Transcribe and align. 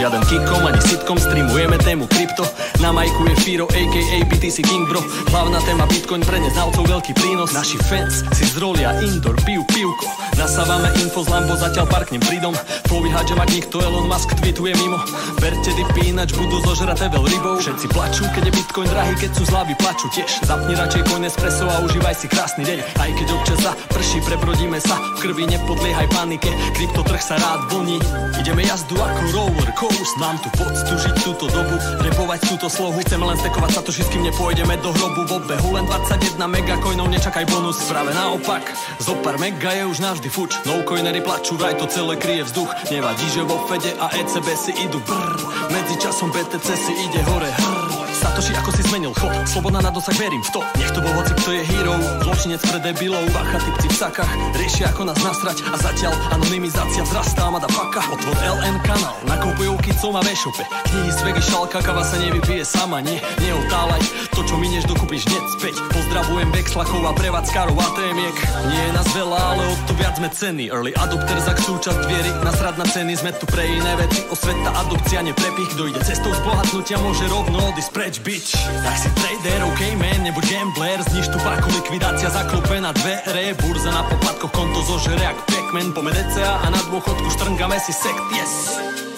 Žiaden 0.00 0.24
kikom 0.32 0.64
ani 0.64 0.80
sitkom, 0.80 1.20
streamujeme 1.20 1.76
tému 1.76 2.08
krypto. 2.08 2.48
Na 2.80 2.88
majku 2.88 3.20
je 3.28 3.36
Firo, 3.50 3.66
aka 3.66 4.18
BTC 4.30 4.62
King 4.62 4.86
Bro. 4.86 5.02
Hlavná 5.34 5.58
téma 5.66 5.82
Bitcoin 5.90 6.22
pre 6.22 6.38
neznalcov 6.38 6.86
veľký 6.86 7.18
prínos. 7.18 7.50
Naši 7.50 7.82
fans 7.82 8.22
si 8.30 8.46
zrolia 8.46 8.94
indoor, 9.02 9.34
piju 9.42 9.66
pivko. 9.66 10.06
Nasávame 10.38 10.86
info 11.02 11.26
z 11.26 11.34
Lambo, 11.34 11.58
zatiaľ 11.58 11.90
parknem 11.90 12.22
pridom. 12.22 12.54
Povíhať, 12.86 13.26
že 13.26 13.34
mať 13.34 13.48
nikto 13.50 13.82
Elon 13.82 14.06
Musk 14.06 14.38
tweetuje 14.38 14.70
mimo. 14.78 15.02
Berte 15.42 15.74
dipy, 15.74 16.14
ináč 16.14 16.30
budú 16.38 16.62
zožraté 16.62 17.10
veľ 17.10 17.26
rybou. 17.26 17.58
Všetci 17.58 17.90
plačú, 17.90 18.22
keď 18.30 18.42
je 18.46 18.52
Bitcoin 18.54 18.86
drahý, 18.86 19.18
keď 19.18 19.30
sú 19.34 19.42
zlavy 19.50 19.74
plačú 19.82 20.06
tiež. 20.14 20.30
Zapni 20.46 20.78
radšej 20.78 21.02
coin 21.10 21.26
espresso 21.26 21.66
a 21.66 21.82
užívaj 21.82 22.14
si 22.22 22.30
krásny 22.30 22.62
deň. 22.62 22.78
Aj 23.02 23.10
keď 23.10 23.26
občas 23.34 23.58
sa 23.66 23.74
prší, 23.90 24.22
prebrodíme 24.30 24.78
sa. 24.78 24.94
V 25.18 25.26
krvi 25.26 25.50
nepodliehaj 25.50 26.06
panike, 26.14 26.54
kryptotrh 26.78 27.18
sa 27.18 27.34
rád 27.34 27.66
vlní 27.74 27.98
Ideme 28.38 28.62
jazdu 28.62 28.94
ako 28.94 29.20
roller 29.34 29.70
coast 29.74 30.14
Mám 30.22 30.38
tu 30.40 30.48
poctu 30.56 30.92
žiť 30.96 31.16
túto 31.20 31.50
dobu, 31.50 31.76
repovať 32.00 32.40
túto 32.48 32.70
slohu. 32.72 32.96
Chceme 33.04 33.28
len 33.28 33.39
stekovať 33.40 33.70
sa 33.72 33.80
to 33.80 33.90
kým 33.96 34.22
nepôjdeme 34.28 34.74
do 34.84 34.92
hrobu 34.92 35.22
V 35.24 35.32
obehu 35.40 35.68
len 35.72 35.88
21 35.88 36.44
megacoinov, 36.44 37.08
nečakaj 37.08 37.48
bonus. 37.48 37.80
Práve 37.88 38.12
naopak, 38.12 38.60
zo 39.00 39.16
pár 39.24 39.40
mega 39.40 39.72
je 39.72 39.88
už 39.88 39.98
navždy 40.04 40.28
fuč. 40.28 40.60
No 40.68 40.84
coinery 40.84 41.24
plačú, 41.24 41.56
vraj 41.56 41.72
to 41.80 41.88
celé 41.88 42.20
kryje 42.20 42.44
vzduch. 42.44 42.68
Nevadí, 42.92 43.26
že 43.32 43.40
vo 43.48 43.64
Fede 43.64 43.96
a 43.96 44.12
ECB 44.12 44.46
si 44.52 44.72
idú 44.84 45.00
brr 45.08 45.40
Medzi 45.72 45.96
časom 45.96 46.28
BTC 46.28 46.68
si 46.76 46.92
ide 46.92 47.20
hore. 47.24 47.48
Hrr 47.48 47.79
Satoši, 48.20 48.52
ako 48.60 48.70
si 48.76 48.82
zmenil 48.84 49.16
chod. 49.16 49.32
Sloboda 49.48 49.80
na 49.80 49.88
dosah, 49.88 50.12
verím 50.20 50.44
v 50.44 50.50
to. 50.52 50.60
Nech 50.76 50.92
to 50.92 51.00
bol 51.00 51.12
hoci, 51.16 51.32
kto 51.40 51.50
je 51.56 51.62
hero. 51.64 51.96
Zločinec 52.28 52.60
pre 52.60 52.78
debilov. 52.84 53.24
Bacha, 53.32 53.58
typci 53.64 53.88
v 53.88 53.96
sakách. 53.96 54.30
Riešia, 54.60 54.92
ako 54.92 55.08
nás 55.08 55.18
nasrať. 55.24 55.64
A 55.72 55.76
zatiaľ 55.80 56.12
anonymizácia 56.36 57.02
vzrastá 57.08 57.48
Mada 57.48 57.70
faka 57.70 58.02
Otvor 58.12 58.36
LN 58.42 58.76
kanál 58.82 59.16
Nakupujú 59.26 59.74
kicom 59.82 60.14
a 60.18 60.22
vešope 60.22 60.66
Knihy 60.66 61.10
z 61.10 61.20
vegy, 61.26 61.42
šalka, 61.42 61.78
kava 61.82 62.02
sa 62.02 62.18
nevypije 62.18 62.62
sama 62.66 62.98
Nie, 63.02 63.22
neotálaj 63.42 64.02
To, 64.34 64.42
čo 64.44 64.58
minieš, 64.58 64.86
dokúpiš 64.90 65.26
hneď 65.30 65.44
späť. 65.58 65.74
Pozdravujem 65.94 66.50
Vexlakov 66.50 67.02
a 67.06 67.12
prevádzkarov 67.14 67.76
ATMiek 67.78 68.36
Nie 68.70 68.82
je 68.90 68.92
nás 68.94 69.08
veľa, 69.14 69.38
ale 69.38 69.62
o 69.66 69.74
to 69.86 69.92
viac 69.98 70.14
sme 70.20 70.28
ceny. 70.28 70.64
Early 70.68 70.92
adopter 70.98 71.38
za 71.40 71.54
súčasť 71.56 72.00
viery. 72.08 72.30
Nasrad 72.44 72.76
na 72.76 72.86
ceny, 72.86 73.14
sme 73.16 73.30
tu 73.36 73.46
pre 73.48 73.62
iné 73.64 73.92
veci 73.96 74.26
Osveta, 74.28 74.70
adopcia, 74.74 75.24
neprepich. 75.24 75.70
Kto 75.76 75.92
cestou 76.02 76.32
zbohatnutia, 76.34 76.98
môže 77.00 77.24
rovno 77.30 77.58
odísť 77.72 77.90
bitch. 78.18 78.58
Tak 78.82 78.96
si 78.98 79.08
trader, 79.14 79.62
ok 79.70 79.80
man, 79.94 80.22
nebuď 80.26 80.44
gambler. 80.50 80.98
Zniž 81.06 81.30
tu 81.30 81.38
páku, 81.38 81.70
likvidácia 81.70 82.30
zaklope 82.30 82.80
na 82.80 82.90
dvere. 82.92 83.54
Burza 83.62 83.94
na 83.94 84.02
poplatkoch, 84.02 84.50
konto 84.50 84.82
zožere 84.82 85.22
jak 85.22 85.38
Pac-Man. 85.46 85.94
DCA 85.94 86.66
a 86.66 86.66
na 86.74 86.80
dôchodku 86.90 87.30
štrngame 87.30 87.78
si 87.78 87.94
sekt, 87.94 88.24
yes 88.34 89.09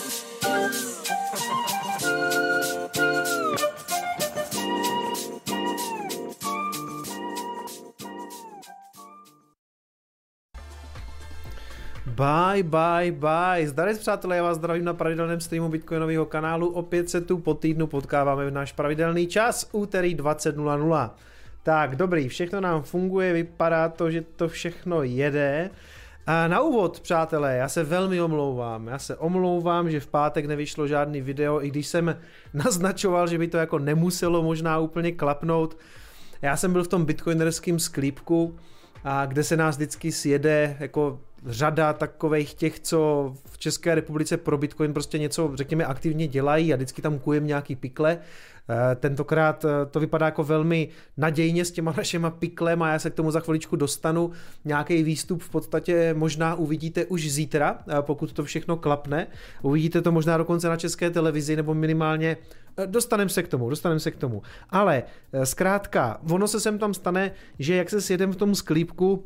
Bye, 12.23 12.63
bye, 12.63 13.13
bye. 13.13 13.69
Zdarec 13.69 13.99
přátelé, 13.99 14.37
já 14.37 14.43
vás 14.43 14.57
zdravím 14.57 14.85
na 14.85 14.95
pravidelném 14.95 15.41
streamu 15.41 15.69
Bitcoinového 15.69 16.27
kanálu. 16.27 16.69
Opět 16.69 17.11
se 17.11 17.21
tu 17.21 17.39
po 17.39 17.55
týdnu 17.55 17.87
potkáváme 17.87 18.47
v 18.47 18.51
náš 18.51 18.73
pravidelný 18.73 19.27
čas, 19.27 19.69
úterý 19.73 20.17
20.00. 20.17 21.11
Tak, 21.63 21.97
dobrý, 21.97 22.29
všechno 22.29 22.61
nám 22.61 22.83
funguje, 22.83 23.33
vypadá 23.33 23.89
to, 23.89 24.11
že 24.11 24.25
to 24.37 24.49
všechno 24.49 25.03
jede. 25.03 25.71
A 26.27 26.49
na 26.49 26.61
úvod, 26.61 27.01
přátelé, 27.01 27.57
já 27.57 27.69
se 27.69 27.85
velmi 27.85 28.21
omlouvám. 28.21 28.87
Já 28.87 28.99
se 28.99 29.17
omlouvám, 29.17 29.91
že 29.91 30.01
v 30.01 30.07
pátek 30.07 30.47
nevyšlo 30.47 30.87
žádný 30.87 31.21
video, 31.21 31.63
i 31.63 31.69
když 31.69 31.87
jsem 31.87 32.17
naznačoval, 32.55 33.27
že 33.27 33.39
by 33.39 33.49
to 33.49 33.57
jako 33.57 33.79
nemuselo 33.79 34.43
možná 34.43 34.79
úplně 34.79 35.13
klapnout. 35.13 35.77
Já 36.43 36.57
jsem 36.57 36.73
byl 36.73 36.85
v 36.85 36.89
tom 36.89 37.05
bitcoinerském 37.05 37.79
sklípku, 37.79 38.57
a 39.05 39.27
kde 39.27 39.45
se 39.45 39.57
nás 39.57 39.77
vždycky 39.77 40.13
sjede 40.13 40.77
jako 40.81 41.21
řada 41.47 41.93
takových 41.93 42.55
těch, 42.55 42.81
co 42.81 43.33
v 43.45 43.59
České 43.59 43.95
republice 43.95 44.37
pro 44.37 44.59
Bitcoin 44.59 44.93
prostě 44.93 45.19
něco, 45.19 45.51
řekněme, 45.55 45.85
aktivně 45.85 46.27
dělají 46.27 46.73
a 46.73 46.77
vždycky 46.77 47.03
tam 47.03 47.19
kujem 47.19 47.47
nějaký 47.47 47.77
pikle. 47.77 48.19
Eh, 48.71 48.95
tentokrát 48.95 49.65
eh, 49.65 49.87
to 49.91 50.01
vypadá 50.01 50.27
jako 50.27 50.45
velmi 50.45 50.89
nadějně 51.17 51.65
s 51.65 51.71
těma 51.71 51.95
našima 51.97 52.31
piklem 52.31 52.83
a 52.83 52.93
já 52.93 52.99
se 52.99 53.11
k 53.11 53.15
tomu 53.15 53.31
za 53.31 53.41
chviličku 53.41 53.77
dostanu. 53.77 54.31
Nějaký 54.65 55.03
výstup 55.03 55.43
v 55.43 55.51
podstatě 55.51 56.15
možná 56.15 56.55
uvidíte 56.55 57.07
už 57.07 57.31
zítra, 57.31 57.79
eh, 57.89 57.95
pokud 58.01 58.33
to 58.33 58.45
všechno 58.45 58.77
klapne. 58.77 59.27
Uvidíte 59.63 60.03
to 60.03 60.13
možná 60.13 60.37
dokonce 60.37 60.69
na 60.69 60.77
české 60.77 61.11
televizi 61.11 61.57
nebo 61.57 61.75
minimálně 61.75 62.37
Dostaneme 62.87 63.31
se 63.31 63.43
k 63.43 63.49
tomu, 63.49 63.71
dostaneme 63.71 64.01
se 64.01 64.11
k 64.11 64.17
tomu. 64.17 64.43
Ale 64.71 65.03
zkrátka, 65.45 66.21
ono 66.31 66.49
se 66.49 66.61
sem 66.61 66.79
tam 66.79 66.95
stane, 66.95 67.31
že 67.59 67.75
jak 67.75 67.91
se 67.91 68.01
sjedem 68.01 68.33
v 68.33 68.37
tom 68.37 68.55
sklípku, 68.55 69.25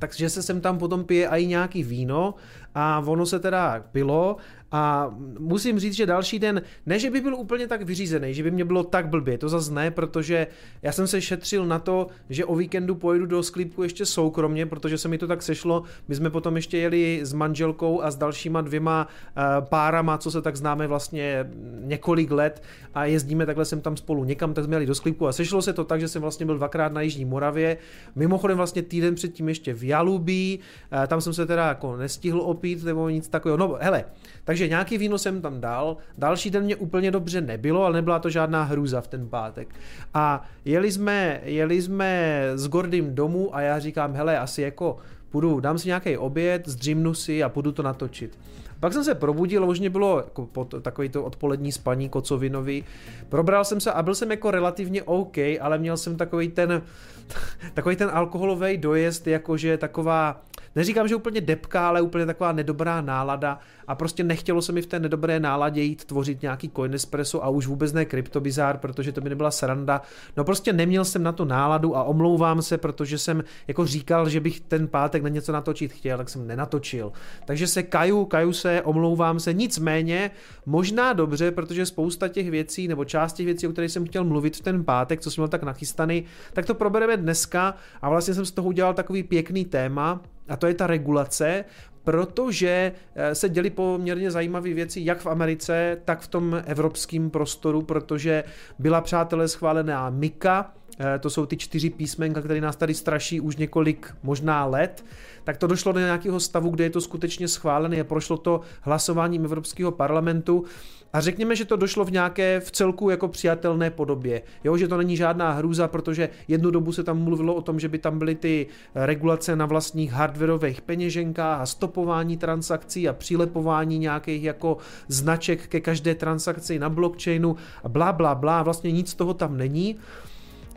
takže 0.00 0.30
se 0.30 0.42
sem 0.42 0.60
tam 0.60 0.78
potom 0.78 1.04
pije 1.04 1.28
i 1.28 1.46
nějaký 1.46 1.84
víno 1.84 2.34
a 2.74 3.02
ono 3.06 3.26
se 3.26 3.38
teda 3.38 3.84
bylo 3.92 4.36
a 4.72 5.14
musím 5.38 5.78
říct, 5.78 5.94
že 5.94 6.06
další 6.06 6.38
den, 6.38 6.62
ne, 6.86 6.98
že 6.98 7.10
by 7.10 7.20
byl 7.20 7.34
úplně 7.34 7.66
tak 7.66 7.82
vyřízený, 7.82 8.34
že 8.34 8.42
by 8.42 8.50
mě 8.50 8.64
bylo 8.64 8.84
tak 8.84 9.08
blbě, 9.08 9.38
to 9.38 9.48
zase 9.48 9.72
ne, 9.72 9.90
protože 9.90 10.46
já 10.82 10.92
jsem 10.92 11.06
se 11.06 11.20
šetřil 11.20 11.66
na 11.66 11.78
to, 11.78 12.06
že 12.30 12.44
o 12.44 12.56
víkendu 12.56 12.94
pojedu 12.94 13.26
do 13.26 13.42
sklípku 13.42 13.82
ještě 13.82 14.06
soukromně, 14.06 14.66
protože 14.66 14.98
se 14.98 15.08
mi 15.08 15.18
to 15.18 15.26
tak 15.26 15.42
sešlo. 15.42 15.82
My 16.08 16.14
jsme 16.14 16.30
potom 16.30 16.56
ještě 16.56 16.78
jeli 16.78 17.20
s 17.22 17.32
manželkou 17.32 18.02
a 18.02 18.10
s 18.10 18.16
dalšíma 18.16 18.60
dvěma 18.60 19.06
uh, 19.06 19.66
párama, 19.68 20.18
co 20.18 20.30
se 20.30 20.42
tak 20.42 20.56
známe 20.56 20.86
vlastně 20.86 21.50
několik 21.80 22.30
let 22.30 22.62
a 22.94 23.04
jezdíme 23.04 23.46
takhle 23.46 23.64
sem 23.64 23.80
tam 23.80 23.96
spolu 23.96 24.24
někam, 24.24 24.54
tak 24.54 24.64
jsme 24.64 24.76
jeli 24.76 24.86
do 24.86 24.94
sklípku 24.94 25.26
a 25.26 25.32
sešlo 25.32 25.62
se 25.62 25.72
to 25.72 25.84
tak, 25.84 26.00
že 26.00 26.08
jsem 26.08 26.22
vlastně 26.22 26.46
byl 26.46 26.56
dvakrát 26.56 26.92
na 26.92 27.00
Jižní 27.00 27.24
Moravě. 27.24 27.76
Mimochodem 28.14 28.56
vlastně 28.56 28.82
týden 28.82 29.14
předtím 29.14 29.48
ještě 29.48 29.74
v 29.74 29.84
Jalubí, 29.84 30.60
uh, 30.92 31.06
tam 31.06 31.20
jsem 31.20 31.32
se 31.32 31.46
teda 31.46 31.68
jako 31.68 31.96
nestihl 31.96 32.40
opít 32.40 32.84
nebo 32.84 33.08
nic 33.08 33.28
takového. 33.28 33.56
No 33.56 33.78
hele, 33.80 34.04
takže 34.44 34.59
nějaký 34.68 34.98
víno 34.98 35.18
jsem 35.18 35.42
tam 35.42 35.60
dal, 35.60 35.96
další 36.18 36.50
den 36.50 36.64
mě 36.64 36.76
úplně 36.76 37.10
dobře 37.10 37.40
nebylo, 37.40 37.84
ale 37.84 37.94
nebyla 37.94 38.18
to 38.18 38.30
žádná 38.30 38.62
hrůza 38.62 39.00
v 39.00 39.08
ten 39.08 39.28
pátek. 39.28 39.74
A 40.14 40.44
jeli 40.64 40.92
jsme, 40.92 41.40
jeli 41.44 41.82
jsme 41.82 42.42
s 42.54 42.68
Gordym 42.68 43.14
domů 43.14 43.56
a 43.56 43.60
já 43.60 43.78
říkám, 43.78 44.14
hele, 44.14 44.38
asi 44.38 44.62
jako 44.62 44.96
půjdu, 45.30 45.60
dám 45.60 45.78
si 45.78 45.88
nějaký 45.88 46.16
oběd, 46.16 46.68
zdřímnu 46.68 47.14
si 47.14 47.42
a 47.42 47.48
půjdu 47.48 47.72
to 47.72 47.82
natočit. 47.82 48.38
Pak 48.80 48.92
jsem 48.92 49.04
se 49.04 49.14
probudil, 49.14 49.66
mě 49.66 49.90
bylo 49.90 50.16
jako 50.16 50.46
pod 50.46 50.74
takový 50.82 51.08
to 51.08 51.24
odpolední 51.24 51.72
spaní 51.72 52.08
kocovinový. 52.08 52.84
Probral 53.28 53.64
jsem 53.64 53.80
se 53.80 53.92
a 53.92 54.02
byl 54.02 54.14
jsem 54.14 54.30
jako 54.30 54.50
relativně 54.50 55.02
OK, 55.02 55.36
ale 55.60 55.78
měl 55.78 55.96
jsem 55.96 56.16
takový 56.16 56.48
ten, 56.48 56.82
takový 57.74 57.96
ten 57.96 58.10
alkoholový 58.12 58.76
dojezd, 58.76 59.26
jakože 59.26 59.78
taková 59.78 60.42
neříkám, 60.76 61.08
že 61.08 61.16
úplně 61.16 61.40
depka, 61.40 61.88
ale 61.88 62.00
úplně 62.00 62.26
taková 62.26 62.52
nedobrá 62.52 63.00
nálada 63.00 63.58
a 63.86 63.94
prostě 63.94 64.24
nechtělo 64.24 64.62
se 64.62 64.72
mi 64.72 64.82
v 64.82 64.86
té 64.86 65.00
nedobré 65.00 65.40
náladě 65.40 65.82
jít 65.82 66.04
tvořit 66.04 66.42
nějaký 66.42 66.70
coin 66.76 66.94
espresso 66.94 67.44
a 67.44 67.48
už 67.48 67.66
vůbec 67.66 67.92
ne 67.92 68.04
kryptobizár, 68.04 68.78
protože 68.78 69.12
to 69.12 69.20
by 69.20 69.28
nebyla 69.28 69.50
sranda. 69.50 70.02
No 70.36 70.44
prostě 70.44 70.72
neměl 70.72 71.04
jsem 71.04 71.22
na 71.22 71.32
to 71.32 71.44
náladu 71.44 71.96
a 71.96 72.02
omlouvám 72.02 72.62
se, 72.62 72.78
protože 72.78 73.18
jsem 73.18 73.44
jako 73.68 73.86
říkal, 73.86 74.28
že 74.28 74.40
bych 74.40 74.60
ten 74.60 74.88
pátek 74.88 75.22
na 75.22 75.28
něco 75.28 75.52
natočit 75.52 75.92
chtěl, 75.92 76.18
tak 76.18 76.28
jsem 76.28 76.46
nenatočil. 76.46 77.12
Takže 77.44 77.66
se 77.66 77.82
kaju, 77.82 78.24
kaju 78.24 78.52
se, 78.52 78.82
omlouvám 78.82 79.40
se, 79.40 79.52
nicméně 79.52 80.30
možná 80.66 81.12
dobře, 81.12 81.50
protože 81.50 81.86
spousta 81.86 82.28
těch 82.28 82.50
věcí 82.50 82.88
nebo 82.88 83.04
část 83.04 83.32
těch 83.32 83.46
věcí, 83.46 83.66
o 83.66 83.72
kterých 83.72 83.90
jsem 83.90 84.06
chtěl 84.06 84.24
mluvit 84.24 84.56
v 84.56 84.60
ten 84.60 84.84
pátek, 84.84 85.20
co 85.20 85.30
jsem 85.30 85.42
měl 85.42 85.48
tak 85.48 85.62
nachystaný, 85.62 86.24
tak 86.52 86.66
to 86.66 86.74
probereme 86.74 87.16
dneska 87.16 87.74
a 88.02 88.08
vlastně 88.08 88.34
jsem 88.34 88.44
z 88.44 88.50
toho 88.50 88.68
udělal 88.68 88.94
takový 88.94 89.22
pěkný 89.22 89.64
téma, 89.64 90.20
a 90.50 90.56
to 90.56 90.66
je 90.66 90.74
ta 90.74 90.86
regulace, 90.86 91.64
protože 92.04 92.92
eh, 93.14 93.34
se 93.34 93.48
děli 93.48 93.70
poměrně 93.70 94.30
zajímavé 94.30 94.74
věci 94.74 95.00
jak 95.04 95.20
v 95.20 95.26
Americe, 95.26 95.98
tak 96.04 96.20
v 96.20 96.28
tom 96.28 96.62
evropském 96.66 97.30
prostoru, 97.30 97.82
protože 97.82 98.44
byla 98.78 99.00
přátelé 99.00 99.48
schválená 99.48 100.10
MIKA, 100.10 100.72
eh, 101.00 101.18
to 101.18 101.30
jsou 101.30 101.46
ty 101.46 101.56
čtyři 101.56 101.90
písmenka, 101.90 102.40
které 102.40 102.60
nás 102.60 102.76
tady 102.76 102.94
straší 102.94 103.40
už 103.40 103.56
několik 103.56 104.14
možná 104.22 104.66
let, 104.66 105.04
tak 105.44 105.56
to 105.56 105.66
došlo 105.66 105.92
do 105.92 106.00
nějakého 106.00 106.40
stavu, 106.40 106.70
kde 106.70 106.84
je 106.84 106.90
to 106.90 107.00
skutečně 107.00 107.48
schválené 107.48 108.00
a 108.00 108.04
prošlo 108.04 108.36
to 108.36 108.60
hlasováním 108.80 109.44
Evropského 109.44 109.90
parlamentu 109.90 110.64
a 111.12 111.20
řekněme, 111.20 111.56
že 111.56 111.64
to 111.64 111.76
došlo 111.76 112.04
v 112.04 112.12
nějaké 112.12 112.60
v 112.60 112.70
celku 112.70 113.10
jako 113.10 113.28
přijatelné 113.28 113.90
podobě. 113.90 114.42
Jo, 114.64 114.76
že 114.76 114.88
to 114.88 114.96
není 114.96 115.16
žádná 115.16 115.52
hrůza, 115.52 115.88
protože 115.88 116.28
jednu 116.48 116.70
dobu 116.70 116.92
se 116.92 117.04
tam 117.04 117.18
mluvilo 117.18 117.54
o 117.54 117.62
tom, 117.62 117.80
že 117.80 117.88
by 117.88 117.98
tam 117.98 118.18
byly 118.18 118.34
ty 118.34 118.66
regulace 118.94 119.56
na 119.56 119.66
vlastních 119.66 120.12
hardwareových 120.12 120.80
peněženkách 120.80 121.60
a 121.60 121.66
stopování 121.66 122.36
transakcí 122.36 123.08
a 123.08 123.12
přilepování 123.12 123.98
nějakých 123.98 124.44
jako 124.44 124.76
značek 125.08 125.66
ke 125.66 125.80
každé 125.80 126.14
transakci 126.14 126.78
na 126.78 126.88
blockchainu 126.88 127.56
a 127.84 127.88
bla, 127.88 128.12
bla, 128.12 128.34
bla. 128.34 128.62
Vlastně 128.62 128.92
nic 128.92 129.10
z 129.10 129.14
toho 129.14 129.34
tam 129.34 129.56
není. 129.56 129.96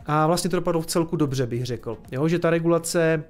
A 0.06 0.26
vlastně 0.26 0.50
to 0.50 0.56
dopadlo 0.56 0.80
v 0.80 0.86
celku 0.86 1.16
dobře, 1.16 1.46
bych 1.46 1.64
řekl. 1.64 1.98
Jo, 2.12 2.28
že 2.28 2.38
ta 2.38 2.50
regulace 2.50 3.24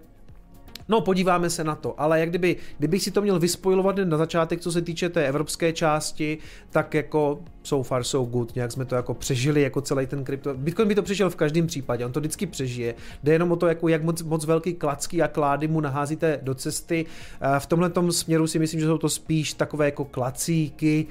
No, 0.88 1.00
podíváme 1.00 1.50
se 1.50 1.64
na 1.64 1.74
to, 1.74 2.00
ale 2.00 2.20
jak 2.20 2.28
kdyby, 2.28 2.56
kdybych 2.78 3.02
si 3.02 3.10
to 3.10 3.22
měl 3.22 3.38
vyspojovat 3.38 3.96
na 4.04 4.16
začátek, 4.18 4.60
co 4.60 4.72
se 4.72 4.82
týče 4.82 5.08
té 5.08 5.26
evropské 5.26 5.72
části, 5.72 6.38
tak 6.70 6.94
jako 6.94 7.40
so 7.62 7.88
far 7.88 8.04
so 8.04 8.30
good, 8.30 8.54
nějak 8.54 8.72
jsme 8.72 8.84
to 8.84 8.94
jako 8.94 9.14
přežili 9.14 9.62
jako 9.62 9.80
celý 9.80 10.06
ten 10.06 10.24
krypto. 10.24 10.54
Bitcoin 10.54 10.88
by 10.88 10.94
to 10.94 11.02
přežil 11.02 11.30
v 11.30 11.36
každém 11.36 11.66
případě, 11.66 12.06
on 12.06 12.12
to 12.12 12.20
vždycky 12.20 12.46
přežije. 12.46 12.94
Jde 13.22 13.32
jenom 13.32 13.52
o 13.52 13.56
to, 13.56 13.66
jako 13.66 13.88
jak 13.88 14.02
moc, 14.02 14.22
moc 14.22 14.44
velký 14.44 14.74
klacky 14.74 15.22
a 15.22 15.28
klády 15.28 15.68
mu 15.68 15.80
naházíte 15.80 16.40
do 16.42 16.54
cesty. 16.54 17.06
V 17.58 17.66
tomhle 17.66 17.90
směru 18.10 18.46
si 18.46 18.58
myslím, 18.58 18.80
že 18.80 18.86
jsou 18.86 18.98
to 18.98 19.08
spíš 19.08 19.54
takové 19.54 19.84
jako 19.84 20.04
klacíky, 20.04 21.06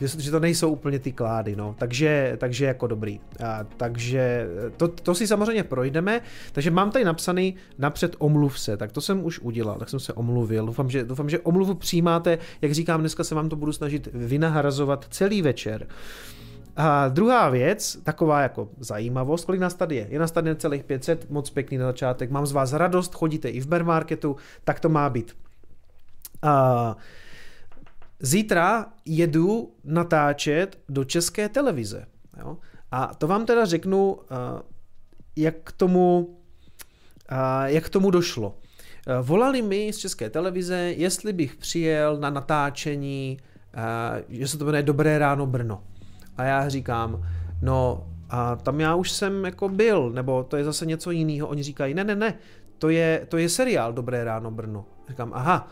že, 0.00 0.08
že 0.20 0.30
to 0.30 0.40
nejsou 0.40 0.70
úplně 0.70 0.98
ty 0.98 1.12
klády, 1.12 1.56
no. 1.56 1.74
Takže, 1.78 2.36
takže 2.40 2.64
jako 2.64 2.86
dobrý. 2.86 3.20
A, 3.44 3.64
takže 3.76 4.48
to, 4.76 4.88
to 4.88 5.14
si 5.14 5.26
samozřejmě 5.26 5.62
projdeme. 5.62 6.20
Takže 6.52 6.70
mám 6.70 6.90
tady 6.90 7.04
napsaný 7.04 7.54
napřed 7.78 8.16
omluv 8.18 8.60
se, 8.60 8.76
tak 8.76 8.92
to 8.92 9.00
jsem 9.00 9.24
už 9.24 9.38
udělal, 9.40 9.78
tak 9.78 9.88
jsem 9.88 10.00
se 10.00 10.12
omluvil. 10.12 10.66
Doufám, 10.66 10.90
že, 10.90 11.04
doufám, 11.04 11.30
že 11.30 11.38
omluvu 11.38 11.74
přijímáte, 11.74 12.38
jak 12.62 12.72
říkám, 12.72 13.00
dneska 13.00 13.24
se 13.24 13.34
vám 13.34 13.48
to 13.48 13.56
budu 13.56 13.72
snažit 13.72 14.08
vynahrazovat 14.12 15.06
celý 15.10 15.42
večer. 15.42 15.86
A 16.76 17.08
druhá 17.08 17.48
věc, 17.48 17.98
taková 18.02 18.40
jako 18.40 18.68
zajímavost, 18.78 19.44
kolik 19.44 19.60
nás 19.60 19.74
tady 19.74 19.96
je? 19.96 20.06
Je 20.10 20.18
nás 20.18 20.30
tady 20.32 20.56
celých 20.56 20.84
500, 20.84 21.30
moc 21.30 21.50
pěkný 21.50 21.78
na 21.78 21.86
začátek, 21.86 22.30
mám 22.30 22.46
z 22.46 22.52
vás 22.52 22.72
radost, 22.72 23.14
chodíte 23.14 23.48
i 23.48 23.60
v 23.60 23.66
bear 23.66 23.84
marketu, 23.84 24.36
tak 24.64 24.80
to 24.80 24.88
má 24.88 25.10
být. 25.10 25.36
A 26.42 26.96
Zítra 28.20 28.86
jedu 29.04 29.74
natáčet 29.84 30.78
do 30.88 31.04
české 31.04 31.48
televize. 31.48 32.06
Jo? 32.38 32.56
A 32.90 33.14
to 33.14 33.26
vám 33.26 33.46
teda 33.46 33.64
řeknu, 33.64 34.18
eh, 34.22 34.62
jak 35.36 35.54
k 35.64 35.72
tomu, 35.72 36.38
eh, 37.30 37.72
jak 37.72 37.84
k 37.84 37.88
tomu 37.88 38.10
došlo. 38.10 38.58
Eh, 39.06 39.22
volali 39.22 39.62
mi 39.62 39.92
z 39.92 39.98
české 39.98 40.30
televize, 40.30 40.76
jestli 40.76 41.32
bych 41.32 41.56
přijel 41.56 42.16
na 42.16 42.30
natáčení, 42.30 43.38
že 44.28 44.48
se 44.48 44.58
to 44.58 44.64
jmenuje 44.64 44.82
Dobré 44.82 45.18
ráno 45.18 45.46
Brno. 45.46 45.82
A 46.36 46.44
já 46.44 46.68
říkám, 46.68 47.26
no 47.62 48.06
a 48.30 48.56
tam 48.56 48.80
já 48.80 48.94
už 48.94 49.10
jsem 49.10 49.44
jako 49.44 49.68
byl, 49.68 50.10
nebo 50.10 50.44
to 50.44 50.56
je 50.56 50.64
zase 50.64 50.86
něco 50.86 51.10
jiného. 51.10 51.48
Oni 51.48 51.62
říkají, 51.62 51.94
ne, 51.94 52.04
ne, 52.04 52.16
ne, 52.16 52.34
to 52.78 52.88
je, 52.88 53.26
to 53.28 53.36
je 53.36 53.48
seriál 53.48 53.92
Dobré 53.92 54.24
ráno 54.24 54.50
Brno. 54.50 54.84
Říkám, 55.08 55.30
aha, 55.34 55.68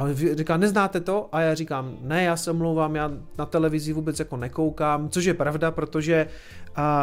a 0.00 0.14
říká, 0.34 0.56
neznáte 0.56 1.00
to? 1.00 1.28
A 1.32 1.40
já 1.40 1.54
říkám, 1.54 1.96
ne, 2.00 2.24
já 2.24 2.36
se 2.36 2.52
mluvám, 2.52 2.96
já 2.96 3.10
na 3.38 3.46
televizi 3.46 3.92
vůbec 3.92 4.18
jako 4.18 4.36
nekoukám, 4.36 5.08
což 5.08 5.24
je 5.24 5.34
pravda, 5.34 5.70
protože 5.70 6.26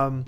um, 0.10 0.26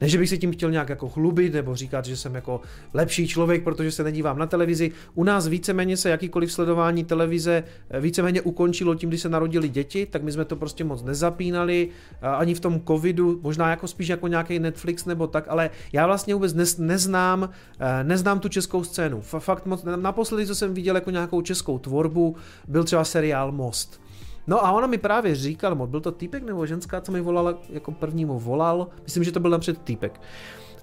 ne, 0.00 0.08
že 0.08 0.18
bych 0.18 0.28
se 0.28 0.38
tím 0.38 0.52
chtěl 0.52 0.70
nějak 0.70 0.88
jako 0.88 1.08
chlubit 1.08 1.52
nebo 1.52 1.76
říkat, 1.76 2.04
že 2.04 2.16
jsem 2.16 2.34
jako 2.34 2.60
lepší 2.94 3.28
člověk, 3.28 3.64
protože 3.64 3.90
se 3.90 4.04
nedívám 4.04 4.38
na 4.38 4.46
televizi. 4.46 4.90
U 5.14 5.24
nás 5.24 5.46
víceméně 5.46 5.96
se 5.96 6.10
jakýkoliv 6.10 6.52
sledování 6.52 7.04
televize 7.04 7.62
eh, 7.90 8.00
víceméně 8.00 8.42
ukončilo 8.42 8.94
tím, 8.94 9.08
když 9.08 9.20
se 9.20 9.28
narodili 9.28 9.68
děti, 9.68 10.06
tak 10.06 10.22
my 10.22 10.32
jsme 10.32 10.44
to 10.44 10.56
prostě 10.56 10.84
moc 10.84 11.02
nezapínali, 11.02 11.88
ani 12.22 12.54
v 12.54 12.60
tom 12.60 12.80
covidu, 12.80 13.40
možná 13.42 13.70
jako 13.70 13.88
spíš 13.88 14.08
jako 14.08 14.28
nějaký 14.28 14.58
Netflix 14.58 15.04
nebo 15.04 15.26
tak, 15.26 15.44
ale 15.48 15.70
já 15.92 16.06
vlastně 16.06 16.34
vůbec 16.34 16.54
neznám, 16.78 17.50
eh, 17.78 18.04
neznám 18.04 18.40
tu 18.40 18.48
českou 18.48 18.84
scénu. 18.84 19.20
Fakt 19.20 19.66
moc, 19.66 19.84
naposledy, 19.96 20.46
co 20.46 20.54
jsem 20.54 20.74
viděl 20.74 20.94
jako 20.94 21.10
nějakou 21.10 21.42
českou 21.42 21.78
tvorbu, 21.78 22.36
byl 22.68 22.84
třeba 22.84 23.04
seriál 23.04 23.52
Most. 23.52 24.05
No 24.46 24.66
a 24.66 24.72
ona 24.72 24.86
mi 24.86 24.98
právě 24.98 25.34
říkal, 25.34 25.70
nebo 25.70 25.86
byl 25.86 26.00
to 26.00 26.12
týpek 26.12 26.42
nebo 26.42 26.66
ženská, 26.66 27.00
co 27.00 27.12
mi 27.12 27.20
volala, 27.20 27.54
jako 27.70 27.92
prvnímu 27.92 28.38
volal, 28.38 28.88
myslím, 29.02 29.24
že 29.24 29.32
to 29.32 29.40
byl 29.40 29.50
napřed 29.50 29.82
týpek. 29.82 30.20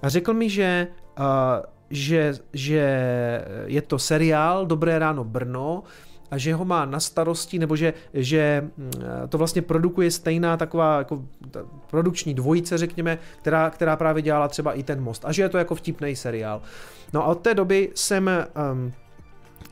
A 0.02 0.08
řekl 0.08 0.34
mi, 0.34 0.50
že, 0.50 0.86
uh, 1.18 1.24
že, 1.90 2.34
že 2.52 3.00
je 3.66 3.82
to 3.82 3.98
seriál 3.98 4.66
Dobré 4.66 4.98
ráno 4.98 5.24
Brno, 5.24 5.82
a 6.30 6.38
že 6.38 6.54
ho 6.54 6.64
má 6.64 6.84
na 6.84 7.00
starosti, 7.00 7.58
nebo 7.58 7.76
že, 7.76 7.92
že 8.14 8.70
to 9.28 9.38
vlastně 9.38 9.62
produkuje 9.62 10.10
stejná 10.10 10.56
taková 10.56 10.98
jako 10.98 11.24
produkční 11.90 12.34
dvojice, 12.34 12.78
řekněme, 12.78 13.18
která, 13.40 13.70
která 13.70 13.96
právě 13.96 14.22
dělala 14.22 14.48
třeba 14.48 14.72
i 14.72 14.82
ten 14.82 15.02
most. 15.02 15.24
A 15.24 15.32
že 15.32 15.42
je 15.42 15.48
to 15.48 15.58
jako 15.58 15.74
vtipný 15.74 16.16
seriál. 16.16 16.62
No 17.12 17.22
a 17.22 17.26
od 17.26 17.40
té 17.40 17.54
doby 17.54 17.90
jsem 17.94 18.30
um, 18.72 18.92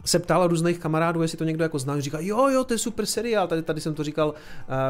se 0.05 0.19
ptal 0.19 0.49
různých 0.49 0.79
kamarádů, 0.79 1.23
jestli 1.23 1.39
to 1.39 1.45
někdo 1.45 1.65
jako 1.65 1.79
zná, 1.79 2.01
říká, 2.01 2.19
jo, 2.21 2.49
jo, 2.49 2.65
to 2.65 2.75
je 2.75 2.79
super 2.79 3.07
seriál, 3.07 3.49
tady, 3.49 3.63
tady 3.63 3.81
jsem 3.81 3.95
to 3.95 4.05
říkal 4.05 4.29
uh, 4.29 4.35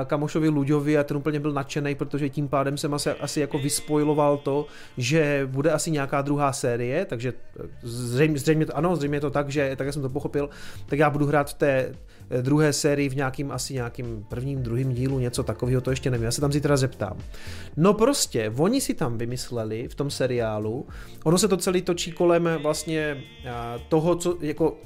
kamošovi 0.07 0.49
Luďovi 0.49 0.99
a 0.99 1.05
ten 1.05 1.17
úplně 1.17 1.41
byl 1.41 1.53
nadšený, 1.53 1.95
protože 1.95 2.29
tím 2.29 2.49
pádem 2.49 2.79
jsem 2.79 2.95
asi, 2.95 3.11
asi 3.11 3.41
jako 3.41 3.59
vyspojiloval 3.59 4.37
to, 4.37 4.67
že 4.97 5.49
bude 5.51 5.71
asi 5.71 5.91
nějaká 5.91 6.23
druhá 6.23 6.53
série, 6.53 7.05
takže 7.05 7.33
eh, 7.61 7.69
zřejmě, 7.83 8.39
zřejmě 8.39 8.67
to, 8.67 8.77
ano, 8.77 8.97
zřejmě 8.97 9.17
je 9.17 9.21
to 9.21 9.31
tak, 9.31 9.51
že 9.51 9.77
tak 9.77 9.93
jsem 9.93 10.03
to 10.03 10.09
pochopil, 10.09 10.51
tak 10.87 10.99
já 10.99 11.11
budu 11.11 11.27
hrát 11.27 11.51
v 11.51 11.55
té 11.55 11.95
druhé 12.41 12.73
sérii 12.73 13.09
v 13.09 13.17
nějakým 13.17 13.51
asi 13.51 13.75
nějakým 13.75 14.25
prvním, 14.29 14.63
druhým 14.63 14.95
dílu, 14.95 15.19
něco 15.19 15.43
takového, 15.43 15.81
to 15.81 15.91
ještě 15.91 16.11
nevím, 16.11 16.25
já 16.25 16.31
se 16.31 16.41
tam 16.41 16.53
zítra 16.53 16.77
zeptám. 16.77 17.17
No 17.77 17.95
prostě, 17.95 18.53
oni 18.57 18.81
si 18.81 18.95
tam 18.95 19.19
vymysleli 19.19 19.89
v 19.89 19.95
tom 19.95 20.11
seriálu, 20.11 20.87
ono 21.25 21.39
se 21.39 21.49
to 21.49 21.57
celý 21.57 21.83
točí 21.83 22.13
kolem 22.13 22.49
vlastně 22.63 23.25
toho, 23.89 24.17
co 24.17 24.39
jako 24.41 24.77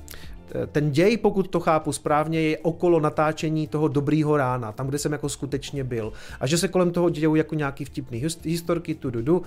ten 0.72 0.90
děj, 0.90 1.16
pokud 1.16 1.48
to 1.48 1.60
chápu 1.60 1.92
správně, 1.92 2.40
je 2.40 2.58
okolo 2.58 3.00
natáčení 3.00 3.66
toho 3.66 3.88
dobrýho 3.88 4.36
rána, 4.36 4.72
tam, 4.72 4.86
kde 4.86 4.98
jsem 4.98 5.12
jako 5.12 5.28
skutečně 5.28 5.84
byl. 5.84 6.12
A 6.40 6.46
že 6.46 6.58
se 6.58 6.68
kolem 6.68 6.90
toho 6.90 7.10
dějou 7.10 7.34
jako 7.34 7.54
nějaký 7.54 7.84
vtipný 7.84 8.24
historky, 8.44 8.94
tu 8.94 9.10
du. 9.10 9.42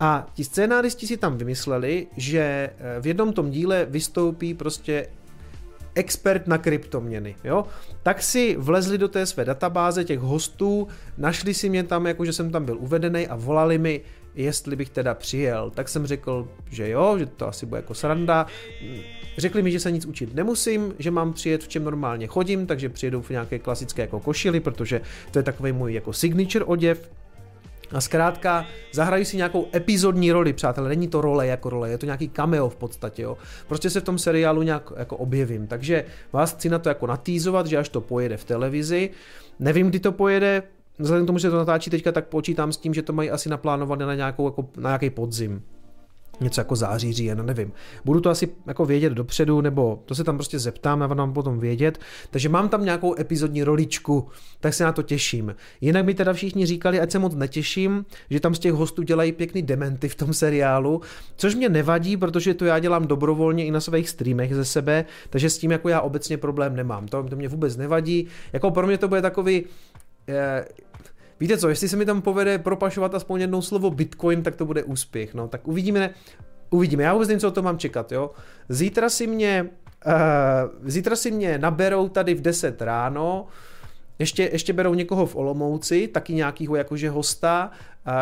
A 0.00 0.26
ti 0.34 0.44
scénáristi 0.44 1.06
si 1.06 1.16
tam 1.16 1.38
vymysleli, 1.38 2.06
že 2.16 2.40
eh, 2.40 3.00
v 3.00 3.06
jednom 3.06 3.32
tom 3.32 3.50
díle 3.50 3.86
vystoupí 3.90 4.54
prostě 4.54 5.06
expert 6.00 6.46
na 6.46 6.58
kryptoměny, 6.58 7.36
jo? 7.44 7.64
Tak 8.02 8.22
si 8.22 8.56
vlezli 8.58 8.98
do 8.98 9.08
té 9.08 9.26
své 9.26 9.44
databáze 9.44 10.04
těch 10.04 10.18
hostů, 10.18 10.88
našli 11.18 11.54
si 11.54 11.68
mě 11.68 11.82
tam, 11.84 12.06
jako 12.06 12.24
že 12.24 12.32
jsem 12.32 12.50
tam 12.50 12.64
byl 12.64 12.76
uvedený 12.78 13.26
a 13.26 13.36
volali 13.36 13.78
mi, 13.78 14.00
jestli 14.34 14.76
bych 14.76 14.90
teda 14.90 15.14
přijel. 15.14 15.70
Tak 15.70 15.88
jsem 15.88 16.06
řekl, 16.06 16.48
že 16.70 16.88
jo, 16.88 17.18
že 17.18 17.26
to 17.26 17.48
asi 17.48 17.66
bude 17.66 17.78
jako 17.78 17.94
sranda. 17.94 18.46
Řekli 19.38 19.62
mi, 19.62 19.70
že 19.70 19.80
se 19.80 19.92
nic 19.92 20.06
učit 20.06 20.34
nemusím, 20.34 20.94
že 20.98 21.10
mám 21.10 21.32
přijet 21.32 21.64
v 21.64 21.68
čem 21.68 21.84
normálně 21.84 22.26
chodím, 22.26 22.66
takže 22.66 22.88
přijedu 22.88 23.22
v 23.22 23.30
nějaké 23.30 23.58
klasické 23.58 24.02
jako 24.02 24.20
košili, 24.20 24.60
protože 24.60 25.00
to 25.30 25.38
je 25.38 25.42
takový 25.42 25.72
můj 25.72 25.94
jako 25.94 26.12
signature 26.12 26.64
oděv. 26.64 27.10
A 27.92 28.00
zkrátka 28.00 28.66
zahrají 28.92 29.24
si 29.24 29.36
nějakou 29.36 29.66
epizodní 29.74 30.32
roli, 30.32 30.52
přátelé, 30.52 30.88
není 30.88 31.08
to 31.08 31.20
role 31.20 31.46
jako 31.46 31.70
role, 31.70 31.90
je 31.90 31.98
to 31.98 32.06
nějaký 32.06 32.28
cameo 32.28 32.68
v 32.68 32.76
podstatě, 32.76 33.22
jo. 33.22 33.36
Prostě 33.68 33.90
se 33.90 34.00
v 34.00 34.04
tom 34.04 34.18
seriálu 34.18 34.62
nějak 34.62 34.92
jako 34.96 35.16
objevím, 35.16 35.66
takže 35.66 36.04
vás 36.32 36.54
chci 36.54 36.68
na 36.68 36.78
to 36.78 36.88
jako 36.88 37.06
natýzovat, 37.06 37.66
že 37.66 37.76
až 37.76 37.88
to 37.88 38.00
pojede 38.00 38.36
v 38.36 38.44
televizi, 38.44 39.10
nevím, 39.58 39.88
kdy 39.88 40.00
to 40.00 40.12
pojede, 40.12 40.62
vzhledem 40.98 41.24
k 41.24 41.26
tomu, 41.26 41.38
že 41.38 41.50
to 41.50 41.56
natáčí 41.56 41.90
teďka, 41.90 42.12
tak 42.12 42.26
počítám 42.26 42.72
s 42.72 42.76
tím, 42.76 42.94
že 42.94 43.02
to 43.02 43.12
mají 43.12 43.30
asi 43.30 43.48
naplánované 43.48 44.06
na, 44.06 44.14
nějakou, 44.14 44.46
jako, 44.46 44.68
na 44.76 44.90
nějaký 44.90 45.10
podzim 45.10 45.62
něco 46.40 46.60
jako 46.60 46.76
září, 46.76 47.12
říjen, 47.12 47.46
nevím. 47.46 47.72
Budu 48.04 48.20
to 48.20 48.30
asi 48.30 48.48
jako 48.66 48.84
vědět 48.84 49.12
dopředu, 49.12 49.60
nebo 49.60 50.02
to 50.04 50.14
se 50.14 50.24
tam 50.24 50.36
prostě 50.36 50.58
zeptám 50.58 51.02
a 51.02 51.06
vám 51.06 51.32
potom 51.32 51.58
vědět. 51.58 52.00
Takže 52.30 52.48
mám 52.48 52.68
tam 52.68 52.84
nějakou 52.84 53.20
epizodní 53.20 53.62
roličku, 53.62 54.28
tak 54.60 54.74
se 54.74 54.84
na 54.84 54.92
to 54.92 55.02
těším. 55.02 55.54
Jinak 55.80 56.04
mi 56.04 56.14
teda 56.14 56.32
všichni 56.32 56.66
říkali, 56.66 57.00
ať 57.00 57.10
se 57.10 57.18
moc 57.18 57.34
netěším, 57.34 58.04
že 58.30 58.40
tam 58.40 58.54
z 58.54 58.58
těch 58.58 58.72
hostů 58.72 59.02
dělají 59.02 59.32
pěkný 59.32 59.62
dementy 59.62 60.08
v 60.08 60.14
tom 60.14 60.34
seriálu, 60.34 61.00
což 61.36 61.54
mě 61.54 61.68
nevadí, 61.68 62.16
protože 62.16 62.54
to 62.54 62.64
já 62.64 62.78
dělám 62.78 63.06
dobrovolně 63.06 63.66
i 63.66 63.70
na 63.70 63.80
svých 63.80 64.08
streamech 64.08 64.54
ze 64.54 64.64
sebe, 64.64 65.04
takže 65.30 65.50
s 65.50 65.58
tím 65.58 65.70
jako 65.70 65.88
já 65.88 66.00
obecně 66.00 66.36
problém 66.36 66.76
nemám. 66.76 67.08
To, 67.08 67.22
to 67.22 67.36
mě 67.36 67.48
vůbec 67.48 67.76
nevadí. 67.76 68.26
Jako 68.52 68.70
pro 68.70 68.86
mě 68.86 68.98
to 68.98 69.08
bude 69.08 69.22
takový 69.22 69.64
eh, 70.28 70.64
Víte 71.40 71.58
co, 71.58 71.68
jestli 71.68 71.88
se 71.88 71.96
mi 71.96 72.06
tam 72.06 72.22
povede 72.22 72.58
propašovat 72.58 73.14
aspoň 73.14 73.40
jednou 73.40 73.62
slovo 73.62 73.90
Bitcoin, 73.90 74.42
tak 74.42 74.56
to 74.56 74.64
bude 74.64 74.84
úspěch. 74.84 75.34
No, 75.34 75.48
tak 75.48 75.68
uvidíme, 75.68 76.14
uvidíme. 76.70 77.02
Já 77.02 77.12
vůbec 77.12 77.28
nevím, 77.28 77.40
co 77.40 77.48
o 77.48 77.50
to 77.50 77.62
mám 77.62 77.78
čekat, 77.78 78.12
jo. 78.12 78.30
Zítra 78.68 79.08
si 79.08 79.26
mě, 79.26 79.70
uh, 80.06 80.12
zítra 80.90 81.16
si 81.16 81.30
mě 81.30 81.58
naberou 81.58 82.08
tady 82.08 82.34
v 82.34 82.40
10 82.40 82.82
ráno, 82.82 83.46
ještě, 84.18 84.50
ještě 84.52 84.72
berou 84.72 84.94
někoho 84.94 85.26
v 85.26 85.36
Olomouci, 85.36 86.08
taky 86.08 86.34
nějakýho 86.34 86.76
jakože 86.76 87.10
hosta, 87.10 87.70
uh, 88.06 88.12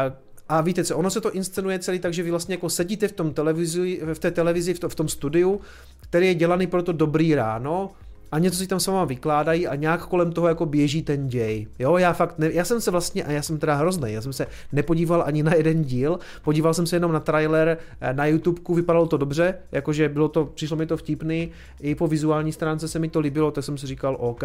a 0.48 0.60
víte 0.60 0.84
co, 0.84 0.96
ono 0.96 1.10
se 1.10 1.20
to 1.20 1.32
inscenuje 1.32 1.78
celý 1.78 1.98
tak, 1.98 2.14
že 2.14 2.22
vy 2.22 2.30
vlastně 2.30 2.54
jako 2.54 2.70
sedíte 2.70 3.08
v 3.08 3.12
tom 3.12 3.34
televizi, 3.34 4.00
v 4.14 4.18
té 4.18 4.30
televizi, 4.30 4.74
v, 4.74 4.78
to, 4.78 4.88
v 4.88 4.94
tom 4.94 5.08
studiu, 5.08 5.60
který 6.00 6.26
je 6.26 6.34
dělaný 6.34 6.66
pro 6.66 6.82
to 6.82 6.92
dobrý 6.92 7.34
ráno, 7.34 7.90
a 8.32 8.38
něco 8.38 8.56
si 8.56 8.66
tam 8.66 8.80
sama 8.80 9.04
vykládají 9.04 9.66
a 9.66 9.74
nějak 9.74 10.06
kolem 10.06 10.32
toho 10.32 10.48
jako 10.48 10.66
běží 10.66 11.02
ten 11.02 11.28
děj. 11.28 11.66
Jo, 11.78 11.96
já 11.96 12.12
fakt, 12.12 12.38
ne, 12.38 12.52
já 12.52 12.64
jsem 12.64 12.80
se 12.80 12.90
vlastně, 12.90 13.24
a 13.24 13.32
já 13.32 13.42
jsem 13.42 13.58
teda 13.58 13.74
hrozný, 13.74 14.12
já 14.12 14.22
jsem 14.22 14.32
se 14.32 14.46
nepodíval 14.72 15.22
ani 15.26 15.42
na 15.42 15.54
jeden 15.54 15.82
díl, 15.82 16.18
podíval 16.42 16.74
jsem 16.74 16.86
se 16.86 16.96
jenom 16.96 17.12
na 17.12 17.20
trailer 17.20 17.78
eh, 18.00 18.12
na 18.12 18.26
YouTubeku, 18.26 18.74
vypadalo 18.74 19.06
to 19.06 19.16
dobře, 19.16 19.54
jakože 19.72 20.08
bylo 20.08 20.28
to, 20.28 20.44
přišlo 20.44 20.76
mi 20.76 20.86
to 20.86 20.96
vtipný, 20.96 21.50
i 21.80 21.94
po 21.94 22.06
vizuální 22.06 22.52
stránce 22.52 22.88
se 22.88 22.98
mi 22.98 23.08
to 23.08 23.20
líbilo, 23.20 23.50
tak 23.50 23.64
jsem 23.64 23.78
si 23.78 23.86
říkal 23.86 24.16
OK, 24.20 24.42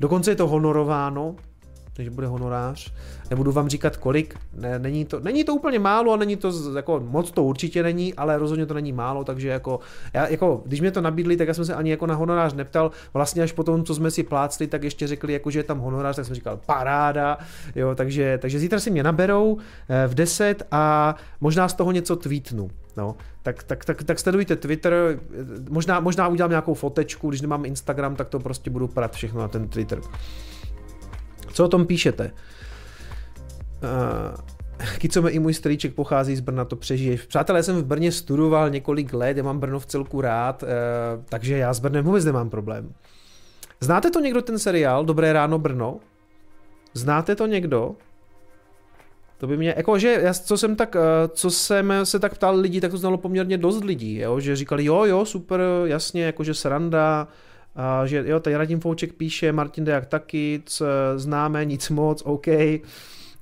dokonce 0.00 0.30
je 0.30 0.36
to 0.36 0.48
honorováno, 0.48 1.36
než 2.00 2.08
bude 2.08 2.26
honorář. 2.26 2.92
Nebudu 3.30 3.52
vám 3.52 3.68
říkat 3.68 3.96
kolik, 3.96 4.34
ne, 4.54 4.78
není, 4.78 5.04
to, 5.04 5.20
není 5.20 5.44
to 5.44 5.54
úplně 5.54 5.78
málo 5.78 6.12
a 6.12 6.16
není 6.16 6.36
to 6.36 6.52
jako 6.76 7.00
moc 7.00 7.30
to 7.30 7.44
určitě 7.44 7.82
není, 7.82 8.14
ale 8.14 8.38
rozhodně 8.38 8.66
to 8.66 8.74
není 8.74 8.92
málo, 8.92 9.24
takže 9.24 9.48
jako, 9.48 9.80
já, 10.12 10.28
jako 10.28 10.62
když 10.66 10.80
mě 10.80 10.90
to 10.90 11.00
nabídli, 11.00 11.36
tak 11.36 11.48
já 11.48 11.54
jsem 11.54 11.64
se 11.64 11.74
ani 11.74 11.90
jako 11.90 12.06
na 12.06 12.14
honorář 12.14 12.54
neptal, 12.54 12.90
vlastně 13.14 13.42
až 13.42 13.52
potom, 13.52 13.84
co 13.84 13.94
jsme 13.94 14.10
si 14.10 14.22
plácli, 14.22 14.66
tak 14.66 14.84
ještě 14.84 15.06
řekli, 15.06 15.32
jako, 15.32 15.50
že 15.50 15.58
je 15.58 15.62
tam 15.64 15.78
honorář, 15.78 16.16
tak 16.16 16.24
jsem 16.26 16.34
říkal 16.34 16.60
paráda, 16.66 17.38
jo, 17.76 17.94
takže, 17.94 18.38
takže 18.42 18.58
zítra 18.58 18.80
si 18.80 18.90
mě 18.90 19.02
naberou 19.02 19.58
eh, 19.88 20.08
v 20.08 20.14
10 20.14 20.62
a 20.70 21.14
možná 21.40 21.68
z 21.68 21.74
toho 21.74 21.92
něco 21.92 22.16
tweetnu. 22.16 22.70
No, 22.96 23.16
tak, 23.42 23.62
tak, 23.62 23.84
tak, 23.84 24.02
tak 24.02 24.18
sledujte 24.18 24.56
Twitter, 24.56 25.20
možná, 25.70 26.00
možná 26.00 26.28
udělám 26.28 26.50
nějakou 26.50 26.74
fotečku, 26.74 27.28
když 27.28 27.40
nemám 27.40 27.64
Instagram, 27.64 28.16
tak 28.16 28.28
to 28.28 28.38
prostě 28.38 28.70
budu 28.70 28.88
prat 28.88 29.12
všechno 29.12 29.40
na 29.40 29.48
ten 29.48 29.68
Twitter. 29.68 30.00
Co 31.52 31.64
o 31.64 31.68
tom 31.68 31.86
píšete? 31.86 32.30
Uh, 33.82 34.90
Kicome 34.98 35.30
i 35.30 35.38
můj 35.38 35.54
strýček 35.54 35.94
pochází 35.94 36.36
z 36.36 36.40
Brna, 36.40 36.64
to 36.64 36.76
přežiješ. 36.76 37.22
Přátelé, 37.22 37.58
já 37.58 37.62
jsem 37.62 37.76
v 37.76 37.84
Brně 37.84 38.12
studoval 38.12 38.70
několik 38.70 39.12
let, 39.12 39.36
já 39.36 39.42
mám 39.42 39.58
Brno 39.58 39.80
v 39.80 39.86
celku 39.86 40.20
rád, 40.20 40.62
uh, 40.62 40.68
takže 41.28 41.56
já 41.56 41.74
s 41.74 41.80
Brnem 41.80 42.04
vůbec 42.04 42.24
nemám 42.24 42.50
problém. 42.50 42.92
Znáte 43.80 44.10
to 44.10 44.20
někdo 44.20 44.42
ten 44.42 44.58
seriál 44.58 45.04
Dobré 45.04 45.32
ráno 45.32 45.58
Brno? 45.58 46.00
Znáte 46.94 47.36
to 47.36 47.46
někdo? 47.46 47.94
To 49.38 49.46
by 49.46 49.56
mě, 49.56 49.74
jakože, 49.76 50.18
já, 50.22 50.34
co 50.34 50.58
jsem 50.58 50.76
tak, 50.76 50.96
eh, 50.96 51.28
co 51.28 51.50
jsem 51.50 51.92
se 52.04 52.18
tak 52.18 52.34
ptal 52.34 52.56
lidí, 52.56 52.80
tak 52.80 52.90
to 52.90 52.98
znalo 52.98 53.18
poměrně 53.18 53.58
dost 53.58 53.84
lidí, 53.84 54.18
jo, 54.18 54.40
že 54.40 54.56
říkali, 54.56 54.84
jo, 54.84 55.04
jo, 55.04 55.24
super, 55.24 55.60
jasně, 55.84 56.24
jakože 56.24 56.54
sranda, 56.54 57.28
že 58.04 58.24
jo, 58.26 58.40
tady 58.40 58.56
Radim 58.56 58.80
Fouček 58.80 59.12
píše, 59.12 59.52
Martin 59.52 59.84
Dejak 59.84 60.06
taky, 60.06 60.62
co 60.66 60.84
známe, 61.16 61.64
nic 61.64 61.90
moc, 61.90 62.22
OK, 62.26 62.46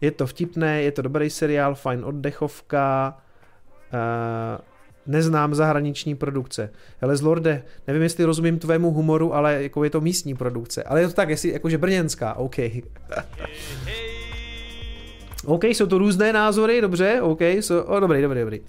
je 0.00 0.10
to 0.16 0.26
vtipné, 0.26 0.82
je 0.82 0.92
to 0.92 1.02
dobrý 1.02 1.30
seriál, 1.30 1.74
fajn 1.74 2.04
oddechovka, 2.04 3.18
neznám 5.06 5.54
zahraniční 5.54 6.14
produkce. 6.14 6.70
Hele, 7.00 7.16
Zlorde, 7.16 7.62
nevím, 7.86 8.02
jestli 8.02 8.24
rozumím 8.24 8.58
tvému 8.58 8.90
humoru, 8.90 9.34
ale 9.34 9.62
jako 9.62 9.84
je 9.84 9.90
to 9.90 10.00
místní 10.00 10.34
produkce. 10.34 10.82
Ale 10.82 11.00
je 11.00 11.08
to 11.08 11.14
tak, 11.14 11.28
jestli, 11.28 11.52
jakože 11.52 11.78
brněnská, 11.78 12.34
OK. 12.34 12.56
OK, 15.44 15.64
jsou 15.64 15.86
to 15.86 15.98
různé 15.98 16.32
názory, 16.32 16.80
dobře, 16.80 17.20
OK, 17.22 17.40
so, 17.60 17.94
oh, 17.94 18.00
dobrý, 18.00 18.22
dobrý, 18.22 18.40
dobrý. 18.40 18.60
Uh, 18.60 18.66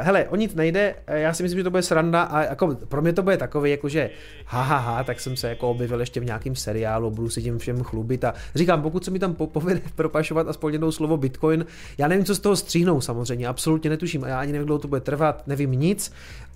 hele, 0.00 0.24
o 0.28 0.36
nic 0.36 0.54
nejde, 0.54 0.94
eh, 1.06 1.20
já 1.20 1.34
si 1.34 1.42
myslím, 1.42 1.58
že 1.58 1.64
to 1.64 1.70
bude 1.70 1.82
sranda 1.82 2.22
a 2.22 2.42
jako 2.42 2.76
pro 2.88 3.02
mě 3.02 3.12
to 3.12 3.22
bude 3.22 3.36
takový, 3.36 3.70
jakože 3.70 4.10
ha, 4.46 4.62
ha, 4.62 4.78
ha, 4.78 5.04
tak 5.04 5.20
jsem 5.20 5.36
se 5.36 5.48
jako 5.48 5.70
objevil 5.70 6.00
ještě 6.00 6.20
v 6.20 6.24
nějakém 6.24 6.56
seriálu, 6.56 7.10
budu 7.10 7.30
si 7.30 7.42
tím 7.42 7.58
všem 7.58 7.82
chlubit 7.82 8.24
a 8.24 8.34
říkám, 8.54 8.82
pokud 8.82 9.04
se 9.04 9.10
mi 9.10 9.18
tam 9.18 9.34
povede 9.52 9.80
propašovat 9.94 10.48
aspoň 10.48 10.72
jednou 10.72 10.92
slovo 10.92 11.16
Bitcoin, 11.16 11.66
já 11.98 12.08
nevím, 12.08 12.24
co 12.24 12.34
z 12.34 12.38
toho 12.38 12.56
stříhnou 12.56 13.00
samozřejmě, 13.00 13.48
absolutně 13.48 13.90
netuším 13.90 14.24
a 14.24 14.28
já 14.28 14.40
ani 14.40 14.52
nevím, 14.52 14.66
dlouho 14.66 14.78
to 14.78 14.88
bude 14.88 15.00
trvat, 15.00 15.46
nevím 15.46 15.72
nic, 15.72 16.12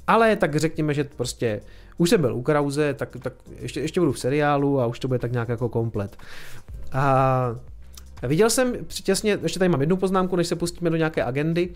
ale 0.07 0.37
tak 0.37 0.57
řekněme, 0.57 0.95
že 0.95 1.05
prostě 1.05 1.61
už 1.99 2.11
jsem 2.11 2.21
byl 2.21 2.37
u 2.37 2.43
Krause, 2.43 2.95
tak, 2.95 3.17
tak 3.23 3.33
ještě, 3.61 3.81
ještě 3.81 4.01
budu 4.01 4.13
v 4.13 4.19
seriálu 4.19 4.81
a 4.81 4.87
už 4.87 4.99
to 4.99 5.09
bude 5.09 5.19
tak 5.19 5.33
nějak 5.33 5.49
jako 5.49 5.69
komplet. 5.69 6.17
A 6.93 7.57
Viděl 8.23 8.51
jsem 8.51 8.75
těsně, 9.03 9.39
ještě 9.43 9.59
tady 9.59 9.69
mám 9.69 9.81
jednu 9.81 9.97
poznámku, 9.97 10.37
než 10.37 10.47
se 10.47 10.57
pustíme 10.57 10.91
do 10.91 10.97
nějaké 10.97 11.25
agendy, 11.25 11.69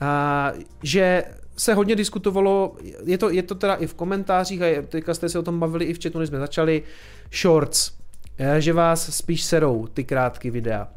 a, 0.00 0.52
že 0.82 1.24
se 1.56 1.74
hodně 1.74 1.96
diskutovalo, 1.96 2.76
je 3.04 3.18
to, 3.18 3.30
je 3.30 3.42
to 3.42 3.54
teda 3.54 3.74
i 3.74 3.86
v 3.86 3.94
komentářích 3.94 4.62
a 4.62 4.82
teďka 4.88 5.14
jste 5.14 5.28
se 5.28 5.38
o 5.38 5.42
tom 5.42 5.60
bavili 5.60 5.84
i 5.84 5.94
v 5.94 6.02
chatu, 6.02 6.18
než 6.18 6.28
jsme 6.28 6.38
začali, 6.38 6.82
shorts, 7.40 7.92
že 8.58 8.72
vás 8.72 9.16
spíš 9.16 9.44
serou 9.44 9.86
ty 9.86 10.04
krátké 10.04 10.50
videa. 10.50 10.88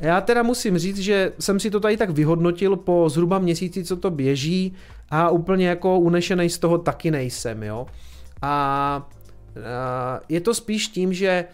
Já 0.00 0.20
teda 0.20 0.42
musím 0.42 0.78
říct, 0.78 0.98
že 0.98 1.32
jsem 1.38 1.60
si 1.60 1.70
to 1.70 1.80
tady 1.80 1.96
tak 1.96 2.10
vyhodnotil 2.10 2.76
po 2.76 3.08
zhruba 3.08 3.38
měsíci, 3.38 3.84
co 3.84 3.96
to 3.96 4.10
běží 4.10 4.74
a 5.10 5.30
úplně 5.30 5.68
jako 5.68 5.98
unešený 5.98 6.50
z 6.50 6.58
toho 6.58 6.78
taky 6.78 7.10
nejsem, 7.10 7.62
jo. 7.62 7.86
A, 8.42 8.48
a 8.48 10.20
je 10.28 10.40
to 10.40 10.54
spíš 10.54 10.88
tím, 10.88 11.12
že 11.12 11.44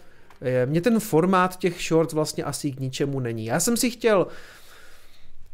mně 0.66 0.80
ten 0.80 1.00
formát 1.00 1.56
těch 1.56 1.82
shorts 1.82 2.14
vlastně 2.14 2.44
asi 2.44 2.72
k 2.72 2.80
ničemu 2.80 3.20
není. 3.20 3.44
Já 3.44 3.60
jsem 3.60 3.76
si 3.76 3.90
chtěl 3.90 4.26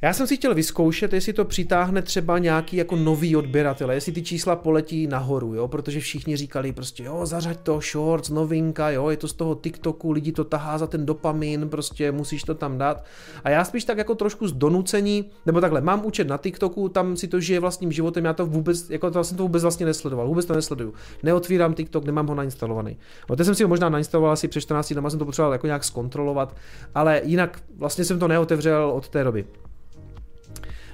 já 0.02 0.12
jsem 0.12 0.26
si 0.26 0.36
chtěl 0.36 0.54
vyzkoušet, 0.54 1.12
jestli 1.12 1.32
to 1.32 1.44
přitáhne 1.44 2.02
třeba 2.02 2.38
nějaký 2.38 2.76
jako 2.76 2.96
nový 2.96 3.36
odběratel, 3.36 3.90
jestli 3.90 4.12
ty 4.12 4.22
čísla 4.22 4.56
poletí 4.56 5.06
nahoru, 5.06 5.54
jo, 5.54 5.68
protože 5.68 6.00
všichni 6.00 6.36
říkali 6.36 6.72
prostě, 6.72 7.04
jo, 7.04 7.26
zařaď 7.26 7.60
to, 7.62 7.80
shorts, 7.80 8.30
novinka, 8.30 8.90
jo, 8.90 9.10
je 9.10 9.16
to 9.16 9.28
z 9.28 9.32
toho 9.32 9.54
TikToku, 9.54 10.10
lidi 10.10 10.32
to 10.32 10.44
tahá 10.44 10.78
za 10.78 10.86
ten 10.86 11.06
dopamin, 11.06 11.68
prostě 11.68 12.12
musíš 12.12 12.42
to 12.42 12.54
tam 12.54 12.78
dát. 12.78 13.04
A 13.44 13.50
já 13.50 13.64
spíš 13.64 13.84
tak 13.84 13.98
jako 13.98 14.14
trošku 14.14 14.48
z 14.48 14.52
donucení, 14.52 15.24
nebo 15.46 15.60
takhle, 15.60 15.80
mám 15.80 16.06
účet 16.06 16.28
na 16.28 16.36
TikToku, 16.36 16.88
tam 16.88 17.16
si 17.16 17.28
to 17.28 17.40
žije 17.40 17.60
vlastním 17.60 17.92
životem, 17.92 18.24
já 18.24 18.32
to 18.32 18.46
vůbec, 18.46 18.90
jako 18.90 19.10
to 19.10 19.24
jsem 19.24 19.36
to 19.36 19.42
vůbec 19.42 19.62
vlastně 19.62 19.86
nesledoval, 19.86 20.28
vůbec 20.28 20.46
to 20.46 20.54
nesleduju. 20.54 20.94
Neotvírám 21.22 21.74
TikTok, 21.74 22.04
nemám 22.04 22.26
ho 22.26 22.34
nainstalovaný. 22.34 22.96
No, 23.30 23.36
teď 23.36 23.44
jsem 23.44 23.54
si 23.54 23.62
ho 23.62 23.68
možná 23.68 23.88
nainstaloval 23.88 24.32
asi 24.32 24.48
před 24.48 24.60
14 24.60 24.92
dny, 24.92 25.10
jsem 25.10 25.18
to 25.18 25.24
potřeboval 25.24 25.52
jako 25.52 25.66
nějak 25.66 25.84
zkontrolovat, 25.84 26.56
ale 26.94 27.20
jinak 27.24 27.62
vlastně 27.76 28.04
jsem 28.04 28.18
to 28.18 28.28
neotevřel 28.28 28.90
od 28.90 29.08
té 29.08 29.24
doby. 29.24 29.44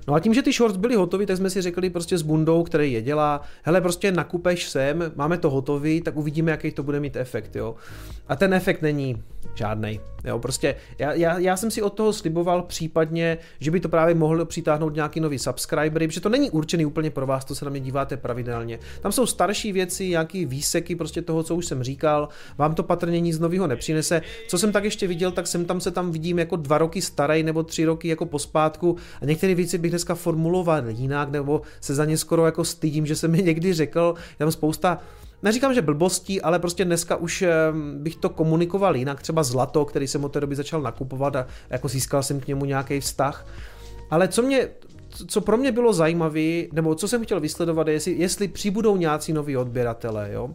No 0.09 0.15
a 0.15 0.21
tím, 0.21 0.35
že 0.35 0.43
ty 0.43 0.53
shorts 0.53 0.77
byly 0.77 0.95
hotové, 0.95 1.27
tak 1.27 1.37
jsme 1.37 1.51
si 1.51 1.63
řekli 1.63 1.91
prostě 1.91 2.19
s 2.19 2.23
Bundou, 2.23 2.63
který 2.63 2.93
je 2.93 3.03
dělá, 3.03 3.41
hele 3.63 3.81
prostě 3.81 4.13
nakupeš 4.13 4.69
sem, 4.69 5.13
máme 5.17 5.39
to 5.39 5.51
hotový, 5.51 6.01
tak 6.01 6.17
uvidíme, 6.17 6.51
jaký 6.51 6.71
to 6.71 6.83
bude 6.83 7.01
mít 7.01 7.17
efekt, 7.17 7.57
jo. 7.57 7.75
A 8.29 8.37
ten 8.37 8.55
efekt 8.55 8.83
není 8.83 9.23
žádný. 9.55 10.01
Jo, 10.25 10.39
prostě 10.39 10.75
já, 10.99 11.13
já, 11.13 11.39
já, 11.39 11.57
jsem 11.57 11.71
si 11.71 11.83
od 11.83 11.91
toho 11.91 12.13
sliboval 12.13 12.63
případně, 12.63 13.39
že 13.61 13.71
by 13.71 13.81
to 13.81 13.89
právě 13.89 14.15
mohlo 14.15 14.45
přitáhnout 14.45 14.95
nějaký 14.95 15.21
nový 15.21 15.39
subscribery, 15.39 16.09
protože 16.09 16.21
to 16.21 16.29
není 16.29 16.51
určený 16.51 16.87
úplně 16.87 17.11
pro 17.11 17.27
vás, 17.27 17.45
to 17.45 17.55
se 17.55 17.65
na 17.65 17.71
mě 17.71 17.81
díváte 17.81 18.17
pravidelně. 18.17 18.79
Tam 19.01 19.13
jsou 19.13 19.27
starší 19.27 19.73
věci, 19.73 20.09
nějaký 20.09 20.47
výseky 20.47 20.97
prostě 20.97 21.23
toho, 21.23 21.43
co 21.43 21.55
už 21.57 21.67
jsem 21.67 21.83
říkal, 21.83 22.29
vám 22.59 22.75
to 22.75 22.83
patrně 22.83 23.21
nic 23.21 23.39
nového 23.39 23.67
nepřinese. 23.67 24.23
Co 24.49 24.59
jsem 24.59 24.73
tak 24.73 24.85
ještě 24.85 25.07
viděl, 25.07 25.33
tak 25.33 25.47
jsem 25.47 25.65
tam 25.65 25.81
se 25.81 25.91
tam 25.91 26.11
vidím 26.11 26.39
jako 26.39 26.57
dva 26.57 26.79
roky 26.79 27.03
starý 27.03 27.43
nebo 27.43 27.63
tři 27.63 27.85
roky 27.85 28.09
jako 28.09 28.27
pospátku 28.27 28.97
a 29.23 29.25
některé 29.25 29.55
věci 29.55 29.79
bych 29.79 29.91
dneska 29.97 30.15
formuloval 30.15 30.88
jinak 30.88 31.31
nebo 31.31 31.62
se 31.81 31.95
za 31.95 32.05
ně 32.05 32.19
skoro 32.19 32.47
jako 32.47 32.65
stydím, 32.65 33.07
že 33.07 33.17
jsem 33.17 33.31
mi 33.31 33.43
někdy 33.43 33.73
řekl, 33.75 34.15
tam 34.38 34.50
spousta 34.50 34.99
neříkám, 35.43 35.75
že 35.75 35.83
blbostí, 35.83 36.43
ale 36.43 36.59
prostě 36.59 36.85
dneska 36.85 37.17
už 37.17 37.45
bych 37.97 38.17
to 38.17 38.29
komunikoval 38.29 38.97
jinak, 38.97 39.23
třeba 39.23 39.43
zlato, 39.43 39.85
který 39.85 40.09
jsem 40.09 40.25
od 40.25 40.33
té 40.33 40.41
doby 40.41 40.57
začal 40.57 40.83
nakupovat 40.83 41.37
a 41.37 41.47
jako 41.71 41.88
získal 41.88 42.23
jsem 42.23 42.41
k 42.41 42.47
němu 42.47 42.65
nějaký 42.65 43.00
vztah. 43.00 43.47
Ale 44.11 44.29
co 44.29 44.43
mě, 44.43 44.69
co 45.26 45.41
pro 45.41 45.57
mě 45.57 45.73
bylo 45.73 45.93
zajímavé, 45.93 46.62
nebo 46.73 46.95
co 46.95 47.09
jsem 47.09 47.25
chtěl 47.25 47.41
vysledovat, 47.41 47.87
je, 47.87 47.93
jestli, 47.93 48.12
jestli 48.12 48.49
přibudou 48.49 48.97
nějací 48.97 49.33
noví 49.33 49.57
odběratele, 49.57 50.33
jo. 50.33 50.50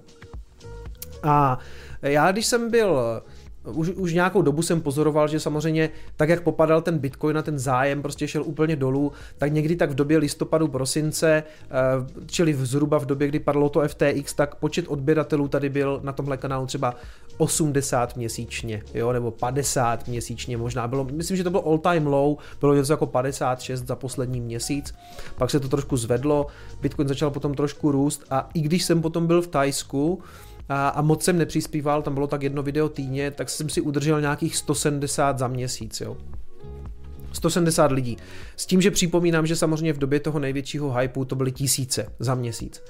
A 1.23 1.59
já, 2.01 2.31
když 2.31 2.45
jsem 2.45 2.71
byl 2.71 3.21
už, 3.65 3.89
už 3.89 4.13
nějakou 4.13 4.41
dobu 4.41 4.61
jsem 4.61 4.81
pozoroval, 4.81 5.27
že 5.27 5.39
samozřejmě 5.39 5.89
tak, 6.17 6.29
jak 6.29 6.41
popadal 6.41 6.81
ten 6.81 6.97
Bitcoin 6.97 7.37
a 7.37 7.41
ten 7.41 7.59
zájem 7.59 8.01
prostě 8.01 8.27
šel 8.27 8.43
úplně 8.43 8.75
dolů, 8.75 9.11
tak 9.37 9.53
někdy 9.53 9.75
tak 9.75 9.91
v 9.91 9.95
době 9.95 10.17
listopadu, 10.17 10.67
prosince, 10.67 11.43
eh, 11.63 11.71
čili 12.25 12.53
zhruba 12.53 12.97
v 12.97 13.05
době, 13.05 13.27
kdy 13.27 13.39
padlo 13.39 13.69
to 13.69 13.81
FTX, 13.87 14.33
tak 14.33 14.55
počet 14.55 14.85
odběratelů 14.87 15.47
tady 15.47 15.69
byl 15.69 15.99
na 16.03 16.11
tomhle 16.11 16.37
kanálu 16.37 16.65
třeba 16.65 16.95
80 17.37 18.17
měsíčně, 18.17 18.83
jo, 18.93 19.11
nebo 19.11 19.31
50 19.31 20.07
měsíčně 20.07 20.57
možná. 20.57 20.87
Bylo, 20.87 21.03
myslím, 21.03 21.37
že 21.37 21.43
to 21.43 21.49
bylo 21.49 21.67
all 21.67 21.77
time 21.77 22.07
low, 22.07 22.37
bylo 22.59 22.75
něco 22.75 22.93
jako 22.93 23.07
56 23.07 23.87
za 23.87 23.95
poslední 23.95 24.41
měsíc, 24.41 24.93
pak 25.37 25.49
se 25.49 25.59
to 25.59 25.69
trošku 25.69 25.97
zvedlo, 25.97 26.47
Bitcoin 26.81 27.07
začal 27.07 27.31
potom 27.31 27.53
trošku 27.53 27.91
růst 27.91 28.23
a 28.29 28.49
i 28.53 28.61
když 28.61 28.83
jsem 28.83 29.01
potom 29.01 29.27
byl 29.27 29.41
v 29.41 29.47
Tajsku, 29.47 30.21
a, 30.71 30.87
a 30.87 31.01
moc 31.01 31.23
jsem 31.23 31.37
nepřispíval, 31.37 32.01
tam 32.01 32.13
bylo 32.13 32.27
tak 32.27 32.43
jedno 32.43 32.63
video 32.63 32.89
týdně, 32.89 33.31
tak 33.31 33.49
jsem 33.49 33.69
si 33.69 33.81
udržel 33.81 34.21
nějakých 34.21 34.55
170 34.55 35.39
za 35.39 35.47
měsíc, 35.47 36.01
jo. 36.01 36.17
170 37.33 37.91
lidí. 37.91 38.17
S 38.55 38.65
tím, 38.65 38.81
že 38.81 38.91
připomínám, 38.91 39.45
že 39.47 39.55
samozřejmě 39.55 39.93
v 39.93 39.97
době 39.97 40.19
toho 40.19 40.39
největšího 40.39 40.93
hypeu 40.93 41.25
to 41.25 41.35
byly 41.35 41.51
tisíce 41.51 42.07
za 42.19 42.35
měsíc. 42.35 42.83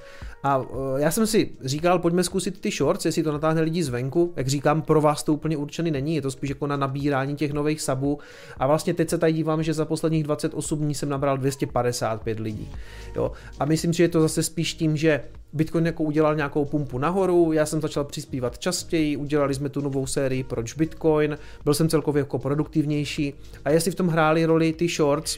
A 0.43 0.61
e, 0.97 1.01
já 1.01 1.11
jsem 1.11 1.27
si 1.27 1.51
říkal, 1.61 2.00
pojďme 2.00 2.23
zkusit 2.23 2.61
ty 2.61 2.71
shorts, 2.71 3.05
jestli 3.05 3.23
to 3.23 3.31
natáhne 3.31 3.61
lidi 3.61 3.83
zvenku. 3.83 4.33
Jak 4.35 4.47
říkám, 4.47 4.81
pro 4.81 5.01
vás 5.01 5.23
to 5.23 5.33
úplně 5.33 5.57
určený 5.57 5.91
není, 5.91 6.15
je 6.15 6.21
to 6.21 6.31
spíš 6.31 6.50
jako 6.50 6.67
na 6.67 6.77
nabírání 6.77 7.35
těch 7.35 7.53
nových 7.53 7.81
sabů. 7.81 8.19
A 8.57 8.67
vlastně 8.67 8.93
teď 8.93 9.09
se 9.09 9.17
tady 9.17 9.33
dívám, 9.33 9.63
že 9.63 9.73
za 9.73 9.85
posledních 9.85 10.23
28 10.23 10.79
dní 10.79 10.95
jsem 10.95 11.09
nabral 11.09 11.38
255 11.38 12.39
lidí. 12.39 12.69
Jo. 13.15 13.31
A 13.59 13.65
myslím 13.65 13.93
že 13.93 14.03
je 14.03 14.09
to 14.09 14.21
zase 14.21 14.43
spíš 14.43 14.73
tím, 14.73 14.97
že 14.97 15.21
Bitcoin 15.53 15.86
jako 15.86 16.03
udělal 16.03 16.36
nějakou 16.36 16.65
pumpu 16.65 16.98
nahoru, 16.98 17.51
já 17.51 17.65
jsem 17.65 17.81
začal 17.81 18.03
přispívat 18.03 18.58
častěji, 18.58 19.17
udělali 19.17 19.53
jsme 19.53 19.70
tu 19.70 19.81
novou 19.81 20.05
sérii 20.05 20.43
Proč 20.43 20.74
Bitcoin, 20.74 21.38
byl 21.63 21.74
jsem 21.74 21.89
celkově 21.89 22.20
jako 22.20 22.39
produktivnější 22.39 23.34
a 23.65 23.70
jestli 23.70 23.91
v 23.91 23.96
tom 23.96 24.08
hráli 24.08 24.46
roli 24.46 24.74
ty 24.74 24.88
shorts, 24.88 25.38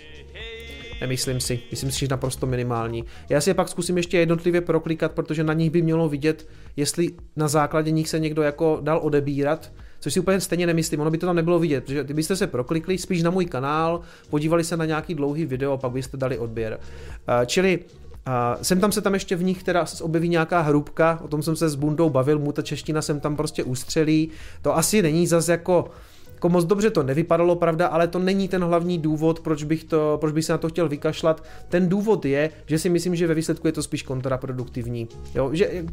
Nemyslím 1.02 1.40
si, 1.40 1.60
myslím 1.72 1.92
si, 1.92 2.00
že 2.00 2.08
naprosto 2.10 2.48
minimální. 2.48 3.04
Já 3.30 3.42
si 3.42 3.50
je 3.50 3.54
pak 3.54 3.70
zkusím 3.70 3.98
ještě 3.98 4.18
jednotlivě 4.18 4.62
proklikat, 4.62 5.12
protože 5.12 5.44
na 5.44 5.54
nich 5.54 5.72
by 5.72 5.82
mělo 5.82 6.10
vidět, 6.10 6.48
jestli 6.76 7.10
na 7.36 7.48
základě 7.48 7.92
nich 7.92 8.10
se 8.10 8.20
někdo 8.20 8.42
jako 8.42 8.80
dal 8.82 9.00
odebírat, 9.04 9.72
což 10.00 10.14
si 10.14 10.20
úplně 10.20 10.40
stejně 10.42 10.66
nemyslím, 10.68 11.02
ono 11.02 11.12
by 11.12 11.18
to 11.18 11.26
tam 11.26 11.36
nebylo 11.36 11.60
vidět, 11.60 11.84
protože 11.84 12.04
byste 12.04 12.36
se 12.36 12.48
proklikli 12.48 12.98
spíš 12.98 13.24
na 13.24 13.32
můj 13.32 13.46
kanál, 13.46 14.02
podívali 14.30 14.64
se 14.64 14.78
na 14.78 14.86
nějaký 14.86 15.16
dlouhý 15.16 15.46
video 15.46 15.72
a 15.72 15.78
pak 15.78 15.92
byste 15.92 16.18
dali 16.18 16.38
odběr. 16.38 16.80
Uh, 16.80 17.46
čili 17.46 17.80
a 18.26 18.58
sem 18.62 18.80
tam 18.80 18.92
se 18.92 19.02
tam 19.02 19.14
ještě 19.14 19.36
v 19.36 19.44
nich 19.44 19.64
teda 19.64 19.86
objeví 20.02 20.30
nějaká 20.30 20.62
hrubka, 20.62 21.20
o 21.24 21.28
tom 21.28 21.44
jsem 21.44 21.56
se 21.56 21.70
s 21.70 21.76
Bundou 21.76 22.10
bavil, 22.10 22.40
mu 22.40 22.52
ta 22.52 22.62
čeština 22.62 23.02
sem 23.02 23.20
tam 23.20 23.36
prostě 23.36 23.64
ustřelí. 23.64 24.30
To 24.62 24.78
asi 24.78 25.02
není 25.02 25.28
zas 25.28 25.48
jako 25.48 25.92
jako 26.44 26.50
moc 26.50 26.66
dobře 26.66 26.90
to 26.90 27.04
nevypadalo, 27.04 27.56
pravda, 27.56 27.88
ale 27.88 28.08
to 28.08 28.20
není 28.20 28.48
ten 28.48 28.64
hlavní 28.64 29.00
důvod, 29.00 29.40
proč 29.40 29.64
bych, 29.64 29.84
to, 29.84 30.18
proč 30.22 30.34
bych 30.34 30.46
se 30.46 30.52
na 30.52 30.58
to 30.58 30.70
chtěl 30.70 30.90
vykašlat. 30.90 31.44
Ten 31.70 31.90
důvod 31.90 32.26
je, 32.26 32.50
že 32.66 32.80
si 32.80 32.90
myslím, 32.90 33.16
že 33.16 33.28
ve 33.28 33.34
výsledku 33.34 33.68
je 33.68 33.74
to 33.74 33.84
spíš 33.84 34.04
kontraproduktivní. 34.04 35.08
Jo, 35.36 35.50
že 35.54 35.86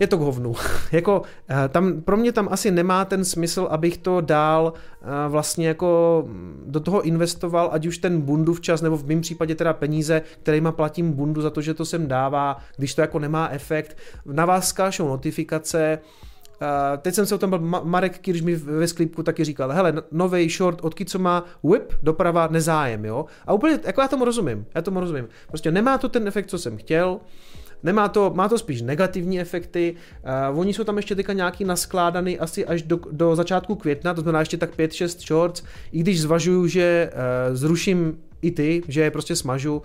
je 0.00 0.06
to 0.06 0.18
k 0.18 0.20
hovnu. 0.20 0.54
jako, 0.92 1.22
eh, 1.48 1.68
tam, 1.68 2.00
pro 2.00 2.16
mě 2.16 2.32
tam 2.32 2.48
asi 2.50 2.70
nemá 2.70 3.04
ten 3.04 3.24
smysl, 3.24 3.68
abych 3.70 3.98
to 3.98 4.20
dál 4.20 4.72
eh, 5.02 5.06
vlastně 5.28 5.68
jako 5.68 6.24
do 6.66 6.80
toho 6.80 7.02
investoval, 7.02 7.68
ať 7.72 7.86
už 7.86 7.98
ten 7.98 8.20
bundu 8.20 8.54
včas, 8.54 8.82
nebo 8.82 8.96
v 8.96 9.06
mém 9.06 9.20
případě 9.20 9.54
teda 9.54 9.72
peníze, 9.72 10.22
kterýma 10.42 10.72
platím 10.72 11.12
bundu 11.12 11.42
za 11.42 11.50
to, 11.50 11.60
že 11.60 11.74
to 11.74 11.84
sem 11.84 12.08
dává, 12.08 12.56
když 12.76 12.94
to 12.94 13.00
jako 13.00 13.18
nemá 13.18 13.48
efekt. 13.48 13.96
Na 14.26 14.44
vás 14.44 14.68
skášou 14.68 15.08
notifikace, 15.08 15.98
Uh, 16.60 16.98
teď 16.98 17.14
jsem 17.14 17.26
se 17.26 17.34
o 17.34 17.38
tom 17.38 17.50
byl, 17.50 17.58
Marek 17.82 18.18
Kirš 18.18 18.40
mi 18.40 18.54
ve 18.54 18.88
sklípku 18.88 19.22
taky 19.22 19.44
říkal, 19.44 19.72
hele, 19.72 19.94
nový 20.12 20.48
short 20.48 20.80
od 20.82 21.14
má 21.18 21.44
whip, 21.62 21.92
doprava, 22.02 22.48
nezájem, 22.50 23.04
jo. 23.04 23.24
A 23.46 23.52
úplně, 23.52 23.78
jako 23.84 24.00
já 24.00 24.08
tomu 24.08 24.24
rozumím, 24.24 24.66
já 24.74 24.82
tomu 24.82 25.00
rozumím. 25.00 25.28
Prostě 25.48 25.70
nemá 25.70 25.98
to 25.98 26.08
ten 26.08 26.28
efekt, 26.28 26.46
co 26.46 26.58
jsem 26.58 26.76
chtěl, 26.76 27.20
Nemá 27.86 28.08
to, 28.08 28.32
má 28.34 28.48
to 28.48 28.58
spíš 28.58 28.82
negativní 28.82 29.40
efekty. 29.40 29.94
Uh, 30.50 30.60
oni 30.60 30.74
jsou 30.74 30.84
tam 30.84 30.96
ještě 30.96 31.14
teďka 31.14 31.32
nějaký 31.32 31.64
naskládaný 31.64 32.38
asi 32.38 32.66
až 32.66 32.82
do, 32.82 32.98
do 33.10 33.36
začátku 33.36 33.74
května, 33.74 34.14
to 34.14 34.20
znamená 34.20 34.40
ještě 34.40 34.56
tak 34.56 34.76
5-6 34.78 35.26
shorts, 35.26 35.62
i 35.92 36.00
když 36.00 36.20
zvažuju, 36.20 36.66
že 36.66 37.10
uh, 37.12 37.56
zruším 37.56 38.18
i 38.42 38.50
ty, 38.50 38.82
že 38.88 39.00
je 39.00 39.10
prostě 39.10 39.36
smažu, 39.36 39.82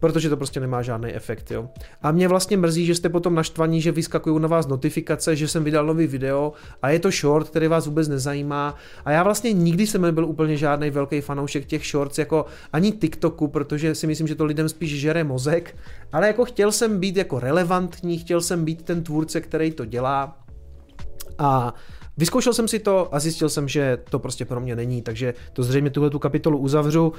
protože 0.00 0.28
to 0.28 0.36
prostě 0.36 0.60
nemá 0.60 0.82
žádný 0.82 1.08
efekt, 1.14 1.50
jo. 1.50 1.68
A 2.02 2.10
mě 2.12 2.28
vlastně 2.28 2.56
mrzí, 2.56 2.86
že 2.86 2.94
jste 2.94 3.08
potom 3.08 3.34
naštvaní, 3.34 3.80
že 3.80 3.92
vyskakují 3.92 4.40
na 4.40 4.48
vás 4.48 4.66
notifikace, 4.66 5.36
že 5.36 5.48
jsem 5.48 5.64
vydal 5.64 5.86
nový 5.86 6.06
video 6.06 6.52
a 6.82 6.90
je 6.90 6.98
to 6.98 7.10
short, 7.10 7.48
který 7.48 7.68
vás 7.68 7.86
vůbec 7.86 8.08
nezajímá. 8.08 8.74
A 9.04 9.10
já 9.10 9.22
vlastně 9.22 9.52
nikdy 9.52 9.86
jsem 9.86 10.02
nebyl 10.02 10.24
úplně 10.24 10.56
žádný 10.56 10.90
velký 10.90 11.20
fanoušek 11.20 11.66
těch 11.66 11.86
shorts, 11.86 12.18
jako 12.18 12.46
ani 12.72 12.92
TikToku, 12.92 13.48
protože 13.48 13.94
si 13.94 14.06
myslím, 14.06 14.26
že 14.26 14.34
to 14.34 14.44
lidem 14.44 14.68
spíš 14.68 15.00
žere 15.00 15.24
mozek, 15.24 15.76
ale 16.12 16.26
jako 16.26 16.44
chtěl 16.44 16.72
jsem 16.72 17.00
být 17.00 17.16
jako 17.16 17.40
relevantní, 17.40 18.18
chtěl 18.18 18.40
jsem 18.40 18.64
být 18.64 18.82
ten 18.82 19.02
tvůrce, 19.02 19.40
který 19.40 19.70
to 19.70 19.84
dělá. 19.84 20.38
A 21.38 21.74
Vyzkoušel 22.16 22.52
jsem 22.52 22.68
si 22.68 22.78
to 22.78 23.14
a 23.14 23.20
zjistil 23.20 23.48
jsem, 23.48 23.68
že 23.68 23.98
to 24.10 24.18
prostě 24.18 24.44
pro 24.44 24.60
mě 24.60 24.76
není, 24.76 25.02
takže 25.02 25.34
to 25.52 25.62
zřejmě 25.62 25.90
tuhle 25.90 26.10
tu 26.10 26.18
kapitolu 26.18 26.58
uzavřu. 26.58 27.08
Uh, 27.08 27.16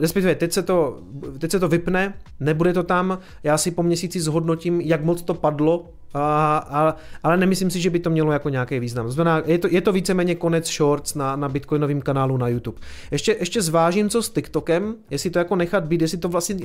respektive 0.00 0.34
teď 0.34 0.52
se, 0.52 0.62
to, 0.62 0.98
teď 1.38 1.50
se 1.50 1.60
to 1.60 1.68
vypne, 1.68 2.14
nebude 2.40 2.72
to 2.72 2.82
tam, 2.82 3.18
já 3.42 3.58
si 3.58 3.70
po 3.70 3.82
měsíci 3.82 4.20
zhodnotím, 4.20 4.80
jak 4.80 5.04
moc 5.04 5.22
to 5.22 5.34
padlo, 5.34 5.88
a, 6.14 6.56
a, 6.56 6.96
ale 7.22 7.36
nemyslím 7.36 7.70
si, 7.70 7.80
že 7.80 7.90
by 7.90 7.98
to 7.98 8.10
mělo 8.10 8.32
jako 8.32 8.48
nějaký 8.48 8.78
význam. 8.78 9.10
Znamená, 9.10 9.42
je 9.46 9.58
to, 9.58 9.68
je 9.70 9.80
to 9.80 9.92
víceméně 9.92 10.34
konec 10.34 10.70
shorts 10.70 11.14
na, 11.14 11.36
na 11.36 11.48
bitcoinovém 11.48 12.00
kanálu 12.00 12.36
na 12.36 12.48
YouTube. 12.48 12.78
Ještě, 13.10 13.36
ještě 13.40 13.62
zvážím, 13.62 14.08
co 14.08 14.22
s 14.22 14.30
TikTokem, 14.30 14.94
jestli 15.10 15.30
to 15.30 15.38
jako 15.38 15.56
nechat 15.56 15.84
být, 15.84 16.00
jestli 16.00 16.18
to 16.18 16.28
vlastně... 16.28 16.56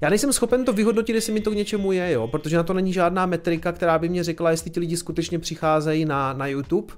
Já 0.00 0.08
nejsem 0.08 0.32
schopen 0.32 0.64
to 0.64 0.72
vyhodnotit, 0.72 1.14
jestli 1.14 1.32
mi 1.32 1.40
to 1.40 1.50
k 1.50 1.54
něčemu 1.54 1.92
je, 1.92 2.12
jo, 2.12 2.28
protože 2.28 2.56
na 2.56 2.62
to 2.62 2.74
není 2.74 2.92
žádná 2.92 3.26
metrika, 3.26 3.72
která 3.72 3.98
by 3.98 4.08
mě 4.08 4.24
řekla, 4.24 4.50
jestli 4.50 4.70
ti 4.70 4.80
lidi 4.80 4.96
skutečně 4.96 5.38
přicházejí 5.38 6.04
na, 6.04 6.32
na 6.32 6.46
YouTube 6.46 6.94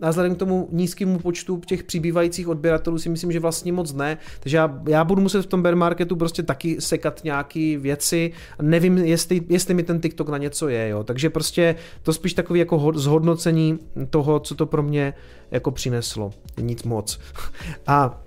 a 0.00 0.10
vzhledem 0.10 0.34
k 0.34 0.38
tomu 0.38 0.68
nízkému 0.72 1.18
počtu 1.18 1.60
těch 1.66 1.84
přibývajících 1.84 2.48
odběratelů 2.48 2.98
si 2.98 3.08
myslím, 3.08 3.32
že 3.32 3.40
vlastně 3.40 3.72
moc 3.72 3.92
ne. 3.92 4.18
Takže 4.40 4.56
já, 4.56 4.80
já 4.88 5.04
budu 5.04 5.22
muset 5.22 5.42
v 5.42 5.46
tom 5.46 5.62
bear 5.62 5.76
marketu 5.76 6.16
prostě 6.16 6.42
taky 6.42 6.80
sekat 6.80 7.24
nějaké 7.24 7.78
věci. 7.78 8.32
Nevím, 8.62 8.98
jestli, 8.98 9.40
jestli 9.48 9.74
mi 9.74 9.82
ten 9.82 10.00
TikTok 10.00 10.28
na 10.28 10.38
něco 10.38 10.68
je. 10.68 10.88
Jo. 10.88 11.04
Takže 11.04 11.30
prostě 11.30 11.76
to 12.02 12.12
spíš 12.12 12.34
takový 12.34 12.60
jako 12.60 12.92
zhodnocení 12.94 13.78
toho, 14.10 14.40
co 14.40 14.54
to 14.54 14.66
pro 14.66 14.82
mě 14.82 15.14
jako 15.50 15.70
přineslo. 15.70 16.30
Nic 16.60 16.82
moc. 16.82 17.20
A, 17.86 18.22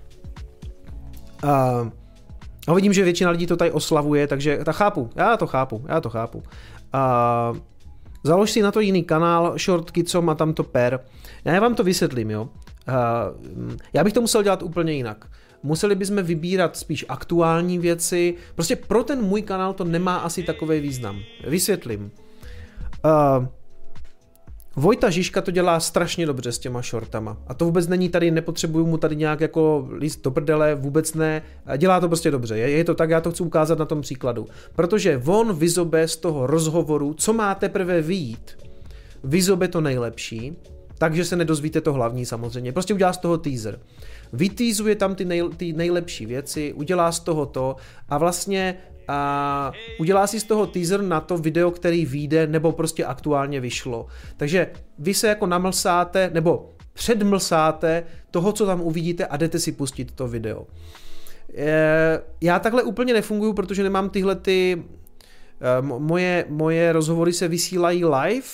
a 1.42 1.90
a 2.68 2.74
vidím, 2.74 2.92
že 2.92 3.04
většina 3.04 3.30
lidí 3.30 3.46
to 3.46 3.56
tady 3.56 3.70
oslavuje, 3.70 4.26
takže 4.26 4.58
ta 4.64 4.72
chápu, 4.72 5.10
já 5.16 5.36
to 5.36 5.46
chápu, 5.46 5.84
já 5.88 6.00
to 6.00 6.10
chápu. 6.10 6.42
A 6.92 7.52
Založ 8.24 8.50
si 8.50 8.62
na 8.62 8.72
to 8.72 8.80
jiný 8.80 9.04
kanál, 9.04 9.58
shortky, 9.58 10.04
co 10.04 10.22
má 10.22 10.34
tam 10.34 10.54
to 10.54 10.64
per. 10.64 11.00
Já 11.44 11.60
vám 11.60 11.74
to 11.74 11.84
vysvětlím, 11.84 12.30
jo. 12.30 12.42
Uh, 12.88 13.74
já 13.92 14.04
bych 14.04 14.12
to 14.12 14.20
musel 14.20 14.42
dělat 14.42 14.62
úplně 14.62 14.92
jinak. 14.92 15.26
Museli 15.62 15.94
bychom 15.94 16.22
vybírat 16.22 16.76
spíš 16.76 17.04
aktuální 17.08 17.78
věci. 17.78 18.34
Prostě 18.54 18.76
pro 18.76 19.04
ten 19.04 19.22
můj 19.22 19.42
kanál 19.42 19.72
to 19.72 19.84
nemá 19.84 20.16
asi 20.16 20.42
takový 20.42 20.80
význam. 20.80 21.20
Vysvětlím. 21.48 22.10
Uh, 23.04 23.46
Vojta 24.78 25.10
Žižka 25.10 25.40
to 25.40 25.50
dělá 25.50 25.80
strašně 25.80 26.26
dobře 26.26 26.52
s 26.52 26.58
těma 26.58 26.82
shortama. 26.82 27.36
A 27.46 27.54
to 27.54 27.64
vůbec 27.64 27.88
není 27.88 28.08
tady, 28.08 28.30
nepotřebuju 28.30 28.86
mu 28.86 28.96
tady 28.96 29.16
nějak 29.16 29.40
jako 29.40 29.88
list 29.90 30.24
do 30.24 30.30
prdele, 30.30 30.74
vůbec 30.74 31.14
ne. 31.14 31.42
Dělá 31.76 32.00
to 32.00 32.08
prostě 32.08 32.30
dobře. 32.30 32.58
Je, 32.58 32.70
je 32.70 32.84
to 32.84 32.94
tak, 32.94 33.10
já 33.10 33.20
to 33.20 33.30
chci 33.30 33.42
ukázat 33.42 33.78
na 33.78 33.84
tom 33.84 34.00
příkladu. 34.00 34.46
Protože 34.76 35.22
on 35.26 35.52
vyzobe 35.56 36.08
z 36.08 36.16
toho 36.16 36.46
rozhovoru, 36.46 37.14
co 37.14 37.32
má 37.32 37.54
teprve 37.54 38.02
výjít, 38.02 38.58
vyzobe 39.24 39.68
to 39.68 39.80
nejlepší, 39.80 40.56
takže 40.98 41.24
se 41.24 41.36
nedozvíte 41.36 41.80
to 41.80 41.92
hlavní 41.92 42.26
samozřejmě. 42.26 42.72
Prostě 42.72 42.94
udělá 42.94 43.12
z 43.12 43.18
toho 43.18 43.38
teaser. 43.38 43.80
Vytýzuje 44.32 44.94
tam 44.94 45.14
ty, 45.14 45.24
nej, 45.24 45.42
ty 45.56 45.72
nejlepší 45.72 46.26
věci, 46.26 46.72
udělá 46.72 47.12
z 47.12 47.20
toho 47.20 47.46
to 47.46 47.76
a 48.08 48.18
vlastně 48.18 48.78
a 49.08 49.72
udělá 49.98 50.26
si 50.26 50.40
z 50.40 50.44
toho 50.44 50.66
teaser 50.66 51.02
na 51.02 51.20
to 51.20 51.38
video, 51.38 51.70
který 51.70 52.06
vyjde 52.06 52.46
nebo 52.46 52.72
prostě 52.72 53.04
aktuálně 53.04 53.60
vyšlo. 53.60 54.06
Takže 54.36 54.70
vy 54.98 55.14
se 55.14 55.28
jako 55.28 55.46
namlsáte 55.46 56.30
nebo 56.34 56.70
předmlsáte 56.92 58.04
toho, 58.30 58.52
co 58.52 58.66
tam 58.66 58.80
uvidíte 58.80 59.26
a 59.26 59.36
jdete 59.36 59.58
si 59.58 59.72
pustit 59.72 60.10
to 60.10 60.28
video. 60.28 60.66
Já 62.40 62.58
takhle 62.58 62.82
úplně 62.82 63.12
nefunguju, 63.12 63.52
protože 63.52 63.82
nemám 63.82 64.10
tyhle 64.10 64.34
ty 64.34 64.82
eh, 65.60 65.82
moje, 65.82 66.44
moje 66.48 66.92
rozhovory 66.92 67.32
se 67.32 67.48
vysílají 67.48 68.04
live, 68.04 68.46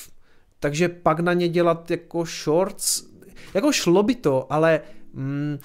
takže 0.61 0.89
pak 0.89 1.21
na 1.21 1.33
ně 1.33 1.49
dělat 1.49 1.91
jako 1.91 2.25
shorts, 2.25 3.03
jako 3.55 3.73
šlo 3.73 4.03
by 4.03 4.15
to, 4.15 4.53
ale 4.53 4.81
mm, 5.13 5.59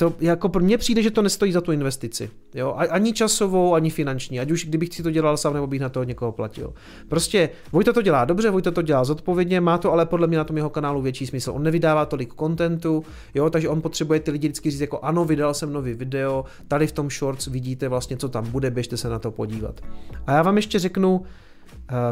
to 0.00 0.14
jako 0.20 0.48
pro 0.48 0.62
mě 0.62 0.78
přijde, 0.78 1.02
že 1.02 1.10
to 1.10 1.22
nestojí 1.22 1.52
za 1.52 1.60
tu 1.60 1.72
investici. 1.72 2.30
Jo? 2.54 2.74
Ani 2.76 3.12
časovou, 3.12 3.74
ani 3.74 3.90
finanční. 3.90 4.40
Ať 4.40 4.50
už 4.50 4.66
kdybych 4.66 4.94
si 4.94 5.02
to 5.02 5.10
dělal 5.10 5.36
sám, 5.36 5.54
nebo 5.54 5.66
bych 5.66 5.80
na 5.80 5.88
to 5.88 6.04
někoho 6.04 6.32
platil. 6.32 6.72
Prostě 7.08 7.50
Vojta 7.72 7.92
to 7.92 8.02
dělá 8.02 8.24
dobře, 8.24 8.50
Vojta 8.50 8.70
to 8.70 8.82
dělá 8.82 9.04
zodpovědně, 9.04 9.60
má 9.60 9.78
to 9.78 9.92
ale 9.92 10.06
podle 10.06 10.26
mě 10.26 10.38
na 10.38 10.44
tom 10.44 10.56
jeho 10.56 10.70
kanálu 10.70 11.02
větší 11.02 11.26
smysl. 11.26 11.52
On 11.54 11.62
nevydává 11.62 12.06
tolik 12.06 12.34
kontentu, 12.34 13.04
jo, 13.34 13.50
takže 13.50 13.68
on 13.68 13.80
potřebuje 13.80 14.20
ty 14.20 14.30
lidi 14.30 14.48
vždycky 14.48 14.70
říct 14.70 14.80
jako 14.80 14.98
ano, 15.02 15.24
vydal 15.24 15.54
jsem 15.54 15.72
nový 15.72 15.94
video, 15.94 16.44
tady 16.68 16.86
v 16.86 16.92
tom 16.92 17.10
shorts 17.10 17.46
vidíte 17.46 17.88
vlastně, 17.88 18.16
co 18.16 18.28
tam 18.28 18.50
bude, 18.50 18.70
běžte 18.70 18.96
se 18.96 19.08
na 19.08 19.18
to 19.18 19.30
podívat. 19.30 19.80
A 20.26 20.32
já 20.32 20.42
vám 20.42 20.56
ještě 20.56 20.78
řeknu, 20.78 21.22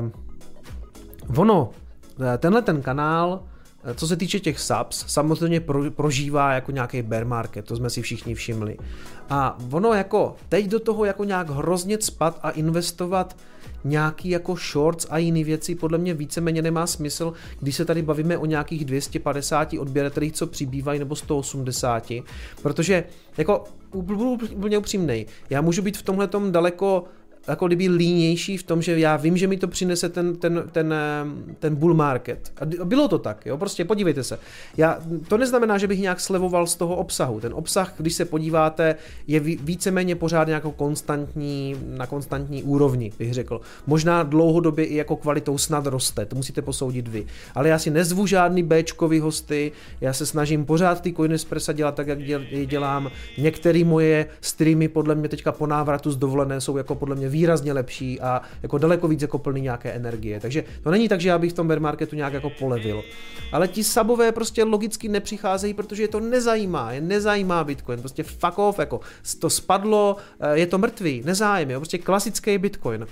um, 0.01 0.13
ono, 1.37 1.71
eh, 2.35 2.39
tenhle 2.39 2.63
ten 2.63 2.83
kanál, 2.83 3.43
co 3.95 4.09
se 4.09 4.17
týče 4.17 4.41
těch 4.41 4.61
subs, 4.61 5.05
samozřejmě 5.07 5.61
pro, 5.61 5.91
prožívá 5.91 6.53
jako 6.53 6.73
nějaký 6.73 7.03
bear 7.03 7.25
market, 7.25 7.65
to 7.65 7.77
jsme 7.77 7.91
si 7.91 8.03
všichni 8.03 8.35
všimli. 8.35 8.77
A 9.31 9.59
ono 9.73 9.93
jako 9.93 10.37
teď 10.49 10.67
do 10.67 10.81
toho 10.81 11.05
jako 11.05 11.25
nějak 11.25 11.51
hrozně 11.51 11.99
spad 12.01 12.41
a 12.43 12.51
investovat 12.51 13.37
nějaký 13.85 14.31
jako 14.31 14.57
shorts 14.57 15.07
a 15.11 15.19
jiné 15.19 15.45
věci 15.45 15.75
podle 15.75 15.99
mě 15.99 16.15
víceméně 16.15 16.63
nemá 16.63 16.87
smysl, 16.87 17.33
když 17.61 17.77
se 17.77 17.85
tady 17.85 18.03
bavíme 18.03 18.39
o 18.39 18.47
nějakých 18.47 18.85
250 18.85 19.73
odběratelích, 19.73 20.33
co 20.33 20.47
přibývají, 20.47 20.99
nebo 20.99 21.17
180, 21.17 22.13
protože 22.63 23.05
jako 23.37 23.65
budu 23.95 24.39
úplně 24.55 24.79
upřímnej, 24.79 25.27
já 25.51 25.61
můžu 25.61 25.83
být 25.83 25.97
v 25.97 26.03
tomhle 26.03 26.29
daleko 26.51 27.05
jako 27.49 27.67
kdyby 27.67 27.89
línější 27.89 28.57
v 28.57 28.63
tom, 28.63 28.83
že 28.83 28.99
já 28.99 29.17
vím, 29.17 29.37
že 29.37 29.47
mi 29.47 29.57
to 29.57 29.69
přinese 29.69 30.09
ten, 30.09 30.37
ten, 30.37 30.65
ten, 30.73 30.95
ten 31.59 31.77
bull 31.77 31.95
market. 31.95 32.53
A 32.61 32.85
bylo 32.85 33.09
to 33.09 33.19
tak, 33.19 33.47
jo, 33.47 33.59
prostě 33.59 33.85
podívejte 33.85 34.25
se. 34.25 34.39
Já, 34.77 34.99
to 35.29 35.39
neznamená, 35.39 35.79
že 35.79 35.87
bych 35.87 36.01
nějak 36.01 36.21
slevoval 36.21 36.67
z 36.67 36.77
toho 36.77 36.97
obsahu. 36.97 37.41
Ten 37.41 37.55
obsah, 37.55 37.95
když 37.99 38.15
se 38.15 38.25
podíváte, 38.25 38.95
je 39.27 39.41
víceméně 39.41 40.15
pořád 40.17 40.49
jako 40.49 40.71
konstantní, 40.73 41.77
na 41.87 42.07
konstantní 42.07 42.63
úrovni, 42.63 43.13
bych 43.19 43.35
řekl. 43.35 43.61
Možná 43.87 44.23
dlouhodobě 44.23 44.85
i 44.85 44.97
jako 44.97 45.17
kvalitou 45.17 45.59
snad 45.59 45.87
roste, 45.87 46.27
to 46.27 46.37
musíte 46.37 46.63
posoudit 46.63 47.09
vy. 47.09 47.27
Ale 47.55 47.69
já 47.69 47.79
si 47.79 47.91
nezvu 47.91 48.27
žádný 48.27 48.63
Bčkový 48.63 49.21
hosty, 49.21 49.73
já 50.01 50.13
se 50.13 50.27
snažím 50.27 50.65
pořád 50.65 51.01
ty 51.01 51.13
Coinespressa 51.13 51.73
dělat 51.73 51.95
tak, 51.95 52.07
jak 52.07 52.19
dělám. 52.67 53.11
Některé 53.39 53.85
moje 53.85 54.27
streamy 54.41 54.89
podle 54.89 55.15
mě 55.15 55.29
teďka 55.29 55.53
po 55.53 55.67
návratu 55.67 56.11
z 56.11 56.17
dovolené 56.17 56.61
jsou 56.61 56.77
jako 56.77 56.95
podle 56.95 57.17
mě 57.17 57.29
výrazně 57.39 57.73
lepší 57.73 58.21
a 58.21 58.43
jako 58.63 58.79
daleko 58.79 59.09
víc 59.09 59.23
jako 59.23 59.39
plný 59.39 59.61
nějaké 59.61 59.93
energie. 59.93 60.41
Takže 60.41 60.65
to 60.83 60.91
není 60.91 61.09
tak, 61.09 61.21
že 61.21 61.29
já 61.29 61.39
bych 61.39 61.53
v 61.53 61.55
tom 61.55 61.69
bear 61.69 61.81
marketu 61.81 62.17
nějak 62.17 62.33
jako 62.33 62.51
polevil. 62.51 63.03
Ale 63.53 63.69
ti 63.69 63.85
sabové 63.85 64.33
prostě 64.33 64.65
logicky 64.65 65.09
nepřicházejí, 65.09 65.75
protože 65.75 66.03
je 66.03 66.09
to 66.09 66.21
nezajímá, 66.21 66.93
je 66.93 67.01
nezajímá 67.01 67.65
Bitcoin, 67.65 68.01
prostě 68.01 68.23
fuck 68.23 68.59
off, 68.59 68.79
jako 68.79 69.01
to 69.39 69.51
spadlo, 69.51 70.17
eh, 70.41 70.59
je 70.59 70.67
to 70.67 70.79
mrtvý, 70.79 71.23
nezájem, 71.25 71.71
jo, 71.71 71.81
prostě 71.81 71.99
klasický 71.99 72.59
Bitcoin. 72.59 73.07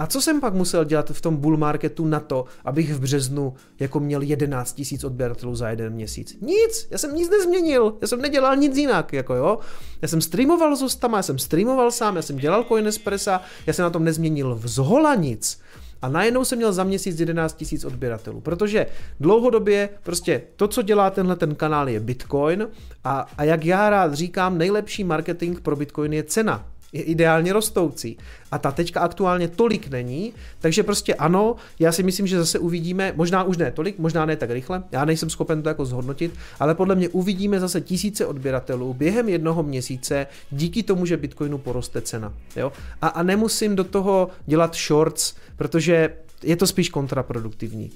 A 0.00 0.06
co 0.06 0.22
jsem 0.22 0.40
pak 0.40 0.54
musel 0.54 0.84
dělat 0.84 1.10
v 1.10 1.20
tom 1.20 1.36
bull 1.36 1.56
marketu 1.56 2.06
na 2.06 2.20
to, 2.20 2.44
abych 2.64 2.94
v 2.94 3.00
březnu 3.00 3.54
jako 3.80 4.00
měl 4.00 4.22
11 4.22 4.72
tisíc 4.72 5.04
odběratelů 5.04 5.54
za 5.54 5.70
jeden 5.70 5.92
měsíc? 5.92 6.36
Nic, 6.40 6.86
já 6.90 6.98
jsem 6.98 7.14
nic 7.14 7.30
nezměnil, 7.30 7.96
já 8.00 8.08
jsem 8.08 8.20
nedělal 8.20 8.56
nic 8.56 8.76
jinak, 8.76 9.12
jako 9.12 9.34
jo. 9.34 9.58
Já 10.02 10.08
jsem 10.08 10.20
streamoval 10.20 10.76
s 10.76 10.80
hostama, 10.80 11.16
já 11.18 11.22
jsem 11.22 11.38
streamoval 11.38 11.90
sám, 11.90 12.16
já 12.16 12.22
jsem 12.22 12.36
dělal 12.36 12.64
Coinespressa, 12.64 13.40
já 13.66 13.72
jsem 13.72 13.82
na 13.82 13.90
tom 13.90 14.04
nezměnil 14.04 14.54
vzhola 14.54 15.14
nic. 15.14 15.60
A 16.02 16.08
najednou 16.08 16.44
jsem 16.44 16.58
měl 16.58 16.72
za 16.72 16.84
měsíc 16.84 17.20
11 17.20 17.56
tisíc 17.56 17.84
odběratelů, 17.84 18.40
protože 18.40 18.86
dlouhodobě 19.20 19.88
prostě 20.02 20.42
to, 20.56 20.68
co 20.68 20.82
dělá 20.82 21.10
tenhle 21.10 21.36
ten 21.36 21.54
kanál 21.54 21.88
je 21.88 22.00
Bitcoin 22.00 22.68
a, 23.04 23.26
a 23.38 23.44
jak 23.44 23.64
já 23.64 23.90
rád 23.90 24.14
říkám, 24.14 24.58
nejlepší 24.58 25.04
marketing 25.04 25.60
pro 25.60 25.76
Bitcoin 25.76 26.12
je 26.12 26.22
cena 26.22 26.66
je 26.92 27.02
ideálně 27.02 27.52
rostoucí. 27.52 28.16
A 28.50 28.58
ta 28.58 28.72
teďka 28.72 29.00
aktuálně 29.00 29.48
tolik 29.48 29.88
není, 29.88 30.32
takže 30.58 30.82
prostě 30.82 31.14
ano, 31.14 31.56
já 31.78 31.92
si 31.92 32.02
myslím, 32.02 32.26
že 32.26 32.38
zase 32.38 32.58
uvidíme, 32.58 33.12
možná 33.16 33.42
už 33.42 33.56
ne 33.56 33.70
tolik, 33.70 33.98
možná 33.98 34.26
ne 34.26 34.36
tak 34.36 34.50
rychle, 34.50 34.82
já 34.92 35.04
nejsem 35.04 35.30
schopen 35.30 35.62
to 35.62 35.68
jako 35.68 35.84
zhodnotit, 35.84 36.34
ale 36.60 36.74
podle 36.74 36.94
mě 36.94 37.08
uvidíme 37.08 37.60
zase 37.60 37.80
tisíce 37.80 38.26
odběratelů 38.26 38.94
během 38.94 39.28
jednoho 39.28 39.62
měsíce 39.62 40.26
díky 40.50 40.82
tomu, 40.82 41.06
že 41.06 41.16
Bitcoinu 41.16 41.58
poroste 41.58 42.00
cena. 42.00 42.34
Jo? 42.56 42.72
A, 43.02 43.08
a 43.08 43.22
nemusím 43.22 43.76
do 43.76 43.84
toho 43.84 44.28
dělat 44.46 44.76
shorts, 44.76 45.34
protože 45.56 46.14
je 46.42 46.56
to 46.56 46.66
spíš 46.66 46.88
kontraproduktivní. 46.88 47.90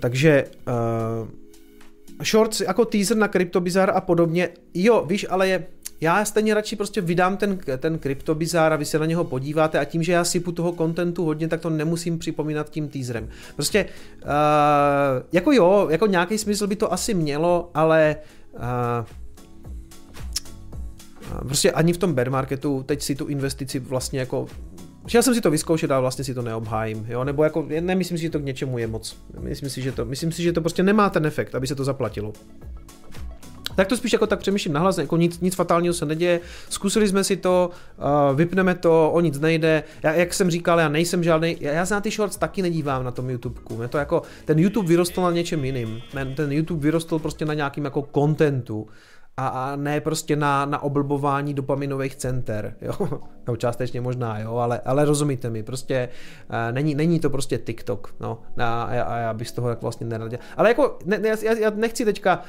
Takže 0.00 0.44
uh, 0.66 1.28
shorts 2.24 2.60
jako 2.60 2.84
teaser 2.84 3.16
na 3.16 3.28
CryptoBizar 3.28 3.90
a 3.94 4.00
podobně, 4.00 4.48
jo, 4.74 5.04
víš, 5.06 5.26
ale 5.30 5.48
je, 5.48 5.66
já 6.00 6.24
stejně 6.24 6.54
radši 6.54 6.76
prostě 6.76 7.00
vydám 7.00 7.36
ten, 7.36 7.58
ten 7.78 7.98
CryptoBizar 7.98 8.72
a 8.72 8.76
vy 8.76 8.84
se 8.84 8.98
na 8.98 9.06
něho 9.06 9.24
podíváte 9.24 9.78
a 9.78 9.84
tím, 9.84 10.02
že 10.02 10.12
já 10.12 10.24
sypu 10.24 10.52
toho 10.52 10.72
kontentu 10.72 11.24
hodně, 11.24 11.48
tak 11.48 11.60
to 11.60 11.70
nemusím 11.70 12.18
připomínat 12.18 12.70
tím 12.70 12.88
teaserem. 12.88 13.28
Prostě, 13.54 13.86
uh, 14.24 14.28
jako 15.32 15.52
jo, 15.52 15.86
jako 15.90 16.06
nějaký 16.06 16.38
smysl 16.38 16.66
by 16.66 16.76
to 16.76 16.92
asi 16.92 17.14
mělo, 17.14 17.70
ale 17.74 18.16
uh, 18.54 19.06
prostě 21.38 21.72
ani 21.72 21.92
v 21.92 21.96
tom 21.96 22.14
bear 22.14 22.30
marketu 22.30 22.82
teď 22.86 23.02
si 23.02 23.14
tu 23.14 23.26
investici 23.26 23.78
vlastně 23.78 24.20
jako 24.20 24.46
Chtěl 25.06 25.22
jsem 25.22 25.34
si 25.34 25.40
to 25.40 25.50
vyzkoušet 25.50 25.90
a 25.90 26.00
vlastně 26.00 26.24
si 26.24 26.34
to 26.34 26.42
neobhájím, 26.42 27.06
jo, 27.08 27.24
nebo 27.24 27.44
jako, 27.44 27.66
nemyslím 27.80 28.18
si, 28.18 28.22
že 28.22 28.30
to 28.30 28.38
k 28.38 28.44
něčemu 28.44 28.78
je 28.78 28.86
moc. 28.86 29.16
Myslím 29.40 29.70
si, 29.70 29.82
že 29.82 29.92
to, 29.92 30.04
myslím 30.04 30.32
si, 30.32 30.42
že 30.42 30.52
to 30.52 30.60
prostě 30.60 30.82
nemá 30.82 31.10
ten 31.10 31.26
efekt, 31.26 31.54
aby 31.54 31.66
se 31.66 31.74
to 31.74 31.84
zaplatilo. 31.84 32.32
Tak 33.74 33.88
to 33.88 33.96
spíš 33.96 34.12
jako 34.12 34.26
tak 34.26 34.38
přemýšlím 34.38 34.72
nahlas, 34.72 34.98
jako 34.98 35.16
nic, 35.16 35.40
nic 35.40 35.54
fatálního 35.54 35.94
se 35.94 36.06
neděje, 36.06 36.40
zkusili 36.70 37.08
jsme 37.08 37.24
si 37.24 37.36
to, 37.36 37.70
uh, 37.98 38.36
vypneme 38.36 38.74
to, 38.74 39.10
o 39.10 39.20
nic 39.20 39.40
nejde, 39.40 39.82
já, 40.02 40.12
jak 40.12 40.34
jsem 40.34 40.50
říkal, 40.50 40.80
já 40.80 40.88
nejsem 40.88 41.24
žádný, 41.24 41.56
já, 41.60 41.72
já 41.72 41.86
se 41.86 41.94
na 41.94 42.00
ty 42.00 42.10
shorts 42.10 42.36
taky 42.36 42.62
nedívám 42.62 43.04
na 43.04 43.10
tom 43.10 43.30
YouTubeku, 43.30 43.80
to 43.88 43.98
jako, 43.98 44.22
ten 44.44 44.58
YouTube 44.58 44.88
vyrostl 44.88 45.22
na 45.22 45.30
něčem 45.30 45.64
jiným, 45.64 46.02
ten 46.36 46.52
YouTube 46.52 46.82
vyrostl 46.82 47.18
prostě 47.18 47.44
na 47.44 47.54
nějakým 47.54 47.84
jako 47.84 48.02
kontentu, 48.02 48.86
a, 49.36 49.48
a 49.48 49.76
ne 49.76 50.00
prostě 50.00 50.36
na, 50.36 50.64
na 50.64 50.82
oblbování 50.82 51.54
dopaminových 51.54 52.16
center, 52.16 52.76
jo, 52.82 53.20
no 53.48 53.56
částečně 53.56 54.00
možná, 54.00 54.38
jo, 54.38 54.56
ale, 54.56 54.80
ale 54.84 55.04
rozumíte 55.04 55.50
mi, 55.50 55.62
prostě 55.62 56.08
uh, 56.50 56.74
není, 56.74 56.94
není 56.94 57.20
to 57.20 57.30
prostě 57.30 57.58
TikTok, 57.58 58.14
no, 58.20 58.42
a, 58.58 58.82
a 58.82 59.16
já 59.16 59.34
bych 59.34 59.48
z 59.48 59.52
toho 59.52 59.68
jak 59.68 59.82
vlastně 59.82 60.06
neradil, 60.06 60.38
ale 60.56 60.68
jako, 60.68 60.98
ne, 61.04 61.20
já, 61.42 61.52
já 61.52 61.70
nechci 61.70 62.04
teďka 62.04 62.42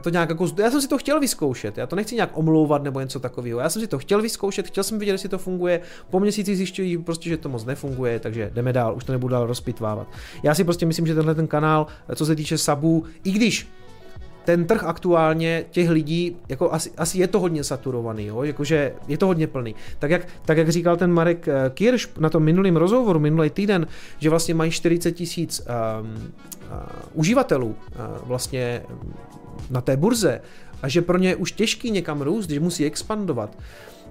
to 0.00 0.10
nějak 0.10 0.28
jako, 0.28 0.48
já 0.58 0.70
jsem 0.70 0.80
si 0.80 0.88
to 0.88 0.98
chtěl 0.98 1.20
vyzkoušet, 1.20 1.78
já 1.78 1.86
to 1.86 1.96
nechci 1.96 2.14
nějak 2.14 2.30
omlouvat 2.38 2.82
nebo 2.82 3.00
něco 3.00 3.20
takového, 3.20 3.60
já 3.60 3.68
jsem 3.68 3.82
si 3.82 3.88
to 3.88 3.98
chtěl 3.98 4.22
vyzkoušet, 4.22 4.66
chtěl 4.66 4.84
jsem 4.84 4.98
vidět, 4.98 5.12
jestli 5.12 5.28
to 5.28 5.38
funguje, 5.38 5.80
po 6.10 6.20
měsíci 6.20 6.56
zjišťují 6.56 6.98
prostě, 6.98 7.28
že 7.28 7.36
to 7.36 7.48
moc 7.48 7.64
nefunguje, 7.64 8.20
takže 8.20 8.50
jdeme 8.54 8.72
dál, 8.72 8.96
už 8.96 9.04
to 9.04 9.12
nebudu 9.12 9.32
dál 9.32 9.46
rozpitvávat. 9.46 10.08
Já 10.42 10.54
si 10.54 10.64
prostě 10.64 10.86
myslím, 10.86 11.06
že 11.06 11.14
tenhle 11.14 11.34
ten 11.34 11.46
kanál, 11.46 11.86
co 12.14 12.26
se 12.26 12.36
týče 12.36 12.58
sabů, 12.58 13.04
i 13.24 13.30
když 13.30 13.68
ten 14.44 14.64
trh 14.64 14.84
aktuálně 14.84 15.64
těch 15.70 15.90
lidí, 15.90 16.36
jako 16.48 16.72
asi, 16.72 16.90
asi 16.96 17.18
je 17.18 17.28
to 17.28 17.40
hodně 17.40 17.64
saturovaný, 17.64 18.26
jo? 18.26 18.42
Jakože 18.42 18.92
je 19.08 19.18
to 19.18 19.26
hodně 19.26 19.46
plný. 19.46 19.74
Tak 19.98 20.10
jak, 20.10 20.26
tak 20.44 20.58
jak 20.58 20.68
říkal 20.68 20.96
ten 20.96 21.12
Marek 21.12 21.48
eh, 21.48 21.70
Kirš 21.74 22.08
na 22.18 22.30
tom 22.30 22.42
minulém 22.42 22.76
rozhovoru, 22.76 23.20
minulý 23.20 23.50
týden, 23.50 23.86
že 24.18 24.30
vlastně 24.30 24.54
mají 24.54 24.70
40 24.70 25.12
tisíc 25.12 25.60
um, 25.60 26.12
uh, 26.14 26.78
uživatelů 27.14 27.66
uh, 27.66 27.74
vlastně 28.28 28.82
na 29.70 29.80
té 29.80 29.96
burze 29.96 30.40
a 30.82 30.88
že 30.88 31.02
pro 31.02 31.18
ně 31.18 31.28
je 31.28 31.36
už 31.36 31.52
těžký 31.52 31.90
někam 31.90 32.22
růst, 32.22 32.50
že 32.50 32.60
musí 32.60 32.84
expandovat, 32.84 33.58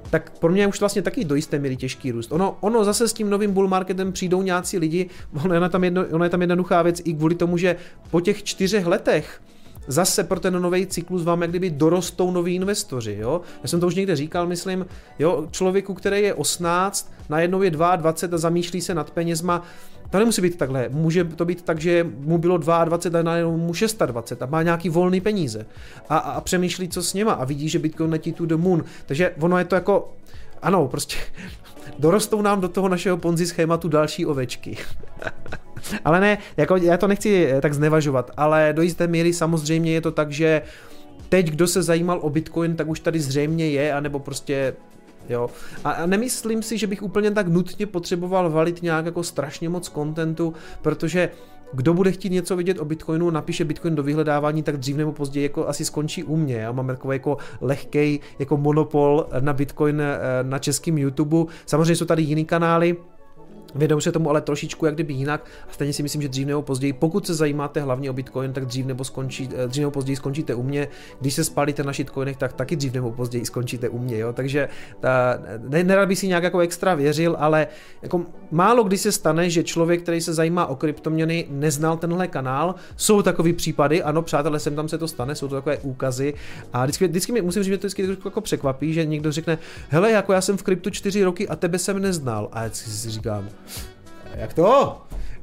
tak 0.09 0.39
pro 0.39 0.51
mě 0.51 0.61
je 0.61 0.67
už 0.67 0.79
vlastně 0.79 1.01
taky 1.01 1.23
do 1.23 1.35
jisté 1.35 1.59
míry 1.59 1.75
těžký 1.77 2.11
růst. 2.11 2.31
Ono, 2.31 2.57
ono 2.59 2.83
zase 2.83 3.07
s 3.07 3.13
tím 3.13 3.29
novým 3.29 3.51
bull 3.51 3.67
marketem 3.67 4.11
přijdou 4.11 4.41
nějací 4.41 4.77
lidi, 4.77 5.09
ono 5.43 5.53
je, 5.53 5.69
tam 5.69 5.83
jedno, 5.83 6.05
ono 6.11 6.23
je 6.23 6.29
tam 6.29 6.41
jednoduchá 6.41 6.81
věc 6.81 7.01
i 7.05 7.13
kvůli 7.13 7.35
tomu, 7.35 7.57
že 7.57 7.75
po 8.11 8.21
těch 8.21 8.43
čtyřech 8.43 8.85
letech 8.85 9.41
zase 9.87 10.23
pro 10.23 10.39
ten 10.39 10.61
nový 10.61 10.87
cyklus 10.87 11.23
vám 11.23 11.41
jak 11.41 11.49
kdyby 11.49 11.69
dorostou 11.69 12.31
noví 12.31 12.55
investoři, 12.55 13.17
jo. 13.19 13.41
Já 13.63 13.67
jsem 13.67 13.79
to 13.79 13.87
už 13.87 13.95
někde 13.95 14.15
říkal, 14.15 14.47
myslím, 14.47 14.85
jo, 15.19 15.47
člověku, 15.51 15.93
který 15.93 16.21
je 16.21 16.33
18, 16.33 17.13
najednou 17.29 17.61
je 17.61 17.71
22 17.71 18.37
a 18.37 18.37
zamýšlí 18.37 18.81
se 18.81 18.95
nad 18.95 19.11
penězma, 19.11 19.63
to 20.13 20.19
nemusí 20.19 20.41
být 20.41 20.57
takhle. 20.57 20.89
Může 20.89 21.23
to 21.23 21.45
být 21.45 21.61
tak, 21.61 21.81
že 21.81 22.07
mu 22.17 22.37
bylo 22.37 22.57
22 22.57 23.19
a 23.19 23.23
najednou 23.23 23.57
mu 23.57 23.73
26 24.05 24.41
a 24.41 24.45
má 24.45 24.61
nějaký 24.61 24.89
volný 24.89 25.21
peníze. 25.21 25.65
A, 26.09 26.17
a, 26.17 26.31
a 26.31 26.41
přemýšlí, 26.41 26.89
co 26.89 27.03
s 27.03 27.13
něma 27.13 27.33
a 27.33 27.45
vidí, 27.45 27.69
že 27.69 27.79
Bitcoin 27.79 28.11
letí 28.11 28.33
tu 28.33 28.45
the 28.45 28.55
moon. 28.55 28.83
Takže 29.05 29.33
ono 29.39 29.57
je 29.57 29.65
to 29.65 29.75
jako, 29.75 30.13
ano, 30.61 30.87
prostě 30.87 31.15
dorostou 31.99 32.41
nám 32.41 32.61
do 32.61 32.69
toho 32.69 32.89
našeho 32.89 33.17
ponzi 33.17 33.45
schématu 33.45 33.87
další 33.87 34.25
ovečky. 34.25 34.77
ale 36.05 36.19
ne, 36.19 36.37
jako 36.57 36.75
já 36.75 36.97
to 36.97 37.07
nechci 37.07 37.45
eh, 37.45 37.61
tak 37.61 37.73
znevažovat, 37.73 38.31
ale 38.37 38.73
do 38.75 38.81
jisté 38.81 39.07
míry 39.07 39.33
samozřejmě 39.33 39.91
je 39.91 40.01
to 40.01 40.11
tak, 40.11 40.31
že 40.31 40.61
teď, 41.29 41.49
kdo 41.49 41.67
se 41.67 41.83
zajímal 41.83 42.19
o 42.21 42.29
Bitcoin, 42.29 42.75
tak 42.75 42.87
už 42.87 42.99
tady 42.99 43.19
zřejmě 43.19 43.69
je, 43.69 43.93
anebo 43.93 44.19
prostě 44.19 44.73
Jo. 45.29 45.49
A 45.83 46.05
nemyslím 46.05 46.63
si, 46.63 46.77
že 46.77 46.87
bych 46.87 47.03
úplně 47.03 47.31
tak 47.31 47.47
nutně 47.47 47.85
potřeboval 47.85 48.49
valit 48.49 48.81
nějak 48.81 49.05
jako 49.05 49.23
strašně 49.23 49.69
moc 49.69 49.89
kontentu, 49.89 50.53
protože 50.81 51.29
kdo 51.73 51.93
bude 51.93 52.11
chtít 52.11 52.29
něco 52.29 52.55
vidět 52.55 52.79
o 52.79 52.85
Bitcoinu, 52.85 53.29
napíše 53.29 53.65
Bitcoin 53.65 53.95
do 53.95 54.03
vyhledávání, 54.03 54.63
tak 54.63 54.77
dřív 54.77 54.97
nebo 54.97 55.11
později 55.11 55.43
jako 55.43 55.67
asi 55.67 55.85
skončí 55.85 56.23
u 56.23 56.35
mě. 56.35 56.55
Já 56.55 56.71
mám 56.71 56.87
takový 56.87 57.15
jako 57.15 57.37
lehký 57.61 58.19
jako 58.39 58.57
monopol 58.57 59.27
na 59.39 59.53
Bitcoin 59.53 60.01
eh, 60.01 60.17
na 60.43 60.59
českém 60.59 60.97
YouTube. 60.97 61.51
Samozřejmě 61.65 61.95
jsou 61.95 62.05
tady 62.05 62.21
jiný 62.21 62.45
kanály, 62.45 62.97
Vědou 63.75 64.01
se 64.01 64.11
tomu 64.11 64.29
ale 64.29 64.41
trošičku 64.41 64.85
jak 64.85 64.95
kdyby 64.95 65.13
jinak 65.13 65.45
a 65.69 65.73
stejně 65.73 65.93
si 65.93 66.03
myslím, 66.03 66.21
že 66.21 66.27
dřív 66.27 66.47
nebo 66.47 66.61
později, 66.61 66.93
pokud 66.93 67.27
se 67.27 67.33
zajímáte 67.33 67.81
hlavně 67.81 68.09
o 68.09 68.13
Bitcoin, 68.13 68.53
tak 68.53 68.65
dřív 68.65 68.85
nebo, 68.85 69.03
skončí, 69.03 69.49
eh, 69.55 69.67
dřív 69.67 69.81
nebo 69.81 69.91
později 69.91 70.15
skončíte 70.15 70.55
u 70.55 70.63
mě. 70.63 70.87
Když 71.21 71.33
se 71.33 71.43
spálíte 71.43 71.83
na 71.83 71.93
shitcoinech, 71.93 72.37
tak 72.37 72.53
taky 72.53 72.75
dřív 72.75 72.93
nebo 72.93 73.11
později 73.11 73.45
skončíte 73.45 73.89
u 73.89 73.99
mě. 73.99 74.17
Jo? 74.17 74.33
Takže 74.33 74.69
ta, 74.99 75.39
ne, 75.69 75.83
nerad 75.83 76.07
bych 76.07 76.19
si 76.19 76.27
nějak 76.27 76.43
jako 76.43 76.59
extra 76.59 76.95
věřil, 76.95 77.35
ale 77.39 77.67
jako 78.01 78.25
málo 78.51 78.83
kdy 78.83 78.97
se 78.97 79.11
stane, 79.11 79.49
že 79.49 79.63
člověk, 79.63 80.01
který 80.01 80.21
se 80.21 80.33
zajímá 80.33 80.65
o 80.65 80.75
kryptoměny, 80.75 81.45
neznal 81.49 81.97
tenhle 81.97 82.27
kanál. 82.27 82.75
Jsou 82.97 83.21
takový 83.21 83.53
případy, 83.53 84.03
ano, 84.03 84.21
přátelé, 84.21 84.59
sem 84.59 84.75
tam 84.75 84.89
se 84.89 84.97
to 84.97 85.07
stane, 85.07 85.35
jsou 85.35 85.47
to 85.47 85.55
takové 85.55 85.77
úkazy. 85.77 86.33
A 86.73 86.83
vždycky, 86.83 87.07
vždycky 87.07 87.31
mi 87.31 87.41
musím 87.41 87.63
říct, 87.63 87.71
že 87.71 87.77
to 87.77 87.87
vždycky 87.87 88.17
jako 88.25 88.41
překvapí, 88.41 88.93
že 88.93 89.05
někdo 89.05 89.31
řekne, 89.31 89.57
hele, 89.89 90.11
jako 90.11 90.33
já 90.33 90.41
jsem 90.41 90.57
v 90.57 90.63
kryptu 90.63 90.89
čtyři 90.89 91.23
roky 91.23 91.47
a 91.47 91.55
tebe 91.55 91.79
jsem 91.79 91.99
neznal. 91.99 92.49
A 92.51 92.63
já 92.63 92.69
si 92.73 93.09
říkám, 93.09 93.49
jak 94.35 94.53
to? 94.53 94.97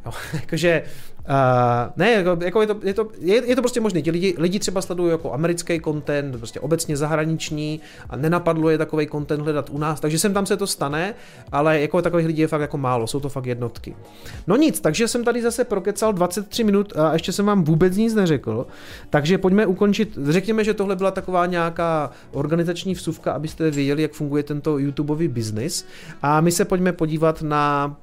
No, 0.06 0.12
jakože, 0.40 0.83
uh, 1.18 1.92
ne, 1.96 2.12
jako, 2.12 2.44
jako 2.44 2.61
je, 2.61 2.66
to, 2.66 2.76
je, 2.83 2.94
to, 2.94 3.09
je, 3.18 3.48
je 3.48 3.56
to 3.56 3.62
prostě 3.62 3.80
možné. 3.80 4.02
Ti 4.02 4.11
lidi, 4.11 4.35
lidi 4.38 4.59
třeba 4.59 4.83
sledují 4.83 5.11
jako 5.11 5.33
americký 5.33 5.80
content, 5.80 6.37
prostě 6.37 6.61
obecně 6.61 6.96
zahraniční 6.96 7.80
a 8.11 8.16
nenapadlo 8.16 8.70
je 8.70 8.78
takový 8.78 9.06
content 9.06 9.42
hledat 9.42 9.70
u 9.70 9.78
nás, 9.78 10.00
takže 10.00 10.18
sem 10.18 10.35
tam 10.35 10.46
se 10.46 10.56
to 10.56 10.66
stane, 10.66 11.14
ale 11.52 11.80
jako 11.80 12.02
takových 12.02 12.26
lidí 12.26 12.40
je 12.40 12.48
fakt 12.48 12.61
jako 12.61 12.78
málo, 12.78 13.06
jsou 13.06 13.20
to 13.20 13.28
fakt 13.28 13.46
jednotky. 13.46 13.96
No 14.46 14.56
nic, 14.56 14.80
takže 14.80 15.09
jsem 15.09 15.24
tady 15.24 15.42
zase 15.42 15.64
prokecal 15.64 16.12
23 16.12 16.64
minut 16.64 16.92
a 16.96 17.12
ještě 17.12 17.33
jsem 17.33 17.46
vám 17.46 17.64
vůbec 17.64 17.96
nic 17.96 18.14
neřekl, 18.14 18.66
takže 19.11 19.38
pojďme 19.38 19.66
ukončit, 19.66 20.18
řekněme, 20.28 20.64
že 20.64 20.74
tohle 20.74 20.96
byla 20.96 21.11
taková 21.11 21.46
nějaká 21.46 22.11
organizační 22.33 22.94
vsuvka, 22.94 23.33
abyste 23.33 23.70
věděli, 23.70 24.02
jak 24.02 24.12
funguje 24.12 24.42
tento 24.42 24.78
YouTubeový 24.78 25.28
biznis 25.28 25.87
a 26.22 26.40
my 26.40 26.52
se 26.52 26.64
pojďme 26.64 26.92
podívat 26.92 27.42
na 27.42 27.96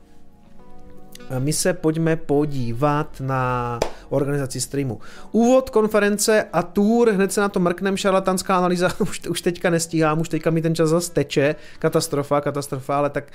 my 1.39 1.53
se 1.53 1.73
pojďme 1.73 2.15
podívat 2.15 3.19
na 3.19 3.79
organizaci 4.09 4.61
streamu. 4.61 4.99
Úvod, 5.31 5.69
konference 5.69 6.43
a 6.53 6.63
tour, 6.63 7.09
hned 7.09 7.31
se 7.31 7.41
na 7.41 7.49
to 7.49 7.59
mrknem, 7.59 7.97
šarlatanská 7.97 8.57
analýza, 8.57 8.91
už, 8.99 9.21
už 9.29 9.41
teďka 9.41 9.69
nestíhám, 9.69 10.19
už 10.19 10.29
teďka 10.29 10.49
mi 10.49 10.61
ten 10.61 10.75
čas 10.75 10.89
zase 10.89 11.11
teče, 11.11 11.55
katastrofa, 11.79 12.41
katastrofa, 12.41 12.97
ale 12.97 13.09
tak 13.09 13.31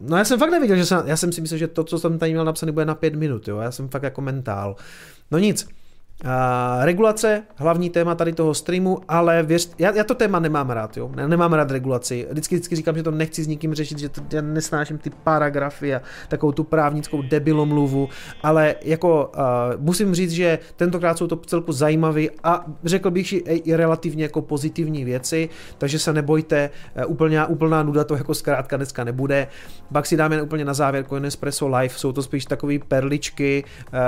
No 0.00 0.16
já 0.16 0.24
jsem 0.24 0.38
fakt 0.38 0.50
neviděl, 0.50 0.76
že 0.76 0.86
jsem, 0.86 1.02
já 1.06 1.16
jsem 1.16 1.32
si 1.32 1.40
myslel, 1.40 1.58
že 1.58 1.68
to, 1.68 1.84
co 1.84 1.98
jsem 1.98 2.18
tady 2.18 2.32
měl 2.32 2.44
napsané, 2.44 2.72
bude 2.72 2.84
na 2.84 2.94
pět 2.94 3.14
minut, 3.14 3.48
jo, 3.48 3.58
já 3.58 3.70
jsem 3.70 3.88
fakt 3.88 4.02
jako 4.02 4.20
mentál. 4.20 4.76
No 5.30 5.38
nic, 5.38 5.68
Regulace, 6.80 7.42
hlavní 7.56 7.90
téma 7.90 8.14
tady 8.14 8.32
toho 8.32 8.54
streamu, 8.54 8.98
ale 9.08 9.42
věř, 9.42 9.70
já, 9.78 9.94
já 9.94 10.04
to 10.04 10.14
téma 10.14 10.38
nemám 10.38 10.70
rád, 10.70 10.96
jo. 10.96 11.10
Ne, 11.14 11.28
nemám 11.28 11.52
rád 11.52 11.70
regulaci. 11.70 12.26
Vždycky, 12.30 12.54
vždycky 12.54 12.76
říkám, 12.76 12.96
že 12.96 13.02
to 13.02 13.10
nechci 13.10 13.44
s 13.44 13.46
nikým 13.46 13.74
řešit, 13.74 13.98
že 13.98 14.08
to, 14.08 14.20
já 14.32 14.42
nesnáším 14.42 14.98
ty 14.98 15.10
paragrafy 15.10 15.94
a 15.94 16.02
takovou 16.28 16.52
tu 16.52 16.64
právnickou 16.64 17.22
debilomluvu, 17.22 18.08
ale 18.42 18.74
jako 18.82 19.32
uh, 19.36 19.42
musím 19.80 20.14
říct, 20.14 20.30
že 20.30 20.58
tentokrát 20.76 21.18
jsou 21.18 21.26
to 21.26 21.36
celku 21.36 21.72
zajímavé 21.72 22.22
a 22.44 22.64
řekl 22.84 23.10
bych, 23.10 23.32
i 23.32 23.76
relativně 23.76 24.24
jako 24.24 24.42
pozitivní 24.42 25.04
věci, 25.04 25.48
takže 25.78 25.98
se 25.98 26.12
nebojte, 26.12 26.70
úplně, 27.06 27.46
úplná 27.46 27.82
nuda 27.82 28.04
to 28.04 28.16
jako 28.16 28.34
zkrátka 28.34 28.76
dneska 28.76 29.04
nebude. 29.04 29.46
Pak 29.92 30.06
si 30.06 30.16
dáme 30.16 30.42
úplně 30.42 30.64
na 30.64 30.74
závěr 30.74 31.04
Coin 31.04 31.24
Espresso 31.24 31.68
Live, 31.68 31.94
jsou 31.94 32.12
to 32.12 32.22
spíš 32.22 32.44
takové 32.44 32.78
perličky 32.88 33.64
uh, 33.64 33.98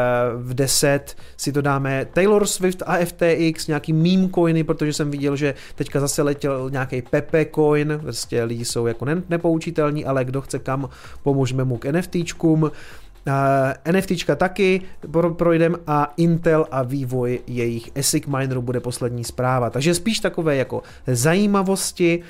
v 0.42 0.54
10, 0.54 1.16
si 1.36 1.52
to 1.52 1.62
dáme 1.62 2.03
Taylor 2.04 2.46
Swift 2.46 2.82
a 2.86 2.96
FTX, 3.04 3.66
nějaký 3.66 3.92
meme 3.92 4.28
coiny, 4.34 4.64
protože 4.64 4.92
jsem 4.92 5.10
viděl, 5.10 5.36
že 5.36 5.54
teďka 5.74 6.00
zase 6.00 6.22
letěl 6.22 6.70
nějaký 6.70 7.02
Pepe 7.02 7.46
coin, 7.54 7.98
vlastně 8.02 8.44
lidi 8.44 8.64
jsou 8.64 8.86
jako 8.86 9.06
nepoučitelní, 9.28 10.04
ale 10.04 10.24
kdo 10.24 10.40
chce 10.40 10.58
kam, 10.58 10.88
pomožeme 11.22 11.64
mu 11.64 11.78
k 11.78 11.92
NFTčkům. 11.92 12.62
Uh, 12.62 13.92
NFTčka 13.92 14.36
taky 14.36 14.80
pro, 15.10 15.34
projdem 15.34 15.76
a 15.86 16.12
Intel 16.16 16.66
a 16.70 16.82
vývoj 16.82 17.40
jejich 17.46 17.90
ASIC 17.98 18.26
mineru 18.26 18.62
bude 18.62 18.80
poslední 18.80 19.24
zpráva. 19.24 19.70
Takže 19.70 19.94
spíš 19.94 20.20
takové 20.20 20.56
jako 20.56 20.82
zajímavosti 21.06 22.22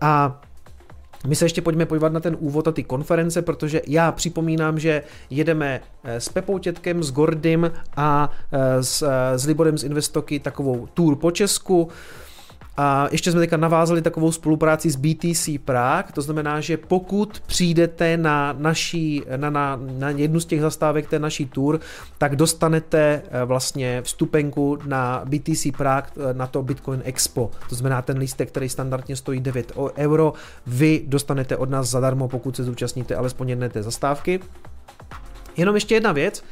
a 0.00 0.42
my 1.26 1.36
se 1.36 1.44
ještě 1.44 1.62
pojďme 1.62 1.86
podívat 1.86 2.12
na 2.12 2.20
ten 2.20 2.36
úvod 2.40 2.68
a 2.68 2.72
ty 2.72 2.82
konference, 2.82 3.42
protože 3.42 3.82
já 3.86 4.12
připomínám, 4.12 4.78
že 4.78 5.02
jedeme 5.30 5.80
eh, 6.04 6.20
s 6.20 6.28
Pepou 6.28 6.58
Tětkem, 6.58 7.02
s 7.02 7.12
Gordym 7.12 7.70
a 7.96 8.30
eh, 8.52 8.82
s, 8.82 9.02
eh, 9.02 9.38
s 9.38 9.46
Liborem 9.46 9.78
z 9.78 9.84
Investoky 9.84 10.40
takovou 10.40 10.88
tour 10.94 11.16
po 11.16 11.30
Česku. 11.30 11.88
A 12.76 13.08
ještě 13.12 13.30
jsme 13.32 13.40
teďka 13.40 13.56
navázali 13.56 14.02
takovou 14.02 14.32
spolupráci 14.32 14.90
s 14.90 14.96
BTC 14.96 15.48
Prague, 15.64 16.12
to 16.12 16.22
znamená, 16.22 16.60
že 16.60 16.76
pokud 16.76 17.40
přijdete 17.46 18.16
na, 18.16 18.54
naší, 18.58 19.22
na, 19.36 19.50
na, 19.50 19.80
na 19.98 20.10
jednu 20.10 20.40
z 20.40 20.46
těch 20.46 20.60
zastávek 20.60 21.08
té 21.08 21.18
naší 21.18 21.46
tour, 21.46 21.80
tak 22.18 22.36
dostanete 22.36 23.22
eh, 23.30 23.44
vlastně 23.44 24.02
vstupenku 24.02 24.78
na 24.86 25.22
BTC 25.24 25.66
Prague 25.76 26.10
eh, 26.16 26.34
na 26.34 26.46
to 26.46 26.62
Bitcoin 26.62 27.02
Expo. 27.04 27.50
To 27.68 27.74
znamená 27.74 28.02
ten 28.02 28.18
lístek, 28.18 28.48
který 28.48 28.68
standardně 28.68 29.16
stojí 29.16 29.40
9 29.40 29.72
euro, 29.96 30.32
vy 30.66 31.02
dostanete 31.06 31.56
od 31.56 31.70
nás 31.70 31.88
zadarmo, 31.88 32.28
pokud 32.28 32.56
se 32.56 32.64
zúčastníte 32.64 33.16
alespoň 33.16 33.48
jedné 33.48 33.68
té 33.68 33.82
zastávky. 33.82 34.40
Jenom 35.56 35.74
ještě 35.74 35.94
jedna 35.94 36.12
věc, 36.12 36.44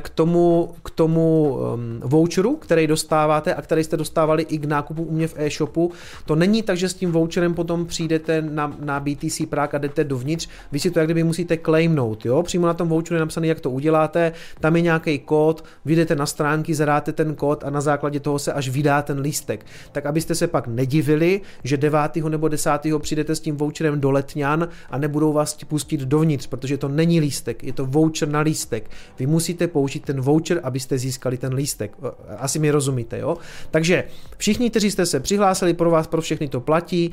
k 0.00 0.08
tomu, 0.08 0.74
k 0.84 0.90
tomu 0.90 1.58
um, 1.74 2.00
voucheru, 2.04 2.56
který 2.56 2.86
dostáváte 2.86 3.54
a 3.54 3.62
který 3.62 3.84
jste 3.84 3.96
dostávali 3.96 4.42
i 4.42 4.58
k 4.58 4.64
nákupu 4.64 5.02
u 5.02 5.12
mě 5.12 5.28
v 5.28 5.34
e-shopu. 5.36 5.92
To 6.26 6.34
není 6.34 6.62
tak, 6.62 6.76
že 6.76 6.88
s 6.88 6.94
tím 6.94 7.12
voucherem 7.12 7.54
potom 7.54 7.86
přijdete 7.86 8.42
na, 8.42 8.76
na 8.80 9.00
BTC 9.00 9.42
Prague 9.48 9.76
a 9.76 9.78
jdete 9.78 10.04
dovnitř. 10.04 10.48
Vy 10.72 10.78
si 10.78 10.90
to 10.90 10.98
jak 10.98 11.06
kdyby 11.06 11.24
musíte 11.24 11.56
claimnout, 11.56 12.26
jo? 12.26 12.42
Přímo 12.42 12.66
na 12.66 12.74
tom 12.74 12.88
voucheru 12.88 13.14
je 13.14 13.20
napsané, 13.20 13.46
jak 13.46 13.60
to 13.60 13.70
uděláte. 13.70 14.32
Tam 14.60 14.76
je 14.76 14.82
nějaký 14.82 15.18
kód, 15.18 15.64
vyjdete 15.84 16.16
na 16.16 16.26
stránky, 16.26 16.74
zadáte 16.74 17.12
ten 17.12 17.34
kód 17.34 17.64
a 17.64 17.70
na 17.70 17.80
základě 17.80 18.20
toho 18.20 18.38
se 18.38 18.52
až 18.52 18.68
vydá 18.68 19.02
ten 19.02 19.20
lístek. 19.20 19.66
Tak 19.92 20.06
abyste 20.06 20.34
se 20.34 20.46
pak 20.46 20.66
nedivili, 20.66 21.40
že 21.64 21.76
9. 21.76 22.00
nebo 22.28 22.48
10. 22.48 22.70
přijdete 22.98 23.34
s 23.34 23.40
tím 23.40 23.56
voucherem 23.56 24.00
do 24.00 24.10
Letňan 24.10 24.68
a 24.90 24.98
nebudou 24.98 25.32
vás 25.32 25.56
pustit 25.64 26.00
dovnitř, 26.00 26.46
protože 26.46 26.78
to 26.78 26.88
není 26.88 27.20
lístek, 27.20 27.64
je 27.64 27.72
to 27.72 27.86
voucher 27.86 28.28
na 28.28 28.40
lístek. 28.40 28.90
Vy 29.18 29.26
použít 29.66 30.04
ten 30.04 30.20
voucher, 30.20 30.60
abyste 30.62 30.98
získali 30.98 31.36
ten 31.36 31.54
lístek. 31.54 31.96
Asi 32.38 32.58
mi 32.58 32.70
rozumíte, 32.70 33.18
jo? 33.18 33.36
Takže 33.70 34.04
všichni, 34.36 34.70
kteří 34.70 34.90
jste 34.90 35.06
se 35.06 35.20
přihlásili, 35.20 35.74
pro 35.74 35.90
vás, 35.90 36.06
pro 36.06 36.20
všechny 36.20 36.48
to 36.48 36.60
platí. 36.60 37.10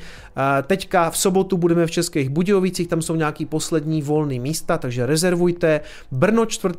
Teďka 0.68 1.10
v 1.10 1.18
sobotu 1.18 1.58
budeme 1.58 1.86
v 1.86 1.92
Českých 1.92 2.30
Budějovicích, 2.30 2.88
tam 2.88 3.02
jsou 3.02 3.16
nějaký 3.16 3.46
poslední 3.46 4.02
volné 4.02 4.40
místa, 4.40 4.78
takže 4.78 5.06
rezervujte. 5.06 5.82
Brno 6.12 6.46
4. 6.46 6.76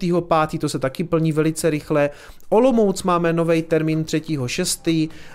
5. 0.49 0.61
to 0.61 0.69
se 0.69 0.79
taky 0.79 1.05
plní 1.05 1.33
velice 1.33 1.71
rychle. 1.71 2.11
Olomouc 2.49 3.03
máme 3.03 3.33
nový 3.33 3.63
termín 3.63 4.05
3. 4.05 4.23
6. 4.47 4.89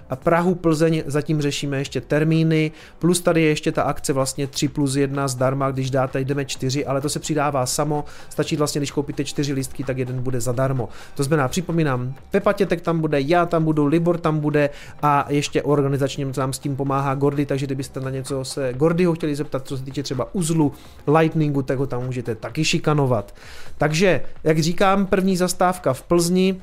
A 0.10 0.16
Prahu, 0.16 0.56
Plzeň 0.56 1.04
zatím 1.06 1.42
řešíme 1.42 1.78
ještě 1.78 2.02
termíny, 2.02 2.72
plus 3.00 3.22
tady 3.22 3.42
je 3.42 3.48
ještě 3.48 3.72
ta 3.72 3.84
akce 3.84 4.14
vlastně 4.14 4.48
3 4.48 4.68
plus 4.68 4.96
1 4.96 5.28
zdarma, 5.28 5.72
když 5.72 5.92
dáte, 5.92 6.22
jdeme 6.22 6.46
4, 6.46 6.86
ale 6.86 7.02
to 7.02 7.10
se 7.10 7.20
přidává 7.20 7.66
samo, 7.66 8.06
stačí 8.30 8.56
vlastně, 8.56 8.80
když 8.80 8.92
koupíte 8.92 9.24
4 9.24 9.54
lístky, 9.54 9.84
tak 9.84 9.95
jeden 9.98 10.22
bude 10.22 10.42
zadarmo. 10.42 10.90
To 11.16 11.24
znamená, 11.24 11.48
připomínám, 11.48 12.14
Pepa 12.32 12.54
Tětek 12.54 12.82
tam 12.82 13.00
bude, 13.00 13.22
já 13.22 13.46
tam 13.46 13.64
budu, 13.64 13.86
Libor 13.86 14.18
tam 14.18 14.40
bude 14.40 14.70
a 15.02 15.26
ještě 15.30 15.64
organizačně 15.64 16.28
nám 16.38 16.54
s 16.54 16.60
tím 16.60 16.76
pomáhá 16.76 17.16
Gordy, 17.16 17.46
takže 17.46 17.66
kdybyste 17.66 18.00
na 18.00 18.10
něco 18.10 18.46
se 18.46 18.74
Gordyho 18.74 19.14
chtěli 19.14 19.36
zeptat, 19.36 19.68
co 19.68 19.78
se 19.78 19.84
týče 19.84 20.04
třeba 20.04 20.28
uzlu, 20.34 20.74
Lightningu, 21.20 21.62
tak 21.62 21.78
ho 21.78 21.88
tam 21.88 22.06
můžete 22.06 22.36
taky 22.36 22.66
šikanovat. 22.66 23.36
Takže, 23.78 24.22
jak 24.44 24.60
říkám, 24.60 25.06
první 25.06 25.38
zastávka 25.38 25.94
v 25.94 26.02
Plzni, 26.02 26.62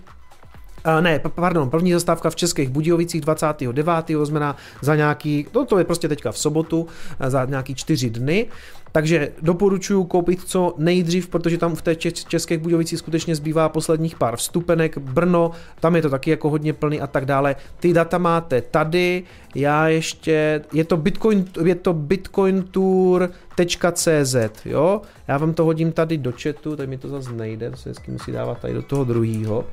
ne, 1.00 1.20
pardon, 1.34 1.70
první 1.70 1.92
zastávka 1.92 2.30
v 2.30 2.36
Českých 2.36 2.68
Budějovicích 2.68 3.20
29. 3.20 3.86
to 4.06 4.26
znamená 4.26 4.56
za 4.80 4.96
nějaký, 4.96 5.46
no 5.54 5.64
to 5.64 5.78
je 5.78 5.84
prostě 5.84 6.08
teďka 6.08 6.32
v 6.32 6.38
sobotu, 6.38 6.86
za 7.26 7.44
nějaký 7.44 7.74
čtyři 7.74 8.10
dny. 8.10 8.46
Takže 8.92 9.32
doporučuji 9.42 10.04
koupit 10.04 10.40
co 10.44 10.74
nejdřív, 10.78 11.28
protože 11.28 11.58
tam 11.58 11.74
v 11.74 11.82
té 11.82 11.96
Českých 11.96 12.58
Budějovicích 12.58 12.98
skutečně 12.98 13.36
zbývá 13.36 13.68
posledních 13.68 14.16
pár 14.16 14.36
vstupenek. 14.36 14.98
Brno, 14.98 15.50
tam 15.80 15.96
je 15.96 16.02
to 16.02 16.10
taky 16.10 16.30
jako 16.30 16.50
hodně 16.50 16.72
plný 16.72 17.00
a 17.00 17.06
tak 17.06 17.24
dále. 17.24 17.56
Ty 17.80 17.92
data 17.92 18.18
máte 18.18 18.60
tady, 18.60 19.22
já 19.54 19.88
ještě, 19.88 20.64
je 20.72 20.84
to 20.84 20.96
Bitcoin, 20.96 21.44
je 21.64 21.74
to 21.74 21.92
bitcointour.cz, 21.92 24.36
jo? 24.64 25.00
Já 25.28 25.38
vám 25.38 25.54
to 25.54 25.64
hodím 25.64 25.92
tady 25.92 26.18
do 26.18 26.32
chatu, 26.42 26.76
tady 26.76 26.86
mi 26.86 26.98
to 26.98 27.08
zase 27.08 27.32
nejde, 27.32 27.70
to 27.70 27.76
se 27.76 27.88
hezky 27.88 28.10
musí 28.10 28.32
dávat 28.32 28.58
tady 28.58 28.74
do 28.74 28.82
toho 28.82 29.04
druhého 29.04 29.64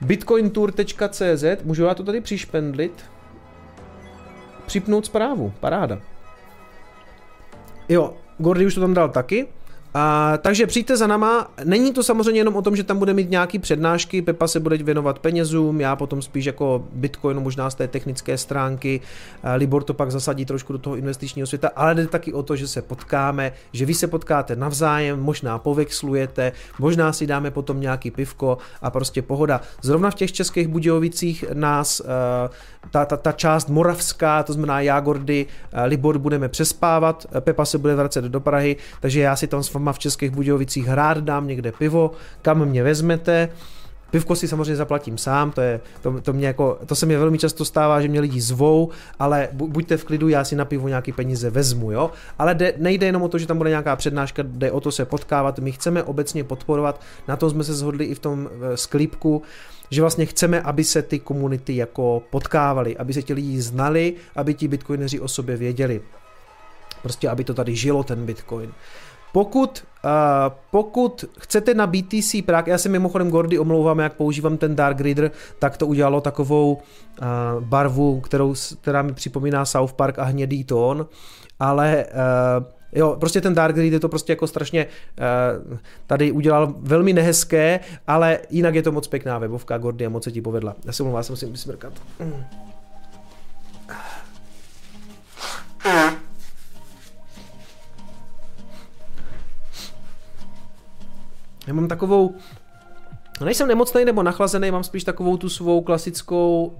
bitcointour.cz, 0.00 1.44
můžu 1.64 1.84
já 1.84 1.94
to 1.94 2.04
tady 2.04 2.20
přišpendlit? 2.20 3.04
Připnout 4.66 5.06
zprávu, 5.06 5.52
paráda. 5.60 6.00
Jo, 7.88 8.14
Gordy 8.38 8.66
už 8.66 8.74
to 8.74 8.80
tam 8.80 8.94
dal 8.94 9.08
taky. 9.08 9.48
A, 9.98 10.38
takže 10.42 10.66
přijďte 10.66 10.96
za 10.96 11.06
nama. 11.06 11.50
Není 11.64 11.92
to 11.92 12.02
samozřejmě 12.02 12.40
jenom 12.40 12.56
o 12.56 12.62
tom, 12.62 12.76
že 12.76 12.84
tam 12.84 12.98
bude 12.98 13.14
mít 13.14 13.30
nějaký 13.30 13.58
přednášky, 13.58 14.22
Pepa 14.22 14.48
se 14.48 14.60
bude 14.60 14.76
věnovat 14.76 15.18
penězům, 15.18 15.80
já 15.80 15.96
potom 15.96 16.22
spíš 16.22 16.44
jako 16.44 16.84
Bitcoinu 16.92 17.40
možná 17.40 17.70
z 17.70 17.74
té 17.74 17.88
technické 17.88 18.38
stránky, 18.38 19.00
Libor 19.56 19.82
to 19.82 19.94
pak 19.94 20.10
zasadí 20.10 20.44
trošku 20.44 20.72
do 20.72 20.78
toho 20.78 20.96
investičního 20.96 21.46
světa, 21.46 21.70
ale 21.76 21.94
jde 21.94 22.06
taky 22.06 22.32
o 22.32 22.42
to, 22.42 22.56
že 22.56 22.68
se 22.68 22.82
potkáme, 22.82 23.52
že 23.72 23.86
vy 23.86 23.94
se 23.94 24.06
potkáte 24.06 24.56
navzájem, 24.56 25.20
možná 25.20 25.58
povexlujete, 25.58 26.52
možná 26.78 27.12
si 27.12 27.26
dáme 27.26 27.50
potom 27.50 27.80
nějaký 27.80 28.10
pivko 28.10 28.58
a 28.82 28.90
prostě 28.90 29.22
pohoda. 29.22 29.60
Zrovna 29.82 30.10
v 30.10 30.14
těch 30.14 30.32
českých 30.32 30.68
Budějovicích 30.68 31.44
nás 31.52 32.02
ta, 32.90 33.04
ta, 33.04 33.16
ta 33.16 33.32
část 33.32 33.68
moravská, 33.68 34.42
to 34.42 34.52
znamená 34.52 34.80
Jágordy, 34.80 35.46
Libor 35.84 36.18
budeme 36.18 36.48
přespávat, 36.48 37.26
Pepa 37.40 37.64
se 37.64 37.78
bude 37.78 37.94
vracet 37.94 38.24
do 38.24 38.40
Prahy, 38.40 38.76
takže 39.00 39.20
já 39.20 39.36
si 39.36 39.46
tam 39.46 39.62
s 39.62 39.68
váma 39.86 39.92
v 39.92 39.98
Českých 39.98 40.30
Budějovicích 40.30 40.88
rád 40.88 41.18
dám 41.18 41.46
někde 41.46 41.72
pivo, 41.72 42.10
kam 42.42 42.64
mě 42.64 42.82
vezmete, 42.82 43.48
Pivko 44.10 44.36
si 44.36 44.48
samozřejmě 44.48 44.76
zaplatím 44.76 45.18
sám, 45.18 45.50
to, 45.50 45.60
je, 45.60 45.80
to, 46.02 46.20
to, 46.20 46.32
mě 46.32 46.46
jako, 46.46 46.78
to 46.86 46.94
se 46.94 47.06
mi 47.06 47.16
velmi 47.16 47.38
často 47.38 47.64
stává, 47.64 48.00
že 48.00 48.08
mě 48.08 48.20
lidi 48.20 48.40
zvou, 48.40 48.90
ale 49.18 49.48
buďte 49.52 49.96
v 49.96 50.04
klidu, 50.04 50.28
já 50.28 50.44
si 50.44 50.56
na 50.56 50.64
pivo 50.64 50.88
nějaký 50.88 51.12
peníze 51.12 51.50
vezmu, 51.50 51.92
jo. 51.92 52.10
Ale 52.38 52.54
de, 52.54 52.72
nejde 52.76 53.06
jenom 53.06 53.22
o 53.22 53.28
to, 53.28 53.38
že 53.38 53.46
tam 53.46 53.58
bude 53.58 53.70
nějaká 53.70 53.96
přednáška, 53.96 54.42
jde 54.46 54.70
o 54.72 54.80
to 54.80 54.92
se 54.92 55.04
potkávat, 55.04 55.58
my 55.58 55.72
chceme 55.72 56.02
obecně 56.02 56.44
podporovat, 56.44 57.00
na 57.28 57.36
to 57.36 57.50
jsme 57.50 57.64
se 57.64 57.74
shodli 57.74 58.04
i 58.04 58.14
v 58.14 58.18
tom 58.18 58.48
eh, 58.48 58.76
sklípku, 58.76 59.42
že 59.90 60.00
vlastně 60.00 60.26
chceme, 60.26 60.62
aby 60.62 60.84
se 60.84 61.02
ty 61.02 61.18
komunity 61.18 61.76
jako 61.76 62.22
potkávaly, 62.30 62.96
aby 62.96 63.12
se 63.12 63.22
ti 63.22 63.34
lidi 63.34 63.60
znali, 63.60 64.14
aby 64.36 64.54
ti 64.54 64.68
bitcoineři 64.68 65.20
o 65.20 65.28
sobě 65.28 65.56
věděli. 65.56 66.00
Prostě, 67.02 67.28
aby 67.28 67.44
to 67.44 67.54
tady 67.54 67.76
žilo, 67.76 68.04
ten 68.04 68.26
bitcoin. 68.26 68.72
Pokud, 69.36 69.84
uh, 70.04 70.10
pokud 70.70 71.24
chcete 71.38 71.74
na 71.74 71.86
BTC 71.86 72.42
Prague, 72.46 72.72
já 72.72 72.78
se 72.78 72.88
mimochodem 72.88 73.30
Gordy 73.30 73.58
omlouvám, 73.58 73.98
jak 73.98 74.12
používám 74.12 74.56
ten 74.56 74.76
Dark 74.76 75.00
Reader, 75.00 75.30
tak 75.58 75.76
to 75.76 75.86
udělalo 75.86 76.20
takovou 76.20 76.72
uh, 76.72 76.80
barvu, 77.64 78.20
kterou, 78.20 78.54
která 78.80 79.02
mi 79.02 79.12
připomíná 79.12 79.64
South 79.64 79.92
Park 79.92 80.18
a 80.18 80.24
hnědý 80.24 80.64
tón, 80.64 81.06
ale 81.60 82.06
uh, 82.58 82.64
Jo, 82.92 83.16
prostě 83.20 83.40
ten 83.40 83.54
Dark 83.54 83.76
Read 83.76 83.92
je 83.92 84.00
to 84.00 84.08
prostě 84.08 84.32
jako 84.32 84.46
strašně 84.46 84.86
uh, 85.66 85.78
tady 86.06 86.32
udělal 86.32 86.74
velmi 86.78 87.12
nehezké, 87.12 87.80
ale 88.06 88.38
jinak 88.50 88.74
je 88.74 88.82
to 88.82 88.92
moc 88.92 89.08
pěkná 89.08 89.38
webovka, 89.38 89.78
Gordy 89.78 90.06
a 90.06 90.08
moc 90.08 90.24
se 90.24 90.32
ti 90.32 90.40
povedla. 90.40 90.76
Já 90.84 90.92
se 90.92 91.02
mluvám, 91.02 91.18
já 91.18 91.22
se 91.22 91.32
musím 91.32 91.52
vysmrkat. 91.52 91.92
Mm. 92.20 92.44
Já 101.66 101.74
mám 101.74 101.88
takovou, 101.88 102.34
nejsem 103.44 103.68
nemocný 103.68 104.04
nebo 104.04 104.22
nachlazený, 104.22 104.70
mám 104.70 104.84
spíš 104.84 105.04
takovou 105.04 105.36
tu 105.36 105.48
svou 105.48 105.80
klasickou 105.80 106.66
uh, 106.66 106.72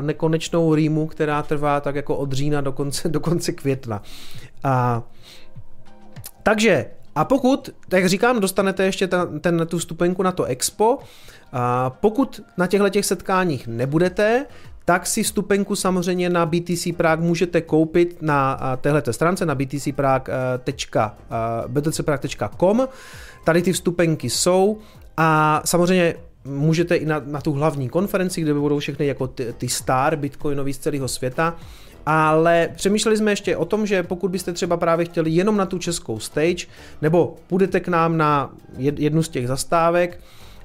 nekonečnou 0.00 0.74
rýmu, 0.74 1.06
která 1.06 1.42
trvá 1.42 1.80
tak 1.80 1.94
jako 1.94 2.16
od 2.16 2.32
října 2.32 2.60
do 2.60 2.72
konce, 2.72 3.08
do 3.08 3.20
konce 3.20 3.52
května. 3.52 4.02
A, 4.64 5.02
takže, 6.42 6.86
a 7.14 7.24
pokud, 7.24 7.70
tak 7.88 8.08
říkám, 8.08 8.40
dostanete 8.40 8.84
ještě 8.84 9.06
ten, 9.06 9.40
ten, 9.40 9.66
tu 9.66 9.80
stupenku 9.80 10.22
na 10.22 10.32
to 10.32 10.44
expo, 10.44 10.98
a 11.52 11.90
pokud 11.90 12.40
na 12.56 12.66
těchto 12.66 12.88
těch 12.88 13.06
setkáních 13.06 13.66
nebudete, 13.66 14.46
tak 14.90 15.06
si 15.06 15.24
stupenku 15.24 15.76
samozřejmě 15.76 16.30
na 16.30 16.46
BTC 16.46 16.86
Prague 16.96 17.26
můžete 17.26 17.60
koupit 17.60 18.22
na 18.22 18.58
téhleté 18.80 19.12
stránce 19.12 19.46
na 19.46 19.54
btcprague.com. 19.54 20.48
Tady 23.44 23.62
ty 23.62 23.72
vstupenky 23.72 24.30
jsou 24.30 24.78
a 25.16 25.62
samozřejmě 25.64 26.14
můžete 26.44 26.96
i 26.96 27.06
na, 27.06 27.22
na 27.26 27.40
tu 27.40 27.52
hlavní 27.52 27.88
konferenci, 27.88 28.40
kde 28.40 28.54
budou 28.54 28.78
všechny 28.78 29.06
jako 29.06 29.26
ty, 29.26 29.54
ty 29.58 29.68
star 29.68 30.16
bitcoinový 30.16 30.72
z 30.72 30.78
celého 30.78 31.08
světa, 31.08 31.56
ale 32.06 32.68
přemýšleli 32.76 33.16
jsme 33.16 33.32
ještě 33.32 33.56
o 33.56 33.64
tom, 33.64 33.86
že 33.86 34.02
pokud 34.02 34.30
byste 34.30 34.52
třeba 34.52 34.76
právě 34.76 35.06
chtěli 35.06 35.30
jenom 35.30 35.56
na 35.56 35.66
tu 35.66 35.78
českou 35.78 36.20
stage, 36.20 36.66
nebo 37.02 37.36
půjdete 37.46 37.80
k 37.80 37.88
nám 37.88 38.16
na 38.16 38.50
jednu 38.78 39.22
z 39.22 39.28
těch 39.28 39.48
zastávek, 39.48 40.20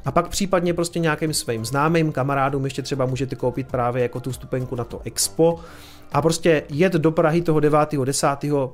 a 0.05 0.11
pak 0.11 0.27
případně 0.27 0.73
prostě 0.73 0.99
nějakým 0.99 1.33
svým 1.33 1.65
známým 1.65 2.11
kamarádům 2.11 2.63
ještě 2.63 2.81
třeba 2.81 3.05
můžete 3.05 3.35
koupit 3.35 3.67
právě 3.67 4.03
jako 4.03 4.19
tu 4.19 4.33
stupenku 4.33 4.75
na 4.75 4.83
to 4.83 5.01
Expo, 5.03 5.59
a 6.13 6.21
prostě 6.21 6.63
jet 6.69 6.93
do 6.93 7.11
Prahy 7.11 7.41
toho 7.41 7.59
9. 7.59 7.79
10. 8.05 8.27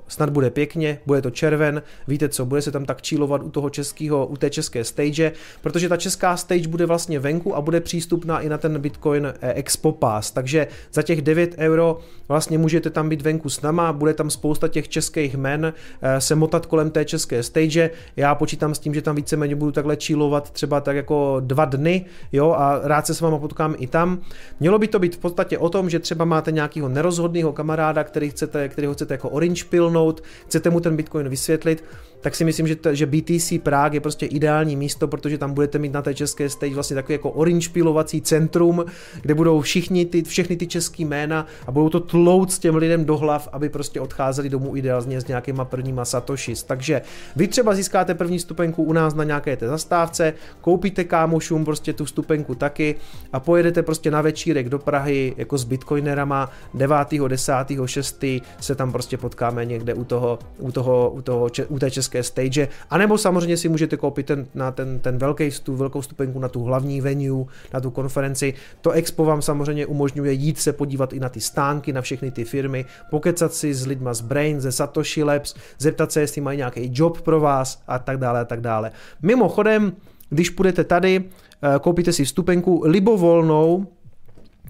snad 0.08 0.30
bude 0.30 0.50
pěkně, 0.50 1.00
bude 1.06 1.22
to 1.22 1.30
červen, 1.30 1.82
víte 2.08 2.30
co, 2.30 2.46
bude 2.46 2.62
se 2.62 2.72
tam 2.72 2.86
tak 2.86 3.02
čílovat 3.02 3.44
u 3.44 3.50
toho 3.50 3.70
českého, 3.70 4.28
u 4.28 4.38
té 4.38 4.50
české 4.50 4.84
stage, 4.84 5.32
protože 5.62 5.89
ta 5.89 5.98
česká 5.98 6.38
stage 6.38 6.67
bude 6.67 6.86
vlastně 6.86 7.20
venku 7.20 7.56
a 7.56 7.62
bude 7.62 7.82
přístupná 7.82 8.39
i 8.39 8.50
na 8.50 8.58
ten 8.58 8.80
Bitcoin 8.80 9.34
eh, 9.41 9.54
Expo 9.54 9.91
Pass, 9.91 10.32
takže 10.32 10.67
za 10.94 11.02
těch 11.02 11.22
9 11.22 11.56
euro 11.58 12.00
vlastně 12.28 12.58
můžete 12.58 12.89
tam 12.89 13.10
být 13.10 13.22
venku 13.22 13.50
s 13.50 13.62
náma, 13.62 13.94
bude 13.94 14.13
tam 14.13 14.30
spousta 14.30 14.67
těch 14.67 14.89
českých 14.89 15.36
men 15.36 15.74
eh, 16.02 16.22
se 16.22 16.36
motat 16.36 16.65
kolem 16.65 16.91
té 16.91 17.06
české 17.06 17.44
stage, 17.44 17.89
já 18.15 18.36
počítám 18.36 18.76
s 18.76 18.80
tím, 18.80 18.94
že 18.94 19.02
tam 19.02 19.15
víceméně 19.15 19.56
budu 19.56 19.72
takhle 19.72 19.98
čílovat 19.98 20.52
třeba 20.52 20.82
tak 20.82 20.96
jako 20.96 21.38
dva 21.39 21.65
dny, 21.65 22.06
jo, 22.32 22.52
a 22.52 22.80
rád 22.84 23.08
se 23.08 23.15
s 23.15 23.22
váma 23.22 23.38
potkám 23.38 23.76
i 23.78 23.88
tam. 23.88 24.20
Mělo 24.60 24.80
by 24.80 24.88
to 24.88 25.00
být 25.00 25.15
v 25.15 25.20
podstatě 25.20 25.58
o 25.58 25.70
tom, 25.70 25.89
že 25.89 26.00
třeba 26.00 26.26
máte 26.26 26.52
nějakého 26.52 26.89
nerozhodného 26.89 27.20
vhodného 27.21 27.53
kamaráda, 27.53 28.03
který 28.03 28.29
chcete, 28.29 28.69
kterého 28.69 28.93
chcete 28.93 29.13
jako 29.13 29.29
orange 29.29 29.63
pilnout, 29.69 30.23
chcete 30.45 30.69
mu 30.69 30.79
ten 30.79 30.95
Bitcoin 30.95 31.29
vysvětlit, 31.29 31.84
tak 32.21 32.36
si 32.36 32.45
myslím, 32.45 32.67
že, 32.67 32.75
to, 32.75 32.95
že 32.95 33.05
BTC 33.05 33.53
Prague 33.63 33.97
je 33.97 34.01
prostě 34.01 34.25
ideální 34.25 34.75
místo, 34.75 35.07
protože 35.07 35.38
tam 35.38 35.53
budete 35.53 35.79
mít 35.79 35.93
na 35.93 36.01
té 36.01 36.13
české 36.13 36.49
stage 36.49 36.73
vlastně 36.73 36.95
takový 36.95 37.13
jako 37.13 37.31
orange 37.31 37.69
pilovací 37.69 38.21
centrum, 38.21 38.86
kde 39.21 39.34
budou 39.34 39.62
všichni 39.62 40.05
ty, 40.05 40.23
všechny 40.23 40.55
ty 40.55 40.67
český 40.67 41.05
jména 41.05 41.45
a 41.67 41.71
budou 41.71 41.89
to 41.89 41.99
tlout 41.99 42.51
s 42.51 42.60
těm 42.60 42.75
lidem 42.75 43.05
do 43.05 43.17
hlav, 43.17 43.49
aby 43.51 43.69
prostě 43.69 44.01
odcházeli 44.01 44.49
domů 44.49 44.77
ideálně 44.77 45.21
s 45.21 45.27
nějakýma 45.27 45.65
prvníma 45.65 46.05
satoshis. 46.05 46.63
Takže 46.63 47.01
vy 47.36 47.47
třeba 47.47 47.75
získáte 47.75 48.15
první 48.15 48.39
stupenku 48.39 48.84
u 48.84 48.93
nás 48.93 49.13
na 49.13 49.23
nějaké 49.23 49.57
té 49.57 49.67
zastávce, 49.67 50.34
koupíte 50.62 51.03
kámošům 51.03 51.65
prostě 51.65 51.93
tu 51.93 52.05
stupenku 52.05 52.55
taky 52.55 52.95
a 53.34 53.39
pojedete 53.39 53.84
prostě 53.84 54.12
na 54.12 54.21
večírek 54.21 54.69
do 54.69 54.79
Prahy 54.79 55.34
jako 55.38 55.57
s 55.57 55.63
bitcoinerama 55.63 56.49
9. 56.73 56.97
10. 57.27 57.53
6. 57.86 58.25
se 58.60 58.75
tam 58.75 58.91
prostě 58.91 59.17
potkáme 59.17 59.65
někde 59.65 59.93
u 59.93 60.03
toho, 60.03 60.39
u 60.57 60.71
toho, 60.71 61.10
u 61.10 61.21
toho, 61.21 61.49
u 61.69 61.79
té 61.79 61.91
české 61.91 62.11
české 62.12 62.24
stage, 62.24 62.67
anebo 62.89 63.17
samozřejmě 63.17 63.58
si 63.58 63.69
můžete 63.69 63.97
koupit 63.97 64.26
ten, 64.26 64.45
na 64.56 64.71
ten, 64.71 65.00
ten 65.00 65.17
velký 65.17 65.52
stu, 65.52 65.76
velkou 65.76 66.02
stupenku 66.02 66.39
na 66.39 66.47
tu 66.47 66.63
hlavní 66.63 67.02
venue, 67.02 67.45
na 67.74 67.80
tu 67.80 67.91
konferenci. 67.91 68.54
To 68.82 68.91
expo 68.91 69.26
vám 69.26 69.41
samozřejmě 69.41 69.86
umožňuje 69.86 70.32
jít 70.34 70.60
se 70.60 70.74
podívat 70.74 71.13
i 71.13 71.19
na 71.19 71.30
ty 71.30 71.41
stánky, 71.41 71.93
na 71.93 72.02
všechny 72.02 72.32
ty 72.32 72.43
firmy, 72.43 72.86
pokecat 73.10 73.54
si 73.54 73.74
s 73.74 73.88
lidma 73.88 74.13
z 74.13 74.21
Brain, 74.21 74.62
ze 74.62 74.71
Satoshi 74.71 75.24
Labs, 75.24 75.56
zeptat 75.80 76.12
se, 76.12 76.21
jestli 76.21 76.41
mají 76.41 76.58
nějaký 76.58 76.91
job 76.93 77.21
pro 77.21 77.39
vás 77.39 77.84
a 77.88 78.00
tak 78.00 78.17
dále 78.17 78.39
a 78.39 78.45
tak 78.45 78.62
dále. 78.62 78.91
Mimochodem, 79.21 79.93
když 80.30 80.50
půjdete 80.50 80.84
tady, 80.84 81.24
eh, 81.24 81.80
koupíte 81.80 82.13
si 82.13 82.26
vstupenku 82.26 82.84
libovolnou, 82.86 83.88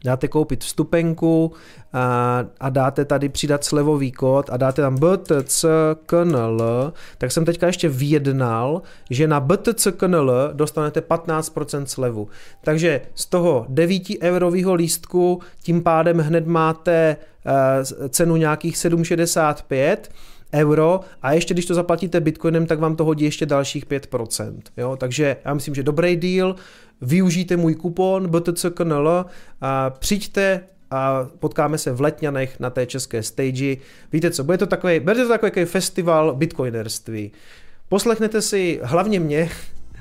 dáte 0.03 0.27
koupit 0.27 0.63
vstupenku 0.63 1.51
a, 1.93 2.45
a 2.59 2.69
dáte 2.69 3.05
tady 3.05 3.29
přidat 3.29 3.63
slevový 3.63 4.11
kód 4.11 4.49
a 4.49 4.57
dáte 4.57 4.81
tam 4.81 4.95
BTCKNL, 4.95 6.93
tak 7.17 7.31
jsem 7.31 7.45
teďka 7.45 7.67
ještě 7.67 7.89
vyjednal, 7.89 8.81
že 9.09 9.27
na 9.27 9.39
BTCKNL 9.39 10.49
dostanete 10.53 10.99
15% 10.99 11.85
slevu. 11.85 12.27
Takže 12.63 13.01
z 13.15 13.25
toho 13.25 13.65
9 13.69 14.03
eurového 14.21 14.73
lístku 14.73 15.41
tím 15.63 15.83
pádem 15.83 16.17
hned 16.17 16.47
máte 16.47 17.17
uh, 17.45 18.09
cenu 18.09 18.35
nějakých 18.35 18.75
7,65 18.75 19.97
euro 20.53 20.99
a 21.21 21.33
ještě 21.33 21.53
když 21.53 21.65
to 21.65 21.73
zaplatíte 21.73 22.19
bitcoinem, 22.19 22.65
tak 22.65 22.79
vám 22.79 22.95
to 22.95 23.05
hodí 23.05 23.25
ještě 23.25 23.45
dalších 23.45 23.87
5%. 23.87 24.59
Jo? 24.77 24.95
Takže 24.95 25.37
já 25.45 25.53
myslím, 25.53 25.75
že 25.75 25.83
dobrý 25.83 26.15
deal, 26.15 26.55
využijte 27.01 27.57
můj 27.57 27.75
kupon 27.75 28.27
BTCKNL 28.27 29.25
a 29.61 29.89
přijďte 29.89 30.63
a 30.91 31.27
potkáme 31.39 31.77
se 31.77 31.91
v 31.91 32.01
Letňanech 32.01 32.59
na 32.59 32.69
té 32.69 32.85
české 32.85 33.23
stage. 33.23 33.77
Víte 34.11 34.31
co, 34.31 34.43
bude 34.43 34.57
to 34.57 34.65
takový, 34.65 34.99
bude 34.99 35.15
to 35.15 35.29
takový 35.29 35.65
festival 35.65 36.35
bitcoinerství. 36.35 37.31
Poslechnete 37.89 38.41
si 38.41 38.79
hlavně 38.83 39.19
mě, 39.19 39.49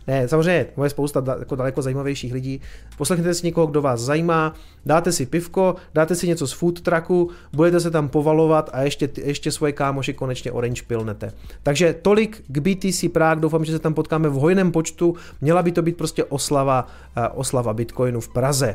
ne, 0.06 0.28
samozřejmě, 0.28 0.66
moje 0.76 0.90
spousta 0.90 1.24
jako 1.38 1.56
daleko 1.56 1.82
zajímavějších 1.82 2.32
lidí. 2.32 2.60
Poslechněte 2.98 3.34
si 3.34 3.46
někoho, 3.46 3.66
kdo 3.66 3.82
vás 3.82 4.00
zajímá, 4.00 4.54
dáte 4.86 5.12
si 5.12 5.26
pivko, 5.26 5.76
dáte 5.94 6.14
si 6.14 6.28
něco 6.28 6.46
z 6.46 6.52
food 6.52 6.80
trucku, 6.80 7.30
budete 7.52 7.80
se 7.80 7.90
tam 7.90 8.08
povalovat 8.08 8.70
a 8.72 8.82
ještě, 8.82 9.08
ještě 9.24 9.52
svoje 9.52 9.72
kámoši 9.72 10.14
konečně 10.14 10.52
orange 10.52 10.82
pilnete. 10.86 11.32
Takže 11.62 11.94
tolik 12.02 12.42
k 12.48 12.58
BTC 12.58 13.04
Prague, 13.12 13.42
doufám, 13.42 13.64
že 13.64 13.72
se 13.72 13.78
tam 13.78 13.94
potkáme 13.94 14.28
v 14.28 14.34
hojném 14.34 14.72
počtu. 14.72 15.16
Měla 15.40 15.62
by 15.62 15.72
to 15.72 15.82
být 15.82 15.96
prostě 15.96 16.24
oslava, 16.24 16.86
uh, 17.16 17.24
oslava 17.34 17.74
Bitcoinu 17.74 18.20
v 18.20 18.28
Praze. 18.28 18.74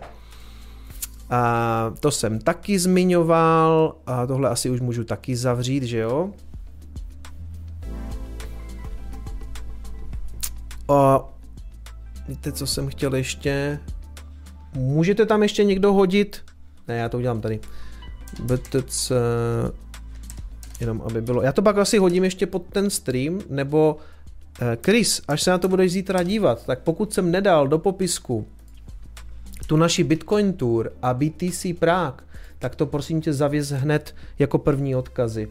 A 1.30 1.94
to 2.00 2.12
jsem 2.12 2.40
taky 2.40 2.80
zmiňoval 2.80 3.96
a 4.06 4.26
tohle 4.26 4.50
asi 4.50 4.70
už 4.70 4.82
můžu 4.82 5.04
taky 5.04 5.36
zavřít, 5.36 5.84
že 5.84 5.98
jo? 5.98 6.30
A 10.88 11.30
víte, 12.28 12.52
co 12.52 12.68
jsem 12.68 12.88
chtěl 12.88 13.16
ještě? 13.16 13.80
Můžete 14.74 15.26
tam 15.26 15.44
ještě 15.44 15.64
někdo 15.64 15.94
hodit? 15.94 16.42
Ne, 16.88 16.98
já 16.98 17.10
to 17.10 17.18
udělám 17.18 17.42
tady. 17.42 17.60
BTC, 18.44 19.12
jenom 20.80 21.02
aby 21.02 21.22
bylo. 21.22 21.42
Já 21.42 21.52
to 21.52 21.62
pak 21.62 21.78
asi 21.78 21.98
hodím 21.98 22.24
ještě 22.24 22.48
pod 22.48 22.64
ten 22.72 22.90
stream, 22.90 23.42
nebo 23.50 23.98
eh, 24.62 24.78
Chris, 24.86 25.22
až 25.28 25.42
se 25.42 25.52
na 25.52 25.58
to 25.58 25.68
budeš 25.68 25.92
zítra 25.92 26.24
dívat, 26.24 26.66
tak 26.66 26.80
pokud 26.80 27.14
jsem 27.14 27.32
nedal 27.32 27.68
do 27.68 27.80
popisku 27.80 28.48
tu 29.68 29.78
naši 29.78 30.04
Bitcoin 30.04 30.54
Tour 30.54 30.92
a 31.02 31.14
BTC 31.14 31.66
Prague, 31.80 32.26
tak 32.60 32.76
to 32.76 32.86
prosím 32.86 33.22
tě 33.22 33.34
zavěz 33.34 33.70
hned 33.70 34.16
jako 34.40 34.58
první 34.58 34.96
odkazy. 34.96 35.48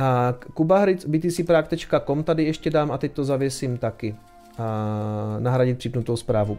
A 0.00 0.34
kubahric 0.54 1.04
btcprague.com 1.06 2.24
tady 2.24 2.44
ještě 2.44 2.70
dám 2.70 2.90
a 2.90 2.98
teď 2.98 3.12
to 3.12 3.24
zavěsím 3.24 3.78
taky. 3.78 4.16
A 4.58 5.36
nahradit 5.38 5.78
připnutou 5.78 6.16
zprávu. 6.16 6.58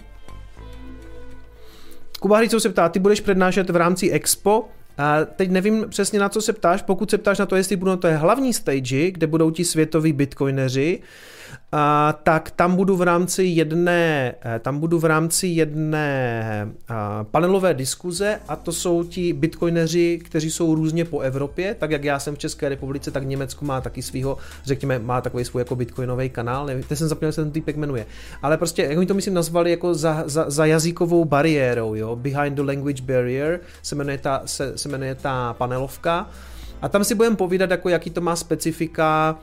Kuba 2.19 2.37
Hricou 2.37 2.59
se 2.59 2.69
ptá, 2.69 2.89
ty 2.89 2.99
budeš 2.99 3.21
přednášet 3.21 3.69
v 3.69 3.75
rámci 3.75 4.11
Expo, 4.11 4.65
a 4.97 5.25
teď 5.25 5.49
nevím 5.49 5.85
přesně 5.89 6.19
na 6.19 6.29
co 6.29 6.41
se 6.41 6.53
ptáš, 6.53 6.81
pokud 6.81 7.09
se 7.09 7.17
ptáš 7.17 7.39
na 7.39 7.45
to, 7.45 7.55
jestli 7.55 7.75
budou 7.75 7.91
na 7.91 7.97
té 7.97 8.15
hlavní 8.15 8.53
stage, 8.53 9.11
kde 9.11 9.27
budou 9.27 9.51
ti 9.51 9.65
světoví 9.65 10.13
bitcoineři, 10.13 10.99
a, 11.71 12.13
tak 12.23 12.51
tam 12.51 12.75
budu 12.75 12.95
v 12.95 13.01
rámci 13.01 13.43
jedné, 13.43 14.35
eh, 14.41 14.59
tam 14.59 14.79
budu 14.79 14.99
v 14.99 15.05
rámci 15.05 15.47
jedné 15.47 16.67
a, 16.89 17.23
panelové 17.23 17.73
diskuze 17.73 18.39
a 18.47 18.55
to 18.55 18.71
jsou 18.71 19.03
ti 19.03 19.33
bitcoineři, 19.33 20.19
kteří 20.23 20.51
jsou 20.51 20.75
různě 20.75 21.05
po 21.05 21.19
Evropě, 21.19 21.75
tak 21.79 21.91
jak 21.91 22.03
já 22.03 22.19
jsem 22.19 22.35
v 22.35 22.37
České 22.37 22.69
republice, 22.69 23.11
tak 23.11 23.23
Německo 23.23 23.65
má 23.65 23.81
taky 23.81 24.01
svého, 24.01 24.37
řekněme, 24.65 24.99
má 24.99 25.21
takový 25.21 25.45
svůj 25.45 25.61
jako 25.61 25.75
bitcoinový 25.75 26.29
kanál, 26.29 26.65
nevím, 26.65 26.83
teď 26.83 26.97
jsem 26.97 27.07
zapomněl, 27.07 27.31
se 27.31 27.43
ten 27.43 27.51
týpek 27.51 27.75
jmenuje, 27.77 28.05
ale 28.41 28.57
prostě, 28.57 28.83
jak 28.83 28.97
oni 28.97 29.07
to 29.07 29.13
myslím 29.13 29.33
nazvali 29.33 29.71
jako 29.71 29.93
za, 29.93 30.23
za, 30.25 30.49
za 30.49 30.65
jazykovou 30.65 31.25
bariérou, 31.25 31.95
jo, 31.95 32.15
behind 32.15 32.55
the 32.55 32.61
language 32.61 33.03
barrier 33.03 33.59
se 33.81 33.95
jmenuje 33.95 34.17
ta, 34.17 34.41
se, 34.45 34.77
se 34.77 34.89
jmenuje 34.89 35.15
ta 35.15 35.53
panelovka, 35.53 36.29
a 36.81 36.89
tam 36.89 37.03
si 37.03 37.15
budeme 37.15 37.35
povídat, 37.35 37.71
jako 37.71 37.89
jaký 37.89 38.09
to 38.09 38.21
má 38.21 38.35
specifika, 38.35 39.39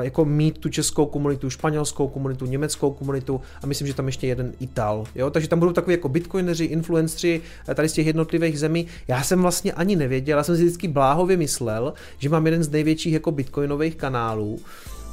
jako 0.00 0.24
mít 0.24 0.58
tu 0.58 0.68
českou 0.68 1.06
komunitu, 1.06 1.50
španělskou 1.50 2.08
komunitu, 2.08 2.46
německou 2.46 2.90
komunitu 2.90 3.40
a 3.62 3.66
myslím, 3.66 3.86
že 3.86 3.94
tam 3.94 4.06
ještě 4.06 4.26
jeden 4.26 4.52
Ital. 4.60 5.04
Jo? 5.14 5.30
Takže 5.30 5.48
tam 5.48 5.58
budou 5.58 5.72
takový 5.72 5.94
jako 5.94 6.08
bitcoineři, 6.08 6.64
influenceri 6.64 7.40
tady 7.74 7.88
z 7.88 7.92
těch 7.92 8.06
jednotlivých 8.06 8.58
zemí. 8.58 8.86
Já 9.08 9.22
jsem 9.22 9.42
vlastně 9.42 9.72
ani 9.72 9.96
nevěděl, 9.96 10.38
já 10.38 10.44
jsem 10.44 10.56
si 10.56 10.62
vždycky 10.64 10.88
bláhově 10.88 11.36
myslel, 11.36 11.92
že 12.18 12.28
mám 12.28 12.46
jeden 12.46 12.64
z 12.64 12.70
největších 12.70 13.12
jako 13.12 13.30
bitcoinových 13.32 13.96
kanálů, 13.96 14.60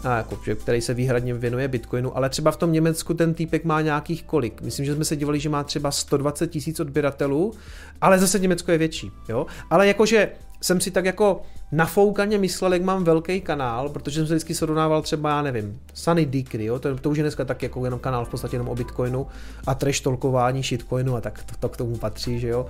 a 0.04 0.18
jako, 0.18 0.40
který 0.56 0.82
se 0.82 0.94
výhradně 0.94 1.34
věnuje 1.34 1.68
Bitcoinu, 1.68 2.18
ale 2.18 2.30
třeba 2.30 2.52
v 2.52 2.58
tom 2.58 2.72
Německu 2.72 3.14
ten 3.14 3.34
týpek 3.34 3.66
má 3.66 3.82
nějakých 3.82 4.24
kolik. 4.24 4.62
Myslím, 4.62 4.86
že 4.86 4.96
jsme 4.96 5.06
se 5.06 5.16
dívali, 5.16 5.40
že 5.40 5.50
má 5.50 5.64
třeba 5.64 5.92
120 5.92 6.48
tisíc 6.48 6.80
odběratelů, 6.80 7.54
ale 8.02 8.20
zase 8.20 8.40
Německo 8.40 8.72
je 8.72 8.78
větší, 8.78 9.12
jo. 9.30 9.46
Ale 9.70 9.88
jakože 9.88 10.32
jsem 10.62 10.82
si 10.82 10.92
tak 10.92 11.06
jako 11.06 11.42
nafoukaně 11.76 12.38
myslel, 12.38 12.74
jak 12.74 12.82
mám 12.82 13.04
velký 13.04 13.42
kanál, 13.42 13.90
protože 13.90 14.16
jsem 14.16 14.28
se 14.28 14.34
vždycky 14.34 14.56
srovnával 14.56 15.02
třeba, 15.02 15.30
já 15.30 15.42
nevím, 15.42 15.80
Sunny 15.94 16.26
Decry, 16.26 16.66
jo, 16.66 16.80
to, 16.80 16.96
to 16.96 17.10
už 17.10 17.18
je 17.18 17.24
dneska 17.24 17.46
tak 17.46 17.64
jako 17.64 17.86
jenom 17.86 18.00
kanál 18.00 18.26
v 18.26 18.30
podstatě 18.30 18.56
jenom 18.56 18.70
o 18.70 18.76
Bitcoinu 18.76 19.28
a 19.68 19.76
trash 19.76 20.00
tolkování 20.00 20.64
shitcoinu 20.64 21.16
a 21.16 21.22
tak 21.22 21.44
to, 21.44 21.56
to 21.60 21.70
k 21.70 21.78
tomu 21.78 21.98
patří, 21.98 22.40
že 22.40 22.48
jo. 22.48 22.66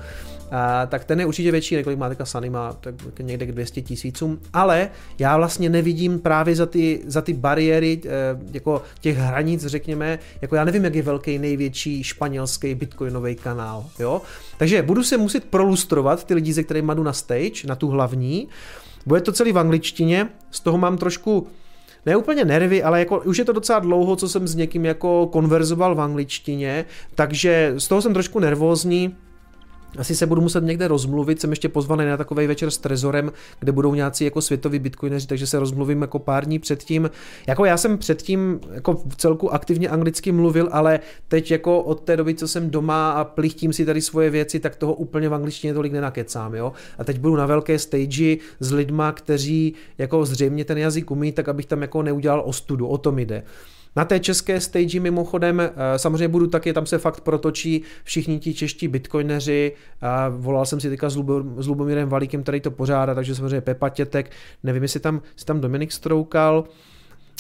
A, 0.52 0.86
tak 0.86 1.06
ten 1.06 1.20
je 1.20 1.26
určitě 1.26 1.52
větší, 1.52 1.76
nekolik 1.76 2.00
má 2.00 2.10
teďka 2.10 2.26
Sunny, 2.26 2.50
má 2.50 2.74
tak 2.74 2.96
někde 3.20 3.46
k 3.46 3.52
200 3.52 3.82
tisícům, 3.82 4.40
ale 4.54 4.90
já 5.20 5.38
vlastně 5.38 5.70
nevidím 5.70 6.20
právě 6.20 6.56
za 6.56 6.66
ty, 6.66 7.02
za 7.06 7.22
ty 7.22 7.34
bariéry, 7.34 8.02
eh, 8.06 8.10
jako 8.52 8.82
těch 9.00 9.18
hranic, 9.18 9.66
řekněme, 9.66 10.20
jako 10.42 10.56
já 10.56 10.64
nevím, 10.64 10.84
jak 10.84 10.96
je 10.96 11.02
velký 11.02 11.40
největší 11.40 12.04
španělský 12.04 12.76
bitcoinový 12.76 13.36
kanál, 13.36 13.86
jo. 14.00 14.22
Takže 14.58 14.82
budu 14.82 15.04
se 15.04 15.18
muset 15.18 15.44
prolustrovat 15.44 16.24
ty 16.24 16.34
lidi, 16.34 16.54
se 16.54 16.64
kterými 16.64 16.92
jdu 16.96 17.04
na 17.04 17.14
stage, 17.14 17.68
na 17.68 17.76
tu 17.76 17.88
hlavní, 17.88 18.48
bude 19.06 19.22
to 19.22 19.32
celý 19.32 19.52
v 19.52 19.60
angličtině, 19.60 20.30
z 20.52 20.60
toho 20.60 20.78
mám 20.78 20.98
trošku 20.98 21.48
ne 22.06 22.18
úplně 22.18 22.46
nervy, 22.46 22.84
ale 22.84 23.00
jako 23.00 23.20
už 23.20 23.38
je 23.38 23.46
to 23.46 23.54
docela 23.54 23.80
dlouho, 23.80 24.16
co 24.16 24.30
jsem 24.30 24.48
s 24.48 24.56
někým 24.56 24.86
jako 24.86 25.28
konverzoval 25.28 25.96
v 25.96 26.02
angličtině, 26.02 26.86
takže 27.16 27.74
z 27.78 27.88
toho 27.88 28.02
jsem 28.02 28.14
trošku 28.14 28.40
nervózní, 28.40 29.16
asi 29.98 30.16
se 30.16 30.26
budu 30.26 30.42
muset 30.42 30.64
někde 30.64 30.88
rozmluvit, 30.88 31.42
jsem 31.42 31.50
ještě 31.50 31.70
pozvaný 31.70 32.06
na 32.06 32.18
takový 32.18 32.48
večer 32.48 32.72
s 32.72 32.78
Trezorem, 32.78 33.32
kde 33.60 33.72
budou 33.72 33.96
nějací 33.96 34.26
jako 34.26 34.42
světoví 34.42 34.80
bitcoineři, 34.80 35.28
takže 35.28 35.48
se 35.48 35.60
rozmluvím 35.60 36.02
jako 36.02 36.20
pár 36.20 36.46
dní 36.46 36.60
předtím. 36.60 37.10
Jako 37.48 37.66
já 37.66 37.78
jsem 37.78 37.98
předtím 37.98 38.60
jako 38.72 38.94
v 38.94 39.16
celku 39.16 39.54
aktivně 39.54 39.90
anglicky 39.90 40.32
mluvil, 40.32 40.70
ale 40.72 41.00
teď 41.28 41.52
jako 41.52 41.82
od 41.82 42.02
té 42.02 42.18
doby, 42.18 42.36
co 42.36 42.48
jsem 42.48 42.70
doma 42.70 43.12
a 43.12 43.24
plichtím 43.24 43.74
si 43.74 43.86
tady 43.86 44.02
svoje 44.02 44.30
věci, 44.30 44.60
tak 44.60 44.76
toho 44.76 44.94
úplně 44.94 45.30
v 45.30 45.34
angličtině 45.34 45.74
tolik 45.74 45.94
nenakecám, 45.94 46.56
jo. 46.56 46.74
A 46.98 47.04
teď 47.04 47.20
budu 47.20 47.36
na 47.36 47.46
velké 47.46 47.80
stage 47.80 48.38
s 48.60 48.72
lidma, 48.72 49.12
kteří 49.12 49.74
jako 49.98 50.26
zřejmě 50.26 50.66
ten 50.66 50.78
jazyk 50.78 51.12
umí, 51.12 51.32
tak 51.32 51.50
abych 51.50 51.66
tam 51.66 51.82
jako 51.82 52.04
neudělal 52.04 52.44
ostudu, 52.46 52.88
o 52.88 52.98
tom 52.98 53.20
jde. 53.20 53.44
Na 53.96 54.06
té 54.06 54.20
české 54.20 54.62
stage 54.62 55.00
mimochodem, 55.00 55.60
eh, 55.60 55.72
samozřejmě 56.00 56.28
budu 56.28 56.48
taky, 56.48 56.74
tam 56.74 56.86
se 56.86 56.98
fakt 56.98 57.22
protočí 57.22 57.82
všichni 58.04 58.40
ti 58.40 58.54
čeští 58.54 58.88
bitcoineři, 58.88 59.72
volal 60.30 60.66
jsem 60.66 60.80
si 60.80 60.90
teďka 60.90 61.10
s, 61.10 61.16
Lubomírem 61.68 62.10
Valíkem, 62.10 62.44
který 62.44 62.62
to 62.62 62.72
pořádá, 62.72 63.16
takže 63.16 63.36
samozřejmě 63.36 63.62
Pepa 63.62 63.90
Tětek, 63.90 64.32
nevím, 64.64 64.84
jestli 64.84 65.00
tam, 65.00 65.22
jestli 65.34 65.46
tam 65.46 65.62
Dominik 65.62 65.92
Stroukal, 65.92 66.64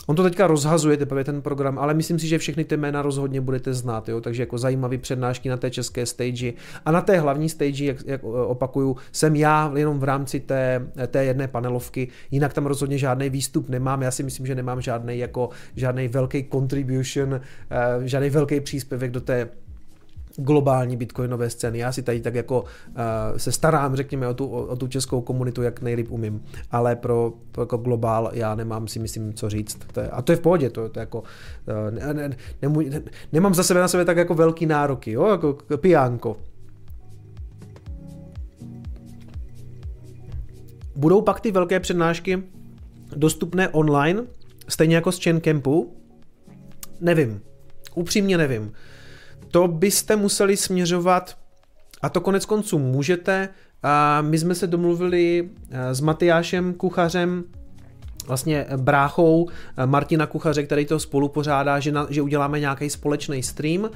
On 0.08 0.16
to 0.16 0.24
teďka 0.24 0.47
rozhazuje 0.47 0.97
teprve 0.97 1.24
ten 1.24 1.41
program, 1.41 1.80
ale 1.80 1.93
myslím 1.93 2.20
si, 2.20 2.28
že 2.28 2.38
všechny 2.38 2.66
ty 2.66 2.78
jména 2.78 3.01
rozhodně 3.01 3.41
budete 3.41 3.74
znát, 3.74 4.10
jo? 4.10 4.22
takže 4.22 4.41
jako 4.41 4.58
zajímavý 4.58 4.97
přednášky 4.97 5.49
na 5.49 5.58
té 5.58 5.72
české 5.72 6.06
stage 6.06 6.53
a 6.86 6.91
na 6.91 7.01
té 7.01 7.20
hlavní 7.20 7.49
stage, 7.49 7.86
jak, 7.86 7.97
jak 8.06 8.24
opakuju, 8.24 8.97
jsem 9.12 9.36
já 9.36 9.72
jenom 9.76 9.99
v 9.99 10.03
rámci 10.03 10.39
té, 10.39 10.88
té 11.08 11.26
jedné 11.26 11.47
panelovky, 11.47 12.08
jinak 12.32 12.53
tam 12.53 12.66
rozhodně 12.66 12.97
žádný 12.97 13.30
výstup 13.30 13.70
nemám, 13.70 14.01
já 14.01 14.12
si 14.12 14.24
myslím, 14.24 14.45
že 14.45 14.56
nemám 14.56 14.82
žádný 14.82 15.18
jako 15.18 15.49
žádný 15.76 16.08
velký 16.08 16.47
contribution, 16.51 17.30
uh, 17.30 18.03
žádný 18.03 18.30
velký 18.30 18.60
příspěvek 18.60 19.12
do 19.12 19.22
té 19.22 19.49
globální 20.36 20.98
bitcoinové 20.98 21.50
scény. 21.50 21.78
Já 21.78 21.92
si 21.92 22.04
tady 22.04 22.22
tak 22.22 22.36
jako 22.36 22.62
uh, 22.62 22.68
se 23.38 23.52
starám, 23.52 23.96
řekněme, 23.96 24.28
o 24.28 24.34
tu, 24.34 24.48
o, 24.48 24.66
o 24.66 24.76
tu 24.76 24.88
českou 24.88 25.22
komunitu, 25.22 25.62
jak 25.62 25.82
nejlíp 25.82 26.12
umím, 26.12 26.44
ale 26.72 26.96
pro, 26.96 27.34
pro 27.52 27.62
jako 27.62 27.78
globál 27.78 28.32
já 28.34 28.56
nemám 28.56 28.88
si 28.88 29.00
myslím, 29.00 29.34
co 29.34 29.50
říct. 29.50 29.80
To 29.94 30.00
je, 30.00 30.10
a 30.10 30.22
to 30.22 30.32
je 30.32 30.36
v 30.36 30.42
pohodě, 30.42 30.70
to, 30.70 30.90
to 30.90 31.00
jako, 31.00 31.20
uh, 31.20 31.26
ne, 32.00 32.14
ne, 32.14 32.38
nemů, 32.62 32.82
ne, 32.82 33.02
nemám 33.34 33.54
za 33.54 33.64
sebe 33.64 33.80
na 33.80 33.88
sebe 33.88 34.06
tak 34.06 34.18
jako 34.18 34.36
velký 34.36 34.66
nároky, 34.66 35.12
jo, 35.12 35.28
jako 35.28 35.58
pijánko. 35.78 36.38
Budou 40.96 41.22
pak 41.22 41.40
ty 41.40 41.52
velké 41.52 41.80
přednášky 41.80 42.44
dostupné 43.16 43.70
online, 43.70 44.24
stejně 44.68 44.96
jako 44.96 45.12
z 45.12 45.24
Chain 45.24 45.42
Campu? 45.42 45.96
Nevím. 47.02 47.42
Upřímně 47.96 48.38
nevím 48.38 48.72
to 49.52 49.68
byste 49.68 50.16
museli 50.16 50.58
směřovat, 50.58 51.38
a 52.02 52.10
to 52.10 52.22
konec 52.22 52.46
konců 52.46 52.80
můžete, 52.80 53.50
a 53.84 54.22
my 54.22 54.38
jsme 54.38 54.56
se 54.56 54.68
domluvili 54.68 55.50
s 55.92 56.02
Matyášem 56.02 56.74
Kuchařem, 56.74 57.44
vlastně 58.28 58.66
bráchou 58.78 59.50
Martina 59.86 60.26
Kuchaře, 60.26 60.64
který 60.64 60.86
to 60.86 61.00
spolu 61.00 61.28
pořádá, 61.28 61.80
že, 61.80 61.92
na, 61.92 62.08
že 62.10 62.22
uděláme 62.22 62.60
nějaký 62.60 62.90
společný 62.90 63.44
stream. 63.44 63.90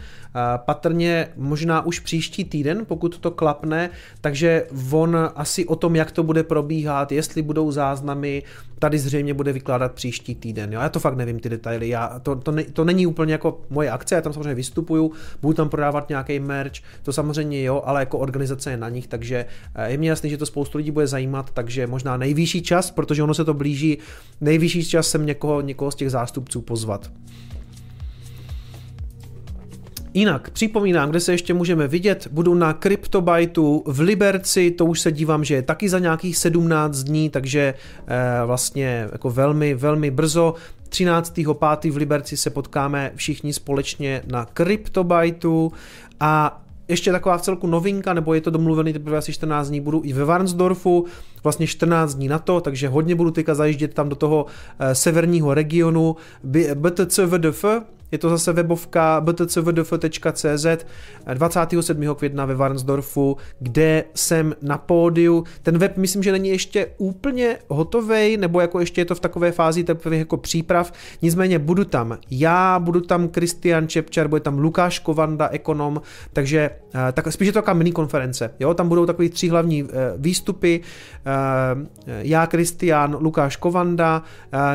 Patrně 0.57 1.27
možná 1.35 1.85
už 1.85 1.99
příští 1.99 2.43
týden, 2.43 2.85
pokud 2.85 3.17
to 3.17 3.31
klapne, 3.31 3.89
takže 4.21 4.65
on 4.91 5.17
asi 5.35 5.65
o 5.65 5.75
tom, 5.75 5.95
jak 5.95 6.11
to 6.11 6.23
bude 6.23 6.43
probíhat, 6.43 7.11
jestli 7.11 7.41
budou 7.41 7.71
záznamy, 7.71 8.43
tady 8.79 8.99
zřejmě 8.99 9.33
bude 9.33 9.53
vykládat 9.53 9.91
příští 9.91 10.35
týden. 10.35 10.73
Jo? 10.73 10.79
Já 10.81 10.89
to 10.89 10.99
fakt 10.99 11.15
nevím, 11.15 11.39
ty 11.39 11.49
detaily. 11.49 11.89
Já, 11.89 12.19
to, 12.19 12.35
to, 12.35 12.51
ne, 12.51 12.63
to 12.63 12.85
není 12.85 13.07
úplně 13.07 13.33
jako 13.33 13.61
moje 13.69 13.91
akce, 13.91 14.15
já 14.15 14.21
tam 14.21 14.33
samozřejmě 14.33 14.55
vystupuju, 14.55 15.11
budu 15.41 15.53
tam 15.53 15.69
prodávat 15.69 16.09
nějaký 16.09 16.39
merch, 16.39 16.73
to 17.03 17.13
samozřejmě 17.13 17.63
jo, 17.63 17.81
ale 17.85 17.99
jako 18.01 18.19
organizace 18.19 18.71
je 18.71 18.77
na 18.77 18.89
nich, 18.89 19.07
takže 19.07 19.45
eh, 19.75 19.91
je 19.91 19.97
mi 19.97 20.05
jasný, 20.05 20.29
že 20.29 20.37
to 20.37 20.45
spoustu 20.45 20.77
lidí 20.77 20.91
bude 20.91 21.07
zajímat, 21.07 21.51
takže 21.51 21.87
možná 21.87 22.17
nejvyšší 22.17 22.61
čas, 22.61 22.91
protože 22.91 23.23
ono 23.23 23.33
se 23.33 23.45
to 23.45 23.53
blíží, 23.53 23.97
nejvyšší 24.41 24.85
čas 24.85 25.07
sem 25.07 25.25
někoho, 25.25 25.61
někoho 25.61 25.91
z 25.91 25.95
těch 25.95 26.11
zástupců 26.11 26.61
pozvat. 26.61 27.11
Jinak 30.13 30.49
připomínám, 30.49 31.09
kde 31.09 31.19
se 31.19 31.31
ještě 31.31 31.53
můžeme 31.53 31.87
vidět, 31.87 32.27
budu 32.31 32.53
na 32.53 32.73
CryptoBytu 32.73 33.83
v 33.85 33.99
Liberci, 33.99 34.71
to 34.71 34.85
už 34.85 34.99
se 34.99 35.11
dívám, 35.11 35.43
že 35.43 35.55
je 35.55 35.61
taky 35.61 35.89
za 35.89 35.99
nějakých 35.99 36.37
17 36.37 36.97
dní, 36.97 37.29
takže 37.29 37.73
eh, 38.07 38.45
vlastně 38.45 39.07
jako 39.11 39.29
velmi, 39.29 39.73
velmi 39.73 40.11
brzo. 40.11 40.55
13.5. 40.89 41.91
v 41.91 41.97
Liberci 41.97 42.37
se 42.37 42.49
potkáme 42.49 43.11
všichni 43.15 43.53
společně 43.53 44.21
na 44.27 44.47
CryptoBytu 44.57 45.71
a 46.19 46.61
ještě 46.89 47.11
taková 47.11 47.37
v 47.37 47.41
celku 47.41 47.67
novinka, 47.67 48.13
nebo 48.13 48.33
je 48.33 48.41
to 48.41 48.51
domluvený 48.51 48.93
teprve 48.93 49.17
asi 49.17 49.33
14 49.33 49.67
dní, 49.67 49.81
budu 49.81 50.01
i 50.05 50.13
ve 50.13 50.25
Varnsdorfu, 50.25 51.05
vlastně 51.43 51.67
14 51.67 52.15
dní 52.15 52.27
na 52.27 52.39
to, 52.39 52.61
takže 52.61 52.87
hodně 52.87 53.15
budu 53.15 53.31
teďka 53.31 53.55
zajíždět 53.55 53.93
tam 53.93 54.09
do 54.09 54.15
toho 54.15 54.45
eh, 54.79 54.95
severního 54.95 55.53
regionu. 55.53 56.15
BTC 56.75 57.17
VDF, 57.17 57.65
je 58.11 58.17
to 58.17 58.29
zase 58.29 58.53
webovka 58.53 59.21
btcvdf.cz 59.21 60.85
27. 61.33 62.15
května 62.15 62.45
ve 62.45 62.55
Varnsdorfu, 62.55 63.37
kde 63.59 64.03
jsem 64.13 64.55
na 64.61 64.77
pódiu. 64.77 65.43
Ten 65.63 65.77
web 65.77 65.97
myslím, 65.97 66.23
že 66.23 66.31
není 66.31 66.49
ještě 66.49 66.87
úplně 66.97 67.57
hotový, 67.67 68.37
nebo 68.37 68.61
jako 68.61 68.79
ještě 68.79 69.01
je 69.01 69.05
to 69.05 69.15
v 69.15 69.19
takové 69.19 69.51
fázi 69.51 69.83
teprve 69.83 70.17
jako 70.17 70.37
příprav. 70.37 70.93
Nicméně 71.21 71.59
budu 71.59 71.85
tam 71.85 72.17
já, 72.31 72.79
budu 72.79 73.01
tam 73.01 73.27
Kristian 73.27 73.87
Čepčar, 73.87 74.27
bude 74.27 74.41
tam 74.41 74.59
Lukáš 74.59 74.99
Kovanda, 74.99 75.47
ekonom, 75.47 76.01
takže 76.33 76.69
eh, 77.09 77.11
tak 77.11 77.31
spíš 77.31 77.45
je 77.45 77.53
to 77.53 77.59
taková 77.59 77.73
mini 77.73 77.91
konference. 77.91 78.53
Jo? 78.59 78.73
Tam 78.73 78.89
budou 78.89 79.05
takový 79.05 79.29
tři 79.29 79.47
hlavní 79.47 79.83
eh, 79.83 80.13
výstupy. 80.17 80.81
Eh, 81.25 82.19
já, 82.21 82.47
Kristian, 82.47 83.17
Lukáš 83.19 83.55
Kovanda, 83.55 84.23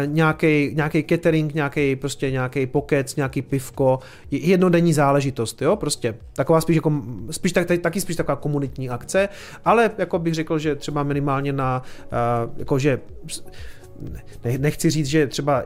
nějaký 0.06 1.04
catering, 1.08 1.54
nějaký 1.54 1.96
prostě 1.96 2.30
nějaký 2.30 2.66
pokec, 2.66 3.16
nějaký 3.16 3.23
pivko, 3.28 3.98
jednodenní 4.30 4.92
záležitost, 4.92 5.62
jo, 5.62 5.76
prostě 5.76 6.14
taková 6.32 6.60
spíš 6.60 6.76
jako, 6.76 6.92
spíš 7.30 7.52
tak, 7.52 7.66
taky 7.80 8.00
spíš 8.00 8.16
taková 8.16 8.36
komunitní 8.36 8.90
akce, 8.90 9.28
ale 9.64 9.90
jako 9.98 10.18
bych 10.18 10.34
řekl, 10.34 10.58
že 10.58 10.74
třeba 10.74 11.02
minimálně 11.02 11.52
na, 11.52 11.82
uh, 12.44 12.58
jako 12.58 12.78
že 12.78 13.00
nechci 14.58 14.90
říct, 14.90 15.06
že 15.06 15.26
třeba 15.26 15.62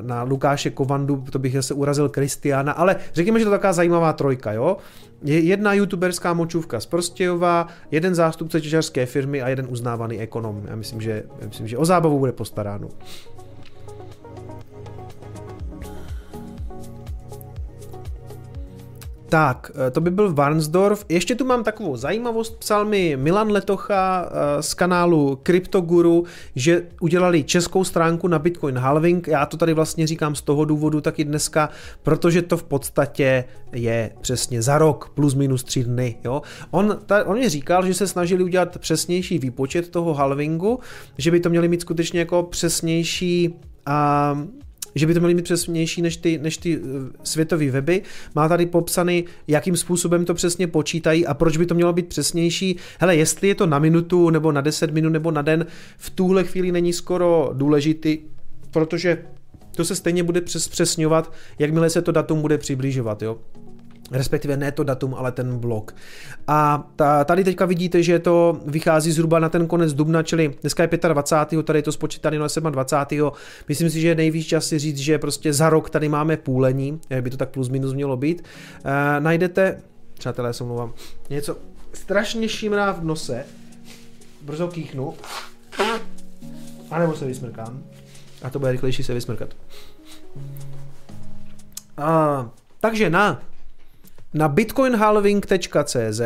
na 0.00 0.22
Lukáše 0.22 0.70
Kovandu, 0.70 1.24
to 1.30 1.38
bych 1.38 1.52
zase 1.52 1.74
urazil 1.74 2.08
Kristiana, 2.08 2.72
ale 2.72 2.96
řekněme, 3.14 3.38
že 3.38 3.44
to 3.44 3.50
je 3.50 3.58
taková 3.58 3.72
zajímavá 3.72 4.12
trojka, 4.12 4.52
jo? 4.52 4.76
Je 5.22 5.40
jedna 5.40 5.72
youtuberská 5.72 6.34
močůvka 6.34 6.80
z 6.80 6.86
Prostějova, 6.86 7.66
jeden 7.90 8.14
zástupce 8.14 8.60
těžařské 8.60 9.06
firmy 9.06 9.42
a 9.42 9.48
jeden 9.48 9.66
uznávaný 9.70 10.18
ekonom. 10.18 10.62
Já 10.68 10.76
myslím, 10.76 11.00
že, 11.00 11.22
já 11.40 11.48
myslím, 11.48 11.68
že 11.68 11.78
o 11.78 11.84
zábavu 11.84 12.18
bude 12.18 12.32
postaráno. 12.32 12.88
Tak, 19.28 19.70
eh, 19.86 19.90
to 19.90 20.00
by 20.00 20.10
byl 20.10 20.34
Varnsdorf. 20.34 21.04
Ještě 21.08 21.34
tu 21.34 21.44
mám 21.44 21.64
takovou 21.64 21.96
zajímavost. 21.96 22.58
Psal 22.58 22.84
mi 22.84 23.16
Milan 23.16 23.50
Letocha 23.50 24.28
eh, 24.28 24.62
z 24.62 24.74
kanálu 24.74 25.38
CryptoGuru, 25.46 26.24
že 26.56 26.82
udělali 27.00 27.44
českou 27.44 27.84
stránku 27.84 28.28
na 28.28 28.38
Bitcoin 28.38 28.78
Halving. 28.78 29.28
Já 29.28 29.46
to 29.46 29.56
tady 29.56 29.74
vlastně 29.74 30.06
říkám 30.06 30.34
z 30.34 30.42
toho 30.42 30.64
důvodu 30.64 31.00
taky 31.00 31.24
dneska, 31.24 31.68
protože 32.02 32.42
to 32.42 32.56
v 32.56 32.62
podstatě 32.62 33.44
je 33.72 34.10
přesně 34.20 34.62
za 34.62 34.78
rok 34.78 35.10
plus 35.14 35.34
minus 35.34 35.64
tři 35.64 35.84
dny. 35.84 36.16
Jo? 36.24 36.42
On, 36.70 36.98
ta, 37.06 37.26
on 37.26 37.38
mi 37.38 37.48
říkal, 37.48 37.86
že 37.86 37.94
se 37.94 38.06
snažili 38.06 38.44
udělat 38.44 38.78
přesnější 38.78 39.38
výpočet 39.38 39.88
toho 39.88 40.14
halvingu, 40.14 40.80
že 41.18 41.30
by 41.30 41.40
to 41.40 41.50
měli 41.50 41.68
mít 41.68 41.80
skutečně 41.80 42.20
jako 42.20 42.42
přesnější 42.42 43.54
a 43.86 44.38
že 44.96 45.06
by 45.06 45.14
to 45.14 45.20
měly 45.20 45.34
být 45.34 45.44
přesnější 45.44 46.02
než 46.02 46.16
ty, 46.16 46.38
než 46.38 46.56
ty 46.56 46.78
eh, 46.78 46.80
světové 47.22 47.70
weby. 47.70 48.02
Má 48.34 48.48
tady 48.48 48.66
popsaný, 48.66 49.24
jakým 49.48 49.76
způsobem 49.76 50.24
to 50.24 50.34
přesně 50.34 50.66
počítají 50.66 51.26
a 51.26 51.34
proč 51.34 51.56
by 51.56 51.66
to 51.66 51.74
mělo 51.74 51.92
být 51.92 52.08
přesnější. 52.08 52.76
Hele, 53.00 53.16
jestli 53.16 53.48
je 53.48 53.54
to 53.54 53.66
na 53.66 53.78
minutu, 53.78 54.30
nebo 54.30 54.52
na 54.52 54.60
10 54.60 54.90
minut, 54.90 55.10
nebo 55.10 55.30
na 55.30 55.42
den, 55.42 55.66
v 55.96 56.10
tuhle 56.10 56.44
chvíli 56.44 56.72
není 56.72 56.92
skoro 56.92 57.50
důležitý, 57.52 58.18
protože 58.70 59.18
to 59.76 59.84
se 59.84 59.96
stejně 59.96 60.22
bude 60.22 60.40
přes, 60.40 60.68
přesňovat, 60.68 61.32
jakmile 61.58 61.90
se 61.90 62.02
to 62.02 62.12
datum 62.12 62.40
bude 62.40 62.58
přibližovat. 62.58 63.22
Jo? 63.22 63.38
Respektive 64.10 64.56
ne 64.56 64.72
to 64.72 64.84
datum, 64.84 65.14
ale 65.14 65.32
ten 65.32 65.58
blok. 65.58 65.94
A 66.46 66.88
ta, 66.96 67.24
tady 67.24 67.44
teďka 67.44 67.66
vidíte, 67.66 68.02
že 68.02 68.18
to 68.18 68.60
vychází 68.66 69.12
zhruba 69.12 69.38
na 69.38 69.48
ten 69.48 69.66
konec 69.66 69.92
dubna, 69.92 70.22
čili 70.22 70.54
dneska 70.60 70.82
je 70.82 70.88
25. 71.08 71.62
tady 71.62 71.78
je 71.78 71.82
to 71.82 71.92
spočítané 71.92 72.38
na 72.38 72.70
27. 72.70 73.32
Myslím 73.68 73.90
si, 73.90 74.00
že 74.00 74.08
je 74.08 74.14
nejvíc 74.14 74.46
čas 74.46 74.66
si 74.66 74.78
říct, 74.78 74.98
že 74.98 75.18
prostě 75.18 75.52
za 75.52 75.70
rok 75.70 75.90
tady 75.90 76.08
máme 76.08 76.36
půlení, 76.36 77.00
jak 77.10 77.22
by 77.22 77.30
to 77.30 77.36
tak 77.36 77.48
plus 77.48 77.68
minus 77.68 77.92
mělo 77.92 78.16
být. 78.16 78.44
E, 78.84 79.20
najdete, 79.20 79.82
přátelé, 80.14 80.52
se 80.52 80.64
mluvám, 80.64 80.92
něco 81.30 81.56
strašně 81.92 82.48
šimrá 82.48 82.92
v 82.92 83.04
nose, 83.04 83.44
brzo 84.42 84.68
kýchnu, 84.68 85.14
a 86.90 86.98
nebo 86.98 87.16
se 87.16 87.26
vysmrkám. 87.26 87.82
A 88.42 88.50
to 88.50 88.58
bude 88.58 88.72
rychlejší 88.72 89.02
se 89.02 89.14
vysmrkat. 89.14 89.48
A, 91.96 92.50
takže 92.80 93.10
na 93.10 93.42
na 94.34 94.48
bitcoinhalving.cz 94.48 96.20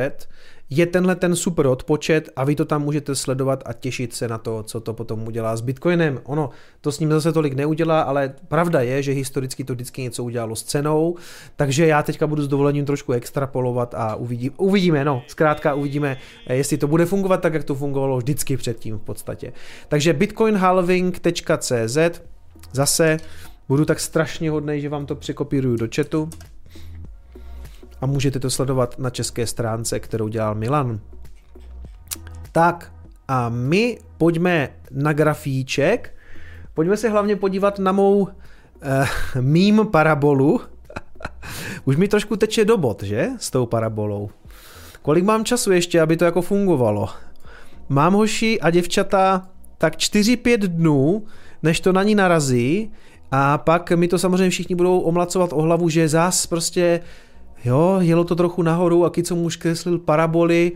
je 0.70 0.86
tenhle 0.86 1.16
ten 1.16 1.36
super 1.36 1.66
odpočet 1.66 2.30
a 2.36 2.44
vy 2.44 2.54
to 2.56 2.64
tam 2.64 2.82
můžete 2.82 3.14
sledovat 3.14 3.62
a 3.66 3.72
těšit 3.72 4.14
se 4.14 4.28
na 4.28 4.38
to, 4.38 4.62
co 4.62 4.80
to 4.80 4.94
potom 4.94 5.26
udělá 5.26 5.56
s 5.56 5.60
Bitcoinem. 5.60 6.20
Ono 6.24 6.50
to 6.80 6.92
s 6.92 7.00
ním 7.00 7.10
zase 7.10 7.32
tolik 7.32 7.54
neudělá, 7.54 8.02
ale 8.02 8.34
pravda 8.48 8.80
je, 8.80 9.02
že 9.02 9.12
historicky 9.12 9.64
to 9.64 9.72
vždycky 9.72 10.02
něco 10.02 10.24
udělalo 10.24 10.56
s 10.56 10.62
cenou, 10.62 11.16
takže 11.56 11.86
já 11.86 12.02
teďka 12.02 12.26
budu 12.26 12.42
s 12.42 12.48
dovolením 12.48 12.84
trošku 12.84 13.12
extrapolovat 13.12 13.94
a 13.94 14.14
uvidí, 14.14 14.50
uvidíme, 14.50 15.04
no, 15.04 15.22
zkrátka 15.26 15.74
uvidíme, 15.74 16.16
jestli 16.48 16.78
to 16.78 16.86
bude 16.86 17.06
fungovat 17.06 17.40
tak, 17.40 17.54
jak 17.54 17.64
to 17.64 17.74
fungovalo 17.74 18.18
vždycky 18.18 18.56
předtím 18.56 18.98
v 18.98 19.02
podstatě. 19.02 19.52
Takže 19.88 20.12
bitcoinhalving.cz 20.12 21.98
zase 22.72 23.16
budu 23.68 23.84
tak 23.84 24.00
strašně 24.00 24.50
hodnej, 24.50 24.80
že 24.80 24.88
vám 24.88 25.06
to 25.06 25.14
překopíruju 25.14 25.76
do 25.76 25.88
chatu 25.96 26.30
a 28.00 28.06
můžete 28.06 28.40
to 28.40 28.50
sledovat 28.50 28.98
na 28.98 29.10
české 29.10 29.46
stránce, 29.46 30.00
kterou 30.00 30.28
dělal 30.28 30.54
Milan. 30.54 31.00
Tak 32.52 32.92
a 33.28 33.48
my 33.48 33.98
pojďme 34.18 34.68
na 34.90 35.12
grafíček, 35.12 36.14
pojďme 36.74 36.96
se 36.96 37.08
hlavně 37.08 37.36
podívat 37.36 37.78
na 37.78 37.92
mou 37.92 38.28
eh, 38.82 39.06
mým 39.40 39.86
parabolu. 39.86 40.60
Už 41.84 41.96
mi 41.96 42.08
trošku 42.08 42.36
teče 42.36 42.64
do 42.64 42.76
bod, 42.76 43.02
že? 43.02 43.28
S 43.38 43.50
tou 43.50 43.66
parabolou. 43.66 44.30
Kolik 45.02 45.24
mám 45.24 45.44
času 45.44 45.72
ještě, 45.72 46.00
aby 46.00 46.16
to 46.16 46.24
jako 46.24 46.42
fungovalo? 46.42 47.08
Mám 47.88 48.14
hoši 48.14 48.60
a 48.60 48.70
děvčata 48.70 49.48
tak 49.78 49.96
4-5 49.96 50.58
dnů, 50.58 51.24
než 51.62 51.80
to 51.80 51.92
na 51.92 52.02
ní 52.02 52.14
narazí 52.14 52.92
a 53.30 53.58
pak 53.58 53.90
mi 53.90 54.08
to 54.08 54.18
samozřejmě 54.18 54.50
všichni 54.50 54.74
budou 54.74 55.00
omlacovat 55.00 55.52
o 55.52 55.62
hlavu, 55.62 55.88
že 55.88 56.08
zás 56.08 56.46
prostě 56.46 57.00
Jo, 57.64 57.96
jelo 58.00 58.24
to 58.24 58.36
trochu 58.36 58.62
nahoru 58.62 59.06
a 59.06 59.12
co 59.22 59.36
muž 59.36 59.56
kreslil 59.56 59.98
paraboly, 59.98 60.72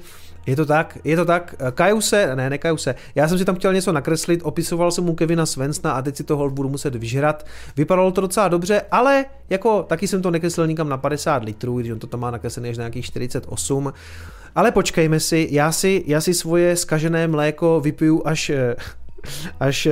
je 0.46 0.56
to 0.56 0.66
tak, 0.66 0.98
je 1.04 1.16
to 1.16 1.24
tak. 1.24 1.54
Kaju 1.74 2.00
se, 2.00 2.36
ne, 2.36 2.50
nekaju 2.50 2.76
se. 2.76 2.94
Já 3.14 3.28
jsem 3.28 3.38
si 3.38 3.44
tam 3.44 3.54
chtěl 3.54 3.72
něco 3.72 3.92
nakreslit, 3.92 4.40
opisoval 4.42 4.90
jsem 4.90 5.04
mu 5.04 5.14
Kevina 5.14 5.46
Svensna 5.46 5.92
a 5.92 6.02
teď 6.02 6.16
si 6.16 6.24
to 6.24 6.50
budu 6.50 6.68
muset 6.68 6.94
vyžrat. 6.94 7.46
Vypadalo 7.76 8.12
to 8.12 8.20
docela 8.20 8.48
dobře, 8.48 8.82
ale 8.90 9.24
jako 9.50 9.82
taky 9.82 10.08
jsem 10.08 10.22
to 10.22 10.30
nekreslil 10.30 10.66
nikam 10.66 10.88
na 10.88 10.96
50 10.96 11.44
litrů, 11.44 11.80
když 11.80 11.92
on 11.92 11.98
to 11.98 12.06
tam 12.06 12.20
má 12.20 12.30
nakreslené 12.30 12.68
až 12.68 12.78
na 12.78 12.82
nějakých 12.82 13.04
48. 13.04 13.92
Ale 14.54 14.70
počkejme 14.70 15.20
si, 15.20 15.48
já 15.50 15.72
si, 15.72 16.04
já 16.06 16.20
si 16.20 16.34
svoje 16.34 16.76
skažené 16.76 17.28
mléko 17.28 17.80
vypiju 17.80 18.22
až, 18.24 18.50
až 19.60 19.88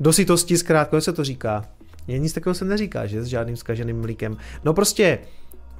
do 0.00 0.12
sytosti 0.12 0.58
zkrátka, 0.58 0.96
jak 0.96 1.04
se 1.04 1.12
to 1.12 1.24
říká. 1.24 1.64
Nic 2.08 2.32
takového 2.32 2.54
se 2.54 2.64
neříká, 2.64 3.06
že 3.06 3.22
s 3.22 3.26
žádným 3.26 3.56
skaženým 3.56 4.00
mlíkem. 4.00 4.36
No 4.64 4.74
prostě, 4.74 5.18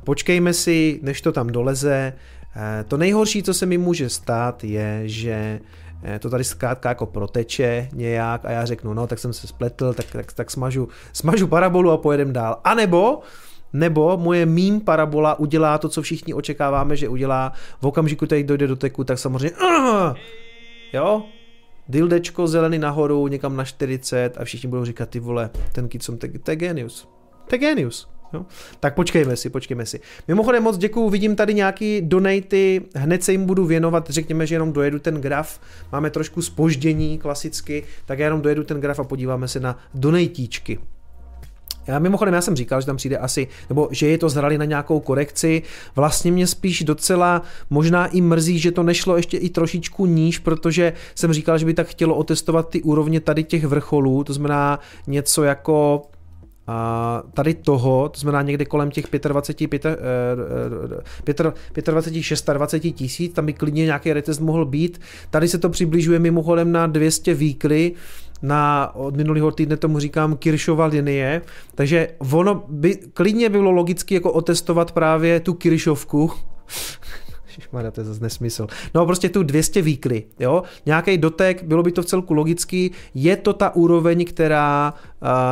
Počkejme 0.05 0.53
si, 0.53 1.01
než 1.03 1.21
to 1.21 1.33
tam 1.33 1.47
doleze. 1.47 2.13
Eh, 2.57 2.85
to 2.89 2.97
nejhorší, 2.97 3.43
co 3.43 3.55
se 3.55 3.67
mi 3.67 3.79
může 3.79 4.09
stát, 4.09 4.65
je, 4.65 5.03
že 5.05 5.61
eh, 6.03 6.19
to 6.19 6.31
tady 6.31 6.45
zkrátka 6.45 6.89
jako 6.89 7.07
proteče 7.07 7.89
nějak 7.93 8.45
a 8.45 8.51
já 8.51 8.65
řeknu, 8.65 8.95
no 8.95 9.07
tak 9.07 9.19
jsem 9.19 9.33
se 9.33 9.47
spletl, 9.47 9.95
tak, 9.95 10.07
tak, 10.07 10.33
tak 10.33 10.51
smažu, 10.51 10.89
smažu 11.13 11.47
parabolu 11.47 11.91
a 11.91 11.97
pojedem 11.97 12.33
dál. 12.33 12.61
A 12.65 12.75
nebo 12.75 13.21
nebo 13.73 14.17
moje 14.17 14.47
mým 14.47 14.81
parabola 14.81 15.39
udělá 15.39 15.79
to, 15.79 15.89
co 15.89 16.03
všichni 16.03 16.35
očekáváme, 16.35 16.97
že 16.97 17.09
udělá 17.09 17.53
v 17.81 17.87
okamžiku, 17.87 18.27
který 18.27 18.45
dojde 18.45 18.67
do 18.67 18.77
teku, 18.77 19.05
tak 19.05 19.19
samozřejmě 19.19 19.57
uh, 19.57 20.17
jo, 20.93 21.23
dildečko 21.89 22.47
zelený 22.47 22.79
nahoru, 22.79 23.29
někam 23.29 23.57
na 23.57 23.65
40 23.65 24.39
a 24.39 24.45
všichni 24.45 24.69
budou 24.69 24.85
říkat, 24.85 25.09
ty 25.09 25.21
vole, 25.21 25.51
ten 25.73 25.89
kit 25.89 26.03
jsem, 26.03 26.19
to 26.19 26.51
je 26.51 26.57
genius. 26.57 27.09
To 27.49 27.55
je 27.55 27.59
genius. 27.59 28.09
Jo? 28.33 28.47
Tak 28.81 28.95
počkejme 28.95 29.37
si, 29.37 29.51
počkejme 29.51 29.87
si. 29.87 30.01
Mimochodem 30.29 30.63
moc 30.63 30.79
děkuju, 30.79 31.09
vidím 31.09 31.37
tady 31.37 31.55
nějaký 31.55 32.01
donaty, 32.01 32.83
hned 32.95 33.25
se 33.25 33.33
jim 33.33 33.47
budu 33.47 33.67
věnovat, 33.67 34.11
řekněme, 34.11 34.47
že 34.47 34.55
jenom 34.55 34.73
dojedu 34.73 34.99
ten 34.99 35.21
graf, 35.21 35.61
máme 35.93 36.11
trošku 36.11 36.43
spoždění 36.43 37.19
klasicky, 37.19 37.85
tak 38.07 38.19
já 38.19 38.25
jenom 38.25 38.41
dojedu 38.43 38.65
ten 38.65 38.81
graf 38.81 39.01
a 39.01 39.05
podíváme 39.05 39.49
se 39.49 39.61
na 39.61 39.79
donatíčky. 39.95 40.79
Já 41.89 41.99
mimochodem, 41.99 42.35
já 42.35 42.41
jsem 42.41 42.57
říkal, 42.57 42.81
že 42.81 42.87
tam 42.87 42.97
přijde 42.97 43.19
asi, 43.19 43.49
nebo 43.69 43.89
že 43.91 44.09
je 44.09 44.19
to 44.19 44.29
zrali 44.29 44.59
na 44.59 44.65
nějakou 44.65 45.01
korekci. 45.01 45.63
Vlastně 45.97 46.33
mě 46.33 46.47
spíš 46.47 46.83
docela 46.83 47.43
možná 47.71 48.07
i 48.07 48.21
mrzí, 48.21 48.59
že 48.59 48.73
to 48.73 48.83
nešlo 48.83 49.17
ještě 49.17 49.37
i 49.37 49.49
trošičku 49.49 50.07
níž, 50.07 50.39
protože 50.39 50.93
jsem 51.15 51.33
říkal, 51.33 51.59
že 51.59 51.67
by 51.67 51.75
tak 51.75 51.87
chtělo 51.87 52.15
otestovat 52.15 52.69
ty 52.69 52.83
úrovně 52.83 53.21
tady 53.21 53.45
těch 53.45 53.65
vrcholů, 53.65 54.25
to 54.25 54.33
znamená 54.33 54.81
něco 55.07 55.45
jako 55.45 56.03
a 56.69 57.23
tady 57.35 57.55
toho, 57.55 58.09
to 58.09 58.21
znamená 58.21 58.43
někde 58.43 58.65
kolem 58.65 58.91
těch 58.91 59.05
25, 59.29 59.83
25, 59.83 61.41
25 61.41 61.87
26 61.87 62.95
tisíc, 62.95 63.35
tam 63.35 63.47
by 63.47 63.53
klidně 63.53 63.85
nějaký 63.85 64.13
retest 64.13 64.41
mohl 64.41 64.65
být. 64.65 65.01
Tady 65.31 65.49
se 65.49 65.59
to 65.59 65.69
přibližuje 65.69 66.19
mimochodem 66.19 66.73
na 66.73 66.87
200 66.87 67.35
výkly, 67.35 67.93
na, 68.43 68.95
od 68.95 69.17
minulého 69.17 69.51
týdne 69.51 69.77
tomu 69.77 69.99
říkám 69.99 70.37
Kiršova 70.37 70.87
linie, 70.87 71.43
takže 71.75 72.09
ono 72.19 72.65
by 72.69 72.97
klidně 72.97 73.49
bylo 73.49 73.71
logicky 73.71 74.15
jako 74.15 74.33
otestovat 74.33 74.93
právě 74.93 75.41
tu 75.41 75.55
Kiršovku, 75.55 76.31
Ježišmarja, 77.69 77.91
to 77.91 78.01
je 78.01 78.05
zase 78.05 78.21
nesmysl. 78.21 78.67
No 78.95 79.07
prostě 79.07 79.29
tu 79.29 79.43
200 79.43 79.83
výkly, 79.83 80.25
jo, 80.41 80.63
nějaký 80.87 81.19
dotek, 81.19 81.63
bylo 81.63 81.83
by 81.83 81.93
to 81.93 82.03
v 82.03 82.07
celku 82.07 82.35
logický, 82.35 82.91
je 83.15 83.37
to 83.37 83.53
ta 83.53 83.75
úroveň, 83.77 84.25
která 84.25 84.95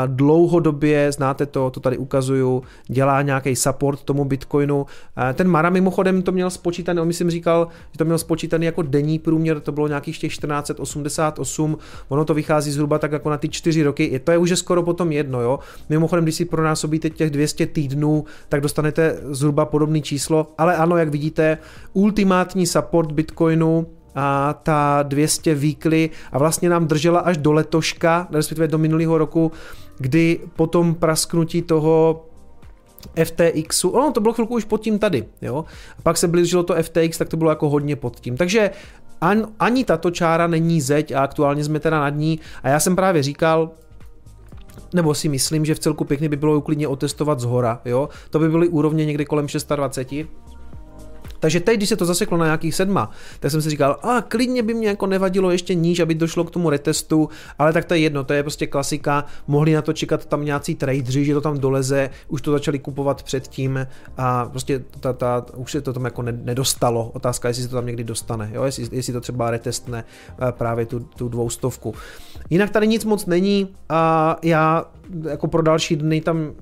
dlouhodobě, 0.07 1.12
znáte 1.12 1.47
to, 1.47 1.71
to 1.71 1.81
tady 1.81 1.99
ukazuju, 1.99 2.62
dělá 2.89 3.23
nějaký 3.23 3.57
support 3.57 4.03
tomu 4.03 4.25
Bitcoinu. 4.25 4.87
Ten 5.35 5.49
Mara 5.49 5.71
mimochodem 5.71 6.23
to 6.23 6.33
měl 6.33 6.51
spočítaný, 6.51 7.01
on 7.01 7.07
myslím 7.07 7.31
říkal, 7.31 7.69
že 7.93 7.99
to 7.99 8.05
měl 8.05 8.19
spočítaný 8.19 8.67
jako 8.67 8.83
denní 8.83 9.19
průměr, 9.19 9.61
to 9.61 9.73
bylo 9.73 9.89
nějakých 9.89 10.19
těch 10.19 10.33
1488, 10.33 11.79
ono 12.09 12.25
to 12.25 12.35
vychází 12.35 12.71
zhruba 12.71 12.99
tak 12.99 13.12
jako 13.12 13.31
na 13.31 13.37
ty 13.37 13.49
čtyři 13.49 13.83
roky, 13.83 14.21
to 14.25 14.33
je 14.33 14.39
už 14.39 14.59
skoro 14.59 14.83
potom 14.83 15.12
jedno, 15.12 15.41
jo. 15.41 15.59
Mimochodem, 15.89 16.25
když 16.25 16.35
si 16.35 16.45
pronásobíte 16.45 17.11
těch 17.11 17.31
200 17.31 17.67
týdnů, 17.67 18.25
tak 18.49 18.61
dostanete 18.61 19.19
zhruba 19.31 19.64
podobné 19.64 20.01
číslo, 20.01 20.47
ale 20.59 20.77
ano, 20.77 20.97
jak 20.97 21.09
vidíte, 21.09 21.59
ultimátní 22.07 22.67
support 22.67 23.13
Bitcoinu 23.13 23.87
a 24.15 24.55
ta 24.63 25.03
200 25.03 25.55
výkly 25.55 26.11
a 26.33 26.39
vlastně 26.39 26.69
nám 26.69 26.87
držela 26.87 27.21
až 27.21 27.37
do 27.37 27.53
letoška, 27.53 28.29
respektive 28.31 28.69
do 28.69 28.79
minulého 28.79 29.19
roku, 29.19 29.53
kdy 29.99 30.41
potom 30.57 30.95
prasknutí 30.95 31.63
toho 31.63 32.25
FTXu, 33.25 33.89
ono 33.89 34.13
to 34.13 34.21
bylo 34.21 34.35
chvilku 34.35 34.55
už 34.55 34.65
pod 34.65 34.81
tím 34.81 34.99
tady, 34.99 35.25
jo. 35.43 35.65
A 35.99 36.03
pak 36.03 36.17
se 36.17 36.29
blížilo 36.29 36.63
to 36.63 36.75
FTX, 36.83 37.19
tak 37.19 37.29
to 37.29 37.37
bylo 37.37 37.51
jako 37.51 37.69
hodně 37.69 37.97
pod 37.97 38.21
tím. 38.21 38.37
Takže 38.37 38.71
an, 39.21 39.47
ani 39.59 39.85
tato 39.85 40.11
čára 40.11 40.47
není 40.47 40.81
zeď 40.81 41.13
a 41.13 41.21
aktuálně 41.21 41.65
jsme 41.65 41.81
teda 41.81 42.01
nad 42.01 42.15
ní 42.15 42.41
a 42.63 42.69
já 42.69 42.81
jsem 42.81 42.97
právě 42.97 43.23
říkal, 43.23 43.71
nebo 44.95 45.15
si 45.15 45.29
myslím, 45.29 45.65
že 45.65 45.75
v 45.75 45.79
celku 45.79 46.05
pěkně 46.05 46.29
by 46.29 46.37
bylo 46.37 46.59
uklidně 46.59 46.89
otestovat 46.89 47.41
z 47.41 47.45
hora, 47.45 47.81
jo. 47.85 48.09
To 48.31 48.39
by 48.39 48.49
byly 48.49 48.69
úrovně 48.69 49.07
někdy 49.07 49.25
kolem 49.25 49.49
620, 49.49 50.13
takže 51.41 51.61
teď, 51.61 51.76
když 51.76 51.89
se 51.89 51.97
to 51.97 52.05
zaseklo 52.05 52.39
na 52.39 52.45
nějakých 52.45 52.74
sedma, 52.74 53.11
tak 53.41 53.51
jsem 53.51 53.62
si 53.62 53.70
říkal, 53.70 53.99
a 54.03 54.22
klidně 54.22 54.62
by 54.62 54.74
mě 54.74 54.89
jako 54.89 55.07
nevadilo 55.07 55.51
ještě 55.51 55.74
níž, 55.74 56.01
aby 56.01 56.14
došlo 56.14 56.45
k 56.45 56.51
tomu 56.51 56.70
retestu, 56.70 57.28
ale 57.59 57.72
tak 57.72 57.84
to 57.84 57.95
je 57.95 58.01
jedno, 58.01 58.24
to 58.24 58.32
je 58.32 58.43
prostě 58.43 58.66
klasika, 58.66 59.24
mohli 59.47 59.72
na 59.72 59.82
to 59.82 59.93
čekat 59.93 60.26
tam 60.26 60.45
nějací 60.45 60.74
tradeři, 60.74 61.24
že 61.24 61.34
to 61.34 61.41
tam 61.41 61.59
doleze, 61.59 62.11
už 62.28 62.43
to 62.43 62.53
začali 62.53 62.78
kupovat 62.78 63.22
předtím 63.22 63.87
a 64.16 64.45
prostě 64.45 64.84
ta, 65.01 65.12
ta, 65.12 65.47
už 65.57 65.72
se 65.72 65.80
to 65.80 65.93
tam 65.93 66.05
jako 66.05 66.22
nedostalo. 66.22 67.11
Otázka, 67.14 67.49
jestli 67.49 67.62
se 67.62 67.68
to 67.68 67.76
tam 67.76 67.87
někdy 67.87 68.05
dostane, 68.05 68.51
jo? 68.53 68.64
Jestli, 68.64 68.89
jestli 68.93 69.12
to 69.12 69.20
třeba 69.20 69.51
retestne 69.51 70.05
eh, 70.30 70.53
právě 70.53 70.87
tu, 70.87 71.01
tu 71.01 71.28
dvoustovku. 71.28 71.95
Jinak 72.51 72.70
tady 72.70 72.87
nic 72.87 73.05
moc 73.05 73.26
není 73.26 73.68
a 73.89 74.37
já 74.43 74.84
jako 75.22 75.49
pro 75.49 75.62
další 75.62 75.97
dny 75.97 76.20
tam 76.20 76.53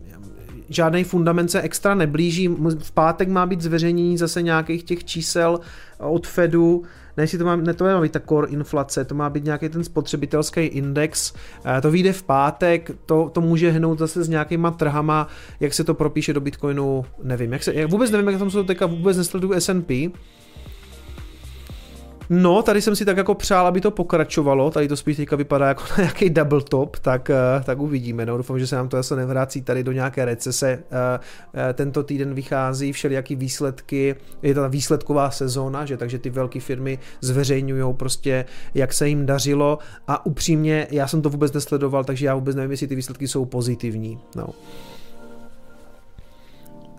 žádný 0.68 1.04
fundament 1.04 1.50
se 1.50 1.60
extra 1.60 1.94
neblíží. 1.94 2.48
V 2.78 2.92
pátek 2.92 3.28
má 3.28 3.46
být 3.46 3.60
zveřejnění 3.60 4.18
zase 4.18 4.42
nějakých 4.42 4.84
těch 4.84 5.04
čísel 5.04 5.60
od 5.98 6.26
Fedu, 6.26 6.82
ne, 7.16 7.26
to 7.26 7.44
má, 7.44 7.56
ne 7.56 7.74
to 7.74 7.84
má 7.84 8.00
být 8.00 8.12
ta 8.12 8.20
core 8.28 8.48
inflace, 8.48 9.04
to 9.04 9.14
má 9.14 9.30
být 9.30 9.44
nějaký 9.44 9.68
ten 9.68 9.84
spotřebitelský 9.84 10.60
index, 10.60 11.34
eh, 11.64 11.80
to 11.80 11.90
vyjde 11.90 12.12
v 12.12 12.22
pátek, 12.22 12.90
to, 13.06 13.30
to 13.32 13.40
může 13.40 13.70
hnout 13.70 13.98
zase 13.98 14.24
s 14.24 14.28
nějakýma 14.28 14.70
trhama, 14.70 15.28
jak 15.60 15.74
se 15.74 15.84
to 15.84 15.94
propíše 15.94 16.32
do 16.32 16.40
Bitcoinu, 16.40 17.04
nevím, 17.22 17.52
jak 17.52 17.62
se, 17.62 17.74
jak 17.74 17.90
vůbec 17.90 18.10
nevím, 18.10 18.28
jak 18.28 18.38
tam 18.38 18.50
jsou 18.50 18.62
teďka, 18.62 18.86
vůbec 18.86 19.16
nesleduju 19.16 19.52
S&P, 19.52 20.10
No, 22.30 22.62
tady 22.62 22.82
jsem 22.82 22.96
si 22.96 23.04
tak 23.04 23.16
jako 23.16 23.34
přál, 23.34 23.66
aby 23.66 23.80
to 23.80 23.90
pokračovalo, 23.90 24.70
tady 24.70 24.88
to 24.88 24.96
spíš 24.96 25.16
teďka 25.16 25.36
vypadá 25.36 25.68
jako 25.68 25.82
nějaký 25.98 26.30
double 26.30 26.60
top, 26.60 26.98
tak, 26.98 27.30
eh, 27.30 27.34
tak 27.64 27.80
uvidíme, 27.80 28.26
no, 28.26 28.36
doufám, 28.36 28.58
že 28.58 28.66
se 28.66 28.76
nám 28.76 28.88
to 28.88 28.96
zase 28.96 29.16
nevrácí 29.16 29.62
tady 29.62 29.84
do 29.84 29.92
nějaké 29.92 30.24
recese. 30.24 30.68
Eh, 30.68 31.20
eh, 31.70 31.72
tento 31.72 32.02
týden 32.02 32.34
vychází 32.34 32.92
všelijaký 32.92 33.36
výsledky, 33.36 34.16
je 34.42 34.54
to 34.54 34.60
ta 34.60 34.68
výsledková 34.68 35.30
sezóna, 35.30 35.84
že 35.84 35.96
takže 35.96 36.18
ty 36.18 36.30
velké 36.30 36.60
firmy 36.60 36.98
zveřejňují 37.20 37.94
prostě, 37.94 38.44
jak 38.74 38.92
se 38.92 39.08
jim 39.08 39.26
dařilo 39.26 39.78
a 40.08 40.26
upřímně, 40.26 40.86
já 40.90 41.08
jsem 41.08 41.22
to 41.22 41.30
vůbec 41.30 41.52
nesledoval, 41.52 42.04
takže 42.04 42.26
já 42.26 42.34
vůbec 42.34 42.56
nevím, 42.56 42.70
jestli 42.70 42.86
ty 42.86 42.94
výsledky 42.94 43.28
jsou 43.28 43.44
pozitivní. 43.44 44.18
No. 44.36 44.46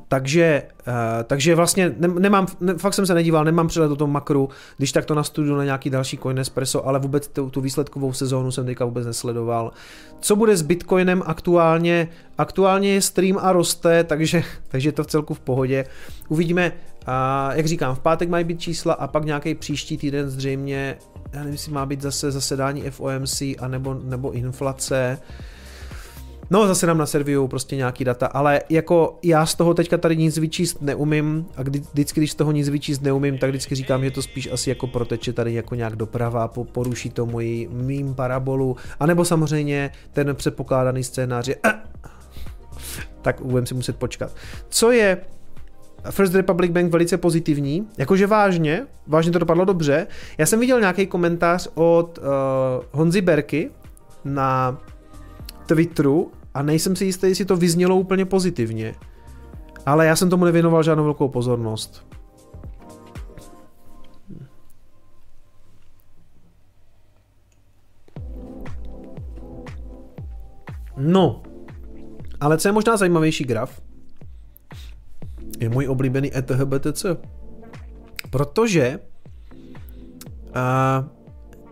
Takže, 0.08 0.64
uh, 0.88 0.94
takže 1.24 1.56
vlastně 1.56 1.96
ne, 1.98 2.08
nemám, 2.08 2.48
ne, 2.60 2.74
fakt 2.74 2.94
jsem 2.94 3.06
se 3.06 3.14
nedíval, 3.14 3.46
nemám 3.46 3.68
přehled 3.68 3.92
o 3.92 3.96
tom 3.96 4.12
makru, 4.12 4.50
když 4.78 4.92
tak 4.92 5.06
to 5.06 5.16
nastuduju 5.16 5.56
na 5.56 5.64
nějaký 5.64 5.90
další 5.90 6.18
Coin 6.18 6.40
Espresso, 6.40 6.88
ale 6.88 7.00
vůbec 7.00 7.28
tu, 7.28 7.50
tu 7.50 7.62
výsledkovou 7.62 8.14
sezónu 8.14 8.52
jsem 8.52 8.66
teďka 8.66 8.86
vůbec 8.86 9.06
nesledoval. 9.06 9.72
Co 10.20 10.36
bude 10.36 10.58
s 10.58 10.62
Bitcoinem 10.62 11.24
aktuálně? 11.26 12.08
Aktuálně 12.38 12.94
je 12.94 13.02
stream 13.02 13.38
a 13.42 13.52
roste, 13.52 14.04
takže, 14.04 14.44
takže 14.68 14.92
to 14.92 15.04
v 15.04 15.08
celku 15.08 15.34
v 15.34 15.40
pohodě. 15.40 15.86
Uvidíme, 16.28 16.72
a 17.06 17.50
jak 17.54 17.66
říkám, 17.66 17.96
v 17.96 18.00
pátek 18.00 18.30
mají 18.30 18.46
být 18.46 18.60
čísla 18.60 18.94
a 18.94 19.08
pak 19.08 19.26
nějaký 19.26 19.56
příští 19.56 19.98
týden 19.98 20.30
zřejmě, 20.30 20.98
já 21.34 21.40
nevím, 21.40 21.54
jestli 21.54 21.72
má 21.72 21.86
být 21.86 22.02
zase 22.02 22.32
zasedání 22.32 22.82
FOMC 22.90 23.42
a 23.42 23.68
nebo, 23.68 23.94
nebo 23.94 24.32
inflace. 24.32 25.20
No, 26.50 26.68
zase 26.68 26.88
nám 26.88 26.98
naservijou 26.98 27.48
prostě 27.48 27.76
nějaký 27.76 28.04
data, 28.04 28.28
ale 28.28 28.62
jako 28.70 29.20
já 29.24 29.46
z 29.46 29.56
toho 29.56 29.74
teďka 29.74 29.98
tady 29.98 30.18
nic 30.18 30.38
vyčíst 30.38 30.82
neumím 30.82 31.46
a 31.58 31.64
kdy, 31.64 31.80
vždycky, 31.80 32.20
když 32.20 32.32
z 32.32 32.36
toho 32.36 32.52
nic 32.52 32.70
vyčíst 32.70 33.02
neumím, 33.02 33.38
tak 33.38 33.50
vždycky 33.50 33.76
říkám, 33.76 34.04
že 34.04 34.12
to 34.12 34.22
spíš 34.22 34.50
asi 34.52 34.70
jako 34.70 34.88
proteče 34.88 35.34
tady 35.34 35.54
jako 35.54 35.76
nějak 35.76 35.96
doprava, 35.96 36.48
poruší 36.48 37.10
to 37.10 37.26
moji 37.26 37.70
mým 37.72 38.14
parabolu, 38.14 38.76
anebo 39.00 39.26
samozřejmě 39.26 39.92
ten 40.14 40.36
předpokládaný 40.36 41.04
scénář 41.04 41.48
je 41.48 41.56
tak 43.22 43.42
budeme 43.42 43.68
si 43.68 43.74
muset 43.74 43.96
počkat. 43.98 44.36
Co 44.70 44.92
je 44.92 45.18
First 46.10 46.36
Republic 46.36 46.72
Bank 46.72 46.92
velice 46.92 47.18
pozitivní, 47.18 47.88
jakože 47.98 48.28
vážně, 48.28 48.88
vážně 49.08 49.32
to 49.32 49.40
dopadlo 49.40 49.66
dobře. 49.66 50.08
Já 50.38 50.46
jsem 50.46 50.60
viděl 50.60 50.80
nějaký 50.80 51.08
komentář 51.08 51.68
od 51.74 52.18
uh, 52.18 52.26
Honzy 52.92 53.22
Berky 53.22 53.70
na 54.26 54.78
Twitteru 55.66 56.32
a 56.54 56.62
nejsem 56.62 56.96
si 56.96 57.06
jistý, 57.06 57.28
jestli 57.28 57.46
to 57.46 57.58
vyznělo 57.58 57.96
úplně 57.96 58.26
pozitivně. 58.26 58.96
Ale 59.86 60.06
já 60.06 60.16
jsem 60.16 60.30
tomu 60.30 60.46
nevěnoval 60.46 60.84
žádnou 60.84 61.04
velkou 61.04 61.30
pozornost. 61.30 62.06
No, 70.98 71.44
ale 72.40 72.58
co 72.58 72.68
je 72.68 72.72
možná 72.72 72.98
zajímavější 72.98 73.44
graf, 73.44 73.82
je 75.60 75.70
můj 75.70 75.88
oblíbený 75.88 76.38
ETHBTC. 76.38 77.06
Protože 78.30 79.00
uh, 80.56 81.15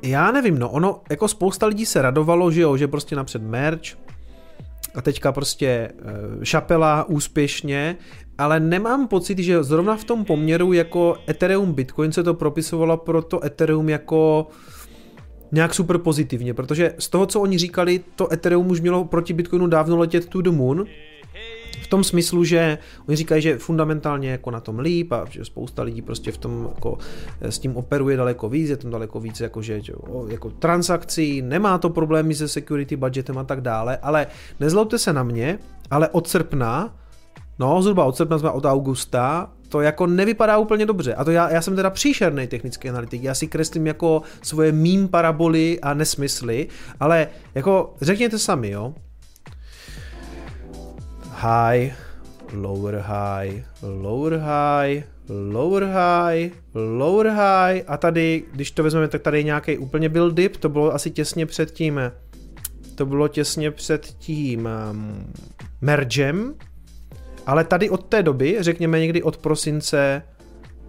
já 0.04 0.32
nevím, 0.32 0.60
no 0.60 0.70
ono, 0.70 1.02
jako 1.10 1.28
spousta 1.28 1.66
lidí 1.66 1.86
se 1.86 2.02
radovalo, 2.02 2.52
že 2.52 2.62
jo, 2.62 2.78
že 2.78 2.88
prostě 2.88 3.16
napřed 3.16 3.42
merch 3.42 3.98
a 4.96 5.02
teďka 5.02 5.32
prostě 5.32 5.92
uh, 5.94 6.44
šapela 6.44 7.04
úspěšně, 7.04 7.96
ale 8.38 8.60
nemám 8.60 9.08
pocit, 9.08 9.40
že 9.40 9.64
zrovna 9.64 9.98
v 9.98 10.04
tom 10.04 10.26
poměru 10.26 10.74
jako 10.74 11.18
Ethereum 11.30 11.74
Bitcoin 11.74 12.12
se 12.12 12.24
to 12.24 12.34
propisovalo 12.34 12.98
pro 12.98 13.22
to 13.22 13.46
Ethereum 13.46 13.90
jako 13.90 14.48
nějak 15.52 15.74
super 15.74 15.98
pozitivně, 15.98 16.54
protože 16.54 16.96
z 17.00 17.10
toho, 17.10 17.26
co 17.26 17.42
oni 17.42 17.58
říkali, 17.58 18.02
to 18.16 18.34
Ethereum 18.34 18.72
už 18.72 18.80
mělo 18.80 19.06
proti 19.06 19.34
Bitcoinu 19.34 19.68
dávno 19.68 19.98
letět 19.98 20.30
to 20.30 20.42
the 20.42 20.50
moon, 20.50 20.86
v 21.84 21.88
tom 21.88 22.04
smyslu, 22.04 22.44
že 22.44 22.78
oni 23.08 23.18
říkají, 23.18 23.42
že 23.42 23.58
fundamentálně 23.58 24.30
jako 24.30 24.52
na 24.52 24.60
tom 24.60 24.80
líp 24.80 25.12
a 25.12 25.26
že 25.30 25.46
spousta 25.46 25.84
lidí 25.84 26.02
prostě 26.02 26.32
v 26.32 26.38
tom 26.38 26.70
jako 26.76 26.98
eh, 27.42 27.52
s 27.52 27.60
tím 27.60 27.78
operuje 27.78 28.18
daleko 28.18 28.50
víc, 28.50 28.70
je 28.70 28.78
tam 28.78 28.92
daleko 28.92 29.20
víc 29.20 29.40
jako, 29.40 29.62
že, 29.62 29.82
jako 30.28 30.50
transakcí, 30.50 31.42
nemá 31.42 31.78
to 31.78 31.90
problémy 31.90 32.36
se 32.36 32.48
security 32.48 32.96
budgetem 32.96 33.38
a 33.38 33.44
tak 33.44 33.62
dále, 33.62 33.98
ale 33.98 34.28
nezlobte 34.60 34.98
se 34.98 35.14
na 35.14 35.24
mě, 35.24 35.60
ale 35.92 36.10
od 36.10 36.28
srpna 36.28 36.94
No, 37.60 37.82
zhruba 37.82 38.06
od 38.06 38.18
srpna, 38.18 38.52
od 38.52 38.66
augusta, 38.66 39.50
to 39.70 39.82
jako 39.82 40.08
nevypadá 40.08 40.58
úplně 40.58 40.86
dobře. 40.86 41.16
A 41.16 41.24
to 41.24 41.32
já, 41.32 41.50
já 41.50 41.62
jsem 41.62 41.76
teda 41.76 41.90
příšerný 41.90 42.48
technický 42.48 42.90
analytik, 42.90 43.24
já 43.24 43.34
si 43.34 43.48
kreslím 43.48 43.88
jako 43.88 44.22
svoje 44.42 44.72
mím 44.72 45.08
paraboly 45.08 45.80
a 45.80 45.94
nesmysly, 45.94 46.68
ale 47.00 47.28
jako 47.56 47.94
řekněte 48.02 48.40
sami, 48.40 48.70
jo, 48.70 48.94
high, 51.44 51.92
lower 52.54 52.96
high, 52.96 53.64
lower 53.82 54.38
high, 54.38 55.04
lower 55.30 55.84
high, 55.84 56.52
lower 56.74 57.28
high. 57.28 57.84
A 57.88 57.98
tady, 57.98 58.44
když 58.54 58.72
to 58.72 58.84
vezmeme, 58.84 59.08
tak 59.08 59.22
tady 59.22 59.44
nějaký 59.44 59.78
úplně 59.78 60.10
byl 60.10 60.32
dip, 60.32 60.58
to 60.58 60.70
bylo 60.70 60.94
asi 60.94 61.12
těsně 61.12 61.46
před 61.46 61.72
tím, 61.72 62.00
to 62.96 63.06
bylo 63.06 63.28
těsně 63.28 63.72
před 63.72 64.06
tím 64.20 64.70
um, 64.92 65.34
mergem, 65.82 66.54
ale 67.46 67.64
tady 67.64 67.90
od 67.90 68.04
té 68.04 68.24
doby, 68.24 68.58
řekněme 68.60 69.00
někdy 69.00 69.24
od 69.24 69.38
prosince, 69.38 70.22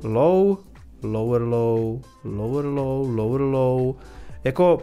low, 0.03 0.59
lower 1.03 1.43
low, 1.43 2.01
lower 2.25 2.65
low, 2.65 3.17
lower 3.17 3.41
low, 3.41 3.95
jako 4.45 4.83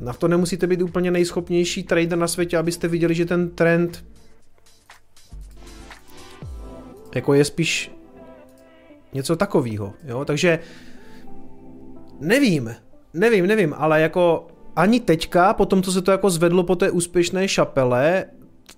na 0.00 0.12
to 0.12 0.28
nemusíte 0.28 0.66
být 0.66 0.82
úplně 0.82 1.10
nejschopnější 1.10 1.82
trader 1.82 2.18
na 2.18 2.28
světě, 2.28 2.58
abyste 2.58 2.88
viděli, 2.88 3.14
že 3.14 3.24
ten 3.24 3.50
trend 3.50 4.04
jako 7.14 7.34
je 7.34 7.44
spíš 7.44 7.92
něco 9.12 9.36
takového, 9.36 9.92
jo, 10.04 10.24
takže 10.24 10.58
nevím, 12.20 12.74
nevím, 13.14 13.46
nevím, 13.46 13.74
ale 13.78 14.00
jako 14.00 14.46
ani 14.76 15.00
teďka, 15.00 15.52
po 15.52 15.66
tom, 15.66 15.82
co 15.82 15.92
se 15.92 16.02
to 16.02 16.10
jako 16.10 16.30
zvedlo 16.30 16.62
po 16.64 16.76
té 16.76 16.90
úspěšné 16.90 17.48
šapele, 17.48 18.24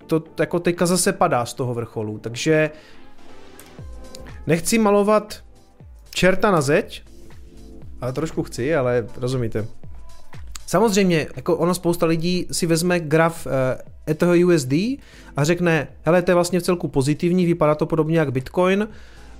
to 0.07 0.23
jako 0.39 0.59
teďka 0.59 0.85
zase 0.85 1.13
padá 1.13 1.45
z 1.45 1.53
toho 1.53 1.73
vrcholu, 1.73 2.19
takže 2.19 2.71
nechci 4.47 4.79
malovat 4.79 5.43
čerta 6.09 6.51
na 6.51 6.61
zeď, 6.61 7.03
ale 8.01 8.13
trošku 8.13 8.43
chci, 8.43 8.75
ale 8.75 9.07
rozumíte. 9.17 9.67
Samozřejmě, 10.65 11.27
jako 11.35 11.57
ono 11.57 11.73
spousta 11.73 12.05
lidí 12.05 12.47
si 12.51 12.65
vezme 12.65 12.99
graf 12.99 13.47
eh, 14.07 14.13
toho 14.13 14.33
USD 14.45 14.73
a 15.37 15.43
řekne, 15.43 15.87
hele, 16.01 16.21
to 16.21 16.31
je 16.31 16.35
vlastně 16.35 16.59
v 16.59 16.63
celku 16.63 16.87
pozitivní, 16.87 17.45
vypadá 17.45 17.75
to 17.75 17.85
podobně 17.85 18.19
jak 18.19 18.31
Bitcoin. 18.31 18.87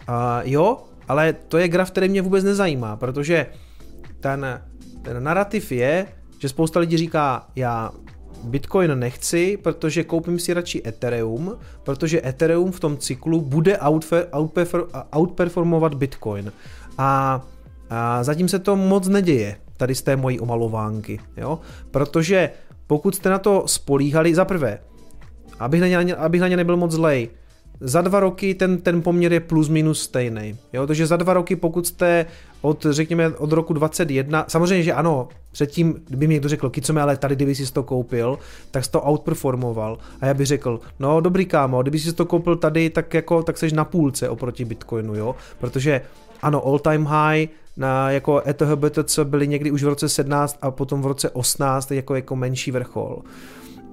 A 0.07 0.41
jo, 0.43 0.77
ale 1.07 1.33
to 1.33 1.57
je 1.57 1.67
graf, 1.67 1.91
který 1.91 2.09
mě 2.09 2.21
vůbec 2.21 2.43
nezajímá, 2.43 2.95
protože 2.95 3.45
ten, 4.19 4.61
ten 5.01 5.23
narrativ 5.23 5.71
je, 5.71 6.05
že 6.39 6.49
spousta 6.49 6.79
lidí 6.79 6.97
říká, 6.97 7.47
já 7.55 7.91
Bitcoin 8.43 8.99
nechci, 8.99 9.57
protože 9.57 10.03
koupím 10.03 10.39
si 10.39 10.53
radši 10.53 10.81
Ethereum, 10.85 11.57
protože 11.83 12.21
Ethereum 12.25 12.71
v 12.71 12.79
tom 12.79 12.97
cyklu 12.97 13.41
bude 13.41 13.79
outperformovat 15.15 15.93
Bitcoin. 15.93 16.51
A, 16.97 17.41
a 17.89 18.23
zatím 18.23 18.49
se 18.49 18.59
to 18.59 18.75
moc 18.75 19.07
neděje 19.07 19.57
tady 19.77 19.95
z 19.95 20.01
té 20.01 20.15
mojí 20.15 20.39
omalovánky, 20.39 21.19
jo? 21.37 21.59
Protože 21.91 22.49
pokud 22.87 23.15
jste 23.15 23.29
na 23.29 23.39
to 23.39 23.63
spolíhali, 23.65 24.35
za 24.35 24.45
prvé, 24.45 24.79
abych 25.59 25.81
na 25.81 25.87
ně, 25.87 26.15
abych 26.15 26.41
na 26.41 26.47
ně 26.47 26.57
nebyl 26.57 26.77
moc 26.77 26.91
zlej, 26.91 27.29
za 27.79 28.01
dva 28.01 28.19
roky 28.19 28.53
ten, 28.53 28.77
ten 28.77 29.01
poměr 29.01 29.33
je 29.33 29.39
plus 29.39 29.69
minus 29.69 30.01
stejný. 30.01 30.57
Jo? 30.73 30.87
Takže 30.87 31.07
za 31.07 31.17
dva 31.17 31.33
roky, 31.33 31.55
pokud 31.55 31.87
jste 31.87 32.25
od, 32.61 32.85
řekněme, 32.89 33.29
od 33.29 33.51
roku 33.51 33.73
21, 33.73 34.45
samozřejmě, 34.47 34.83
že 34.83 34.93
ano, 34.93 35.27
předtím, 35.51 35.95
kdyby 36.07 36.27
mi 36.27 36.33
někdo 36.33 36.49
řekl, 36.49 36.71
co 36.81 36.99
ale 36.99 37.17
tady, 37.17 37.35
kdyby 37.35 37.55
jsi 37.55 37.73
to 37.73 37.83
koupil, 37.83 38.39
tak 38.71 38.85
jsi 38.85 38.91
to 38.91 39.01
outperformoval. 39.01 39.97
A 40.21 40.25
já 40.25 40.33
bych 40.33 40.47
řekl, 40.47 40.79
no 40.99 41.21
dobrý 41.21 41.45
kámo, 41.45 41.81
kdyby 41.81 41.99
jsi 41.99 42.13
to 42.13 42.25
koupil 42.25 42.55
tady, 42.55 42.89
tak 42.89 43.13
jako, 43.13 43.43
tak 43.43 43.57
seš 43.57 43.73
na 43.73 43.85
půlce 43.85 44.29
oproti 44.29 44.65
Bitcoinu, 44.65 45.15
jo? 45.15 45.35
Protože 45.59 46.01
ano, 46.41 46.65
all 46.65 46.79
time 46.79 47.05
high, 47.05 47.47
na 47.77 48.11
jako 48.11 48.41
ETH 48.47 48.99
co 49.03 49.25
byly 49.25 49.47
někdy 49.47 49.71
už 49.71 49.83
v 49.83 49.87
roce 49.87 50.09
17 50.09 50.57
a 50.61 50.71
potom 50.71 51.01
v 51.01 51.05
roce 51.05 51.29
18 51.29 51.91
jako, 51.91 52.15
jako 52.15 52.35
menší 52.35 52.71
vrchol. 52.71 53.21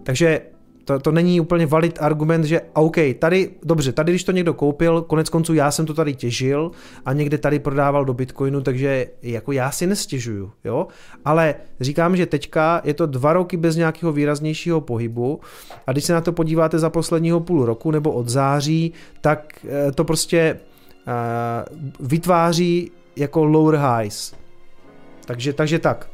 Takže 0.02 0.40
to, 0.84 0.98
to 0.98 1.12
není 1.12 1.40
úplně 1.40 1.66
valid 1.66 1.98
argument, 2.00 2.44
že 2.44 2.60
OK, 2.72 2.96
tady, 3.18 3.50
dobře, 3.62 3.92
tady 3.92 4.12
když 4.12 4.24
to 4.24 4.32
někdo 4.32 4.54
koupil, 4.54 5.02
konec 5.02 5.28
konců 5.28 5.54
já 5.54 5.70
jsem 5.70 5.86
to 5.86 5.94
tady 5.94 6.14
těžil 6.14 6.70
a 7.04 7.12
někde 7.12 7.38
tady 7.38 7.58
prodával 7.58 8.04
do 8.04 8.14
Bitcoinu, 8.14 8.60
takže 8.60 9.06
jako 9.22 9.52
já 9.52 9.70
si 9.70 9.86
nestěžuju, 9.86 10.52
jo, 10.64 10.86
ale 11.24 11.54
říkám, 11.80 12.16
že 12.16 12.26
teďka 12.26 12.80
je 12.84 12.94
to 12.94 13.06
dva 13.06 13.32
roky 13.32 13.56
bez 13.56 13.76
nějakého 13.76 14.12
výraznějšího 14.12 14.80
pohybu 14.80 15.40
a 15.86 15.92
když 15.92 16.04
se 16.04 16.12
na 16.12 16.20
to 16.20 16.32
podíváte 16.32 16.78
za 16.78 16.90
posledního 16.90 17.40
půl 17.40 17.66
roku 17.66 17.90
nebo 17.90 18.12
od 18.12 18.28
září, 18.28 18.92
tak 19.20 19.66
eh, 19.68 19.92
to 19.92 20.04
prostě 20.04 20.60
uh, 21.06 22.06
vytváří 22.08 22.90
jako 23.20 23.44
lower 23.44 23.80
highs. 23.80 24.32
Takže, 25.24 25.52
takže 25.52 25.78
tak. 25.78 26.08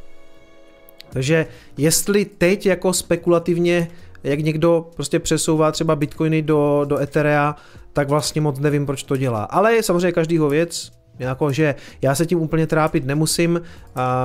Takže 1.11 1.47
jestli 1.77 2.25
teď 2.25 2.67
jako 2.67 2.93
spekulativně 2.93 3.89
jak 4.25 4.41
někdo 4.41 4.91
prostě 4.95 5.19
přesouvá 5.19 5.73
třeba 5.73 5.97
bitcoiny 5.97 6.43
do, 6.43 6.85
do 6.85 6.99
Etherea, 6.99 7.57
tak 7.93 8.09
vlastně 8.09 8.41
moc 8.41 8.59
nevím, 8.59 8.87
proč 8.87 9.03
to 9.03 9.17
dělá. 9.17 9.45
Ale 9.45 9.75
je 9.75 9.83
samozřejmě 9.83 10.13
každýho 10.13 10.49
věc, 10.49 10.93
jako, 11.19 11.53
že 11.53 11.75
já 12.03 12.15
se 12.15 12.27
tím 12.27 12.41
úplně 12.41 12.67
trápit 12.67 13.05
nemusím, 13.05 13.61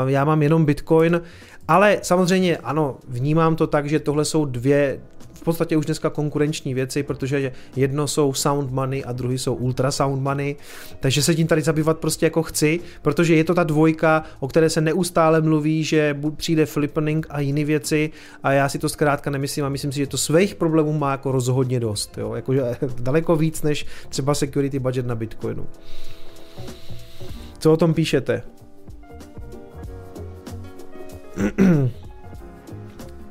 já 0.08 0.26
mám 0.26 0.44
jenom 0.44 0.66
bitcoin, 0.66 1.22
ale 1.68 2.00
samozřejmě 2.02 2.58
ano, 2.58 2.98
vnímám 3.08 3.56
to 3.56 3.68
tak, 3.68 3.90
že 3.90 4.00
tohle 4.00 4.26
jsou 4.26 4.46
dvě 4.46 5.00
v 5.42 5.44
podstatě 5.44 5.78
už 5.78 5.86
dneska 5.86 6.10
konkurenční 6.10 6.74
věci, 6.74 7.04
protože 7.04 7.52
jedno 7.76 8.08
jsou 8.08 8.34
sound 8.34 8.72
money 8.72 9.04
a 9.06 9.12
druhý 9.12 9.38
jsou 9.38 9.56
ultra 9.56 9.92
sound 9.92 10.22
money, 10.22 10.56
takže 11.00 11.24
se 11.24 11.36
tím 11.36 11.48
tady 11.48 11.62
zabývat 11.62 11.98
prostě 11.98 12.26
jako 12.26 12.44
chci, 12.44 12.80
protože 13.02 13.36
je 13.36 13.44
to 13.44 13.54
ta 13.54 13.64
dvojka, 13.64 14.24
o 14.40 14.48
které 14.48 14.70
se 14.70 14.82
neustále 14.82 15.42
mluví, 15.42 15.84
že 15.84 16.18
přijde 16.36 16.66
flippening 16.66 17.28
a 17.30 17.40
jiné 17.40 17.66
věci 17.66 18.10
a 18.44 18.52
já 18.52 18.70
si 18.70 18.80
to 18.80 18.90
zkrátka 18.90 19.30
nemyslím 19.30 19.66
a 19.66 19.70
myslím 19.70 19.92
si, 19.92 20.00
že 20.00 20.08
to 20.08 20.18
svých 20.18 20.56
problémů 20.56 20.94
má 20.94 21.12
jako 21.12 21.32
rozhodně 21.32 21.80
dost, 21.80 22.18
jo? 22.18 22.34
Jakože 22.34 22.62
daleko 23.00 23.36
víc 23.36 23.62
než 23.62 23.86
třeba 24.10 24.36
security 24.36 24.80
budget 24.80 25.06
na 25.06 25.16
Bitcoinu. 25.16 25.68
Co 27.60 27.74
o 27.74 27.78
tom 27.78 27.94
píšete? 27.94 28.42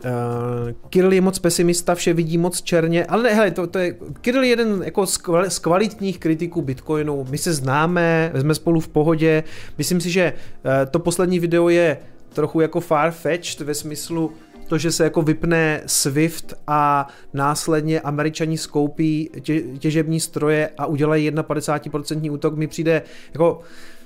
Uh, 0.04 0.72
Kirill 0.90 1.12
je 1.12 1.20
moc 1.20 1.38
pesimista, 1.38 1.94
vše 1.94 2.12
vidí 2.12 2.38
moc 2.38 2.62
černě, 2.62 3.04
ale 3.04 3.22
ne, 3.22 3.34
hele, 3.34 3.50
to, 3.50 3.66
to 3.66 3.78
je, 3.78 3.96
Kirill 4.20 4.42
je 4.42 4.48
jeden 4.48 4.82
jako 4.84 5.06
z 5.48 5.58
kvalitních 5.58 6.18
kritiků 6.18 6.62
Bitcoinu, 6.62 7.26
my 7.30 7.38
se 7.38 7.52
známe, 7.52 8.32
jsme 8.40 8.54
spolu 8.54 8.80
v 8.80 8.88
pohodě, 8.88 9.44
myslím 9.78 10.00
si, 10.00 10.10
že 10.10 10.32
uh, 10.32 10.90
to 10.90 10.98
poslední 10.98 11.38
video 11.38 11.68
je 11.68 11.98
trochu 12.32 12.60
jako 12.60 12.80
farfetched 12.80 13.60
ve 13.60 13.74
smyslu, 13.74 14.32
to, 14.68 14.78
že 14.78 14.92
se 14.92 15.04
jako 15.04 15.22
vypne 15.22 15.82
Swift 15.86 16.54
a 16.66 17.08
následně 17.34 18.00
američani 18.00 18.58
skoupí 18.58 19.30
tě, 19.40 19.60
těžební 19.60 20.20
stroje 20.20 20.70
a 20.78 20.86
udělají 20.86 21.30
51% 21.30 22.32
útok, 22.32 22.56
mi 22.56 22.66
přijde 22.66 23.02
jako 23.34 23.60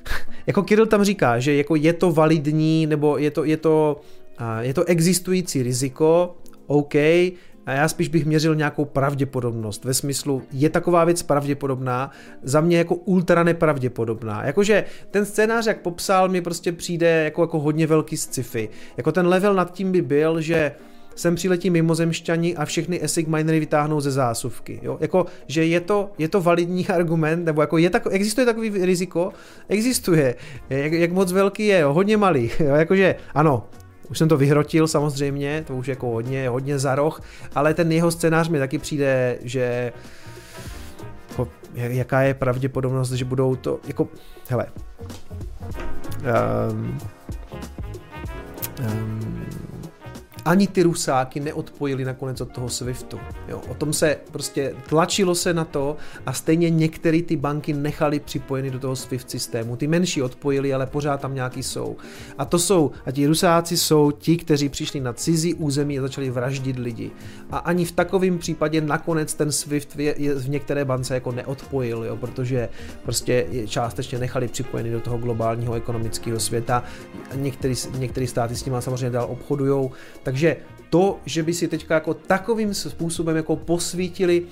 jako 0.47 0.62
Kirill 0.62 0.86
tam 0.86 1.05
říká, 1.05 1.38
že 1.38 1.55
jako 1.55 1.76
je 1.76 1.92
to 1.92 2.12
validní, 2.12 2.86
nebo 2.86 3.18
je 3.18 3.30
to, 3.30 3.45
je 3.45 3.57
to 3.57 4.01
je 4.61 4.74
to 4.74 4.85
existující 4.85 5.62
riziko, 5.62 6.37
OK, 6.66 6.95
a 7.66 7.72
já 7.72 7.89
spíš 7.89 8.09
bych 8.09 8.26
měřil 8.26 8.55
nějakou 8.55 8.85
pravděpodobnost 8.85 9.85
ve 9.85 9.95
smyslu, 9.95 10.43
je 10.53 10.70
taková 10.70 11.05
věc 11.05 11.22
pravděpodobná, 11.22 12.11
za 12.43 12.61
mě 12.61 12.78
jako 12.78 12.95
ultra 12.95 13.43
nepravděpodobná. 13.43 14.45
Jakože 14.45 14.85
ten 15.11 15.26
scénář, 15.26 15.66
jak 15.66 15.80
popsal, 15.80 16.28
mi 16.28 16.41
prostě 16.41 16.72
přijde 16.72 17.24
jako, 17.24 17.43
jako 17.43 17.61
hodně 17.61 17.87
velký 17.87 18.16
sci-fi. 18.16 18.68
Jako 18.97 19.12
ten 19.12 19.26
level 19.26 19.55
nad 19.55 19.72
tím 19.72 19.93
by 19.93 20.03
byl, 20.03 20.41
že 20.41 20.72
sem 21.14 21.35
přiletí 21.35 21.70
mimozemšťani 21.70 22.57
a 22.57 22.64
všechny 22.64 23.03
ASIC 23.03 23.26
minery 23.26 23.61
vytáhnou 23.61 24.01
ze 24.01 24.11
zásuvky. 24.11 24.80
Jo? 24.82 24.99
Jako, 25.01 25.26
že 25.47 25.66
je 25.66 25.80
to, 25.80 26.11
je 26.18 26.28
to 26.28 26.41
validní 26.41 26.89
argument, 26.99 27.45
nebo 27.45 27.61
jako 27.61 27.78
je 27.78 27.91
tak, 27.91 28.07
existuje 28.11 28.47
takový 28.47 28.85
riziko? 28.85 29.32
Existuje. 29.68 30.35
Jak, 30.70 30.93
jak 30.93 31.12
moc 31.12 31.32
velký 31.32 31.66
je? 31.66 31.78
Jo? 31.78 31.93
Hodně 31.93 32.16
malý. 32.16 32.51
Jo? 32.61 32.74
Jakože 32.74 33.14
ano, 33.35 33.66
už 34.11 34.19
jsem 34.19 34.29
to 34.29 34.37
vyhrotil 34.37 34.89
samozřejmě, 34.89 35.65
to 35.67 35.77
už 35.77 35.87
jako 35.87 36.07
hodně, 36.07 36.49
hodně 36.49 36.79
za 36.79 36.95
roh, 36.95 37.23
ale 37.55 37.75
ten 37.75 37.93
jeho 37.93 38.11
scénář 38.11 38.49
mi 38.49 38.59
taky 38.59 38.79
přijde, 38.79 39.39
že 39.43 39.93
jako, 41.29 41.49
jaká 41.75 42.23
je 42.23 42.35
pravděpodobnost, 42.35 43.13
že 43.13 43.25
budou 43.25 43.57
to, 43.57 43.81
jako, 43.87 44.09
hele, 44.49 44.67
um, 46.71 46.99
um, 48.81 49.34
ani 50.45 50.66
ty 50.66 50.82
rusáky 50.82 51.40
neodpojili 51.40 52.05
nakonec 52.05 52.40
od 52.40 52.53
toho 52.53 52.68
SWIFTu. 52.68 53.20
Jo, 53.49 53.62
o 53.68 53.74
tom 53.74 53.92
se 53.92 54.16
prostě 54.32 54.74
tlačilo 54.88 55.34
se 55.34 55.55
na 55.55 55.64
to 55.64 55.97
a 56.26 56.32
stejně 56.32 56.70
některé 56.70 57.22
ty 57.22 57.36
banky 57.36 57.72
nechali 57.72 58.20
připojeny 58.20 58.70
do 58.70 58.78
toho 58.78 58.97
SWIFT 58.97 59.30
systému. 59.30 59.76
Ty 59.76 59.86
menší 59.86 60.22
odpojili, 60.22 60.74
ale 60.74 60.86
pořád 60.86 61.20
tam 61.20 61.34
nějaký 61.34 61.62
jsou. 61.62 61.97
A 62.38 62.45
to 62.45 62.59
jsou, 62.59 62.90
a 63.07 63.11
ti 63.11 63.26
rusáci 63.26 63.76
jsou 63.76 64.11
ti, 64.11 64.36
kteří 64.36 64.68
přišli 64.68 65.01
na 65.01 65.12
cizí 65.12 65.55
území 65.55 65.99
a 65.99 66.03
začali 66.03 66.30
vraždit 66.30 66.78
lidi. 66.78 67.11
A 67.51 67.59
ani 67.59 67.84
v 67.84 67.92
takovém 67.92 68.38
případě 68.38 68.80
nakonec 68.80 69.34
ten 69.34 69.53
SWIFT 69.53 69.97
je, 69.97 70.14
je 70.18 70.34
v 70.34 70.49
některé 70.49 70.84
bance 70.84 71.14
jako 71.14 71.32
neodpojil, 71.32 72.05
jo, 72.05 72.16
protože 72.16 72.68
prostě 73.03 73.47
částečně 73.66 74.18
nechali 74.18 74.49
připojeny 74.49 74.90
do 74.90 75.01
toho 75.01 75.18
globálního 75.18 75.74
ekonomického 75.74 76.40
světa. 76.40 76.84
Některý, 77.34 77.74
některý 77.99 78.26
státy 78.26 78.57
s 78.57 78.64
nimi 78.64 78.76
samozřejmě 78.80 79.11
dál 79.11 79.26
obchodují, 79.30 79.90
tak 80.22 80.34
takže 80.35 80.57
to, 80.91 81.18
že 81.26 81.43
by 81.43 81.53
si 81.55 81.68
teďka 81.68 81.95
jako 81.95 82.14
takovým 82.14 82.74
způsobem 82.74 83.37
jako 83.37 83.57
posvítili 83.57 84.43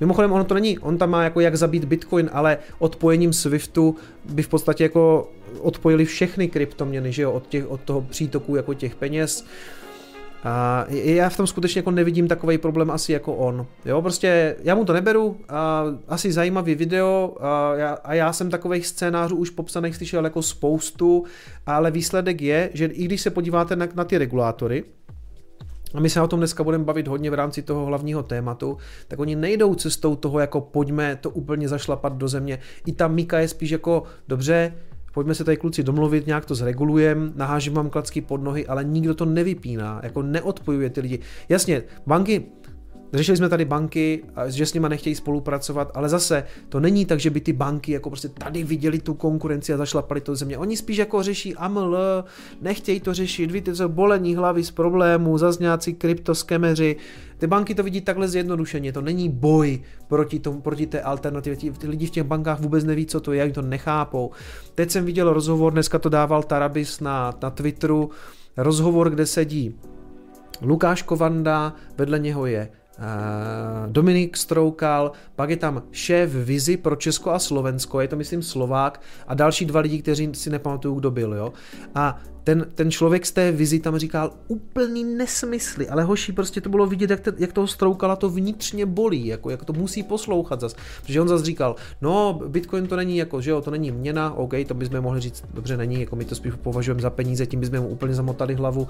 Mimochodem, 0.00 0.32
ono 0.32 0.44
to 0.44 0.54
není, 0.54 0.78
on 0.78 0.98
tam 0.98 1.10
má 1.10 1.24
jako 1.24 1.40
jak 1.40 1.56
zabít 1.56 1.84
Bitcoin, 1.84 2.30
ale 2.32 2.58
odpojením 2.78 3.32
Swiftu 3.32 3.96
by 4.24 4.42
v 4.42 4.48
podstatě 4.48 4.84
jako 4.84 5.32
odpojili 5.60 6.04
všechny 6.04 6.48
kryptoměny, 6.48 7.12
že 7.12 7.22
jo, 7.22 7.32
od, 7.32 7.46
těch, 7.46 7.70
od 7.70 7.80
toho 7.80 8.00
přítoku 8.00 8.56
jako 8.56 8.74
těch 8.74 8.94
peněz. 8.94 9.46
A 10.44 10.86
já 10.90 11.28
v 11.28 11.36
tom 11.36 11.46
skutečně 11.46 11.78
jako 11.78 11.90
nevidím 11.90 12.28
takový 12.28 12.58
problém 12.58 12.90
asi 12.90 13.12
jako 13.12 13.34
on. 13.34 13.66
Jo, 13.84 14.02
prostě 14.02 14.56
já 14.62 14.74
mu 14.74 14.84
to 14.84 14.92
neberu, 14.92 15.36
a 15.48 15.84
asi 16.08 16.32
zajímavý 16.32 16.74
video 16.74 17.36
a 17.40 17.74
já, 17.74 17.98
a 18.04 18.14
já 18.14 18.32
jsem 18.32 18.50
takových 18.50 18.86
scénářů 18.86 19.36
už 19.36 19.50
popsaných 19.50 19.96
slyšel 19.96 20.24
jako 20.24 20.42
spoustu, 20.42 21.24
ale 21.66 21.90
výsledek 21.90 22.42
je, 22.42 22.70
že 22.74 22.86
i 22.86 23.04
když 23.04 23.20
se 23.20 23.30
podíváte 23.30 23.76
na, 23.76 23.88
na 23.94 24.04
ty 24.04 24.18
regulátory, 24.18 24.84
a 25.94 26.00
my 26.00 26.10
se 26.10 26.20
o 26.20 26.28
tom 26.28 26.40
dneska 26.40 26.64
budeme 26.64 26.84
bavit 26.84 27.08
hodně 27.08 27.30
v 27.30 27.34
rámci 27.34 27.62
toho 27.62 27.86
hlavního 27.86 28.22
tématu, 28.22 28.78
tak 29.08 29.18
oni 29.18 29.36
nejdou 29.36 29.74
cestou 29.74 30.16
toho, 30.16 30.38
jako 30.38 30.60
pojďme 30.60 31.16
to 31.16 31.30
úplně 31.30 31.68
zašlapat 31.68 32.12
do 32.12 32.28
země. 32.28 32.58
I 32.86 32.92
ta 32.92 33.08
Mika 33.08 33.38
je 33.38 33.48
spíš 33.48 33.70
jako, 33.70 34.02
dobře, 34.28 34.74
pojďme 35.14 35.34
se 35.34 35.44
tady 35.44 35.56
kluci 35.56 35.82
domluvit, 35.82 36.26
nějak 36.26 36.44
to 36.44 36.54
zregulujem, 36.54 37.32
nahážím 37.36 37.74
vám 37.74 37.90
klacky 37.90 38.20
pod 38.20 38.42
nohy, 38.42 38.66
ale 38.66 38.84
nikdo 38.84 39.14
to 39.14 39.24
nevypíná, 39.24 40.00
jako 40.02 40.22
neodpojuje 40.22 40.90
ty 40.90 41.00
lidi. 41.00 41.18
Jasně, 41.48 41.82
banky 42.06 42.46
Řešili 43.12 43.36
jsme 43.36 43.48
tady 43.48 43.64
banky, 43.64 44.24
že 44.46 44.66
s 44.66 44.74
nima 44.74 44.88
nechtějí 44.88 45.14
spolupracovat, 45.14 45.90
ale 45.94 46.08
zase 46.08 46.44
to 46.68 46.80
není 46.80 47.06
tak, 47.06 47.20
že 47.20 47.30
by 47.30 47.40
ty 47.40 47.52
banky 47.52 47.92
jako 47.92 48.10
prostě 48.10 48.28
tady 48.28 48.64
viděli 48.64 48.98
tu 48.98 49.14
konkurenci 49.14 49.72
a 49.72 49.76
zašlapali 49.76 50.20
to 50.20 50.36
země. 50.36 50.58
Oni 50.58 50.76
spíš 50.76 50.96
jako 50.96 51.22
řeší 51.22 51.54
AML, 51.54 52.24
nechtějí 52.60 53.00
to 53.00 53.14
řešit, 53.14 53.50
víte 53.50 53.74
co, 53.74 53.88
bolení 53.88 54.36
hlavy 54.36 54.64
z 54.64 54.70
problémů, 54.70 55.38
zazňáci 55.38 55.92
kryptoskemeři. 55.92 56.96
Ty 57.38 57.46
banky 57.46 57.74
to 57.74 57.82
vidí 57.82 58.00
takhle 58.00 58.28
zjednodušeně, 58.28 58.92
to 58.92 59.00
není 59.00 59.28
boj 59.28 59.82
proti, 60.08 60.38
tomu, 60.38 60.60
proti 60.60 60.86
té 60.86 61.00
alternativě. 61.00 61.72
Ty 61.72 61.88
lidi 61.88 62.06
v 62.06 62.10
těch 62.10 62.24
bankách 62.24 62.60
vůbec 62.60 62.84
neví, 62.84 63.06
co 63.06 63.20
to 63.20 63.32
je, 63.32 63.44
oni 63.44 63.52
to 63.52 63.62
nechápou. 63.62 64.30
Teď 64.74 64.90
jsem 64.90 65.04
viděl 65.04 65.32
rozhovor, 65.32 65.72
dneska 65.72 65.98
to 65.98 66.08
dával 66.08 66.42
Tarabis 66.42 67.00
na, 67.00 67.34
na 67.42 67.50
Twitteru, 67.50 68.10
rozhovor, 68.56 69.10
kde 69.10 69.26
sedí 69.26 69.74
Lukáš 70.62 71.02
Kovanda, 71.02 71.74
vedle 71.98 72.18
něho 72.18 72.46
je 72.46 72.68
Dominik 73.86 74.36
Stroukal, 74.36 75.12
pak 75.36 75.50
je 75.50 75.56
tam 75.56 75.82
šéf 75.90 76.30
Vizi 76.30 76.76
pro 76.76 76.96
Česko 76.96 77.30
a 77.30 77.38
Slovensko, 77.38 78.00
je 78.00 78.08
to 78.08 78.16
myslím 78.16 78.42
Slovák 78.42 79.00
a 79.26 79.34
další 79.34 79.64
dva 79.64 79.80
lidi, 79.80 80.02
kteří 80.02 80.30
si 80.32 80.50
nepamatuju, 80.50 80.94
kdo 80.94 81.10
byl, 81.10 81.34
jo. 81.34 81.52
A 81.94 82.20
ten, 82.44 82.66
ten 82.74 82.90
člověk 82.90 83.26
z 83.26 83.32
té 83.32 83.52
vizi 83.52 83.80
tam 83.80 83.98
říkal 83.98 84.32
úplný 84.48 85.04
nesmysly, 85.04 85.88
ale 85.88 86.02
hoší, 86.02 86.32
prostě 86.32 86.60
to 86.60 86.68
bylo 86.68 86.86
vidět, 86.86 87.10
jak, 87.10 87.20
te, 87.20 87.32
jak 87.38 87.52
toho 87.52 87.66
Stroukala 87.66 88.16
to 88.16 88.28
vnitřně 88.28 88.86
bolí, 88.86 89.26
jako, 89.26 89.50
jak 89.50 89.64
to 89.64 89.72
musí 89.72 90.02
poslouchat 90.02 90.60
zas. 90.60 90.76
Protože 91.00 91.20
on 91.20 91.28
zase 91.28 91.44
říkal, 91.44 91.76
no, 92.00 92.40
Bitcoin 92.48 92.86
to 92.86 92.96
není 92.96 93.16
jako, 93.16 93.40
že 93.40 93.50
jo, 93.50 93.60
to 93.60 93.70
není 93.70 93.90
měna, 93.90 94.34
OK, 94.34 94.52
to 94.66 94.74
bychom 94.74 95.00
mohli 95.00 95.20
říct, 95.20 95.44
dobře, 95.54 95.76
není, 95.76 96.00
jako 96.00 96.16
my 96.16 96.24
to 96.24 96.34
spíš 96.34 96.52
považujeme 96.62 97.02
za 97.02 97.10
peníze, 97.10 97.46
tím 97.46 97.60
bychom 97.60 97.80
mu 97.80 97.88
úplně 97.88 98.14
zamotali 98.14 98.54
hlavu 98.54 98.88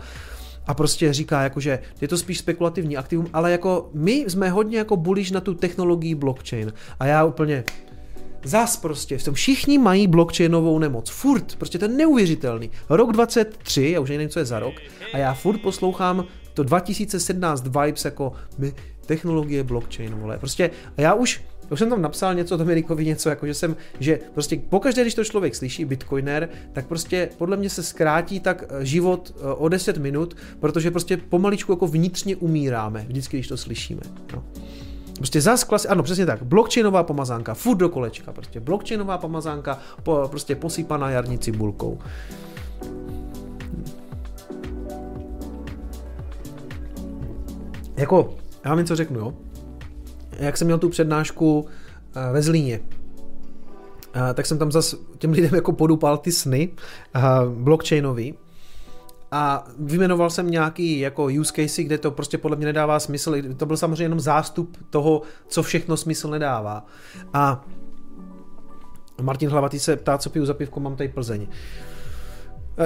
a 0.67 0.75
prostě 0.75 1.13
říká, 1.13 1.43
jako, 1.43 1.61
že 1.61 1.79
je 2.01 2.09
to 2.09 2.19
spíš 2.19 2.39
spekulativní 2.39 2.97
aktivum, 2.97 3.27
ale 3.33 3.53
jako 3.53 3.91
my 3.95 4.13
jsme 4.13 4.51
hodně 4.51 4.79
jako 4.79 4.97
bulíš 4.97 5.31
na 5.31 5.41
tu 5.41 5.55
technologii 5.55 6.15
blockchain 6.15 6.73
a 7.01 7.07
já 7.07 7.25
úplně 7.25 7.65
Zas 8.45 8.77
prostě, 8.77 9.19
všichni 9.33 9.79
mají 9.79 10.07
blockchainovou 10.07 10.79
nemoc. 10.79 11.11
Furt, 11.11 11.57
prostě 11.57 11.79
to 11.79 11.85
je 11.85 11.89
neuvěřitelný. 11.89 12.71
Rok 12.89 13.13
23, 13.13 13.91
já 13.91 14.01
už 14.01 14.11
nevím, 14.11 14.29
co 14.29 14.39
je 14.39 14.45
za 14.45 14.59
rok, 14.59 14.75
a 15.15 15.19
já 15.19 15.35
furt 15.35 15.59
poslouchám 15.59 16.25
to 16.55 16.63
2017 16.63 17.67
vibes 17.67 18.05
jako 18.05 18.33
my, 18.59 18.75
technologie 19.07 19.63
blockchain, 19.63 20.15
vole. 20.15 20.39
Prostě 20.39 20.71
a 20.97 21.01
já 21.01 21.15
už 21.15 21.41
už 21.71 21.79
jsem 21.79 21.91
tam 21.91 22.03
napsal 22.03 22.35
něco 22.35 22.57
Dominikovi, 22.57 23.05
něco 23.05 23.29
jako, 23.29 23.47
že 23.47 23.55
jsem, 23.55 23.77
že 24.01 24.19
prostě 24.35 24.61
pokaždé, 24.69 25.03
když 25.03 25.15
to 25.15 25.25
člověk 25.25 25.55
slyší, 25.55 25.85
bitcoiner, 25.85 26.49
tak 26.73 26.87
prostě 26.87 27.31
podle 27.39 27.57
mě 27.57 27.71
se 27.71 27.83
zkrátí 27.83 28.41
tak 28.41 28.65
eh, 28.69 28.85
život 28.85 29.35
eh, 29.37 29.43
o 29.43 29.69
10 29.69 29.97
minut, 29.97 30.37
protože 30.61 30.91
prostě 30.91 31.17
pomaličku 31.17 31.73
jako 31.73 31.87
vnitřně 31.87 32.37
umíráme, 32.37 33.05
vždycky, 33.09 33.37
když 33.37 33.49
to 33.49 33.57
slyšíme. 33.57 34.03
No. 34.35 34.45
Prostě 35.17 35.41
zas 35.41 35.65
klasi, 35.65 35.89
ano, 35.89 36.03
přesně 36.03 36.27
tak, 36.27 36.43
blockchainová 36.43 37.03
pomazánka, 37.03 37.55
furt 37.55 37.77
do 37.77 37.89
kolečka, 37.89 38.33
prostě 38.33 38.61
blockchainová 38.61 39.19
pomazánka, 39.19 39.79
po, 40.03 40.29
prostě 40.31 40.57
posypaná 40.57 41.11
jarní 41.11 41.39
cibulkou. 41.39 41.99
Jako, 47.97 48.35
já 48.65 48.71
vám 48.71 48.79
něco 48.79 48.97
řeknu, 48.97 49.19
jo 49.19 49.35
jak 50.43 50.57
jsem 50.57 50.66
měl 50.66 50.78
tu 50.78 50.88
přednášku 50.88 51.66
eh, 52.14 52.32
ve 52.32 52.43
Zlíně, 52.43 52.80
eh, 54.14 54.34
tak 54.34 54.47
jsem 54.47 54.59
tam 54.59 54.72
zase 54.72 54.97
těm 55.18 55.32
lidem 55.32 55.55
jako 55.55 55.72
podupal 55.72 56.18
ty 56.18 56.32
sny 56.32 56.70
eh, 57.14 57.20
blockchainový 57.49 58.34
a 59.30 59.64
vyjmenoval 59.78 60.30
jsem 60.30 60.51
nějaký 60.51 61.01
jako 61.01 61.24
use 61.40 61.53
case, 61.53 61.82
kde 61.82 61.99
to 61.99 62.11
prostě 62.11 62.38
podle 62.38 62.57
mě 62.57 62.66
nedává 62.66 63.01
smysl. 63.01 63.34
To 63.57 63.66
byl 63.66 63.76
samozřejmě 63.76 64.05
jenom 64.05 64.20
zástup 64.20 64.76
toho, 64.90 65.22
co 65.49 65.62
všechno 65.62 65.97
smysl 65.97 66.30
nedává. 66.30 66.86
A 67.32 67.64
Martin 69.22 69.51
Hlavatý 69.51 69.78
se 69.78 69.97
ptá, 69.97 70.18
co 70.18 70.30
piju 70.30 70.47
za 70.47 70.55
pivko, 70.55 70.80
mám 70.80 70.97
tady 70.97 71.09
Plzeň. 71.09 71.47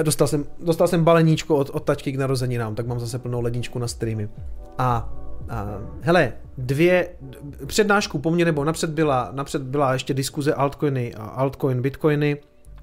Dostal 0.03 0.27
jsem, 0.27 0.45
dostal 0.59 0.87
jsem 0.87 1.03
baleníčko 1.03 1.55
od, 1.55 1.69
od 1.69 1.83
tačky 1.83 2.11
k 2.11 2.17
narozeninám, 2.17 2.75
tak 2.75 2.87
mám 2.87 2.99
zase 2.99 3.19
plnou 3.19 3.41
ledničku 3.41 3.79
na 3.79 3.87
streamy. 3.87 4.29
A 4.77 5.13
Uh, 5.41 5.85
hele, 6.01 6.33
dvě 6.57 7.09
přednášku 7.65 8.19
po 8.19 8.31
mně, 8.31 8.45
nebo 8.45 8.63
napřed 8.63 8.89
byla, 8.89 9.29
napřed 9.31 9.61
byla 9.61 9.93
ještě 9.93 10.13
diskuze 10.13 10.53
altcoiny 10.53 11.15
a 11.15 11.23
altcoin, 11.23 11.81
bitcoiny, 11.81 12.37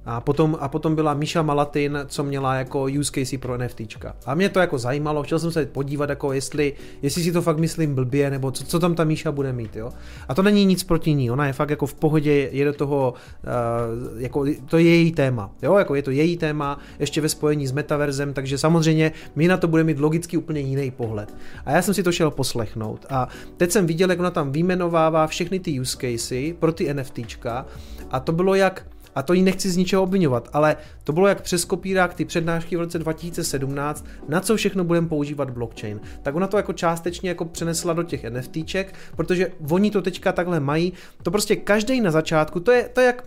a 0.07 0.21
potom, 0.21 0.57
a 0.61 0.69
potom 0.69 0.95
byla 0.95 1.15
Míša 1.15 1.43
Malatin, 1.43 1.99
co 2.07 2.25
měla 2.25 2.55
jako 2.55 2.87
use 3.01 3.13
case 3.15 3.39
pro 3.39 3.59
NFTčka. 3.59 4.17
A 4.27 4.35
mě 4.35 4.49
to 4.49 4.61
jako 4.61 4.79
zajímalo, 4.79 5.23
chtěl 5.23 5.39
jsem 5.39 5.53
se 5.53 5.67
podívat, 5.67 6.11
jako 6.11 6.33
jestli, 6.33 6.73
jestli 7.03 7.23
si 7.23 7.33
to 7.33 7.43
fakt 7.43 7.59
myslím 7.59 7.95
blbě, 7.95 8.31
nebo 8.31 8.51
co, 8.51 8.65
co 8.65 8.79
tam 8.79 8.95
ta 8.95 9.05
Míša 9.05 9.33
bude 9.33 9.53
mít, 9.53 9.77
jo. 9.77 9.91
A 10.29 10.35
to 10.35 10.43
není 10.43 10.65
nic 10.65 10.85
proti 10.85 11.15
ní, 11.15 11.31
ona 11.31 11.47
je 11.47 11.53
fakt 11.53 11.71
jako 11.71 11.87
v 11.87 11.95
pohodě, 11.95 12.49
je 12.53 12.65
do 12.65 12.73
toho, 12.73 13.15
uh, 13.15 14.21
jako 14.21 14.45
to 14.67 14.79
je 14.79 14.85
její 14.85 15.13
téma, 15.13 15.51
jo, 15.63 15.75
jako 15.75 15.95
je 15.95 16.03
to 16.03 16.11
její 16.11 16.37
téma, 16.37 16.79
ještě 16.99 17.21
ve 17.21 17.29
spojení 17.29 17.67
s 17.67 17.73
metaverzem, 17.73 18.33
takže 18.33 18.59
samozřejmě 18.59 19.13
my 19.37 19.49
na 19.49 19.57
to 19.57 19.69
budeme 19.69 19.87
mít 19.87 20.01
logicky 20.01 20.37
úplně 20.37 20.61
jiný 20.61 20.91
pohled. 20.91 21.35
A 21.65 21.71
já 21.71 21.83
jsem 21.83 21.95
si 21.95 22.03
to 22.03 22.13
šel 22.13 22.31
poslechnout 22.31 23.07
a 23.11 23.29
teď 23.57 23.71
jsem 23.71 23.87
viděl, 23.87 24.11
jak 24.11 24.19
ona 24.19 24.31
tam 24.31 24.53
vyjmenovává 24.53 25.27
všechny 25.27 25.61
ty 25.61 25.81
use 25.81 25.97
casey 26.01 26.53
pro 26.53 26.73
ty 26.73 26.95
NFTčka 26.95 27.67
a 28.11 28.21
to 28.21 28.33
bylo 28.33 28.55
jak 28.55 28.87
a 29.15 29.23
to 29.23 29.33
jí 29.33 29.43
nechci 29.43 29.71
z 29.71 29.77
ničeho 29.77 30.03
obvinovat, 30.03 30.49
ale 30.53 30.77
to 31.05 31.13
bylo 31.13 31.27
jak 31.27 31.43
přes 31.43 31.65
kopírák 31.65 32.15
ty 32.15 32.25
přednášky 32.25 32.77
v 32.77 32.81
roce 32.81 32.99
2017, 32.99 34.07
na 34.29 34.41
co 34.41 34.57
všechno 34.57 34.85
budeme 34.85 35.09
používat 35.09 35.51
blockchain. 35.51 36.01
Tak 36.23 36.35
ona 36.35 36.47
to 36.47 36.57
jako 36.57 36.73
částečně 36.73 37.29
jako 37.29 37.45
přenesla 37.45 37.93
do 37.93 38.03
těch 38.03 38.25
NFTček, 38.25 38.95
protože 39.17 39.53
oni 39.71 39.91
to 39.91 40.03
teďka 40.03 40.33
takhle 40.33 40.61
mají. 40.61 40.93
To 41.23 41.31
prostě 41.31 41.57
každý 41.57 42.01
na 42.01 42.11
začátku, 42.11 42.61
to 42.61 42.73
je, 42.73 42.89
to 42.89 43.01
je 43.01 43.07
jak, 43.07 43.25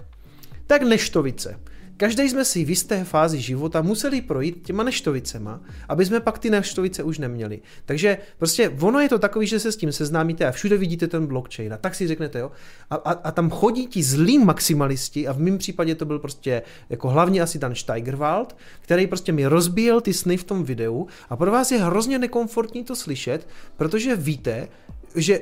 tak 0.67 0.81
neštovice. 0.81 1.59
Každý 1.97 2.29
jsme 2.29 2.45
si 2.45 2.65
v 2.65 2.69
jisté 2.69 3.03
fázi 3.03 3.41
života 3.41 3.81
museli 3.81 4.21
projít 4.21 4.61
těma 4.65 4.83
neštovicema, 4.83 5.61
aby 5.89 6.05
jsme 6.05 6.19
pak 6.19 6.39
ty 6.39 6.49
neštovice 6.49 7.03
už 7.03 7.17
neměli. 7.17 7.59
Takže 7.85 8.17
prostě 8.37 8.69
ono 8.69 8.99
je 8.99 9.09
to 9.09 9.19
takový, 9.19 9.47
že 9.47 9.59
se 9.59 9.71
s 9.71 9.77
tím 9.77 9.91
seznámíte 9.91 10.45
a 10.47 10.51
všude 10.51 10.77
vidíte 10.77 11.07
ten 11.07 11.27
blockchain 11.27 11.73
a 11.73 11.77
tak 11.77 11.95
si 11.95 12.07
řeknete, 12.07 12.39
jo. 12.39 12.51
A, 12.89 12.95
a, 12.95 13.11
a 13.11 13.31
tam 13.31 13.49
chodí 13.49 13.87
ti 13.87 14.03
zlí 14.03 14.39
maximalisti 14.39 15.27
a 15.27 15.33
v 15.33 15.39
mém 15.39 15.57
případě 15.57 15.95
to 15.95 16.05
byl 16.05 16.19
prostě 16.19 16.61
jako 16.89 17.09
hlavně 17.09 17.41
asi 17.41 17.59
Dan 17.59 17.75
Steigerwald, 17.75 18.57
který 18.81 19.07
prostě 19.07 19.31
mi 19.31 19.45
rozbíjel 19.45 20.01
ty 20.01 20.13
sny 20.13 20.37
v 20.37 20.43
tom 20.43 20.63
videu 20.63 21.07
a 21.29 21.35
pro 21.35 21.51
vás 21.51 21.71
je 21.71 21.83
hrozně 21.83 22.19
nekomfortní 22.19 22.83
to 22.83 22.95
slyšet, 22.95 23.47
protože 23.77 24.15
víte, 24.15 24.67
že 25.15 25.39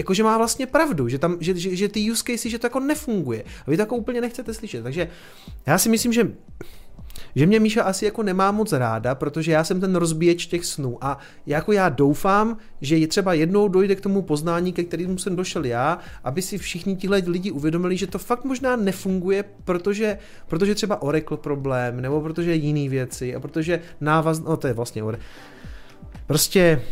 jakože 0.00 0.24
má 0.24 0.38
vlastně 0.38 0.66
pravdu, 0.66 1.08
že, 1.08 1.18
tam, 1.18 1.36
že, 1.40 1.54
že, 1.54 1.76
že 1.76 1.88
ty 1.88 2.10
use 2.10 2.24
case, 2.26 2.48
že 2.48 2.58
to 2.58 2.66
jako 2.66 2.80
nefunguje. 2.80 3.42
A 3.66 3.70
vy 3.70 3.76
to 3.76 3.82
jako 3.82 3.96
úplně 3.96 4.20
nechcete 4.20 4.54
slyšet. 4.54 4.82
Takže 4.82 5.08
já 5.66 5.78
si 5.78 5.88
myslím, 5.88 6.12
že 6.12 6.32
že 7.34 7.46
mě 7.46 7.60
Míša 7.60 7.82
asi 7.82 8.04
jako 8.04 8.22
nemá 8.22 8.52
moc 8.52 8.72
ráda, 8.72 9.14
protože 9.14 9.52
já 9.52 9.64
jsem 9.64 9.80
ten 9.80 9.96
rozbíječ 9.96 10.46
těch 10.46 10.64
snů 10.64 10.98
a 11.00 11.18
jako 11.46 11.72
já 11.72 11.88
doufám, 11.88 12.56
že 12.80 12.96
je 12.96 13.06
třeba 13.06 13.34
jednou 13.34 13.68
dojde 13.68 13.94
k 13.94 14.00
tomu 14.00 14.22
poznání, 14.22 14.72
ke 14.72 14.84
kterému 14.84 15.18
jsem 15.18 15.36
došel 15.36 15.64
já, 15.64 15.98
aby 16.24 16.42
si 16.42 16.58
všichni 16.58 16.96
tihle 16.96 17.22
lidi 17.26 17.50
uvědomili, 17.50 17.96
že 17.96 18.06
to 18.06 18.18
fakt 18.18 18.44
možná 18.44 18.76
nefunguje, 18.76 19.44
protože, 19.64 20.18
protože 20.46 20.74
třeba 20.74 21.02
Oracle 21.02 21.36
problém, 21.36 22.00
nebo 22.00 22.20
protože 22.20 22.54
jiný 22.54 22.88
věci, 22.88 23.34
a 23.34 23.40
protože 23.40 23.80
návaz, 24.00 24.40
no 24.40 24.56
to 24.56 24.66
je 24.66 24.72
vlastně 24.72 25.02
Prostě 26.26 26.82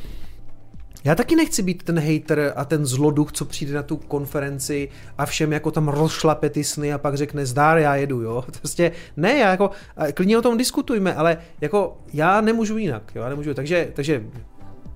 já 1.04 1.14
taky 1.14 1.36
nechci 1.36 1.62
být 1.62 1.82
ten 1.82 1.98
hater 1.98 2.52
a 2.56 2.64
ten 2.64 2.86
zloduch, 2.86 3.32
co 3.32 3.44
přijde 3.44 3.74
na 3.74 3.82
tu 3.82 3.96
konferenci 3.96 4.88
a 5.18 5.26
všem 5.26 5.52
jako 5.52 5.70
tam 5.70 5.88
rozšlape 5.88 6.50
ty 6.50 6.64
sny 6.64 6.92
a 6.92 6.98
pak 6.98 7.14
řekne 7.14 7.46
zdár, 7.46 7.78
já 7.78 7.96
jedu, 7.96 8.20
jo. 8.20 8.44
Prostě 8.58 8.92
ne, 9.16 9.38
já 9.38 9.50
jako, 9.50 9.70
klidně 10.14 10.38
o 10.38 10.42
tom 10.42 10.58
diskutujme, 10.58 11.14
ale 11.14 11.38
jako 11.60 11.96
já 12.12 12.40
nemůžu 12.40 12.78
jinak, 12.78 13.02
jo, 13.14 13.22
já 13.22 13.28
nemůžu. 13.28 13.54
Takže, 13.54 13.88
takže 13.94 14.24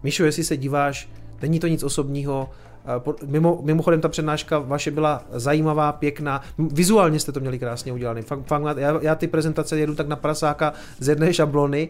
Mišo, 0.03 0.25
jestli 0.25 0.45
se 0.45 0.57
díváš, 0.57 1.09
není 1.43 1.61
to 1.61 1.67
nic 1.67 1.83
osobního, 1.83 2.51
Mimo, 3.27 3.61
mimochodem 3.63 4.01
ta 4.01 4.09
přednáška 4.09 4.59
vaše 4.59 4.91
byla 4.91 5.25
zajímavá, 5.33 5.93
pěkná, 5.93 6.43
vizuálně 6.59 7.21
jste 7.21 7.33
to 7.33 7.41
měli 7.41 7.59
krásně 7.59 7.93
udělané. 7.93 8.23
Fakt, 8.23 8.47
fakt, 8.47 8.77
já, 8.77 8.99
já 9.03 9.15
ty 9.15 9.27
prezentace 9.27 9.79
jedu 9.79 9.95
tak 9.95 10.09
na 10.09 10.17
prasáka 10.17 10.73
z 10.99 11.09
jedné 11.09 11.35
šablony, 11.35 11.89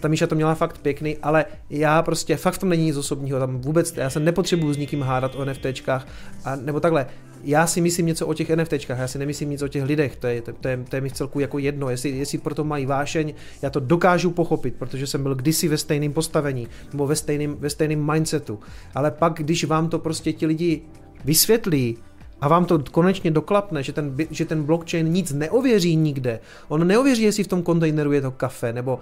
ta 0.00 0.08
Míša 0.08 0.26
to 0.26 0.34
měla 0.34 0.54
fakt 0.54 0.78
pěkný, 0.78 1.16
ale 1.22 1.44
já 1.70 2.02
prostě 2.02 2.36
fakt 2.36 2.54
v 2.54 2.58
tom 2.58 2.68
není 2.68 2.84
nic 2.84 2.96
osobního, 2.96 3.38
tam 3.38 3.60
vůbec, 3.60 3.96
já 3.96 4.10
se 4.10 4.20
nepotřebuju 4.20 4.72
s 4.72 4.76
nikým 4.76 5.02
hádat 5.02 5.34
o 5.34 5.44
NFTčkách, 5.44 6.06
a, 6.44 6.56
nebo 6.56 6.80
takhle, 6.80 7.06
já 7.44 7.66
si 7.66 7.80
myslím 7.80 8.06
něco 8.06 8.26
o 8.26 8.34
těch 8.34 8.50
NFTčkách, 8.56 8.98
já 8.98 9.08
si 9.08 9.18
nemyslím 9.18 9.50
nic 9.50 9.62
o 9.62 9.68
těch 9.68 9.84
lidech, 9.84 10.16
to 10.16 10.26
je, 10.26 10.42
to, 10.42 10.52
to 10.52 10.68
je, 10.68 10.84
to 10.88 10.96
je 10.96 11.00
mi 11.00 11.08
v 11.08 11.12
celku 11.12 11.40
jako 11.40 11.58
jedno, 11.58 11.90
jestli, 11.90 12.10
jestli 12.10 12.38
proto 12.38 12.64
mají 12.64 12.86
vášeň, 12.86 13.34
já 13.62 13.70
to 13.70 13.80
dokážu 13.80 14.30
pochopit, 14.30 14.74
protože 14.78 15.06
jsem 15.06 15.22
byl 15.22 15.34
kdysi 15.34 15.68
ve 15.68 15.76
stejném 15.76 16.12
postavení, 16.12 16.68
nebo 16.92 17.06
ve 17.06 17.16
stejném, 17.16 17.56
ve 17.58 17.70
stejném 17.70 18.12
mindsetu, 18.12 18.60
ale 18.94 19.10
pak, 19.10 19.32
když 19.32 19.64
vám 19.64 19.88
to 19.88 19.98
prostě 19.98 20.32
ti 20.32 20.46
lidi 20.46 20.82
vysvětlí, 21.24 21.98
a 22.44 22.48
vám 22.48 22.64
to 22.64 22.78
konečně 22.90 23.30
doklapne, 23.30 23.82
že 23.82 23.92
ten, 23.92 24.16
že 24.30 24.44
ten 24.44 24.62
blockchain 24.62 25.08
nic 25.08 25.32
neověří 25.32 25.96
nikde. 25.96 26.40
On 26.68 26.86
neověří, 26.86 27.22
jestli 27.22 27.44
v 27.44 27.48
tom 27.48 27.62
kontejneru 27.62 28.12
je 28.12 28.20
to 28.20 28.30
kafe, 28.30 28.72
nebo 28.72 28.98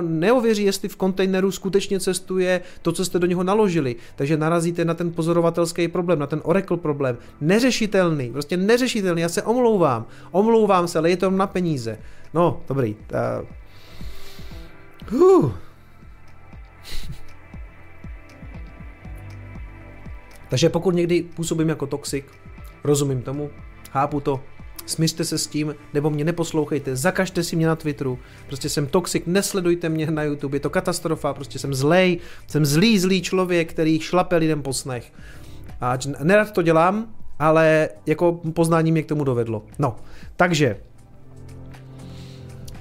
neověří, 0.00 0.64
jestli 0.64 0.88
v 0.88 0.96
kontejneru 0.96 1.52
skutečně 1.52 2.00
cestuje 2.00 2.60
to, 2.82 2.92
co 2.92 3.04
jste 3.04 3.18
do 3.18 3.26
něho 3.26 3.44
naložili. 3.44 3.96
Takže 4.16 4.36
narazíte 4.36 4.84
na 4.84 4.94
ten 4.94 5.12
pozorovatelský 5.12 5.88
problém, 5.88 6.18
na 6.18 6.26
ten 6.26 6.40
Oracle 6.44 6.76
problém. 6.76 7.18
Neřešitelný, 7.40 8.30
prostě 8.32 8.56
neřešitelný. 8.56 9.22
Já 9.22 9.28
se 9.28 9.42
omlouvám, 9.42 10.06
omlouvám 10.30 10.88
se, 10.88 10.98
ale 10.98 11.10
je 11.10 11.16
to 11.16 11.30
na 11.30 11.46
peníze. 11.46 11.98
No, 12.34 12.60
dobrý. 12.68 12.96
Uh. 15.12 15.20
Uh. 15.20 15.52
Takže 20.48 20.68
pokud 20.68 20.94
někdy 20.94 21.22
působím 21.22 21.68
jako 21.68 21.86
toxik, 21.86 22.24
rozumím 22.86 23.22
tomu, 23.22 23.50
chápu 23.90 24.20
to, 24.20 24.40
Smířte 24.86 25.24
se 25.24 25.38
s 25.38 25.46
tím, 25.46 25.74
nebo 25.94 26.10
mě 26.10 26.24
neposlouchejte, 26.24 26.96
zakažte 26.96 27.42
si 27.42 27.56
mě 27.56 27.66
na 27.66 27.76
Twitteru, 27.76 28.18
prostě 28.46 28.68
jsem 28.68 28.86
toxic, 28.86 29.22
nesledujte 29.26 29.88
mě 29.88 30.10
na 30.10 30.22
YouTube, 30.22 30.56
je 30.56 30.60
to 30.60 30.70
katastrofa, 30.70 31.34
prostě 31.34 31.58
jsem 31.58 31.74
zlej, 31.74 32.18
jsem 32.46 32.66
zlý, 32.66 32.98
zlý 32.98 33.22
člověk, 33.22 33.70
který 33.70 34.00
šlape 34.00 34.36
lidem 34.36 34.62
po 34.62 34.72
snech. 34.72 35.12
A 35.80 35.98
nerad 36.22 36.50
to 36.50 36.62
dělám, 36.62 37.14
ale 37.38 37.88
jako 38.06 38.32
poznání 38.32 38.92
mě 38.92 39.02
k 39.02 39.06
tomu 39.06 39.24
dovedlo. 39.24 39.62
No, 39.78 39.96
takže 40.36 40.76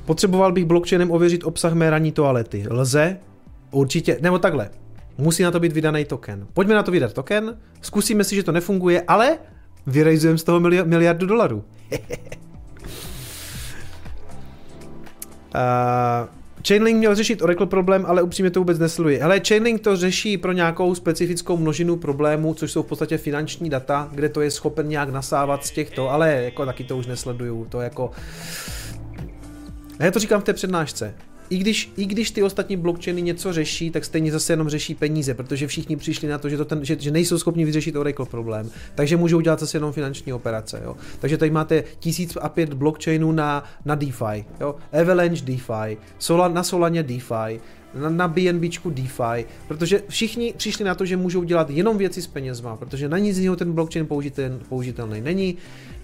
Potřeboval 0.06 0.52
bych 0.52 0.66
blockchainem 0.66 1.12
ověřit 1.12 1.44
obsah 1.44 1.74
mé 1.74 1.90
ranní 1.90 2.12
toalety. 2.12 2.66
Lze? 2.70 3.18
Určitě, 3.72 4.18
nebo 4.22 4.40
takhle. 4.40 4.70
Musí 5.18 5.44
na 5.44 5.52
to 5.52 5.60
být 5.60 5.72
vydaný 5.72 6.06
token. 6.06 6.48
Pojďme 6.54 6.76
na 6.76 6.84
to 6.84 6.92
vydat 6.92 7.14
token, 7.14 7.58
zkusíme 7.82 8.24
si, 8.24 8.36
že 8.36 8.44
to 8.44 8.52
nefunguje, 8.52 9.04
ale 9.08 9.38
vyrejzujeme 9.88 10.38
z 10.38 10.44
toho 10.44 10.60
miliardu 10.60 11.28
dolarů. 11.28 11.64
uh, 11.92 12.00
Chainlink 16.68 16.98
měl 16.98 17.16
řešit 17.16 17.42
Oracle 17.42 17.66
problém, 17.66 18.06
ale 18.08 18.22
upřímně 18.22 18.52
to 18.52 18.60
vůbec 18.60 18.80
nesleduje. 18.80 19.22
Hele, 19.22 19.42
Chainlink 19.48 19.82
to 19.82 19.96
řeší 19.96 20.38
pro 20.38 20.52
nějakou 20.52 20.96
specifickou 20.96 21.58
množinu 21.58 21.96
problémů, 21.96 22.54
což 22.54 22.72
jsou 22.72 22.84
v 22.84 22.88
podstatě 22.88 23.18
finanční 23.18 23.70
data, 23.70 24.10
kde 24.12 24.30
to 24.30 24.42
je 24.42 24.52
schopen 24.52 24.90
nějak 24.90 25.10
nasávat 25.10 25.66
z 25.66 25.72
těchto, 25.72 26.10
ale 26.10 26.44
jako 26.44 26.66
taky 26.66 26.84
to 26.84 26.98
už 26.98 27.08
nesleduju. 27.08 27.66
To 27.70 27.82
jako... 27.82 28.12
Já 30.00 30.12
to 30.12 30.20
říkám 30.20 30.42
v 30.42 30.44
té 30.44 30.54
přednášce 30.54 31.14
i 31.50 31.58
když, 31.58 31.92
i 31.98 32.06
když 32.06 32.32
ty 32.32 32.44
ostatní 32.44 32.78
blockchainy 32.78 33.22
něco 33.22 33.54
řeší, 33.54 33.92
tak 33.92 34.06
stejně 34.06 34.32
zase 34.32 34.54
jenom 34.54 34.70
řeší 34.70 34.96
peníze, 34.96 35.34
protože 35.34 35.68
všichni 35.68 35.98
přišli 35.98 36.28
na 36.28 36.38
to, 36.38 36.50
že, 36.50 36.58
to 36.58 36.66
ten, 36.66 36.86
že, 36.86 36.98
že 37.00 37.12
nejsou 37.12 37.38
schopni 37.38 37.66
vyřešit 37.66 37.96
Oracle 37.96 38.26
problém, 38.26 38.70
takže 38.96 39.18
můžou 39.18 39.42
dělat 39.42 39.60
zase 39.60 39.78
jenom 39.78 39.94
finanční 39.94 40.34
operace. 40.34 40.82
Jo. 40.84 40.96
Takže 41.20 41.38
tady 41.38 41.52
máte 41.52 41.84
1005 42.00 42.74
blockchainů 42.74 43.32
na, 43.32 43.64
na 43.86 43.96
DeFi, 43.96 44.46
jo. 44.60 44.76
Avalanche 45.02 45.46
DeFi, 45.46 45.98
Sola, 46.20 46.48
na 46.48 46.64
Solaně 46.64 47.04
DeFi, 47.04 47.60
na, 47.96 48.10
na 48.10 48.28
BNBčku 48.28 48.90
DeFi, 48.90 49.46
protože 49.68 50.04
všichni 50.08 50.54
přišli 50.58 50.86
na 50.86 50.96
to, 50.96 51.06
že 51.06 51.18
můžou 51.18 51.44
dělat 51.44 51.70
jenom 51.70 51.98
věci 51.98 52.22
s 52.22 52.28
penězma, 52.28 52.76
protože 52.76 53.10
na 53.10 53.18
nic 53.18 53.36
z 53.36 53.40
něho 53.40 53.56
ten 53.56 53.72
blockchain 53.72 54.08
použitel, 54.08 54.60
použitelný 54.70 55.22
není. 55.22 55.58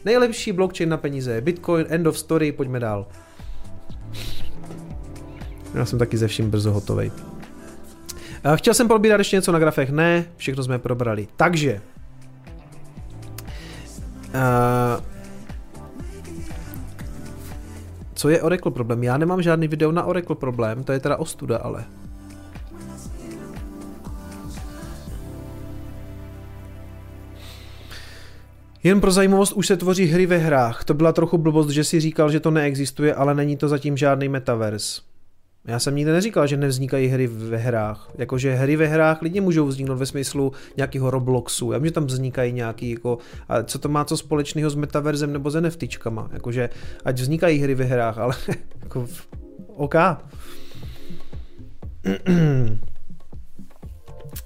Nejlepší 0.05 0.51
blockchain 0.51 0.89
na 0.89 0.97
peníze 0.97 1.31
je 1.31 1.41
Bitcoin, 1.41 1.85
end 1.89 2.07
of 2.07 2.19
story, 2.19 2.51
pojďme 2.51 2.79
dál. 2.79 3.07
Já 5.73 5.85
jsem 5.85 5.99
taky 5.99 6.17
ze 6.17 6.27
vším 6.27 6.51
brzo 6.51 6.71
hotový. 6.71 7.11
Chtěl 8.55 8.73
jsem 8.73 8.87
probírat 8.87 9.17
ještě 9.17 9.35
něco 9.35 9.51
na 9.51 9.59
grafech, 9.59 9.89
ne, 9.89 10.25
všechno 10.37 10.63
jsme 10.63 10.79
probrali. 10.79 11.27
Takže. 11.35 11.81
Uh, 14.35 15.03
co 18.13 18.29
je 18.29 18.41
Oracle 18.41 18.71
problém? 18.71 19.03
Já 19.03 19.17
nemám 19.17 19.41
žádný 19.41 19.67
video 19.67 19.91
na 19.91 20.03
Oracle 20.03 20.35
problém, 20.35 20.83
to 20.83 20.91
je 20.91 20.99
teda 20.99 21.17
ostuda, 21.17 21.57
ale. 21.57 21.85
Jen 28.83 29.01
pro 29.01 29.11
zajímavost 29.11 29.53
už 29.53 29.67
se 29.67 29.77
tvoří 29.77 30.05
hry 30.05 30.25
ve 30.25 30.37
hrách. 30.37 30.83
To 30.83 30.93
byla 30.93 31.13
trochu 31.13 31.37
blbost, 31.37 31.69
že 31.69 31.83
si 31.83 31.99
říkal, 31.99 32.31
že 32.31 32.39
to 32.39 32.51
neexistuje, 32.51 33.15
ale 33.15 33.35
není 33.35 33.57
to 33.57 33.67
zatím 33.67 33.97
žádný 33.97 34.29
metaverse. 34.29 35.10
Já 35.65 35.79
jsem 35.79 35.95
nikdy 35.95 36.11
neříkal, 36.11 36.47
že 36.47 36.57
nevznikají 36.57 37.07
hry 37.07 37.27
ve 37.27 37.57
hrách. 37.57 38.09
Jakože 38.17 38.53
hry 38.53 38.75
ve 38.75 38.87
hrách 38.87 39.21
lidně 39.21 39.41
můžou 39.41 39.65
vzniknout 39.65 39.97
ve 39.97 40.05
smyslu 40.05 40.51
nějakého 40.77 41.11
Robloxu. 41.11 41.71
Já 41.71 41.77
vím, 41.77 41.85
že 41.85 41.91
tam 41.91 42.05
vznikají 42.05 42.53
nějaký, 42.53 42.89
jako, 42.89 43.17
a 43.49 43.63
co 43.63 43.79
to 43.79 43.89
má 43.89 44.05
co 44.05 44.17
společného 44.17 44.69
s 44.69 44.75
metaverzem 44.75 45.33
nebo 45.33 45.51
s 45.51 45.61
NFTčkama. 45.61 46.29
Jakože, 46.33 46.69
ať 47.05 47.19
vznikají 47.19 47.59
hry 47.59 47.75
ve 47.75 47.85
hrách, 47.85 48.17
ale 48.17 48.35
jako, 48.83 49.07
OK. 49.67 49.95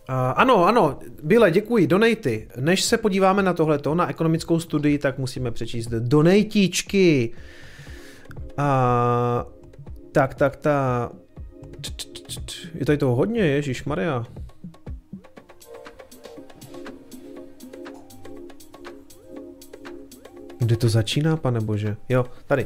Uh, 0.10 0.16
ano, 0.36 0.66
ano, 0.66 1.00
Bile, 1.24 1.52
děkuji, 1.52 1.88
donaty. 1.88 2.48
Než 2.60 2.82
se 2.82 2.98
podíváme 2.98 3.44
na 3.44 3.54
tohleto, 3.54 3.96
na 3.96 4.10
ekonomickou 4.10 4.60
studii, 4.60 4.98
tak 4.98 5.18
musíme 5.18 5.52
přečíst 5.52 5.88
donatíčky. 5.88 7.34
Uh, 8.60 9.55
tak, 10.16 10.36
tak, 10.36 10.56
tak. 10.56 11.12
Je 12.74 12.86
tady 12.86 12.98
toho 12.98 13.16
hodně, 13.16 13.42
Ježíš 13.42 13.84
Maria. 13.84 14.26
Kdy 20.60 20.78
to 20.78 20.90
začíná, 20.90 21.38
pane 21.38 21.60
bože? 21.60 21.98
Jo, 22.10 22.26
tady. 22.48 22.66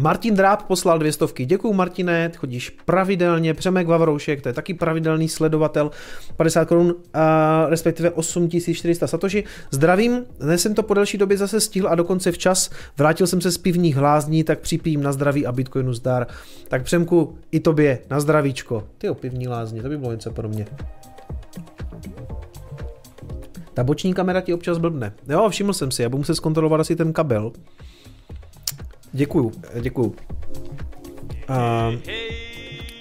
Martin 0.00 0.34
Dráb 0.34 0.62
poslal 0.62 0.98
dvě 0.98 1.12
stovky. 1.12 1.46
Děkuju 1.46 1.74
Martine, 1.74 2.30
chodíš 2.36 2.70
pravidelně. 2.70 3.54
Přemek 3.54 3.86
Vavroušek, 3.86 4.42
to 4.42 4.48
je 4.48 4.52
taky 4.52 4.74
pravidelný 4.74 5.28
sledovatel. 5.28 5.90
50 6.36 6.64
korun, 6.64 6.94
respektive 7.68 8.10
8400 8.10 9.06
satoši. 9.06 9.44
Zdravím, 9.70 10.24
dnes 10.40 10.62
jsem 10.62 10.74
to 10.74 10.82
po 10.82 10.94
delší 10.94 11.18
době 11.18 11.36
zase 11.36 11.60
stihl 11.60 11.88
a 11.88 11.94
dokonce 11.94 12.32
včas. 12.32 12.70
Vrátil 12.96 13.26
jsem 13.26 13.40
se 13.40 13.50
z 13.50 13.58
pivních 13.58 13.96
hlázní, 13.96 14.44
tak 14.44 14.58
připím 14.58 15.02
na 15.02 15.12
zdraví 15.12 15.46
a 15.46 15.52
Bitcoinu 15.52 15.94
zdar. 15.94 16.26
Tak 16.68 16.82
Přemku, 16.82 17.38
i 17.50 17.60
tobě, 17.60 17.98
na 18.10 18.20
zdravíčko. 18.20 18.84
Ty 18.98 19.08
pivní 19.20 19.48
lázně, 19.48 19.82
to 19.82 19.88
by 19.88 19.98
bylo 19.98 20.12
něco 20.12 20.30
pro 20.30 20.48
mě. 20.48 20.66
Ta 23.74 23.84
boční 23.84 24.14
kamera 24.14 24.40
ti 24.40 24.54
občas 24.54 24.78
blbne. 24.78 25.12
Jo, 25.28 25.48
všiml 25.48 25.72
jsem 25.72 25.90
si, 25.90 26.02
já 26.02 26.08
budu 26.08 26.18
muset 26.18 26.34
zkontrolovat 26.34 26.80
asi 26.80 26.96
ten 26.96 27.12
kabel. 27.12 27.52
Děkuju, 29.12 29.52
děkuju. 29.80 30.14
Uh, 31.50 31.94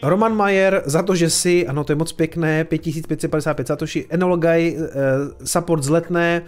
Roman 0.03 0.35
Majer 0.35 0.83
za 0.85 1.03
to, 1.03 1.15
že 1.15 1.29
si, 1.29 1.67
ano 1.67 1.83
to 1.83 1.91
je 1.91 1.95
moc 1.95 2.11
pěkné, 2.11 2.63
5555 2.63 3.67
Satoshi, 3.67 4.05
Enologaj, 4.09 4.75
uh, 4.77 4.85
support 5.43 5.83
z 5.83 5.89
letné, 5.89 6.41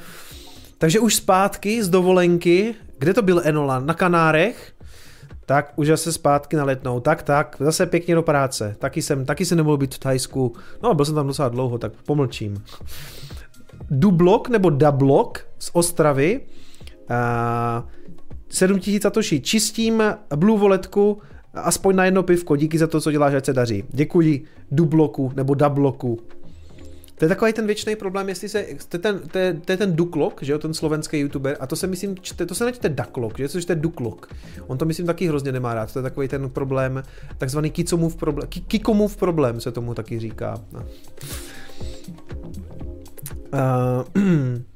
takže 0.78 1.00
už 1.00 1.16
zpátky 1.16 1.84
z 1.84 1.90
dovolenky, 1.90 2.76
kde 3.00 3.14
to 3.14 3.22
byl 3.22 3.42
Enola? 3.44 3.80
Na 3.80 3.94
Kanárech? 3.94 4.74
Tak 5.46 5.74
už 5.76 5.88
zase 5.88 6.12
zpátky 6.12 6.56
na 6.56 6.64
letnou. 6.64 7.00
Tak, 7.00 7.24
tak, 7.24 7.56
zase 7.60 7.86
pěkně 7.86 8.16
do 8.16 8.24
práce. 8.24 8.76
Taky 8.80 9.02
jsem, 9.02 9.26
taky 9.26 9.46
jsem 9.46 9.58
nemohl 9.58 9.78
být 9.78 9.96
v 9.96 10.00
Thajsku. 10.00 10.56
No, 10.84 10.94
byl 10.94 11.06
jsem 11.06 11.16
tam 11.16 11.28
docela 11.28 11.50
dlouho, 11.50 11.78
tak 11.78 11.92
pomlčím. 12.06 12.64
Dublok 13.90 14.50
nebo 14.50 14.70
Dablok 14.70 15.48
z 15.60 15.70
Ostravy. 15.74 16.40
Uh, 17.10 17.90
7000 18.50 19.02
satoshi. 19.02 19.42
Čistím 19.42 20.04
Blue 20.36 20.60
Walletku 20.60 21.22
aspoň 21.54 21.96
na 21.96 22.06
jedno 22.06 22.24
pivko. 22.24 22.56
Díky 22.56 22.78
za 22.78 22.88
to, 22.88 23.02
co 23.02 23.12
děláš, 23.12 23.34
ať 23.34 23.46
se 23.46 23.54
daří. 23.54 23.84
Děkuji 23.90 24.46
Dubloku 24.72 25.32
nebo 25.36 25.54
Dabloku. 25.54 26.20
To 27.20 27.26
je 27.26 27.30
takový 27.30 27.54
ten 27.54 27.68
věčný 27.68 27.96
problém, 27.96 28.30
jestli 28.30 28.50
se, 28.50 28.66
to 28.90 28.98
je 28.98 29.00
ten, 29.00 29.20
to 29.32 29.38
je, 29.38 29.54
to 29.54 29.72
je 29.72 29.78
ten 29.78 29.96
Duklok, 29.96 30.44
že 30.44 30.52
jo, 30.52 30.60
ten 30.60 30.74
slovenský 30.74 31.20
youtuber, 31.20 31.58
a 31.60 31.68
to 31.68 31.76
se 31.76 31.88
myslím, 31.88 32.16
čte, 32.22 32.46
to 32.46 32.56
se 32.56 32.66
nečte 32.66 32.90
Duklok, 32.90 33.38
že 33.38 33.50
což 33.50 33.66
to 33.66 33.72
je 33.72 33.76
Duklok. 33.76 34.34
On 34.68 34.78
to 34.78 34.86
myslím 34.86 35.06
taky 35.06 35.28
hrozně 35.28 35.52
nemá 35.52 35.74
rád, 35.74 35.94
to 35.94 36.00
je 36.00 36.04
takový 36.04 36.28
ten 36.28 36.50
problém, 36.50 37.04
takzvaný 37.38 37.72
Kicomův 37.72 38.16
problém, 38.16 38.48
Kikomův 38.68 39.18
problém 39.18 39.62
se 39.62 39.72
tomu 39.72 39.94
taky 39.94 40.20
říká. 40.20 40.62
No. 40.72 40.86
Uh, 43.54 44.24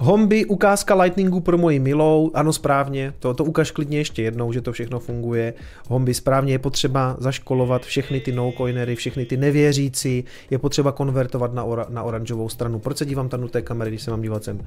Homby, 0.00 0.44
ukázka 0.44 0.94
Lightningu 0.94 1.40
pro 1.40 1.58
moji 1.58 1.78
milou, 1.78 2.30
ano 2.34 2.52
správně, 2.52 3.14
to, 3.18 3.34
to 3.34 3.44
ukaž 3.44 3.70
klidně 3.70 3.98
ještě 3.98 4.22
jednou, 4.22 4.52
že 4.52 4.60
to 4.60 4.72
všechno 4.72 5.00
funguje. 5.00 5.54
Homby, 5.88 6.14
správně 6.14 6.52
je 6.52 6.58
potřeba 6.58 7.16
zaškolovat 7.18 7.82
všechny 7.82 8.20
ty 8.20 8.32
no-coinery, 8.32 8.96
všechny 8.96 9.24
ty 9.24 9.36
nevěřící, 9.36 10.24
je 10.50 10.58
potřeba 10.58 10.92
konvertovat 10.92 11.54
na, 11.54 11.64
ora, 11.64 11.86
na 11.88 12.02
oranžovou 12.02 12.48
stranu. 12.48 12.78
Proč 12.78 12.98
se 12.98 13.04
dívám 13.04 13.28
tam 13.28 13.40
do 13.40 13.48
té 13.48 13.62
kamery, 13.62 13.90
když 13.90 14.02
se 14.02 14.10
mám 14.10 14.22
dívat 14.22 14.44
sem? 14.44 14.58
Uh, 14.58 14.64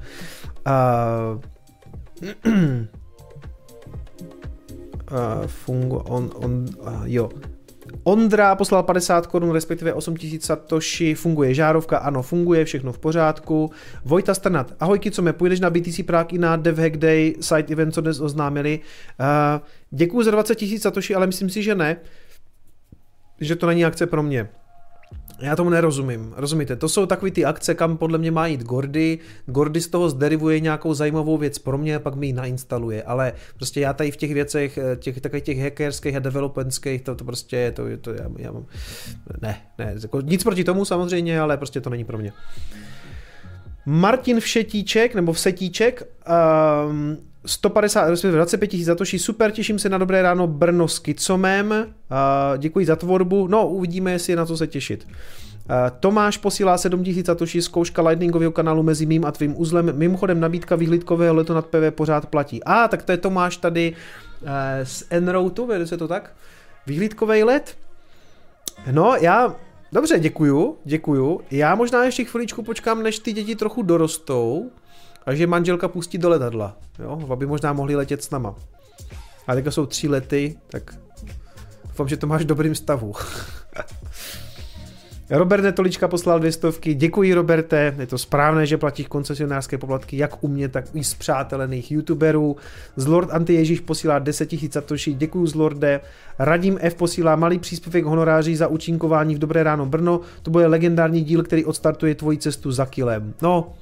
uh, 5.12 5.46
fungu, 5.46 5.96
on, 5.96 6.30
on, 6.34 6.66
uh, 6.80 7.02
jo, 7.04 7.30
Ondra 8.04 8.54
poslal 8.54 8.82
50 8.82 9.26
korun, 9.26 9.50
respektive 9.50 9.94
8000 9.94 10.44
satoshi, 10.44 11.14
funguje 11.14 11.54
žárovka, 11.54 11.98
ano, 11.98 12.22
funguje, 12.22 12.64
všechno 12.64 12.92
v 12.92 12.98
pořádku. 12.98 13.70
Vojta 14.04 14.34
Strnat, 14.34 14.74
ahojky, 14.80 15.10
co 15.10 15.22
mě, 15.22 15.32
půjdeš 15.32 15.60
na 15.60 15.70
BTC 15.70 16.00
Prague 16.06 16.34
i 16.34 16.38
na 16.38 16.56
DevHack 16.56 16.96
Day 16.96 17.34
side 17.40 17.72
event, 17.72 17.94
co 17.94 18.00
dnes 18.00 18.20
oznámili. 18.20 18.80
Uh, 19.20 19.26
děkuji 19.90 20.22
za 20.22 20.30
20 20.30 20.62
000 20.62 20.78
satoshi, 20.78 21.14
ale 21.14 21.26
myslím 21.26 21.50
si, 21.50 21.62
že 21.62 21.74
ne, 21.74 21.96
že 23.40 23.56
to 23.56 23.66
není 23.66 23.84
akce 23.84 24.06
pro 24.06 24.22
mě. 24.22 24.48
Já 25.42 25.56
tomu 25.56 25.70
nerozumím, 25.70 26.34
rozumíte? 26.36 26.76
To 26.76 26.88
jsou 26.88 27.06
takové 27.06 27.30
ty 27.30 27.44
akce, 27.44 27.74
kam 27.74 27.96
podle 27.96 28.18
mě 28.18 28.30
má 28.30 28.46
jít 28.46 28.62
Gordy. 28.62 29.18
Gordy 29.46 29.80
z 29.80 29.88
toho 29.88 30.10
zderivuje 30.10 30.60
nějakou 30.60 30.94
zajímavou 30.94 31.38
věc 31.38 31.58
pro 31.58 31.78
mě 31.78 31.96
a 31.96 32.00
pak 32.00 32.14
mi 32.14 32.26
ji 32.26 32.32
nainstaluje. 32.32 33.02
Ale 33.02 33.32
prostě 33.56 33.80
já 33.80 33.92
tady 33.92 34.10
v 34.10 34.16
těch 34.16 34.34
věcech, 34.34 34.78
eh, 34.78 34.96
těch 34.96 35.20
takových 35.20 35.44
těch 35.44 35.58
hackerských 35.58 36.16
a 36.16 36.18
developmentských, 36.18 37.02
to, 37.02 37.14
to 37.14 37.24
prostě, 37.24 37.72
to, 37.76 37.82
to 38.00 38.10
já, 38.10 38.28
já 38.38 38.52
mám, 38.52 38.66
ne, 39.42 39.60
ne, 39.78 39.94
jako 40.02 40.20
nic 40.20 40.42
proti 40.42 40.64
tomu 40.64 40.84
samozřejmě, 40.84 41.40
ale 41.40 41.56
prostě 41.56 41.80
to 41.80 41.90
není 41.90 42.04
pro 42.04 42.18
mě. 42.18 42.32
Martin 43.86 44.40
Všetíček, 44.40 45.14
nebo 45.14 45.32
Vsetíček, 45.32 46.02
um, 46.88 47.16
150, 47.46 48.08
respektive 48.08 48.36
25 48.36 48.66
tisíc 48.66 48.86
zatoší, 48.86 49.18
super, 49.18 49.50
těším 49.50 49.78
se 49.78 49.88
na 49.88 49.98
dobré 49.98 50.22
ráno 50.22 50.46
Brno 50.46 50.88
s 50.88 50.98
Kicomem, 50.98 51.70
uh, 51.70 51.86
děkuji 52.58 52.86
za 52.86 52.96
tvorbu, 52.96 53.46
no 53.46 53.68
uvidíme, 53.68 54.12
jestli 54.12 54.32
je 54.32 54.36
na 54.36 54.46
co 54.46 54.56
se 54.56 54.66
těšit. 54.66 55.06
Tomáš 56.00 56.36
posílá 56.36 56.78
7000 56.78 57.26
satoshi, 57.26 57.62
zkouška 57.62 58.02
lightningového 58.02 58.52
kanálu 58.52 58.82
mezi 58.82 59.06
mým 59.06 59.24
a 59.24 59.32
tvým 59.32 59.60
uzlem. 59.60 59.92
Mimochodem 59.98 60.40
nabídka 60.40 60.76
výhlídkového 60.76 61.34
letu 61.34 61.54
nad 61.54 61.66
PV 61.66 61.90
pořád 61.90 62.26
platí. 62.26 62.64
A, 62.64 62.84
ah, 62.84 62.88
tak 62.88 63.02
to 63.02 63.12
je 63.12 63.18
Tomáš 63.18 63.56
tady 63.56 63.92
uh, 64.42 64.48
z 64.82 65.04
Enroutu, 65.10 65.66
vede 65.66 65.86
se 65.86 65.96
to 65.96 66.08
tak? 66.08 66.32
Výhlídkový 66.86 67.44
let? 67.44 67.76
No, 68.92 69.14
já 69.20 69.56
Dobře, 69.92 70.18
děkuju, 70.18 70.76
děkuju. 70.84 71.40
Já 71.50 71.74
možná 71.74 72.04
ještě 72.04 72.24
chviličku 72.24 72.62
počkám, 72.62 73.02
než 73.02 73.18
ty 73.18 73.32
děti 73.32 73.56
trochu 73.56 73.82
dorostou 73.82 74.70
a 75.26 75.34
že 75.34 75.46
manželka 75.46 75.88
pustí 75.88 76.18
do 76.18 76.28
letadla, 76.28 76.76
jo, 76.98 77.28
aby 77.32 77.46
možná 77.46 77.72
mohli 77.72 77.96
letět 77.96 78.22
s 78.22 78.30
náma. 78.30 78.54
A 79.46 79.54
teďka 79.54 79.70
jsou 79.70 79.86
tři 79.86 80.08
lety, 80.08 80.58
tak 80.68 80.94
doufám, 81.84 82.08
že 82.08 82.16
to 82.16 82.26
máš 82.26 82.42
v 82.42 82.46
dobrým 82.46 82.74
stavu. 82.74 83.12
Robert 85.30 85.62
Netolička 85.62 86.08
poslal 86.08 86.38
dvě 86.38 86.52
stovky. 86.52 86.94
Děkuji, 86.94 87.34
Roberte. 87.34 87.94
Je 87.98 88.06
to 88.06 88.18
správné, 88.18 88.66
že 88.66 88.78
platíš 88.78 89.06
koncesionářské 89.06 89.78
poplatky 89.78 90.16
jak 90.16 90.44
u 90.44 90.48
mě, 90.48 90.68
tak 90.68 90.84
i 90.94 91.04
z 91.04 91.14
přátelených 91.14 91.92
youtuberů. 91.92 92.56
Zlord 92.96 93.30
Anti 93.30 93.54
Ježíš 93.54 93.80
posílá 93.80 94.18
10 94.18 94.52
000 94.52 94.64
satoshi. 94.70 95.14
Děkuji, 95.14 95.46
Zlorde. 95.46 96.00
Radím 96.38 96.78
F 96.80 96.94
posílá 96.94 97.36
malý 97.36 97.58
příspěvek 97.58 98.04
honoráří 98.04 98.56
za 98.56 98.66
účinkování 98.66 99.34
v 99.34 99.38
Dobré 99.38 99.62
ráno 99.62 99.86
Brno. 99.86 100.20
To 100.42 100.50
bude 100.50 100.66
legendární 100.66 101.22
díl, 101.24 101.42
který 101.42 101.64
odstartuje 101.64 102.14
tvoji 102.14 102.38
cestu 102.38 102.72
za 102.72 102.86
kilem. 102.86 103.34
No, 103.42 103.72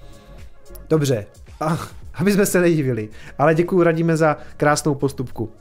dobře. 0.90 1.26
Ach, 1.60 1.94
aby 2.14 2.32
jsme 2.32 2.46
se 2.46 2.60
nedivili. 2.60 3.08
Ale 3.38 3.54
děkuji, 3.54 3.82
radíme 3.82 4.16
za 4.16 4.36
krásnou 4.56 4.94
postupku. 4.94 5.52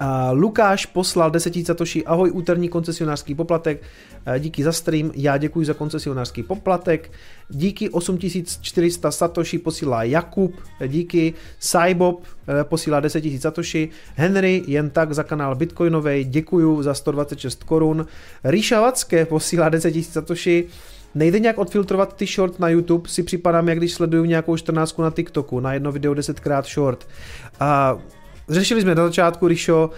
A 0.00 0.30
Lukáš 0.30 0.86
poslal 0.86 1.30
10 1.30 1.66
satoshi, 1.66 2.04
ahoj 2.04 2.30
úterní 2.30 2.68
koncesionářský 2.68 3.34
poplatek, 3.34 3.82
díky 4.38 4.64
za 4.64 4.72
stream, 4.72 5.10
já 5.14 5.36
děkuji 5.36 5.66
za 5.66 5.74
koncesionářský 5.74 6.42
poplatek, 6.42 7.12
díky 7.48 7.90
8400 7.90 9.10
satoshi 9.10 9.58
posílá 9.58 10.02
Jakub, 10.02 10.54
díky. 10.86 11.34
Cybob 11.58 12.24
eh, 12.60 12.64
posílá 12.64 13.00
10 13.00 13.24
000 13.24 13.38
satoshi, 13.38 13.88
Henry 14.14 14.62
jen 14.66 14.90
tak 14.90 15.14
za 15.14 15.22
kanál 15.22 15.54
Bitcoinovej, 15.54 16.24
děkuji 16.24 16.82
za 16.82 16.94
126 16.94 17.64
korun, 17.64 18.06
Ríša 18.44 18.80
Vacké 18.80 19.24
posílá 19.24 19.68
10 19.68 19.94
000 19.94 20.06
satoshi, 20.10 20.68
Nejde 21.14 21.40
nějak 21.40 21.58
odfiltrovat 21.58 22.16
ty 22.16 22.26
short 22.26 22.58
na 22.58 22.68
YouTube, 22.68 23.08
si 23.08 23.22
připadám, 23.22 23.68
jak 23.68 23.78
když 23.78 23.92
sleduju 23.92 24.24
nějakou 24.24 24.56
14 24.56 24.98
na 24.98 25.10
TikToku, 25.10 25.60
na 25.60 25.74
jedno 25.74 25.92
video 25.92 26.14
10krát 26.14 26.62
short. 26.62 27.08
A 27.60 27.98
Řešili 28.48 28.80
jsme 28.80 28.94
na 28.94 29.04
začátku, 29.04 29.48
Rišo, 29.48 29.90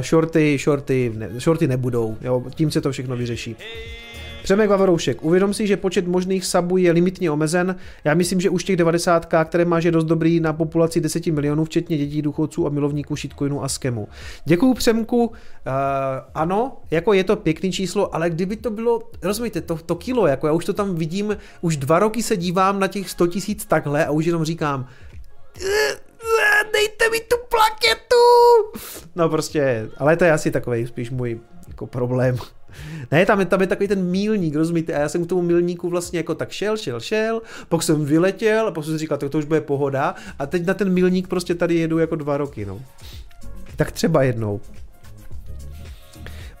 shorty, 0.00 0.58
shorty, 0.58 1.12
ne, 1.16 1.30
shorty 1.40 1.66
nebudou, 1.66 2.16
jo, 2.20 2.44
tím 2.54 2.70
se 2.70 2.80
to 2.80 2.92
všechno 2.92 3.16
vyřeší. 3.16 3.56
Přemek 4.46 4.70
Vavoroušek, 4.70 5.22
uvědom 5.22 5.54
si, 5.54 5.66
že 5.66 5.76
počet 5.76 6.06
možných 6.06 6.44
sabů 6.44 6.76
je 6.76 6.92
limitně 6.92 7.30
omezen. 7.30 7.76
Já 8.04 8.14
myslím, 8.14 8.40
že 8.40 8.50
už 8.50 8.64
těch 8.64 8.76
90, 8.76 9.26
které 9.44 9.64
máš, 9.64 9.84
je 9.84 9.90
dost 9.90 10.04
dobrý 10.04 10.40
na 10.40 10.52
populaci 10.52 11.00
10 11.00 11.26
milionů, 11.26 11.64
včetně 11.64 11.98
dětí, 11.98 12.22
důchodců 12.22 12.66
a 12.66 12.70
milovníků 12.70 13.16
shitcoinu 13.16 13.64
a 13.64 13.68
skemu. 13.68 14.08
Děkuju 14.44 14.74
Přemku. 14.74 15.26
Uh, 15.26 15.34
ano, 16.34 16.76
jako 16.90 17.12
je 17.12 17.24
to 17.24 17.36
pěkný 17.36 17.72
číslo, 17.72 18.14
ale 18.14 18.30
kdyby 18.30 18.56
to 18.56 18.70
bylo, 18.70 19.02
rozumíte, 19.22 19.60
to, 19.60 19.78
to 19.86 19.94
kilo, 19.94 20.26
jako 20.26 20.46
já 20.46 20.52
už 20.52 20.64
to 20.64 20.72
tam 20.72 20.94
vidím, 20.94 21.36
už 21.60 21.76
dva 21.76 21.98
roky 21.98 22.22
se 22.22 22.36
dívám 22.36 22.80
na 22.80 22.86
těch 22.86 23.10
100 23.10 23.26
tisíc 23.26 23.64
takhle 23.64 24.06
a 24.06 24.10
už 24.10 24.24
jenom 24.24 24.44
říkám, 24.44 24.88
dejte 26.72 27.10
mi 27.10 27.20
tu 27.20 27.36
plaketu! 27.48 28.24
No 29.16 29.28
prostě, 29.28 29.88
ale 29.96 30.16
to 30.16 30.24
je 30.24 30.32
asi 30.32 30.50
takový 30.50 30.86
spíš 30.86 31.10
můj 31.10 31.40
jako 31.68 31.86
problém. 31.86 32.36
Ne, 33.10 33.26
tam 33.26 33.40
je, 33.40 33.46
tam 33.46 33.60
je 33.60 33.66
takový 33.66 33.88
ten 33.88 34.02
mílník, 34.04 34.54
rozumíte? 34.54 34.94
A 34.94 35.00
já 35.00 35.08
jsem 35.08 35.24
k 35.24 35.28
tomu 35.28 35.42
mílníku 35.42 35.88
vlastně 35.88 36.18
jako 36.18 36.34
tak 36.34 36.50
šel, 36.50 36.76
šel, 36.76 37.00
šel, 37.00 37.42
pak 37.68 37.82
jsem 37.82 38.04
vyletěl 38.04 38.68
a 38.68 38.70
pak 38.70 38.84
jsem 38.84 38.92
si 38.92 38.98
říkal, 38.98 39.18
tak 39.18 39.30
to 39.30 39.38
už 39.38 39.44
bude 39.44 39.60
pohoda 39.60 40.14
a 40.38 40.46
teď 40.46 40.66
na 40.66 40.74
ten 40.74 40.92
mílník 40.92 41.28
prostě 41.28 41.54
tady 41.54 41.74
jedu 41.74 41.98
jako 41.98 42.16
dva 42.16 42.36
roky, 42.36 42.64
no. 42.64 42.80
Tak 43.76 43.92
třeba 43.92 44.22
jednou. 44.22 44.60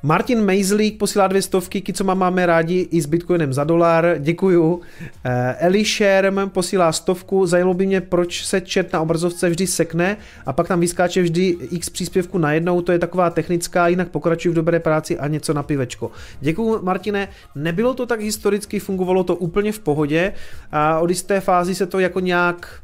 Martin 0.02 0.44
Mejzlík 0.44 0.98
posílá 0.98 1.26
dvě 1.26 1.42
stovky, 1.42 1.92
co 1.92 2.04
máme 2.04 2.46
rádi 2.46 2.88
i 2.90 3.00
s 3.00 3.06
Bitcoinem 3.06 3.52
za 3.52 3.64
dolar, 3.64 4.16
děkuju. 4.18 4.80
Eh, 5.24 5.56
Eli 5.58 5.84
Sherm 5.84 6.50
posílá 6.50 6.92
stovku, 6.92 7.46
zajímalo 7.46 7.74
by 7.74 7.86
mě, 7.86 8.00
proč 8.00 8.44
se 8.44 8.62
chat 8.72 8.92
na 8.92 9.00
obrazovce 9.00 9.50
vždy 9.50 9.66
sekne 9.66 10.16
a 10.46 10.52
pak 10.52 10.68
tam 10.68 10.80
vyskáče 10.80 11.22
vždy 11.22 11.56
x 11.70 11.90
příspěvku 11.90 12.38
najednou, 12.38 12.80
to 12.80 12.92
je 12.92 12.98
taková 12.98 13.30
technická, 13.30 13.88
jinak 13.88 14.08
pokračuji 14.08 14.50
v 14.50 14.54
dobré 14.54 14.80
práci 14.80 15.18
a 15.18 15.28
něco 15.28 15.54
na 15.54 15.62
pivečko. 15.62 16.10
Děkuju 16.40 16.82
Martine, 16.82 17.28
nebylo 17.54 17.94
to 17.94 18.06
tak 18.06 18.20
historicky, 18.20 18.78
fungovalo 18.78 19.24
to 19.24 19.36
úplně 19.36 19.72
v 19.72 19.78
pohodě 19.78 20.32
a 20.72 20.98
od 20.98 21.10
jisté 21.10 21.40
fázi 21.40 21.74
se 21.74 21.86
to 21.86 21.98
jako 21.98 22.20
nějak, 22.20 22.82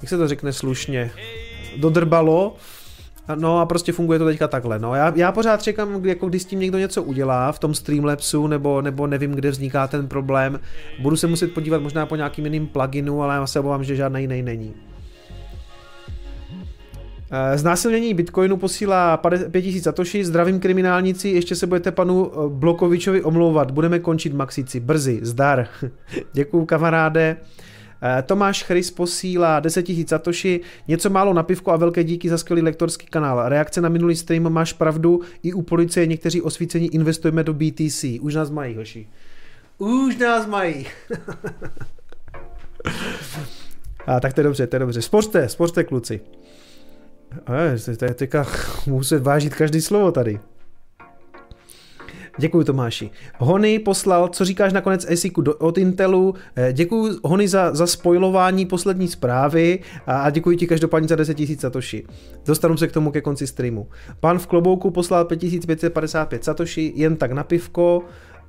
jak 0.00 0.08
se 0.08 0.18
to 0.18 0.28
řekne 0.28 0.52
slušně, 0.52 1.10
dodrbalo, 1.76 2.56
No 3.34 3.58
a 3.58 3.66
prostě 3.66 3.92
funguje 3.92 4.18
to 4.18 4.24
teďka 4.24 4.48
takhle. 4.48 4.78
No. 4.78 4.94
Já, 4.94 5.12
já 5.16 5.32
pořád 5.32 5.62
čekám, 5.62 6.04
jako 6.04 6.28
kdy 6.28 6.38
s 6.38 6.44
tím 6.44 6.60
někdo 6.60 6.78
něco 6.78 7.02
udělá 7.02 7.52
v 7.52 7.58
tom 7.58 7.74
Streamlabsu, 7.74 8.46
nebo, 8.46 8.82
nebo 8.82 9.06
nevím, 9.06 9.32
kde 9.32 9.50
vzniká 9.50 9.86
ten 9.86 10.08
problém. 10.08 10.60
Budu 11.00 11.16
se 11.16 11.26
muset 11.26 11.54
podívat 11.54 11.82
možná 11.82 12.06
po 12.06 12.16
nějakým 12.16 12.44
jiným 12.44 12.66
pluginu, 12.66 13.22
ale 13.22 13.34
já 13.34 13.46
se 13.46 13.60
obávám, 13.60 13.84
že 13.84 13.96
žádný 13.96 14.20
jiný 14.20 14.42
není. 14.42 14.74
Eh, 17.34 17.58
znásilnění 17.58 18.14
Bitcoinu 18.14 18.56
posílá 18.56 19.16
5000 19.16 19.82
satoshi, 19.82 20.24
zdravím 20.24 20.60
kriminálníci, 20.60 21.28
ještě 21.28 21.54
se 21.54 21.66
budete 21.66 21.90
panu 21.90 22.32
eh, 22.32 22.48
Blokovičovi 22.48 23.22
omlouvat, 23.22 23.70
budeme 23.70 23.98
končit 23.98 24.34
Maxici, 24.34 24.80
brzy, 24.80 25.18
zdar. 25.22 25.66
Děkuju 26.32 26.64
kamaráde. 26.64 27.36
Eh, 28.04 28.22
Tomáš 28.22 28.62
Chrys 28.62 28.90
posílá 28.90 29.60
10 29.60 29.88
000 29.88 30.02
satoshi, 30.06 30.60
něco 30.88 31.10
málo 31.10 31.34
na 31.34 31.42
pivku 31.42 31.70
a 31.70 31.76
velké 31.76 32.04
díky 32.04 32.28
za 32.28 32.38
skvělý 32.38 32.62
lektorský 32.62 33.06
kanál. 33.06 33.48
Reakce 33.48 33.80
na 33.80 33.88
minulý 33.88 34.16
stream, 34.16 34.52
máš 34.52 34.72
pravdu, 34.72 35.20
i 35.42 35.52
u 35.52 35.62
policie 35.62 36.06
někteří 36.06 36.42
osvícení 36.42 36.94
investujeme 36.94 37.44
do 37.44 37.54
BTC. 37.54 38.04
Už 38.20 38.34
nás 38.34 38.50
mají, 38.50 38.76
hoši. 38.76 39.08
Už 39.78 40.16
nás 40.16 40.46
mají. 40.46 40.86
a 44.06 44.20
tak 44.20 44.32
to 44.32 44.40
je 44.40 44.44
dobře, 44.44 44.66
to 44.66 44.76
je 44.76 44.80
dobře. 44.80 45.02
Spořte, 45.02 45.48
spořte 45.48 45.84
kluci. 45.84 46.20
A, 47.46 47.52
teďka 48.14 48.46
muset 48.86 49.22
vážit 49.22 49.54
každý 49.54 49.80
slovo 49.80 50.12
tady. 50.12 50.40
Děkuji 52.38 52.64
Tomáši. 52.64 53.10
Hony 53.38 53.78
poslal, 53.78 54.28
co 54.28 54.44
říkáš 54.44 54.72
nakonec 54.72 55.06
ESICu 55.08 55.42
od 55.58 55.78
Intelu. 55.78 56.34
Eh, 56.56 56.72
děkuji 56.72 57.18
Hony 57.24 57.48
za, 57.48 57.74
za 57.74 57.86
spoilování 57.86 58.66
poslední 58.66 59.08
zprávy 59.08 59.78
a, 60.06 60.22
a 60.22 60.30
děkuji 60.30 60.56
ti 60.56 60.66
každopádně 60.66 61.08
za 61.08 61.16
10 61.16 61.38
000 61.38 61.52
satoshi. 61.58 62.04
Dostanu 62.46 62.76
se 62.76 62.88
k 62.88 62.92
tomu 62.92 63.10
ke 63.10 63.20
konci 63.20 63.46
streamu. 63.46 63.88
Pan 64.20 64.38
v 64.38 64.46
klobouku 64.46 64.90
poslal 64.90 65.24
5555 65.24 66.44
satoshi, 66.44 66.92
jen 66.96 67.16
tak 67.16 67.32
na 67.32 67.44
pivko 67.44 68.02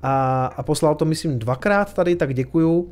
a, 0.04 0.46
a 0.46 0.64
poslal 0.64 0.96
to 0.96 1.06
myslím 1.06 1.40
dvakrát 1.40 1.94
tady, 1.94 2.16
tak 2.16 2.34
děkuju. 2.34 2.92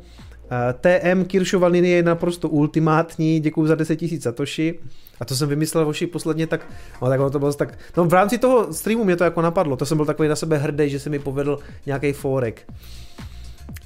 TM 0.80 1.24
Kiršova 1.24 1.68
linie 1.68 1.96
je 1.96 2.02
naprosto 2.02 2.48
ultimátní, 2.48 3.40
děkuji 3.40 3.66
za 3.66 3.74
10 3.74 4.02
000 4.02 4.14
satoshi. 4.20 4.78
A 5.20 5.24
to 5.24 5.36
jsem 5.36 5.48
vymyslel 5.48 5.84
voši 5.84 6.06
posledně 6.06 6.46
tak, 6.46 6.66
no 7.02 7.08
tak 7.08 7.32
to 7.32 7.38
bylo 7.38 7.52
tak, 7.52 7.78
no 7.96 8.04
v 8.04 8.12
rámci 8.12 8.38
toho 8.38 8.72
streamu 8.72 9.04
mě 9.04 9.16
to 9.16 9.24
jako 9.24 9.42
napadlo, 9.42 9.76
to 9.76 9.86
jsem 9.86 9.96
byl 9.96 10.06
takový 10.06 10.28
na 10.28 10.36
sebe 10.36 10.58
hrdý, 10.58 10.90
že 10.90 11.00
se 11.00 11.10
mi 11.10 11.18
povedl 11.18 11.58
nějaký 11.86 12.12
forek. 12.12 12.72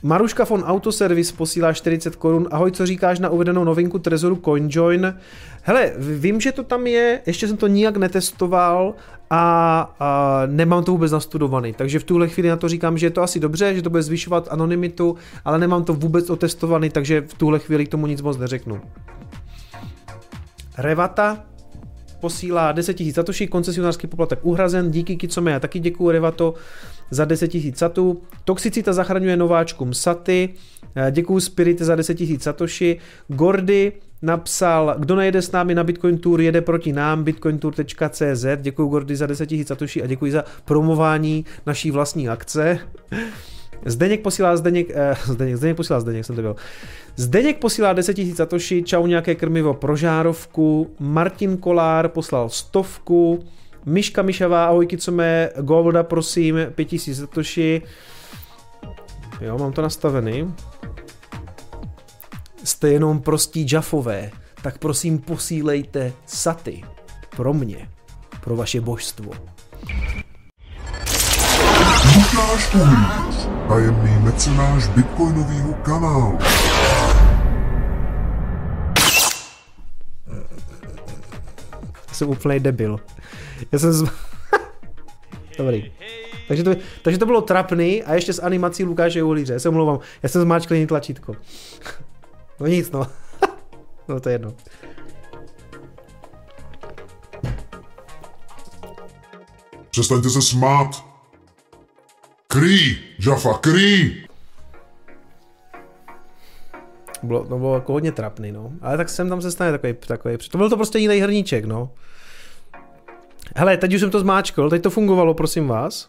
Maruška 0.02 0.44
von 0.44 0.62
Autoservice 0.62 1.34
posílá 1.36 1.72
40 1.72 2.16
korun. 2.16 2.48
Ahoj, 2.50 2.72
co 2.72 2.86
říkáš 2.86 3.18
na 3.18 3.28
uvedenou 3.28 3.64
novinku 3.64 3.98
Trezoru 3.98 4.36
CoinJoin? 4.36 5.14
Hele, 5.62 5.92
vím, 5.98 6.40
že 6.40 6.52
to 6.52 6.62
tam 6.62 6.86
je, 6.86 7.20
ještě 7.26 7.48
jsem 7.48 7.56
to 7.56 7.66
nijak 7.66 7.96
netestoval 7.96 8.94
a, 9.30 9.94
a 10.00 10.42
nemám 10.46 10.84
to 10.84 10.92
vůbec 10.92 11.12
nastudovaný, 11.12 11.72
takže 11.72 11.98
v 11.98 12.04
tuhle 12.04 12.28
chvíli 12.28 12.48
na 12.48 12.56
to 12.56 12.68
říkám, 12.68 12.98
že 12.98 13.06
je 13.06 13.10
to 13.10 13.22
asi 13.22 13.40
dobře, 13.40 13.74
že 13.74 13.82
to 13.82 13.90
bude 13.90 14.02
zvyšovat 14.02 14.48
anonymitu, 14.50 15.16
ale 15.44 15.58
nemám 15.58 15.84
to 15.84 15.94
vůbec 15.94 16.30
otestovaný, 16.30 16.90
takže 16.90 17.20
v 17.20 17.34
tuhle 17.34 17.58
chvíli 17.58 17.86
k 17.86 17.88
tomu 17.88 18.06
nic 18.06 18.22
moc 18.22 18.38
neřeknu. 18.38 18.80
Revata 20.78 21.44
posílá 22.26 22.72
10 22.72 23.00
000 23.00 23.12
satoshi, 23.12 23.46
koncesionářský 23.46 24.06
poplatek 24.06 24.38
uhrazen, 24.42 24.90
díky 24.90 25.16
Kicome, 25.16 25.50
já 25.50 25.60
taky 25.60 25.78
děkuji 25.78 26.10
Revato 26.10 26.54
za 27.10 27.24
10 27.24 27.54
000 27.54 27.66
satů. 27.74 28.22
Toxicita 28.44 28.92
zachraňuje 28.92 29.36
nováčkům 29.36 29.94
saty, 29.94 30.48
eh, 30.94 31.10
děkuji 31.10 31.40
Spirit 31.40 31.78
za 31.82 31.96
10 31.96 32.20
000 32.20 32.40
satoshi. 32.40 32.98
Gordy 33.28 33.92
napsal, 34.22 34.96
kdo 34.98 35.16
nejede 35.16 35.42
s 35.42 35.52
námi 35.52 35.74
na 35.74 35.84
Bitcoin 35.84 36.18
Tour, 36.18 36.40
jede 36.40 36.60
proti 36.60 36.92
nám, 36.92 37.24
bitcointour.cz. 37.24 38.46
Děkuji 38.56 38.88
Gordy 38.88 39.16
za 39.16 39.26
10 39.26 39.50
000 39.50 39.64
satoshi 39.64 40.02
a 40.02 40.06
děkuji 40.06 40.32
za 40.32 40.44
promování 40.64 41.44
naší 41.66 41.90
vlastní 41.90 42.28
akce. 42.28 42.78
Zdeněk 43.84 44.22
posílá 44.22 44.56
Zdeněk, 44.56 44.90
eh, 44.94 45.14
Zdeněk, 45.24 45.56
Zdeněk 45.56 45.76
posílá 45.76 46.00
Zdeněk, 46.00 46.24
jsem 46.24 46.36
to 46.36 46.42
byl. 46.42 46.56
Zdeněk 47.16 47.58
posílá 47.58 47.92
10 47.92 48.18
000 48.18 48.34
satoshi, 48.34 48.82
čau 48.82 49.06
nějaké 49.06 49.34
krmivo 49.34 49.74
pro 49.74 49.96
žárovku, 49.96 50.90
Martin 50.98 51.56
Kolár 51.56 52.08
poslal 52.08 52.48
stovku, 52.48 53.44
Myška 53.86 54.22
Myšavá, 54.22 54.66
ahojky, 54.66 54.98
co 54.98 55.12
mé, 55.12 55.50
Golda, 55.60 56.02
prosím, 56.02 56.56
5 56.74 56.92
000 56.92 57.00
satoshi. 57.14 57.82
Jo, 59.40 59.58
mám 59.58 59.72
to 59.72 59.82
nastavený. 59.82 60.54
Jste 62.64 62.88
jenom 62.88 63.20
prostí 63.20 63.64
džafové, 63.64 64.30
tak 64.62 64.78
prosím 64.78 65.18
posílejte 65.18 66.12
saty. 66.26 66.82
Pro 67.36 67.54
mě. 67.54 67.88
Pro 68.44 68.56
vaše 68.56 68.80
božstvo. 68.80 69.55
Lukáš 72.04 72.74
Uhlíř, 72.74 73.48
tajemný 73.68 74.18
mecenáš 74.22 74.88
bitcoinového 74.88 75.74
kanálu. 75.74 76.38
Jsem 82.12 82.28
úplný 82.28 82.60
debil. 82.60 83.00
Já 83.72 83.78
jsem... 83.78 83.92
Z... 83.92 84.04
Dobrý. 85.58 85.92
Takže 86.48 86.62
to, 86.64 86.70
takže 87.02 87.18
to 87.18 87.26
bylo 87.26 87.40
trapný 87.40 88.02
a 88.02 88.14
ještě 88.14 88.32
s 88.32 88.42
animací 88.42 88.84
Lukáše 88.84 89.22
Uhlíře. 89.22 89.52
Já 89.52 89.58
se 89.58 89.68
omlouvám. 89.68 89.98
Já 90.22 90.28
jsem 90.28 90.42
zmáčkl 90.42 90.74
jiný 90.74 90.86
tlačítko. 90.86 91.34
No 92.60 92.66
nic 92.66 92.90
no. 92.90 93.06
no 94.08 94.20
to 94.20 94.28
je 94.28 94.34
jedno. 94.34 94.54
Přestaňte 99.90 100.30
se 100.30 100.42
smát. 100.42 101.15
Krý, 102.46 102.98
Jaffa, 103.26 103.58
krý! 103.58 104.26
Bylo, 107.22 107.44
to 107.44 107.58
bylo 107.58 107.74
jako 107.74 107.92
hodně 107.92 108.12
trapný, 108.12 108.52
no. 108.52 108.72
Ale 108.80 108.96
tak 108.96 109.08
sem 109.08 109.28
tam 109.28 109.40
se 109.40 109.52
stane 109.52 109.72
takový, 109.72 109.94
takový. 109.94 110.36
To 110.50 110.58
byl 110.58 110.70
to 110.70 110.76
prostě 110.76 110.98
jiný 110.98 111.18
hrníček, 111.18 111.64
no. 111.64 111.90
Hele, 113.56 113.76
teď 113.76 113.94
už 113.94 114.00
jsem 114.00 114.10
to 114.10 114.20
zmáčkl, 114.20 114.70
teď 114.70 114.82
to 114.82 114.90
fungovalo, 114.90 115.34
prosím 115.34 115.68
vás. 115.68 116.06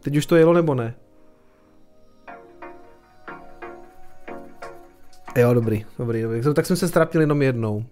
Teď 0.00 0.16
už 0.16 0.26
to 0.26 0.36
jelo 0.36 0.52
nebo 0.52 0.74
ne? 0.74 0.94
Jo, 5.36 5.54
dobrý, 5.54 5.86
dobrý, 5.98 6.22
dobrý. 6.22 6.40
Tak 6.54 6.66
jsem 6.66 6.76
se 6.76 6.88
strapnil 6.88 7.20
jenom 7.20 7.42
jednou. 7.42 7.84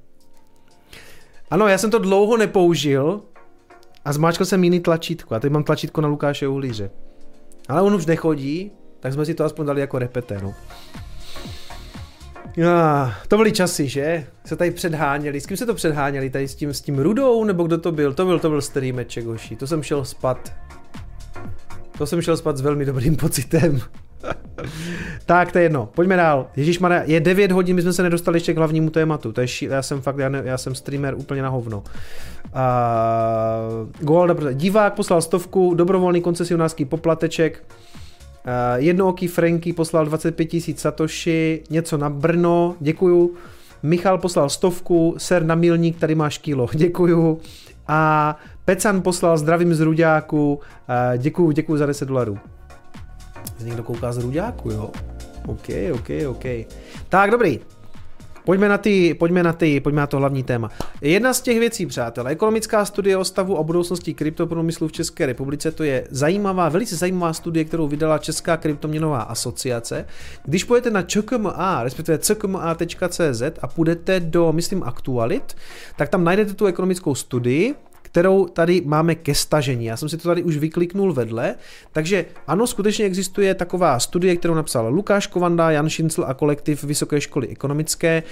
Ano, 1.50 1.68
já 1.68 1.78
jsem 1.78 1.90
to 1.90 1.98
dlouho 1.98 2.36
nepoužil 2.36 3.22
a 4.04 4.12
zmáčkl 4.12 4.44
jsem 4.44 4.64
jiný 4.64 4.80
tlačítko. 4.80 5.34
A 5.34 5.40
teď 5.40 5.52
mám 5.52 5.64
tlačítko 5.64 6.00
na 6.00 6.08
Lukáše 6.08 6.48
Uhlíře. 6.48 6.90
Ale 7.68 7.82
on 7.82 7.94
už 7.94 8.06
nechodí, 8.06 8.72
tak 9.00 9.12
jsme 9.12 9.24
si 9.24 9.34
to 9.34 9.44
aspoň 9.44 9.66
dali 9.66 9.80
jako 9.80 9.98
repete, 9.98 10.38
no. 10.42 10.54
Ah, 12.66 13.12
to 13.28 13.36
byly 13.36 13.52
časy, 13.52 13.88
že? 13.88 14.26
Se 14.44 14.56
tady 14.56 14.70
předháněli. 14.70 15.40
S 15.40 15.46
kým 15.46 15.56
se 15.56 15.66
to 15.66 15.74
předháněli? 15.74 16.30
Tady 16.30 16.48
s 16.48 16.54
tím, 16.54 16.74
s 16.74 16.80
tím 16.80 16.98
Rudou? 16.98 17.44
Nebo 17.44 17.64
kdo 17.64 17.78
to 17.78 17.92
byl? 17.92 18.12
To 18.12 18.24
byl, 18.24 18.38
to 18.38 18.48
byl 18.48 18.62
streameček, 18.62 19.26
hoši. 19.26 19.56
To 19.56 19.66
jsem 19.66 19.82
šel 19.82 20.04
spat. 20.04 20.52
To 21.98 22.06
jsem 22.06 22.22
šel 22.22 22.36
spat 22.36 22.56
s 22.56 22.60
velmi 22.60 22.84
dobrým 22.84 23.16
pocitem. 23.16 23.80
tak, 25.26 25.52
to 25.52 25.58
je 25.58 25.64
jedno. 25.64 25.86
Pojďme 25.86 26.16
dál. 26.16 26.50
Ježíš 26.56 26.80
je 27.04 27.20
9 27.20 27.52
hodin, 27.52 27.76
my 27.76 27.82
jsme 27.82 27.92
se 27.92 28.02
nedostali 28.02 28.36
ještě 28.36 28.54
k 28.54 28.56
hlavnímu 28.56 28.90
tématu. 28.90 29.32
To 29.32 29.40
je 29.40 29.48
ší... 29.48 29.64
Já 29.64 29.82
jsem 29.82 30.00
fakt, 30.00 30.18
já, 30.18 30.28
ne, 30.28 30.42
já 30.44 30.58
jsem 30.58 30.74
streamer 30.74 31.14
úplně 31.14 31.42
na 31.42 31.48
hovno. 31.48 31.82
Uh, 32.54 33.88
Goalda, 34.00 34.52
divák 34.52 34.94
poslal 34.94 35.22
stovku, 35.22 35.74
dobrovolný 35.74 36.20
koncesionářský 36.20 36.84
poplateček. 36.84 37.64
Uh, 37.68 38.52
jednooký 38.76 39.28
Franky 39.28 39.72
poslal 39.72 40.06
25 40.06 40.44
tisíc 40.44 40.80
satoshi, 40.80 41.62
něco 41.70 41.96
na 41.96 42.10
Brno, 42.10 42.76
děkuju. 42.80 43.34
Michal 43.82 44.18
poslal 44.18 44.50
stovku, 44.50 45.14
ser 45.18 45.44
na 45.44 45.54
milník, 45.54 45.98
tady 45.98 46.14
máš 46.14 46.38
kilo, 46.38 46.68
děkuju. 46.74 47.40
A 47.88 48.36
Pecan 48.64 49.02
poslal 49.02 49.38
zdravím 49.38 49.74
z 49.74 49.80
Ruďáku, 49.80 50.54
uh, 50.54 51.18
děkuju, 51.18 51.50
děkuju 51.50 51.78
za 51.78 51.86
10 51.86 52.08
dolarů. 52.08 52.38
Někdo 53.64 53.82
kouká 53.82 54.12
z 54.12 54.18
Ruďáku, 54.18 54.70
jo? 54.70 54.90
OK, 55.46 55.68
OK, 55.94 56.08
OK. 56.28 56.44
Tak, 57.08 57.30
dobrý. 57.30 57.60
Pojďme 58.48 58.68
na, 58.68 58.78
ty, 58.78 59.14
pojďme, 59.14 59.42
na 59.42 59.52
ty, 59.52 59.80
pojďme 59.80 60.00
na 60.00 60.06
to 60.06 60.16
hlavní 60.16 60.42
téma. 60.42 60.70
Jedna 61.00 61.34
z 61.34 61.40
těch 61.40 61.58
věcí, 61.58 61.86
přátelé, 61.86 62.30
ekonomická 62.30 62.84
studie 62.84 63.16
o 63.16 63.24
stavu 63.24 63.58
a 63.58 63.62
budoucnosti 63.62 64.14
kryptoprůmyslu 64.14 64.88
v 64.88 64.92
České 64.92 65.26
republice, 65.26 65.70
to 65.72 65.84
je 65.84 66.04
zajímavá, 66.10 66.68
velice 66.68 66.96
zajímavá 66.96 67.32
studie, 67.32 67.64
kterou 67.64 67.88
vydala 67.88 68.18
Česká 68.18 68.56
kryptoměnová 68.56 69.20
asociace. 69.20 70.06
Když 70.44 70.64
půjdete 70.64 70.90
na 70.90 71.02
ČKMA, 71.02 71.80
respektive 71.82 72.18
ckma.cz 72.18 73.42
a 73.62 73.66
půjdete 73.66 74.20
do, 74.20 74.52
myslím, 74.52 74.82
aktualit, 74.82 75.56
tak 75.96 76.08
tam 76.08 76.24
najdete 76.24 76.54
tu 76.54 76.66
ekonomickou 76.66 77.14
studii, 77.14 77.74
kterou 78.10 78.46
tady 78.46 78.82
máme 78.84 79.14
ke 79.14 79.34
stažení. 79.34 79.84
Já 79.84 79.96
jsem 79.96 80.08
si 80.08 80.16
to 80.16 80.28
tady 80.28 80.42
už 80.42 80.56
vykliknul 80.56 81.12
vedle, 81.12 81.54
takže 81.92 82.24
ano, 82.46 82.66
skutečně 82.66 83.04
existuje 83.04 83.54
taková 83.54 83.98
studie, 83.98 84.36
kterou 84.36 84.54
napsal 84.54 84.88
Lukáš 84.88 85.26
Kovanda, 85.26 85.70
Jan 85.70 85.88
Šincl 85.88 86.24
a 86.26 86.34
kolektiv 86.34 86.84
Vysoké 86.84 87.20
školy 87.20 87.48
ekonomické 87.48 88.22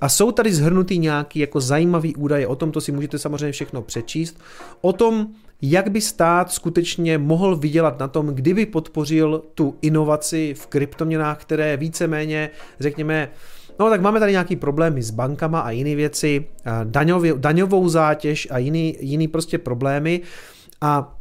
a 0.00 0.08
jsou 0.08 0.32
tady 0.32 0.52
zhrnutý 0.52 0.98
nějaký 0.98 1.38
jako 1.38 1.60
zajímavý 1.60 2.16
údaje, 2.16 2.46
o 2.46 2.56
tom 2.56 2.72
to 2.72 2.80
si 2.80 2.92
můžete 2.92 3.18
samozřejmě 3.18 3.52
všechno 3.52 3.82
přečíst, 3.82 4.40
o 4.80 4.92
tom, 4.92 5.26
jak 5.62 5.90
by 5.90 6.00
stát 6.00 6.52
skutečně 6.52 7.18
mohl 7.18 7.56
vydělat 7.56 7.98
na 7.98 8.08
tom, 8.08 8.26
kdyby 8.26 8.66
podpořil 8.66 9.42
tu 9.54 9.74
inovaci 9.82 10.54
v 10.58 10.66
kryptoměnách, 10.66 11.40
které 11.40 11.76
víceméně, 11.76 12.50
řekněme, 12.80 13.28
No 13.78 13.90
tak 13.90 14.00
máme 14.00 14.20
tady 14.20 14.32
nějaký 14.32 14.56
problémy 14.56 15.02
s 15.02 15.10
bankama 15.10 15.60
a 15.60 15.70
jiné 15.70 15.94
věci, 15.94 16.46
daňově, 16.84 17.34
daňovou 17.36 17.88
zátěž 17.88 18.48
a 18.50 18.58
jiný, 18.58 18.96
jiný 19.00 19.28
prostě 19.28 19.58
problémy 19.58 20.20
a 20.80 21.18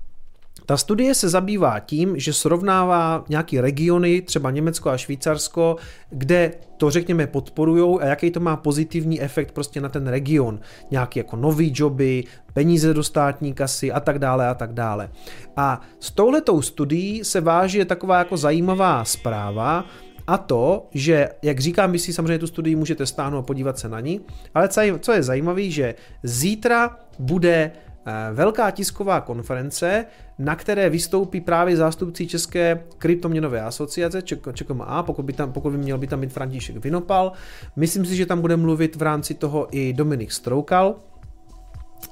ta 0.66 0.78
studie 0.78 1.16
se 1.16 1.30
zabývá 1.30 1.80
tím, 1.80 2.20
že 2.20 2.34
srovnává 2.34 3.24
nějaký 3.30 3.62
regiony, 3.62 4.22
třeba 4.22 4.52
Německo 4.52 4.90
a 4.90 4.98
Švýcarsko, 4.98 5.76
kde 6.10 6.54
to 6.78 6.90
řekněme 6.90 7.28
podporují 7.28 8.00
a 8.00 8.06
jaký 8.06 8.32
to 8.32 8.40
má 8.40 8.56
pozitivní 8.58 9.22
efekt 9.22 9.52
prostě 9.52 9.82
na 9.82 9.90
ten 9.90 10.08
region. 10.08 10.60
Nějaký 10.92 11.20
jako 11.20 11.36
nový 11.36 11.74
joby, 11.76 12.24
peníze 12.54 12.94
do 12.94 13.04
státní 13.04 13.54
kasy 13.54 13.92
a 13.92 14.00
tak 14.00 14.20
dále 14.20 14.48
a 14.48 14.54
tak 14.54 14.74
dále. 14.74 15.10
A 15.58 15.82
s 16.00 16.12
touhletou 16.12 16.62
studií 16.62 17.24
se 17.24 17.42
váží 17.42 17.86
taková 17.86 18.18
jako 18.18 18.38
zajímavá 18.38 19.06
zpráva, 19.06 19.86
a 20.32 20.38
to, 20.38 20.88
že, 20.92 21.30
jak 21.42 21.60
říkám, 21.60 21.92
vy 21.92 22.00
si 22.00 22.14
samozřejmě 22.14 22.40
tu 22.40 22.48
studii 22.48 22.76
můžete 22.76 23.06
stáhnout 23.06 23.40
a 23.40 23.42
podívat 23.42 23.80
se 23.80 23.90
na 23.90 24.00
ní, 24.00 24.22
ale 24.54 24.70
co 25.00 25.12
je 25.12 25.24
zajímavé, 25.24 25.70
že 25.70 25.96
zítra 26.24 26.98
bude 27.20 27.72
eh, 28.06 28.12
velká 28.34 28.72
tisková 28.72 29.22
konference, 29.22 30.06
na 30.40 30.56
které 30.56 30.90
vystoupí 30.90 31.42
právě 31.42 31.78
zástupci 31.78 32.28
České 32.28 32.84
kryptoměnové 32.98 33.62
asociace, 33.62 34.22
ČKMA, 34.54 35.04
pokud 35.04 35.26
by, 35.26 35.34
tam, 35.34 35.52
pokud 35.54 35.70
by 35.72 35.78
měl 35.78 35.98
by 35.98 36.08
tam 36.08 36.22
být 36.22 36.34
František 36.34 36.84
Vinopal. 36.84 37.32
Myslím 37.76 38.06
si, 38.06 38.16
že 38.16 38.26
tam 38.26 38.42
bude 38.42 38.58
mluvit 38.58 38.96
v 38.96 39.02
rámci 39.02 39.34
toho 39.34 39.68
i 39.72 39.94
Dominik 39.94 40.32
Stroukal, 40.32 40.96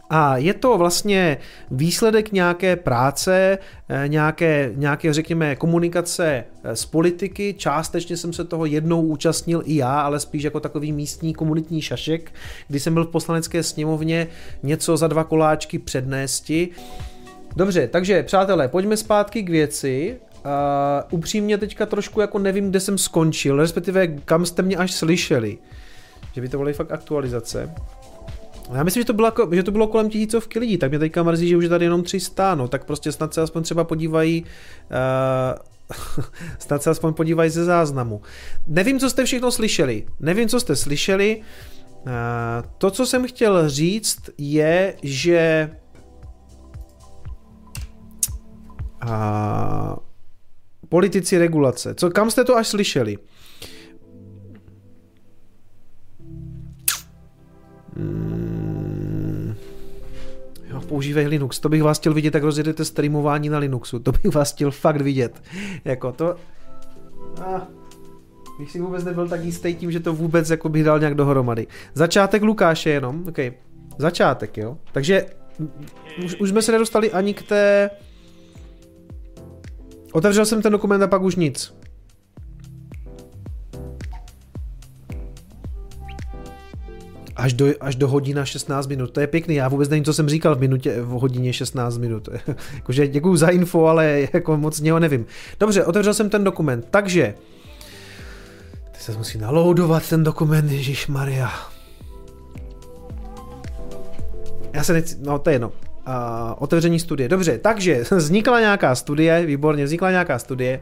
a 0.10 0.38
je 0.38 0.54
to 0.54 0.78
vlastně 0.78 1.38
výsledek 1.72 2.32
nějaké 2.32 2.76
práce, 2.76 3.58
eh, 3.90 4.08
nějaké, 4.08 4.72
nějaké 4.76 5.14
řekněme, 5.14 5.56
komunikace 5.56 6.44
eh, 6.64 6.76
s 6.76 6.86
politiky. 6.86 7.56
Částečně 7.58 8.18
jsem 8.18 8.34
se 8.34 8.44
toho 8.44 8.66
jednou 8.66 9.02
účastnil 9.02 9.62
i 9.66 9.76
já, 9.76 10.02
ale 10.02 10.20
spíš 10.20 10.44
jako 10.44 10.60
takový 10.60 10.92
místní 10.92 11.34
komunitní 11.34 11.82
šašek, 11.82 12.32
kdy 12.68 12.80
jsem 12.80 12.94
byl 12.94 13.06
v 13.06 13.10
poslanecké 13.10 13.64
sněmovně 13.64 14.28
něco 14.64 14.98
za 14.98 15.08
dva 15.08 15.24
koláčky 15.24 15.80
přednésti. 15.80 16.70
Dobře, 17.56 17.88
takže 17.88 18.24
přátelé, 18.24 18.68
pojďme 18.68 18.98
zpátky 18.98 19.44
k 19.44 19.50
věci. 19.50 20.20
Uh, 20.46 21.20
upřímně 21.20 21.58
teďka 21.58 21.86
trošku 21.86 22.22
jako 22.22 22.40
nevím, 22.40 22.70
kde 22.70 22.80
jsem 22.80 22.98
skončil, 22.98 23.58
respektive 23.58 24.08
kam 24.08 24.46
jste 24.46 24.62
mě 24.62 24.78
až 24.78 24.92
slyšeli. 24.92 25.58
Že 26.34 26.42
by 26.42 26.50
to 26.50 26.58
byly 26.58 26.74
fakt 26.74 26.92
aktualizace. 26.92 27.74
Já 28.74 28.84
myslím, 28.84 29.02
že 29.02 29.06
to, 29.06 29.14
bylo, 29.14 29.32
že 29.52 29.64
to 29.64 29.72
bylo 29.72 29.88
kolem 29.88 30.10
tisícovky 30.10 30.60
lidí, 30.60 30.78
tak 30.78 30.90
mě 30.90 31.00
teďka 31.00 31.24
mrzí, 31.24 31.48
že 31.48 31.58
už 31.58 31.64
je 31.64 31.70
tady 31.70 31.86
jenom 31.86 32.04
300, 32.04 32.56
no 32.56 32.68
tak 32.68 32.86
prostě 32.86 33.12
snad 33.12 33.34
se 33.34 33.42
aspoň 33.42 33.64
třeba 33.64 33.84
podívají 33.84 34.44
uh, 34.44 35.70
snad 36.60 36.84
se 36.84 36.90
aspoň 36.90 37.14
podívají 37.14 37.50
ze 37.50 37.66
záznamu. 37.66 38.22
Nevím, 38.68 39.00
co 39.00 39.10
jste 39.10 39.26
všechno 39.26 39.52
slyšeli. 39.52 40.06
Nevím, 40.20 40.50
co 40.50 40.60
jste 40.60 40.76
slyšeli. 40.76 41.42
Uh, 42.06 42.12
to, 42.78 42.92
co 42.92 43.06
jsem 43.06 43.28
chtěl 43.28 43.70
říct, 43.70 44.30
je, 44.38 44.96
že 45.04 45.72
uh, 49.04 49.96
politici 50.90 51.38
regulace. 51.38 51.96
Co, 51.96 52.10
kam 52.10 52.32
jste 52.32 52.44
to 52.44 52.58
až 52.58 52.68
slyšeli? 52.68 53.18
Hmm 58.00 58.40
používají 60.90 61.28
Linux. 61.28 61.60
To 61.60 61.70
bych 61.70 61.84
vás 61.84 62.00
chtěl 62.00 62.14
vidět, 62.14 62.34
jak 62.34 62.44
rozjedete 62.44 62.86
streamování 62.86 63.50
na 63.50 63.58
Linuxu. 63.58 64.00
To 64.00 64.12
bych 64.12 64.36
vás 64.36 64.54
chtěl 64.54 64.72
fakt 64.72 65.02
vidět. 65.02 65.42
Jako 65.86 66.12
to... 66.12 66.36
Ah. 67.42 67.62
Bych 68.60 68.72
si 68.72 68.82
vůbec 68.82 69.04
nebyl 69.04 69.28
tak 69.28 69.44
jistý 69.44 69.76
tím, 69.76 69.92
že 69.92 70.00
to 70.00 70.14
vůbec 70.14 70.50
jako 70.50 70.70
bych 70.70 70.84
dal 70.84 71.00
nějak 71.00 71.16
dohromady. 71.16 71.68
Začátek 71.94 72.44
Lukáše 72.44 72.90
jenom, 72.90 73.26
ok. 73.28 73.38
Začátek, 73.98 74.58
jo. 74.58 74.78
Takže 74.92 75.26
už, 76.26 76.36
už 76.36 76.50
jsme 76.50 76.62
se 76.62 76.72
nedostali 76.72 77.12
ani 77.12 77.34
k 77.34 77.42
té... 77.42 77.90
Otevřel 80.14 80.46
jsem 80.46 80.62
ten 80.62 80.72
dokument 80.72 81.02
a 81.04 81.08
pak 81.08 81.22
už 81.22 81.36
nic. 81.36 81.74
Až 87.40 87.54
do, 87.54 87.66
až 87.80 87.96
do 87.96 88.08
hodina 88.08 88.46
16 88.46 88.88
minut. 88.88 89.12
To 89.12 89.20
je 89.20 89.28
pěkný. 89.28 89.56
Já 89.56 89.68
vůbec 89.68 89.90
nevím, 89.90 90.04
co 90.04 90.14
jsem 90.14 90.30
říkal 90.30 90.56
v 90.56 90.60
minutě, 90.60 91.02
v 91.02 91.08
hodině 91.08 91.54
16 91.54 91.98
minut. 91.98 92.30
Jakože 92.74 93.08
děkuju 93.08 93.36
za 93.36 93.48
info, 93.48 93.86
ale 93.86 94.28
jako 94.34 94.58
moc 94.58 94.82
něho 94.82 95.00
nevím. 95.00 95.26
Dobře, 95.60 95.86
otevřel 95.86 96.14
jsem 96.14 96.30
ten 96.30 96.44
dokument. 96.44 96.88
Takže, 96.92 97.34
teď 98.92 99.02
se 99.02 99.12
musí 99.12 99.38
naloudovat 99.38 100.10
ten 100.10 100.24
dokument, 100.24 100.72
Ježíš 100.72 101.08
Maria. 101.08 101.52
Já 104.74 104.84
se 104.84 104.94
nechci, 104.94 105.16
no 105.20 105.40
to 105.40 105.50
je 105.50 105.54
jedno. 105.54 105.68
Uh, 105.68 105.74
otevření 106.58 107.00
studie. 107.00 107.30
Dobře, 107.30 107.58
takže 107.58 108.04
vznikla 108.12 108.60
nějaká 108.60 108.96
studie, 108.96 109.46
výborně, 109.46 109.86
vznikla 109.86 110.12
nějaká 110.12 110.40
studie. 110.40 110.82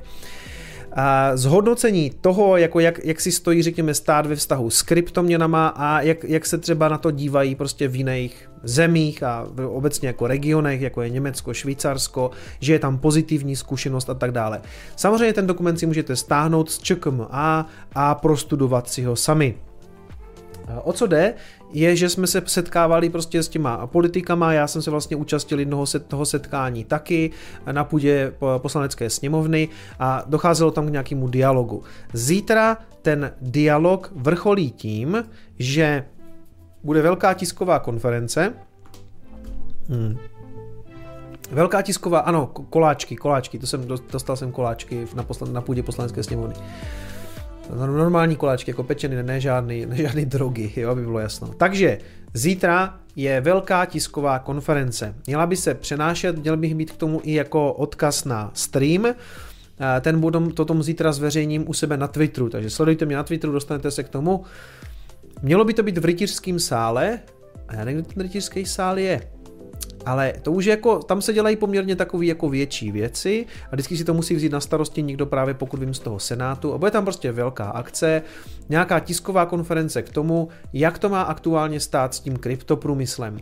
A 1.00 1.38
zhodnocení 1.38 2.12
toho, 2.22 2.58
jako 2.58 2.80
jak, 2.80 3.00
jak 3.04 3.22
si 3.22 3.32
stojí, 3.32 3.64
řekněme, 3.64 3.94
stát 3.94 4.26
ve 4.26 4.36
vztahu 4.36 4.70
s 4.70 4.82
kryptoměnama 4.82 5.68
a 5.68 6.02
jak, 6.02 6.24
jak 6.24 6.46
se 6.46 6.58
třeba 6.58 6.88
na 6.88 6.98
to 6.98 7.12
dívají 7.12 7.56
prostě 7.56 7.88
v 7.88 7.96
jiných 7.96 8.50
zemích 8.64 9.24
a 9.24 9.48
obecně 9.68 10.08
jako 10.08 10.28
regionech, 10.28 10.82
jako 10.82 11.02
je 11.02 11.10
Německo, 11.10 11.54
Švýcarsko, 11.54 12.32
že 12.60 12.74
je 12.74 12.80
tam 12.80 12.98
pozitivní 12.98 13.56
zkušenost 13.56 14.10
a 14.10 14.14
tak 14.14 14.32
dále. 14.32 14.62
Samozřejmě 14.96 15.34
ten 15.34 15.48
dokument 15.48 15.78
si 15.78 15.86
můžete 15.86 16.16
stáhnout 16.16 16.72
z 16.72 16.80
ČKMA 16.80 17.70
a 17.96 18.16
prostudovat 18.16 18.90
si 18.90 19.04
ho 19.04 19.16
sami. 19.16 19.56
O 20.84 20.94
co 20.94 21.08
jde? 21.08 21.34
je, 21.72 21.96
že 21.96 22.10
jsme 22.10 22.28
se 22.28 22.42
setkávali 22.46 23.10
prostě 23.10 23.44
s 23.44 23.50
těma 23.50 23.88
politikama, 23.88 24.54
já 24.54 24.68
jsem 24.68 24.82
se 24.82 24.92
vlastně 24.92 25.18
účastil 25.18 25.60
jednoho 25.60 25.86
set, 25.86 26.06
toho 26.06 26.26
setkání 26.26 26.84
taky 26.84 27.32
na 27.72 27.84
půdě 27.84 28.34
poslanecké 28.58 29.10
sněmovny 29.10 29.70
a 30.00 30.24
docházelo 30.28 30.72
tam 30.72 30.88
k 30.88 30.92
nějakému 30.92 31.28
dialogu. 31.28 31.84
Zítra 32.14 32.78
ten 33.02 33.32
dialog 33.42 34.12
vrcholí 34.16 34.72
tím, 34.72 35.24
že 35.60 36.06
bude 36.84 37.02
velká 37.02 37.34
tisková 37.34 37.80
konference, 37.80 38.54
hmm. 39.90 40.18
Velká 41.52 41.82
tisková, 41.82 42.20
ano, 42.20 42.48
koláčky, 42.48 43.16
koláčky, 43.16 43.60
to 43.60 43.68
jsem, 43.68 43.88
dostal 44.12 44.36
jsem 44.36 44.52
koláčky 44.52 45.08
na, 45.16 45.24
poslan, 45.24 45.54
na 45.54 45.62
půdě 45.62 45.84
poslanecké 45.84 46.24
sněmovny. 46.24 46.56
Normální 47.76 48.36
koláčky, 48.36 48.72
jako 48.72 48.84
pečeny, 48.84 49.24
ne 49.24 49.42
žádný, 49.42 49.86
ne 49.86 49.96
žádný 49.96 50.26
drogy, 50.26 50.72
jo, 50.76 50.90
aby 50.90 51.02
bylo 51.02 51.20
jasno. 51.20 51.48
Takže 51.58 51.98
zítra 52.34 53.00
je 53.16 53.42
velká 53.42 53.86
tisková 53.86 54.40
konference. 54.40 55.16
Měla 55.28 55.46
by 55.46 55.56
se 55.56 55.74
přenášet, 55.74 56.38
měl 56.38 56.58
bych 56.58 56.76
mít 56.76 56.92
k 56.92 56.98
tomu 56.98 57.22
i 57.24 57.34
jako 57.34 57.74
odkaz 57.74 58.26
na 58.26 58.52
stream. 58.54 59.06
Ten 60.02 60.20
budu 60.20 60.52
to 60.52 60.66
tomu 60.66 60.84
zítra 60.84 61.12
zveřejním 61.12 61.70
u 61.70 61.74
sebe 61.74 61.98
na 61.98 62.08
Twitteru, 62.08 62.50
takže 62.50 62.70
sledujte 62.70 63.06
mě 63.06 63.16
na 63.16 63.24
Twitteru, 63.24 63.54
dostanete 63.54 63.92
se 63.92 64.04
k 64.04 64.10
tomu. 64.10 64.44
Mělo 65.42 65.66
by 65.66 65.74
to 65.74 65.84
být 65.84 65.98
v 65.98 66.06
rytířském 66.06 66.60
sále, 66.60 67.20
a 67.68 67.76
já 67.76 67.86
nevím, 67.86 68.02
kde 68.02 68.14
ten 68.14 68.24
rytířský 68.24 68.66
sál 68.66 69.00
je 69.00 69.22
ale 70.08 70.34
to 70.42 70.52
už 70.52 70.66
jako, 70.66 71.00
tam 71.00 71.22
se 71.22 71.34
dělají 71.34 71.56
poměrně 71.56 71.96
takové 71.96 72.26
jako 72.26 72.50
větší 72.50 72.92
věci 72.92 73.46
a 73.72 73.76
vždycky 73.76 73.98
si 73.98 74.04
to 74.04 74.14
musí 74.14 74.36
vzít 74.36 74.52
na 74.52 74.60
starosti 74.60 75.04
někdo 75.04 75.26
právě 75.26 75.54
pokud 75.54 75.80
vím 75.80 75.94
z 75.94 76.00
toho 76.00 76.20
Senátu. 76.20 76.74
A 76.74 76.78
bude 76.78 76.92
tam 76.92 77.04
prostě 77.04 77.32
velká 77.32 77.70
akce, 77.70 78.22
nějaká 78.70 79.00
tisková 79.00 79.46
konference 79.46 80.02
k 80.02 80.10
tomu, 80.10 80.48
jak 80.74 81.00
to 81.00 81.10
má 81.10 81.22
aktuálně 81.22 81.80
stát 81.80 82.14
s 82.14 82.20
tím 82.20 82.38
kryptoprůmyslem. 82.38 83.38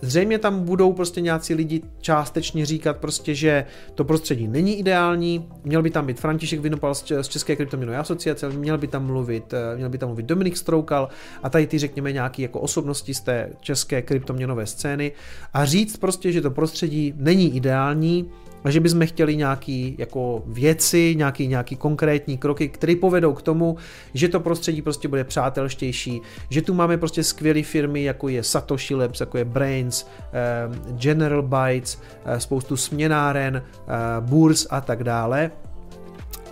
Zřejmě 0.00 0.38
tam 0.38 0.64
budou 0.64 0.92
prostě 0.92 1.20
nějací 1.20 1.54
lidi 1.54 1.82
částečně 2.00 2.66
říkat 2.66 2.96
prostě, 2.96 3.34
že 3.34 3.64
to 3.94 4.04
prostředí 4.04 4.48
není 4.48 4.78
ideální, 4.78 5.48
měl 5.64 5.82
by 5.82 5.90
tam 5.90 6.06
být 6.06 6.20
František 6.20 6.60
Vinopal 6.60 6.94
z 6.94 7.28
České 7.28 7.56
kryptoměnové 7.56 7.98
asociace, 7.98 8.48
měl 8.48 8.78
by 8.78 8.86
tam 8.86 9.06
mluvit, 9.06 9.52
eh, 9.52 9.76
měl 9.76 9.88
by 9.88 9.98
tam 9.98 10.08
mluvit 10.08 10.26
Dominik 10.26 10.56
Stroukal 10.56 11.08
a 11.42 11.50
tady 11.50 11.66
ty 11.66 11.78
řekněme 11.78 12.12
nějaký 12.12 12.42
jako 12.42 12.60
osobnosti 12.60 13.14
z 13.14 13.20
té 13.20 13.50
české 13.60 14.02
kryptoměnové 14.02 14.66
scény. 14.66 15.12
A 15.52 15.69
říct 15.70 15.96
prostě, 15.96 16.32
že 16.32 16.40
to 16.40 16.50
prostředí 16.50 17.14
není 17.16 17.56
ideální 17.56 18.30
a 18.64 18.70
že 18.70 18.80
bychom 18.80 19.06
chtěli 19.06 19.36
nějaký 19.36 19.94
jako 19.98 20.42
věci, 20.46 21.14
nějaký, 21.16 21.46
nějaký 21.46 21.76
konkrétní 21.76 22.38
kroky, 22.38 22.68
které 22.68 22.96
povedou 22.96 23.32
k 23.32 23.42
tomu, 23.42 23.76
že 24.14 24.28
to 24.28 24.40
prostředí 24.40 24.82
prostě 24.82 25.08
bude 25.08 25.24
přátelštější, 25.24 26.20
že 26.50 26.62
tu 26.62 26.74
máme 26.74 26.98
prostě 26.98 27.24
skvělé 27.24 27.62
firmy, 27.62 28.02
jako 28.02 28.28
je 28.28 28.42
Satoshi 28.42 28.94
Labs, 28.94 29.20
jako 29.20 29.38
je 29.38 29.44
Brains, 29.44 30.06
eh, 30.32 30.92
General 30.92 31.42
Bytes, 31.42 31.98
eh, 32.24 32.40
spoustu 32.40 32.76
směnáren, 32.76 33.62
eh, 33.62 33.90
Burs 34.20 34.66
a 34.70 34.80
tak 34.80 35.04
dále. 35.04 35.50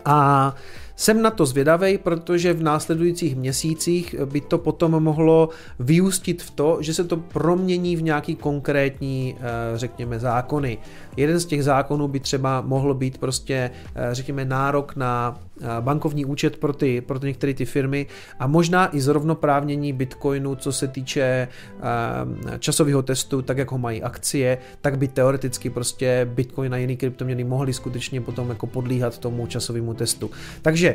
A 0.04 0.54
jsem 0.98 1.22
na 1.22 1.30
to 1.30 1.46
zvědavej, 1.46 1.98
protože 1.98 2.52
v 2.52 2.62
následujících 2.62 3.36
měsících 3.36 4.14
by 4.24 4.40
to 4.40 4.58
potom 4.58 5.02
mohlo 5.02 5.48
vyústit 5.78 6.42
v 6.42 6.50
to, 6.50 6.78
že 6.80 6.94
se 6.94 7.04
to 7.04 7.16
promění 7.16 7.96
v 7.96 8.02
nějaký 8.02 8.34
konkrétní, 8.36 9.36
řekněme, 9.74 10.18
zákony. 10.18 10.78
Jeden 11.18 11.40
z 11.40 11.46
těch 11.46 11.64
zákonů 11.64 12.08
by 12.08 12.20
třeba 12.20 12.60
mohlo 12.60 12.94
být 12.94 13.18
prostě, 13.18 13.70
eh, 13.94 14.14
řekněme, 14.14 14.44
nárok 14.44 14.96
na 14.96 15.40
eh, 15.60 15.66
bankovní 15.80 16.24
účet 16.24 16.56
pro 16.56 16.72
ty, 16.72 17.00
pro 17.00 17.18
některé 17.18 17.54
ty 17.54 17.64
firmy 17.64 18.06
a 18.38 18.46
možná 18.46 18.96
i 18.96 19.00
zrovnoprávnění 19.00 19.92
Bitcoinu, 19.92 20.54
co 20.54 20.72
se 20.72 20.88
týče 20.88 21.22
eh, 21.22 22.58
časového 22.58 23.02
testu, 23.02 23.42
tak 23.42 23.58
jak 23.58 23.70
ho 23.70 23.78
mají 23.78 24.02
akcie, 24.02 24.58
tak 24.80 24.98
by 24.98 25.08
teoreticky 25.08 25.70
prostě 25.70 26.28
Bitcoin 26.34 26.74
a 26.74 26.76
jiný 26.76 26.96
kryptoměny 26.96 27.44
mohly 27.44 27.72
skutečně 27.72 28.20
potom 28.20 28.48
jako 28.48 28.66
podlíhat 28.66 29.18
tomu 29.18 29.46
časovému 29.46 29.94
testu. 29.94 30.30
Takže 30.62 30.94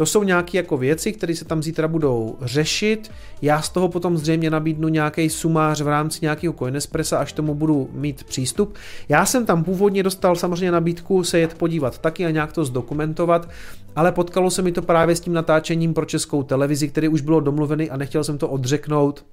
to 0.00 0.06
jsou 0.06 0.22
nějaké 0.22 0.56
jako 0.56 0.76
věci, 0.76 1.12
které 1.12 1.36
se 1.36 1.44
tam 1.44 1.62
zítra 1.62 1.88
budou 1.88 2.36
řešit. 2.42 3.10
Já 3.42 3.62
z 3.62 3.68
toho 3.68 3.88
potom 3.88 4.18
zřejmě 4.18 4.50
nabídnu 4.50 4.88
nějaký 4.88 5.30
sumář 5.30 5.80
v 5.80 5.88
rámci 5.88 6.18
nějakého 6.22 6.54
Coinespressa, 6.54 7.18
až 7.18 7.32
tomu 7.32 7.54
budu 7.54 7.90
mít 7.92 8.24
přístup. 8.24 8.74
Já 9.08 9.26
jsem 9.26 9.46
tam 9.46 9.64
původně 9.64 10.02
dostal 10.02 10.36
samozřejmě 10.36 10.72
nabídku 10.72 11.24
se 11.24 11.38
jet 11.38 11.54
podívat 11.54 11.98
taky 11.98 12.26
a 12.26 12.30
nějak 12.30 12.52
to 12.52 12.64
zdokumentovat, 12.64 13.48
ale 13.96 14.12
potkalo 14.12 14.50
se 14.50 14.62
mi 14.62 14.72
to 14.72 14.82
právě 14.82 15.16
s 15.16 15.20
tím 15.20 15.32
natáčením 15.32 15.94
pro 15.94 16.04
českou 16.04 16.42
televizi, 16.42 16.88
který 16.88 17.08
už 17.08 17.20
bylo 17.20 17.40
domluvený 17.40 17.90
a 17.90 17.96
nechtěl 17.96 18.24
jsem 18.24 18.38
to 18.38 18.48
odřeknout 18.48 19.24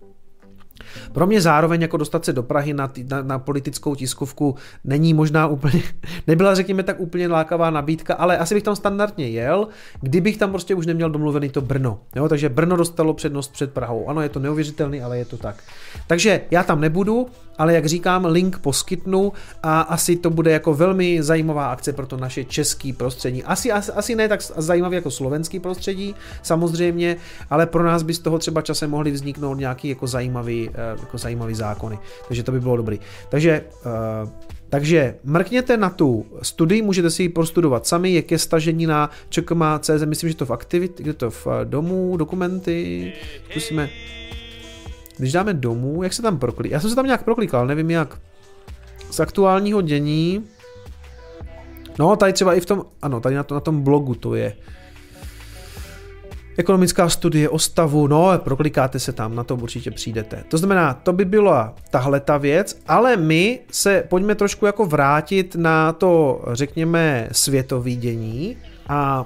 pro 1.12 1.28
mě 1.28 1.42
zároveň 1.42 1.82
jako 1.82 1.98
dostat 1.98 2.26
se 2.26 2.34
do 2.34 2.44
Prahy 2.44 2.74
na, 2.74 2.92
na, 3.10 3.22
na 3.22 3.40
politickou 3.40 3.96
tiskovku 3.96 4.56
není 4.84 5.14
možná 5.14 5.48
úplně, 5.48 5.84
nebyla 6.28 6.56
řekněme 6.56 6.84
tak 6.84 7.00
úplně 7.00 7.28
lákavá 7.28 7.70
nabídka, 7.70 8.14
ale 8.14 8.38
asi 8.38 8.54
bych 8.54 8.64
tam 8.64 8.76
standardně 8.76 9.30
jel, 9.30 9.68
kdybych 10.02 10.38
tam 10.38 10.50
prostě 10.50 10.76
už 10.76 10.86
neměl 10.86 11.10
domluvený 11.10 11.50
to 11.50 11.62
Brno. 11.62 12.00
Jo? 12.16 12.30
Takže 12.30 12.50
Brno 12.50 12.76
dostalo 12.76 13.14
přednost 13.14 13.54
před 13.54 13.74
Prahou. 13.74 14.10
Ano, 14.10 14.22
je 14.22 14.30
to 14.30 14.40
neuvěřitelný, 14.40 15.02
ale 15.02 15.18
je 15.18 15.26
to 15.26 15.38
tak. 15.38 15.64
Takže 16.08 16.42
já 16.52 16.64
tam 16.64 16.82
nebudu, 16.82 17.28
ale 17.58 17.74
jak 17.74 17.86
říkám, 17.86 18.26
link 18.26 18.60
poskytnu 18.60 19.34
a 19.64 19.82
asi 19.82 20.16
to 20.16 20.30
bude 20.30 20.52
jako 20.52 20.74
velmi 20.74 21.24
zajímavá 21.24 21.72
akce 21.72 21.94
pro 21.94 22.08
to 22.08 22.18
naše 22.18 22.44
český 22.44 22.94
prostředí. 22.94 23.44
Asi, 23.44 23.72
asi, 23.72 23.92
asi 23.92 24.16
ne 24.16 24.28
tak 24.28 24.42
zajímavý 24.42 24.96
jako 24.96 25.12
slovenský 25.12 25.60
prostředí, 25.60 26.16
samozřejmě, 26.42 27.18
ale 27.50 27.66
pro 27.66 27.84
nás 27.84 28.04
by 28.04 28.14
z 28.14 28.20
toho 28.20 28.40
třeba 28.40 28.62
časem 28.62 28.90
mohly 28.90 29.12
vzniknout 29.12 29.54
nějaký 29.54 29.90
jako 29.90 30.08
zajímavý, 30.08 30.70
jako 31.00 31.18
zajímavý 31.18 31.56
zákony. 31.56 32.00
Takže 32.28 32.44
to 32.44 32.52
by 32.52 32.60
bylo 32.60 32.78
dobrý. 32.78 33.00
Takže 33.30 33.64
uh, 34.24 34.30
takže 34.70 35.16
mrkněte 35.24 35.78
na 35.78 35.90
tu 35.90 36.26
studii, 36.42 36.82
můžete 36.82 37.10
si 37.10 37.24
ji 37.24 37.30
prostudovat 37.30 37.88
sami, 37.88 38.12
je 38.12 38.22
ke 38.22 38.38
stažení 38.38 38.86
na 38.86 39.10
čekma.cz, 39.30 40.06
myslím, 40.06 40.30
že 40.30 40.36
to 40.36 40.46
v 40.46 40.52
aktivit, 40.52 40.98
kde 40.98 41.14
to 41.14 41.30
v 41.30 41.48
eh, 41.48 41.66
domu, 41.66 42.18
dokumenty, 42.18 43.14
zkusíme, 43.50 43.90
když 45.18 45.32
dáme 45.32 45.54
domů, 45.54 46.04
jak 46.04 46.14
se 46.14 46.22
tam 46.22 46.40
proklikal, 46.40 46.72
já 46.72 46.80
jsem 46.80 46.90
se 46.90 46.96
tam 46.96 47.06
nějak 47.06 47.24
proklikal, 47.24 47.68
nevím 47.68 47.92
jak, 47.92 48.20
z 49.12 49.20
aktuálního 49.20 49.82
dění, 49.82 50.46
no 52.00 52.16
tady 52.16 52.34
třeba 52.34 52.54
i 52.54 52.60
v 52.60 52.66
tom, 52.66 52.86
ano, 53.02 53.20
tady 53.20 53.36
na, 53.36 53.44
to, 53.44 53.56
na 53.56 53.62
tom 53.62 53.82
blogu 53.82 54.16
to 54.16 54.36
je, 54.36 54.54
ekonomická 56.58 57.10
studie 57.10 57.50
o 57.50 57.60
stavu, 57.60 58.08
no, 58.08 58.32
proklikáte 58.38 59.00
se 59.00 59.12
tam, 59.14 59.36
na 59.36 59.44
to 59.44 59.56
určitě 59.56 59.92
přijdete. 59.92 60.44
To 60.48 60.58
znamená, 60.58 60.94
to 60.94 61.14
by 61.14 61.26
byla 61.26 61.76
tahle 61.90 62.20
ta 62.20 62.38
věc, 62.38 62.80
ale 62.88 63.18
my 63.18 63.60
se 63.72 64.04
pojďme 64.10 64.36
trošku 64.36 64.66
jako 64.66 64.86
vrátit 64.86 65.56
na 65.56 65.94
to, 65.94 66.44
řekněme, 66.52 67.30
světový 67.32 67.96
dění 67.96 68.58
a 68.90 69.26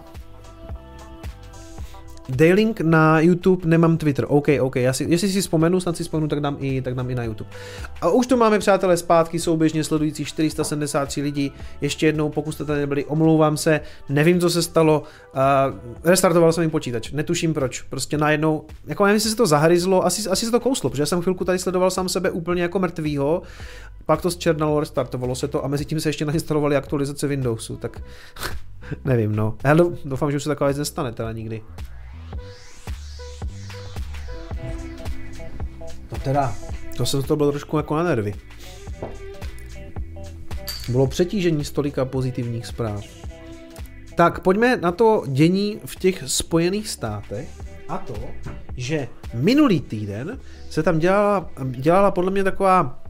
Daylink 2.36 2.82
na 2.82 3.20
YouTube, 3.20 3.70
nemám 3.70 3.98
Twitter. 3.98 4.26
OK, 4.28 4.48
OK, 4.62 4.76
já 4.76 4.94
si, 4.94 5.06
jestli 5.10 5.30
si 5.30 5.42
vzpomenu, 5.42 5.80
snad 5.80 5.98
si 5.98 6.04
vzpomenu, 6.04 6.28
tak 6.28 6.40
dám, 6.40 6.58
i, 6.60 6.82
tak 6.82 6.96
dám 6.96 7.10
i 7.10 7.16
na 7.16 7.24
YouTube. 7.24 7.50
A 8.02 8.10
už 8.10 8.28
to 8.28 8.38
máme, 8.38 8.60
přátelé, 8.60 8.98
zpátky 8.98 9.40
souběžně 9.40 9.84
sledující 9.84 10.26
473 10.26 11.22
lidí. 11.22 11.52
Ještě 11.82 12.06
jednou, 12.06 12.30
pokud 12.30 12.52
jste 12.52 12.66
tady 12.66 12.80
nebyli, 12.80 13.06
omlouvám 13.06 13.58
se, 13.58 13.82
nevím, 14.10 14.40
co 14.40 14.50
se 14.50 14.62
stalo. 14.62 15.04
Uh, 15.36 15.80
restartoval 16.04 16.54
jsem 16.54 16.62
jim 16.62 16.72
počítač, 16.72 17.12
netuším 17.12 17.54
proč. 17.54 17.82
Prostě 17.82 18.18
najednou, 18.18 18.66
jako 18.88 19.06
nevím, 19.06 19.16
jestli 19.16 19.30
se 19.30 19.36
to 19.36 19.48
zahryzlo, 19.48 20.06
asi, 20.06 20.30
asi 20.30 20.46
se 20.46 20.52
to 20.52 20.60
kouslo, 20.60 20.90
protože 20.90 21.02
já 21.02 21.06
jsem 21.06 21.22
chvilku 21.22 21.46
tady 21.46 21.60
sledoval 21.60 21.92
sám 21.92 22.10
sebe 22.10 22.32
úplně 22.32 22.62
jako 22.62 22.80
mrtvýho, 22.80 23.42
pak 24.06 24.22
to 24.22 24.32
zčernalo, 24.32 24.80
restartovalo 24.80 25.36
se 25.36 25.48
to 25.48 25.66
a 25.66 25.68
mezi 25.68 25.86
tím 25.86 26.00
se 26.00 26.10
ještě 26.10 26.26
nainstalovali 26.26 26.76
aktualizace 26.76 27.28
Windowsu, 27.28 27.76
tak 27.76 28.02
nevím, 29.06 29.36
no. 29.36 29.58
Já 29.64 29.74
doufám, 30.06 30.32
že 30.32 30.38
už 30.38 30.44
se 30.44 30.50
taková 30.50 30.68
věc 30.68 30.78
nestane 30.78 31.12
teda 31.12 31.32
nikdy. 31.32 31.62
Teda, 36.24 36.56
to 36.98 37.06
se 37.06 37.22
to 37.22 37.36
bylo 37.36 37.52
trošku 37.52 37.78
jako 37.78 37.96
na 37.96 38.04
nervy. 38.04 38.34
Bylo 40.90 41.08
přetížení 41.08 41.66
stolika 41.66 42.06
pozitivních 42.06 42.66
zpráv. 42.66 43.04
Tak 44.16 44.40
pojďme 44.40 44.78
na 44.78 44.92
to 44.92 45.24
dění 45.28 45.80
v 45.86 45.96
těch 45.96 46.24
spojených 46.26 46.90
státech 46.90 47.50
a 47.90 47.98
to, 47.98 48.14
že 48.78 49.08
minulý 49.34 49.82
týden 49.82 50.40
se 50.70 50.84
tam 50.84 51.00
dělala, 51.00 51.50
dělala 51.66 52.12
podle 52.12 52.32
mě 52.32 52.44
taková 52.44 53.04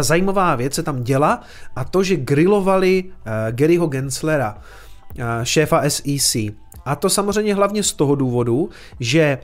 zajímavá 0.00 0.54
věc 0.54 0.74
se 0.74 0.82
tam 0.82 1.02
děla 1.02 1.40
a 1.76 1.84
to, 1.84 2.02
že 2.02 2.16
grilovali 2.16 3.04
uh, 3.04 3.12
Garyho 3.50 3.86
Genslera, 3.86 4.58
uh, 4.58 5.24
šéfa 5.42 5.82
SEC. 5.90 6.36
A 6.84 6.96
to 6.96 7.10
samozřejmě 7.10 7.54
hlavně 7.54 7.82
z 7.82 7.92
toho 7.92 8.14
důvodu, 8.14 8.70
že 9.00 9.38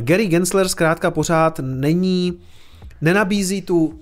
Gary 0.00 0.26
Gensler 0.26 0.68
zkrátka 0.68 1.10
pořád 1.10 1.60
není 1.62 2.38
nenabízí 3.00 3.62
tu, 3.62 3.84
uh, 3.86 3.94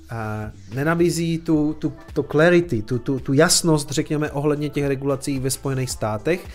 nenabízí 0.75 1.39
tu, 1.39 1.77
tu, 1.79 1.93
tu 2.13 2.23
clarity, 2.23 2.83
tu, 2.83 2.99
tu, 2.99 3.19
tu 3.19 3.33
jasnost, 3.33 3.91
řekněme, 3.91 4.31
ohledně 4.31 4.69
těch 4.69 4.87
regulací 4.87 5.39
ve 5.39 5.51
Spojených 5.51 5.91
státech. 5.91 6.47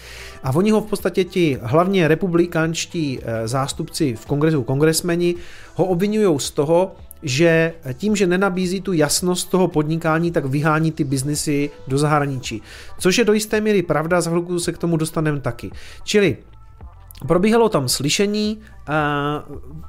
A 0.44 0.56
oni 0.56 0.72
ho 0.72 0.82
v 0.82 0.86
podstatě 0.86 1.24
ti 1.24 1.58
hlavně 1.62 2.08
republikánští 2.08 3.20
uh, 3.20 3.24
zástupci 3.46 4.16
v 4.16 4.26
kongresu, 4.26 4.64
kongresmeni, 4.64 5.36
ho 5.76 5.86
obvinují 5.86 6.40
z 6.40 6.52
toho, 6.52 6.96
že 7.24 7.74
tím, 7.94 8.16
že 8.16 8.28
nenabízí 8.28 8.82
tu 8.82 8.94
jasnost 8.94 9.50
toho 9.50 9.68
podnikání, 9.68 10.32
tak 10.32 10.46
vyhání 10.46 10.92
ty 10.92 11.04
biznesy 11.04 11.70
do 11.88 11.98
zahraničí. 11.98 12.62
Což 13.00 13.18
je 13.18 13.26
do 13.26 13.34
jisté 13.34 13.62
míry 13.62 13.82
pravda, 13.82 14.22
za 14.22 14.30
chvilku 14.30 14.60
se 14.60 14.72
k 14.72 14.78
tomu 14.78 14.98
dostaneme 14.98 15.40
taky. 15.40 15.72
Čili 16.04 16.38
Probíhalo 17.28 17.70
tam 17.70 17.88
slyšení 17.88 18.60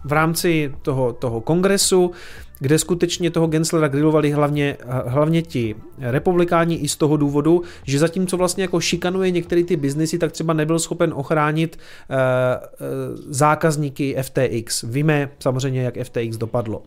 v 0.04 0.12
rámci 0.12 0.72
toho, 0.82 1.12
toho 1.12 1.40
kongresu, 1.40 2.10
kde 2.58 2.78
skutečně 2.78 3.30
toho 3.30 3.46
Genslera 3.46 3.88
grilovali 3.88 4.30
hlavně, 4.30 4.76
hlavně 5.06 5.42
ti 5.42 5.74
republikáni 5.98 6.74
i 6.74 6.88
z 6.88 6.96
toho 6.96 7.16
důvodu, 7.16 7.62
že 7.84 7.98
zatímco 7.98 8.36
vlastně 8.36 8.64
jako 8.64 8.80
šikanuje 8.80 9.30
některé 9.30 9.64
ty 9.64 9.76
biznesy, 9.76 10.18
tak 10.18 10.32
třeba 10.32 10.52
nebyl 10.52 10.78
schopen 10.78 11.12
ochránit 11.16 11.78
uh, 12.10 12.16
uh, 12.16 13.20
zákazníky 13.28 14.16
FTX. 14.22 14.82
Víme 14.82 15.30
samozřejmě, 15.38 15.82
jak 15.82 15.94
FTX 16.04 16.36
dopadlo. 16.36 16.82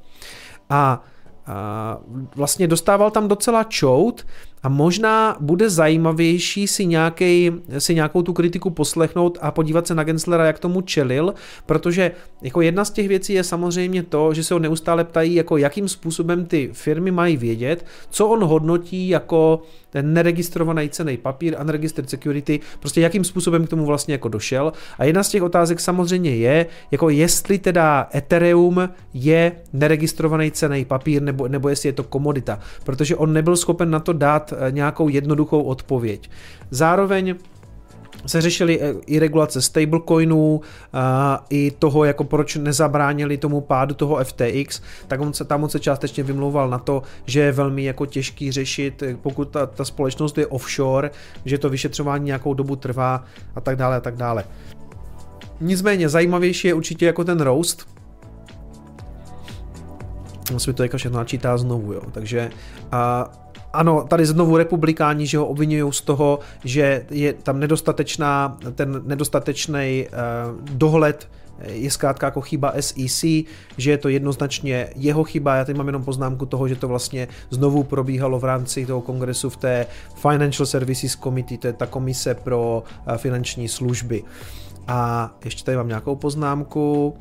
A 0.69 1.03
a 1.47 1.97
vlastně 2.35 2.67
dostával 2.67 3.11
tam 3.11 3.27
docela 3.27 3.63
čout 3.63 4.25
a 4.63 4.69
možná 4.69 5.37
bude 5.39 5.69
zajímavější 5.69 6.67
si, 6.67 6.85
nějaký, 6.85 7.51
si 7.77 7.95
nějakou 7.95 8.21
tu 8.21 8.33
kritiku 8.33 8.69
poslechnout 8.69 9.37
a 9.41 9.51
podívat 9.51 9.87
se 9.87 9.95
na 9.95 10.03
Genslera, 10.03 10.45
jak 10.45 10.59
tomu 10.59 10.81
čelil, 10.81 11.33
protože 11.65 12.11
jako 12.41 12.61
jedna 12.61 12.85
z 12.85 12.91
těch 12.91 13.07
věcí 13.07 13.33
je 13.33 13.43
samozřejmě 13.43 14.03
to, 14.03 14.33
že 14.33 14.43
se 14.43 14.53
ho 14.53 14.59
neustále 14.59 15.03
ptají, 15.03 15.35
jako 15.35 15.57
jakým 15.57 15.87
způsobem 15.87 16.45
ty 16.45 16.69
firmy 16.73 17.11
mají 17.11 17.37
vědět, 17.37 17.85
co 18.09 18.27
on 18.27 18.43
hodnotí 18.43 19.09
jako 19.09 19.61
ten 19.89 20.13
neregistrovaný 20.13 20.89
cený 20.89 21.17
papír, 21.17 21.57
unregistered 21.61 22.09
security, 22.09 22.59
prostě 22.79 23.01
jakým 23.01 23.23
způsobem 23.23 23.65
k 23.65 23.69
tomu 23.69 23.85
vlastně 23.85 24.13
jako 24.13 24.27
došel. 24.27 24.73
A 24.97 25.05
jedna 25.05 25.23
z 25.23 25.29
těch 25.29 25.43
otázek 25.43 25.79
samozřejmě 25.79 26.35
je, 26.35 26.65
jako 26.91 27.09
jestli 27.09 27.57
teda 27.57 28.09
Ethereum 28.15 28.89
je 29.13 29.51
neregistrovaný 29.73 30.51
cený 30.51 30.85
papír, 30.85 31.21
nebo, 31.21 31.47
nebo 31.47 31.69
jestli 31.69 31.89
je 31.89 31.93
to 31.93 32.03
komodita, 32.03 32.59
protože 32.83 33.15
on 33.15 33.33
nebyl 33.33 33.57
schopen 33.57 33.89
na 33.89 33.99
to 33.99 34.13
dát 34.13 34.50
eh, 34.53 34.71
nějakou 34.71 35.09
jednoduchou 35.09 35.63
odpověď. 35.63 36.29
Zároveň 36.69 37.35
se 38.25 38.41
řešily 38.41 38.81
eh, 38.81 38.93
i 39.05 39.19
regulace 39.19 39.61
stablecoinů, 39.61 40.61
i 41.49 41.71
toho, 41.79 42.05
jako 42.05 42.23
proč 42.23 42.55
nezabránili 42.55 43.37
tomu 43.37 43.61
pádu 43.61 43.95
toho 43.95 44.23
FTX, 44.23 44.81
tak 45.07 45.21
on 45.21 45.33
se, 45.33 45.45
tam 45.45 45.63
on 45.63 45.69
se 45.69 45.79
částečně 45.79 46.23
vymlouval 46.23 46.69
na 46.69 46.77
to, 46.77 47.03
že 47.25 47.39
je 47.39 47.51
velmi 47.51 47.83
jako 47.83 48.05
těžký 48.05 48.51
řešit, 48.51 49.03
eh, 49.03 49.17
pokud 49.21 49.49
ta, 49.49 49.65
ta 49.65 49.85
společnost 49.85 50.37
je 50.37 50.47
offshore, 50.47 51.11
že 51.45 51.57
to 51.57 51.69
vyšetřování 51.69 52.25
nějakou 52.25 52.53
dobu 52.53 52.75
trvá 52.75 53.23
a 53.55 53.61
tak 53.61 53.75
dále 53.75 53.95
a 53.95 53.99
tak 53.99 54.15
dále. 54.15 54.43
Nicméně 55.61 56.09
zajímavější 56.09 56.67
je 56.67 56.73
určitě 56.73 57.05
jako 57.05 57.23
ten 57.23 57.41
roast, 57.41 57.87
se 60.57 60.73
to 60.73 60.83
jako 60.83 60.97
všechno 60.97 61.17
načítá 61.17 61.57
znovu, 61.57 61.93
jo. 61.93 62.01
Takže 62.11 62.49
a 62.91 63.31
ano, 63.73 64.05
tady 64.07 64.25
znovu 64.25 64.57
republikáni, 64.57 65.27
že 65.27 65.37
ho 65.37 65.45
obvinují 65.45 65.93
z 65.93 66.01
toho, 66.01 66.39
že 66.63 67.05
je 67.09 67.33
tam 67.33 67.59
nedostatečná, 67.59 68.57
ten 68.75 69.01
nedostatečný 69.05 70.07
uh, 70.07 70.77
dohled 70.77 71.27
je 71.67 71.91
zkrátka 71.91 72.27
jako 72.27 72.41
chyba 72.41 72.73
SEC, 72.79 73.21
že 73.77 73.91
je 73.91 73.97
to 73.97 74.09
jednoznačně 74.09 74.89
jeho 74.95 75.23
chyba. 75.23 75.55
Já 75.55 75.65
teď 75.65 75.77
mám 75.77 75.87
jenom 75.87 76.03
poznámku 76.03 76.45
toho, 76.45 76.67
že 76.67 76.75
to 76.75 76.87
vlastně 76.87 77.27
znovu 77.49 77.83
probíhalo 77.83 78.39
v 78.39 78.43
rámci 78.43 78.85
toho 78.85 79.01
kongresu 79.01 79.49
v 79.49 79.57
té 79.57 79.87
Financial 80.15 80.65
Services 80.65 81.15
Committee, 81.15 81.57
to 81.57 81.67
je 81.67 81.73
ta 81.73 81.85
komise 81.85 82.35
pro 82.35 82.83
eh, 83.07 83.17
finanční 83.17 83.67
služby. 83.67 84.23
A 84.87 85.31
ještě 85.45 85.63
tady 85.63 85.77
mám 85.77 85.87
nějakou 85.87 86.15
poznámku. 86.15 87.17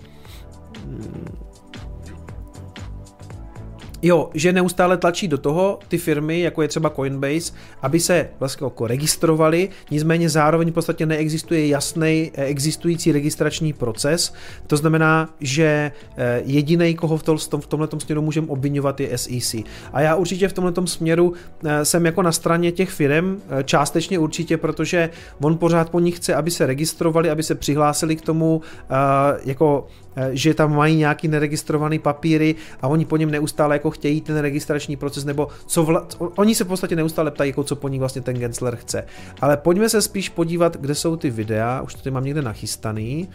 Hmm 0.84 1.49
Jo, 4.02 4.30
že 4.34 4.52
neustále 4.52 4.96
tlačí 4.96 5.28
do 5.28 5.38
toho 5.38 5.78
ty 5.88 5.98
firmy, 5.98 6.40
jako 6.40 6.62
je 6.62 6.68
třeba 6.68 6.90
Coinbase, 6.90 7.52
aby 7.82 8.00
se 8.00 8.28
vlastně 8.38 8.66
jako 8.66 8.86
registrovali, 8.86 9.68
nicméně 9.90 10.28
zároveň 10.28 10.70
v 10.70 10.74
podstatě 10.74 11.06
neexistuje 11.06 11.66
jasný 11.66 12.30
eh, 12.34 12.44
existující 12.44 13.12
registrační 13.12 13.72
proces. 13.72 14.34
To 14.66 14.76
znamená, 14.76 15.34
že 15.40 15.92
eh, 16.16 16.42
jediný, 16.44 16.94
koho 16.94 17.16
v, 17.16 17.22
tom, 17.22 17.38
v 17.60 17.66
tomhle 17.66 17.88
směru 17.98 18.22
můžeme 18.22 18.46
obvinovat, 18.46 19.00
je 19.00 19.18
SEC. 19.18 19.54
A 19.92 20.00
já 20.00 20.14
určitě 20.14 20.48
v 20.48 20.52
tomhle 20.52 20.72
směru 20.86 21.32
eh, 21.64 21.84
jsem 21.84 22.06
jako 22.06 22.22
na 22.22 22.32
straně 22.32 22.72
těch 22.72 22.90
firm, 22.90 23.42
částečně 23.64 24.18
určitě, 24.18 24.56
protože 24.56 25.10
on 25.40 25.58
pořád 25.58 25.90
po 25.90 26.00
nich 26.00 26.16
chce, 26.16 26.34
aby 26.34 26.50
se 26.50 26.66
registrovali, 26.66 27.30
aby 27.30 27.42
se 27.42 27.54
přihlásili 27.54 28.16
k 28.16 28.20
tomu, 28.20 28.62
jako 29.44 29.86
že 30.30 30.54
tam 30.54 30.76
mají 30.76 30.96
nějaký 30.96 31.28
neregistrovaný 31.28 31.98
papíry 31.98 32.54
a 32.82 32.88
oni 32.88 33.04
po 33.04 33.16
něm 33.16 33.30
neustále 33.30 33.74
jako 33.74 33.90
chtějí 33.90 34.20
ten 34.20 34.36
registrační 34.36 34.96
proces, 34.96 35.24
nebo 35.24 35.48
co 35.66 35.84
vla... 35.84 36.06
oni 36.18 36.54
se 36.54 36.64
v 36.64 36.68
podstatě 36.68 36.96
neustále 36.96 37.30
ptají, 37.30 37.50
jako 37.50 37.64
co 37.64 37.76
po 37.76 37.88
nich 37.88 38.00
vlastně 38.00 38.22
ten 38.22 38.36
Gensler 38.36 38.76
chce. 38.76 39.04
Ale 39.40 39.56
pojďme 39.56 39.88
se 39.88 40.02
spíš 40.02 40.28
podívat, 40.28 40.76
kde 40.76 40.94
jsou 40.94 41.16
ty 41.16 41.30
videa, 41.30 41.80
už 41.80 41.94
to 41.94 42.00
tady 42.02 42.14
mám 42.14 42.24
někde 42.24 42.42
nachystaný. 42.42 43.28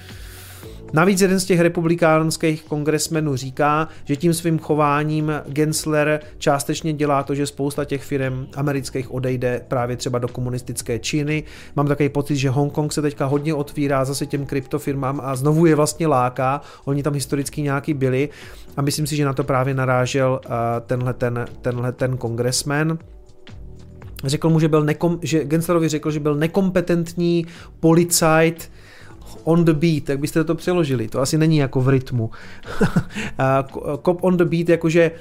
Navíc 0.95 1.21
jeden 1.21 1.39
z 1.39 1.45
těch 1.45 1.59
republikánských 1.59 2.63
kongresmenů 2.63 3.35
říká, 3.35 3.87
že 4.05 4.15
tím 4.15 4.33
svým 4.33 4.59
chováním 4.59 5.31
Gensler 5.47 6.19
částečně 6.37 6.93
dělá 6.93 7.23
to, 7.23 7.35
že 7.35 7.47
spousta 7.47 7.85
těch 7.85 8.03
firm 8.03 8.47
amerických 8.55 9.13
odejde 9.13 9.61
právě 9.67 9.97
třeba 9.97 10.19
do 10.19 10.27
komunistické 10.27 10.99
Číny. 10.99 11.43
Mám 11.75 11.87
takový 11.87 12.09
pocit, 12.09 12.35
že 12.35 12.49
Hongkong 12.49 12.93
se 12.93 13.01
teďka 13.01 13.25
hodně 13.25 13.53
otvírá 13.53 14.05
zase 14.05 14.25
těm 14.25 14.45
kryptofirmám 14.45 15.21
a 15.23 15.35
znovu 15.35 15.65
je 15.65 15.75
vlastně 15.75 16.07
láká. 16.07 16.61
Oni 16.85 17.03
tam 17.03 17.13
historicky 17.13 17.61
nějaký 17.61 17.93
byli 17.93 18.29
a 18.77 18.81
myslím 18.81 19.07
si, 19.07 19.15
že 19.15 19.25
na 19.25 19.33
to 19.33 19.43
právě 19.43 19.73
narážel 19.73 20.41
tenhle 20.85 21.13
ten, 21.13 21.45
tenhle 21.61 21.91
ten 21.91 22.17
kongresmen 22.17 22.97
řekl 24.23 24.49
mu, 24.49 24.59
že 24.59 24.67
byl 24.67 24.83
nekom, 24.83 25.19
že 25.21 25.43
Genslerovi 25.43 25.89
řekl, 25.89 26.11
že 26.11 26.19
byl 26.19 26.35
nekompetentní 26.35 27.45
policajt, 27.79 28.71
on 29.43 29.65
the 29.65 29.73
beat, 29.73 30.09
jak 30.09 30.19
byste 30.19 30.43
to 30.43 30.55
přeložili, 30.55 31.07
to 31.07 31.21
asi 31.21 31.37
není 31.37 31.57
jako 31.57 31.81
v 31.81 31.89
rytmu. 31.89 32.31
Cop 34.05 34.23
on 34.23 34.37
the 34.37 34.45
beat, 34.45 34.69
jakože 34.69 35.11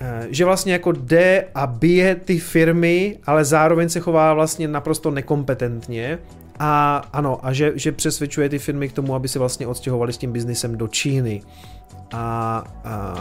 eh, 0.00 0.26
že 0.30 0.44
vlastně 0.44 0.72
jako 0.72 0.92
jde 0.92 1.44
a 1.54 1.66
bije 1.66 2.14
ty 2.14 2.38
firmy, 2.38 3.18
ale 3.26 3.44
zároveň 3.44 3.88
se 3.88 4.00
chová 4.00 4.34
vlastně 4.34 4.68
naprosto 4.68 5.10
nekompetentně 5.10 6.18
a 6.58 7.02
ano, 7.12 7.38
a 7.42 7.52
že, 7.52 7.72
že 7.74 7.92
přesvědčuje 7.92 8.48
ty 8.48 8.58
firmy 8.58 8.88
k 8.88 8.92
tomu, 8.92 9.14
aby 9.14 9.28
se 9.28 9.38
vlastně 9.38 9.66
odstěhovali 9.66 10.12
s 10.12 10.18
tím 10.18 10.32
biznisem 10.32 10.76
do 10.76 10.88
Číny. 10.88 11.42
A, 12.12 12.64
a 12.84 13.14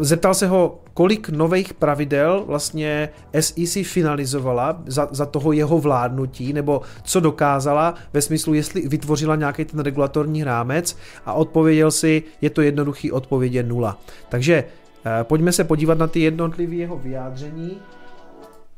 zeptal 0.00 0.34
se 0.34 0.46
ho 0.46 0.78
kolik 0.94 1.28
nových 1.28 1.74
pravidel 1.74 2.44
vlastně 2.46 3.08
SEC 3.40 3.78
finalizovala 3.82 4.82
za, 4.86 5.08
za 5.10 5.26
toho 5.26 5.52
jeho 5.52 5.78
vládnutí, 5.78 6.52
nebo 6.52 6.82
co 7.02 7.20
dokázala 7.20 7.94
ve 8.12 8.22
smyslu, 8.22 8.54
jestli 8.54 8.88
vytvořila 8.88 9.36
nějaký 9.36 9.64
ten 9.64 9.80
regulatorní 9.80 10.44
rámec 10.44 10.96
a 11.26 11.32
odpověděl 11.32 11.90
si, 11.90 12.22
je 12.40 12.50
to 12.50 12.62
jednoduchý 12.62 13.12
odpověď 13.12 13.52
je 13.52 13.62
nula. 13.62 13.98
Takže 14.28 14.64
eh, 14.64 15.24
pojďme 15.24 15.52
se 15.52 15.64
podívat 15.64 15.98
na 15.98 16.06
ty 16.06 16.20
jednotlivé 16.20 16.74
jeho 16.74 16.98
vyjádření, 16.98 17.78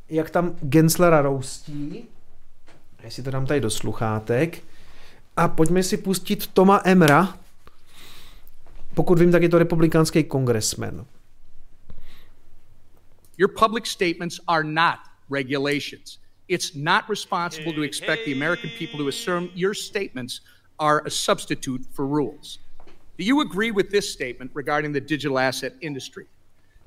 jak 0.09 0.29
tam 0.29 0.51
Genslera 0.69 1.21
roustí, 1.21 2.05
jestli 3.03 3.23
to 3.23 3.31
dám 3.31 3.45
tady 3.45 3.61
do 3.61 3.69
sluchátek, 3.69 4.59
a 5.37 5.47
pojďme 5.47 5.83
si 5.83 5.97
pustit 5.97 6.47
Toma 6.47 6.81
Emra, 6.83 7.33
pokud 8.95 9.19
vím, 9.19 9.31
tak 9.31 9.43
je 9.43 9.49
to 9.49 9.59
republikánský 9.59 10.23
kongresmen. 10.23 11.05
Your 13.37 13.49
public 13.49 13.85
statements 13.85 14.39
are 14.47 14.63
not 14.63 14.99
regulations. 15.29 16.19
It's 16.47 16.75
not 16.75 17.09
responsible 17.09 17.73
to 17.73 17.83
expect 17.83 18.25
the 18.25 18.33
American 18.33 18.69
people 18.79 18.99
to 18.99 19.07
assume 19.07 19.49
your 19.55 19.73
statements 19.73 20.41
are 20.79 21.01
a 21.05 21.09
substitute 21.09 21.81
for 21.91 22.07
rules. 22.07 22.59
Do 23.17 23.23
you 23.23 23.41
agree 23.41 23.71
with 23.71 23.89
this 23.89 24.11
statement 24.11 24.51
regarding 24.53 24.93
the 24.93 25.01
digital 25.01 25.39
asset 25.39 25.73
industry? 25.81 26.25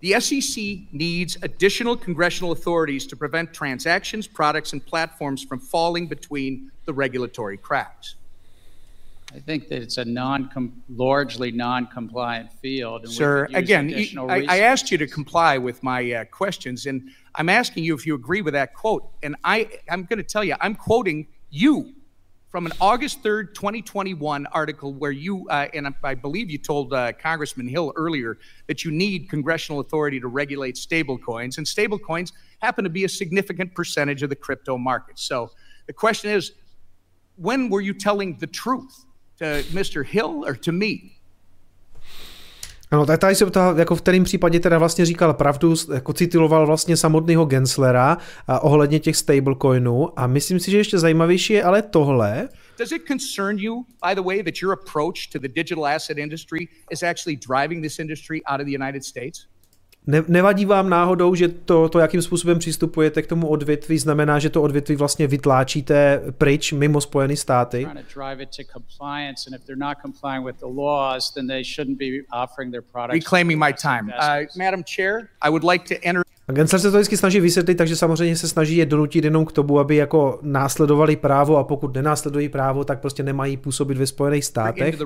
The 0.00 0.20
SEC 0.20 0.92
needs 0.92 1.36
additional 1.42 1.96
congressional 1.96 2.52
authorities 2.52 3.06
to 3.06 3.16
prevent 3.16 3.52
transactions, 3.52 4.28
products, 4.28 4.72
and 4.72 4.84
platforms 4.84 5.42
from 5.42 5.58
falling 5.58 6.06
between 6.06 6.70
the 6.84 6.92
regulatory 6.92 7.56
cracks. 7.56 8.14
I 9.34 9.40
think 9.40 9.68
that 9.68 9.82
it's 9.82 9.98
a 9.98 10.04
non 10.04 10.50
largely 10.88 11.52
non-compliant 11.52 12.52
field. 12.52 13.04
And 13.04 13.12
Sir, 13.12 13.46
again, 13.52 13.90
you, 13.90 14.26
I, 14.26 14.46
I, 14.48 14.58
asked 14.60 14.90
you 14.90 14.96
to 14.98 15.06
comply 15.06 15.58
with 15.58 15.82
my 15.82 16.12
uh, 16.12 16.24
questions, 16.24 16.86
and 16.86 17.10
I'm 17.34 17.50
asking 17.50 17.84
you 17.84 17.94
if 17.94 18.06
you 18.06 18.14
agree 18.14 18.40
with 18.40 18.54
that 18.54 18.74
quote. 18.74 19.10
And 19.22 19.36
I, 19.44 19.68
I'm 19.90 20.04
going 20.04 20.16
to 20.16 20.22
tell 20.22 20.42
you, 20.42 20.56
I'm 20.60 20.74
quoting 20.74 21.28
you 21.50 21.92
from 22.48 22.64
an 22.64 22.72
August 22.80 23.22
3rd, 23.22 23.54
2021 23.54 24.46
article 24.46 24.94
where 24.94 25.10
you, 25.10 25.46
uh, 25.50 25.68
and 25.74 25.94
I 26.02 26.14
believe 26.14 26.50
you 26.50 26.56
told 26.56 26.94
uh, 26.94 27.12
Congressman 27.12 27.68
Hill 27.68 27.92
earlier 27.96 28.38
that 28.66 28.82
you 28.82 28.90
need 28.90 29.28
congressional 29.28 29.80
authority 29.80 30.18
to 30.20 30.28
regulate 30.28 30.76
stablecoins, 30.76 31.58
and 31.58 31.66
stablecoins 31.66 32.32
happen 32.60 32.84
to 32.84 32.90
be 32.90 33.04
a 33.04 33.08
significant 33.08 33.74
percentage 33.74 34.22
of 34.22 34.30
the 34.30 34.36
crypto 34.36 34.78
market. 34.78 35.18
So 35.18 35.50
the 35.86 35.92
question 35.92 36.30
is, 36.30 36.52
when 37.36 37.68
were 37.68 37.82
you 37.82 37.92
telling 37.92 38.38
the 38.38 38.46
truth? 38.46 39.04
To 39.38 39.44
Mr. 39.72 40.04
Hill 40.04 40.44
or 40.46 40.56
to 40.56 40.72
me? 40.72 41.18
Ano, 42.90 43.06
tak 43.06 43.20
tady 43.20 43.34
se 43.34 43.46
ptal, 43.46 43.78
jako 43.78 43.96
v 43.96 44.02
kterém 44.02 44.24
případě 44.24 44.60
teda 44.60 44.78
vlastně 44.78 45.06
říkal 45.06 45.34
pravdu, 45.34 45.74
jako 45.94 46.12
citoval 46.12 46.66
vlastně 46.66 46.96
samotného 46.96 47.44
Genslera 47.44 48.18
a 48.46 48.60
ohledně 48.60 49.00
těch 49.00 49.16
stablecoinů 49.16 50.18
a 50.18 50.26
myslím 50.26 50.60
si, 50.60 50.70
že 50.70 50.76
ještě 50.76 50.98
zajímavější 50.98 51.52
je 51.52 51.62
ale 51.62 51.82
tohle. 51.82 52.48
Does 52.78 52.92
it 52.92 53.02
concern 53.08 53.58
you, 53.58 53.84
by 54.08 54.14
the 54.14 54.22
way, 54.22 54.42
that 54.42 54.54
your 54.62 54.72
approach 54.72 55.26
to 55.32 55.38
the 55.38 55.48
digital 55.48 55.86
asset 55.86 56.18
industry 56.18 56.68
is 56.90 57.02
actually 57.02 57.38
driving 57.48 57.82
this 57.82 57.98
industry 57.98 58.40
out 58.44 58.60
of 58.60 58.66
the 58.66 58.72
United 58.72 59.04
States? 59.04 59.46
Ne, 60.08 60.22
nevadí 60.28 60.64
vám 60.64 60.90
náhodou, 60.90 61.34
že 61.34 61.48
to, 61.48 61.88
to, 61.88 61.98
jakým 61.98 62.22
způsobem 62.22 62.58
přistupujete 62.58 63.22
k 63.22 63.26
tomu 63.26 63.48
odvětví, 63.48 63.98
znamená, 63.98 64.38
že 64.38 64.50
to 64.50 64.62
odvětví 64.62 64.96
vlastně 64.96 65.26
vytláčíte 65.26 66.22
pryč 66.38 66.72
mimo 66.72 67.00
Spojené 67.00 67.36
státy? 67.36 67.86
Reclaiming 73.12 73.64
my 73.64 73.74
time. 73.82 74.06
Uh, 74.06 74.64
Madam 74.64 74.82
Chair, 74.94 75.28
I 75.40 75.50
would 75.50 75.64
like 75.64 75.94
to 75.94 76.08
enter 76.08 76.22
a 76.48 76.52
Gensler 76.52 76.80
se 76.80 76.90
to 76.90 76.96
vždycky 76.96 77.16
snaží 77.16 77.40
vysvětlit, 77.40 77.74
takže 77.74 77.96
samozřejmě 77.96 78.36
se 78.36 78.48
snaží 78.48 78.76
je 78.76 78.86
donutit 78.86 79.24
jenom 79.24 79.46
k 79.46 79.52
tomu, 79.52 79.78
aby 79.78 79.96
jako 79.96 80.38
následovali 80.42 81.16
právo 81.16 81.56
a 81.56 81.64
pokud 81.64 81.94
nenásledují 81.94 82.48
právo, 82.48 82.84
tak 82.84 83.00
prostě 83.00 83.22
nemají 83.22 83.56
působit 83.56 83.98
ve 83.98 84.06
Spojených 84.06 84.44
státech. 84.44 84.96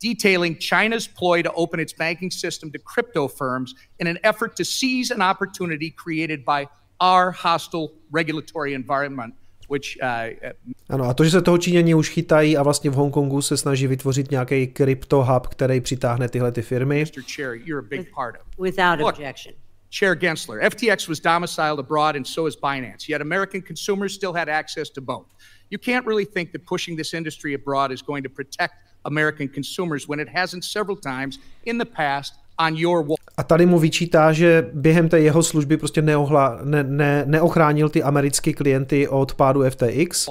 The 0.00 0.08
record 0.08 0.22
this 0.22 0.24
Wall 0.24 0.38
Street 0.38 0.38
Journal 0.38 0.42
article 0.42 0.58
from 0.58 0.58
April 0.58 0.58
14th, 0.58 0.58
2023 0.58 0.58
detailing 0.58 0.58
China's 0.58 1.06
ploy 1.06 1.42
to 1.42 1.52
open 1.52 1.80
its 1.80 1.92
banking 1.92 2.30
system 2.30 2.70
to 2.72 2.78
crypto 2.78 3.28
firms 3.28 3.74
in 3.98 4.06
an 4.06 4.18
effort 4.22 4.56
to 4.56 4.64
seize 4.64 5.10
an 5.10 5.22
opportunity 5.22 5.90
created 5.90 6.44
by 6.44 6.68
our 7.00 7.30
hostile 7.30 7.92
regulatory 8.10 8.74
environment. 8.74 9.34
Which, 9.70 9.98
uh, 10.02 10.06
uh 10.06 10.52
ano, 10.88 11.04
a 11.04 11.14
to, 11.14 11.24
že 11.24 11.30
se 11.30 11.42
toho 11.42 11.58
Číňani 11.58 11.94
už 11.94 12.08
chytají 12.08 12.56
a 12.56 12.62
vlastně 12.62 12.90
v 12.90 12.94
Hongkongu 12.94 13.42
se 13.42 13.56
snaží 13.56 13.86
vytvořit 13.86 14.30
nějaký 14.30 14.66
crypto 14.66 15.24
hub, 15.24 15.46
který 15.46 15.80
přitáhne 15.80 16.28
tyhle 16.28 16.52
ty 16.52 16.62
firmy. 16.62 17.04
Mr. 17.04 17.22
Chair, 17.22 17.54
you're 17.54 17.86
a 17.86 17.88
big 17.88 18.10
part 18.14 18.36
of. 18.36 18.42
Without 18.58 18.98
Look, 18.98 19.14
objection. 19.14 19.54
Chair 19.90 20.14
Gensler, 20.14 20.60
FTX 20.60 21.08
was 21.08 21.20
domiciled 21.20 21.78
abroad 21.78 22.16
and 22.16 22.26
so 22.26 22.46
is 22.46 22.56
Binance, 22.56 23.08
yet 23.08 23.22
American 23.22 23.62
consumers 23.62 24.14
still 24.14 24.32
had 24.32 24.48
access 24.48 24.90
to 24.90 25.00
both. 25.00 25.26
You 25.70 25.78
can't 25.78 26.06
really 26.06 26.26
think 26.26 26.52
that 26.52 26.66
pushing 26.66 26.96
this 26.96 27.14
industry 27.14 27.54
abroad 27.54 27.92
is 27.92 28.02
going 28.02 28.22
to 28.22 28.28
protect 28.28 28.74
American 29.04 29.48
consumers 29.48 30.08
when 30.08 30.20
it 30.20 30.28
hasn't 30.28 30.64
several 30.64 30.96
times 30.96 31.38
in 31.64 31.78
the 31.78 31.84
past 31.84 32.34
on 32.58 32.76
your 32.76 33.02
wall. 33.02 33.16
A 33.36 33.42
tady 33.42 33.66
mu 33.66 33.78
vyčítá, 33.78 34.32
že 34.32 34.70
během 34.72 35.08
té 35.08 35.20
jeho 35.20 35.42
služby 35.42 35.76
prostě 35.76 36.02
neohla, 36.02 36.58
ne, 36.64 36.82
ne, 36.82 37.24
neochránil 37.26 37.88
ty 37.88 38.02
americké 38.02 38.52
klienty 38.52 39.08
od 39.08 39.34
pádu 39.34 39.62
FTX. 39.70 40.28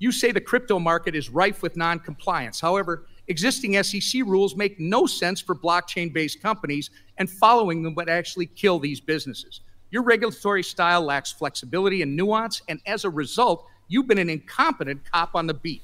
You 0.00 0.12
say 0.12 0.32
the 0.32 0.40
crypto 0.40 0.78
market 0.78 1.14
is 1.14 1.30
rife 1.34 1.62
with 1.62 1.76
non-compliance. 1.76 2.66
However, 2.66 3.02
existing 3.26 3.82
SEC 3.82 4.22
rules 4.26 4.54
make 4.54 4.76
no 4.78 5.06
sense 5.06 5.44
for 5.44 5.56
blockchain-based 5.56 6.40
companies 6.42 6.90
and 7.18 7.28
following 7.28 7.82
them 7.82 7.94
would 7.94 8.08
actually 8.08 8.46
kill 8.46 8.78
these 8.78 9.00
businesses. 9.00 9.60
Your 9.90 10.04
regulatory 10.04 10.62
style 10.62 11.02
lacks 11.02 11.32
flexibility 11.32 12.02
and 12.02 12.16
nuance, 12.16 12.62
and 12.68 12.80
as 12.86 13.04
a 13.04 13.10
result, 13.10 13.64
you've 13.88 14.06
been 14.06 14.18
an 14.18 14.30
incompetent 14.30 15.00
cop 15.10 15.34
on 15.34 15.46
the 15.46 15.54
beat 15.54 15.82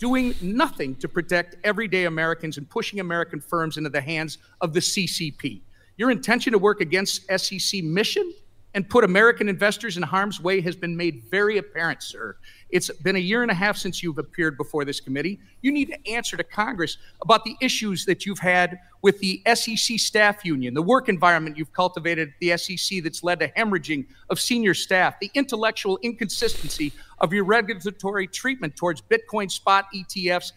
doing 0.00 0.34
nothing 0.40 0.96
to 0.96 1.06
protect 1.06 1.56
everyday 1.62 2.06
Americans 2.06 2.56
and 2.56 2.68
pushing 2.68 2.98
American 2.98 3.38
firms 3.40 3.76
into 3.76 3.90
the 3.90 4.00
hands 4.00 4.38
of 4.60 4.72
the 4.72 4.80
CCP. 4.80 5.60
Your 5.98 6.10
intention 6.10 6.52
to 6.52 6.58
work 6.58 6.80
against 6.80 7.26
SEC 7.38 7.84
mission 7.84 8.32
and 8.74 8.88
put 8.88 9.04
American 9.04 9.48
investors 9.48 9.98
in 9.98 10.02
harm's 10.02 10.40
way 10.40 10.62
has 10.62 10.74
been 10.74 10.96
made 10.96 11.24
very 11.30 11.58
apparent, 11.58 12.02
sir. 12.02 12.36
It's 12.72 12.90
been 12.90 13.16
a 13.16 13.20
year 13.20 13.42
and 13.42 13.50
a 13.50 13.54
half 13.54 13.76
since 13.76 14.02
you've 14.02 14.18
appeared 14.18 14.56
before 14.56 14.84
this 14.84 15.00
committee. 15.00 15.40
You 15.62 15.72
need 15.72 15.86
to 15.86 16.10
answer 16.10 16.36
to 16.36 16.44
Congress 16.44 16.98
about 17.22 17.44
the 17.44 17.56
issues 17.60 18.04
that 18.04 18.26
you've 18.26 18.38
had 18.38 18.78
with 19.02 19.18
the 19.20 19.42
SEC 19.54 19.98
staff 19.98 20.44
union, 20.44 20.74
the 20.74 20.82
work 20.82 21.08
environment 21.08 21.56
you've 21.56 21.72
cultivated 21.72 22.28
at 22.28 22.34
the 22.40 22.56
SEC 22.56 23.02
that's 23.02 23.24
led 23.24 23.40
to 23.40 23.48
hemorrhaging 23.48 24.06
of 24.28 24.38
senior 24.38 24.74
staff, 24.74 25.18
the 25.20 25.30
intellectual 25.34 25.98
inconsistency 26.02 26.92
of 27.18 27.32
your 27.32 27.44
regulatory 27.44 28.26
treatment 28.26 28.76
towards 28.76 29.02
Bitcoin 29.02 29.50
spot 29.50 29.86
ETFs 29.94 30.52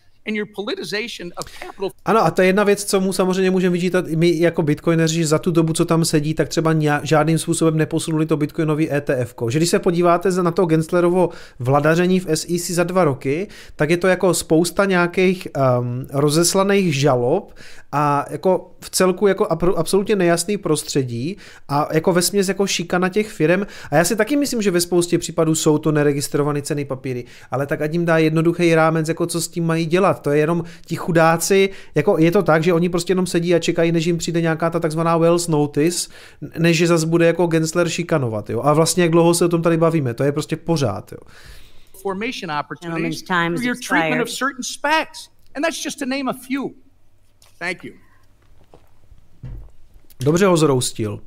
Ano, 2.06 2.26
a 2.26 2.32
to 2.32 2.42
je 2.42 2.48
jedna 2.48 2.64
věc, 2.64 2.84
co 2.84 3.00
mu 3.00 3.14
samozřejmě 3.14 3.52
můžeme 3.52 3.74
vyčítat 3.74 4.06
my 4.08 4.40
jako 4.40 4.62
bitcoineři, 4.62 5.16
že 5.16 5.28
za 5.28 5.40
tu 5.40 5.52
dobu, 5.52 5.74
co 5.74 5.86
tam 5.86 6.06
sedí, 6.06 6.34
tak 6.34 6.50
třeba 6.50 6.76
žádným 7.04 7.38
způsobem 7.38 7.78
neposunuli 7.78 8.26
to 8.26 8.38
bitcoinový 8.38 8.92
ETF. 8.92 9.36
Že 9.50 9.60
když 9.60 9.70
se 9.70 9.80
podíváte 9.80 10.32
na 10.32 10.52
to 10.52 10.66
Genslerovo 10.66 11.30
vladaření 11.60 12.20
v 12.20 12.28
SEC 12.36 12.72
za 12.72 12.84
dva 12.84 13.04
roky, 13.04 13.48
tak 13.76 13.90
je 13.90 13.98
to 13.98 14.08
jako 14.08 14.34
spousta 14.34 14.86
nějakých 14.86 15.48
um, 15.80 16.08
rozeslaných 16.14 16.96
žalob 16.96 17.54
a 17.92 18.26
jako 18.30 18.72
v 18.80 18.90
celku 18.90 19.28
jako 19.28 19.48
absolutně 19.76 20.16
nejasný 20.16 20.58
prostředí 20.58 21.38
a 21.70 21.90
jako 21.92 22.14
ve 22.14 22.22
směs 22.22 22.48
jako 22.48 22.68
šikana 22.68 23.10
těch 23.10 23.30
firm. 23.30 23.66
A 23.92 23.96
já 23.96 24.06
si 24.06 24.16
taky 24.16 24.36
myslím, 24.36 24.62
že 24.62 24.72
ve 24.72 24.82
spoustě 24.82 25.18
případů 25.18 25.56
jsou 25.56 25.78
to 25.78 25.92
neregistrované 25.92 26.62
ceny 26.62 26.86
papíry, 26.86 27.26
ale 27.52 27.66
tak 27.66 27.82
ať 27.82 27.94
jim 27.94 28.06
dá 28.06 28.18
jednoduchý 28.18 28.76
rámec, 28.76 29.08
jako 29.08 29.26
co 29.26 29.42
s 29.42 29.48
tím 29.48 29.66
mají 29.66 29.86
dělat. 29.86 30.13
To 30.20 30.32
je 30.32 30.40
jenom 30.40 30.64
ti 30.86 30.96
chudáci, 30.96 31.70
jako 31.96 32.18
je 32.18 32.32
to 32.32 32.44
tak, 32.44 32.64
že 32.64 32.74
oni 32.74 32.90
prostě 32.90 33.12
jenom 33.12 33.28
sedí 33.28 33.56
a 33.56 33.60
čekají, 33.60 33.92
než 33.92 34.06
jim 34.06 34.18
přijde 34.18 34.42
nějaká 34.42 34.70
ta 34.70 34.80
takzvaná 34.80 35.18
Wells 35.18 35.48
Notice, 35.48 36.10
než 36.58 36.78
že 36.78 36.88
zase 36.88 37.06
bude 37.06 37.26
jako 37.26 37.48
Gensler 37.48 37.90
šikanovat. 37.90 38.50
Jo? 38.50 38.62
A 38.64 38.74
vlastně 38.74 39.04
jak 39.04 39.12
dlouho 39.12 39.34
se 39.34 39.46
o 39.46 39.50
tom 39.50 39.62
tady 39.62 39.78
bavíme, 39.78 40.14
to 40.14 40.24
je 40.24 40.32
prostě 40.32 40.56
pořád. 40.56 41.12
Jo? 41.12 41.18
Formation 42.02 42.52
opportunities 42.60 43.22
through 43.22 43.64
your 43.64 43.76
treatment 43.88 44.22
of 44.22 44.30
certain 44.30 44.64
specs. 44.64 45.30
And 45.56 45.62
that's 45.64 45.86
just 45.86 46.00
to 46.00 46.06
name 46.06 46.30
a 46.30 46.34
few. 46.34 46.70
Thank 47.60 47.84
you. 47.84 47.94
Dobře 50.24 50.46
ho 50.46 50.58
zroustil. 50.58 51.20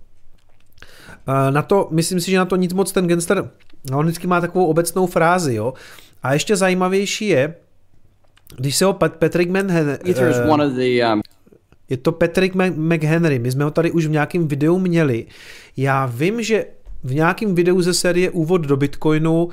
Eh, 1.28 1.50
na 1.50 1.62
to, 1.62 1.88
myslím 1.90 2.20
si, 2.20 2.30
že 2.30 2.38
na 2.38 2.44
to 2.44 2.56
nic 2.56 2.72
moc 2.72 2.92
ten 2.92 3.08
Genster, 3.08 3.50
no, 3.90 3.98
on 3.98 4.06
vždycky 4.06 4.26
má 4.26 4.40
takovou 4.40 4.66
obecnou 4.66 5.06
frázi, 5.06 5.54
jo. 5.54 5.74
A 6.22 6.32
ještě 6.32 6.56
zajímavější 6.56 7.26
je, 7.26 7.54
když 8.56 8.76
se 8.76 8.84
ho 8.84 8.92
Patrick 8.92 9.50
Manhen, 9.50 9.88
uh, 9.88 11.20
je 11.88 11.96
to 11.96 12.12
Patrick 12.12 12.54
McHenry, 12.76 13.38
my 13.38 13.50
jsme 13.50 13.64
ho 13.64 13.70
tady 13.70 13.90
už 13.90 14.06
v 14.06 14.10
nějakém 14.10 14.48
videu 14.48 14.78
měli. 14.78 15.26
Já 15.76 16.06
vím, 16.06 16.42
že 16.42 16.64
v 17.04 17.14
nějakém 17.14 17.54
videu 17.54 17.82
ze 17.82 17.94
série 17.94 18.30
Úvod 18.30 18.60
do 18.60 18.76
Bitcoinu 18.76 19.48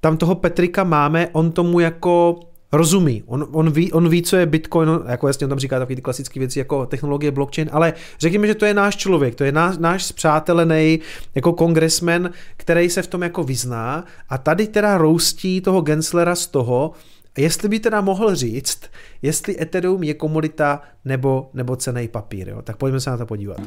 tam 0.00 0.16
toho 0.16 0.34
Petrika 0.34 0.84
máme, 0.84 1.28
on 1.32 1.52
tomu 1.52 1.80
jako 1.80 2.40
rozumí, 2.72 3.22
on, 3.26 3.48
on, 3.52 3.70
ví, 3.70 3.92
on 3.92 4.08
ví, 4.08 4.22
co 4.22 4.36
je 4.36 4.46
Bitcoin, 4.46 4.88
jako 5.06 5.26
jasně 5.26 5.46
on 5.46 5.48
tam 5.48 5.58
říká 5.58 5.78
takové 5.78 5.96
ty 5.96 6.02
klasické 6.02 6.40
věci 6.40 6.58
jako 6.58 6.86
technologie 6.86 7.30
blockchain, 7.30 7.68
ale 7.72 7.92
řekněme, 8.18 8.46
že 8.46 8.54
to 8.54 8.64
je 8.64 8.74
náš 8.74 8.96
člověk, 8.96 9.34
to 9.34 9.44
je 9.44 9.52
náš, 9.52 9.78
náš 9.78 10.04
zpřátelený 10.04 11.00
jako 11.34 11.52
kongresmen, 11.52 12.30
který 12.56 12.90
se 12.90 13.02
v 13.02 13.06
tom 13.06 13.22
jako 13.22 13.44
vyzná. 13.44 14.04
A 14.28 14.38
tady 14.38 14.66
teda 14.66 14.98
roustí 14.98 15.60
toho 15.60 15.80
Genslera 15.80 16.34
z 16.34 16.46
toho, 16.46 16.92
jestli 17.36 17.68
by 17.68 17.80
teda 17.80 18.00
mohl 18.00 18.34
říct, 18.34 18.80
jestli 19.22 19.60
Ethereum 19.60 20.02
je 20.02 20.14
komodita 20.14 20.82
nebo, 21.04 21.50
nebo 21.54 21.76
cený 21.76 22.08
papír. 22.08 22.48
Jo? 22.48 22.62
Tak 22.62 22.76
pojďme 22.76 23.00
se 23.00 23.10
na 23.10 23.16
to 23.16 23.26
podívat. 23.26 23.60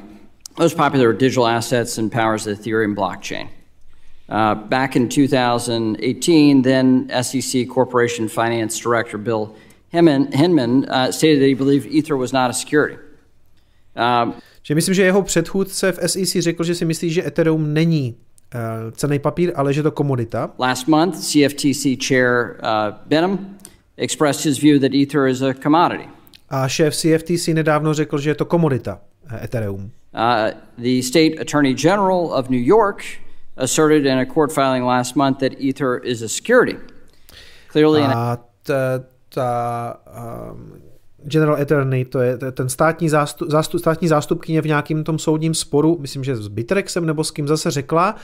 Most 0.60 0.78
popular 0.78 1.14
digital 1.14 1.46
assets 1.46 1.98
and 1.98 2.12
powers 2.12 2.44
the 2.44 2.52
Ethereum 2.52 2.96
blockchain. 2.96 3.50
Uh, 4.30 4.56
back 4.56 4.96
in 4.96 5.08
2018, 5.08 6.64
then 6.64 7.08
SEC 7.22 7.68
Corporation 7.74 8.28
Finance 8.28 8.80
Director 8.84 9.20
Bill 9.20 9.50
Hinman, 9.96 10.32
Hinman 10.32 10.86
uh, 10.90 11.12
stated 11.12 11.40
that 11.40 11.48
he 11.48 11.54
believed 11.54 11.88
Ether 11.88 12.18
was 12.18 12.34
not 12.34 12.50
a 12.50 12.54
security. 12.54 12.98
Um, 13.96 14.34
že 14.64 14.76
myslím, 14.76 14.96
že 14.96 15.04
jeho 15.04 15.22
předchůdce 15.22 15.92
v 15.92 16.00
SEC 16.10 16.44
řekl, 16.44 16.64
že 16.64 16.76
si 16.76 16.86
myslí, 16.86 17.10
že 17.10 17.28
Ethereum 17.28 17.74
není 17.74 18.16
uh, 18.16 18.25
cený 18.92 19.20
papír, 19.20 19.52
ale 19.56 19.74
že 19.74 19.84
to 19.84 19.92
komodita. 19.92 20.52
Last 20.58 20.88
month, 20.88 21.16
CFTC 21.16 21.98
chair 21.98 22.60
uh, 22.64 22.92
Benham 23.06 23.58
expressed 23.98 24.44
his 24.44 24.58
view 24.58 24.80
that 24.80 24.94
Ether 24.94 25.28
is 25.28 25.42
a 25.42 25.54
commodity. 25.54 26.10
A 26.50 26.68
šéf 26.68 26.96
CFTC 26.96 27.54
nedávno 27.54 27.94
řekl, 27.94 28.18
že 28.18 28.30
je 28.30 28.36
to 28.36 28.46
komodita 28.46 29.00
uh, 29.32 29.44
Ethereum. 29.44 29.92
Uh, 30.14 30.52
the 30.78 31.02
state 31.02 31.40
attorney 31.40 31.74
general 31.74 32.34
of 32.34 32.50
New 32.50 32.64
York 32.64 33.04
asserted 33.58 34.06
in 34.06 34.18
a 34.18 34.26
court 34.26 34.52
filing 34.52 34.86
last 34.86 35.16
month 35.16 35.40
that 35.40 35.60
Ether 35.60 35.98
is 35.98 36.22
a 36.22 36.30
security. 36.30 36.78
Clearly, 37.68 38.02
a 38.02 38.40
ta, 38.64 39.00
ta 39.30 40.00
um, 40.08 40.82
General 41.26 41.62
Attorney, 41.62 42.06
to 42.06 42.20
je 42.20 42.38
ten 42.38 42.70
státní, 42.70 43.10
zástup, 43.10 43.50
zástup, 43.50 43.80
státní 43.80 44.08
zástupkyně 44.08 44.62
v 44.62 44.68
nějakém 44.68 45.04
tom 45.04 45.20
soudním 45.20 45.54
sporu, 45.54 45.98
myslím, 46.02 46.24
že 46.24 46.36
s 46.36 46.48
Bitrexem 46.48 47.06
nebo 47.06 47.24
s 47.24 47.32
kým 47.32 47.48
zase 47.48 47.72
řekla, 47.72 48.16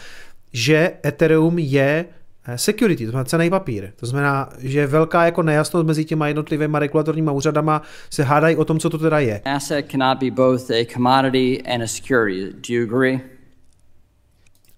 že 0.54 0.92
Ethereum 1.06 1.60
je 1.60 2.06
eh, 2.46 2.58
security, 2.58 3.06
to 3.06 3.12
znamená 3.12 3.26
cený 3.26 3.50
papír. 3.50 3.92
To 3.96 4.06
znamená, 4.06 4.50
že 4.60 4.88
velká 4.88 5.26
jako 5.26 5.44
nejasnost 5.44 5.88
mezi 5.88 6.06
těma 6.06 6.28
jednotlivými 6.28 6.78
regulatorníma 6.80 7.32
úřadama 7.32 7.82
se 8.10 8.24
hádají 8.24 8.56
o 8.56 8.66
tom, 8.66 8.80
co 8.80 8.90
to 8.90 8.98
teda 8.98 9.20
je. 9.20 9.42
Asset 9.46 9.86
cannot 9.92 10.18
be 10.20 10.32
both 10.32 10.72
a 10.72 10.86
commodity 10.94 11.62
and 11.62 11.82
a 11.82 11.88
security. 11.88 12.54
Do 12.54 12.74
you 12.74 12.84
agree? 12.84 13.20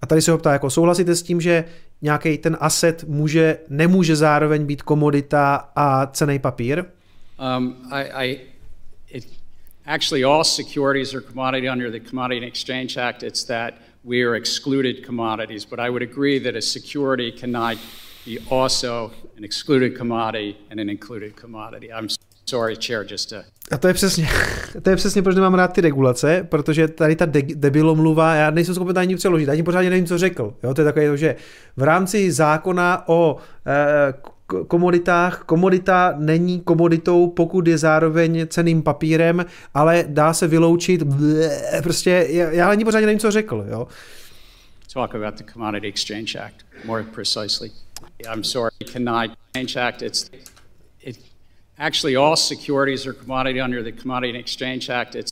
A 0.02 0.06
tady 0.06 0.22
se 0.22 0.32
ho 0.32 0.38
ptá, 0.38 0.54
jako 0.54 0.70
souhlasíte 0.70 1.16
s 1.16 1.24
tím, 1.24 1.42
že 1.42 1.66
nějaký 2.02 2.38
ten 2.38 2.58
asset 2.60 3.04
může, 3.04 3.58
nemůže 3.70 4.16
zároveň 4.16 4.66
být 4.66 4.82
komodita 4.82 5.70
a 5.76 6.06
cený 6.06 6.40
papír? 6.40 6.84
Um, 7.44 7.90
I, 7.92 8.04
I, 8.24 8.42
it, 9.10 9.26
actually 9.86 10.24
all 10.24 10.46
securities 10.46 11.14
are 11.14 11.20
commodity 11.20 11.68
under 11.68 11.92
the 11.92 12.00
Commodity 12.00 12.38
and 12.38 12.46
Exchange 12.46 12.98
Act. 12.98 13.22
It's 13.22 13.44
that 13.44 13.74
we 14.06 14.24
are 14.24 14.36
excluded 14.36 15.06
commodities, 15.06 15.66
but 15.66 15.78
I 15.78 15.90
would 15.90 16.02
agree 16.02 16.40
that 16.40 16.56
a 16.56 16.62
security 16.62 17.34
cannot 17.34 17.78
be 18.26 18.40
also 18.50 19.12
an 19.36 19.44
excluded 19.44 19.98
commodity 19.98 20.58
and 20.70 20.80
an 20.80 20.90
included 20.90 21.36
commodity. 21.36 21.92
I'm 21.92 22.08
Sorry, 22.46 22.76
chair, 22.76 23.06
just 23.12 23.32
a... 23.32 23.44
A 23.72 23.78
to 23.78 23.88
je 23.88 23.94
přesně, 23.94 24.30
to 24.82 24.90
je 24.90 24.96
přesně, 24.96 25.22
proč 25.22 25.36
nemám 25.36 25.54
rád 25.54 25.74
ty 25.74 25.82
regulace, 25.82 26.48
protože 26.50 26.88
tady 26.88 27.16
ta 27.16 27.26
de- 27.26 27.56
debilomluva, 27.56 28.36
já 28.36 28.52
nejsem 28.52 28.76
schopen 28.76 28.98
ani 28.98 29.16
přeložit, 29.16 29.50
ani 29.50 29.64
pořádně 29.64 29.90
nevím, 29.90 30.06
co 30.06 30.18
řekl. 30.18 30.54
Jo, 30.64 30.74
to 30.74 30.82
je 30.82 30.86
takové 30.86 31.18
že 31.18 31.36
v 31.78 31.84
rámci 31.84 32.32
zákona 32.32 33.04
o 33.08 33.38
eh, 33.68 34.14
komoditách, 34.68 35.44
komodita 35.46 36.14
není 36.18 36.62
komoditou, 36.62 37.28
pokud 37.28 37.68
je 37.68 37.78
zároveň 37.78 38.48
ceným 38.48 38.84
papírem, 38.84 39.46
ale 39.74 40.06
dá 40.08 40.34
se 40.34 40.48
vyloučit, 40.48 41.04
prostě 41.84 42.28
já 42.30 42.70
ani 42.70 42.86
pořádně 42.86 43.06
nevím, 43.06 43.20
co 43.20 43.32
řekl. 43.32 43.66
Jo. 43.70 43.88
Talk 44.94 45.16
about 45.16 45.36
the 45.36 45.44
Commodity 45.54 45.88
Exchange 45.88 46.40
Act 46.40 46.66
more 46.86 47.04
precisely. 47.04 47.72
I'm 48.34 48.44
sorry, 48.44 48.72
cannot 48.92 49.32
Exchange 49.54 49.80
Act. 49.80 50.02
It's 50.02 50.30
it, 51.02 51.20
Actually, 51.78 52.16
all 52.16 52.36
securities 52.36 53.08
are 53.08 53.14
commodity 53.14 53.62
under 53.62 53.84
the 53.84 53.92
Commodity 53.92 54.40
Exchange 54.40 54.90
Act. 54.90 55.16
It's 55.16 55.32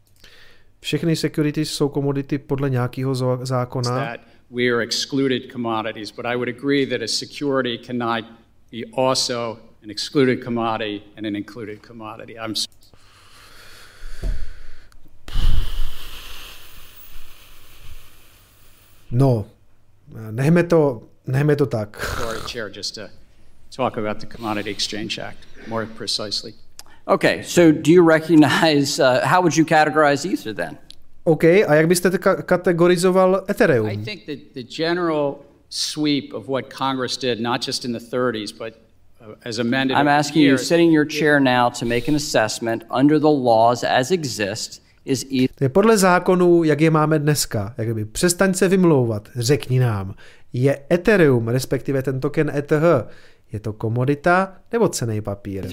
všechny 0.79 1.15
securities 1.15 1.71
jsou 1.71 1.89
komodity 1.89 2.37
podle 2.37 2.69
nějakého 2.69 3.15
zákona. 3.45 4.05
That 4.05 4.19
we 4.49 4.63
are 4.63 4.83
excluded 4.83 5.51
commodities, 5.51 6.11
but 6.11 6.25
I 6.25 6.35
would 6.35 6.49
agree 6.49 6.85
that 6.85 7.01
a 7.01 7.07
security 7.07 7.77
cannot 7.77 8.25
be 8.71 8.85
also 8.93 9.59
an 9.83 9.89
excluded 9.89 10.41
commodity 10.41 11.03
and 11.17 11.25
an 11.25 11.35
included 11.35 11.81
commodity. 11.81 12.39
I'm 12.39 12.55
No, 19.13 19.45
nechme 20.13 20.69
to, 20.69 21.09
nechme 21.27 21.57
to 21.57 21.65
tak. 21.65 21.97
Sorry, 21.97 22.39
Chair, 22.47 22.69
just 22.69 22.95
to 22.95 23.09
talk 23.69 23.97
about 23.97 24.21
the 24.21 24.25
Commodity 24.25 24.71
Exchange 24.71 25.19
Act 25.19 25.45
more 25.67 25.85
precisely. 25.85 26.53
Okay, 27.07 27.41
so 27.43 27.73
do 27.73 27.91
you 27.91 28.01
recognize, 28.03 29.01
uh, 29.01 29.25
how 29.25 29.41
would 29.41 29.57
you 29.57 29.65
categorize 29.65 30.25
Ether 30.25 30.53
then? 30.53 30.77
OK, 31.25 31.63
a 31.63 31.75
jak 31.75 31.87
byste 31.87 32.09
kategorizoval 32.45 33.45
Ethereum? 33.47 33.85
I 33.87 33.97
think 33.97 34.25
that 34.25 34.53
the 34.53 34.63
general 34.63 35.45
sweep 35.71 36.33
of 36.33 36.47
what 36.47 36.69
Congress 36.69 37.17
did, 37.17 37.39
not 37.39 37.61
just 37.61 37.85
in 37.85 37.93
the 37.93 37.99
30s, 37.99 38.51
but 38.57 38.73
uh, 39.21 39.35
as 39.45 39.59
amended. 39.59 39.97
I'm 39.97 40.07
asking 40.07 40.43
you, 40.43 40.57
sitting 40.57 40.87
in 40.87 40.93
your 40.93 41.05
chair 41.05 41.39
now, 41.39 41.69
to 41.69 41.85
make 41.85 42.07
an 42.07 42.15
assessment 42.15 42.83
under 42.91 43.19
the 43.19 43.29
laws 43.29 43.83
as 43.83 44.11
exist. 44.11 44.81
Is 45.05 45.25
Ether... 45.31 45.69
Podle 45.69 45.97
zákonů, 45.97 46.63
jak 46.63 46.81
je 46.81 46.91
máme 46.91 47.19
dneska, 47.19 47.73
jak 47.77 47.95
by 47.95 48.05
přestaň 48.05 48.53
se 48.53 48.67
vymlouvat, 48.67 49.29
řekni 49.35 49.79
nám, 49.79 50.15
je 50.53 50.79
Ethereum, 50.91 51.47
respektive 51.47 52.01
ten 52.01 52.19
token 52.19 52.51
ETH, 52.55 52.73
je 53.51 53.59
to 53.59 53.73
komodita 53.73 54.55
nebo 54.71 54.89
cený 54.89 55.21
papír? 55.21 55.67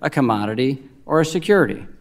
A 0.00 0.10
commodity 0.10 0.78
or 1.04 1.20
a 1.20 1.24
security? 1.24 1.95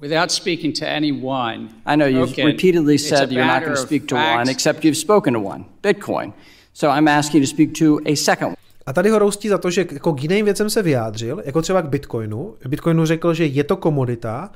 Without 0.00 0.30
speaking 0.30 0.72
to 0.72 0.88
anyone. 0.88 1.68
I 1.86 1.96
know 1.96 2.06
you've 2.06 2.30
token, 2.30 2.46
repeatedly 2.46 2.98
said 2.98 3.30
you're 3.32 3.46
not 3.46 3.62
going 3.62 3.76
to 3.76 3.82
speak 3.82 4.06
to 4.06 4.14
one, 4.14 4.50
except 4.50 4.84
you've 4.84 4.96
spoken 4.96 5.34
to 5.34 5.40
one, 5.40 5.64
Bitcoin. 5.82 6.32
So 6.72 6.88
I'm 6.88 7.08
asking 7.08 7.40
you 7.42 7.46
to 7.46 7.50
speak 7.50 7.74
to 7.78 8.00
a 8.06 8.14
second 8.16 8.46
one. 8.46 8.56
A 8.86 8.92
tady 8.92 9.10
ho 9.10 9.18
roustí 9.18 9.48
za 9.48 9.58
to, 9.58 9.70
že 9.70 9.86
jako 9.92 10.12
k 10.12 10.22
jiným 10.22 10.44
věcem 10.44 10.70
se 10.70 10.82
vyjádřil, 10.82 11.42
jako 11.44 11.62
třeba 11.62 11.82
k 11.82 11.88
Bitcoinu. 11.88 12.54
Bitcoinu 12.68 13.06
řekl, 13.06 13.34
že 13.34 13.46
je 13.46 13.64
to 13.64 13.76
komodita, 13.76 14.50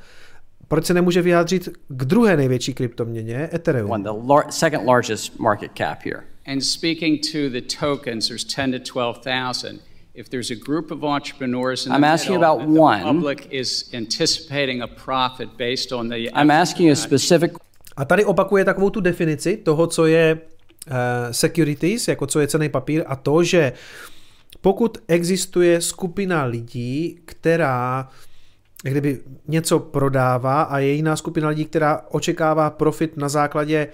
proč 0.67 0.85
se 0.85 0.93
nemůže 0.93 1.21
vyjádřit 1.21 1.69
k 1.87 2.05
druhé 2.05 2.37
největší 2.37 2.73
kryptoměně, 2.73 3.49
Ethereum? 3.53 3.91
One, 3.91 4.03
the 4.03 4.09
lar- 4.09 4.49
second 4.49 4.85
largest 4.87 5.39
market 5.39 5.71
cap 5.77 5.97
here. 6.05 6.23
And 6.47 6.61
speaking 6.61 7.19
to 7.31 7.49
the 7.49 7.61
tokens, 7.79 8.27
there's 8.27 8.45
10 8.55 8.71
to 8.71 8.79
12,000. 8.93 9.79
If 10.15 10.29
there's 10.29 10.51
a 10.51 10.55
group 10.55 10.91
of 10.91 11.03
entrepreneurs 11.03 11.85
in 11.85 11.91
I'm 11.91 12.01
the 12.01 12.07
asking 12.07 12.39
middle, 12.39 12.51
about 12.51 12.67
one. 12.79 12.99
the 12.99 13.05
public 13.05 13.47
is 13.51 13.89
anticipating 13.93 14.81
a 14.81 14.87
profit 14.87 15.49
based 15.57 15.91
on 15.91 16.09
the 16.09 16.15
I'm 16.15 16.51
asking 16.51 16.91
a 16.91 16.95
specific 16.95 17.51
A 17.97 18.05
tady 18.05 18.25
opakuje 18.25 18.65
takovou 18.65 18.89
tu 18.89 19.01
definici 19.01 19.57
toho, 19.57 19.87
co 19.87 20.05
je 20.05 20.35
uh, 20.35 20.93
securities, 21.31 22.07
jako 22.07 22.27
co 22.27 22.39
je 22.39 22.47
cený 22.47 22.69
papír 22.69 23.03
a 23.07 23.15
to, 23.15 23.43
že 23.43 23.73
pokud 24.61 24.97
existuje 25.07 25.81
skupina 25.81 26.43
lidí, 26.43 27.19
která 27.25 28.09
kdyby 28.83 29.19
něco 29.47 29.79
prodává 29.79 30.61
a 30.61 30.79
je 30.79 30.93
jiná 30.93 31.15
skupina 31.15 31.49
lidí, 31.49 31.65
která 31.65 32.01
očekává 32.11 32.69
profit 32.69 33.17
na 33.17 33.29
základě 33.29 33.87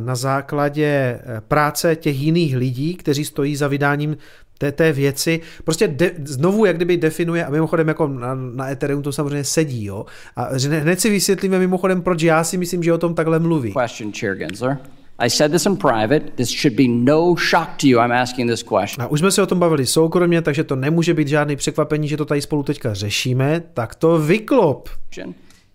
na 0.00 0.14
základě 0.14 0.86
eh, 0.86 1.40
práce 1.40 1.96
těch 1.96 2.16
jiných 2.16 2.56
lidí, 2.56 2.94
kteří 2.94 3.24
stojí 3.24 3.56
za 3.56 3.68
vydáním 3.68 4.16
té, 4.60 4.72
té 4.72 4.92
věci, 4.92 5.40
prostě 5.64 5.88
de, 5.88 6.12
znovu 6.24 6.64
jak 6.64 6.76
kdyby 6.76 6.96
definuje, 6.96 7.44
a 7.44 7.50
mimochodem 7.50 7.88
jako 7.88 8.08
na, 8.08 8.34
na 8.34 8.70
Ethereum 8.70 9.02
to 9.02 9.12
samozřejmě 9.12 9.44
sedí, 9.44 9.84
jo, 9.84 10.06
a 10.36 10.48
hned 10.80 11.00
si 11.00 11.10
vysvětlíme 11.10 11.58
mimochodem, 11.58 12.02
proč 12.02 12.22
já 12.22 12.44
si 12.44 12.58
myslím, 12.58 12.82
že 12.82 12.92
o 12.92 12.98
tom 12.98 13.14
takhle 13.14 13.38
mluví. 13.38 13.74
Question, 13.82 14.12
Chair 14.12 14.34
Gensler. 14.34 14.78
I 15.18 15.30
said 15.30 15.52
this 15.52 15.66
in 15.66 15.76
private. 15.76 16.20
This 16.20 16.50
should 16.60 16.76
be 16.76 16.88
no 16.88 17.34
shock 17.50 17.68
to 17.80 17.86
you. 17.86 17.98
I'm 18.00 18.12
asking 18.12 18.50
this 18.50 18.62
question. 18.62 19.02
A 19.02 19.06
už 19.06 19.20
jsme 19.20 19.30
se 19.30 19.42
o 19.42 19.46
tom 19.46 19.58
bavili 19.58 19.86
soukromně, 19.86 20.42
takže 20.42 20.64
to 20.64 20.76
nemůže 20.76 21.14
být 21.14 21.28
žádný 21.28 21.56
překvapení, 21.56 22.08
že 22.08 22.16
to 22.16 22.24
tady 22.24 22.40
spolu 22.40 22.62
teďka 22.62 22.94
řešíme. 22.94 23.62
Tak 23.74 23.94
to 23.94 24.18
vyklop. 24.18 24.88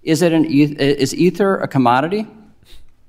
Is 0.03 0.21
it 0.21 0.33
an 0.33 0.43
is 0.79 1.13
ether 1.13 1.59
a 1.63 1.67
commodity? 1.67 2.25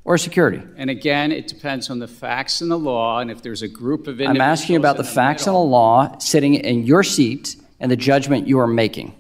Or 0.07 0.17
security? 0.17 0.63
And 0.77 0.89
again, 0.89 1.33
it 1.33 1.49
depends 1.49 1.91
on 1.91 1.99
the 1.99 2.09
facts 2.09 2.61
and 2.63 2.71
the 2.71 2.79
law, 2.79 3.19
and 3.19 3.31
if 3.31 3.43
there's 3.43 3.63
a 3.63 3.69
group 3.69 4.07
of 4.07 4.21
individuals. 4.21 4.37
I'm 4.37 4.41
asking 4.41 4.77
about 4.77 4.97
the, 4.97 5.03
the 5.03 5.11
facts 5.11 5.47
middle, 5.47 5.63
and 5.63 5.69
the 5.69 5.73
law 5.73 6.19
sitting 6.19 6.55
in 6.55 6.87
your 6.87 7.03
seat 7.03 7.57
and 7.81 7.91
the 7.91 7.97
judgment 7.97 8.47
you 8.47 8.59
are 8.61 8.69
making. 8.69 9.15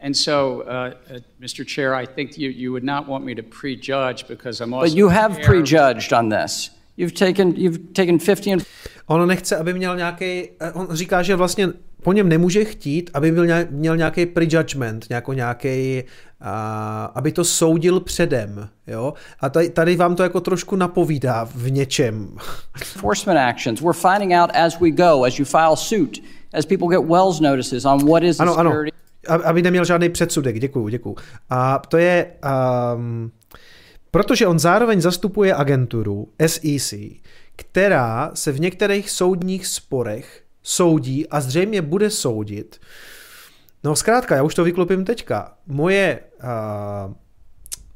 And 0.00 0.16
so, 0.16 0.62
uh, 0.62 0.94
uh, 1.10 1.18
Mr. 1.40 1.64
Chair, 1.64 1.94
I 1.94 2.06
think 2.06 2.36
you, 2.36 2.50
you 2.50 2.72
would 2.72 2.82
not 2.82 3.06
want 3.06 3.24
me 3.24 3.34
to 3.36 3.42
prejudge 3.42 4.26
because 4.26 4.60
I'm 4.60 4.74
also. 4.74 4.86
But 4.88 4.96
you 4.96 5.08
have 5.08 5.40
prejudged 5.42 6.12
on 6.12 6.28
this. 6.28 6.70
You've 6.96 7.14
taken, 7.14 7.56
you've 7.56 7.94
taken 7.94 8.18
50 8.18 8.52
and... 8.52 8.66
On 9.06 9.28
nechce, 9.28 9.56
aby 9.56 9.74
měl 9.74 9.96
nějaký, 9.96 10.24
eh, 10.24 10.72
on 10.74 10.88
říká, 10.96 11.22
že 11.22 11.36
vlastně 11.36 11.68
po 12.02 12.12
něm 12.12 12.28
nemůže 12.28 12.64
chtít, 12.64 13.10
aby 13.14 13.32
byl 13.32 13.46
měl 13.70 13.96
nějaký 13.96 14.26
prejudgment, 14.26 15.06
nějako 15.08 15.32
nějaký, 15.32 16.02
a, 16.42 17.04
aby 17.14 17.32
to 17.32 17.44
soudil 17.44 18.00
předem. 18.00 18.68
Jo? 18.86 19.14
A 19.40 19.48
tady, 19.48 19.70
tady 19.70 19.96
vám 19.96 20.16
to 20.16 20.22
jako 20.22 20.40
trošku 20.40 20.76
napovídá 20.76 21.48
v 21.54 21.70
něčem. 21.70 22.36
Enforcement 22.80 23.40
actions. 23.40 23.80
We're 23.80 24.00
finding 24.12 24.32
out 24.32 24.50
as 24.54 24.80
we 24.80 24.90
go, 24.90 25.24
as 25.24 25.38
you 25.38 25.44
file 25.44 25.76
suit, 25.76 26.22
as 26.54 26.66
people 26.66 26.88
get 26.88 27.08
Wells 27.10 27.40
notices 27.40 27.84
on 27.84 28.06
what 28.06 28.22
is 28.22 28.36
the 28.36 28.42
ano, 28.42 28.58
ano. 28.58 28.70
security. 28.70 28.96
Aby 29.44 29.62
neměl 29.62 29.84
žádný 29.84 30.08
předsudek, 30.08 30.60
děkuju, 30.60 30.88
děkuju. 30.88 31.16
A 31.50 31.82
to 31.88 31.96
je, 31.96 32.26
um, 32.94 33.32
protože 34.10 34.46
on 34.46 34.58
zároveň 34.58 35.00
zastupuje 35.00 35.54
agenturu 35.54 36.28
SEC, 36.46 36.94
která 37.56 38.30
se 38.34 38.52
v 38.52 38.60
některých 38.60 39.10
soudních 39.10 39.66
sporech 39.66 40.42
soudí 40.62 41.28
a 41.28 41.40
zřejmě 41.40 41.82
bude 41.82 42.10
soudit. 42.10 42.80
No 43.84 43.96
zkrátka, 43.96 44.36
já 44.36 44.42
už 44.42 44.54
to 44.54 44.64
vyklopím 44.64 45.04
teďka. 45.04 45.52
Moje 45.66 46.20
uh, 46.42 47.14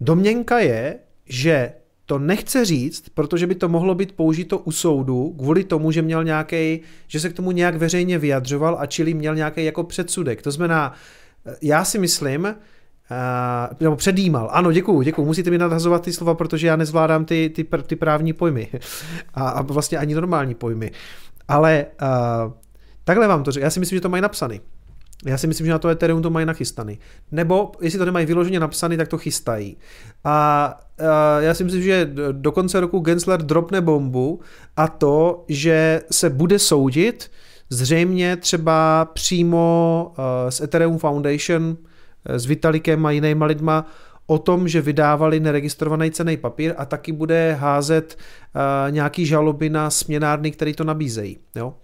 domněnka 0.00 0.58
je, 0.58 0.98
že 1.26 1.72
to 2.06 2.18
nechce 2.18 2.64
říct, 2.64 3.08
protože 3.08 3.46
by 3.46 3.54
to 3.54 3.68
mohlo 3.68 3.94
být 3.94 4.12
použito 4.12 4.58
u 4.58 4.72
soudu 4.72 5.34
kvůli 5.38 5.64
tomu, 5.64 5.90
že 5.90 6.02
měl 6.02 6.24
nějaký, 6.24 6.80
že 7.06 7.20
se 7.20 7.28
k 7.28 7.32
tomu 7.32 7.50
nějak 7.50 7.76
veřejně 7.76 8.18
vyjadřoval 8.18 8.76
a 8.80 8.86
čili 8.86 9.14
měl 9.14 9.34
nějaký 9.34 9.64
jako 9.64 9.84
předsudek. 9.84 10.42
To 10.42 10.50
znamená, 10.50 10.92
já 11.62 11.84
si 11.84 11.98
myslím, 11.98 12.54
Uh, 13.10 13.76
nebo 13.80 13.96
předjímal. 13.96 14.48
Ano, 14.52 14.72
děkuju, 14.72 15.02
děkuju. 15.02 15.26
Musíte 15.26 15.50
mi 15.50 15.58
nadhazovat 15.58 16.02
ty 16.02 16.12
slova, 16.12 16.34
protože 16.34 16.66
já 16.66 16.76
nezvládám 16.76 17.24
ty, 17.24 17.50
ty, 17.54 17.66
ty 17.86 17.96
právní 17.96 18.32
pojmy. 18.32 18.68
A, 19.34 19.48
a 19.48 19.62
vlastně 19.62 19.98
ani 19.98 20.14
normální 20.14 20.54
pojmy. 20.54 20.90
Ale 21.48 21.86
uh, 22.02 22.52
takhle 23.04 23.28
vám 23.28 23.42
to 23.42 23.52
řeknu. 23.52 23.64
Já 23.64 23.70
si 23.70 23.80
myslím, 23.80 23.96
že 23.96 24.00
to 24.00 24.08
mají 24.08 24.22
napsaný. 24.22 24.60
Já 25.26 25.38
si 25.38 25.46
myslím, 25.46 25.66
že 25.66 25.72
na 25.72 25.78
to 25.78 25.88
Ethereum 25.88 26.22
to 26.22 26.30
mají 26.30 26.46
nachystaný. 26.46 26.98
Nebo 27.32 27.72
jestli 27.80 27.98
to 27.98 28.04
nemají 28.04 28.26
vyloženě 28.26 28.60
napsaný, 28.60 28.96
tak 28.96 29.08
to 29.08 29.18
chystají. 29.18 29.76
A 30.24 30.80
uh, 31.00 31.06
já 31.44 31.54
si 31.54 31.64
myslím, 31.64 31.82
že 31.82 32.10
do 32.32 32.52
konce 32.52 32.80
roku 32.80 32.98
Gensler 32.98 33.42
dropne 33.42 33.80
bombu 33.80 34.40
a 34.76 34.88
to, 34.88 35.44
že 35.48 36.00
se 36.10 36.30
bude 36.30 36.58
soudit 36.58 37.30
zřejmě 37.70 38.36
třeba 38.36 39.04
přímo 39.04 40.06
uh, 40.10 40.24
s 40.48 40.60
Ethereum 40.60 40.98
Foundation, 40.98 41.76
s 42.24 42.46
Vitalikem 42.46 43.06
a 43.06 43.10
jinýma 43.10 43.46
lidma 43.46 43.86
o 44.26 44.38
tom, 44.38 44.68
že 44.68 44.80
vydávali 44.80 45.40
neregistrovaný 45.40 46.10
cený 46.10 46.36
papír 46.36 46.74
a 46.76 46.84
taky 46.84 47.12
bude 47.12 47.52
házet 47.52 48.18
uh, 48.18 48.92
nějaký 48.92 49.26
žaloby 49.26 49.70
na 49.70 49.90
směnárny, 49.90 50.50
které 50.50 50.74
to 50.74 50.84
nabízejí. 50.84 51.38
Jo? 51.56 51.74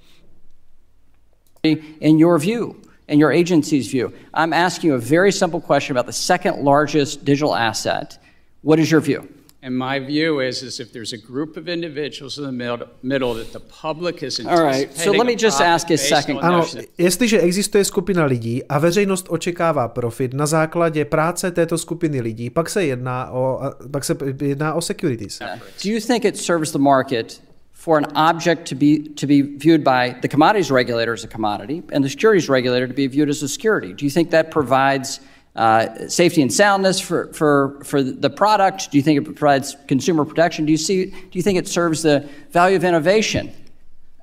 In 2.01 2.19
your 2.19 2.41
view, 2.41 2.73
in 3.13 3.21
your 3.21 3.31
agency's 3.31 3.89
view, 3.89 4.13
I'm 4.35 4.53
asking 4.53 4.89
you 4.89 4.95
a 4.95 5.05
very 5.17 5.33
simple 5.33 5.61
question 5.61 5.97
about 5.97 6.07
the 6.07 6.13
second 6.13 6.65
largest 6.65 7.25
digital 7.25 7.55
asset. 7.55 8.19
What 8.63 8.79
is 8.79 8.91
your 8.91 9.03
view? 9.03 9.29
And 9.65 9.79
my 9.79 10.01
view 10.01 10.41
is, 10.41 10.63
is 10.63 10.81
if 10.81 10.93
there's 10.93 11.13
a 11.13 11.19
group 11.19 11.57
of 11.57 11.69
individuals 11.69 12.39
in 12.39 12.45
the 12.45 12.53
middle, 12.53 12.89
middle 13.03 13.35
that 13.35 13.53
the 13.53 13.61
public 13.61 14.23
is 14.23 14.41
All 14.41 14.65
right, 14.65 14.93
so 14.93 15.13
let 15.13 15.27
me 15.27 15.37
just 15.37 15.61
ask 15.61 15.91
a 15.91 15.99
second 15.99 16.39
Ano, 16.43 16.67
jestliže 16.99 17.41
existuje 17.41 17.85
skupina 17.85 18.25
lidí 18.25 18.65
a 18.65 18.79
veřejnost 18.79 19.27
očekává 19.29 19.89
profit 19.89 20.35
na 20.35 20.47
základě 20.47 21.05
práce 21.05 21.51
této 21.51 21.79
skupiny 21.79 22.21
lidí, 22.21 22.51
pak 22.51 22.71
se 22.71 22.85
jedná 22.85 23.31
o, 23.31 23.61
pak 23.91 24.05
se 24.05 24.17
jedná 24.43 24.75
o 24.75 24.81
securities. 24.81 25.39
Do 25.85 25.91
you 25.91 26.01
think 26.01 26.25
it 26.25 26.37
serves 26.37 26.73
the 26.73 26.79
market 26.79 27.41
for 27.83 27.99
an 27.99 28.05
object 28.15 28.69
to 28.69 28.77
be 28.77 29.09
to 29.09 29.27
be 29.27 29.43
viewed 29.43 29.83
by 29.83 30.11
the 30.23 30.29
commodities 30.29 30.71
regulator 30.71 31.13
as 31.13 31.25
a 31.25 31.27
commodity 31.27 31.83
and 31.91 32.05
the 32.05 32.09
securities 32.09 32.49
regulator 32.49 32.87
to 32.87 32.95
be 32.95 33.09
viewed 33.09 33.29
as 33.29 33.43
a 33.43 33.49
security? 33.49 33.93
Do 33.93 34.05
you 34.05 34.11
think 34.11 34.31
that 34.31 34.53
provides 34.53 35.19
uh, 35.57 36.07
safety 36.07 36.43
and 36.43 36.53
soundness 36.53 37.01
for, 37.01 37.33
for, 37.33 37.83
for 37.83 38.01
the 38.01 38.31
product? 38.31 38.93
Do 38.93 38.99
you 38.99 39.03
think 39.03 39.19
it 39.19 39.25
provides 39.25 39.77
consumer 39.89 40.25
protection? 40.25 40.65
Do 40.65 40.71
you 40.71 40.79
see? 40.79 41.07
Do 41.07 41.33
you 41.33 41.43
think 41.43 41.59
it 41.59 41.67
serves 41.67 42.03
the 42.03 42.29
value 42.51 42.77
of 42.77 42.85
innovation? 42.85 43.53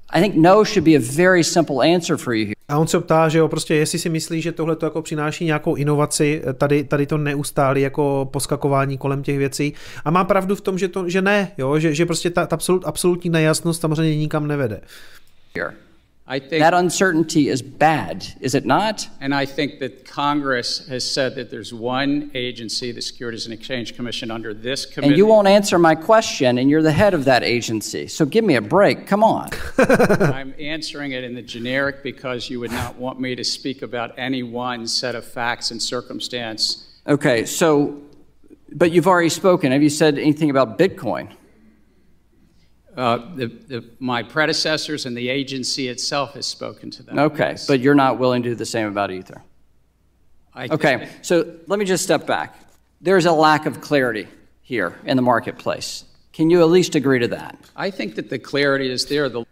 I 0.09 0.21
think 0.21 0.35
no 0.35 0.63
should 0.63 0.85
be 0.85 0.95
a 0.95 0.99
very 1.01 1.43
simple 1.43 1.83
answer 1.83 2.17
for 2.17 2.33
you 2.33 2.45
here. 2.45 2.58
A 2.69 2.77
on 2.77 2.87
se 2.87 2.99
ptá, 2.99 3.29
že 3.29 3.37
jo, 3.37 3.47
prostě 3.47 3.75
jestli 3.75 3.99
si 3.99 4.09
myslí, 4.09 4.41
že 4.41 4.51
tohle 4.51 4.75
to 4.75 4.85
jako 4.85 5.01
přináší 5.01 5.45
nějakou 5.45 5.75
inovaci, 5.75 6.41
tady, 6.57 6.83
tady 6.83 7.05
to 7.05 7.17
neustálí 7.17 7.81
jako 7.81 8.29
poskakování 8.33 8.97
kolem 8.97 9.23
těch 9.23 9.37
věcí. 9.37 9.73
A 10.05 10.11
má 10.11 10.23
pravdu 10.23 10.55
v 10.55 10.61
tom, 10.61 10.77
že, 10.77 10.87
to, 10.87 11.09
že 11.09 11.21
ne, 11.21 11.51
jo, 11.57 11.79
že, 11.79 11.93
že 11.93 12.05
prostě 12.05 12.29
ta, 12.29 12.45
ta 12.45 12.55
absolut, 12.55 12.85
absolutní 12.85 13.29
nejasnost 13.29 13.81
samozřejmě 13.81 14.17
nikam 14.17 14.47
nevede. 14.47 14.81
Here. 15.55 15.88
I 16.31 16.37
think 16.37 16.61
that 16.61 16.75
uncertainty 16.75 17.49
is 17.49 17.63
bad, 17.63 18.23
is 18.39 18.53
it 18.53 18.63
not? 18.63 19.09
And 19.19 19.33
I 19.33 19.47
think 19.47 19.79
that 19.79 20.05
Congress 20.05 20.87
has 20.87 21.03
said 21.03 21.33
that 21.33 21.49
there's 21.49 21.73
one 21.73 22.29
agency, 22.35 22.91
the 22.91 23.01
Securities 23.01 23.47
and 23.47 23.53
Exchange 23.53 23.95
Commission, 23.95 24.29
under 24.29 24.53
this 24.53 24.85
committee. 24.85 25.13
And 25.13 25.17
you 25.17 25.25
won't 25.25 25.47
answer 25.47 25.79
my 25.79 25.95
question, 25.95 26.59
and 26.59 26.69
you're 26.69 26.83
the 26.83 26.91
head 26.91 27.15
of 27.15 27.25
that 27.25 27.43
agency. 27.43 28.07
So 28.07 28.27
give 28.27 28.45
me 28.45 28.53
a 28.57 28.61
break. 28.61 29.07
Come 29.07 29.23
on. 29.23 29.49
I'm 29.79 30.53
answering 30.59 31.13
it 31.13 31.23
in 31.23 31.33
the 31.33 31.41
generic 31.41 32.03
because 32.03 32.47
you 32.47 32.59
would 32.59 32.71
not 32.71 32.95
want 32.95 33.19
me 33.19 33.33
to 33.33 33.43
speak 33.43 33.81
about 33.81 34.13
any 34.15 34.43
one 34.43 34.85
set 34.85 35.15
of 35.15 35.25
facts 35.25 35.71
and 35.71 35.81
circumstance. 35.81 36.85
Okay, 37.07 37.43
so, 37.45 37.99
but 38.71 38.91
you've 38.91 39.07
already 39.07 39.29
spoken. 39.29 39.71
Have 39.71 39.81
you 39.81 39.89
said 39.89 40.19
anything 40.19 40.51
about 40.51 40.77
Bitcoin? 40.77 41.33
Uh, 42.95 43.35
the, 43.35 43.47
the, 43.47 43.89
my 43.99 44.23
predecessors 44.23 45.05
and 45.05 45.15
the 45.15 45.29
agency 45.29 45.87
itself 45.87 46.33
has 46.33 46.45
spoken 46.45 46.89
to 46.91 47.03
them. 47.03 47.19
Okay, 47.19 47.55
but 47.67 47.79
you're 47.79 47.95
not 47.95 48.17
willing 48.17 48.43
to 48.43 48.49
do 48.49 48.55
the 48.55 48.65
same 48.65 48.87
about 48.87 49.11
Ether. 49.11 49.41
I 50.53 50.67
Okay, 50.67 51.09
so 51.21 51.55
let 51.67 51.79
me 51.79 51.85
just 51.85 52.03
step 52.03 52.25
back. 52.25 52.59
There's 53.01 53.25
a 53.25 53.31
lack 53.31 53.65
of 53.65 53.79
clarity 53.79 54.27
here 54.61 54.97
in 55.05 55.15
the 55.15 55.21
marketplace. 55.21 56.03
Can 56.33 56.49
you 56.49 56.61
at 56.61 56.69
least 56.69 56.95
agree 56.95 57.19
to 57.19 57.27
that? 57.29 57.57
I 57.75 57.91
think 57.91 58.15
that 58.15 58.29
the 58.29 58.39
clarity 58.39 58.89
is 58.89 59.05
there. 59.05 59.29
The 59.29 59.45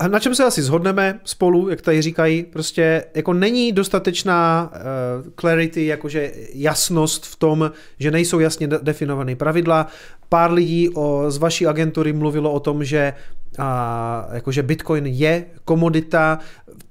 A 0.00 0.08
na 0.08 0.18
čem 0.18 0.34
se 0.34 0.44
asi 0.44 0.62
shodneme 0.62 1.20
spolu, 1.24 1.68
jak 1.68 1.80
tady 1.80 2.02
říkají, 2.02 2.42
prostě 2.42 3.04
jako 3.14 3.32
není 3.32 3.72
dostatečná 3.72 4.70
uh, 4.72 5.32
clarity, 5.40 5.86
jakože 5.86 6.32
jasnost 6.54 7.26
v 7.26 7.36
tom, 7.36 7.72
že 7.98 8.10
nejsou 8.10 8.38
jasně 8.38 8.68
de- 8.68 8.78
definované 8.82 9.36
pravidla. 9.36 9.86
Pár 10.28 10.52
lidí 10.52 10.88
o, 10.88 11.30
z 11.30 11.38
vaší 11.38 11.66
agentury 11.66 12.12
mluvilo 12.12 12.52
o 12.52 12.60
tom, 12.60 12.84
že 12.84 13.12
a, 13.58 14.28
jakože 14.32 14.62
Bitcoin 14.62 15.06
je 15.06 15.44
komodita, 15.64 16.38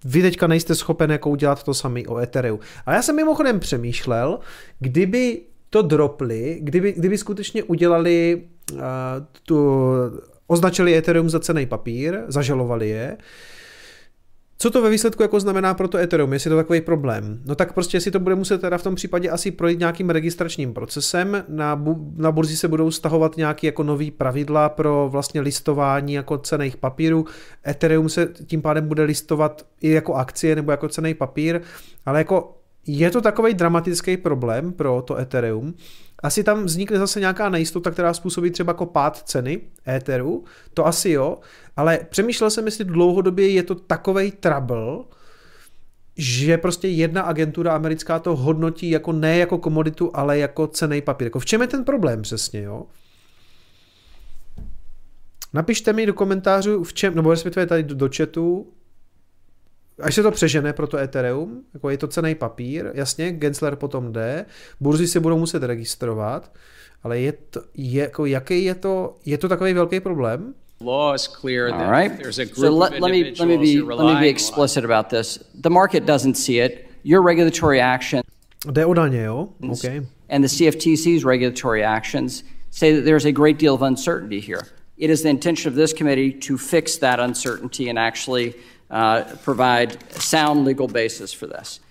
vy 0.06 0.22
teďka 0.22 0.48
nejste 0.48 0.76
schopen 0.76 1.12
jako 1.12 1.30
udělat 1.30 1.64
to 1.64 1.74
sami 1.74 2.08
o 2.08 2.18
Ethereum. 2.18 2.60
A 2.86 2.94
já 2.94 3.02
jsem 3.02 3.16
mimochodem 3.16 3.60
přemýšlel, 3.60 4.40
kdyby 4.80 5.42
to 5.70 5.82
dropli, 5.82 6.58
kdyby, 6.62 6.92
kdyby 6.92 7.18
skutečně 7.18 7.64
udělali 7.64 8.42
uh, 8.74 8.80
tu 9.44 9.84
označili 10.48 10.98
Ethereum 10.98 11.30
za 11.30 11.40
cený 11.40 11.66
papír, 11.66 12.20
zažalovali 12.28 12.90
je. 12.90 13.18
Co 14.60 14.70
to 14.72 14.82
ve 14.82 14.90
výsledku 14.90 15.22
jako 15.22 15.40
znamená 15.40 15.74
pro 15.74 15.88
to 15.88 15.98
Ethereum, 15.98 16.34
jestli 16.34 16.48
je 16.48 16.52
to 16.52 16.58
takový 16.58 16.82
problém? 16.82 17.42
No 17.46 17.56
tak 17.56 17.74
prostě 17.74 18.02
si 18.02 18.12
to 18.12 18.20
bude 18.20 18.36
muset 18.36 18.62
teda 18.62 18.78
v 18.78 18.84
tom 18.84 18.96
případě 18.96 19.30
asi 19.30 19.52
projít 19.52 19.80
nějakým 19.80 20.10
registračním 20.10 20.74
procesem, 20.74 21.44
na, 21.48 21.76
bu- 21.76 22.14
na 22.16 22.32
burzi 22.32 22.58
se 22.58 22.68
budou 22.68 22.92
stahovat 22.92 23.38
nějaké 23.38 23.68
jako 23.68 23.84
nový 23.84 24.12
pravidla 24.12 24.70
pro 24.70 25.10
vlastně 25.12 25.42
listování 25.42 26.14
jako 26.14 26.38
cených 26.38 26.78
papírů. 26.78 27.26
Ethereum 27.68 28.10
se 28.10 28.28
tím 28.46 28.62
pádem 28.62 28.88
bude 28.88 29.04
listovat 29.04 29.66
i 29.82 29.92
jako 29.92 30.14
akcie 30.14 30.56
nebo 30.56 30.72
jako 30.72 30.90
cený 30.90 31.14
papír, 31.14 31.62
ale 32.06 32.20
jako 32.20 32.58
je 32.88 33.12
to 33.12 33.22
takový 33.22 33.54
dramatický 33.54 34.18
problém 34.18 34.74
pro 34.74 35.04
to 35.08 35.18
Ethereum. 35.18 35.74
Asi 36.24 36.44
tam 36.44 36.64
vznikne 36.64 37.00
zase 37.00 37.20
nějaká 37.20 37.50
nejistota, 37.50 37.92
která 37.92 38.14
způsobí 38.14 38.52
třeba 38.52 38.70
jako 38.70 38.86
pád 38.86 39.18
ceny 39.18 39.62
Etheru, 39.88 40.44
to 40.74 40.86
asi 40.86 41.10
jo, 41.10 41.38
ale 41.76 42.00
přemýšlel 42.10 42.50
jsem, 42.50 42.66
jestli 42.66 42.86
dlouhodobě 42.86 43.50
je 43.50 43.64
to 43.64 43.76
takovej 43.76 44.32
trouble, 44.32 44.98
že 46.18 46.58
prostě 46.58 46.88
jedna 46.88 47.22
agentura 47.22 47.76
americká 47.76 48.20
to 48.20 48.36
hodnotí 48.36 48.90
jako 48.90 49.12
ne 49.12 49.38
jako 49.38 49.58
komoditu, 49.58 50.12
ale 50.14 50.38
jako 50.38 50.68
cený 50.68 51.02
papír. 51.02 51.28
Jako 51.28 51.40
v 51.40 51.46
čem 51.46 51.62
je 51.62 51.68
ten 51.68 51.84
problém 51.84 52.22
přesně, 52.22 52.62
jo? 52.62 52.86
Napište 55.54 55.94
mi 55.94 56.06
do 56.06 56.14
komentářů, 56.14 56.84
v 56.84 56.94
čem, 56.94 57.16
nebo 57.16 57.32
respektive 57.32 57.66
tady 57.66 57.84
do, 57.84 57.96
do 57.96 58.10
chatu, 58.18 58.74
až 60.02 60.16
se 60.16 60.24
to 60.24 60.32
přežene 60.32 60.74
pro 60.74 60.88
to 60.88 60.98
Ethereum, 60.98 61.64
jako 61.74 61.90
je 61.90 61.98
to 61.98 62.08
cený 62.08 62.36
papír, 62.36 62.92
jasně, 62.94 63.32
Gensler 63.32 63.76
potom 63.76 64.14
jde, 64.14 64.46
burzy 64.80 65.08
se 65.08 65.20
budou 65.20 65.38
muset 65.38 65.64
registrovat, 65.64 66.52
ale 67.04 67.20
je 67.20 67.32
to, 67.32 67.62
je, 67.76 68.02
jako, 68.02 68.26
jaký 68.26 68.64
je 68.64 68.76
to, 68.76 69.16
je 69.26 69.38
to 69.38 69.50
takový 69.50 69.74
velký 69.74 70.00
problém? 70.00 70.54
law 70.80 71.16
is 71.16 71.28
clear 71.28 71.72
that 71.72 71.82
All 71.82 71.92
right. 71.92 72.18
there's 72.18 72.40
a 72.40 72.46
group 72.46 72.58
So 72.58 72.70
let, 72.70 72.94
of 72.94 73.00
let 73.00 73.12
me 73.12 73.34
let 73.40 73.48
me 73.48 73.58
be 73.58 73.82
let 73.82 74.06
me 74.06 74.20
be 74.20 74.28
on 74.28 74.36
explicit 74.36 74.86
about 74.86 75.10
this. 75.10 75.40
The 75.62 75.70
market 75.70 76.06
doesn't 76.06 76.36
see 76.36 76.60
it. 76.60 76.88
Your 77.04 77.22
regulatory 77.24 77.80
action 77.80 78.22
Jde 78.66 78.86
o 78.86 78.94
daně, 78.94 79.24
jo? 79.24 79.50
Okay. 79.72 80.02
and 80.30 80.44
the 80.44 80.48
CFTC's 80.48 81.24
regulatory 81.24 81.84
actions 81.84 82.44
say 82.70 82.96
that 82.96 83.06
there's 83.06 83.26
a 83.26 83.32
great 83.32 83.58
deal 83.58 83.74
of 83.74 83.82
uncertainty 83.82 84.40
here. 84.40 84.62
It 84.98 85.10
is 85.10 85.22
the 85.22 85.30
intention 85.30 85.70
of 85.70 85.76
this 85.76 85.94
committee 85.94 86.32
to 86.32 86.58
fix 86.58 86.98
that 86.98 87.20
uncertainty 87.20 87.90
and 87.90 88.00
actually 88.00 88.56
uh, 88.92 89.38
provide 89.46 89.98
sound 90.20 90.68
legal 90.68 90.88
basis 90.88 91.34
for 91.34 91.50
this. 91.60 91.82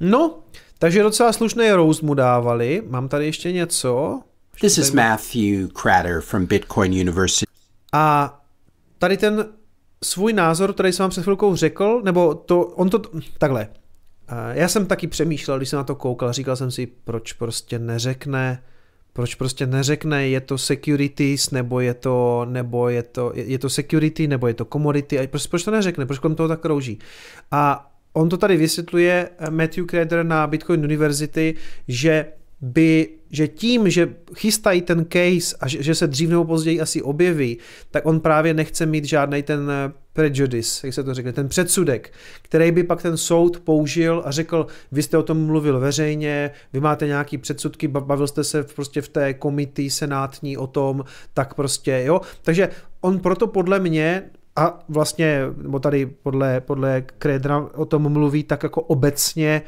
No, 0.00 0.38
takže 0.78 1.02
docela 1.02 1.32
slušný 1.32 1.70
roast 1.70 2.02
mu 2.02 2.14
dávali. 2.14 2.82
Mám 2.88 3.08
tady 3.08 3.26
ještě 3.26 3.52
něco. 3.52 4.22
This 4.60 4.78
is 4.78 4.90
Matthew 4.92 5.68
Cratter 5.82 6.20
from 6.20 6.46
Bitcoin 6.46 6.92
University. 6.92 7.46
A 7.92 8.34
tady 8.98 9.16
ten 9.16 9.46
svůj 10.04 10.32
názor, 10.32 10.72
který 10.72 10.92
jsem 10.92 11.04
vám 11.04 11.10
před 11.10 11.22
chvilkou 11.22 11.56
řekl, 11.56 12.00
nebo 12.04 12.34
to, 12.34 12.60
on 12.60 12.90
to, 12.90 13.02
takhle, 13.38 13.68
já 14.52 14.68
jsem 14.68 14.86
taky 14.86 15.06
přemýšlel, 15.06 15.56
když 15.56 15.68
jsem 15.68 15.76
na 15.76 15.84
to 15.84 15.94
koukal, 15.94 16.32
říkal 16.32 16.56
jsem 16.56 16.70
si, 16.70 16.86
proč 16.86 17.32
prostě 17.32 17.78
neřekne, 17.78 18.62
proč 19.14 19.34
prostě 19.34 19.66
neřekne, 19.66 20.28
je 20.28 20.40
to 20.40 20.58
securities, 20.58 21.50
nebo 21.50 21.80
je 21.80 21.94
to, 21.94 22.46
nebo 22.50 22.88
je 22.88 23.02
to, 23.02 23.32
je 23.34 23.58
to 23.58 23.68
security, 23.68 24.26
nebo 24.26 24.46
je 24.46 24.54
to 24.54 24.64
commodity, 24.64 25.18
a 25.18 25.26
proč, 25.26 25.46
proč 25.46 25.64
to 25.64 25.70
neřekne, 25.70 26.06
proč 26.06 26.18
kolem 26.18 26.34
toho 26.34 26.48
tak 26.48 26.60
krouží. 26.60 26.98
A 27.50 27.90
on 28.12 28.28
to 28.28 28.36
tady 28.36 28.56
vysvětluje, 28.56 29.28
Matthew 29.50 29.86
Crader 29.86 30.26
na 30.26 30.46
Bitcoin 30.46 30.84
University, 30.84 31.54
že 31.88 32.26
by, 32.60 33.08
že 33.34 33.48
tím, 33.48 33.90
že 33.90 34.14
chystají 34.34 34.82
ten 34.82 35.06
case 35.12 35.56
a 35.60 35.68
že, 35.68 35.82
že 35.82 35.94
se 35.94 36.06
dřív 36.06 36.30
nebo 36.30 36.44
později 36.44 36.80
asi 36.80 37.02
objeví, 37.02 37.58
tak 37.90 38.06
on 38.06 38.20
právě 38.20 38.54
nechce 38.54 38.86
mít 38.86 39.04
žádný 39.04 39.42
ten 39.42 39.70
eh, 39.70 39.92
prejudice, 40.12 40.86
jak 40.86 40.94
se 40.94 41.04
to 41.04 41.14
řekne, 41.14 41.32
ten 41.32 41.48
předsudek, 41.48 42.12
který 42.42 42.72
by 42.72 42.82
pak 42.82 43.02
ten 43.02 43.16
soud 43.16 43.60
použil 43.60 44.22
a 44.24 44.30
řekl, 44.30 44.66
vy 44.92 45.02
jste 45.02 45.18
o 45.18 45.22
tom 45.22 45.46
mluvil 45.46 45.80
veřejně, 45.80 46.50
vy 46.72 46.80
máte 46.80 47.06
nějaký 47.06 47.38
předsudky, 47.38 47.88
bavil 47.88 48.26
jste 48.26 48.44
se 48.44 48.62
prostě 48.62 49.02
v 49.02 49.08
té 49.08 49.34
komity 49.34 49.90
senátní 49.90 50.56
o 50.56 50.66
tom, 50.66 51.04
tak 51.34 51.54
prostě, 51.54 52.02
jo. 52.04 52.20
Takže 52.42 52.68
on 53.00 53.18
proto 53.18 53.46
podle 53.46 53.80
mě 53.80 54.22
a 54.56 54.84
vlastně, 54.88 55.40
nebo 55.56 55.78
tady 55.78 56.06
podle, 56.06 56.60
podle 56.60 57.02
Kredra 57.18 57.68
o 57.74 57.84
tom 57.84 58.12
mluví 58.12 58.42
tak 58.42 58.62
jako 58.62 58.80
obecně 58.82 59.62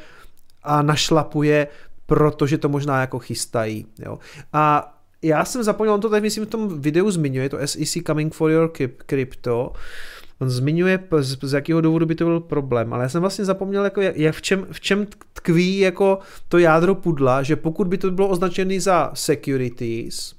a 0.63 0.81
našlapuje 0.81 1.67
protože 2.07 2.57
to 2.57 2.69
možná 2.69 3.01
jako 3.01 3.19
chystají. 3.19 3.85
Jo. 4.05 4.19
A 4.53 4.93
já 5.21 5.45
jsem 5.45 5.63
zapomněl, 5.63 5.93
on 5.93 6.01
to 6.01 6.09
tady 6.09 6.21
myslím 6.21 6.45
v 6.45 6.49
tom 6.49 6.81
videu 6.81 7.11
zmiňuje, 7.11 7.49
to 7.49 7.57
SEC 7.65 7.97
Coming 8.07 8.33
for 8.33 8.51
Your 8.51 8.71
Crypto, 9.05 9.71
on 10.39 10.49
zmiňuje, 10.49 10.99
z, 11.19 11.37
z 11.41 11.53
jakého 11.53 11.81
důvodu 11.81 12.05
by 12.05 12.15
to 12.15 12.25
byl 12.25 12.39
problém, 12.39 12.93
ale 12.93 13.03
já 13.03 13.09
jsem 13.09 13.21
vlastně 13.21 13.45
zapomněl, 13.45 13.83
jako 13.83 14.01
jak, 14.01 14.17
jak 14.17 14.35
v, 14.35 14.41
čem, 14.41 14.67
v 14.71 14.79
čem 14.79 15.07
tkví 15.33 15.79
jako 15.79 16.19
to 16.47 16.57
jádro 16.57 16.95
pudla, 16.95 17.43
že 17.43 17.55
pokud 17.55 17.87
by 17.87 17.97
to 17.97 18.11
bylo 18.11 18.27
označené 18.27 18.79
za 18.79 19.11
securities, 19.13 20.35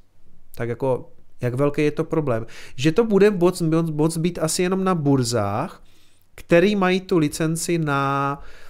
tak 0.54 0.68
jako 0.68 1.12
jak 1.40 1.54
velký 1.54 1.82
je 1.82 1.90
to 1.90 2.04
problém. 2.04 2.46
Že 2.76 2.92
to 2.92 3.04
bude 3.04 3.30
moc, 3.30 3.62
moc 3.90 4.16
být 4.16 4.38
asi 4.38 4.62
jenom 4.62 4.84
na 4.84 4.94
burzách, 4.94 5.82
který 6.34 6.76
mají 6.76 7.00
tu 7.00 7.18
licenci 7.18 7.78
na 7.78 8.32
Eh, 8.38 8.67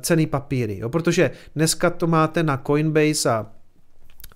cený 0.00 0.26
papíry, 0.26 0.78
jo? 0.78 0.88
protože 0.88 1.30
dneska 1.56 1.90
to 1.90 2.06
máte 2.06 2.42
na 2.42 2.56
Coinbase 2.66 3.30
a 3.30 3.46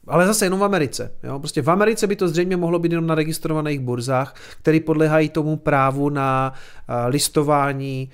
ale 0.06 0.26
zase 0.26 0.46
jenom 0.46 0.60
v 0.60 0.64
Americe. 0.64 1.12
Jo? 1.22 1.38
Prostě 1.38 1.62
v 1.62 1.70
Americe 1.70 2.06
by 2.06 2.16
to 2.16 2.28
zřejmě 2.28 2.56
mohlo 2.56 2.78
být 2.78 2.92
jenom 2.92 3.06
na 3.06 3.14
registrovaných 3.14 3.80
burzách, 3.80 4.34
které 4.60 4.80
podléhají 4.80 5.28
tomu 5.28 5.56
právu 5.56 6.08
na 6.08 6.52
uh, 6.52 6.94
listování 7.08 8.10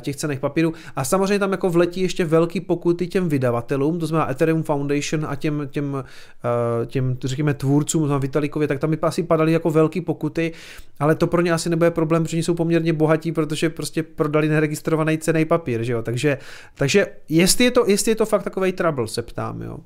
těch 0.00 0.16
cených 0.16 0.40
papírů. 0.40 0.72
A 0.96 1.04
samozřejmě 1.04 1.38
tam 1.38 1.52
jako 1.52 1.70
vletí 1.70 2.00
ještě 2.00 2.24
velký 2.24 2.60
pokuty 2.60 3.06
těm 3.06 3.28
vydavatelům, 3.28 3.98
to 3.98 4.06
znamená 4.06 4.30
Ethereum 4.30 4.62
Foundation 4.62 5.26
a 5.28 5.34
těm, 5.34 5.68
těm, 5.70 5.94
uh, 5.94 6.86
těm 6.86 7.16
řekněme, 7.24 7.54
tvůrcům, 7.54 8.02
znamená 8.02 8.18
Vitalikově, 8.18 8.68
tak 8.68 8.78
tam 8.78 8.90
by 8.90 8.98
asi 9.02 9.22
padaly 9.22 9.52
jako 9.52 9.70
velký 9.70 10.00
pokuty, 10.00 10.52
ale 11.00 11.14
to 11.14 11.26
pro 11.26 11.40
ně 11.40 11.52
asi 11.52 11.70
nebude 11.70 11.90
problém, 11.90 12.22
protože 12.22 12.38
jsou 12.38 12.54
poměrně 12.54 12.92
bohatí, 12.92 13.32
protože 13.32 13.70
prostě 13.70 14.02
prodali 14.02 14.48
neregistrovaný 14.48 15.18
cený 15.18 15.44
papír, 15.44 15.82
že 15.82 15.92
jo? 15.92 16.02
Takže, 16.02 16.38
takže 16.74 17.06
jestli, 17.28 17.64
je 17.64 17.70
to, 17.70 17.84
jestli 17.86 18.10
je 18.10 18.16
to 18.16 18.26
fakt 18.26 18.42
takový 18.42 18.72
trouble, 18.72 19.08
se 19.08 19.22
ptám, 19.22 19.62
jo. 19.62 19.78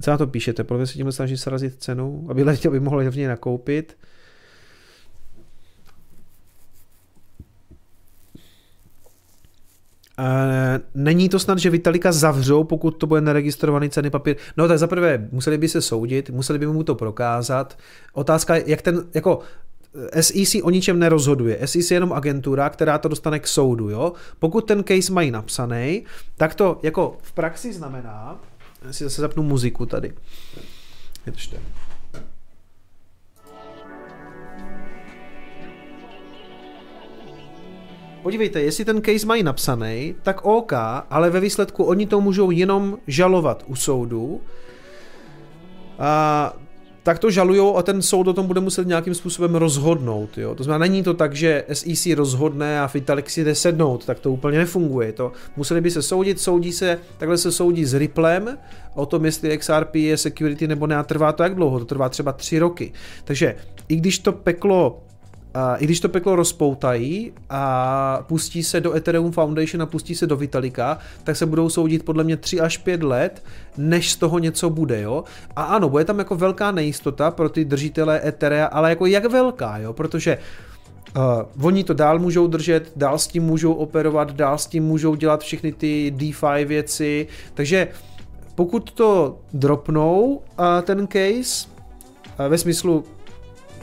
Co 0.00 0.10
na 0.10 0.18
to 0.18 0.26
píšete? 0.26 0.64
Podle 0.64 0.86
se 0.86 0.94
tím 0.94 1.12
snaží 1.12 1.36
srazit 1.36 1.74
cenu, 1.82 2.26
aby 2.28 2.42
lidi 2.42 2.68
by 2.68 2.80
mohli 2.80 3.10
něj 3.16 3.26
nakoupit. 3.26 3.96
Není 10.94 11.28
to 11.28 11.38
snad, 11.38 11.58
že 11.58 11.70
Vitalika 11.70 12.12
zavřou, 12.12 12.64
pokud 12.64 12.90
to 12.90 13.06
bude 13.06 13.20
neregistrovaný 13.20 13.90
ceny 13.90 14.10
papír. 14.10 14.36
No 14.56 14.68
tak 14.68 14.78
zaprvé 14.78 15.28
museli 15.32 15.58
by 15.58 15.68
se 15.68 15.82
soudit, 15.82 16.30
museli 16.30 16.58
by 16.58 16.66
mu 16.66 16.82
to 16.82 16.94
prokázat. 16.94 17.78
Otázka 18.12 18.56
je, 18.56 18.64
jak 18.66 18.82
ten, 18.82 19.04
jako 19.14 19.38
SEC 20.20 20.54
o 20.62 20.70
ničem 20.70 20.98
nerozhoduje. 20.98 21.58
SEC 21.64 21.90
je 21.90 21.96
jenom 21.96 22.12
agentura, 22.12 22.70
která 22.70 22.98
to 22.98 23.08
dostane 23.08 23.38
k 23.38 23.46
soudu. 23.46 23.90
Jo? 23.90 24.12
Pokud 24.38 24.60
ten 24.60 24.84
case 24.84 25.12
mají 25.12 25.30
napsaný, 25.30 26.04
tak 26.36 26.54
to 26.54 26.80
jako 26.82 27.18
v 27.22 27.32
praxi 27.32 27.72
znamená, 27.72 28.40
já 28.84 28.92
si 28.92 29.04
zase 29.04 29.20
zapnu 29.20 29.42
muziku 29.42 29.86
tady. 29.86 30.12
Vydržte. 31.26 31.56
Podívejte, 38.22 38.60
jestli 38.60 38.84
ten 38.84 39.02
case 39.02 39.26
mají 39.26 39.42
napsaný, 39.42 40.14
tak 40.22 40.44
OK, 40.44 40.72
ale 41.10 41.30
ve 41.30 41.40
výsledku 41.40 41.84
oni 41.84 42.06
to 42.06 42.20
můžou 42.20 42.50
jenom 42.50 42.98
žalovat 43.06 43.64
u 43.66 43.76
soudu. 43.76 44.40
A 45.98 46.56
tak 47.02 47.18
to 47.18 47.30
žalujou 47.30 47.76
a 47.76 47.82
ten 47.82 48.02
soud 48.02 48.28
o 48.28 48.32
tom 48.32 48.46
bude 48.46 48.60
muset 48.60 48.86
nějakým 48.86 49.14
způsobem 49.14 49.54
rozhodnout. 49.54 50.38
Jo? 50.38 50.54
To 50.54 50.64
znamená, 50.64 50.78
není 50.78 51.02
to 51.02 51.14
tak, 51.14 51.34
že 51.34 51.64
SEC 51.72 52.06
rozhodne 52.14 52.80
a 52.80 52.90
Vitalik 52.94 53.30
si 53.30 53.44
jde 53.44 53.54
sednout, 53.54 54.04
tak 54.04 54.20
to 54.20 54.32
úplně 54.32 54.58
nefunguje. 54.58 55.12
To 55.12 55.32
museli 55.56 55.80
by 55.80 55.90
se 55.90 56.02
soudit, 56.02 56.40
soudí 56.40 56.72
se, 56.72 56.98
takhle 57.18 57.38
se 57.38 57.52
soudí 57.52 57.84
s 57.84 57.94
Ripplem 57.94 58.58
o 58.94 59.06
tom, 59.06 59.24
jestli 59.24 59.58
XRP 59.58 59.94
je 59.94 60.16
security 60.16 60.68
nebo 60.68 60.86
ne 60.86 60.96
a 60.96 61.02
trvá 61.02 61.32
to 61.32 61.42
jak 61.42 61.54
dlouho, 61.54 61.78
to 61.78 61.84
trvá 61.84 62.08
třeba 62.08 62.32
tři 62.32 62.58
roky. 62.58 62.92
Takže 63.24 63.54
i 63.88 63.96
když 63.96 64.18
to 64.18 64.32
peklo 64.32 65.02
a 65.54 65.76
i 65.76 65.84
když 65.84 66.00
to 66.00 66.08
peklo 66.08 66.36
rozpoutají 66.36 67.32
a 67.50 68.24
pustí 68.28 68.62
se 68.62 68.80
do 68.80 68.94
Ethereum 68.94 69.32
Foundation 69.32 69.82
a 69.82 69.86
pustí 69.86 70.14
se 70.14 70.26
do 70.26 70.36
Vitalika, 70.36 70.98
tak 71.24 71.36
se 71.36 71.46
budou 71.46 71.68
soudit 71.68 72.04
podle 72.04 72.24
mě 72.24 72.36
3 72.36 72.60
až 72.60 72.78
5 72.78 73.02
let, 73.02 73.42
než 73.76 74.12
z 74.12 74.16
toho 74.16 74.38
něco 74.38 74.70
bude, 74.70 75.00
jo. 75.00 75.24
A 75.56 75.62
ano, 75.62 75.88
bude 75.88 76.04
tam 76.04 76.18
jako 76.18 76.36
velká 76.36 76.70
nejistota 76.70 77.30
pro 77.30 77.48
ty 77.48 77.64
držitele 77.64 78.20
Etherea, 78.28 78.66
ale 78.66 78.90
jako 78.90 79.06
jak 79.06 79.24
velká, 79.24 79.78
jo, 79.78 79.92
protože 79.92 80.38
Uh, 81.16 81.66
oni 81.66 81.84
to 81.84 81.94
dál 81.94 82.18
můžou 82.18 82.46
držet, 82.46 82.92
dál 82.96 83.18
s 83.18 83.26
tím 83.26 83.42
můžou 83.42 83.72
operovat, 83.72 84.32
dál 84.32 84.58
s 84.58 84.66
tím 84.66 84.84
můžou 84.84 85.14
dělat 85.14 85.40
všechny 85.40 85.72
ty 85.72 86.10
DeFi 86.16 86.64
věci, 86.64 87.26
takže 87.54 87.88
pokud 88.54 88.92
to 88.92 89.38
dropnou, 89.52 90.24
uh, 90.24 90.64
ten 90.82 91.06
case, 91.06 91.68
uh, 92.40 92.46
ve 92.48 92.58
smyslu, 92.58 93.04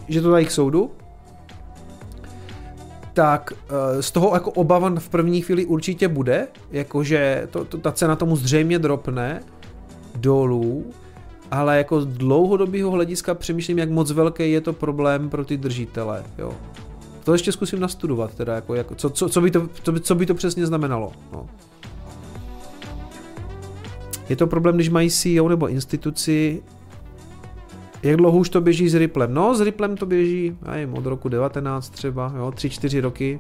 že 0.07 0.21
to 0.21 0.31
dají 0.31 0.45
k 0.45 0.51
soudu, 0.51 0.91
tak 3.19 3.53
eh, 3.53 4.01
z 4.03 4.11
toho 4.11 4.33
jako 4.33 4.51
obava 4.51 4.93
v 4.99 5.09
první 5.09 5.41
chvíli 5.41 5.65
určitě 5.65 6.07
bude, 6.07 6.47
jakože 6.71 7.47
to, 7.51 7.65
to, 7.65 7.77
ta 7.77 7.91
cena 7.91 8.15
tomu 8.15 8.35
zřejmě 8.35 8.79
dropne 8.79 9.43
dolů, 10.15 10.85
ale 11.51 11.77
jako 11.77 12.01
z 12.01 12.05
dlouhodobého 12.05 12.91
hlediska 12.91 13.33
přemýšlím, 13.35 13.77
jak 13.77 13.89
moc 13.89 14.11
velký 14.11 14.51
je 14.51 14.61
to 14.61 14.73
problém 14.73 15.29
pro 15.29 15.45
ty 15.45 15.57
držitele, 15.57 16.23
jo. 16.37 16.53
To 17.23 17.33
ještě 17.33 17.51
zkusím 17.51 17.79
nastudovat, 17.79 18.33
teda 18.33 18.55
jako, 18.55 18.75
jako 18.75 18.95
co, 18.95 19.09
co, 19.09 19.29
co, 19.29 19.41
by 19.41 19.51
to, 19.51 19.67
co, 19.83 19.91
by, 19.91 19.99
co 19.99 20.15
by 20.15 20.25
to 20.25 20.33
přesně 20.33 20.65
znamenalo, 20.65 21.11
no. 21.31 21.45
Je 24.29 24.35
to 24.35 24.47
problém, 24.47 24.75
když 24.75 24.89
mají 24.89 25.09
CEO 25.09 25.49
nebo 25.49 25.67
instituci, 25.67 26.63
jak 28.03 28.15
dlouho 28.15 28.38
už 28.38 28.49
to 28.49 28.61
běží 28.61 28.89
s 28.89 28.95
Ripplem? 28.95 29.34
No, 29.34 29.55
s 29.55 29.61
Ripplem 29.61 29.97
to 29.97 30.05
běží, 30.05 30.57
nevím, 30.71 30.93
od 30.93 31.05
roku 31.05 31.30
19 31.30 31.89
třeba, 31.89 32.34
jo, 32.38 32.49
3-4 32.49 33.01
roky. 33.01 33.39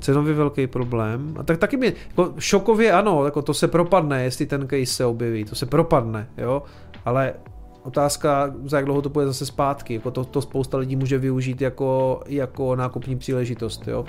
Cenově 0.00 0.34
velký 0.34 0.66
problém. 0.66 1.34
A 1.38 1.42
tak 1.42 1.58
taky 1.58 1.76
mi, 1.76 1.92
jako 2.08 2.34
šokově 2.38 2.92
ano, 2.92 3.24
jako 3.24 3.42
to 3.42 3.54
se 3.54 3.68
propadne, 3.68 4.24
jestli 4.24 4.46
ten 4.46 4.68
case 4.68 4.86
se 4.86 5.04
objeví, 5.04 5.44
to 5.44 5.54
se 5.54 5.66
propadne, 5.66 6.28
jo, 6.38 6.62
ale 7.04 7.34
otázka, 7.82 8.54
za 8.64 8.76
jak 8.76 8.84
dlouho 8.84 9.02
to 9.02 9.08
bude 9.08 9.26
zase 9.26 9.46
zpátky, 9.46 9.94
jako 9.94 10.10
to, 10.10 10.24
to 10.24 10.42
spousta 10.42 10.78
lidí 10.78 10.96
může 10.96 11.18
využít 11.18 11.60
jako, 11.60 12.20
jako 12.26 12.76
nákupní 12.76 13.18
příležitost, 13.18 13.88
jo. 13.88 14.04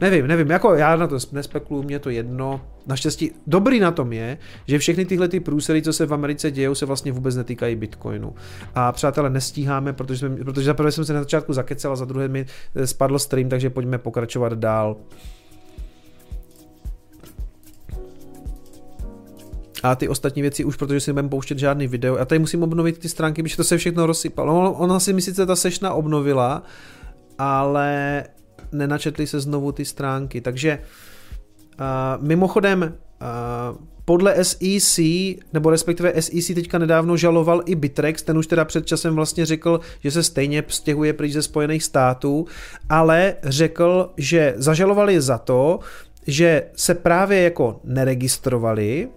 Nevím, 0.00 0.26
nevím, 0.26 0.50
jako 0.50 0.74
já 0.74 0.96
na 0.96 1.06
to 1.06 1.18
nespekuluju, 1.32 1.86
mě 1.86 1.98
to 1.98 2.10
jedno. 2.10 2.60
Naštěstí 2.86 3.30
dobrý 3.46 3.80
na 3.80 3.90
tom 3.90 4.12
je, 4.12 4.38
že 4.66 4.78
všechny 4.78 5.04
tyhle 5.04 5.28
ty 5.28 5.40
průsery, 5.40 5.82
co 5.82 5.92
se 5.92 6.06
v 6.06 6.14
Americe 6.14 6.50
dějou, 6.50 6.74
se 6.74 6.86
vlastně 6.86 7.12
vůbec 7.12 7.36
netýkají 7.36 7.76
Bitcoinu. 7.76 8.34
A 8.74 8.92
přátelé, 8.92 9.30
nestíháme, 9.30 9.92
protože, 9.92 10.18
jsme, 10.18 10.36
protože 10.36 10.66
za 10.66 10.74
prvé 10.74 10.92
jsem 10.92 11.04
se 11.04 11.12
na 11.12 11.20
začátku 11.20 11.52
zakecel 11.52 11.92
a 11.92 11.96
za 11.96 12.04
druhé 12.04 12.28
mi 12.28 12.46
eh, 12.74 12.86
spadl 12.86 13.18
stream, 13.18 13.48
takže 13.48 13.70
pojďme 13.70 13.98
pokračovat 13.98 14.52
dál. 14.52 14.96
a 19.82 19.94
ty 19.94 20.08
ostatní 20.08 20.42
věci 20.42 20.64
už, 20.64 20.76
protože 20.76 21.00
si 21.00 21.10
nebudeme 21.10 21.28
pouštět 21.28 21.58
žádný 21.58 21.86
video. 21.86 22.16
Já 22.16 22.24
tady 22.24 22.38
musím 22.38 22.62
obnovit 22.62 22.98
ty 22.98 23.08
stránky, 23.08 23.42
protože 23.42 23.56
to 23.56 23.64
se 23.64 23.78
všechno 23.78 24.06
rozsypalo. 24.06 24.72
Ona 24.72 25.00
si 25.00 25.12
mi 25.12 25.22
sice 25.22 25.46
ta 25.46 25.56
sešna 25.56 25.92
obnovila, 25.92 26.62
ale 27.38 28.24
nenačetli 28.72 29.26
se 29.26 29.40
znovu 29.40 29.72
ty 29.72 29.84
stránky. 29.84 30.40
Takže 30.40 30.78
uh, 30.78 31.13
mimochodem, 32.20 32.94
podle 34.04 34.44
SEC, 34.44 34.98
nebo 35.52 35.70
respektive 35.70 36.22
SEC 36.22 36.46
teďka 36.54 36.78
nedávno 36.78 37.16
žaloval 37.16 37.62
i 37.66 37.74
Bitrex, 37.74 38.22
ten 38.22 38.38
už 38.38 38.46
teda 38.46 38.64
před 38.64 38.86
časem 38.86 39.14
vlastně 39.14 39.46
řekl, 39.46 39.80
že 40.00 40.10
se 40.10 40.22
stejně 40.22 40.64
stěhuje 40.68 41.12
pryč 41.12 41.32
ze 41.32 41.42
Spojených 41.42 41.82
států, 41.82 42.46
ale 42.88 43.34
řekl, 43.42 44.12
že 44.16 44.54
zažalovali 44.56 45.20
za 45.20 45.38
to, 45.38 45.80
že 46.26 46.62
se 46.76 46.94
právě 46.94 47.42
jako 47.42 47.80
neregistrovali, 47.84 49.08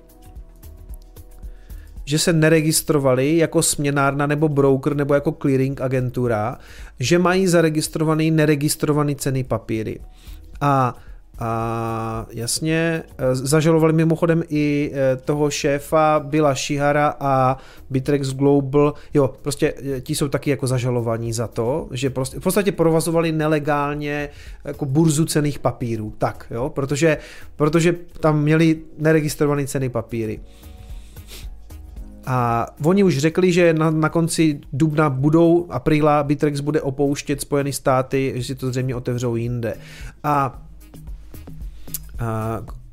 že 2.06 2.20
se 2.20 2.34
neregistrovali 2.34 3.38
jako 3.38 3.62
směnárna 3.62 4.28
nebo 4.28 4.50
broker 4.50 4.96
nebo 4.96 5.14
jako 5.14 5.32
clearing 5.32 5.82
agentura, 5.82 6.58
že 7.00 7.20
mají 7.20 7.48
zaregistrovaný 7.48 8.32
neregistrovaný 8.32 9.16
ceny 9.16 9.44
papíry. 9.44 10.00
A 10.62 10.96
a 11.40 12.26
jasně, 12.30 13.04
e, 13.18 13.36
zažalovali 13.36 13.94
mimochodem 13.94 14.44
i 14.50 14.92
e, 14.94 15.16
toho 15.16 15.50
šéfa 15.50 16.20
Bila 16.20 16.56
Shihara 16.56 17.16
a 17.20 17.58
Bitrex 17.90 18.34
Global, 18.34 18.94
jo, 19.14 19.34
prostě 19.42 19.74
e, 19.98 20.02
ti 20.02 20.16
jsou 20.16 20.28
taky 20.28 20.50
jako 20.50 20.68
zažalovaní 20.68 21.34
za 21.34 21.48
to, 21.48 21.88
že 21.92 22.10
prostě 22.10 22.40
v 22.40 22.44
podstatě 22.44 22.72
provazovali 22.72 23.32
nelegálně 23.32 24.30
jako 24.66 24.86
burzu 24.86 25.26
cených 25.26 25.60
papírů, 25.60 26.14
tak, 26.18 26.48
jo, 26.52 26.70
protože, 26.70 27.18
protože 27.56 27.96
tam 28.20 28.42
měli 28.42 28.80
neregistrované 28.98 29.68
ceny 29.68 29.90
papíry. 29.90 30.40
A 32.26 32.68
oni 32.84 33.04
už 33.04 33.18
řekli, 33.18 33.52
že 33.52 33.74
na, 33.74 33.92
na 33.92 34.10
konci 34.10 34.60
dubna 34.74 35.10
budou, 35.10 35.68
apríla, 35.70 36.24
Bitrex 36.24 36.60
bude 36.60 36.82
opouštět 36.82 37.42
Spojené 37.42 37.74
státy, 37.74 38.34
že 38.36 38.44
si 38.44 38.56
to 38.56 38.68
zřejmě 38.68 38.96
otevřou 38.96 39.36
jinde. 39.36 39.74
A 40.24 40.62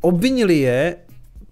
obvinili 0.01 0.59
je 0.59 0.97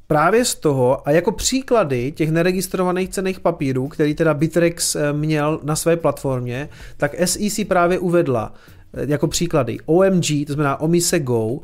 právě 0.07 0.45
z 0.45 0.55
toho 0.55 1.09
a 1.09 1.11
jako 1.11 1.33
příklady 1.33 2.13
těch 2.13 2.31
neregistrovaných 2.31 3.09
cených 3.09 3.41
papírů, 3.41 3.89
který 3.89 4.15
teda 4.15 4.35
Bitrex 4.35 4.97
eh, 4.97 5.13
měl 5.13 5.61
na 5.63 5.77
své 5.77 5.97
platformě, 5.97 6.69
tak 6.97 7.15
SEC 7.25 7.61
právě 7.69 7.99
uvedla 7.99 8.55
eh, 8.95 9.05
jako 9.07 9.29
příklady 9.29 9.79
OMG, 9.87 10.47
to 10.47 10.53
znamená 10.53 10.81
Omise 10.81 11.19
Go, 11.21 11.59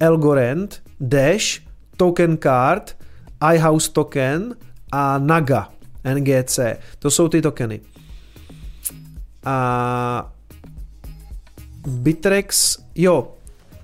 Elgorand, 0.00 0.82
Dash, 1.00 1.44
Token 1.96 2.38
Card, 2.42 2.96
iHouse 3.54 3.92
Token, 3.92 4.54
a 4.92 5.18
Naga, 5.18 5.68
NGC. 6.14 6.58
To 6.98 7.10
jsou 7.10 7.28
ty 7.28 7.42
tokeny. 7.42 7.80
A 9.44 10.32
Bitrex, 11.86 12.78
jo, 12.94 13.34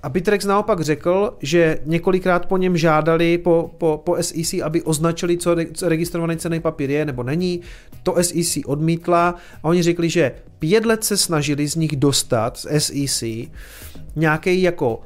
a 0.03 0.09
Bitrex 0.09 0.45
naopak 0.45 0.81
řekl, 0.81 1.37
že 1.39 1.79
několikrát 1.85 2.45
po 2.45 2.57
něm 2.57 2.77
žádali 2.77 3.37
po, 3.37 3.71
po, 3.77 4.01
po 4.05 4.15
SEC, 4.21 4.53
aby 4.63 4.81
označili, 4.81 5.37
co, 5.37 5.55
re, 5.55 5.65
co 5.73 5.89
registrovaný 5.89 6.37
cený 6.37 6.59
papír 6.59 6.89
je 6.89 7.05
nebo 7.05 7.23
není. 7.23 7.61
To 8.03 8.15
SEC 8.23 8.57
odmítla 8.65 9.35
a 9.63 9.67
oni 9.67 9.83
řekli, 9.83 10.09
že 10.09 10.31
pět 10.59 10.85
let 10.85 11.03
se 11.03 11.17
snažili 11.17 11.67
z 11.67 11.75
nich 11.75 11.95
dostat 11.95 12.57
z 12.57 12.67
SEC 12.79 13.23
nějaký 14.15 14.61
jako 14.61 15.01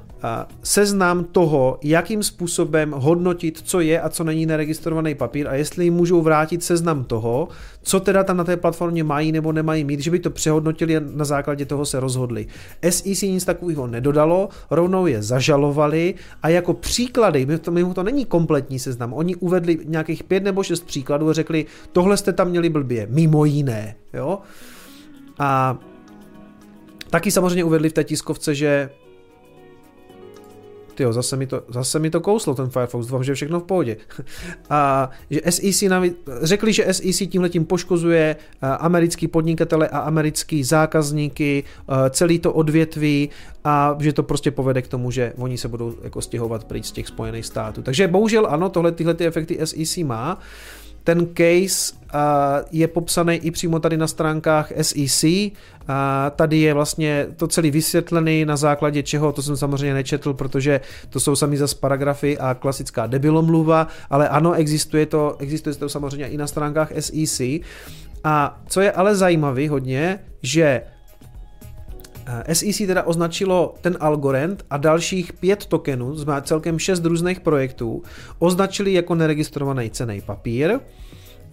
seznam 0.64 1.24
toho, 1.24 1.80
jakým 1.84 2.24
způsobem 2.24 2.92
hodnotit, 2.92 3.62
co 3.64 3.80
je 3.80 4.02
a 4.02 4.10
co 4.10 4.24
není 4.24 4.46
neregistrovaný 4.46 5.16
papír 5.16 5.48
a 5.48 5.56
jestli 5.56 5.84
jim 5.84 5.94
můžou 5.94 6.22
vrátit 6.22 6.64
seznam 6.64 7.04
toho, 7.04 7.48
co 7.82 8.00
teda 8.00 8.24
tam 8.24 8.38
na 8.38 8.44
té 8.44 8.58
platformě 8.58 9.04
mají 9.04 9.32
nebo 9.32 9.52
nemají 9.52 9.84
mít, 9.84 10.00
že 10.00 10.12
by 10.12 10.20
to 10.20 10.30
přehodnotili 10.30 10.98
a 10.98 11.02
na 11.16 11.26
základě 11.26 11.66
toho 11.66 11.86
se 11.86 12.00
rozhodli. 12.00 12.48
SEC 12.90 13.22
nic 13.22 13.46
takového 13.46 13.88
nedodalo, 13.88 14.50
rovnou 14.72 15.06
je 15.08 15.24
zažalovali 15.24 16.16
a 16.44 16.50
jako 16.50 16.74
příklady, 16.74 17.48
mimo 17.70 17.94
to 17.94 18.04
není 18.04 18.26
kompletní 18.26 18.80
seznam, 18.80 19.14
oni 19.14 19.36
uvedli 19.36 19.80
nějakých 19.86 20.24
pět 20.24 20.44
nebo 20.44 20.64
šest 20.64 20.86
příkladů 20.86 21.30
a 21.30 21.34
řekli, 21.34 21.66
tohle 21.92 22.18
jste 22.18 22.34
tam 22.34 22.50
měli 22.50 22.70
blbě, 22.70 23.08
mimo 23.10 23.46
jiné, 23.46 23.96
jo. 24.14 24.40
A 25.40 25.78
taky 27.10 27.32
samozřejmě 27.32 27.64
uvedli 27.64 27.90
v 27.90 27.94
té 27.94 28.04
tiskovce, 28.04 28.56
že 28.56 28.90
Tyjo, 30.96 31.14
zase 31.14 31.38
mi, 31.38 31.48
to, 31.48 31.64
zase 31.70 32.00
mi 32.00 32.10
to 32.10 32.22
kouslo 32.22 32.56
ten 32.56 32.70
Firefox, 32.70 33.08
doufám, 33.08 33.24
že 33.24 33.32
je 33.32 33.36
všechno 33.36 33.60
v 33.60 33.64
pohodě. 33.64 33.98
A 34.70 35.10
že 35.30 35.42
SEC 35.50 35.82
navi- 35.82 36.14
řekli, 36.42 36.74
že 36.74 36.94
SEC 36.94 37.30
tímhle 37.30 37.50
tím 37.50 37.66
poškozuje 37.66 38.36
eh, 38.36 38.68
americký 38.68 39.28
podnikatele 39.28 39.88
a 39.88 40.00
americký 40.00 40.64
zákazníky, 40.64 41.64
eh, 41.64 42.10
celý 42.10 42.40
to 42.40 42.54
odvětví 42.54 43.30
a 43.64 43.98
že 44.00 44.14
to 44.14 44.24
prostě 44.24 44.52
povede 44.52 44.82
k 44.82 44.88
tomu, 44.88 45.12
že 45.12 45.34
oni 45.38 45.58
se 45.58 45.68
budou 45.68 45.96
jako 46.04 46.22
stěhovat 46.22 46.64
pryč 46.64 46.86
z 46.86 46.92
těch 46.92 47.08
Spojených 47.08 47.46
států. 47.46 47.82
Takže 47.82 48.08
bohužel 48.08 48.48
ano, 48.50 48.70
tohle 48.70 48.92
tyhle 48.92 49.14
ty 49.14 49.26
efekty 49.26 49.60
SEC 49.64 49.98
má. 49.98 50.40
Ten 51.04 51.28
case 51.38 51.94
je 52.72 52.88
popsaný 52.88 53.36
i 53.36 53.52
přímo 53.52 53.80
tady 53.80 53.98
na 53.98 54.08
stránkách 54.08 54.72
SEC. 54.82 55.24
Tady 56.36 56.58
je 56.58 56.74
vlastně 56.74 57.28
to 57.36 57.48
celý 57.48 57.72
vysvětlený 57.72 58.46
na 58.46 58.58
základě 58.58 59.04
čeho, 59.04 59.32
to 59.32 59.42
jsem 59.42 59.58
samozřejmě 59.58 59.94
nečetl, 59.94 60.34
protože 60.34 60.82
to 61.10 61.20
jsou 61.20 61.36
sami 61.36 61.58
zase 61.58 61.76
paragrafy 61.76 62.38
a 62.38 62.54
klasická 62.54 63.08
debilomluva, 63.08 63.88
ale 64.10 64.30
ano, 64.30 64.54
existuje 64.54 65.06
to, 65.06 65.36
existuje 65.40 65.76
to 65.76 65.90
samozřejmě 65.90 66.28
i 66.28 66.38
na 66.38 66.48
stránkách 66.48 66.92
SEC. 67.00 67.42
A 68.24 68.62
co 68.68 68.82
je 68.82 68.92
ale 68.92 69.16
zajímavé 69.16 69.70
hodně, 69.70 70.20
že 70.42 70.82
SEC 72.54 72.78
teda 72.88 73.04
označilo 73.04 73.76
ten 73.82 73.98
Algorand 74.00 74.66
a 74.70 74.78
dalších 74.78 75.34
pět 75.34 75.66
tokenů, 75.66 76.16
znamená 76.16 76.42
celkem 76.42 76.80
šest 76.80 77.06
různých 77.06 77.40
projektů, 77.40 78.04
označili 78.40 78.94
jako 78.94 79.16
neregistrovaný 79.16 79.90
cený 79.90 80.22
papír. 80.22 80.80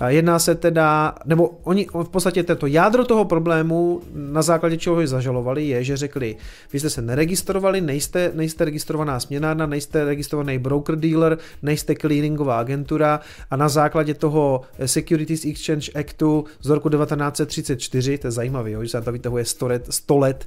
Jedná 0.06 0.39
se 0.39 0.55
teda, 0.55 1.14
nebo 1.24 1.48
oni 1.62 1.86
v 2.02 2.09
podstatě 2.09 2.43
tento 2.43 2.66
jádro 2.66 3.05
toho 3.05 3.24
problému, 3.24 4.02
na 4.14 4.43
základě 4.43 4.77
čeho 4.77 5.01
je 5.01 5.06
zažalovali, 5.06 5.68
je, 5.68 5.85
že 5.85 5.97
řekli, 5.97 6.36
vy 6.72 6.81
jste 6.81 6.90
se 6.90 7.02
neregistrovali, 7.02 7.81
nejste, 7.81 8.31
nejste 8.35 8.64
registrovaná 8.64 9.20
směnárna, 9.20 9.66
nejste 9.66 10.05
registrovaný 10.05 10.59
broker 10.59 10.97
dealer, 10.97 11.39
nejste 11.62 11.94
clearingová 11.94 12.59
agentura 12.59 13.20
a 13.51 13.56
na 13.56 13.68
základě 13.68 14.14
toho 14.14 14.60
Securities 14.86 15.44
Exchange 15.44 15.93
Actu 15.93 16.44
z 16.60 16.68
roku 16.68 16.89
1934, 16.89 18.18
to 18.18 18.27
je 18.27 18.31
zajímavé, 18.31 18.70
že 18.70 18.89
se 18.89 19.01
to 19.01 19.12
vytahuje 19.12 19.44
100 19.44 19.66
let, 19.66 19.86
100 19.90 20.18
let 20.18 20.47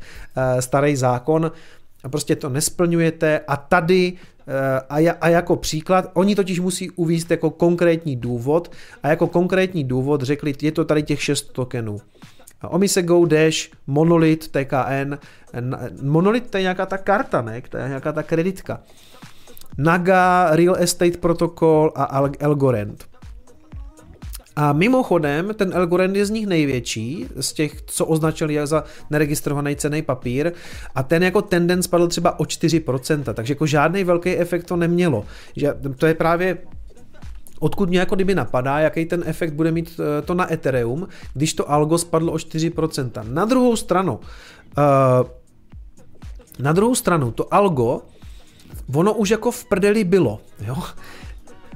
starý 0.60 0.96
zákon, 0.96 1.52
a 2.04 2.10
prostě 2.10 2.36
to 2.36 2.50
nesplňujete 2.50 3.40
a 3.48 3.58
tady 3.58 4.14
Eh, 4.48 4.82
a, 4.90 5.14
a 5.22 5.30
jako 5.30 5.56
příklad, 5.56 6.12
oni 6.14 6.36
totiž 6.36 6.60
musí 6.60 6.90
uvíct 6.90 7.32
jako 7.32 7.50
konkrétní 7.50 8.16
důvod 8.16 8.72
a 9.04 9.08
jako 9.08 9.28
konkrétní 9.28 9.84
důvod 9.84 10.22
řekli, 10.22 10.54
je 10.62 10.72
to 10.72 10.86
tady 10.86 11.04
těch 11.04 11.24
šest 11.24 11.54
tokenů. 11.54 12.02
Omise 12.70 13.02
Go 13.02 13.26
Dash, 13.26 13.58
Monolith, 13.88 14.48
TKN, 14.48 15.14
Monolith 16.02 16.50
to 16.50 16.58
je 16.58 16.62
nějaká 16.62 16.86
ta 16.86 16.98
karta, 16.98 17.42
ne? 17.42 17.62
To 17.70 17.78
je 17.78 17.88
nějaká 17.88 18.12
ta 18.12 18.24
kreditka. 18.24 18.82
Naga, 19.78 20.56
Real 20.56 20.76
Estate 20.76 21.18
Protocol 21.18 21.92
a 21.96 22.04
Algorand. 22.42 23.13
A 24.56 24.74
mimochodem, 24.74 25.54
ten 25.54 25.74
Elgorand 25.74 26.16
je 26.16 26.26
z 26.26 26.30
nich 26.30 26.48
největší, 26.48 27.28
z 27.40 27.54
těch, 27.54 27.82
co 27.82 28.06
označili 28.06 28.58
za 28.64 28.84
neregistrovaný 29.10 29.76
cený 29.76 30.02
papír 30.02 30.52
a 30.96 31.04
ten 31.04 31.24
jako 31.24 31.42
tendence 31.42 31.88
spadl 31.88 32.08
třeba 32.08 32.40
o 32.40 32.44
4%, 32.44 33.34
takže 33.34 33.52
jako 33.52 33.66
žádný 33.66 34.04
velký 34.04 34.30
efekt 34.30 34.64
to 34.64 34.76
nemělo. 34.76 35.26
Že 35.56 35.74
to 35.98 36.06
je 36.06 36.14
právě 36.14 36.58
odkud 37.60 37.90
mě 37.90 38.00
jako 38.00 38.16
kdyby 38.16 38.36
napadá, 38.36 38.80
jaký 38.80 39.06
ten 39.06 39.24
efekt 39.26 39.54
bude 39.54 39.72
mít 39.72 40.00
eh, 40.00 40.22
to 40.22 40.34
na 40.34 40.54
Ethereum, 40.54 41.08
když 41.34 41.54
to 41.54 41.72
algo 41.72 41.98
spadlo 41.98 42.32
o 42.32 42.36
4%. 42.36 43.34
Na 43.34 43.46
druhou 43.46 43.76
stranu, 43.76 44.14
uh, 44.14 45.28
na 46.60 46.74
druhou 46.74 46.96
stranu, 46.96 47.32
to 47.32 47.54
algo, 47.54 48.02
ono 48.96 49.14
už 49.14 49.30
jako 49.30 49.52
v 49.52 49.66
prdeli 49.66 50.04
bylo, 50.04 50.40
jo. 50.68 50.76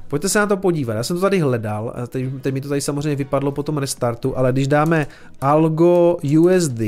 Pojďte 0.08 0.28
se 0.28 0.38
na 0.38 0.46
to 0.46 0.56
podívat, 0.56 0.94
já 0.94 1.02
jsem 1.02 1.16
to 1.16 1.20
tady 1.20 1.38
hledal, 1.38 1.94
teď, 2.08 2.26
teď 2.40 2.54
mi 2.54 2.60
to 2.60 2.68
tady 2.68 2.80
samozřejmě 2.80 3.16
vypadlo 3.16 3.52
po 3.52 3.62
tom 3.62 3.78
restartu, 3.78 4.38
ale 4.38 4.52
když 4.52 4.68
dáme 4.68 5.06
Algo 5.40 6.16
USD 6.38 6.80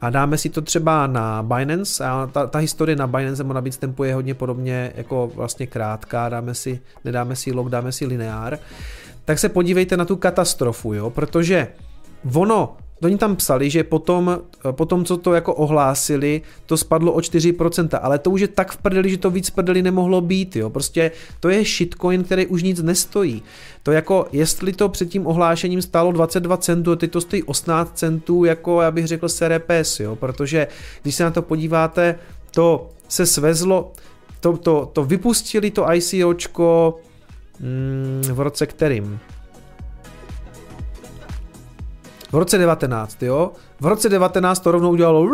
a 0.00 0.10
dáme 0.10 0.38
si 0.38 0.48
to 0.48 0.60
třeba 0.60 1.06
na 1.06 1.42
Binance, 1.42 2.04
a 2.04 2.28
ta, 2.32 2.46
ta 2.46 2.58
historie 2.58 2.96
na 2.96 3.06
Binance 3.06 3.42
nebo 3.42 3.54
na 3.54 3.60
Bitstampu 3.60 4.04
je 4.04 4.14
hodně 4.14 4.34
podobně 4.34 4.92
jako 4.96 5.30
vlastně 5.34 5.66
krátká, 5.66 6.28
dáme 6.28 6.54
si, 6.54 6.80
nedáme 7.04 7.36
si 7.36 7.52
log, 7.52 7.68
dáme 7.68 7.92
si 7.92 8.06
lineár, 8.06 8.58
tak 9.24 9.38
se 9.38 9.48
podívejte 9.48 9.96
na 9.96 10.04
tu 10.04 10.16
katastrofu, 10.16 10.94
jo, 10.94 11.10
protože 11.10 11.68
ono 12.34 12.76
oni 13.02 13.18
tam 13.18 13.36
psali, 13.36 13.70
že 13.70 13.84
potom, 13.84 14.40
potom, 14.70 15.04
co 15.04 15.16
to 15.16 15.34
jako 15.34 15.54
ohlásili, 15.54 16.42
to 16.66 16.76
spadlo 16.76 17.12
o 17.12 17.18
4%, 17.18 17.98
ale 18.02 18.18
to 18.18 18.30
už 18.30 18.40
je 18.40 18.48
tak 18.48 18.72
v 18.72 18.76
prdeli, 18.76 19.10
že 19.10 19.18
to 19.18 19.30
víc 19.30 19.50
v 19.50 19.54
prdeli 19.54 19.82
nemohlo 19.82 20.20
být, 20.20 20.56
jo. 20.56 20.70
Prostě 20.70 21.10
to 21.40 21.48
je 21.48 21.64
shitcoin, 21.64 22.24
který 22.24 22.46
už 22.46 22.62
nic 22.62 22.82
nestojí. 22.82 23.42
To 23.82 23.92
jako, 23.92 24.26
jestli 24.32 24.72
to 24.72 24.88
před 24.88 25.08
tím 25.08 25.26
ohlášením 25.26 25.82
stálo 25.82 26.12
22 26.12 26.56
centů, 26.56 26.96
teď 26.96 27.10
to 27.10 27.20
stojí 27.20 27.42
18 27.42 27.98
centů, 27.98 28.44
jako 28.44 28.80
já 28.80 28.90
bych 28.90 29.06
řekl 29.06 29.28
serepes, 29.28 30.00
jo, 30.00 30.16
protože 30.16 30.66
když 31.02 31.14
se 31.14 31.24
na 31.24 31.30
to 31.30 31.42
podíváte, 31.42 32.18
to 32.50 32.90
se 33.08 33.26
svezlo, 33.26 33.92
to, 34.40 34.56
to, 34.56 34.90
to 34.92 35.04
vypustili 35.04 35.70
to 35.70 35.92
ICOčko 35.92 37.00
mm, 37.60 38.22
v 38.32 38.40
roce 38.40 38.66
kterým? 38.66 39.20
V 42.32 42.34
roce 42.34 42.58
19, 42.58 43.22
jo? 43.22 43.52
V 43.80 43.86
roce 43.86 44.08
19 44.08 44.60
to 44.60 44.70
rovnou 44.70 44.90
udělalo 44.90 45.28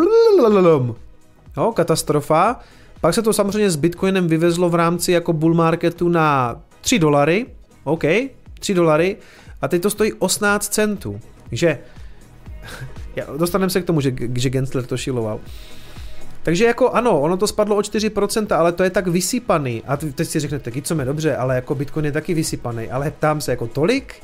jo, 1.57 1.71
katastrofa. 1.71 2.59
Pak 3.01 3.13
se 3.13 3.21
to 3.21 3.33
samozřejmě 3.33 3.69
s 3.69 3.75
Bitcoinem 3.75 4.27
vyvezlo 4.27 4.69
v 4.69 4.75
rámci 4.75 5.11
jako 5.11 5.33
bull 5.33 5.53
marketu 5.53 6.09
na 6.09 6.55
3 6.81 6.99
dolary, 6.99 7.45
OK, 7.83 8.03
3 8.59 8.73
dolary, 8.73 9.17
a 9.61 9.67
teď 9.67 9.81
to 9.81 9.89
stojí 9.89 10.13
18 10.13 10.73
centů. 10.73 11.19
Takže 11.49 11.79
dostaneme 13.37 13.69
se 13.69 13.81
k 13.81 13.85
tomu, 13.85 14.01
že, 14.01 14.13
že 14.35 14.49
Gensler 14.49 14.85
to 14.85 14.97
šiloval. 14.97 15.39
Takže 16.43 16.65
jako 16.65 16.89
ano, 16.89 17.21
ono 17.21 17.37
to 17.37 17.47
spadlo 17.47 17.75
o 17.75 17.79
4%, 17.79 18.55
ale 18.55 18.71
to 18.71 18.83
je 18.83 18.89
tak 18.89 19.07
vysypaný. 19.07 19.83
A 19.87 19.97
teď 19.97 20.27
si 20.27 20.39
řeknete, 20.39 20.71
co 20.81 20.95
mě 20.95 21.05
dobře, 21.05 21.35
ale 21.35 21.55
jako 21.55 21.75
Bitcoin 21.75 22.05
je 22.05 22.11
taky 22.11 22.33
vysypaný. 22.33 22.89
Ale 22.89 23.11
ptám 23.11 23.41
se, 23.41 23.51
jako 23.51 23.67
tolik? 23.67 24.15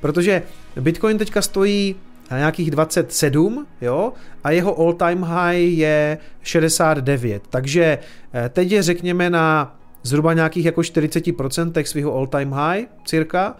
Protože 0.00 0.42
Bitcoin 0.80 1.18
teďka 1.18 1.42
stojí 1.42 1.96
na 2.30 2.38
nějakých 2.38 2.70
27, 2.70 3.66
jo, 3.80 4.12
a 4.44 4.50
jeho 4.50 4.78
all-time 4.78 5.22
high 5.22 5.78
je 5.78 6.18
69. 6.42 7.42
Takže 7.50 7.98
eh, 8.34 8.48
teď 8.48 8.70
je 8.70 8.82
řekněme 8.82 9.30
na 9.30 9.76
zhruba 10.02 10.32
nějakých 10.32 10.64
jako 10.64 10.80
40% 10.80 11.84
svého 11.84 12.14
all-time 12.14 12.52
high, 12.52 12.84
cirka. 13.04 13.56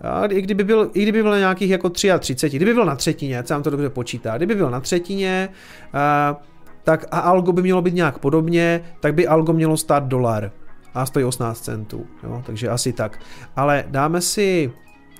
A 0.00 0.24
i 0.26 0.42
kdyby 0.42 0.64
byl, 0.64 0.90
i 0.94 1.02
kdyby 1.02 1.22
byl 1.22 1.30
na 1.30 1.38
nějakých 1.38 1.70
jako 1.70 1.90
33, 1.90 2.56
kdyby 2.56 2.74
byl 2.74 2.84
na 2.84 2.96
třetině, 2.96 3.42
co 3.42 3.54
vám 3.54 3.62
to 3.62 3.70
dobře 3.70 3.88
počítá, 3.88 4.36
kdyby 4.36 4.54
byl 4.54 4.70
na 4.70 4.80
třetině, 4.80 5.48
uh, 5.94 6.36
tak 6.84 7.06
a 7.10 7.18
algo 7.18 7.52
by 7.52 7.62
mělo 7.62 7.82
být 7.82 7.94
nějak 7.94 8.18
podobně, 8.18 8.84
tak 9.00 9.14
by 9.14 9.26
algo 9.26 9.52
mělo 9.52 9.76
stát 9.76 10.04
dolar 10.04 10.50
a 10.94 11.06
stojí 11.06 11.24
18 11.24 11.60
centů, 11.60 12.06
jo, 12.24 12.42
takže 12.46 12.68
asi 12.68 12.92
tak. 12.92 13.18
Ale 13.56 13.84
dáme 13.88 14.20
si, 14.20 14.72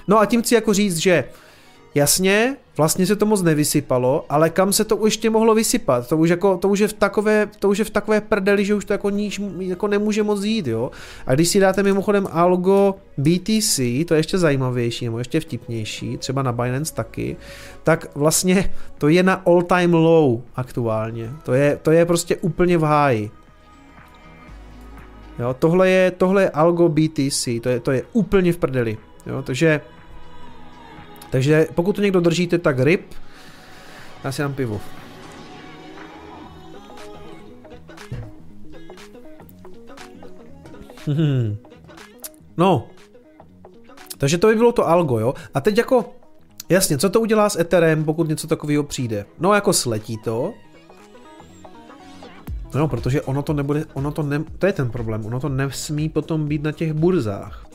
no 0.09 0.19
a 0.19 0.27
tím 0.27 0.43
chci 0.43 0.55
jako 0.55 0.75
říct, 0.75 0.97
že 0.97 1.25
jasně, 1.97 2.57
vlastně 2.77 3.07
se 3.07 3.17
to 3.17 3.27
moc 3.27 3.43
nevysypalo, 3.43 4.25
ale 4.29 4.51
kam 4.51 4.73
se 4.73 4.85
to 4.85 5.05
ještě 5.05 5.31
mohlo 5.31 5.55
vysypat? 5.55 6.09
To 6.09 6.17
už, 6.17 6.31
jako, 6.31 6.57
to 6.57 6.69
už, 6.69 6.79
je, 6.79 6.89
v 6.89 6.93
takové, 6.93 7.49
to 7.59 7.69
už 7.69 7.79
je 7.79 7.85
v 7.85 7.91
takové 7.91 8.21
prdeli, 8.21 8.65
že 8.65 8.75
už 8.75 8.85
to 8.85 8.93
jako, 8.93 9.11
níž, 9.11 9.41
jako 9.59 9.89
nemůže 9.89 10.23
moc 10.23 10.45
jít, 10.45 10.67
jo. 10.67 10.91
A 11.27 11.35
když 11.35 11.49
si 11.49 11.61
dáte 11.61 11.83
mimochodem 11.83 12.29
algo 12.31 12.95
BTC, 13.19 13.77
to 14.09 14.15
je 14.15 14.19
ještě 14.19 14.39
zajímavější, 14.39 15.05
nebo 15.05 15.19
ještě 15.19 15.41
vtipnější, 15.41 16.17
třeba 16.17 16.43
na 16.43 16.53
Binance 16.53 16.95
taky, 16.95 17.37
tak 17.83 18.07
vlastně 18.15 18.73
to 18.99 19.09
je 19.09 19.23
na 19.23 19.35
all 19.35 19.63
time 19.63 19.95
low 19.95 20.41
aktuálně. 20.57 21.31
To 21.43 21.53
je, 21.53 21.79
to 21.83 21.91
je 21.91 22.05
prostě 22.05 22.37
úplně 22.37 22.79
v 22.79 22.83
háji. 22.83 23.31
Jo, 25.39 25.57
tohle 25.59 25.91
je, 25.91 26.11
tohle 26.11 26.43
je 26.43 26.51
algo 26.51 26.89
BTC, 26.89 27.49
to 27.61 27.69
je, 27.69 27.81
to 27.81 27.91
je 27.91 28.03
úplně 28.13 28.53
v 28.53 28.57
prdeli. 28.57 28.99
Jo, 29.27 29.43
takže 29.43 29.81
takže 31.31 31.67
pokud 31.75 31.97
to 31.97 32.03
někdo 32.03 32.21
držíte, 32.21 32.59
tak 32.59 32.79
ryb. 32.79 33.15
Já 34.25 34.33
si 34.33 34.43
dám 34.43 34.55
pivo. 34.55 34.81
Hmm. 41.07 41.57
No. 42.59 42.89
Takže 44.19 44.39
to 44.39 44.47
by 44.47 44.55
bylo 44.55 44.73
to 44.73 44.89
algo, 44.89 45.19
jo. 45.19 45.35
A 45.55 45.61
teď 45.61 45.79
jako, 45.79 46.15
jasně, 46.69 46.99
co 46.99 47.11
to 47.11 47.21
udělá 47.21 47.49
s 47.49 47.59
Etherem, 47.59 48.05
pokud 48.05 48.29
něco 48.29 48.47
takového 48.47 48.83
přijde? 48.83 49.27
No 49.39 49.55
jako 49.55 49.73
sletí 49.73 50.19
to. 50.25 50.55
No, 52.75 52.89
protože 52.89 53.23
ono 53.23 53.43
to 53.43 53.53
nebude, 53.53 53.85
ono 53.95 54.13
to 54.13 54.23
ne, 54.23 54.45
to 54.59 54.67
je 54.67 54.73
ten 54.73 54.91
problém, 54.91 55.27
ono 55.27 55.41
to 55.41 55.49
nesmí 55.49 56.09
potom 56.09 56.49
být 56.49 56.63
na 56.63 56.73
těch 56.73 56.93
burzách. 56.93 57.67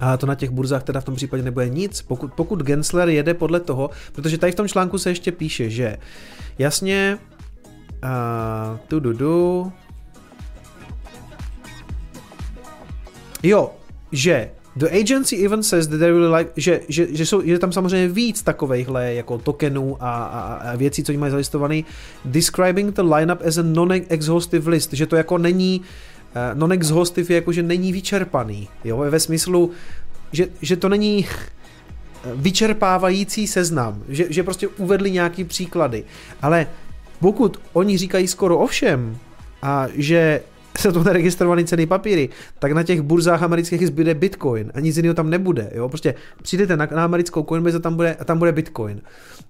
A 0.00 0.16
to 0.16 0.26
na 0.26 0.34
těch 0.34 0.50
burzách 0.50 0.82
teda 0.82 1.00
v 1.00 1.04
tom 1.04 1.14
případě 1.14 1.42
nebude 1.42 1.68
nic. 1.68 2.02
Pokud, 2.02 2.32
pokud 2.34 2.62
Gensler 2.62 3.08
jede 3.08 3.34
podle 3.34 3.60
toho, 3.60 3.90
protože 4.12 4.38
tady 4.38 4.52
v 4.52 4.54
tom 4.54 4.68
článku 4.68 4.98
se 4.98 5.10
ještě 5.10 5.32
píše, 5.32 5.70
že 5.70 5.96
jasně 6.58 7.18
uh, 8.04 8.78
tu 8.88 9.00
du, 9.00 9.12
du. 9.12 9.72
Jo, 13.42 13.70
že 14.12 14.50
The 14.78 14.86
agency 15.00 15.44
even 15.44 15.62
says 15.62 15.88
that 15.88 15.98
they 15.98 16.10
really 16.10 16.38
like, 16.38 16.50
že, 16.56 16.80
že, 16.88 17.06
že, 17.10 17.26
jsou, 17.26 17.42
že 17.42 17.58
tam 17.58 17.72
samozřejmě 17.72 18.08
víc 18.08 18.42
takovejchhle 18.42 19.14
jako 19.14 19.38
tokenů 19.38 19.96
a, 20.00 20.24
a, 20.24 20.54
a 20.54 20.76
věcí, 20.76 21.04
co 21.04 21.12
oni 21.12 21.18
mají 21.18 21.30
zalistovaný, 21.30 21.84
describing 22.24 22.94
the 22.94 23.02
lineup 23.02 23.38
as 23.46 23.58
a 23.58 23.62
non-exhaustive 23.62 24.70
list, 24.70 24.92
že 24.92 25.06
to 25.06 25.16
jako 25.16 25.38
není 25.38 25.82
Eh, 26.34 26.54
non-exhaustive 26.54 27.30
je 27.30 27.34
jako, 27.34 27.52
že 27.52 27.62
není 27.62 27.92
vyčerpaný, 27.92 28.68
jo, 28.84 28.96
ve 28.98 29.20
smyslu, 29.20 29.70
že, 30.32 30.48
že 30.62 30.76
to 30.76 30.88
není 30.88 31.26
vyčerpávající 32.34 33.46
seznam, 33.46 34.02
že, 34.08 34.26
že 34.30 34.42
prostě 34.42 34.68
uvedli 34.68 35.10
nějaký 35.10 35.44
příklady, 35.44 36.04
ale 36.42 36.66
pokud 37.20 37.60
oni 37.72 37.98
říkají 37.98 38.28
skoro 38.28 38.58
o 38.58 38.66
všem 38.66 39.18
a 39.62 39.86
že 39.94 40.40
jsou 40.78 40.92
to 40.92 41.04
neregistrované 41.04 41.64
ceny 41.64 41.86
papíry, 41.86 42.28
tak 42.58 42.72
na 42.72 42.82
těch 42.82 43.00
burzách 43.00 43.42
amerických 43.42 43.86
zbyde 43.86 44.14
Bitcoin 44.14 44.72
a 44.74 44.80
nic 44.80 44.96
jiného 44.96 45.14
tam 45.14 45.30
nebude. 45.30 45.70
Jo? 45.74 45.88
Prostě 45.88 46.14
přijdete 46.42 46.76
na, 46.76 46.88
na 46.94 47.04
americkou 47.04 47.42
Coinbase 47.42 47.76
a 47.76 47.80
tam 47.80 47.94
bude, 47.94 48.14
a 48.14 48.24
tam 48.24 48.38
bude 48.38 48.52
Bitcoin. 48.52 49.00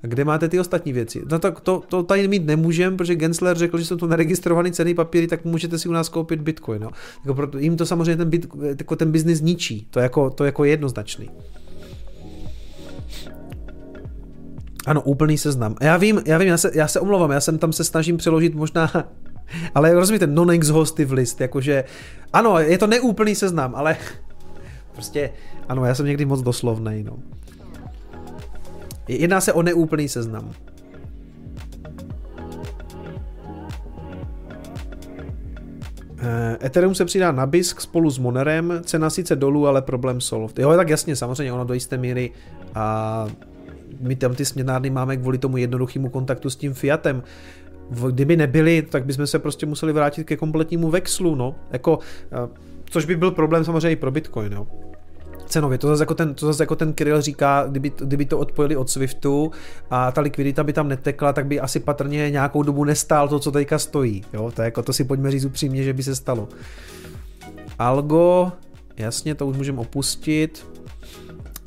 A 0.03 0.07
kde 0.07 0.25
máte 0.25 0.49
ty 0.49 0.61
ostatní 0.61 0.93
věci? 0.93 1.23
No 1.31 1.39
tak 1.39 1.61
to, 1.61 1.83
to 1.89 2.03
tady 2.03 2.29
mít 2.29 2.47
nemůžeme, 2.47 2.97
protože 2.97 3.15
Gensler 3.15 3.59
řekl, 3.59 3.79
že 3.79 3.85
jsou 3.85 3.97
to 3.97 4.07
neregistrované 4.07 4.71
ceny 4.71 4.95
papíry, 4.95 5.27
tak 5.27 5.45
můžete 5.45 5.79
si 5.79 5.89
u 5.89 5.93
nás 5.93 6.09
koupit 6.09 6.41
Bitcoin. 6.41 6.83
Jo? 6.83 6.91
Jako 7.25 7.35
proto, 7.35 7.59
jim 7.59 7.77
to 7.77 7.87
samozřejmě 7.87 8.17
ten, 8.17 8.31
bit, 8.31 8.47
jako 8.79 8.97
ten 8.97 9.13
biznis 9.13 9.41
ničí. 9.41 9.87
To 9.91 10.01
jako, 10.01 10.31
to 10.31 10.45
jako 10.45 10.65
jednoznačný. 10.65 11.31
Ano, 14.87 15.03
úplný 15.03 15.39
seznam. 15.39 15.77
Já 15.81 15.97
vím, 15.97 16.23
já 16.27 16.39
vím, 16.39 16.49
já 16.49 16.57
se, 16.57 16.71
já 16.75 16.89
se 16.89 17.01
omlouvám, 17.01 17.31
já 17.31 17.41
jsem 17.41 17.59
tam 17.59 17.73
se 17.73 17.85
snažím 17.85 18.17
přeložit 18.17 18.55
možná 18.55 18.91
ale 19.75 19.95
rozumíte, 19.95 20.27
non-exhaustive 20.27 21.15
list, 21.15 21.41
jakože, 21.41 21.85
ano, 22.33 22.59
je 22.59 22.79
to 22.79 22.87
neúplný 22.87 23.35
seznam, 23.35 23.75
ale 23.75 23.97
prostě, 24.93 25.31
ano, 25.69 25.85
já 25.85 25.95
jsem 25.95 26.07
někdy 26.07 26.25
moc 26.25 26.43
doslovnej, 26.43 27.03
no. 27.03 27.17
Jedná 29.09 29.41
se 29.41 29.53
o 29.53 29.63
neúplný 29.63 30.09
seznam. 30.09 30.51
Eh, 36.21 36.67
Ethereum 36.67 36.95
se 36.95 37.05
přidá 37.05 37.33
na 37.33 37.47
BISK 37.47 37.81
spolu 37.81 38.11
s 38.11 38.19
Monerem, 38.19 38.81
cena 38.85 39.11
sice 39.11 39.37
dolů, 39.37 39.67
ale 39.67 39.83
problém 39.83 40.21
solved. 40.21 40.59
Jo, 40.59 40.77
tak 40.77 40.89
jasně, 40.89 41.17
samozřejmě, 41.17 41.53
ono 41.53 41.65
do 41.65 41.75
jisté 41.75 41.97
míry 41.97 42.31
a 42.75 43.27
my 44.01 44.17
tam 44.17 44.35
ty 44.35 44.45
směnárny 44.45 44.91
máme 44.91 45.17
kvůli 45.17 45.39
tomu 45.39 45.57
jednoduchému 45.57 46.09
kontaktu 46.09 46.51
s 46.51 46.57
tím 46.57 46.75
Fiatem 46.75 47.23
kdyby 48.11 48.37
nebyli, 48.37 48.83
tak 48.83 49.05
bychom 49.05 49.27
se 49.27 49.39
prostě 49.39 49.67
museli 49.67 49.93
vrátit 49.93 50.25
ke 50.25 50.37
kompletnímu 50.37 50.91
vexlu, 50.91 51.35
no. 51.35 51.55
Jako, 51.71 51.99
eh, 52.33 52.49
což 52.91 53.05
by 53.05 53.17
byl 53.17 53.31
problém 53.31 53.65
samozřejmě 53.65 53.91
i 53.91 53.97
pro 53.97 54.11
Bitcoin, 54.11 54.53
jo 54.53 54.67
cenově. 55.49 55.79
To 55.79 55.89
zase 55.89 56.03
jako 56.03 56.15
ten, 56.15 56.35
to 56.35 56.47
zase 56.47 56.63
jako 56.63 56.77
ten 56.77 56.93
Kirill 56.93 57.21
říká, 57.21 57.67
kdyby, 57.69 57.93
kdyby 57.99 58.25
to 58.25 58.39
odpojili 58.39 58.77
od 58.77 58.91
Swiftu 58.91 59.51
a 59.91 60.13
ta 60.13 60.21
likvidita 60.21 60.65
by 60.65 60.73
tam 60.73 60.89
netekla, 60.89 61.33
tak 61.33 61.47
by 61.47 61.61
asi 61.61 61.81
patrně 61.81 62.31
nějakou 62.31 62.63
dobu 62.63 62.85
nestál 62.85 63.29
to, 63.29 63.39
co 63.39 63.53
teďka 63.53 63.79
stojí. 63.79 64.25
Jo? 64.33 64.53
To, 64.55 64.63
jako, 64.63 64.83
to 64.83 64.93
si 64.93 65.05
pojďme 65.05 65.31
říct 65.31 65.45
upřímně, 65.45 65.83
že 65.83 65.93
by 65.93 66.03
se 66.03 66.17
stalo. 66.17 66.49
Algo, 67.79 68.53
jasně, 68.97 69.35
to 69.35 69.47
už 69.47 69.57
můžeme 69.57 69.81
opustit. 69.81 70.67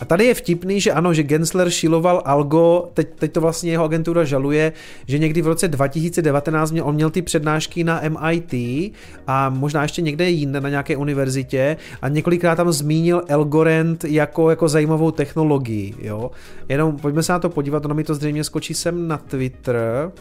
A 0.01 0.05
tady 0.05 0.25
je 0.25 0.33
vtipný, 0.33 0.81
že 0.81 0.91
ano, 0.91 1.13
že 1.13 1.23
Gensler 1.23 1.69
šiloval 1.69 2.21
Algo, 2.25 2.89
teď, 2.93 3.07
teď 3.15 3.31
to 3.31 3.41
vlastně 3.41 3.71
jeho 3.71 3.83
agentura 3.83 4.23
žaluje, 4.23 4.73
že 5.07 5.17
někdy 5.17 5.41
v 5.41 5.47
roce 5.47 5.67
2019 5.67 6.71
měl, 6.71 6.87
on 6.87 6.95
měl 6.95 7.09
ty 7.09 7.21
přednášky 7.21 7.83
na 7.83 8.01
MIT 8.09 8.53
a 9.27 9.49
možná 9.49 9.81
ještě 9.81 10.01
někde 10.01 10.29
jinde 10.29 10.61
na 10.61 10.69
nějaké 10.69 10.97
univerzitě 10.97 11.77
a 12.01 12.07
několikrát 12.07 12.55
tam 12.55 12.71
zmínil 12.71 13.21
Elgorand 13.27 14.03
jako, 14.03 14.49
jako 14.49 14.67
zajímavou 14.67 15.11
technologii, 15.11 15.95
jo. 15.99 16.31
Jenom 16.69 16.97
pojďme 16.97 17.23
se 17.23 17.31
na 17.31 17.39
to 17.39 17.49
podívat, 17.49 17.85
ono 17.85 17.95
mi 17.95 18.03
to 18.03 18.15
zřejmě 18.15 18.43
skočí 18.43 18.73
sem 18.73 19.07
na 19.07 19.17
Twitter. 19.17 20.11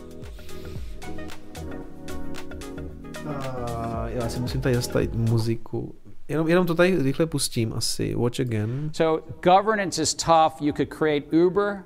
A 3.27 4.07
já 4.09 4.29
si 4.29 4.41
musím 4.41 4.61
tady 4.61 4.75
zastavit 4.75 5.15
muziku. 5.15 5.95
Jenom, 6.31 6.49
jenom 6.49 6.67
to 6.67 6.75
tady 6.75 7.03
rychle 7.03 7.27
pustím 7.27 7.73
asi. 7.73 8.15
Watch 8.15 8.41
again. 8.41 8.91
So 8.93 9.23
governance 9.43 10.03
is 10.03 10.15
tough. 10.15 10.61
You 10.61 10.73
could 10.73 10.89
create 10.89 11.27
Uber 11.33 11.85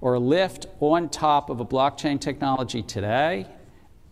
or 0.00 0.18
Lyft 0.18 0.66
on 0.80 1.08
top 1.08 1.50
of 1.50 1.60
a 1.60 1.64
blockchain 1.64 2.18
technology 2.18 2.82
today? 2.82 3.46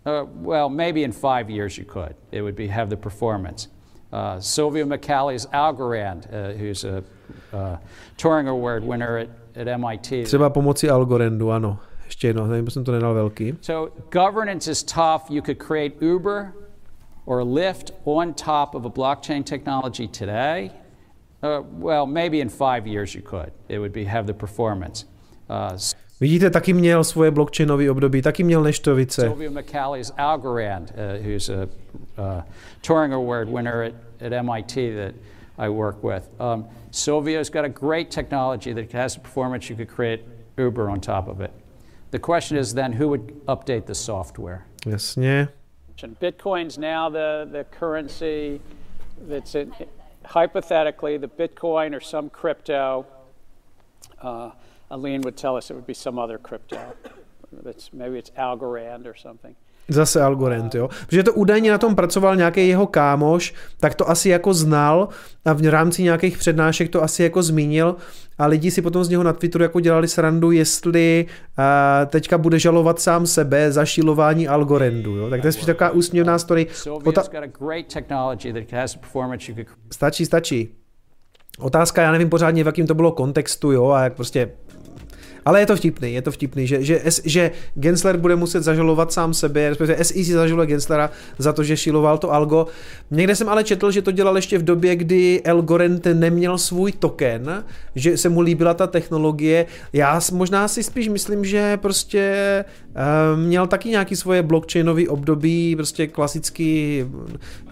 Uh, 0.04 0.26
well, 0.42 0.68
maybe 0.68 1.04
in 1.04 1.12
five 1.12 1.50
years 1.50 1.78
you 1.78 1.84
could. 1.84 2.14
It 2.32 2.42
would 2.42 2.56
be 2.56 2.66
have 2.66 2.90
the 2.90 2.96
performance. 2.96 3.68
Uh, 4.12 4.40
Sylvia 4.40 4.84
McCally's 4.84 5.46
Algorand, 5.52 6.26
uh, 6.26 6.58
who's 6.58 6.84
a 6.84 7.04
uh, 7.52 7.76
Turing 8.18 8.48
Award 8.48 8.84
winner 8.84 9.18
at, 9.18 9.28
at 9.56 9.80
MIT. 9.80 10.24
Třeba 10.24 10.50
pomocí 10.50 10.90
Algorandu, 10.90 11.50
ano. 11.50 11.78
Ještě 12.04 12.26
jedno, 12.26 12.46
nevím, 12.46 12.70
jsem 12.70 12.84
to 12.84 12.92
nedal 12.92 13.14
velký. 13.14 13.54
So 13.60 13.92
governance 14.10 14.70
is 14.70 14.82
tough. 14.82 15.30
You 15.30 15.42
could 15.42 15.58
create 15.58 15.94
Uber 16.06 16.52
or 17.26 17.42
Lyft 17.42 17.90
on 18.04 18.34
top 18.34 18.74
of 18.74 18.84
a 18.84 18.90
blockchain 18.90 19.44
technology 19.44 20.08
today. 20.08 20.70
Uh, 21.42 21.62
well, 21.72 22.06
maybe 22.06 22.40
in 22.40 22.48
five 22.48 22.86
years 22.86 23.14
you 23.14 23.22
could. 23.22 23.52
It 23.68 23.78
would 23.78 23.92
be 23.92 24.04
have 24.04 24.26
the 24.26 24.34
performance. 24.34 25.04
Uh, 25.48 25.76
Vidíte, 26.20 26.50
taky 26.50 26.72
měl 26.72 27.04
svoje 27.04 27.30
blockchainové 27.30 27.90
období, 27.90 28.22
taky 28.22 28.44
měl 28.44 28.62
neštovice. 28.62 29.22
Sylvia 29.22 29.50
McCally's 29.50 30.12
Algorand, 30.16 30.90
uh, 30.90 31.24
who's 31.24 31.48
a 31.48 31.68
uh, 32.18 32.42
Turing 32.80 33.12
Award 33.12 33.48
winner 33.48 33.82
at, 33.82 33.94
at 34.20 34.32
MIT 34.32 34.94
that 34.94 35.14
I 35.58 35.68
work 35.68 36.04
with. 36.04 36.28
Um, 36.40 36.64
Sylvia's 36.90 37.50
got 37.50 37.64
a 37.64 37.68
great 37.68 38.10
technology 38.10 38.72
that 38.74 38.92
has 38.92 39.14
the 39.14 39.20
performance. 39.20 39.68
You 39.70 39.76
could 39.76 39.88
create 39.88 40.20
Uber 40.56 40.88
on 40.90 41.00
top 41.00 41.28
of 41.28 41.40
it. 41.40 41.50
The 42.10 42.18
question 42.18 42.58
is 42.58 42.74
then 42.74 42.92
who 42.92 43.08
would 43.08 43.44
update 43.46 43.86
the 43.86 43.94
software? 43.94 44.64
Jasně. 44.86 45.48
Bitcoin's 46.10 46.78
now 46.78 47.08
the, 47.08 47.48
the 47.50 47.64
currency 47.64 48.60
that's 49.26 49.54
in, 49.54 49.72
hypothetically 50.24 51.16
the 51.16 51.28
Bitcoin 51.28 51.94
or 51.96 52.00
some 52.00 52.30
crypto. 52.30 53.06
Uh, 54.20 54.50
Aline 54.90 55.22
would 55.22 55.36
tell 55.36 55.56
us 55.56 55.70
it 55.70 55.74
would 55.74 55.86
be 55.86 55.94
some 55.94 56.18
other 56.18 56.38
crypto. 56.38 56.94
Maybe 57.92 58.18
it's 58.18 58.30
Algorand 58.30 59.06
or 59.06 59.14
something. 59.14 59.56
Zase 59.88 60.22
Algorand, 60.22 60.74
jo. 60.74 60.88
Protože 61.06 61.22
to 61.22 61.32
údajně 61.32 61.70
na 61.70 61.78
tom 61.78 61.94
pracoval 61.94 62.36
nějaký 62.36 62.68
jeho 62.68 62.86
kámoš, 62.86 63.54
tak 63.80 63.94
to 63.94 64.10
asi 64.10 64.28
jako 64.28 64.54
znal 64.54 65.08
a 65.44 65.52
v 65.52 65.70
rámci 65.70 66.02
nějakých 66.02 66.38
přednášek 66.38 66.88
to 66.88 67.02
asi 67.02 67.22
jako 67.22 67.42
zmínil 67.42 67.96
a 68.38 68.46
lidi 68.46 68.70
si 68.70 68.82
potom 68.82 69.04
z 69.04 69.08
něho 69.08 69.22
na 69.22 69.32
Twitteru 69.32 69.64
jako 69.64 69.80
dělali 69.80 70.08
srandu, 70.08 70.50
jestli 70.50 71.26
uh, 71.58 71.64
teďka 72.06 72.38
bude 72.38 72.58
žalovat 72.58 73.00
sám 73.00 73.26
sebe 73.26 73.72
za 73.72 73.84
šilování 73.84 74.48
Algorandu, 74.48 75.16
jo. 75.16 75.30
Tak 75.30 75.40
to 75.40 75.46
je 75.46 75.52
spíš 75.52 75.66
taková 75.66 75.90
úsměvná 75.90 76.38
story. 76.38 76.66
Ota- 77.04 77.22
stačí, 79.90 80.26
stačí. 80.26 80.74
Otázka, 81.58 82.02
já 82.02 82.12
nevím 82.12 82.28
pořádně, 82.28 82.64
v 82.64 82.66
jakým 82.66 82.86
to 82.86 82.94
bylo 82.94 83.12
kontextu, 83.12 83.72
jo, 83.72 83.90
a 83.90 84.04
jak 84.04 84.12
prostě 84.14 84.50
ale 85.44 85.60
je 85.60 85.66
to 85.66 85.76
vtipný, 85.76 86.14
je 86.14 86.22
to 86.22 86.32
vtipný, 86.32 86.66
že, 86.66 86.84
že, 86.84 87.00
že 87.24 87.50
Gensler 87.74 88.16
bude 88.16 88.36
muset 88.36 88.62
zažalovat 88.62 89.12
sám 89.12 89.34
sebe, 89.34 89.68
respektive 89.68 90.04
SEC 90.04 90.26
zažaluje 90.26 90.66
Genslera 90.66 91.10
za 91.38 91.52
to, 91.52 91.64
že 91.64 91.76
šiloval 91.76 92.18
to 92.18 92.32
algo. 92.32 92.66
Někde 93.10 93.36
jsem 93.36 93.48
ale 93.48 93.64
četl, 93.64 93.90
že 93.90 94.02
to 94.02 94.10
dělal 94.10 94.36
ještě 94.36 94.58
v 94.58 94.62
době, 94.62 94.96
kdy 94.96 95.42
Elgorent 95.44 96.06
neměl 96.12 96.58
svůj 96.58 96.92
token, 96.92 97.64
že 97.94 98.16
se 98.16 98.28
mu 98.28 98.40
líbila 98.40 98.74
ta 98.74 98.86
technologie. 98.86 99.66
Já 99.92 100.20
možná 100.32 100.68
si 100.68 100.82
spíš 100.82 101.08
myslím, 101.08 101.44
že 101.44 101.76
prostě 101.76 102.64
uh, 102.88 103.40
měl 103.40 103.66
taky 103.66 103.88
nějaký 103.88 104.16
svoje 104.16 104.42
blockchainový 104.42 105.08
období, 105.08 105.76
prostě 105.76 106.06
klasický 106.06 107.04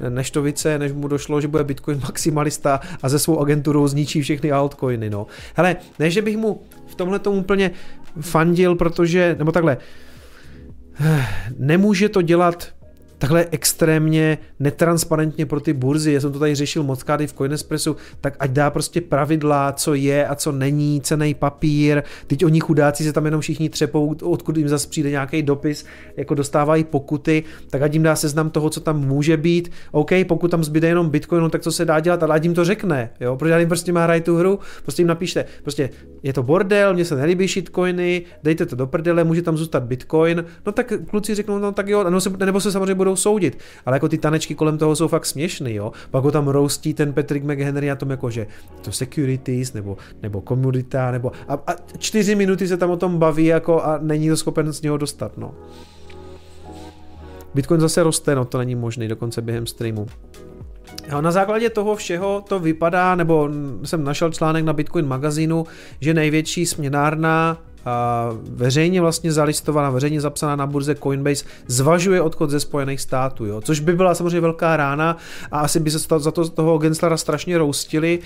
neštovice, 0.09 0.79
než 0.79 0.93
mu 0.93 1.09
došlo, 1.09 1.41
že 1.41 1.49
bude 1.49 1.65
Bitcoin 1.65 2.01
maximalista 2.03 2.81
a 3.03 3.09
ze 3.09 3.19
svou 3.19 3.39
agenturou 3.39 3.89
zničí 3.89 4.23
všechny 4.23 4.53
altcoiny. 4.53 5.11
No. 5.11 5.27
Hele, 5.55 5.77
ne, 5.99 6.11
že 6.11 6.23
bych 6.23 6.37
mu 6.37 6.61
tomhle 7.01 7.19
tomu 7.19 7.37
úplně 7.37 7.71
fandil, 8.21 8.77
protože, 8.77 9.37
nebo 9.39 9.53
takhle, 9.53 9.77
nemůže 11.59 12.09
to 12.09 12.23
dělat 12.23 12.75
takhle 13.21 13.47
extrémně 13.51 14.39
netransparentně 14.61 15.47
pro 15.47 15.61
ty 15.61 15.73
burzy, 15.73 16.13
já 16.13 16.21
jsem 16.21 16.33
to 16.33 16.39
tady 16.39 16.55
řešil 16.55 16.83
moc 16.83 17.03
kády 17.03 17.27
v 17.27 17.33
Coinespressu, 17.33 17.97
tak 18.21 18.37
ať 18.39 18.51
dá 18.51 18.71
prostě 18.71 19.01
pravidla, 19.01 19.73
co 19.73 19.95
je 19.95 20.27
a 20.27 20.35
co 20.35 20.53
není, 20.53 21.01
cený 21.01 21.35
papír, 21.35 22.03
teď 22.27 22.45
oni 22.45 22.61
chudáci 22.61 23.05
se 23.05 23.13
tam 23.13 23.25
jenom 23.25 23.41
všichni 23.41 23.71
třepou, 23.71 24.17
odkud 24.23 24.57
jim 24.57 24.69
zase 24.69 24.89
přijde 24.89 25.11
nějaký 25.11 25.43
dopis, 25.43 25.85
jako 26.17 26.35
dostávají 26.35 26.85
pokuty, 26.85 27.45
tak 27.71 27.83
ať 27.83 27.93
jim 27.93 28.03
dá 28.03 28.17
seznam 28.17 28.51
toho, 28.51 28.71
co 28.71 28.81
tam 28.81 29.01
může 29.07 29.37
být, 29.37 29.71
OK, 29.93 30.11
pokud 30.29 30.51
tam 30.51 30.65
zbyde 30.65 30.89
jenom 30.89 31.11
Bitcoinu, 31.11 31.49
tak 31.49 31.63
co 31.63 31.73
se 31.73 31.85
dá 31.85 32.01
dělat, 32.01 32.23
ale 32.23 32.35
ať 32.35 32.45
jim 32.45 32.55
to 32.55 32.65
řekne, 32.65 33.11
jo, 33.21 33.37
protože 33.37 33.59
jim 33.59 33.69
prostě 33.69 33.93
má 33.93 34.03
hrát 34.03 34.25
tu 34.25 34.37
hru, 34.37 34.59
prostě 34.83 35.03
jim 35.03 35.09
napíšte, 35.09 35.45
prostě 35.63 35.91
je 36.23 36.33
to 36.33 36.43
bordel, 36.43 36.95
mně 36.95 37.05
se 37.05 37.17
nelíbí 37.17 37.49
shitcoiny, 37.49 38.23
dejte 38.43 38.67
to 38.67 38.77
do 38.77 38.87
prdele, 38.87 39.25
může 39.25 39.43
tam 39.43 39.57
zůstat 39.57 39.83
Bitcoin, 39.83 40.45
no 40.67 40.73
tak 40.73 40.93
kluci 41.11 41.35
řeknou, 41.35 41.59
no 41.59 41.73
tak 41.73 41.89
jo, 41.89 42.05
nebo 42.05 42.21
se, 42.21 42.31
nebo 42.39 42.61
se 42.61 42.73
samozřejmě 42.73 42.95
budou 42.95 43.10
budou 43.11 43.17
soudit. 43.17 43.59
Ale 43.87 43.97
jako 43.97 44.09
ty 44.09 44.19
tanečky 44.19 44.55
kolem 44.55 44.79
toho 44.79 44.97
jsou 44.97 45.09
fakt 45.09 45.27
směšný, 45.27 45.75
jo. 45.75 45.93
Pak 46.11 46.25
ho 46.25 46.31
tam 46.31 46.49
roustí 46.49 46.95
ten 46.95 47.13
Patrick 47.13 47.45
McHenry 47.45 47.89
na 47.89 47.97
tom 47.97 48.11
jako, 48.11 48.31
že 48.31 48.47
to 48.83 48.93
securities, 48.93 49.73
nebo, 49.73 49.97
nebo 50.23 50.41
komodita, 50.41 51.11
nebo 51.11 51.33
a, 51.49 51.55
a 51.67 51.73
čtyři 51.99 52.35
minuty 52.35 52.69
se 52.69 52.77
tam 52.77 52.91
o 52.91 52.97
tom 52.97 53.19
baví 53.19 53.45
jako 53.47 53.83
a 53.83 53.99
není 54.03 54.29
to 54.29 54.37
schopen 54.37 54.73
z 54.73 54.83
něho 54.83 54.97
dostat, 54.97 55.39
no. 55.39 55.55
Bitcoin 57.55 57.81
zase 57.81 58.03
roste, 58.03 58.35
no 58.35 58.45
to 58.45 58.59
není 58.59 58.75
možné 58.75 59.09
dokonce 59.09 59.43
během 59.43 59.67
streamu. 59.67 60.07
A 61.11 61.21
na 61.21 61.31
základě 61.31 61.71
toho 61.71 61.97
všeho 61.97 62.45
to 62.49 62.59
vypadá, 62.59 63.15
nebo 63.15 63.49
jsem 63.85 64.05
našel 64.05 64.33
článek 64.33 64.65
na 64.65 64.73
Bitcoin 64.73 65.07
magazínu, 65.07 65.67
že 66.01 66.15
největší 66.15 66.67
směnárna 66.67 67.59
veřejně 68.43 69.01
vlastně 69.01 69.33
zalistovaná, 69.33 69.91
veřejně 69.91 70.21
zapsaná 70.21 70.57
na 70.57 70.67
burze 70.67 70.95
Coinbase, 70.95 71.45
zvažuje 71.67 72.23
odchod 72.23 72.51
ze 72.51 72.61
Spojených 72.61 73.01
států, 73.01 73.47
jo? 73.47 73.61
což 73.61 73.81
by 73.81 73.93
byla 73.93 74.15
samozřejmě 74.15 74.41
velká 74.41 74.77
rána 74.77 75.17
a 75.53 75.61
asi 75.61 75.81
by 75.81 75.91
se 75.91 75.99
za 76.19 76.31
to 76.31 76.49
toho 76.49 76.79
Genslera 76.79 77.17
strašně 77.17 77.59
roustili 77.59 78.19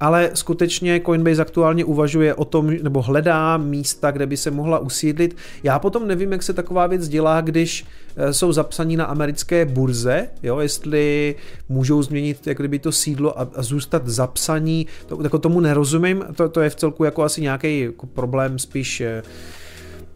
ale 0.00 0.30
skutečně 0.34 1.00
Coinbase 1.06 1.42
aktuálně 1.42 1.84
uvažuje 1.84 2.34
o 2.34 2.44
tom, 2.44 2.70
nebo 2.82 3.02
hledá 3.02 3.56
místa, 3.56 4.10
kde 4.10 4.26
by 4.26 4.36
se 4.36 4.50
mohla 4.50 4.78
usídlit. 4.78 5.36
Já 5.62 5.78
potom 5.78 6.08
nevím, 6.08 6.32
jak 6.32 6.42
se 6.42 6.52
taková 6.52 6.86
věc 6.86 7.08
dělá, 7.08 7.40
když 7.40 7.84
eh, 8.16 8.32
jsou 8.32 8.52
zapsaní 8.52 8.96
na 8.96 9.04
americké 9.04 9.64
burze, 9.64 10.28
jo, 10.42 10.58
jestli 10.58 11.34
můžou 11.68 12.02
změnit 12.02 12.46
jak 12.46 12.56
kdyby 12.56 12.78
to 12.78 12.92
sídlo 12.92 13.40
a, 13.40 13.48
a 13.54 13.62
zůstat 13.62 14.08
zapsaní, 14.08 14.86
to, 15.06 15.22
jako 15.22 15.38
tomu 15.38 15.60
nerozumím, 15.60 16.24
to, 16.36 16.48
to 16.48 16.60
je 16.60 16.70
v 16.70 16.74
celku 16.74 17.04
jako 17.04 17.22
asi 17.22 17.40
nějaký 17.40 17.80
jako 17.80 18.06
problém 18.06 18.58
spíš 18.58 19.00
eh, 19.00 19.22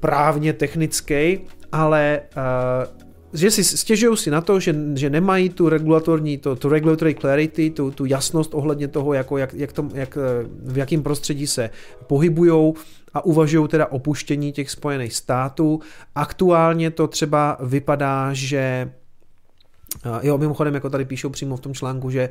právně 0.00 0.52
technický, 0.52 1.40
ale 1.72 2.20
uh, 2.36 3.03
že 3.34 3.50
si 3.50 3.64
stěžují 3.64 4.16
si 4.16 4.30
na 4.30 4.40
to, 4.40 4.60
že, 4.60 4.76
že 4.94 5.10
nemají 5.10 5.48
tu 5.48 5.68
regulatorní, 5.68 6.38
to, 6.38 6.56
tu 6.56 6.68
regulatory 6.68 7.14
clarity, 7.14 7.70
tu, 7.70 7.90
tu 7.90 8.04
jasnost 8.04 8.54
ohledně 8.54 8.88
toho, 8.88 9.14
jako 9.14 9.38
jak, 9.38 9.54
jak, 9.54 9.72
to, 9.72 9.88
jak 9.94 10.18
v 10.64 10.78
jakém 10.78 11.02
prostředí 11.02 11.46
se 11.46 11.70
pohybujou 12.06 12.74
a 13.14 13.24
uvažují 13.24 13.68
teda 13.68 13.86
opuštění 13.86 14.52
těch 14.52 14.70
Spojených 14.70 15.14
států. 15.14 15.80
Aktuálně 16.14 16.90
to 16.90 17.06
třeba 17.06 17.56
vypadá, 17.60 18.30
že 18.32 18.90
Jo, 20.22 20.38
mimochodem, 20.38 20.74
jako 20.74 20.90
tady 20.90 21.04
píšou 21.04 21.30
přímo 21.30 21.56
v 21.56 21.60
tom 21.60 21.74
článku, 21.74 22.10
že 22.10 22.28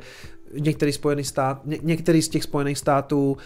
některý, 0.58 0.92
spojený 0.92 1.24
stát, 1.24 1.60
ně, 1.64 1.78
některý 1.82 2.22
z 2.22 2.28
těch 2.28 2.42
spojených 2.42 2.78
států 2.78 3.32
uh, 3.32 3.36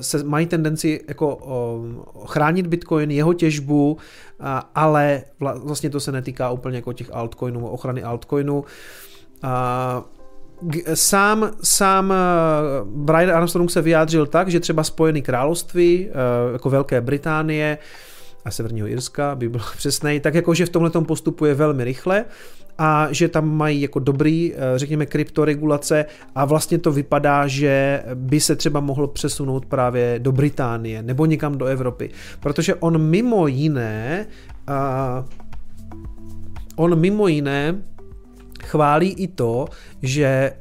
se 0.00 0.24
mají 0.24 0.46
tendenci 0.46 1.00
jako 1.08 1.36
uh, 1.36 2.26
chránit 2.26 2.66
Bitcoin, 2.66 3.10
jeho 3.10 3.34
těžbu, 3.34 3.92
uh, 3.92 4.46
ale 4.74 5.22
vla, 5.40 5.54
vlastně 5.64 5.90
to 5.90 6.00
se 6.00 6.12
netýká 6.12 6.50
úplně 6.50 6.76
jako 6.76 6.92
těch 6.92 7.10
altcoinů, 7.12 7.66
ochrany 7.66 8.02
altcoinů. 8.02 8.64
Uh, 9.44 9.50
Sám, 10.94 11.50
sám 11.62 12.14
Brian 12.84 13.30
Armstrong 13.30 13.70
se 13.70 13.82
vyjádřil 13.82 14.26
tak, 14.26 14.48
že 14.48 14.60
třeba 14.60 14.84
Spojené 14.84 15.20
království, 15.20 16.08
jako 16.52 16.70
Velké 16.70 17.00
Británie 17.00 17.78
a 18.44 18.50
Severního 18.50 18.88
Irska, 18.88 19.34
by 19.34 19.48
byl 19.48 19.60
přesnej, 19.76 20.20
tak 20.20 20.34
jakože 20.34 20.66
v 20.66 20.70
tomhle 20.70 20.90
postupuje 20.90 21.54
velmi 21.54 21.84
rychle 21.84 22.24
a 22.78 23.08
že 23.10 23.28
tam 23.28 23.56
mají 23.56 23.80
jako 23.80 23.98
dobrý, 23.98 24.54
eh, 24.54 24.78
řekněme, 24.78 25.06
kryptoregulace 25.06 26.04
a 26.34 26.44
vlastně 26.44 26.78
to 26.78 26.92
vypadá, 26.92 27.46
že 27.46 28.02
by 28.14 28.40
se 28.40 28.56
třeba 28.56 28.80
mohl 28.80 29.06
přesunout 29.06 29.66
právě 29.66 30.18
do 30.18 30.32
Británie 30.32 31.02
nebo 31.02 31.26
někam 31.26 31.58
do 31.58 31.66
Evropy, 31.66 32.10
protože 32.40 32.74
on 32.74 32.98
mimo 32.98 33.46
jiné 33.46 34.26
uh, 34.68 35.24
on 36.76 37.00
mimo 37.00 37.28
jiné 37.28 37.82
chválí 38.62 39.12
i 39.12 39.28
to, 39.28 39.66
že 40.02 40.24
eh, 40.24 40.52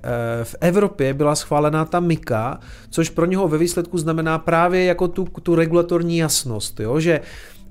v 0.44 0.56
Evropě 0.62 1.14
byla 1.14 1.36
schválená 1.36 1.86
ta 1.86 2.00
MIKA, 2.00 2.60
což 2.90 3.10
pro 3.10 3.26
něho 3.26 3.48
ve 3.48 3.58
výsledku 3.58 3.98
znamená 3.98 4.40
právě 4.40 4.86
jako 4.86 5.08
tu, 5.08 5.26
tu 5.26 5.56
regulatorní 5.56 6.18
jasnost, 6.18 6.80
jo? 6.80 7.00
že 7.00 7.22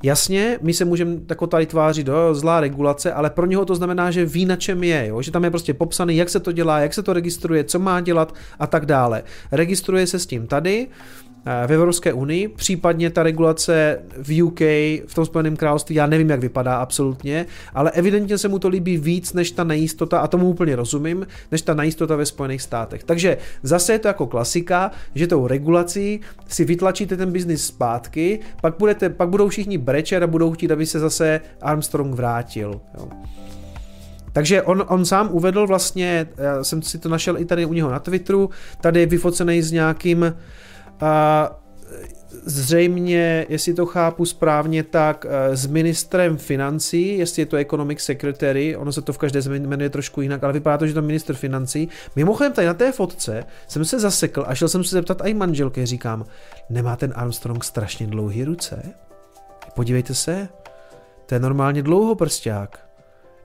Jasně, 0.02 0.58
my 0.62 0.74
se 0.74 0.84
můžeme 0.84 1.16
jako 1.28 1.46
tady 1.46 1.66
tvářit 1.66 2.06
do 2.06 2.34
zlá 2.34 2.60
regulace, 2.60 3.12
ale 3.12 3.30
pro 3.30 3.46
něho 3.46 3.64
to 3.64 3.74
znamená, 3.74 4.10
že 4.10 4.24
ví 4.24 4.44
na 4.44 4.56
čem 4.56 4.84
je, 4.84 5.06
jo? 5.06 5.22
že 5.22 5.30
tam 5.30 5.44
je 5.44 5.50
prostě 5.50 5.74
popsaný, 5.74 6.16
jak 6.16 6.30
se 6.30 6.40
to 6.40 6.52
dělá, 6.52 6.78
jak 6.78 6.94
se 6.94 7.02
to 7.02 7.12
registruje, 7.12 7.64
co 7.64 7.78
má 7.78 8.00
dělat 8.00 8.34
a 8.58 8.66
tak 8.66 8.86
dále. 8.86 9.22
Registruje 9.52 10.06
se 10.06 10.18
s 10.18 10.26
tím 10.26 10.46
tady 10.46 10.88
v 11.66 11.72
Evropské 11.72 12.12
unii, 12.12 12.48
případně 12.48 13.10
ta 13.10 13.22
regulace 13.22 14.02
v 14.22 14.42
UK, 14.42 14.60
v 15.06 15.14
tom 15.14 15.26
Spojeném 15.26 15.56
království, 15.56 15.94
já 15.94 16.06
nevím, 16.06 16.30
jak 16.30 16.40
vypadá 16.40 16.76
absolutně, 16.76 17.46
ale 17.74 17.90
evidentně 17.90 18.38
se 18.38 18.48
mu 18.48 18.58
to 18.58 18.68
líbí 18.68 18.96
víc 18.98 19.32
než 19.32 19.50
ta 19.50 19.64
nejistota, 19.64 20.20
a 20.20 20.26
tomu 20.26 20.48
úplně 20.48 20.76
rozumím, 20.76 21.26
než 21.52 21.62
ta 21.62 21.74
nejistota 21.74 22.16
ve 22.16 22.26
Spojených 22.26 22.62
státech. 22.62 23.04
Takže 23.04 23.36
zase 23.62 23.92
je 23.92 23.98
to 23.98 24.08
jako 24.08 24.26
klasika, 24.26 24.90
že 25.14 25.26
tou 25.26 25.46
regulací 25.46 26.20
si 26.48 26.64
vytlačíte 26.64 27.16
ten 27.16 27.32
biznis 27.32 27.66
zpátky, 27.66 28.40
pak, 28.60 28.74
budete, 28.78 29.10
pak 29.10 29.28
budou 29.28 29.48
všichni 29.48 29.78
brečet 29.78 30.22
a 30.22 30.26
budou 30.26 30.52
chtít, 30.52 30.70
aby 30.70 30.86
se 30.86 30.98
zase 30.98 31.40
Armstrong 31.62 32.14
vrátil. 32.14 32.80
Jo. 32.98 33.08
Takže 34.32 34.62
on, 34.62 34.84
on 34.88 35.04
sám 35.04 35.28
uvedl 35.32 35.66
vlastně, 35.66 36.28
já 36.36 36.64
jsem 36.64 36.82
si 36.82 36.98
to 36.98 37.08
našel 37.08 37.38
i 37.38 37.44
tady 37.44 37.66
u 37.66 37.72
něho 37.72 37.90
na 37.90 37.98
Twitteru, 37.98 38.50
tady 38.80 39.00
je 39.00 39.06
vyfocený 39.06 39.62
s 39.62 39.72
nějakým 39.72 40.22
uh, 40.22 40.28
zřejmě, 42.44 43.46
jestli 43.48 43.74
to 43.74 43.86
chápu 43.86 44.24
správně, 44.24 44.82
tak 44.82 45.24
uh, 45.24 45.54
s 45.54 45.66
ministrem 45.66 46.38
financí, 46.38 47.18
jestli 47.18 47.42
je 47.42 47.46
to 47.46 47.56
economic 47.56 48.00
secretary, 48.00 48.76
ono 48.76 48.92
se 48.92 49.02
to 49.02 49.12
v 49.12 49.18
každé 49.18 49.42
zemi 49.42 49.60
jmenuje 49.60 49.90
trošku 49.90 50.20
jinak, 50.20 50.44
ale 50.44 50.52
vypadá 50.52 50.78
to, 50.78 50.86
že 50.86 50.94
to 50.94 51.02
minister 51.02 51.36
financí. 51.36 51.88
Mimochodem 52.16 52.52
tady 52.52 52.66
na 52.66 52.74
té 52.74 52.92
fotce 52.92 53.44
jsem 53.68 53.84
se 53.84 54.00
zasekl 54.00 54.44
a 54.46 54.54
šel 54.54 54.68
jsem 54.68 54.84
se 54.84 54.96
zeptat 54.96 55.22
i 55.24 55.34
manželky, 55.34 55.86
říkám, 55.86 56.24
nemá 56.70 56.96
ten 56.96 57.12
Armstrong 57.16 57.64
strašně 57.64 58.06
dlouhé 58.06 58.44
ruce? 58.44 58.82
Podívejte 59.74 60.14
se, 60.14 60.48
to 61.26 61.34
je 61.34 61.40
normálně 61.40 61.82
dlouhoprsták. 61.82 62.86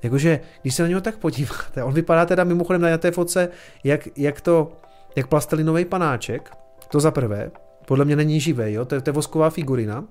Jakože, 0.03 0.39
když 0.61 0.75
se 0.75 0.83
na 0.83 0.89
něho 0.89 1.01
tak 1.01 1.17
podíváte, 1.17 1.83
on 1.83 1.93
vypadá 1.93 2.25
teda 2.25 2.43
mimochodem 2.43 2.81
na 2.81 2.97
té 2.97 3.11
fotce, 3.11 3.49
jak, 3.83 4.07
jak 4.17 4.41
to, 4.41 4.71
jak 5.15 5.27
plastelinový 5.27 5.85
panáček, 5.85 6.51
to 6.95 6.99
za 6.99 7.11
prvé, 7.11 7.51
podle 7.87 8.05
mě 8.05 8.15
není 8.15 8.39
živý, 8.39 8.73
jo, 8.73 8.85
to 8.85 8.95
je, 8.95 9.01
to 9.01 9.09
je 9.09 9.13
vosková 9.13 9.49
figurina. 9.49 10.05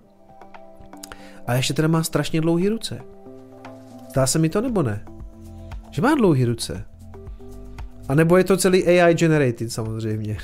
A 1.47 1.55
ještě 1.55 1.75
teda 1.75 1.89
má 1.89 2.03
strašně 2.03 2.41
dlouhé 2.41 2.69
ruce. 2.69 3.01
Zdá 4.11 4.27
se 4.27 4.39
mi 4.39 4.49
to 4.49 4.61
nebo 4.61 4.83
ne? 4.83 5.05
Že 5.91 6.03
má 6.03 6.15
dlouhé 6.15 6.45
ruce. 6.45 6.85
A 8.09 8.15
nebo 8.15 8.37
je 8.37 8.45
to 8.45 8.57
celý 8.57 8.87
AI 8.87 9.15
generated 9.15 9.73
samozřejmě. 9.73 10.37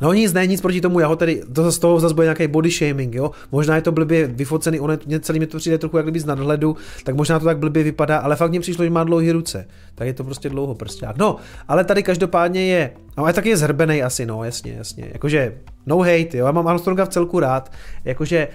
No 0.00 0.12
nic, 0.12 0.32
ne, 0.32 0.46
nic 0.46 0.60
proti 0.60 0.80
tomu, 0.80 1.00
já 1.00 1.06
ho 1.06 1.16
tedy, 1.16 1.42
to 1.52 1.72
z 1.72 1.78
toho 1.78 2.00
zase 2.00 2.14
bude 2.14 2.24
nějaký 2.24 2.46
body 2.46 2.70
shaming, 2.70 3.14
jo. 3.14 3.30
Možná 3.52 3.76
je 3.76 3.82
to 3.82 3.92
blbě 3.92 4.26
vyfocený, 4.26 4.80
on 4.80 4.98
mě 5.06 5.20
celý 5.20 5.38
mi 5.38 5.46
to 5.46 5.58
přijde 5.58 5.78
trochu 5.78 5.96
jak 5.96 6.06
kdyby 6.06 6.20
z 6.20 6.24
nadhledu, 6.24 6.76
tak 7.04 7.14
možná 7.14 7.38
to 7.38 7.44
tak 7.44 7.58
blbě 7.58 7.82
vypadá, 7.82 8.18
ale 8.18 8.36
fakt 8.36 8.50
mě 8.50 8.60
přišlo, 8.60 8.84
že 8.84 8.90
má 8.90 9.04
dlouhé 9.04 9.32
ruce. 9.32 9.66
Tak 9.94 10.06
je 10.06 10.14
to 10.14 10.24
prostě 10.24 10.48
dlouho 10.48 10.74
prsták. 10.74 11.18
No, 11.18 11.36
ale 11.68 11.84
tady 11.84 12.02
každopádně 12.02 12.66
je, 12.66 12.90
no, 13.18 13.24
ale 13.24 13.32
taky 13.32 13.48
je 13.48 13.56
zhrbený 13.56 14.02
asi, 14.02 14.26
no, 14.26 14.44
jasně, 14.44 14.72
jasně. 14.72 15.10
Jakože, 15.12 15.54
no 15.86 15.98
hate, 15.98 16.36
jo, 16.36 16.46
já 16.46 16.52
mám 16.52 16.68
Armstronga 16.68 17.04
v 17.04 17.08
celku 17.08 17.40
rád, 17.40 17.72
jakože 18.04 18.48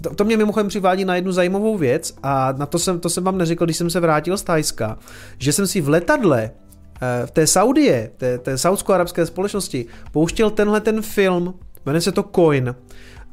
to, 0.00 0.14
to 0.14 0.24
mě 0.24 0.36
mimochodem 0.36 0.68
přivádí 0.68 1.04
na 1.04 1.16
jednu 1.16 1.32
zajímavou 1.32 1.78
věc 1.78 2.14
a 2.22 2.52
na 2.52 2.66
to 2.66 2.78
jsem, 2.78 3.00
to 3.00 3.10
jsem 3.10 3.24
vám 3.24 3.38
neřekl, 3.38 3.64
když 3.64 3.76
jsem 3.76 3.90
se 3.90 4.00
vrátil 4.00 4.36
z 4.36 4.42
Tajska, 4.42 4.98
že 5.38 5.52
jsem 5.52 5.66
si 5.66 5.80
v 5.80 5.88
letadle 5.88 6.50
v 7.26 7.30
té 7.30 7.46
Saudie, 7.46 8.10
té, 8.16 8.38
té 8.38 8.58
saudsko-arabské 8.58 9.26
společnosti, 9.26 9.86
pouštěl 10.12 10.50
tenhle 10.50 10.80
ten 10.80 11.02
film, 11.02 11.54
jmenuje 11.86 12.00
se 12.00 12.12
to 12.12 12.22
Coin 12.22 12.74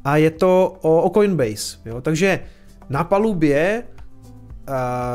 a 0.04 0.16
je 0.16 0.30
to 0.30 0.78
o, 0.82 1.02
o 1.02 1.10
Coinbase. 1.10 1.78
Jo? 1.84 2.00
Takže 2.00 2.40
na 2.88 3.04
palubě 3.04 3.82
uh, 4.68 4.74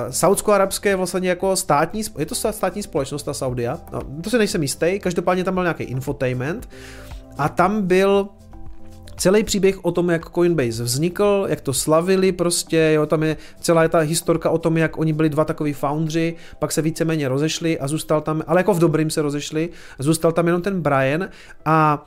saudsko-arabské 0.10 0.96
vlastně 0.96 1.30
jako 1.30 1.56
státní, 1.56 2.02
je 2.18 2.26
to 2.26 2.36
státní 2.36 2.84
společnost, 2.84 3.24
ta 3.24 3.34
Saudia, 3.34 3.80
no, 3.92 4.02
to 4.24 4.30
si 4.30 4.38
nejsem 4.38 4.62
jistý, 4.62 5.00
každopádně 5.00 5.44
tam 5.44 5.54
byl 5.54 5.64
nějaký 5.64 5.84
infotainment 5.84 6.70
a 7.38 7.50
tam 7.50 7.82
byl 7.82 8.30
celý 9.18 9.44
příběh 9.44 9.86
o 9.86 9.92
tom, 9.92 10.10
jak 10.10 10.30
Coinbase 10.30 10.84
vznikl, 10.84 11.46
jak 11.50 11.62
to 11.62 11.74
slavili 11.74 12.32
prostě, 12.32 12.92
jo, 12.96 13.06
tam 13.06 13.24
je 13.24 13.38
celá 13.60 13.88
ta 13.88 14.00
historka 14.00 14.50
o 14.50 14.58
tom, 14.58 14.78
jak 14.78 14.98
oni 14.98 15.14
byli 15.14 15.30
dva 15.30 15.46
takový 15.46 15.74
foundři, 15.74 16.36
pak 16.60 16.72
se 16.72 16.82
víceméně 16.82 17.28
rozešli 17.28 17.80
a 17.80 17.88
zůstal 17.88 18.22
tam, 18.22 18.44
ale 18.48 18.60
jako 18.60 18.74
v 18.74 18.80
dobrým 18.80 19.10
se 19.10 19.22
rozešli, 19.22 19.70
zůstal 20.00 20.32
tam 20.32 20.46
jenom 20.48 20.62
ten 20.62 20.82
Brian. 20.82 21.30
A, 21.66 22.06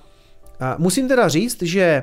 a 0.61 0.77
musím 0.79 1.09
teda 1.09 1.29
říct, 1.29 1.63
že 1.63 2.03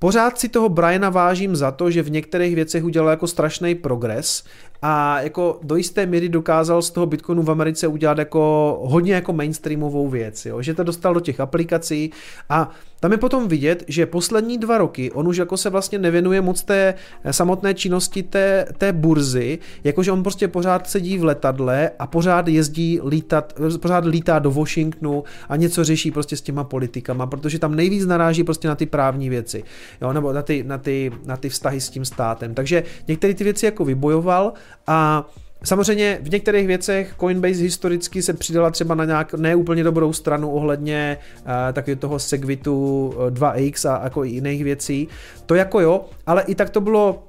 Pořád 0.00 0.38
si 0.38 0.48
toho 0.48 0.68
Briana 0.68 1.10
vážím 1.10 1.56
za 1.56 1.70
to, 1.70 1.90
že 1.90 2.02
v 2.02 2.10
některých 2.10 2.54
věcech 2.54 2.84
udělal 2.84 3.10
jako 3.10 3.26
strašný 3.26 3.74
progres 3.74 4.44
a 4.82 5.20
jako 5.20 5.58
do 5.62 5.76
jisté 5.76 6.06
míry 6.06 6.28
dokázal 6.28 6.82
z 6.82 6.90
toho 6.90 7.06
Bitcoinu 7.06 7.42
v 7.42 7.50
Americe 7.50 7.86
udělat 7.86 8.18
jako 8.18 8.78
hodně 8.82 9.14
jako 9.14 9.32
mainstreamovou 9.32 10.08
věc, 10.08 10.46
jo? 10.46 10.62
že 10.62 10.74
to 10.74 10.84
dostal 10.84 11.14
do 11.14 11.20
těch 11.20 11.40
aplikací 11.40 12.10
a 12.48 12.70
tam 13.00 13.12
je 13.12 13.18
potom 13.18 13.48
vidět, 13.48 13.84
že 13.88 14.06
poslední 14.06 14.58
dva 14.58 14.78
roky 14.78 15.12
on 15.12 15.28
už 15.28 15.36
jako 15.36 15.56
se 15.56 15.70
vlastně 15.70 15.98
nevěnuje 15.98 16.40
moc 16.40 16.62
té 16.62 16.94
samotné 17.30 17.74
činnosti 17.74 18.22
té, 18.22 18.66
té 18.78 18.92
burzy, 18.92 19.58
jakože 19.84 20.12
on 20.12 20.22
prostě 20.22 20.48
pořád 20.48 20.90
sedí 20.90 21.18
v 21.18 21.24
letadle 21.24 21.90
a 21.98 22.06
pořád 22.06 22.48
jezdí 22.48 23.00
lítat, 23.08 23.54
pořád 23.80 24.04
lítá 24.04 24.38
do 24.38 24.50
Washingtonu 24.50 25.24
a 25.48 25.56
něco 25.56 25.84
řeší 25.84 26.10
prostě 26.10 26.36
s 26.36 26.42
těma 26.42 26.64
politikama, 26.64 27.26
protože 27.26 27.58
tam 27.58 27.74
nejvíc 27.74 28.06
naráží 28.06 28.44
prostě 28.44 28.68
na 28.68 28.74
ty 28.74 28.86
právní 28.86 29.28
věci, 29.28 29.64
jo, 30.02 30.12
nebo 30.12 30.32
na 30.32 30.42
ty, 30.42 30.62
na 30.62 30.78
ty, 30.78 31.12
na 31.24 31.36
ty 31.36 31.48
vztahy 31.48 31.80
s 31.80 31.90
tím 31.90 32.04
státem. 32.04 32.54
Takže 32.54 32.82
některé 33.08 33.34
ty 33.34 33.44
věci 33.44 33.66
jako 33.66 33.84
vybojoval 33.84 34.52
a 34.86 35.28
Samozřejmě 35.64 36.18
v 36.22 36.30
některých 36.30 36.66
věcech 36.66 37.14
Coinbase 37.20 37.54
historicky 37.54 38.22
se 38.22 38.32
přidala 38.32 38.70
třeba 38.70 38.94
na 38.94 39.04
nějak 39.04 39.34
neúplně 39.34 39.84
dobrou 39.84 40.12
stranu 40.12 40.50
ohledně 40.50 41.18
uh, 41.40 41.50
taky 41.72 41.96
toho 41.96 42.18
Segwitu 42.18 43.14
2x 43.30 43.90
a 43.90 44.04
jako 44.04 44.24
i 44.24 44.28
jiných 44.28 44.64
věcí. 44.64 45.08
To 45.46 45.54
jako 45.54 45.80
jo, 45.80 46.04
ale 46.26 46.42
i 46.42 46.54
tak 46.54 46.70
to 46.70 46.80
bylo 46.80 47.27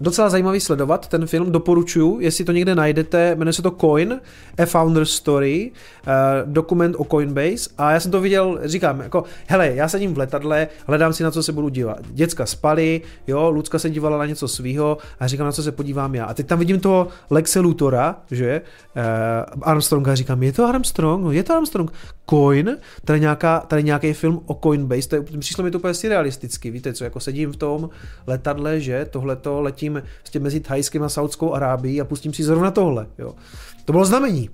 docela 0.00 0.28
zajímavý 0.28 0.60
sledovat 0.60 1.08
ten 1.08 1.26
film, 1.26 1.52
doporučuju, 1.52 2.20
jestli 2.20 2.44
to 2.44 2.52
někde 2.52 2.74
najdete, 2.74 3.34
jmenuje 3.34 3.52
se 3.52 3.62
to 3.62 3.70
Coin, 3.70 4.20
A 4.58 4.66
Founder 4.66 5.04
Story, 5.04 5.70
uh, 6.06 6.52
dokument 6.52 6.96
o 6.98 7.04
Coinbase 7.04 7.70
a 7.78 7.92
já 7.92 8.00
jsem 8.00 8.10
to 8.10 8.20
viděl, 8.20 8.60
říkám, 8.64 9.00
jako, 9.00 9.24
hele, 9.46 9.74
já 9.74 9.88
sedím 9.88 10.14
v 10.14 10.18
letadle, 10.18 10.68
hledám 10.86 11.12
si 11.12 11.22
na 11.22 11.30
co 11.30 11.42
se 11.42 11.52
budu 11.52 11.68
dívat. 11.68 11.98
Děcka 12.10 12.46
spali, 12.46 13.00
jo, 13.26 13.50
Lucka 13.50 13.78
se 13.78 13.90
dívala 13.90 14.18
na 14.18 14.26
něco 14.26 14.48
svýho 14.48 14.98
a 15.20 15.26
říkám, 15.26 15.46
na 15.46 15.52
co 15.52 15.62
se 15.62 15.72
podívám 15.72 16.14
já. 16.14 16.24
A 16.24 16.34
teď 16.34 16.46
tam 16.46 16.58
vidím 16.58 16.80
toho 16.80 17.08
Lexe 17.30 17.60
Lutora, 17.60 18.16
že, 18.30 18.60
uh, 18.96 19.62
Armstronga, 19.62 20.14
říkám, 20.14 20.42
je 20.42 20.52
to 20.52 20.66
Armstrong? 20.66 21.24
No, 21.24 21.32
je 21.32 21.42
to 21.42 21.54
Armstrong. 21.54 21.92
Coin, 22.30 22.76
tady, 23.04 23.20
nějaká, 23.20 23.60
tady 23.60 23.82
nějaký 23.82 24.12
film 24.12 24.40
o 24.46 24.54
Coinbase, 24.54 25.08
to 25.08 25.16
je, 25.16 25.22
přišlo 25.38 25.64
mi 25.64 25.70
to 25.70 25.78
úplně 25.78 25.94
surrealisticky, 25.94 26.70
víte 26.70 26.92
co, 26.92 27.04
jako 27.04 27.20
sedím 27.20 27.52
v 27.52 27.56
tom 27.56 27.90
letadle, 28.26 28.80
že, 28.80 29.06
tohleto 29.10 29.60
letím 29.60 29.89
letím 29.94 30.10
vlastně 30.22 30.40
mezi 30.40 30.60
Thajskem 30.60 31.02
a 31.02 31.08
Saudskou 31.08 31.54
Arábií 31.54 32.00
a 32.00 32.04
pustím 32.04 32.34
si 32.34 32.42
zrovna 32.42 32.70
tohle. 32.70 33.06
Jo. 33.18 33.34
To 33.84 33.92
bylo 33.92 34.04
znamení. 34.04 34.50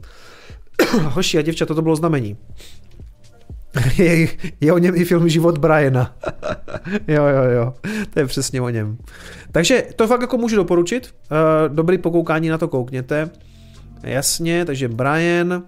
Hoši 1.02 1.38
a 1.38 1.42
děvčata, 1.42 1.74
to 1.74 1.82
bylo 1.82 1.96
znamení. 1.96 2.36
je, 3.98 4.28
je 4.60 4.72
o 4.72 4.78
něm 4.78 4.94
i 4.94 5.04
film 5.04 5.28
Život 5.28 5.58
Briana. 5.58 6.16
jo, 7.08 7.24
jo, 7.26 7.42
jo. 7.42 7.74
To 8.10 8.20
je 8.20 8.26
přesně 8.26 8.60
o 8.60 8.68
něm. 8.68 8.98
Takže 9.52 9.86
to 9.96 10.06
fakt 10.06 10.20
jako 10.20 10.38
můžu 10.38 10.56
doporučit. 10.56 11.14
Uh, 11.30 11.74
dobrý 11.74 11.98
pokoukání 11.98 12.48
na 12.48 12.58
to 12.58 12.68
koukněte. 12.68 13.30
Jasně, 14.02 14.64
takže 14.64 14.88
Brian, 14.88 15.62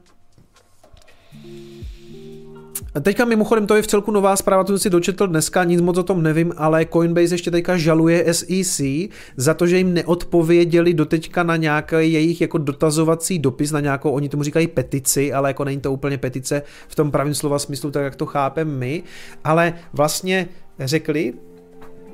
Teďka 3.02 3.24
mimochodem 3.24 3.66
to 3.66 3.76
je 3.76 3.82
v 3.82 3.86
celku 3.86 4.10
nová 4.10 4.36
zpráva, 4.36 4.64
to 4.64 4.72
jsem 4.72 4.78
si 4.78 4.90
dočetl 4.90 5.26
dneska, 5.26 5.64
nic 5.64 5.80
moc 5.80 5.98
o 5.98 6.02
tom 6.02 6.22
nevím, 6.22 6.52
ale 6.56 6.86
Coinbase 6.86 7.34
ještě 7.34 7.50
teďka 7.50 7.76
žaluje 7.76 8.34
SEC 8.34 8.80
za 9.36 9.54
to, 9.54 9.66
že 9.66 9.78
jim 9.78 9.94
neodpověděli 9.94 10.94
doteďka 10.94 11.42
na 11.42 11.56
nějaký 11.56 12.12
jejich 12.12 12.40
jako 12.40 12.58
dotazovací 12.58 13.38
dopis, 13.38 13.72
na 13.72 13.80
nějakou, 13.80 14.10
oni 14.10 14.28
tomu 14.28 14.42
říkají 14.42 14.66
petici, 14.66 15.32
ale 15.32 15.50
jako 15.50 15.64
není 15.64 15.80
to 15.80 15.92
úplně 15.92 16.18
petice 16.18 16.62
v 16.88 16.94
tom 16.94 17.10
pravém 17.10 17.34
slova 17.34 17.58
smyslu, 17.58 17.90
tak 17.90 18.04
jak 18.04 18.16
to 18.16 18.26
chápeme 18.26 18.70
my, 18.70 19.02
ale 19.44 19.74
vlastně 19.92 20.48
řekli, 20.78 21.34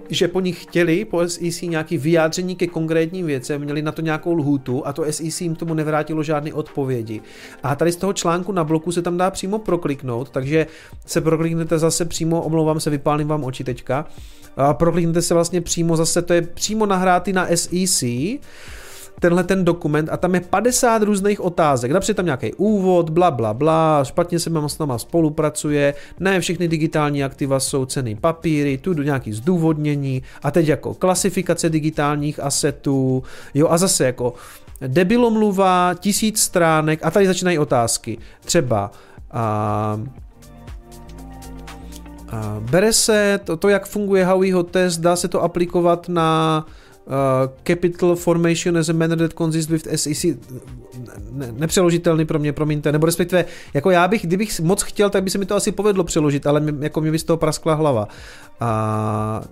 že 0.09 0.29
po 0.29 0.41
nich 0.41 0.63
chtěli, 0.63 1.05
po 1.05 1.29
SEC, 1.29 1.63
nějaký 1.63 1.99
vyjádření 1.99 2.57
ke 2.57 2.67
konkrétním 2.67 3.27
věcem, 3.27 3.61
měli 3.61 3.83
na 3.83 3.93
to 3.93 4.03
nějakou 4.03 4.35
lhůtu 4.35 4.87
a 4.87 4.93
to 4.93 5.05
SEC 5.11 5.41
jim 5.41 5.55
tomu 5.55 5.75
nevrátilo 5.75 6.23
žádné 6.23 6.53
odpovědi. 6.53 7.21
A 7.63 7.75
tady 7.75 7.93
z 7.93 7.97
toho 7.97 8.13
článku 8.13 8.53
na 8.53 8.65
bloku 8.65 8.93
se 8.93 9.03
tam 9.03 9.17
dá 9.17 9.31
přímo 9.31 9.59
prokliknout, 9.59 10.31
takže 10.31 10.67
se 11.07 11.21
prokliknete 11.21 11.79
zase 11.79 12.05
přímo, 12.05 12.43
omlouvám 12.43 12.81
se, 12.81 12.91
vypálím 12.91 13.29
vám 13.29 13.45
oči 13.45 13.65
teďka, 13.65 14.07
a 14.57 14.75
prokliknete 14.75 15.23
se 15.23 15.35
vlastně 15.35 15.61
přímo 15.61 15.97
zase, 15.97 16.23
to 16.23 16.33
je 16.33 16.43
přímo 16.43 16.87
nahrátý 16.87 17.33
na 17.33 17.47
SEC, 17.55 18.05
tenhle 19.25 19.45
ten 19.45 19.65
dokument 19.65 20.09
a 20.13 20.17
tam 20.17 20.35
je 20.35 20.41
50 20.41 21.03
různých 21.03 21.41
otázek. 21.41 21.91
Například 21.91 22.17
tam 22.17 22.25
nějaký 22.25 22.55
úvod, 22.55 23.11
bla, 23.11 23.31
bla, 23.31 23.55
bla, 23.55 24.05
špatně 24.05 24.39
se 24.39 24.51
s 24.67 24.79
náma 24.79 24.99
spolupracuje, 24.99 25.95
ne 26.21 26.41
všechny 26.41 26.69
digitální 26.69 27.25
aktiva 27.25 27.61
jsou 27.61 27.87
ceny 27.87 28.15
papíry, 28.15 28.79
tu 28.79 28.93
nějaký 28.93 29.33
zdůvodnění 29.33 30.23
a 30.43 30.51
teď 30.51 30.69
jako 30.69 30.95
klasifikace 30.95 31.71
digitálních 31.71 32.41
asetů, 32.41 33.23
jo 33.55 33.69
a 33.71 33.79
zase 33.79 34.05
jako 34.05 34.35
debilomluva, 34.87 35.95
tisíc 35.95 36.41
stránek 36.41 37.01
a 37.03 37.11
tady 37.11 37.27
začínají 37.27 37.59
otázky. 37.59 38.19
Třeba 38.45 38.91
a, 39.31 40.01
a 42.29 42.57
bere 42.61 42.93
se 42.93 43.41
to, 43.45 43.57
to, 43.57 43.69
jak 43.69 43.87
funguje 43.87 44.25
Howieho 44.25 44.63
test, 44.63 44.99
dá 44.99 45.17
se 45.17 45.29
to 45.29 45.43
aplikovat 45.43 46.09
na 46.09 46.67
uh, 47.07 47.13
capital 47.65 48.17
formation 48.17 48.77
as 48.77 48.89
a 48.89 48.93
manner 48.93 49.19
that 49.19 49.33
consists 49.33 49.71
with 49.71 49.89
SEC 49.97 50.25
ne, 51.31 51.53
nepřeložitelný 51.53 52.25
pro 52.25 52.39
mě, 52.39 52.53
promiňte, 52.53 52.93
nebo 52.93 53.07
respektive, 53.07 53.45
jako 53.75 53.91
já 53.91 54.09
bych, 54.09 54.27
kdybych 54.27 54.61
moc 54.61 54.83
chtěl, 54.83 55.11
tak 55.11 55.25
by 55.25 55.31
se 55.31 55.39
mi 55.39 55.47
to 55.47 55.57
asi 55.57 55.73
povedlo 55.73 56.05
přeložit, 56.05 56.47
ale 56.47 56.61
mě, 56.61 56.73
jako 56.81 57.01
mě 57.01 57.11
by 57.11 57.19
z 57.19 57.25
toho 57.25 57.37
praskla 57.37 57.75
hlava. 57.75 58.09
A 58.61 59.43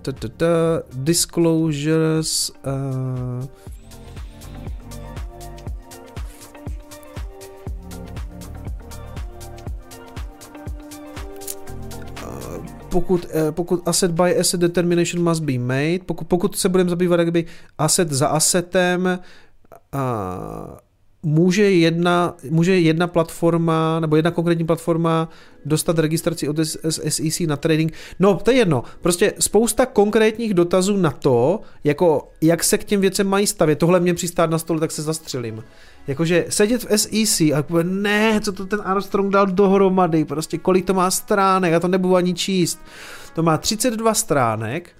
disclosures 0.93 2.49
uh, 2.49 3.45
pokud, 12.93 13.25
eh, 13.29 13.51
pokud 13.51 13.81
asset 13.85 14.11
by 14.11 14.39
asset 14.39 14.59
determination 14.59 15.23
must 15.23 15.43
be 15.43 15.57
made, 15.57 15.99
pokud, 16.05 16.27
pokud 16.27 16.57
se 16.57 16.69
budeme 16.69 16.89
zabývat 16.89 17.19
jakby 17.19 17.45
asset 17.77 18.11
za 18.11 18.27
assetem, 18.27 19.19
a 19.91 20.77
může 21.23 21.71
jedna, 21.71 22.35
může 22.49 22.79
jedna 22.79 23.07
platforma 23.07 23.99
nebo 23.99 24.15
jedna 24.15 24.31
konkrétní 24.31 24.65
platforma 24.65 25.29
dostat 25.65 25.99
registraci 25.99 26.49
od 26.49 26.59
SEC 26.89 27.39
na 27.39 27.57
trading. 27.57 27.93
No, 28.19 28.39
to 28.43 28.51
je 28.51 28.57
jedno. 28.57 28.83
Prostě 29.01 29.33
spousta 29.39 29.85
konkrétních 29.85 30.53
dotazů 30.53 30.97
na 30.97 31.11
to, 31.11 31.61
jako 31.83 32.31
jak 32.41 32.63
se 32.63 32.77
k 32.77 32.83
těm 32.83 33.01
věcem 33.01 33.27
mají 33.27 33.47
stavět. 33.47 33.79
Tohle 33.79 33.99
mě 33.99 34.13
přistát 34.13 34.49
na 34.49 34.57
stole, 34.57 34.79
tak 34.79 34.91
se 34.91 35.01
zastřelím. 35.01 35.63
Jakože 36.07 36.45
sedět 36.49 36.83
v 36.83 36.97
SEC 36.97 37.41
a 37.41 37.63
pově, 37.63 37.83
ne, 37.83 38.41
co 38.41 38.51
to 38.51 38.65
ten 38.65 38.81
Armstrong 38.83 39.33
dal 39.33 39.45
dohromady, 39.45 40.25
prostě 40.25 40.57
kolik 40.57 40.85
to 40.85 40.93
má 40.93 41.11
stránek, 41.11 41.71
já 41.71 41.79
to 41.79 41.87
nebudu 41.87 42.15
ani 42.15 42.33
číst. 42.33 42.79
To 43.35 43.43
má 43.43 43.57
32 43.57 44.13
stránek, 44.13 44.95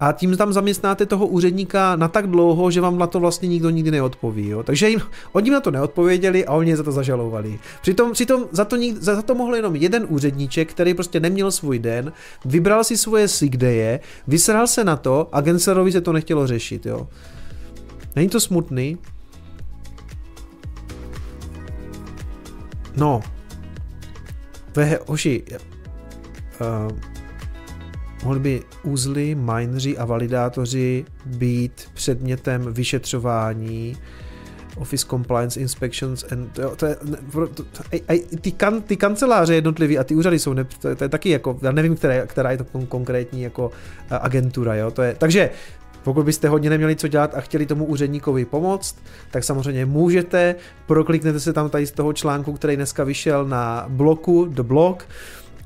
a 0.00 0.12
tím 0.12 0.36
tam 0.36 0.52
zaměstnáte 0.52 1.06
toho 1.06 1.26
úředníka 1.26 1.96
na 1.96 2.08
tak 2.08 2.26
dlouho, 2.26 2.70
že 2.70 2.80
vám 2.80 2.98
na 2.98 3.06
to 3.06 3.20
vlastně 3.20 3.48
nikdo 3.48 3.70
nikdy 3.70 3.90
neodpoví. 3.90 4.48
Jo? 4.48 4.62
Takže 4.62 4.88
jim, 4.88 5.00
oni 5.32 5.50
na 5.50 5.60
to 5.60 5.70
neodpověděli 5.70 6.46
a 6.46 6.52
oni 6.52 6.70
je 6.70 6.76
za 6.76 6.82
to 6.82 6.92
zažalovali. 6.92 7.58
Přitom, 7.82 8.12
přitom 8.12 8.44
za, 8.52 8.64
to, 8.64 8.76
za 8.92 9.22
to 9.22 9.34
mohl 9.34 9.56
jenom 9.56 9.76
jeden 9.76 10.06
úředníček, 10.08 10.70
který 10.70 10.94
prostě 10.94 11.20
neměl 11.20 11.50
svůj 11.50 11.78
den, 11.78 12.12
vybral 12.44 12.84
si 12.84 12.96
svoje 12.96 13.28
sick 13.28 13.56
daye, 13.56 14.00
vysral 14.26 14.66
se 14.66 14.84
na 14.84 14.96
to 14.96 15.28
a 15.32 15.40
Genserovi 15.40 15.92
se 15.92 16.00
to 16.00 16.12
nechtělo 16.12 16.46
řešit. 16.46 16.86
Jo? 16.86 17.08
Není 18.16 18.28
to 18.28 18.40
smutný? 18.40 18.98
No. 22.96 23.22
To 24.72 24.80
je, 24.80 25.00
uh, 26.60 26.98
mohli 28.24 28.40
by 28.40 28.62
úzly, 28.82 29.34
mineři 29.34 29.98
a 29.98 30.04
validátoři 30.04 31.04
být 31.26 31.88
předmětem 31.94 32.72
vyšetřování 32.72 33.96
Office 34.76 35.06
Compliance 35.06 35.60
Inspections 35.60 36.24
and, 36.32 36.52
to, 36.52 36.76
to 36.76 36.86
je, 36.86 36.96
to, 37.32 37.46
to, 37.48 37.64
a, 38.08 38.24
ty, 38.40 38.52
kan, 38.52 38.82
ty 38.82 38.96
kanceláře 38.96 39.54
jednotlivý 39.54 39.98
a 39.98 40.04
ty 40.04 40.14
úřady 40.14 40.38
jsou, 40.38 40.52
ne, 40.52 40.64
to, 40.64 40.96
to, 40.96 41.04
je 41.04 41.08
taky 41.08 41.30
jako, 41.30 41.58
já 41.62 41.72
nevím, 41.72 41.96
které, 41.96 42.26
která 42.26 42.50
je 42.50 42.58
to 42.58 42.64
konkrétní 42.88 43.42
jako 43.42 43.70
agentura, 44.10 44.74
jo, 44.74 44.90
to 44.90 45.02
je, 45.02 45.14
takže 45.14 45.50
pokud 46.06 46.24
byste 46.24 46.48
hodně 46.48 46.70
neměli 46.70 46.96
co 46.96 47.08
dělat 47.08 47.34
a 47.34 47.40
chtěli 47.40 47.66
tomu 47.66 47.84
úředníkovi 47.84 48.44
pomoct, 48.44 48.96
tak 49.30 49.44
samozřejmě 49.44 49.86
můžete, 49.86 50.54
prokliknete 50.86 51.40
se 51.40 51.52
tam 51.52 51.70
tady 51.70 51.86
z 51.86 51.92
toho 51.92 52.12
článku, 52.12 52.52
který 52.52 52.76
dneska 52.76 53.04
vyšel 53.04 53.44
na 53.44 53.86
bloku, 53.88 54.44
The 54.44 54.62
Blog, 54.62 55.08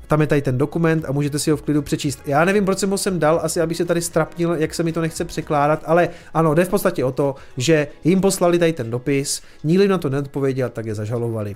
tam 0.07 0.21
je 0.21 0.27
tady 0.27 0.41
ten 0.41 0.57
dokument 0.57 1.05
a 1.07 1.11
můžete 1.11 1.39
si 1.39 1.51
ho 1.51 1.57
v 1.57 1.61
klidu 1.61 1.81
přečíst. 1.81 2.21
Já 2.25 2.45
nevím, 2.45 2.65
proč 2.65 2.79
jsem 2.79 2.89
ho 2.89 2.97
sem 2.97 3.19
dal, 3.19 3.39
asi 3.43 3.61
abych 3.61 3.77
se 3.77 3.85
tady 3.85 4.01
strapnil, 4.01 4.53
jak 4.53 4.73
se 4.73 4.83
mi 4.83 4.91
to 4.91 5.01
nechce 5.01 5.25
překládat, 5.25 5.83
ale 5.85 6.09
ano, 6.33 6.53
jde 6.53 6.65
v 6.65 6.69
podstatě 6.69 7.05
o 7.05 7.11
to, 7.11 7.35
že 7.57 7.87
jim 8.03 8.21
poslali 8.21 8.59
tady 8.59 8.73
ten 8.73 8.91
dopis, 8.91 9.41
nikdo 9.63 9.87
na 9.87 9.97
to 9.97 10.09
neodpověděl, 10.09 10.69
tak 10.69 10.85
je 10.85 10.95
zažalovali. 10.95 11.55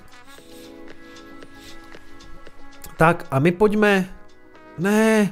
Tak 2.98 3.28
a 3.32 3.40
my 3.40 3.52
pojďme... 3.52 4.10
Ne, 4.78 5.32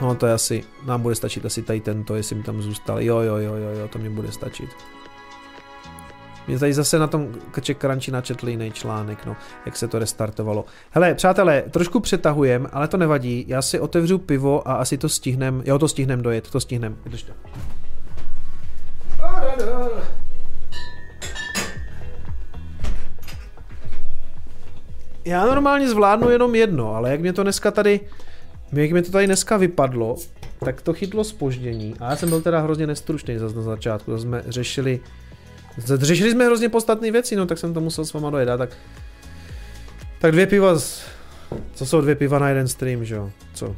No 0.00 0.14
to 0.14 0.26
je 0.26 0.32
asi, 0.32 0.64
nám 0.86 1.02
bude 1.02 1.14
stačit 1.14 1.44
asi 1.44 1.62
tady 1.62 1.80
tento, 1.80 2.14
jestli 2.14 2.36
mi 2.36 2.42
tam 2.42 2.62
zůstal. 2.62 3.00
Jo, 3.00 3.18
jo, 3.18 3.36
jo, 3.36 3.54
jo, 3.54 3.70
jo, 3.80 3.88
to 3.88 3.98
mi 3.98 4.10
bude 4.10 4.32
stačit. 4.32 4.70
Mě 6.46 6.58
tady 6.58 6.74
zase 6.74 6.98
na 6.98 7.06
tom 7.06 7.34
Krček 7.50 7.78
Crunchy 7.80 8.10
načetl 8.10 8.48
jiný 8.48 8.72
článek, 8.72 9.26
no, 9.26 9.36
jak 9.66 9.76
se 9.76 9.88
to 9.88 9.98
restartovalo. 9.98 10.64
Hele, 10.90 11.14
přátelé, 11.14 11.62
trošku 11.62 12.00
přetahujem, 12.00 12.68
ale 12.72 12.88
to 12.88 12.96
nevadí. 12.96 13.44
Já 13.48 13.62
si 13.62 13.80
otevřu 13.80 14.18
pivo 14.18 14.68
a 14.68 14.74
asi 14.74 14.98
to 14.98 15.08
stihnem, 15.08 15.62
jo, 15.66 15.78
to 15.78 15.88
stihnem 15.88 16.22
dojet, 16.22 16.50
to 16.50 16.60
stihnem. 16.60 16.96
Vydrž. 17.04 17.26
Já 25.24 25.46
normálně 25.46 25.88
zvládnu 25.88 26.30
jenom 26.30 26.54
jedno, 26.54 26.94
ale 26.94 27.10
jak 27.10 27.20
mě 27.20 27.32
to 27.32 27.42
dneska 27.42 27.70
tady 27.70 28.00
jak 28.72 28.90
mi 28.90 29.02
to 29.02 29.10
tady 29.10 29.26
dneska 29.26 29.56
vypadlo, 29.56 30.16
tak 30.64 30.82
to 30.82 30.92
chytlo 30.92 31.24
spoždění. 31.24 31.94
A 32.00 32.10
já 32.10 32.16
jsem 32.16 32.28
byl 32.28 32.40
teda 32.40 32.60
hrozně 32.60 32.86
nestručný 32.86 33.38
zase 33.38 33.56
na 33.56 33.62
začátku, 33.62 34.10
zase 34.10 34.22
jsme 34.22 34.42
řešili 34.46 35.00
Řešili 35.78 36.30
jsme 36.30 36.44
hrozně 36.46 36.68
podstatné 36.68 37.10
věci, 37.10 37.36
no 37.36 37.46
tak 37.46 37.58
jsem 37.58 37.74
to 37.74 37.80
musel 37.80 38.04
s 38.04 38.12
váma 38.12 38.30
dojedat, 38.30 38.56
tak 38.56 38.70
tak 40.18 40.32
dvě 40.32 40.46
piva, 40.46 40.78
z... 40.78 41.04
co 41.74 41.86
jsou 41.86 42.00
dvě 42.00 42.14
piva 42.14 42.38
na 42.38 42.48
jeden 42.48 42.68
stream, 42.68 43.04
že 43.04 43.14
jo, 43.14 43.30
co? 43.54 43.76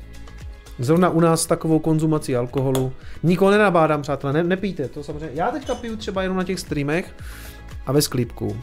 Zrovna 0.78 1.10
u 1.10 1.20
nás 1.20 1.46
takovou 1.46 1.78
konzumací 1.78 2.36
alkoholu. 2.36 2.92
Nikoho 3.22 3.50
nenabádám, 3.50 4.02
přátelé, 4.02 4.32
ne, 4.32 4.44
nepijte, 4.44 4.88
to 4.88 5.04
samozřejmě. 5.04 5.30
Já 5.34 5.50
teďka 5.50 5.74
piju 5.74 5.96
třeba 5.96 6.22
jenom 6.22 6.38
na 6.38 6.44
těch 6.44 6.60
streamech 6.60 7.14
a 7.86 7.92
ve 7.92 8.02
sklípku. 8.02 8.60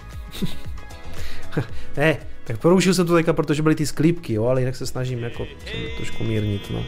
ne, 1.98 2.18
tak 2.46 2.58
porušil 2.58 2.94
jsem 2.94 3.08
to 3.08 3.14
teďka, 3.14 3.34
protože 3.34 3.62
byly 3.62 3.76
ty 3.76 3.86
sklípky, 3.86 4.34
jo, 4.34 4.46
ale 4.46 4.62
jinak 4.62 4.76
se 4.76 4.86
snažím 4.86 5.20
jako 5.20 5.46
trošku 5.98 6.24
mírnit, 6.24 6.72
no. 6.72 6.84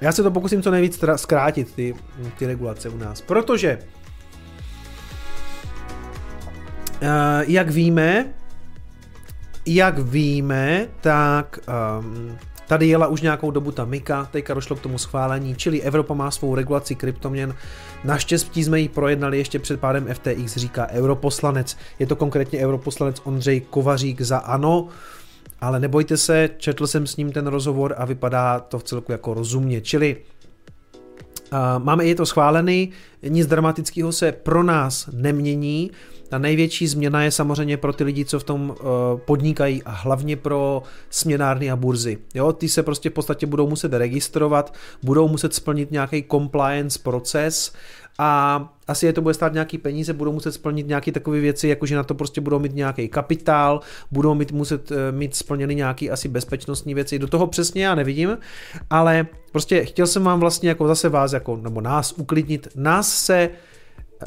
Já 0.00 0.12
se 0.12 0.22
to 0.22 0.30
pokusím 0.30 0.62
co 0.62 0.70
nejvíc 0.70 1.04
zkrátit, 1.16 1.74
ty, 1.74 1.94
ty 2.38 2.46
regulace 2.46 2.88
u 2.88 2.96
nás, 2.96 3.20
protože 3.20 3.78
uh, 7.02 7.08
jak 7.46 7.70
víme, 7.70 8.34
jak 9.66 9.98
víme, 9.98 10.88
tak 11.00 11.58
um, 11.98 12.38
Tady 12.66 12.86
jela 12.86 13.06
už 13.06 13.20
nějakou 13.20 13.50
dobu 13.50 13.72
ta 13.72 13.84
Mika, 13.84 14.28
teďka 14.30 14.54
došlo 14.54 14.76
k 14.76 14.80
tomu 14.80 14.98
schválení, 14.98 15.54
čili 15.54 15.82
Evropa 15.82 16.14
má 16.14 16.30
svou 16.30 16.54
regulaci 16.54 16.94
kryptoměn. 16.94 17.54
Naštěstí 18.04 18.64
jsme 18.64 18.80
ji 18.80 18.88
projednali 18.88 19.38
ještě 19.38 19.58
před 19.58 19.80
pádem 19.80 20.06
FTX, 20.14 20.56
říká 20.56 20.88
europoslanec. 20.90 21.76
Je 21.98 22.06
to 22.06 22.16
konkrétně 22.16 22.58
europoslanec 22.58 23.20
Ondřej 23.24 23.60
Kovařík 23.60 24.20
za 24.20 24.38
ANO, 24.38 24.88
ale 25.60 25.80
nebojte 25.80 26.16
se, 26.16 26.50
četl 26.56 26.86
jsem 26.86 27.06
s 27.06 27.16
ním 27.16 27.32
ten 27.32 27.46
rozhovor 27.46 27.94
a 27.98 28.04
vypadá 28.04 28.60
to 28.60 28.78
v 28.78 28.82
celku 28.82 29.12
jako 29.12 29.34
rozumně. 29.34 29.80
Čili 29.80 30.16
máme 31.78 32.04
je 32.04 32.14
to 32.14 32.26
schválený, 32.26 32.90
nic 33.28 33.46
dramatického 33.46 34.12
se 34.12 34.32
pro 34.32 34.62
nás 34.62 35.08
nemění, 35.12 35.90
ta 36.34 36.38
největší 36.38 36.86
změna 36.86 37.22
je 37.22 37.30
samozřejmě 37.30 37.76
pro 37.76 37.92
ty 37.92 38.04
lidi, 38.04 38.24
co 38.24 38.38
v 38.38 38.44
tom 38.44 38.70
uh, 38.70 38.76
podnikají 39.24 39.82
a 39.82 39.90
hlavně 39.90 40.36
pro 40.36 40.82
směnárny 41.10 41.70
a 41.70 41.76
burzy. 41.76 42.18
Jo, 42.34 42.52
ty 42.52 42.68
se 42.68 42.82
prostě 42.82 43.10
v 43.10 43.12
podstatě 43.12 43.46
budou 43.46 43.68
muset 43.68 43.92
registrovat, 43.92 44.74
budou 45.02 45.28
muset 45.28 45.54
splnit 45.54 45.90
nějaký 45.90 46.24
compliance 46.30 46.98
proces 46.98 47.72
a 48.18 48.60
asi 48.88 49.06
je 49.06 49.12
to 49.12 49.22
bude 49.22 49.34
stát 49.34 49.52
nějaký 49.52 49.78
peníze, 49.78 50.12
budou 50.12 50.32
muset 50.32 50.52
splnit 50.52 50.88
nějaké 50.88 51.12
takové 51.12 51.40
věci, 51.40 51.68
jako 51.68 51.86
že 51.86 51.96
na 51.96 52.02
to 52.02 52.14
prostě 52.14 52.40
budou 52.40 52.58
mít 52.58 52.74
nějaký 52.74 53.08
kapitál, 53.08 53.80
budou 54.10 54.34
mít, 54.34 54.52
muset 54.52 54.92
eh, 54.92 55.12
mít 55.12 55.34
splněny 55.36 55.74
nějaké 55.74 56.10
asi 56.10 56.28
bezpečnostní 56.28 56.94
věci. 56.94 57.18
Do 57.18 57.26
toho 57.26 57.46
přesně 57.46 57.84
já 57.84 57.94
nevidím, 57.94 58.38
ale 58.90 59.26
prostě 59.52 59.84
chtěl 59.84 60.06
jsem 60.06 60.24
vám 60.24 60.40
vlastně 60.40 60.68
jako 60.68 60.88
zase 60.88 61.08
vás, 61.08 61.32
jako, 61.32 61.56
nebo 61.56 61.80
nás 61.80 62.12
uklidnit. 62.12 62.68
Nás 62.74 63.18
se 63.18 63.50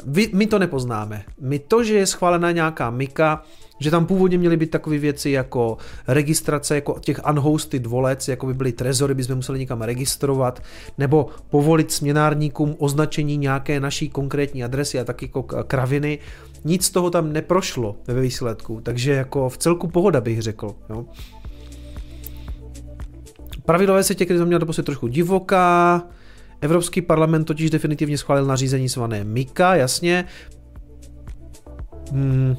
vy, 0.06 0.30
my 0.32 0.46
to 0.46 0.58
nepoznáme. 0.58 1.24
My 1.40 1.58
to, 1.58 1.84
že 1.84 1.94
je 1.94 2.06
schválená 2.06 2.52
nějaká 2.52 2.90
mika, 2.90 3.42
že 3.80 3.90
tam 3.90 4.06
původně 4.06 4.38
měly 4.38 4.56
být 4.56 4.70
takové 4.70 4.98
věci 4.98 5.30
jako 5.30 5.76
registrace 6.08 6.74
jako 6.74 6.98
těch 7.00 7.20
unhosted 7.30 7.86
volec, 7.86 8.28
jako 8.28 8.46
by 8.46 8.54
byly 8.54 8.72
trezory, 8.72 9.14
bychom 9.14 9.36
museli 9.36 9.58
někam 9.58 9.82
registrovat, 9.82 10.62
nebo 10.98 11.26
povolit 11.50 11.92
směnárníkům 11.92 12.76
označení 12.78 13.36
nějaké 13.36 13.80
naší 13.80 14.08
konkrétní 14.08 14.64
adresy 14.64 15.00
a 15.00 15.04
taky 15.04 15.26
jako 15.26 15.42
kraviny. 15.42 16.18
Nic 16.64 16.84
z 16.84 16.90
toho 16.90 17.10
tam 17.10 17.32
neprošlo 17.32 17.96
ve 18.06 18.20
výsledku, 18.20 18.80
takže 18.82 19.12
jako 19.12 19.48
v 19.48 19.58
celku 19.58 19.88
pohoda 19.88 20.20
bych 20.20 20.42
řekl. 20.42 20.74
Jo. 20.90 21.06
Pravidla 23.64 23.94
ve 23.94 24.02
světě 24.02 24.26
kryptoměn 24.26 24.60
doposud 24.60 24.86
trošku 24.86 25.08
divoká, 25.08 26.02
Evropský 26.60 27.02
parlament 27.02 27.44
totiž 27.44 27.70
definitivně 27.70 28.18
schválil 28.18 28.44
nařízení 28.44 28.88
zvané 28.88 29.24
MIKA, 29.24 29.74
jasně. 29.74 30.24
Hmm, 32.12 32.56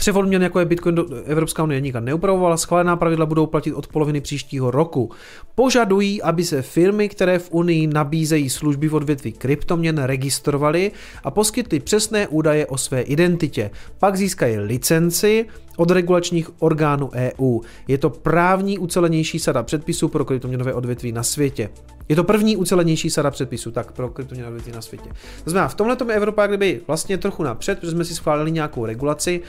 Převod 0.00 0.26
měn 0.26 0.42
jako 0.42 0.58
je 0.58 0.64
Bitcoin 0.64 0.94
do 0.94 1.06
Evropská 1.24 1.62
unie 1.62 1.80
nikam 1.80 2.04
neupravovala, 2.04 2.56
schválená 2.56 2.96
pravidla 2.96 3.26
budou 3.26 3.46
platit 3.46 3.72
od 3.72 3.86
poloviny 3.86 4.20
příštího 4.20 4.70
roku. 4.70 5.10
Požadují, 5.54 6.22
aby 6.22 6.44
se 6.44 6.62
firmy, 6.62 7.08
které 7.08 7.38
v 7.38 7.48
Unii 7.50 7.86
nabízejí 7.86 8.50
služby 8.50 8.88
v 8.88 8.94
odvětví 8.94 9.32
kryptoměn, 9.32 9.98
registrovaly 10.02 10.92
a 11.24 11.30
poskytly 11.30 11.80
přesné 11.80 12.28
údaje 12.28 12.66
o 12.66 12.78
své 12.78 13.00
identitě. 13.00 13.70
Pak 13.98 14.16
získají 14.16 14.58
licenci 14.58 15.46
od 15.76 15.90
regulačních 15.90 16.62
orgánů 16.62 17.10
EU. 17.14 17.60
Je 17.88 17.98
to 17.98 18.10
právní 18.10 18.78
ucelenější 18.78 19.38
sada 19.38 19.62
předpisů 19.62 20.08
pro 20.08 20.24
kryptoměnové 20.24 20.74
odvětví 20.74 21.12
na 21.12 21.22
světě. 21.22 21.68
Je 22.10 22.16
to 22.16 22.24
první 22.24 22.56
ucelenější 22.56 23.10
sada 23.10 23.30
předpisů, 23.30 23.70
tak 23.70 23.92
pro 23.92 24.06
odvětví 24.46 24.72
na 24.72 24.82
světě. 24.82 25.08
To 25.44 25.50
znamená, 25.50 25.68
v 25.68 25.74
tomhle 25.74 25.96
je 26.08 26.14
Evropa 26.14 26.46
kdyby 26.46 26.80
vlastně 26.86 27.18
trochu 27.18 27.42
napřed, 27.42 27.78
protože 27.78 27.90
jsme 27.90 28.04
si 28.04 28.14
schválili 28.14 28.52
nějakou 28.52 28.86
regulaci, 28.86 29.40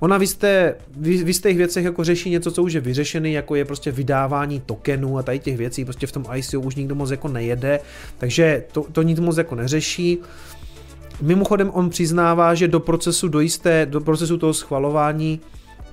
Ona 0.00 0.18
v, 0.18 0.20
jisté, 0.20 0.74
v 0.96 1.28
jistých 1.28 1.56
věcech 1.56 1.84
jako 1.84 2.04
řeší 2.04 2.30
něco, 2.30 2.50
co 2.50 2.62
už 2.62 2.72
je 2.72 2.80
vyřešený, 2.80 3.32
jako 3.32 3.54
je 3.54 3.64
prostě 3.64 3.92
vydávání 3.92 4.60
tokenů 4.60 5.18
a 5.18 5.22
tady 5.22 5.38
těch 5.38 5.56
věcí, 5.56 5.84
prostě 5.84 6.06
v 6.06 6.12
tom 6.12 6.24
ICO 6.34 6.60
už 6.60 6.74
nikdo 6.74 6.94
moc 6.94 7.10
jako 7.10 7.28
nejede, 7.28 7.80
takže 8.18 8.64
to, 8.72 8.86
to 8.92 9.02
nic 9.02 9.20
moc 9.20 9.36
jako 9.36 9.54
neřeší. 9.54 10.18
Mimochodem 11.22 11.70
on 11.70 11.90
přiznává, 11.90 12.54
že 12.54 12.68
do 12.68 12.80
procesu, 12.80 13.28
do 13.28 13.40
jisté, 13.40 13.86
do 13.86 14.00
procesu 14.00 14.38
toho 14.38 14.54
schvalování 14.54 15.40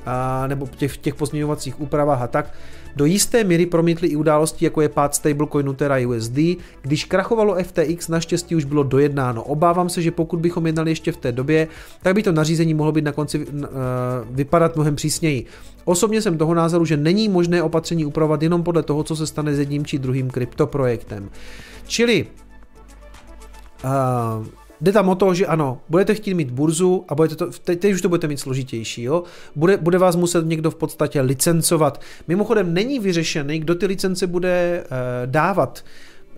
a, 0.05 0.47
nebo 0.47 0.67
těch, 0.67 0.97
těch 0.97 1.15
pozměňovacích 1.15 1.81
úpravách 1.81 2.21
a 2.21 2.27
tak, 2.27 2.53
do 2.97 3.05
jisté 3.05 3.43
míry 3.43 3.65
promítly 3.65 4.07
i 4.07 4.15
události, 4.15 4.65
jako 4.65 4.81
je 4.81 4.89
pád 4.89 5.15
stablecoinu 5.15 5.73
Terra 5.73 6.07
USD. 6.07 6.37
Když 6.81 7.05
krachovalo 7.05 7.55
FTX, 7.63 8.07
naštěstí 8.07 8.55
už 8.55 8.65
bylo 8.65 8.83
dojednáno. 8.83 9.43
Obávám 9.43 9.89
se, 9.89 10.01
že 10.01 10.11
pokud 10.11 10.39
bychom 10.39 10.67
jednali 10.67 10.91
ještě 10.91 11.11
v 11.11 11.17
té 11.17 11.31
době, 11.31 11.67
tak 12.01 12.15
by 12.15 12.23
to 12.23 12.31
nařízení 12.31 12.73
mohlo 12.73 12.91
být 12.91 13.03
na 13.03 13.11
konci 13.11 13.45
uh, 13.45 13.67
vypadat 14.29 14.75
mnohem 14.75 14.95
přísněji. 14.95 15.45
Osobně 15.85 16.21
jsem 16.21 16.37
toho 16.37 16.53
názoru, 16.53 16.85
že 16.85 16.97
není 16.97 17.29
možné 17.29 17.63
opatření 17.63 18.05
upravovat 18.05 18.43
jenom 18.43 18.63
podle 18.63 18.83
toho, 18.83 19.03
co 19.03 19.15
se 19.15 19.27
stane 19.27 19.55
s 19.55 19.59
jedním 19.59 19.85
či 19.85 19.99
druhým 19.99 20.29
kryptoprojektem. 20.29 21.29
Čili 21.87 22.25
uh, 23.83 24.45
Jde 24.81 24.91
tam 24.91 25.09
o 25.09 25.15
to, 25.15 25.33
že 25.33 25.45
ano, 25.45 25.81
budete 25.89 26.15
chtít 26.15 26.33
mít 26.33 26.51
burzu 26.51 27.05
a 27.07 27.15
budete 27.15 27.35
to, 27.35 27.47
teď, 27.63 27.79
teď 27.79 27.93
už 27.93 28.01
to 28.01 28.09
budete 28.09 28.27
mít 28.27 28.39
složitější, 28.39 29.03
jo? 29.03 29.23
Bude, 29.55 29.77
bude 29.77 29.97
vás 29.97 30.15
muset 30.15 30.45
někdo 30.45 30.71
v 30.71 30.75
podstatě 30.75 31.21
licencovat. 31.21 32.01
Mimochodem 32.27 32.73
není 32.73 32.99
vyřešený, 32.99 33.59
kdo 33.59 33.75
ty 33.75 33.85
licence 33.85 34.27
bude 34.27 34.83
uh, 34.83 35.31
dávat. 35.31 35.83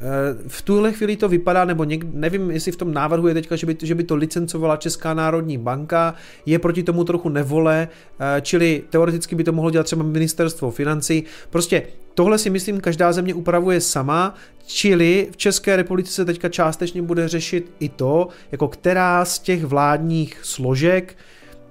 Eh, 0.01 0.37
v 0.47 0.61
tuhle 0.61 0.93
chvíli 0.93 1.15
to 1.15 1.29
vypadá, 1.29 1.65
nebo 1.65 1.83
něk, 1.83 2.05
nevím, 2.13 2.51
jestli 2.51 2.71
v 2.71 2.75
tom 2.75 2.93
návrhu 2.93 3.27
je 3.27 3.33
teďka, 3.33 3.55
že 3.55 3.65
by, 3.65 3.77
že 3.81 3.95
by 3.95 4.03
to 4.03 4.15
licencovala 4.15 4.77
Česká 4.77 5.13
národní 5.13 5.57
banka, 5.57 6.15
je 6.45 6.59
proti 6.59 6.83
tomu 6.83 7.03
trochu 7.03 7.29
nevole, 7.29 7.87
eh, 8.19 8.41
čili 8.41 8.83
teoreticky 8.89 9.35
by 9.35 9.43
to 9.43 9.51
mohlo 9.51 9.71
dělat 9.71 9.83
třeba 9.83 10.03
ministerstvo 10.03 10.71
financí. 10.71 11.23
Prostě 11.49 11.83
tohle 12.13 12.37
si 12.37 12.49
myslím 12.49 12.81
každá 12.81 13.13
země 13.13 13.33
upravuje 13.33 13.81
sama, 13.81 14.35
čili 14.65 15.27
v 15.31 15.37
České 15.37 15.75
republice 15.75 16.11
se 16.13 16.25
teďka 16.25 16.49
částečně 16.49 17.01
bude 17.01 17.27
řešit 17.27 17.71
i 17.79 17.89
to, 17.89 18.27
jako 18.51 18.67
která 18.67 19.25
z 19.25 19.39
těch 19.39 19.65
vládních 19.65 20.39
složek 20.41 21.15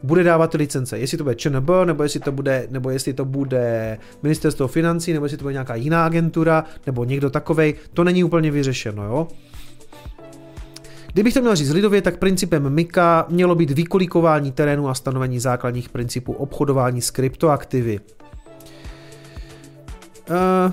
bude 0.02 0.22
dávat 0.24 0.54
licence. 0.54 0.98
Jestli 0.98 1.18
to 1.18 1.24
bude 1.24 1.34
ČNB, 1.34 1.70
nebo 1.84 2.02
jestli 2.02 2.20
to 2.20 2.32
bude, 2.32 2.66
nebo 2.70 2.90
jestli 2.90 3.12
to 3.12 3.24
bude 3.24 3.98
ministerstvo 4.22 4.68
financí, 4.68 5.12
nebo 5.12 5.24
jestli 5.24 5.38
to 5.38 5.44
bude 5.44 5.52
nějaká 5.52 5.74
jiná 5.74 6.06
agentura, 6.06 6.64
nebo 6.86 7.04
někdo 7.04 7.30
takovej, 7.30 7.74
to 7.94 8.04
není 8.04 8.24
úplně 8.24 8.50
vyřešeno, 8.50 9.04
jo. 9.04 9.28
Kdybych 11.12 11.34
to 11.34 11.40
měl 11.40 11.56
říct 11.56 11.70
lidově, 11.70 12.02
tak 12.02 12.18
principem 12.18 12.70
MIKA 12.70 13.26
mělo 13.28 13.54
být 13.54 13.70
vykolíkování 13.70 14.52
terénu 14.52 14.88
a 14.88 14.94
stanovení 14.94 15.40
základních 15.40 15.88
principů 15.88 16.32
obchodování 16.32 17.02
s 17.02 17.10
kryptoaktivy. 17.10 18.00
Uh, 20.30 20.72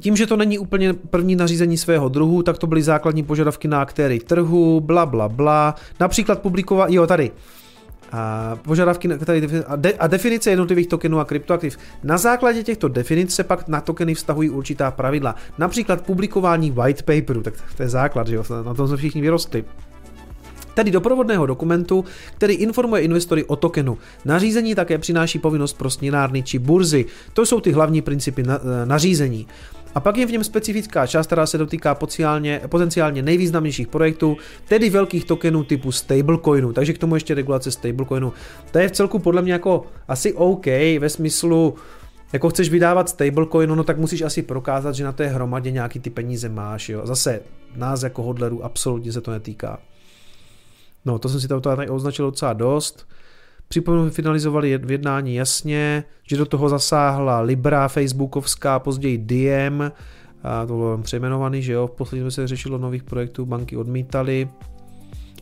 tím, 0.00 0.16
že 0.16 0.26
to 0.26 0.36
není 0.36 0.58
úplně 0.58 0.92
první 0.92 1.36
nařízení 1.36 1.76
svého 1.76 2.08
druhu, 2.08 2.42
tak 2.42 2.58
to 2.58 2.66
byly 2.66 2.82
základní 2.82 3.22
požadavky 3.22 3.68
na 3.68 3.80
aktéry 3.80 4.18
trhu, 4.18 4.80
bla 4.80 5.06
bla 5.06 5.28
bla. 5.28 5.74
Například 6.00 6.42
publikovat, 6.42 6.90
jo 6.90 7.06
tady, 7.06 7.30
a 8.12 8.56
požadavky 8.62 9.08
a, 9.66 9.76
de, 9.76 9.92
a 9.92 10.06
definice 10.06 10.50
jednotlivých 10.50 10.86
tokenů 10.86 11.18
a 11.18 11.24
kryptoaktiv. 11.24 11.78
Na 12.04 12.18
základě 12.18 12.62
těchto 12.62 12.88
definic 12.88 13.34
se 13.34 13.44
pak 13.44 13.68
na 13.68 13.80
tokeny 13.80 14.14
vztahují 14.14 14.50
určitá 14.50 14.90
pravidla. 14.90 15.34
Například 15.58 16.06
publikování 16.06 16.70
white 16.70 17.02
paperu, 17.02 17.42
tak 17.42 17.54
to 17.76 17.82
je 17.82 17.88
základ, 17.88 18.28
že 18.28 18.34
jo, 18.34 18.44
na 18.64 18.74
tom 18.74 18.88
jsme 18.88 18.96
všichni 18.96 19.20
vyrostli 19.20 19.64
tedy 20.76 20.90
doprovodného 20.90 21.46
dokumentu, 21.46 22.04
který 22.36 22.54
informuje 22.54 23.02
investory 23.02 23.44
o 23.44 23.56
tokenu. 23.56 23.98
Nařízení 24.24 24.74
také 24.74 24.98
přináší 24.98 25.38
povinnost 25.38 25.72
pro 25.72 25.90
směnárny 25.90 26.42
či 26.42 26.58
burzy. 26.58 27.04
To 27.32 27.46
jsou 27.46 27.60
ty 27.60 27.72
hlavní 27.72 28.02
principy 28.02 28.42
na, 28.42 28.60
e, 28.82 28.86
nařízení. 28.86 29.46
A 29.96 30.00
pak 30.00 30.16
je 30.16 30.26
v 30.26 30.32
něm 30.32 30.44
specifická 30.44 31.06
část, 31.06 31.26
která 31.26 31.46
se 31.46 31.58
dotýká 31.58 31.94
potenciálně, 31.94 32.60
potenciálně 32.66 33.22
nejvýznamnějších 33.22 33.88
projektů, 33.88 34.36
tedy 34.68 34.90
velkých 34.90 35.24
tokenů 35.24 35.64
typu 35.64 35.92
stablecoinu. 35.92 36.72
Takže 36.72 36.92
k 36.92 36.98
tomu 36.98 37.14
ještě 37.14 37.34
regulace 37.34 37.70
stablecoinu. 37.70 38.32
To 38.70 38.78
je 38.78 38.88
v 38.88 38.92
celku 38.92 39.18
podle 39.18 39.42
mě 39.42 39.52
jako 39.52 39.86
asi 40.08 40.32
OK 40.32 40.66
ve 40.98 41.08
smyslu, 41.08 41.74
jako 42.32 42.48
chceš 42.48 42.70
vydávat 42.70 43.08
stablecoin, 43.08 43.70
no 43.70 43.84
tak 43.84 43.98
musíš 43.98 44.22
asi 44.22 44.42
prokázat, 44.42 44.94
že 44.94 45.04
na 45.04 45.12
té 45.12 45.26
hromadě 45.26 45.70
nějaký 45.70 46.00
ty 46.00 46.10
peníze 46.10 46.48
máš. 46.48 46.88
Jo. 46.88 47.00
Zase 47.04 47.40
nás 47.76 48.02
jako 48.02 48.22
hodlerů 48.22 48.64
absolutně 48.64 49.12
se 49.12 49.20
to 49.20 49.30
netýká. 49.30 49.78
No, 51.04 51.18
to 51.18 51.28
jsem 51.28 51.40
si 51.40 51.48
tady 51.48 51.88
označil 51.90 52.24
docela 52.24 52.52
dost. 52.52 53.06
Připomenu, 53.68 54.10
finalizovali 54.10 54.78
v 54.78 54.90
jednání 54.90 55.34
jasně, 55.34 56.04
že 56.28 56.36
do 56.36 56.46
toho 56.46 56.68
zasáhla 56.68 57.40
Libra, 57.40 57.88
Facebookovská, 57.88 58.78
později 58.78 59.18
Diem, 59.18 59.92
a 60.42 60.66
to 60.66 60.74
bylo 60.74 60.98
přejmenovaný, 60.98 61.62
že 61.62 61.72
jo, 61.72 61.86
v 61.86 61.90
posledním 61.90 62.30
se 62.30 62.46
řešilo 62.46 62.78
nových 62.78 63.02
projektů, 63.02 63.46
banky 63.46 63.76
odmítali. 63.76 64.48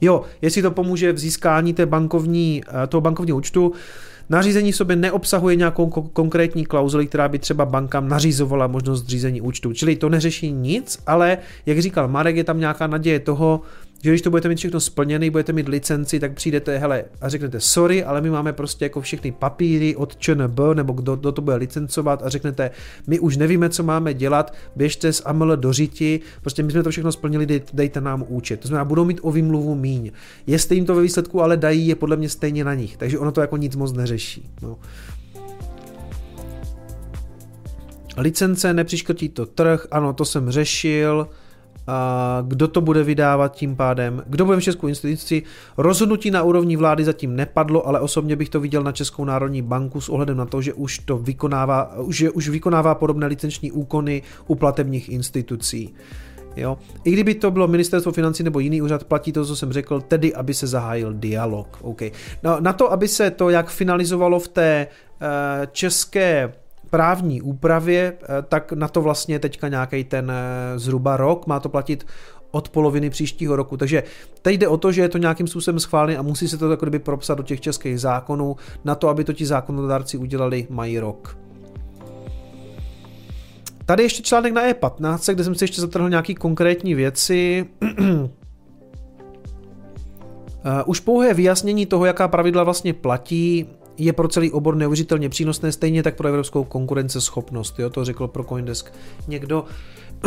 Jo, 0.01 0.23
jestli 0.43 0.63
to 0.63 0.71
pomůže 0.71 1.13
v 1.13 1.19
získání 1.19 1.75
té 1.75 1.87
bankovní, 1.87 2.63
toho 2.89 3.01
bankovního 3.01 3.39
účtu, 3.39 3.73
Nařízení 4.29 4.73
v 4.73 4.77
sobě 4.77 4.97
neobsahuje 4.97 5.57
nějakou 5.57 5.87
konkrétní 5.91 6.67
klauzuli, 6.67 7.07
která 7.07 7.29
by 7.29 7.39
třeba 7.39 7.65
bankám 7.65 8.09
nařizovala 8.09 8.67
možnost 8.67 9.03
zřízení 9.05 9.41
účtu. 9.41 9.73
Čili 9.73 9.97
to 9.97 10.09
neřeší 10.09 10.53
nic, 10.53 11.03
ale 11.07 11.39
jak 11.67 11.79
říkal 11.79 12.09
Marek, 12.09 12.37
je 12.37 12.45
tam 12.45 12.61
nějaká 12.61 12.87
naděje 12.87 13.21
toho, 13.21 13.61
že 14.05 14.11
když 14.11 14.23
to 14.23 14.31
budete 14.31 14.49
mít 14.49 14.57
všechno 14.57 14.81
splněné, 14.81 15.31
budete 15.31 15.53
mít 15.53 15.69
licenci, 15.69 16.21
tak 16.21 16.33
přijdete, 16.33 16.79
hele, 16.79 17.05
a 17.21 17.29
řeknete 17.29 17.61
sorry, 17.61 18.05
ale 18.05 18.21
my 18.21 18.31
máme 18.31 18.53
prostě 18.53 18.85
jako 18.85 19.01
všechny 19.01 19.33
papíry 19.33 19.97
od 19.97 20.17
ČNB, 20.17 20.61
nebo 20.75 20.93
kdo, 20.93 21.17
kdo 21.17 21.33
to 21.33 21.43
bude 21.43 21.57
licencovat 21.57 22.23
a 22.23 22.29
řeknete, 22.29 22.71
my 23.07 23.19
už 23.19 23.37
nevíme, 23.37 23.69
co 23.69 23.83
máme 23.83 24.15
dělat, 24.15 24.55
běžte 24.77 25.13
z 25.13 25.23
AML 25.25 25.57
do 25.57 25.73
řiti, 25.73 26.21
prostě 26.41 26.63
my 26.63 26.73
jsme 26.73 26.83
to 26.83 26.91
všechno 26.91 27.13
splnili, 27.13 27.47
dej, 27.47 27.63
dejte 27.73 28.01
nám 28.01 28.25
účet. 28.29 28.61
To 28.61 28.69
znamená, 28.69 28.85
budou 28.85 29.05
mít 29.05 29.21
o 29.23 29.33
výmluvu 29.33 29.75
míň. 29.75 30.11
Jestli 30.47 30.77
jim 30.77 30.87
to 30.87 30.95
ve 30.95 31.03
výsledku 31.03 31.43
ale 31.43 31.57
dají, 31.57 31.87
je 31.87 31.95
podle 31.95 32.17
mě 32.17 32.29
stejně 32.29 32.65
na 32.65 32.75
nich, 32.75 32.97
takže 32.97 33.19
ono 33.19 33.33
to 33.33 33.41
jako 33.41 33.57
nic 33.57 33.77
moc 33.77 33.93
neřeší. 33.93 34.51
No. 34.63 34.79
Licence 38.17 38.75
nepřiškrtí 38.75 39.29
to 39.29 39.47
trh, 39.47 39.87
ano, 39.91 40.13
to 40.13 40.25
jsem 40.25 40.51
řešil 40.51 41.29
a 41.87 42.39
kdo 42.47 42.69
to 42.69 42.81
bude 42.81 43.03
vydávat 43.03 43.55
tím 43.55 43.77
pádem, 43.77 44.23
kdo 44.27 44.45
bude 44.45 44.57
v 44.57 44.63
Českou 44.63 44.87
instituci. 44.87 45.43
Rozhodnutí 45.77 46.31
na 46.31 46.43
úrovni 46.43 46.77
vlády 46.77 47.05
zatím 47.05 47.37
nepadlo, 47.37 47.89
ale 47.89 48.01
osobně 48.01 48.37
bych 48.37 48.49
to 48.49 48.61
viděl 48.61 48.83
na 48.83 48.93
Českou 48.93 49.25
národní 49.25 49.63
banku 49.63 50.01
s 50.01 50.09
ohledem 50.09 50.37
na 50.37 50.47
to, 50.47 50.63
že 50.63 50.73
už 50.73 50.99
to 50.99 51.19
vykonává, 51.19 51.95
že 52.11 52.31
už 52.31 52.49
vykonává 52.49 52.95
podobné 52.95 53.27
licenční 53.27 53.73
úkony 53.73 54.23
u 54.47 54.55
platebních 54.55 55.09
institucí. 55.09 55.95
Jo? 56.57 56.79
I 57.05 57.11
kdyby 57.11 57.35
to 57.35 57.51
bylo 57.51 57.69
ministerstvo 57.69 58.13
financí 58.13 58.43
nebo 58.43 58.59
jiný 58.59 58.83
úřad, 58.83 59.05
platí 59.05 59.33
to, 59.33 59.47
co 59.47 59.57
jsem 59.57 59.73
řekl, 59.73 60.01
tedy 60.01 60.35
aby 60.35 60.55
se 60.55 60.67
zahájil 60.67 61.13
dialog. 61.13 61.79
Okay. 61.83 62.11
No, 62.43 62.57
na 62.61 62.73
to, 62.73 62.93
aby 62.93 63.09
se 63.09 63.31
to 63.31 63.51
jak 63.51 63.71
finalizovalo 63.71 64.41
v 64.41 64.49
té 64.49 64.87
uh, 64.87 65.27
české 65.73 66.53
právní 66.95 67.43
úpravě, 67.43 68.13
eh, 68.23 68.27
tak 68.49 68.73
na 68.73 68.89
to 68.89 69.03
vlastně 69.03 69.39
teďka 69.39 69.69
nějaký 69.69 70.05
ten 70.05 70.31
eh, 70.31 70.79
zhruba 70.79 71.17
rok, 71.17 71.47
má 71.47 71.61
to 71.61 71.69
platit 71.69 72.07
od 72.51 72.69
poloviny 72.69 73.11
příštího 73.11 73.57
roku. 73.57 73.77
Takže 73.77 74.03
teď 74.43 74.55
jde 74.59 74.69
o 74.69 74.77
to, 74.77 74.93
že 74.93 75.03
je 75.03 75.09
to 75.09 75.19
nějakým 75.19 75.47
způsobem 75.47 75.81
schválené 75.81 76.17
a 76.17 76.23
musí 76.23 76.49
se 76.49 76.59
to 76.59 76.71
jako 76.71 76.87
kdyby 76.87 76.99
propsat 76.99 77.35
do 77.35 77.43
těch 77.43 77.61
českých 77.61 78.01
zákonů. 78.01 78.57
Na 78.85 78.95
to, 78.95 79.09
aby 79.09 79.25
to 79.25 79.33
ti 79.33 79.47
zákonodárci 79.47 80.17
udělali, 80.17 80.67
mají 80.71 80.99
rok. 80.99 81.39
Tady 83.87 84.03
ještě 84.03 84.23
článek 84.23 84.53
na 84.53 84.63
E15, 84.63 85.35
kde 85.35 85.45
jsem 85.45 85.55
si 85.55 85.65
ještě 85.65 85.81
zatrhl 85.81 86.11
nějaký 86.11 86.35
konkrétní 86.35 86.95
věci. 86.95 87.67
Eh, 90.67 90.85
už 90.85 91.01
pouhé 91.01 91.35
vyjasnění 91.35 91.87
toho, 91.87 92.05
jaká 92.05 92.29
pravidla 92.29 92.65
vlastně 92.65 92.93
platí, 92.93 93.67
je 93.99 94.13
pro 94.13 94.29
celý 94.29 94.51
obor 94.51 94.77
neuvěřitelně 94.77 95.29
přínosné, 95.29 95.73
stejně 95.73 96.03
tak 96.03 96.17
pro 96.17 96.29
evropskou 96.29 96.65
konkurenceschopnost. 96.65 97.79
Jo, 97.79 97.91
to 97.91 98.05
řekl 98.05 98.29
pro 98.29 98.45
Coindesk 98.45 98.93
někdo, 99.29 99.65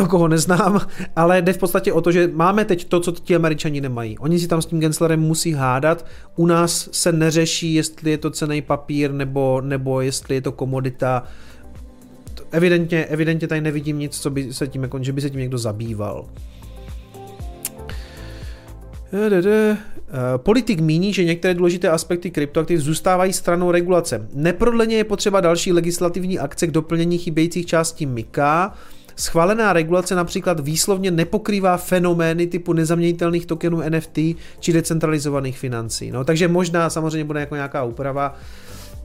koho 0.08 0.28
neznám, 0.28 0.80
ale 1.16 1.42
jde 1.42 1.52
v 1.52 1.58
podstatě 1.58 1.92
o 1.92 2.00
to, 2.00 2.12
že 2.12 2.30
máme 2.34 2.64
teď 2.64 2.84
to, 2.84 3.00
co 3.00 3.12
ti 3.12 3.36
američani 3.36 3.80
nemají. 3.80 4.18
Oni 4.18 4.38
si 4.38 4.48
tam 4.48 4.62
s 4.62 4.66
tím 4.66 4.80
Genslerem 4.80 5.20
musí 5.20 5.52
hádat, 5.52 6.06
u 6.36 6.46
nás 6.46 6.88
se 6.92 7.12
neřeší, 7.12 7.74
jestli 7.74 8.10
je 8.10 8.18
to 8.18 8.30
cený 8.30 8.62
papír 8.62 9.12
nebo, 9.12 9.60
nebo 9.60 10.00
jestli 10.00 10.34
je 10.34 10.40
to 10.40 10.52
komodita. 10.52 11.22
Evidentně, 12.50 13.04
evidentně 13.04 13.48
tady 13.48 13.60
nevidím 13.60 13.98
nic, 13.98 14.18
co 14.18 14.30
by 14.30 14.52
se 14.52 14.66
tím, 14.68 14.82
jako, 14.82 15.02
že 15.02 15.12
by 15.12 15.20
se 15.20 15.30
tím 15.30 15.40
někdo 15.40 15.58
zabýval. 15.58 16.24
Politik 20.36 20.80
míní, 20.80 21.12
že 21.12 21.24
některé 21.24 21.54
důležité 21.54 21.88
aspekty 21.88 22.30
kryptoaktiv 22.30 22.80
zůstávají 22.80 23.32
stranou 23.32 23.70
regulace. 23.70 24.28
Neprodleně 24.34 24.96
je 24.96 25.04
potřeba 25.04 25.40
další 25.40 25.72
legislativní 25.72 26.38
akce 26.38 26.66
k 26.66 26.70
doplnění 26.70 27.18
chybějících 27.18 27.66
částí 27.66 28.06
MIKA, 28.06 28.74
Schválená 29.18 29.72
regulace 29.72 30.14
například 30.14 30.60
výslovně 30.60 31.10
nepokrývá 31.10 31.76
fenomény 31.76 32.46
typu 32.46 32.72
nezaměnitelných 32.72 33.46
tokenů 33.46 33.82
NFT 33.88 34.18
či 34.60 34.72
decentralizovaných 34.72 35.58
financí. 35.58 36.10
No, 36.10 36.24
takže 36.24 36.48
možná 36.48 36.90
samozřejmě 36.90 37.24
bude 37.24 37.40
jako 37.40 37.54
nějaká 37.54 37.84
úprava. 37.84 38.36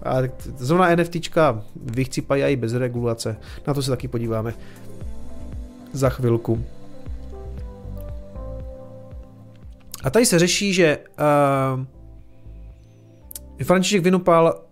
A 0.03 0.17
zóna 0.57 0.95
NFTčka 0.95 1.63
vychcípají 1.75 2.43
i 2.43 2.55
bez 2.55 2.73
regulace. 2.73 3.35
Na 3.67 3.73
to 3.73 3.81
se 3.81 3.89
taky 3.89 4.07
podíváme 4.07 4.53
za 5.93 6.09
chvilku. 6.09 6.63
A 10.03 10.09
tady 10.09 10.25
se 10.25 10.39
řeší, 10.39 10.73
že 10.73 10.97
uh, 10.97 11.85
František 13.63 14.03
Vinupal 14.03 14.62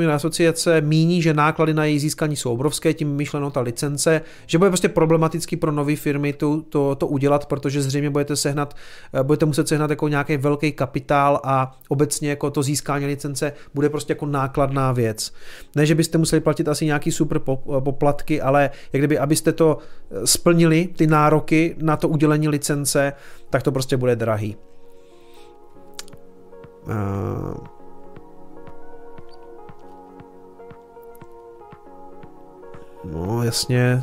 eh, 0.00 0.12
asociace 0.12 0.80
míní, 0.80 1.22
že 1.22 1.34
náklady 1.34 1.74
na 1.74 1.84
její 1.84 1.98
získání 1.98 2.36
jsou 2.36 2.52
obrovské, 2.52 2.94
tím 2.94 3.16
myšleno 3.16 3.50
ta 3.50 3.60
licence, 3.60 4.20
že 4.46 4.58
bude 4.58 4.70
prostě 4.70 4.88
problematický 4.88 5.56
pro 5.56 5.72
nové 5.72 5.96
firmy 5.96 6.32
to, 6.32 6.62
to, 6.68 6.94
to 6.94 7.06
udělat, 7.06 7.46
protože 7.46 7.82
zřejmě 7.82 8.10
budete 8.10 8.36
sehnat, 8.36 8.76
eh, 9.12 9.22
budete 9.22 9.46
muset 9.46 9.68
sehnat 9.68 9.90
jako 9.90 10.08
nějaký 10.08 10.36
velký 10.36 10.72
kapitál 10.72 11.40
a 11.44 11.78
obecně 11.88 12.30
jako 12.30 12.50
to 12.50 12.62
získání 12.62 13.06
licence 13.06 13.52
bude 13.74 13.88
prostě 13.88 14.12
jako 14.12 14.26
nákladná 14.26 14.92
věc. 14.92 15.32
Ne, 15.76 15.86
že 15.86 15.94
byste 15.94 16.18
museli 16.18 16.40
platit 16.40 16.68
asi 16.68 16.86
nějaký 16.86 17.12
super 17.12 17.40
eh, 17.52 17.80
poplatky, 17.80 18.40
ale 18.40 18.70
jak 18.92 19.00
kdyby, 19.00 19.18
abyste 19.18 19.52
to 19.52 19.78
splnili, 20.24 20.88
ty 20.96 21.06
nároky 21.06 21.76
na 21.82 21.96
to 21.96 22.08
udělení 22.08 22.48
licence, 22.48 23.12
tak 23.50 23.62
to 23.62 23.72
prostě 23.72 23.96
bude 23.96 24.16
drahý. 24.16 24.56
Uh 26.86 27.73
No, 33.12 33.44
jasně. 33.44 34.02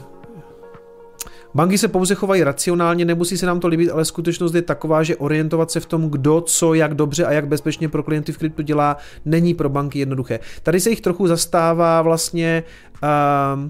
Banky 1.53 1.77
se 1.77 1.87
pouze 1.87 2.15
chovají 2.15 2.43
racionálně, 2.43 3.05
nemusí 3.05 3.37
se 3.37 3.45
nám 3.45 3.59
to 3.59 3.67
líbit, 3.67 3.89
ale 3.89 4.05
skutečnost 4.05 4.53
je 4.53 4.61
taková, 4.61 5.03
že 5.03 5.15
orientovat 5.15 5.71
se 5.71 5.79
v 5.79 5.85
tom, 5.85 6.09
kdo, 6.09 6.41
co, 6.41 6.73
jak 6.73 6.93
dobře 6.93 7.25
a 7.25 7.31
jak 7.31 7.47
bezpečně 7.47 7.89
pro 7.89 8.03
klienty 8.03 8.31
v 8.31 8.37
kryptu 8.37 8.61
dělá, 8.61 8.97
není 9.25 9.53
pro 9.53 9.69
banky 9.69 9.99
jednoduché. 9.99 10.39
Tady 10.63 10.79
se 10.79 10.89
jich 10.89 11.01
trochu 11.01 11.27
zastává 11.27 12.01
vlastně 12.01 12.63
uh, 13.03 13.69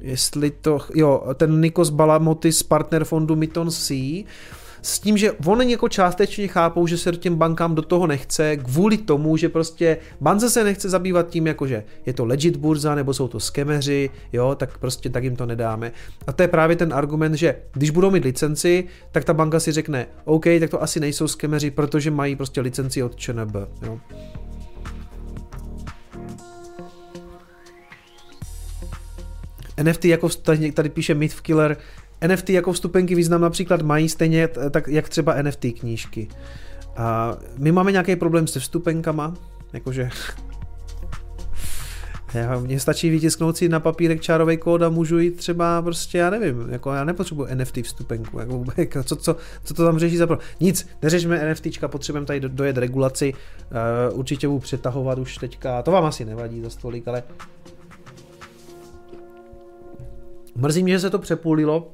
jestli 0.00 0.50
to, 0.50 0.78
jo, 0.94 1.22
ten 1.34 1.60
Nikos 1.60 1.90
Balamotis 1.90 2.62
partner 2.62 3.04
fondu 3.04 3.36
Miton 3.36 3.70
C, 3.70 3.94
s 4.82 5.00
tím, 5.00 5.16
že 5.16 5.32
oni 5.32 5.72
jako 5.72 5.88
částečně 5.88 6.48
chápou, 6.48 6.86
že 6.86 6.98
se 6.98 7.12
těm 7.12 7.36
bankám 7.36 7.74
do 7.74 7.82
toho 7.82 8.06
nechce, 8.06 8.56
kvůli 8.56 8.98
tomu, 8.98 9.36
že 9.36 9.48
prostě 9.48 9.98
bance 10.20 10.50
se 10.50 10.64
nechce 10.64 10.88
zabývat 10.88 11.30
tím, 11.30 11.46
jakože 11.46 11.84
je 12.06 12.12
to 12.12 12.24
legit 12.24 12.56
burza, 12.56 12.94
nebo 12.94 13.14
jsou 13.14 13.28
to 13.28 13.40
skemeři, 13.40 14.10
jo, 14.32 14.54
tak 14.54 14.78
prostě 14.78 15.10
tak 15.10 15.24
jim 15.24 15.36
to 15.36 15.46
nedáme. 15.46 15.92
A 16.26 16.32
to 16.32 16.42
je 16.42 16.48
právě 16.48 16.76
ten 16.76 16.94
argument, 16.94 17.34
že 17.34 17.56
když 17.72 17.90
budou 17.90 18.10
mít 18.10 18.24
licenci, 18.24 18.84
tak 19.12 19.24
ta 19.24 19.34
banka 19.34 19.60
si 19.60 19.72
řekne, 19.72 20.06
OK, 20.24 20.44
tak 20.60 20.70
to 20.70 20.82
asi 20.82 21.00
nejsou 21.00 21.28
skemeři, 21.28 21.70
protože 21.70 22.10
mají 22.10 22.36
prostě 22.36 22.60
licenci 22.60 23.02
od 23.02 23.16
ČNB, 23.16 23.56
jo. 23.82 23.98
NFT 29.82 30.04
jako 30.04 30.28
tady, 30.28 30.72
tady 30.72 30.88
píše 30.88 31.14
Mythkiller, 31.14 31.76
NFT 32.26 32.50
jako 32.50 32.72
vstupenky 32.72 33.14
význam 33.14 33.40
například 33.40 33.82
mají 33.82 34.08
stejně 34.08 34.48
tak, 34.70 34.88
jak 34.88 35.08
třeba 35.08 35.42
NFT 35.42 35.64
knížky. 35.80 36.28
A 36.96 37.36
my 37.56 37.72
máme 37.72 37.92
nějaký 37.92 38.16
problém 38.16 38.46
se 38.46 38.60
vstupenkama, 38.60 39.34
jakože 39.72 40.10
já, 42.34 42.58
mně 42.58 42.80
stačí 42.80 43.10
vytisknout 43.10 43.56
si 43.56 43.68
na 43.68 43.80
papírek 43.80 44.20
čárový 44.20 44.56
kód 44.56 44.82
a 44.82 44.88
můžu 44.88 45.18
jít 45.18 45.36
třeba 45.36 45.82
prostě, 45.82 46.18
já 46.18 46.30
nevím, 46.30 46.66
jako 46.70 46.92
já 46.92 47.04
nepotřebuji 47.04 47.48
NFT 47.54 47.78
vstupenku, 47.82 48.38
jako, 48.38 48.64
jako 48.76 49.04
co, 49.04 49.16
co, 49.16 49.36
co, 49.64 49.74
to 49.74 49.84
tam 49.84 49.98
řeší 49.98 50.16
za 50.16 50.26
pro... 50.26 50.38
Nic, 50.60 50.88
neřešme 51.02 51.52
NFTčka, 51.52 51.88
potřebujeme 51.88 52.26
tady 52.26 52.40
dojet 52.40 52.76
regulaci, 52.76 53.34
uh, 54.10 54.18
určitě 54.18 54.48
budu 54.48 54.60
přetahovat 54.60 55.18
už 55.18 55.36
teďka, 55.36 55.82
to 55.82 55.90
vám 55.90 56.04
asi 56.04 56.24
nevadí 56.24 56.62
za 56.62 56.70
stolik, 56.70 57.08
ale 57.08 57.22
mrzí 60.56 60.82
mě, 60.82 60.92
že 60.92 61.00
se 61.00 61.10
to 61.10 61.18
přepůlilo, 61.18 61.92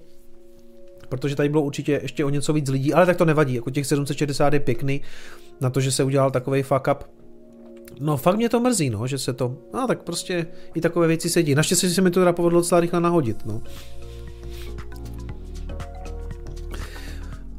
protože 1.17 1.37
tady 1.37 1.49
bylo 1.49 1.63
určitě 1.63 2.01
ještě 2.03 2.25
o 2.25 2.29
něco 2.29 2.53
víc 2.53 2.69
lidí, 2.69 2.95
ale 2.95 3.07
tak 3.07 3.17
to 3.17 3.25
nevadí, 3.25 3.55
jako 3.55 3.71
těch 3.71 3.87
760 3.87 4.53
je 4.53 4.61
pěkný 4.61 5.01
na 5.61 5.71
to, 5.71 5.81
že 5.81 5.93
se 5.93 6.05
udělal 6.05 6.31
takový 6.31 6.63
fuck 6.63 6.89
up. 6.93 7.05
No 8.01 8.17
fakt 8.17 8.37
mě 8.37 8.49
to 8.49 8.61
mrzí, 8.61 8.91
no, 8.91 9.07
že 9.07 9.19
se 9.19 9.33
to, 9.33 9.57
no 9.75 9.87
tak 9.87 10.03
prostě 10.03 10.47
i 10.75 10.81
takové 10.81 11.07
věci 11.07 11.29
sedí. 11.31 11.55
Naštěstí 11.55 11.91
se 11.91 12.03
mi 12.03 12.11
to 12.11 12.21
teda 12.21 12.33
povedlo 12.33 12.61
docela 12.61 12.81
rychle 12.81 13.01
nahodit, 13.01 13.47
no. 13.47 13.63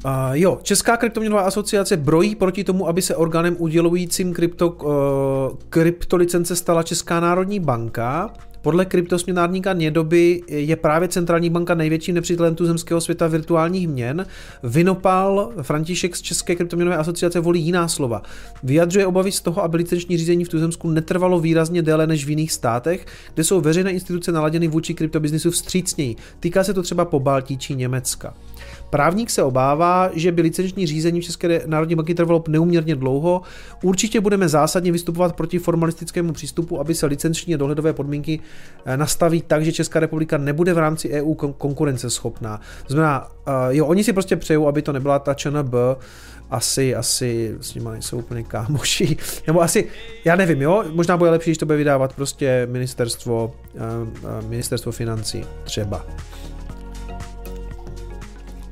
Uh, 0.04 0.12
jo, 0.32 0.58
Česká 0.62 0.96
kryptoměnová 0.96 1.42
asociace 1.42 1.96
brojí 1.96 2.34
proti 2.34 2.64
tomu, 2.64 2.88
aby 2.88 3.02
se 3.02 3.16
orgánem 3.16 3.56
udělujícím 3.58 4.32
krypto, 4.34 4.70
uh, 4.70 5.58
kryptolicence 5.68 6.56
stala 6.56 6.82
Česká 6.82 7.20
národní 7.20 7.60
banka. 7.60 8.32
Podle 8.66 8.84
kryptosměnárníka 8.84 9.72
Nědoby 9.72 10.42
je 10.48 10.76
právě 10.76 11.08
centrální 11.08 11.50
banka 11.50 11.74
největším 11.74 12.14
nepřítelem 12.14 12.54
tuzemského 12.54 13.00
světa 13.00 13.26
virtuálních 13.26 13.88
měn. 13.88 14.26
Vinopal 14.62 15.52
František 15.62 16.16
z 16.16 16.22
České 16.22 16.56
kryptoměnové 16.56 16.96
asociace 16.96 17.40
volí 17.40 17.62
jiná 17.62 17.88
slova. 17.88 18.22
Vyjadřuje 18.62 19.06
obavy 19.06 19.32
z 19.32 19.40
toho, 19.40 19.62
aby 19.62 19.76
licenční 19.76 20.16
řízení 20.16 20.44
v 20.44 20.48
tuzemsku 20.48 20.90
netrvalo 20.90 21.40
výrazně 21.40 21.82
déle 21.82 22.06
než 22.06 22.26
v 22.26 22.30
jiných 22.30 22.52
státech, 22.52 23.06
kde 23.34 23.44
jsou 23.44 23.60
veřejné 23.60 23.90
instituce 23.90 24.32
naladěny 24.32 24.68
vůči 24.68 24.94
kryptobiznisu 24.94 25.50
vstřícněji. 25.50 26.16
Týká 26.40 26.64
se 26.64 26.74
to 26.74 26.82
třeba 26.82 27.04
po 27.04 27.20
Baltí 27.20 27.58
či 27.58 27.74
Německa. 27.74 28.34
Právník 28.90 29.30
se 29.30 29.42
obává, 29.42 30.10
že 30.12 30.32
by 30.32 30.42
licenční 30.42 30.86
řízení 30.86 31.20
v 31.20 31.24
České 31.24 31.62
národní 31.66 31.94
banky 31.94 32.14
trvalo 32.14 32.44
neuměrně 32.48 32.96
dlouho. 32.96 33.42
Určitě 33.82 34.20
budeme 34.20 34.48
zásadně 34.48 34.92
vystupovat 34.92 35.36
proti 35.36 35.58
formalistickému 35.58 36.32
přístupu, 36.32 36.80
aby 36.80 36.94
se 36.94 37.06
licenční 37.06 37.54
a 37.54 37.58
dohledové 37.58 37.92
podmínky 37.92 38.40
eh, 38.84 38.96
nastaví 38.96 39.42
tak, 39.42 39.64
že 39.64 39.72
Česká 39.72 40.00
republika 40.00 40.38
nebude 40.38 40.74
v 40.74 40.78
rámci 40.78 41.10
EU 41.10 41.34
konkurenceschopná. 41.34 42.60
Znamená, 42.88 43.28
eh, 43.46 43.50
jo, 43.68 43.86
oni 43.86 44.04
si 44.04 44.12
prostě 44.12 44.36
přejou, 44.36 44.68
aby 44.68 44.82
to 44.82 44.92
nebyla 44.92 45.18
ta 45.18 45.34
ČNB, 45.34 45.74
asi, 46.50 46.94
asi 46.94 47.54
s 47.60 47.74
nimi 47.74 47.88
nejsou 47.92 48.18
úplně 48.18 48.42
kámoši. 48.42 49.16
Nebo 49.46 49.62
asi, 49.62 49.88
já 50.24 50.36
nevím, 50.36 50.62
jo, 50.62 50.84
možná 50.90 51.16
bude 51.16 51.30
lepší, 51.30 51.50
když 51.50 51.58
to 51.58 51.66
bude 51.66 51.78
vydávat 51.78 52.12
prostě 52.12 52.68
ministerstvo, 52.70 53.54
eh, 53.74 54.48
ministerstvo 54.48 54.92
financí 54.92 55.44
třeba. 55.64 56.06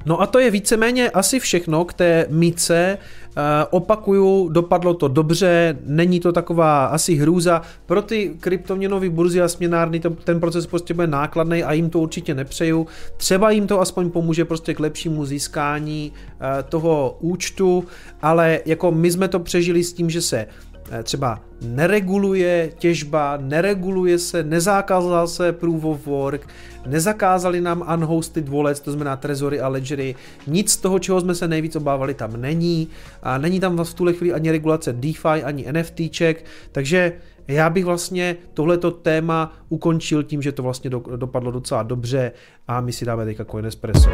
No 0.07 0.21
a 0.21 0.27
to 0.27 0.39
je 0.39 0.51
víceméně 0.51 1.11
asi 1.11 1.41
všechno 1.41 1.85
k 1.85 1.95
té 1.95 2.27
mice. 2.31 2.99
Uh, 3.37 3.43
opakuju, 3.71 4.49
dopadlo 4.49 4.95
to 4.95 5.09
dobře, 5.09 5.79
není 5.87 6.21
to 6.21 6.33
taková 6.33 6.87
asi 6.87 7.15
hrůza. 7.15 7.63
Pro 7.87 8.03
ty 8.03 8.37
kryptoměnové 8.41 9.11
burzy 9.11 9.43
a 9.43 9.49
směnárny 9.49 10.01
to, 10.01 10.11
ten 10.11 10.41
proces 10.41 10.67
prostě 10.67 10.95
bude 10.95 11.07
nákladný 11.07 11.63
a 11.63 11.73
jim 11.73 11.91
to 11.91 12.01
určitě 12.01 12.35
nepřeju. 12.35 12.87
Třeba 13.17 13.51
jim 13.51 13.67
to 13.67 13.81
aspoň 13.81 14.11
pomůže 14.11 14.45
prostě 14.45 14.75
k 14.75 14.81
lepšímu 14.81 15.25
získání 15.25 16.13
uh, 16.13 16.47
toho 16.69 17.17
účtu, 17.21 17.85
ale 18.23 18.61
jako 18.67 18.93
my 18.93 19.11
jsme 19.11 19.29
to 19.29 19.39
přežili 19.39 19.85
s 19.85 19.93
tím, 19.93 20.11
že 20.11 20.23
se 20.23 20.47
Eh, 20.47 20.74
třeba 21.03 21.41
nereguluje 21.63 22.73
těžba, 22.79 23.39
nereguluje 23.41 24.19
se, 24.19 24.43
nezakázal 24.43 25.29
se 25.29 25.53
proof 25.53 25.85
of 25.85 26.07
work, 26.07 26.49
nezakázali 26.87 27.61
nám 27.61 27.85
unhosted 27.95 28.49
wallets, 28.49 28.81
to 28.81 28.93
znamená 28.93 29.17
trezory 29.17 29.61
a 29.61 29.69
ledgery, 29.69 30.15
nic 30.47 30.73
z 30.73 30.77
toho, 30.77 30.99
čeho 30.99 31.21
jsme 31.21 31.35
se 31.35 31.49
nejvíc 31.49 31.77
obávali, 31.77 32.15
tam 32.15 32.41
není. 32.41 32.89
A 33.23 33.39
není 33.39 33.61
tam 33.61 33.85
v 33.85 33.95
tuhle 33.95 34.13
chvíli 34.13 34.35
ani 34.35 34.51
regulace 34.51 34.93
DeFi, 34.93 35.43
ani 35.45 35.67
NFTček, 35.73 36.45
takže 36.73 37.13
já 37.49 37.71
bych 37.71 37.85
vlastně 37.85 38.37
tohleto 38.55 38.91
téma 38.91 39.53
ukončil 39.69 40.23
tím, 40.23 40.43
že 40.43 40.53
to 40.53 40.63
vlastně 40.63 40.91
dopadlo 41.17 41.51
docela 41.51 41.83
dobře 41.83 42.33
a 42.69 42.81
my 42.81 42.93
si 42.93 43.05
dáme 43.05 43.25
teďka 43.25 43.45
Coin 43.45 43.67
Espresso. 43.67 44.11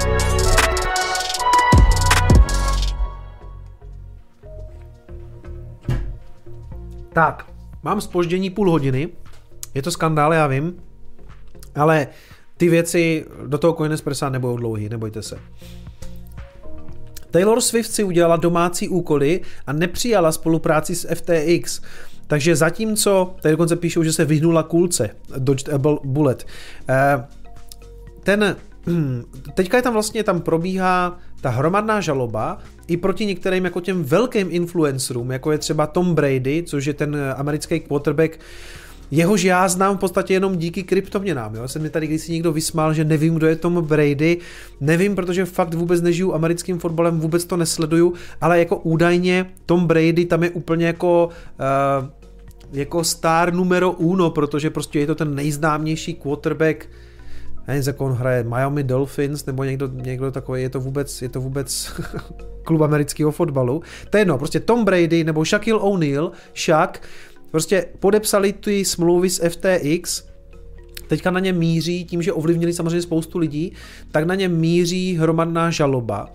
Tak, 7.21 7.47
Mám 7.83 8.01
spoždění 8.01 8.51
půl 8.51 8.71
hodiny, 8.71 9.09
je 9.75 9.83
to 9.83 9.91
skandál, 9.91 10.35
já 10.35 10.47
vím, 10.47 10.83
ale 11.75 12.07
ty 12.57 12.69
věci 12.69 13.27
do 13.47 13.59
toho 13.59 13.73
Coinespressa 13.73 14.29
nebudou 14.29 14.57
dlouhý, 14.57 14.89
nebojte 14.89 15.23
se. 15.23 15.39
Taylor 17.31 17.61
Swift 17.61 17.91
si 17.93 18.05
udělala 18.05 18.37
domácí 18.37 18.89
úkoly 18.89 19.41
a 19.67 19.73
nepřijala 19.73 20.33
spolupráci 20.33 20.95
s 20.95 21.15
FTX. 21.15 21.81
Takže 22.27 22.57
zatímco, 22.57 23.35
tady 23.43 23.53
dokonce 23.53 23.77
píšou, 23.77 24.03
že 24.03 24.13
se 24.13 24.25
vyhnula 24.25 24.63
kulce, 24.63 25.11
Dodged 25.39 25.75
Bullet, 26.05 26.47
eh, 26.89 27.27
ten, 28.23 28.57
teďka 29.55 29.77
je 29.77 29.83
tam 29.83 29.93
vlastně, 29.93 30.25
tam 30.25 30.41
probíhá 30.41 31.19
ta 31.41 31.51
hromadná 31.51 32.01
žaloba 32.01 32.59
i 32.87 32.97
proti 32.97 33.27
některým 33.27 33.65
jako 33.65 33.81
těm 33.81 34.05
velkým 34.05 34.49
influencerům, 34.51 35.31
jako 35.31 35.53
je 35.53 35.59
třeba 35.59 35.87
Tom 35.87 36.15
Brady, 36.15 36.63
což 36.67 36.87
je 36.87 36.95
ten 36.95 37.17
americký 37.37 37.81
quarterback, 37.81 38.39
Jehož 39.11 39.43
já 39.43 39.69
znám 39.69 39.97
v 39.97 40.01
podstatě 40.01 40.35
jenom 40.35 40.57
díky 40.57 40.83
kryptoměnám. 40.83 41.55
Jo? 41.55 41.69
Jsem 41.69 41.83
mi 41.83 41.91
tady 41.91 42.07
když 42.07 42.23
si 42.23 42.33
někdo 42.33 42.53
vysmál, 42.53 42.95
že 42.95 43.05
nevím, 43.05 43.35
kdo 43.35 43.47
je 43.47 43.57
Tom 43.57 43.85
Brady. 43.85 44.39
Nevím, 44.81 45.15
protože 45.15 45.45
fakt 45.45 45.75
vůbec 45.75 46.03
nežiju 46.03 46.35
americkým 46.35 46.79
fotbalem, 46.79 47.21
vůbec 47.21 47.45
to 47.45 47.57
nesleduju, 47.57 48.15
ale 48.41 48.59
jako 48.59 48.77
údajně 48.77 49.47
Tom 49.67 49.87
Brady 49.87 50.25
tam 50.25 50.43
je 50.43 50.51
úplně 50.51 50.87
jako 50.87 51.29
uh, 52.01 52.09
jako 52.73 53.05
star 53.05 53.53
numero 53.53 53.93
uno, 53.93 54.31
protože 54.31 54.71
prostě 54.71 55.01
je 55.01 55.07
to 55.07 55.15
ten 55.15 55.35
nejznámější 55.35 56.15
quarterback 56.15 56.87
nevím, 57.69 57.83
jak 57.87 58.01
on 58.01 58.13
hraje 58.13 58.45
Miami 58.45 58.83
Dolphins 58.83 59.47
nebo 59.47 59.65
někdo, 59.65 59.89
někdo 59.93 60.31
takový, 60.31 60.63
je 60.63 60.69
to 60.71 60.81
vůbec, 60.81 61.23
je 61.23 61.29
to 61.29 61.41
vůbec 61.41 61.93
klub 62.65 62.81
amerického 62.81 63.31
fotbalu. 63.31 63.83
To 64.11 64.17
je 64.17 64.21
jedno, 64.21 64.39
prostě 64.39 64.61
Tom 64.61 64.85
Brady 64.85 65.25
nebo 65.25 65.45
Shaquille 65.45 65.81
O'Neal, 65.81 66.33
Shaq, 66.57 67.01
Prostě 67.51 67.87
podepsali 68.01 68.53
ty 68.53 68.85
smlouvy 68.85 69.31
s 69.31 69.49
FTX, 69.49 70.23
teďka 71.09 71.31
na 71.31 71.41
ně 71.41 71.53
míří, 71.53 72.05
tím, 72.05 72.23
že 72.23 72.33
ovlivnili 72.33 72.73
samozřejmě 72.73 73.03
spoustu 73.03 73.39
lidí, 73.39 73.73
tak 74.11 74.25
na 74.25 74.35
ně 74.35 74.49
míří 74.49 75.17
hromadná 75.17 75.71
žaloba. 75.71 76.29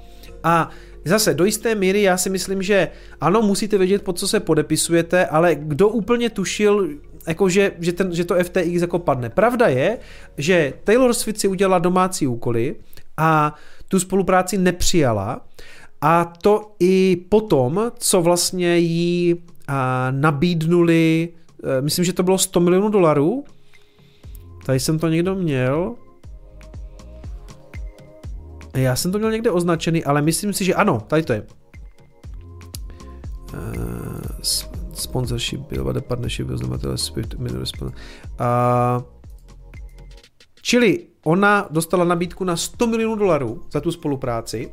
A 0.43 0.69
Zase, 1.07 1.33
do 1.33 1.45
jisté 1.45 1.75
míry 1.75 2.01
já 2.01 2.17
si 2.17 2.29
myslím, 2.29 2.61
že 2.61 2.87
ano, 3.21 3.41
musíte 3.41 3.77
vědět, 3.77 4.01
pod 4.01 4.19
co 4.19 4.27
se 4.27 4.39
podepisujete, 4.39 5.25
ale 5.25 5.55
kdo 5.55 5.89
úplně 5.89 6.29
tušil, 6.29 6.89
jako 7.27 7.49
že, 7.49 7.71
že, 7.79 7.93
ten, 7.93 8.15
že 8.15 8.25
to 8.25 8.35
FTX 8.43 8.81
jako 8.81 8.99
padne. 8.99 9.29
Pravda 9.29 9.67
je, 9.67 9.97
že 10.37 10.73
Taylor 10.83 11.13
Swift 11.13 11.39
si 11.39 11.47
udělala 11.47 11.79
domácí 11.79 12.27
úkoly 12.27 12.75
a 13.17 13.55
tu 13.87 13.99
spolupráci 13.99 14.57
nepřijala 14.57 15.41
a 16.01 16.33
to 16.41 16.71
i 16.79 17.25
potom, 17.29 17.91
co 17.97 18.21
vlastně 18.21 18.77
jí 18.77 19.35
a 19.67 20.11
nabídnuli, 20.11 21.29
eh, 21.63 21.81
myslím, 21.81 22.05
že 22.05 22.13
to 22.13 22.23
bylo 22.23 22.37
100 22.37 22.59
milionů 22.59 22.89
dolarů. 22.89 23.43
Tady 24.65 24.79
jsem 24.79 24.99
to 24.99 25.07
někdo 25.07 25.35
měl. 25.35 25.95
Já 28.73 28.95
jsem 28.95 29.11
to 29.11 29.17
měl 29.17 29.31
někde 29.31 29.51
označený, 29.51 30.03
ale 30.03 30.21
myslím 30.21 30.53
si, 30.53 30.65
že 30.65 30.73
ano, 30.73 30.99
tady 31.07 31.23
to 31.23 31.33
je. 31.33 31.43
Uh, 33.53 34.74
sponsorship, 34.97 35.59
Billboard 35.59 36.05
partnership, 36.05 36.49
oznamatele 36.49 36.97
Swift, 36.97 37.35
uh, 37.35 37.91
Čili 40.61 41.07
ona 41.23 41.67
dostala 41.71 42.05
nabídku 42.05 42.43
na 42.43 42.57
100 42.57 42.87
milionů 42.87 43.15
dolarů 43.15 43.61
za 43.71 43.81
tu 43.81 43.91
spolupráci, 43.91 44.71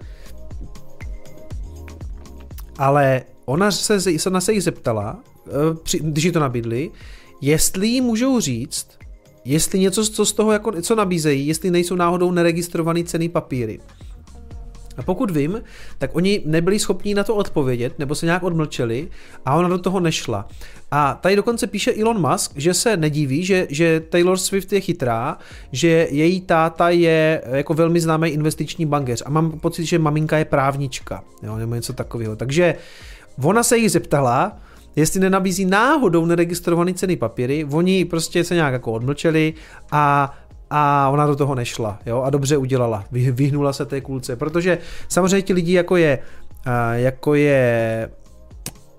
ale 2.78 3.22
ona 3.44 3.70
se, 3.70 3.98
ona 4.26 4.40
se 4.40 4.52
jí 4.52 4.60
zeptala, 4.60 5.20
eh, 5.46 6.00
když 6.00 6.24
jí 6.24 6.32
to 6.32 6.40
nabídli, 6.40 6.90
jestli 7.40 7.88
jí 7.88 8.00
můžou 8.00 8.40
říct, 8.40 8.88
jestli 9.44 9.78
něco, 9.78 10.04
co 10.04 10.26
z 10.26 10.32
toho 10.32 10.52
jako, 10.52 10.82
co 10.82 10.94
nabízejí, 10.94 11.46
jestli 11.46 11.70
nejsou 11.70 11.94
náhodou 11.94 12.30
neregistrovaný 12.30 13.04
cený 13.04 13.28
papíry. 13.28 13.80
A 14.96 15.02
pokud 15.02 15.30
vím, 15.30 15.62
tak 15.98 16.16
oni 16.16 16.42
nebyli 16.44 16.78
schopni 16.78 17.14
na 17.14 17.24
to 17.24 17.34
odpovědět, 17.34 17.98
nebo 17.98 18.14
se 18.14 18.26
nějak 18.26 18.42
odmlčeli 18.42 19.08
a 19.44 19.56
ona 19.56 19.68
do 19.68 19.78
toho 19.78 20.00
nešla. 20.00 20.48
A 20.90 21.14
tady 21.14 21.36
dokonce 21.36 21.66
píše 21.66 21.94
Elon 22.00 22.30
Musk, 22.30 22.52
že 22.56 22.74
se 22.74 22.96
nediví, 22.96 23.44
že, 23.44 23.66
že 23.70 24.00
Taylor 24.00 24.38
Swift 24.38 24.72
je 24.72 24.80
chytrá, 24.80 25.38
že 25.72 26.08
její 26.10 26.40
táta 26.40 26.88
je 26.88 27.42
jako 27.52 27.74
velmi 27.74 28.00
známý 28.00 28.28
investiční 28.28 28.86
bankéř 28.86 29.22
a 29.26 29.30
mám 29.30 29.50
pocit, 29.50 29.84
že 29.84 29.98
maminka 29.98 30.38
je 30.38 30.44
právnička, 30.44 31.24
jo, 31.42 31.56
nebo 31.56 31.74
něco 31.74 31.92
takového. 31.92 32.36
Takže 32.36 32.74
ona 33.42 33.62
se 33.62 33.76
jí 33.76 33.88
zeptala, 33.88 34.58
jestli 34.96 35.20
nenabízí 35.20 35.64
náhodou 35.64 36.26
neregistrovaný 36.26 36.94
ceny 36.94 37.16
papíry, 37.16 37.66
oni 37.72 38.04
prostě 38.04 38.44
se 38.44 38.54
nějak 38.54 38.72
jako 38.72 38.92
odmlčeli 38.92 39.54
a 39.90 40.34
a 40.74 41.08
ona 41.12 41.26
do 41.26 41.36
toho 41.36 41.54
nešla, 41.54 41.98
jo, 42.06 42.22
a 42.22 42.30
dobře 42.30 42.56
udělala, 42.56 43.04
vyhnula 43.10 43.72
se 43.72 43.86
té 43.86 44.00
kulce, 44.00 44.36
protože 44.36 44.78
samozřejmě 45.08 45.42
ti 45.42 45.52
lidi 45.52 45.72
jako 45.72 45.96
je, 45.96 46.18
jako 46.92 47.34
je 47.34 48.10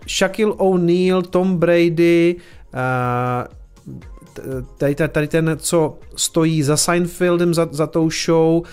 Shaquille 0.08 0.54
O'Neal, 0.58 1.22
Tom 1.22 1.58
Brady, 1.58 2.36
tady, 4.78 4.96
tady 4.96 5.28
ten, 5.28 5.58
co 5.60 5.98
stojí 6.16 6.64
za 6.64 6.78
Seinfeldem, 6.78 7.54
za, 7.54 7.68
za 7.72 7.88
tou 7.88 8.10
show, 8.10 8.64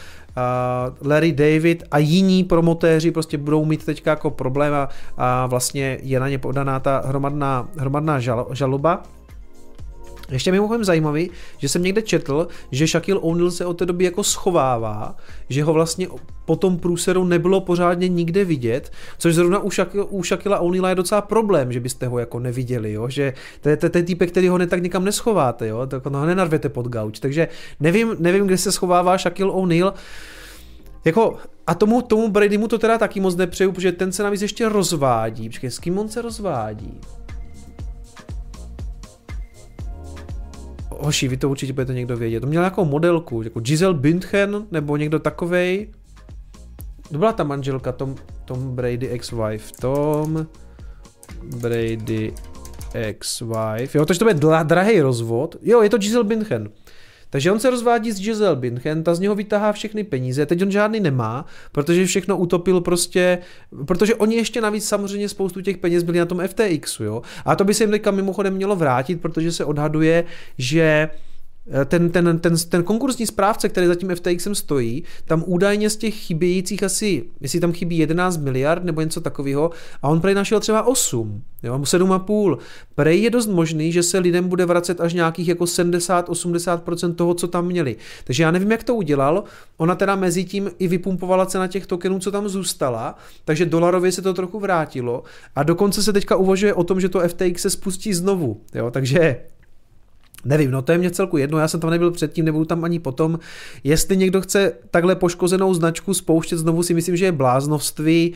Larry 1.03 1.33
David 1.33 1.85
a 1.91 1.99
jiní 1.99 2.45
promotéři 2.45 3.11
prostě 3.11 3.39
budou 3.39 3.65
mít 3.65 3.85
teďka 3.85 4.11
jako 4.11 4.31
problém 4.31 4.75
a, 4.75 4.89
a 5.17 5.47
vlastně 5.47 5.99
je 6.03 6.21
na 6.21 6.29
ně 6.29 6.39
podaná 6.39 6.81
ta 6.81 7.03
hromadná, 7.07 7.69
hromadná 7.77 8.21
žal, 8.21 8.47
žaloba. 8.53 9.03
Ještě 10.31 10.53
mimochodem 10.53 10.85
zajímavý, 10.85 11.31
že 11.59 11.69
jsem 11.69 11.83
někde 11.83 12.03
četl, 12.03 12.49
že 12.71 12.87
Shaquille 12.87 13.21
O'Neal 13.21 13.51
se 13.51 13.67
od 13.67 13.75
té 13.79 13.87
doby 13.87 14.05
jako 14.05 14.25
schovává, 14.25 15.17
že 15.49 15.63
ho 15.63 15.73
vlastně 15.73 16.09
po 16.45 16.57
tom 16.57 16.79
průseru 16.79 17.25
nebylo 17.25 17.61
pořádně 17.61 18.09
nikde 18.09 18.45
vidět, 18.45 18.93
což 19.19 19.35
zrovna 19.35 19.59
u, 19.59 19.71
Shaquille, 19.71 20.07
u 20.11 20.23
Shaquilla 20.23 20.59
O'Neala 20.59 20.89
je 20.89 20.95
docela 20.95 21.21
problém, 21.21 21.73
že 21.73 21.81
byste 21.81 22.07
ho 22.07 22.19
jako 22.19 22.39
neviděli, 22.39 22.93
jo? 22.93 23.09
že 23.09 23.33
to 23.61 23.69
je 23.69 23.77
ten 23.77 24.05
týpek, 24.05 24.31
který 24.31 24.49
ho 24.49 24.59
ne 24.59 24.67
tak 24.67 24.83
nikam 24.83 25.05
neschováte, 25.05 25.69
jo? 25.69 25.87
tak 25.87 26.05
ho 26.05 26.27
nenarvěte 26.27 26.69
pod 26.69 26.89
gauč, 26.89 27.21
takže 27.21 27.49
nevím, 27.81 28.17
nevím, 28.19 28.47
kde 28.47 28.59
se 28.59 28.73
schovává 28.73 29.19
Shaquille 29.19 29.53
O'Neal, 29.53 29.95
jako, 31.05 31.37
a 31.67 31.75
tomu, 31.75 32.03
tomu 32.03 32.29
Bradymu 32.29 32.69
to 32.69 32.79
teda 32.79 32.99
taky 32.99 33.21
moc 33.21 33.37
nepřeju, 33.37 33.73
protože 33.73 33.93
ten 33.93 34.13
se 34.13 34.23
navíc 34.23 34.43
ještě 34.43 34.69
rozvádí. 34.69 35.49
Počkej, 35.49 35.71
s 35.71 35.79
kým 35.79 35.99
on 35.99 36.09
se 36.09 36.23
rozvádí? 36.23 37.01
Hoši, 41.03 41.29
vy 41.29 41.37
to 41.37 41.49
určitě 41.49 41.73
budete 41.73 41.95
někdo 41.95 42.17
vědět. 42.17 42.41
To 42.41 42.47
měl 42.47 42.63
nějakou 42.63 42.85
modelku, 42.85 43.43
jako 43.43 43.61
Giselle 43.61 43.95
Bündchen, 43.95 44.67
nebo 44.71 44.97
někdo 44.97 45.19
takovej. 45.19 45.89
To 47.13 47.19
byla 47.19 47.33
ta 47.33 47.45
manželka 47.45 47.93
Tom, 47.93 48.15
Tom 48.45 48.75
Brady 48.75 49.09
ex-wife. 49.09 49.73
Tom 49.81 50.47
Brady 51.61 52.33
ex-wife. 52.95 53.99
Jo, 53.99 54.05
takže 54.05 54.19
to 54.19 54.25
bude 54.25 54.65
drahý 54.65 55.01
rozvod. 55.01 55.57
Jo, 55.63 55.83
je 55.83 55.91
to 55.91 55.99
Giselle 55.99 56.25
Bündchen. 56.25 56.69
Takže 57.31 57.53
on 57.53 57.61
se 57.61 57.71
rozvádí 57.71 58.13
s 58.13 58.21
Giselle 58.21 58.57
Bündchen, 58.57 59.03
ta 59.05 59.15
z 59.15 59.21
něho 59.21 59.35
vytahá 59.35 59.73
všechny 59.73 60.05
peníze, 60.05 60.47
teď 60.47 60.63
on 60.63 60.71
žádný 60.71 61.01
nemá, 61.01 61.47
protože 61.73 62.07
všechno 62.07 62.37
utopil 62.37 62.81
prostě, 62.81 63.39
protože 63.87 64.15
oni 64.15 64.37
ještě 64.37 64.61
navíc 64.61 64.89
samozřejmě 64.89 65.29
spoustu 65.29 65.61
těch 65.61 65.79
peněz 65.79 66.03
byli 66.03 66.19
na 66.19 66.27
tom 66.27 66.43
FTXu, 66.47 67.05
jo. 67.05 67.23
A 67.45 67.57
to 67.57 67.65
by 67.65 67.75
se 67.75 67.85
jim 67.85 67.91
teďka 67.91 68.11
mimochodem 68.11 68.55
mělo 68.55 68.77
vrátit, 68.77 69.21
protože 69.21 69.53
se 69.53 69.65
odhaduje, 69.65 70.25
že 70.59 71.11
ten, 71.85 72.11
ten, 72.11 72.39
ten, 72.39 72.55
ten 72.69 72.83
konkursní 72.83 73.27
správce, 73.27 73.69
který 73.69 73.87
za 73.87 73.95
tím 73.95 74.15
FTXem 74.15 74.55
stojí, 74.55 75.05
tam 75.25 75.45
údajně 75.47 75.91
z 75.91 75.97
těch 75.97 76.15
chybějících 76.15 76.83
asi, 76.83 77.25
jestli 77.41 77.61
tam 77.61 77.73
chybí 77.73 77.99
11 77.99 78.37
miliard 78.37 78.85
nebo 78.85 79.01
něco 79.01 79.21
takového, 79.21 79.71
a 80.03 80.09
on 80.09 80.21
prej 80.21 80.35
našel 80.35 80.61
třeba 80.61 80.83
8, 80.83 81.43
jo, 81.63 81.79
7,5. 81.79 82.59
Prej 82.95 83.23
je 83.23 83.31
dost 83.31 83.47
možný, 83.47 83.93
že 83.93 84.03
se 84.03 84.19
lidem 84.19 84.49
bude 84.49 84.67
vracet 84.67 85.01
až 85.01 85.15
nějakých 85.15 85.49
jako 85.49 85.65
70-80% 85.65 87.15
toho, 87.15 87.35
co 87.35 87.49
tam 87.49 87.67
měli. 87.67 87.97
Takže 88.25 88.43
já 88.43 88.51
nevím, 88.51 88.71
jak 88.71 88.85
to 88.85 88.95
udělal. 88.95 89.45
Ona 89.77 89.95
teda 89.95 90.17
mezi 90.17 90.45
tím 90.45 90.71
i 90.79 90.89
vypumpovala 90.89 91.47
cena 91.47 91.67
těch 91.67 91.87
tokenů, 91.87 92.19
co 92.19 92.31
tam 92.31 92.49
zůstala, 92.49 93.15
takže 93.45 93.67
dolarově 93.67 94.13
se 94.13 94.23
to 94.23 94.35
trochu 94.35 94.61
vrátilo 94.61 95.23
a 95.57 95.63
dokonce 95.63 96.03
se 96.03 96.13
teďka 96.13 96.37
uvažuje 96.37 96.75
o 96.75 96.85
tom, 96.85 97.01
že 97.01 97.09
to 97.09 97.29
FTX 97.29 97.63
se 97.63 97.71
spustí 97.71 98.15
znovu. 98.15 98.61
Jo, 98.75 98.91
takže 98.91 99.37
Nevím, 100.45 100.71
no 100.71 100.83
to 100.83 100.93
je 100.93 100.99
mě 100.99 101.11
celku 101.11 101.37
jedno, 101.37 101.59
já 101.59 101.69
jsem 101.69 101.81
tam 101.81 101.91
nebyl 101.91 102.11
předtím, 102.11 102.45
nebudu 102.45 102.65
tam 102.65 102.85
ani 102.85 102.99
potom. 102.99 103.39
Jestli 103.85 104.17
někdo 104.17 104.41
chce 104.41 104.73
takhle 104.91 105.17
poškozenou 105.17 105.75
značku 105.75 106.15
spouštět 106.15 106.59
znovu, 106.59 106.83
si 106.83 106.95
myslím, 106.95 107.17
že 107.17 107.25
je 107.25 107.33
bláznovství, 107.33 108.35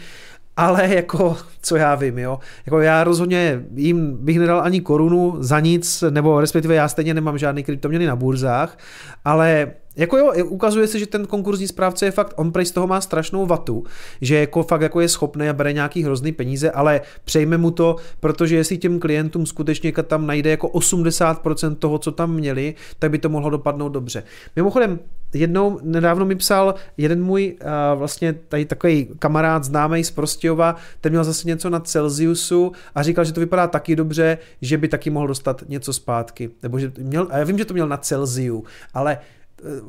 ale 0.57 0.95
jako, 0.95 1.37
co 1.63 1.77
já 1.77 1.95
vím, 1.95 2.19
jo. 2.19 2.39
Jako 2.67 2.81
já 2.81 3.05
rozhodně 3.05 3.65
jim 3.75 4.17
bych 4.17 4.39
nedal 4.39 4.61
ani 4.61 4.81
korunu 4.81 5.37
za 5.39 5.61
nic, 5.61 6.05
nebo 6.11 6.41
respektive 6.41 6.75
já 6.75 6.89
stejně 6.89 7.15
nemám 7.15 7.39
žádný 7.39 7.65
kryptoměny 7.65 8.07
na 8.07 8.17
burzách, 8.17 8.79
ale 9.25 9.73
jako 9.97 10.19
jo, 10.19 10.33
ukazuje 10.45 10.87
se, 10.87 10.99
že 10.99 11.07
ten 11.07 11.27
konkurzní 11.27 11.69
správce 11.69 12.05
je 12.05 12.11
fakt, 12.11 12.35
on 12.37 12.53
prej 12.53 12.67
z 12.67 12.71
toho 12.71 12.87
má 12.87 13.01
strašnou 13.01 13.47
vatu, 13.47 13.85
že 14.21 14.37
jako 14.37 14.63
fakt 14.63 14.81
jako 14.81 15.01
je 15.01 15.09
schopný 15.09 15.49
a 15.49 15.53
bere 15.53 15.73
nějaký 15.73 16.03
hrozný 16.03 16.33
peníze, 16.33 16.71
ale 16.71 17.01
přejme 17.25 17.59
mu 17.59 17.71
to, 17.71 17.97
protože 18.21 18.57
jestli 18.57 18.79
těm 18.79 19.01
klientům 19.01 19.47
skutečně 19.47 19.93
tam 19.93 20.27
najde 20.27 20.51
jako 20.51 20.69
80% 20.69 21.75
toho, 21.75 21.99
co 21.99 22.13
tam 22.13 22.35
měli, 22.35 22.75
tak 22.99 23.11
by 23.11 23.19
to 23.19 23.29
mohlo 23.29 23.51
dopadnout 23.51 23.89
dobře. 23.89 24.23
Mimochodem, 24.57 24.99
jednou 25.35 25.79
nedávno 25.83 26.25
mi 26.25 26.35
psal 26.35 26.75
jeden 26.97 27.25
můj 27.25 27.57
uh, 27.61 27.99
vlastně 27.99 28.33
tady 28.33 28.65
takový 28.65 29.09
kamarád 29.19 29.65
známý 29.65 30.05
z 30.05 30.11
Prostějova, 30.11 30.77
ten 31.01 31.13
měl 31.13 31.25
zase 31.25 31.49
něco 31.49 31.71
na 31.71 31.81
Celsiusu 31.81 32.73
a 32.95 33.03
říkal, 33.03 33.25
že 33.25 33.33
to 33.33 33.41
vypadá 33.41 33.67
taky 33.67 33.97
dobře, 33.97 34.39
že 34.63 34.79
by 34.79 34.89
taky 34.89 35.11
mohl 35.11 35.27
dostat 35.27 35.63
něco 35.69 35.93
zpátky. 35.93 36.51
Nebo 36.63 36.79
že 36.79 36.93
měl, 36.99 37.29
a 37.31 37.39
já 37.39 37.45
vím, 37.45 37.59
že 37.59 37.65
to 37.65 37.75
měl 37.75 37.89
na 37.89 37.97
Celsiu, 37.97 38.65
ale 38.95 39.19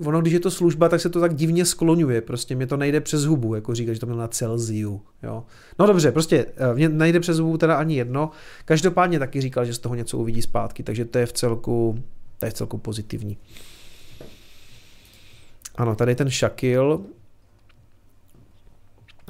ono, 0.06 0.22
když 0.22 0.34
je 0.34 0.40
to 0.40 0.52
služba, 0.52 0.90
tak 0.90 1.02
se 1.02 1.10
to 1.10 1.20
tak 1.20 1.36
divně 1.36 1.66
skloňuje, 1.66 2.22
prostě 2.22 2.56
mě 2.56 2.68
to 2.68 2.78
nejde 2.78 3.02
přes 3.02 3.24
hubu, 3.24 3.56
jako 3.56 3.76
říká, 3.76 3.94
že 3.94 4.00
to 4.00 4.06
měl 4.06 4.18
na 4.18 4.28
Celsiu, 4.28 5.02
jo. 5.24 5.44
No 5.80 5.88
dobře, 5.88 6.12
prostě 6.12 6.46
eh, 6.58 6.74
mě 6.74 6.90
nejde 6.90 7.20
přes 7.20 7.38
hubu 7.38 7.58
teda 7.58 7.76
ani 7.76 7.96
jedno, 7.96 8.32
každopádně 8.66 9.20
taky 9.20 9.42
říkal, 9.42 9.66
že 9.66 9.74
z 9.74 9.80
toho 9.80 9.96
něco 9.96 10.18
uvidí 10.18 10.42
zpátky, 10.42 10.84
takže 10.84 11.06
to 11.06 11.18
je 11.18 11.26
v 11.26 11.34
celku, 11.34 12.04
to 12.40 12.46
je 12.46 12.50
v 12.50 12.54
celku 12.54 12.78
pozitivní. 12.78 13.38
Ano, 15.76 15.96
tady 15.96 16.16
ten 16.16 16.30
Shakil, 16.30 17.02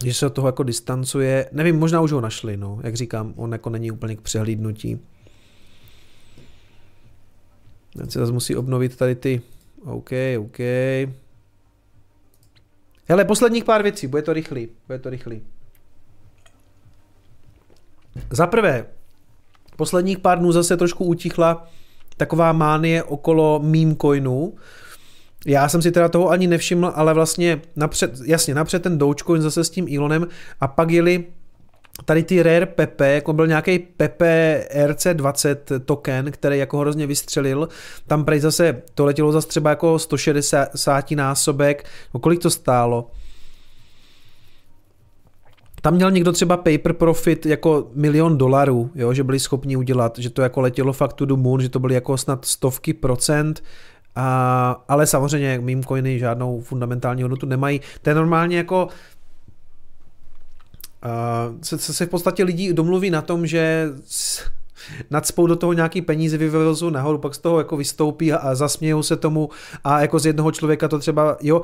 že 0.03 0.13
se 0.13 0.25
od 0.25 0.33
toho 0.33 0.47
jako 0.47 0.63
distancuje, 0.63 1.49
nevím, 1.51 1.75
možná 1.75 2.01
už 2.01 2.11
ho 2.11 2.21
našli, 2.21 2.57
no, 2.57 2.79
jak 2.83 2.95
říkám, 2.95 3.33
on 3.35 3.51
jako 3.51 3.69
není 3.69 3.91
úplně 3.91 4.15
k 4.15 4.21
přehlídnutí. 4.21 4.99
Já 7.99 8.05
se 8.05 8.19
zase 8.19 8.31
musí 8.31 8.55
obnovit 8.55 8.95
tady 8.95 9.15
ty 9.15 9.41
OK, 9.85 10.11
OK. 10.39 10.59
Hele, 13.07 13.25
posledních 13.25 13.63
pár 13.63 13.83
věcí, 13.83 14.07
bude 14.07 14.21
to 14.21 14.33
rychlý, 14.33 14.69
bude 14.87 14.99
to 14.99 15.09
rychlý. 15.09 15.41
Za 18.31 18.47
prvé, 18.47 18.85
posledních 19.75 20.19
pár 20.19 20.39
dnů 20.39 20.51
zase 20.51 20.77
trošku 20.77 21.05
utichla 21.05 21.67
taková 22.17 22.51
mánie 22.51 23.03
okolo 23.03 23.59
meme 23.63 23.95
coinů. 23.95 24.53
Já 25.45 25.69
jsem 25.69 25.81
si 25.81 25.91
teda 25.91 26.09
toho 26.09 26.29
ani 26.29 26.47
nevšiml, 26.47 26.91
ale 26.95 27.13
vlastně 27.13 27.61
napřed, 27.75 28.11
jasně, 28.25 28.55
napřed 28.55 28.83
ten 28.83 28.97
Dogecoin 28.97 29.41
zase 29.41 29.63
s 29.63 29.69
tím 29.69 29.87
Elonem 29.97 30.27
a 30.61 30.67
pak 30.67 30.91
jeli 30.91 31.25
tady 32.05 32.23
ty 32.23 32.43
Rare 32.43 32.65
Pepe, 32.65 33.11
jako 33.11 33.33
byl 33.33 33.47
nějaký 33.47 33.79
Pepe 33.79 34.65
RC20 34.87 35.79
token, 35.85 36.31
který 36.31 36.57
jako 36.57 36.77
hrozně 36.77 37.07
vystřelil, 37.07 37.69
tam 38.07 38.25
prej 38.25 38.39
zase 38.39 38.81
to 38.93 39.05
letělo 39.05 39.31
zase 39.31 39.47
třeba 39.47 39.69
jako 39.69 39.99
160 39.99 41.11
násobek, 41.11 41.85
no 42.13 42.19
kolik 42.19 42.41
to 42.41 42.49
stálo? 42.49 43.11
Tam 45.81 45.93
měl 45.93 46.11
někdo 46.11 46.31
třeba 46.31 46.57
paper 46.57 46.93
profit 46.93 47.45
jako 47.45 47.87
milion 47.93 48.37
dolarů, 48.37 48.91
jo, 48.95 49.13
že 49.13 49.23
byli 49.23 49.39
schopni 49.39 49.77
udělat, 49.77 50.19
že 50.19 50.29
to 50.29 50.41
jako 50.41 50.61
letělo 50.61 50.93
fakt 50.93 51.13
to 51.13 51.25
the 51.25 51.33
moon, 51.33 51.61
že 51.61 51.69
to 51.69 51.79
byly 51.79 51.93
jako 51.93 52.17
snad 52.17 52.45
stovky 52.45 52.93
procent, 52.93 53.63
a, 54.15 54.83
ale 54.87 55.07
samozřejmě 55.07 55.59
meme 55.63 55.83
coiny 55.83 56.19
žádnou 56.19 56.61
fundamentální 56.61 57.21
hodnotu 57.21 57.45
nemají. 57.45 57.81
To 58.01 58.09
je 58.09 58.15
normálně 58.15 58.57
jako 58.57 58.87
se, 61.61 61.77
se 61.77 62.05
v 62.05 62.09
podstatě 62.09 62.43
lidi 62.43 62.73
domluví 62.73 63.09
na 63.09 63.21
tom, 63.21 63.47
že 63.47 63.89
nadspou 65.11 65.47
do 65.47 65.55
toho 65.55 65.73
nějaký 65.73 66.01
peníze, 66.01 66.37
vyvezou 66.37 66.89
nahoru, 66.89 67.17
pak 67.17 67.35
z 67.35 67.37
toho 67.37 67.57
jako 67.57 67.77
vystoupí 67.77 68.33
a, 68.33 68.55
zasmějou 68.55 69.03
se 69.03 69.15
tomu 69.15 69.49
a 69.83 70.01
jako 70.01 70.19
z 70.19 70.25
jednoho 70.25 70.51
člověka 70.51 70.87
to 70.87 70.99
třeba, 70.99 71.37
jo, 71.41 71.61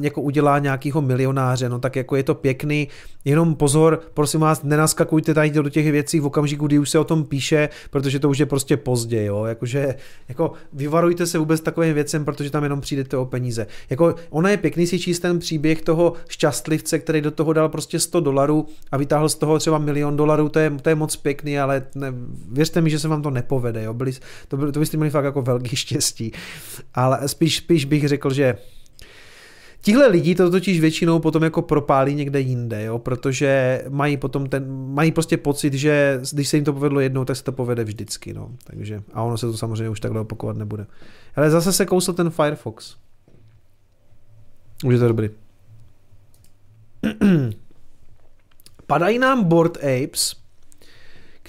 jako 0.00 0.20
udělá 0.20 0.58
nějakýho 0.58 1.02
milionáře, 1.02 1.68
no 1.68 1.78
tak 1.78 1.96
jako 1.96 2.16
je 2.16 2.22
to 2.22 2.34
pěkný, 2.34 2.88
jenom 3.24 3.54
pozor, 3.54 4.00
prosím 4.14 4.40
vás, 4.40 4.62
nenaskakujte 4.62 5.34
tady 5.34 5.50
do 5.50 5.68
těch 5.68 5.92
věcí 5.92 6.20
v 6.20 6.26
okamžiku, 6.26 6.66
kdy 6.66 6.78
už 6.78 6.90
se 6.90 6.98
o 6.98 7.04
tom 7.04 7.24
píše, 7.24 7.68
protože 7.90 8.18
to 8.18 8.28
už 8.28 8.38
je 8.38 8.46
prostě 8.46 8.76
pozdě, 8.76 9.24
jo, 9.24 9.44
jakože, 9.44 9.94
jako 10.28 10.52
vyvarujte 10.72 11.26
se 11.26 11.38
vůbec 11.38 11.60
takovým 11.60 11.94
věcem, 11.94 12.24
protože 12.24 12.50
tam 12.50 12.62
jenom 12.62 12.80
přijdete 12.80 13.16
o 13.16 13.24
peníze. 13.24 13.66
Jako, 13.90 14.14
ona 14.30 14.50
je 14.50 14.56
pěkný 14.56 14.86
si 14.86 14.98
číst 14.98 15.20
ten 15.20 15.38
příběh 15.38 15.82
toho 15.82 16.12
šťastlivce, 16.28 16.98
který 16.98 17.20
do 17.20 17.30
toho 17.30 17.52
dal 17.52 17.68
prostě 17.68 18.00
100 18.00 18.20
dolarů 18.20 18.66
a 18.92 18.96
vytáhl 18.96 19.28
z 19.28 19.34
toho 19.34 19.58
třeba 19.58 19.78
milion 19.78 20.16
dolarů, 20.16 20.48
to 20.48 20.58
je, 20.58 20.72
to 20.82 20.88
je 20.88 20.94
moc 20.94 21.16
pěkný, 21.16 21.58
ale 21.58 21.82
ne, 21.94 22.12
věřte 22.52 22.80
mi, 22.80 22.90
že 22.90 22.98
se 22.98 23.08
vám 23.08 23.22
to 23.22 23.30
nepovede, 23.30 23.82
jo? 23.82 23.94
Byli, 23.94 24.12
to, 24.48 24.56
by, 24.56 24.72
to 24.72 24.80
byste 24.80 24.96
měli 24.96 25.10
fakt 25.10 25.24
jako 25.24 25.42
velký 25.42 25.76
štěstí. 25.76 26.32
Ale 26.94 27.28
spíš, 27.28 27.56
spíš 27.56 27.84
bych 27.84 28.08
řekl, 28.08 28.34
že 28.34 28.54
Tihle 29.86 30.06
lidi 30.06 30.34
to 30.34 30.50
totiž 30.50 30.80
většinou 30.80 31.18
potom 31.18 31.42
jako 31.42 31.62
propálí 31.62 32.14
někde 32.14 32.40
jinde, 32.40 32.84
jo? 32.84 32.98
protože 32.98 33.82
mají 33.88 34.16
potom 34.16 34.48
ten, 34.48 34.64
mají 34.94 35.12
prostě 35.12 35.36
pocit, 35.36 35.74
že 35.74 36.20
když 36.32 36.48
se 36.48 36.56
jim 36.56 36.64
to 36.64 36.72
povedlo 36.72 37.00
jednou, 37.00 37.24
tak 37.24 37.36
se 37.36 37.44
to 37.44 37.52
povede 37.52 37.84
vždycky, 37.84 38.34
no. 38.34 38.50
Takže, 38.64 39.02
a 39.12 39.22
ono 39.22 39.38
se 39.38 39.46
to 39.46 39.56
samozřejmě 39.56 39.88
už 39.88 40.00
takhle 40.00 40.20
opakovat 40.20 40.56
nebude. 40.56 40.86
Ale 41.36 41.50
zase 41.50 41.72
se 41.72 41.86
kousl 41.86 42.12
ten 42.12 42.30
Firefox. 42.30 42.96
Už 44.84 44.94
je 44.94 45.00
to 45.00 45.08
dobrý. 45.08 45.30
Padají 48.86 49.18
nám 49.18 49.44
Board 49.44 49.76
Apes, 49.76 50.36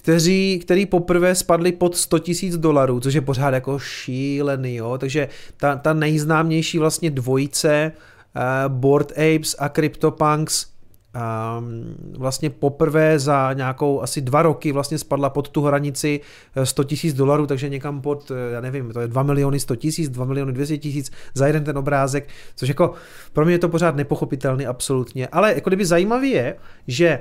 kteří, 0.07 0.59
který 0.63 0.85
poprvé 0.85 1.35
spadli 1.35 1.71
pod 1.71 1.95
100 1.95 2.17
000 2.43 2.57
dolarů, 2.57 2.99
což 2.99 3.13
je 3.13 3.21
pořád 3.21 3.53
jako 3.53 3.79
šílený, 3.79 4.75
jo? 4.75 4.97
takže 4.97 5.27
ta, 5.57 5.75
ta 5.75 5.93
nejznámější 5.93 6.79
vlastně 6.79 7.11
dvojice 7.11 7.91
uh, 7.91 8.73
Board 8.73 9.11
Apes 9.11 9.55
a 9.59 9.69
CryptoPunks 9.69 10.65
um, 10.65 11.95
vlastně 12.17 12.49
poprvé 12.49 13.19
za 13.19 13.53
nějakou 13.53 14.01
asi 14.01 14.21
dva 14.21 14.41
roky 14.41 14.71
vlastně 14.71 14.97
spadla 14.97 15.29
pod 15.29 15.49
tu 15.49 15.61
hranici 15.61 16.19
100 16.63 16.81
eh, 16.81 16.95
000 17.03 17.17
dolarů, 17.17 17.47
takže 17.47 17.69
někam 17.69 18.01
pod, 18.01 18.31
eh, 18.31 18.53
já 18.53 18.61
nevím, 18.61 18.91
to 18.91 18.99
je 19.01 19.07
2 19.07 19.23
miliony 19.23 19.59
100 19.59 19.75
tisíc, 19.75 20.09
2 20.09 20.25
miliony 20.25 20.53
200 20.53 20.77
tisíc 20.77 21.11
za 21.33 21.47
jeden 21.47 21.63
ten 21.63 21.77
obrázek, 21.77 22.27
což 22.55 22.69
jako 22.69 22.93
pro 23.33 23.45
mě 23.45 23.53
je 23.53 23.59
to 23.59 23.69
pořád 23.69 23.95
nepochopitelný 23.95 24.65
absolutně, 24.65 25.27
ale 25.27 25.53
jako 25.53 25.69
kdyby 25.69 25.85
zajímavý 25.85 26.29
je, 26.29 26.55
že 26.87 27.19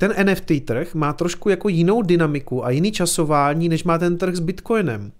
ten 0.00 0.14
NFT 0.26 0.52
trh 0.64 0.94
má 0.94 1.12
trošku 1.12 1.48
jako 1.48 1.68
jinou 1.68 2.02
dynamiku 2.02 2.64
a 2.64 2.70
jiný 2.70 2.92
časování, 2.92 3.68
než 3.68 3.84
má 3.84 3.98
ten 3.98 4.18
trh 4.18 4.36
s 4.36 4.40
Bitcoinem. 4.40 5.12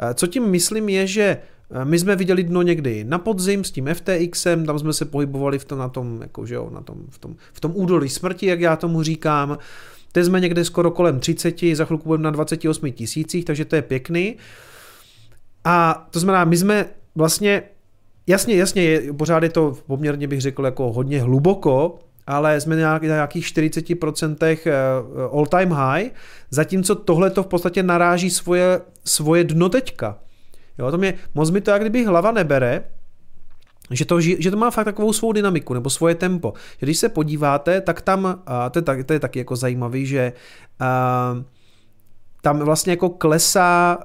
Eh, 0.00 0.14
co 0.14 0.26
tím 0.26 0.50
myslím 0.50 0.88
je, 0.88 1.06
že 1.06 1.22
eh, 1.22 1.84
my 1.84 1.98
jsme 1.98 2.16
viděli 2.16 2.44
dno 2.44 2.62
někdy 2.62 3.04
na 3.04 3.18
podzim 3.18 3.64
s 3.64 3.70
tím 3.70 3.88
FTXem, 3.94 4.66
tam 4.66 4.78
jsme 4.78 4.92
se 4.92 5.04
pohybovali 5.04 5.58
v 5.58 5.64
tom, 5.64 5.78
na 5.78 5.88
tom, 5.88 6.22
jako, 6.22 6.46
že 6.46 6.54
jo, 6.54 6.70
na 6.74 6.80
tom, 6.80 6.96
v, 7.10 7.18
tom, 7.18 7.36
v 7.52 7.60
tom 7.60 7.72
údolí 7.74 8.08
smrti, 8.08 8.46
jak 8.46 8.60
já 8.60 8.76
tomu 8.76 9.02
říkám. 9.02 9.58
Teď 10.12 10.24
jsme 10.24 10.40
někde 10.40 10.64
skoro 10.64 10.90
kolem 10.90 11.20
30, 11.20 11.60
za 11.74 11.84
chvilku 11.84 12.08
budeme 12.08 12.24
na 12.24 12.30
28 12.30 12.92
tisících, 12.92 13.44
takže 13.44 13.64
to 13.64 13.76
je 13.76 13.82
pěkný. 13.82 14.36
A 15.64 16.06
to 16.10 16.20
znamená, 16.20 16.44
my 16.44 16.56
jsme 16.56 16.86
vlastně, 17.14 17.62
jasně, 18.26 18.56
jasně, 18.56 18.82
je, 18.82 19.12
pořád 19.12 19.42
je 19.42 19.50
to 19.50 19.76
poměrně 19.86 20.28
bych 20.28 20.40
řekl 20.40 20.64
jako 20.64 20.92
hodně 20.92 21.22
hluboko, 21.22 21.98
ale 22.28 22.60
jsme 22.60 22.76
na 22.76 22.98
nějakých 23.02 23.46
40% 23.46 24.58
eh, 24.66 24.72
all 25.32 25.46
time 25.46 25.72
high, 25.72 26.10
zatímco 26.50 26.94
tohle 26.94 27.30
to 27.30 27.42
v 27.42 27.46
podstatě 27.46 27.82
naráží 27.82 28.30
svoje, 28.30 28.80
svoje 29.04 29.44
dno 29.44 29.68
teďka. 29.68 30.18
Jo, 30.78 30.90
to 30.90 30.98
mě, 30.98 31.14
moc 31.34 31.50
mi 31.50 31.60
to 31.60 31.70
jak 31.70 31.80
kdyby 31.80 32.04
hlava 32.04 32.32
nebere, 32.32 32.84
že 33.90 34.04
to, 34.04 34.20
že 34.20 34.50
to 34.50 34.56
má 34.56 34.70
fakt 34.70 34.84
takovou 34.84 35.12
svou 35.12 35.32
dynamiku 35.32 35.74
nebo 35.74 35.90
svoje 35.90 36.14
tempo. 36.14 36.52
Že 36.80 36.86
když 36.86 36.98
se 36.98 37.08
podíváte, 37.08 37.80
tak 37.80 38.00
tam, 38.00 38.42
a 38.46 38.70
to 38.70 38.78
je, 38.78 38.82
tak, 38.82 39.04
to 39.04 39.12
je 39.12 39.20
taky 39.20 39.38
jako 39.38 39.56
zajímavý, 39.56 40.06
že 40.06 40.32
a, 40.80 41.42
tam 42.42 42.58
vlastně 42.58 42.92
jako 42.92 43.08
klesá 43.08 43.98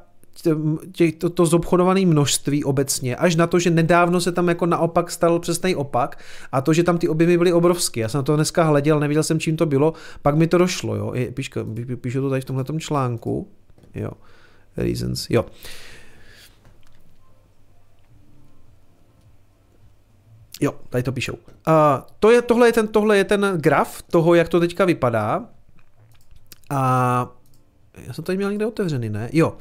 tě, 0.92 1.12
to, 1.12 1.30
to 1.30 1.45
zobchodované 1.45 2.06
množství 2.06 2.64
obecně, 2.64 3.16
až 3.16 3.36
na 3.36 3.48
to, 3.48 3.60
že 3.60 3.70
nedávno 3.70 4.22
se 4.22 4.32
tam 4.32 4.48
jako 4.48 4.66
naopak 4.66 5.12
stal 5.12 5.40
přesný 5.40 5.76
opak 5.76 6.20
a 6.52 6.62
to, 6.62 6.74
že 6.74 6.84
tam 6.84 6.98
ty 6.98 7.08
objemy 7.08 7.38
byly 7.38 7.53
obrovské. 7.53 8.00
Já 8.00 8.10
jsem 8.10 8.20
na 8.20 8.24
to 8.24 8.36
dneska 8.36 8.64
hleděl, 8.64 9.00
nevěděl 9.00 9.24
jsem, 9.24 9.40
čím 9.40 9.58
to 9.58 9.66
bylo, 9.66 9.94
pak 10.22 10.36
mi 10.36 10.48
to 10.48 10.58
došlo, 10.58 10.95
jo. 10.95 11.14
Píšu 12.02 12.22
to 12.22 12.30
tady 12.30 12.42
v 12.42 12.45
tomhle 12.45 12.66
článku, 12.80 13.48
jo. 13.95 14.12
Reasons, 14.78 15.28
jo. 15.30 15.45
Jo, 20.62 20.72
tady 20.90 21.03
to 21.03 21.12
píšou. 21.12 21.34
Uh, 21.34 21.40
to 22.20 22.32
je, 22.32 22.42
tohle, 22.42 22.68
je 22.68 22.74
ten, 22.74 22.88
tohle 22.88 23.18
je 23.18 23.24
ten 23.24 23.53
graf 23.56 24.02
toho, 24.02 24.36
jak 24.36 24.50
to 24.50 24.60
teďka 24.60 24.86
vypadá. 24.86 25.45
A 26.70 27.32
já 27.98 28.14
jsem 28.14 28.24
tady 28.24 28.38
měl 28.38 28.50
někde 28.50 28.66
otevřený, 28.66 29.10
ne? 29.10 29.30
Jo. 29.34 29.58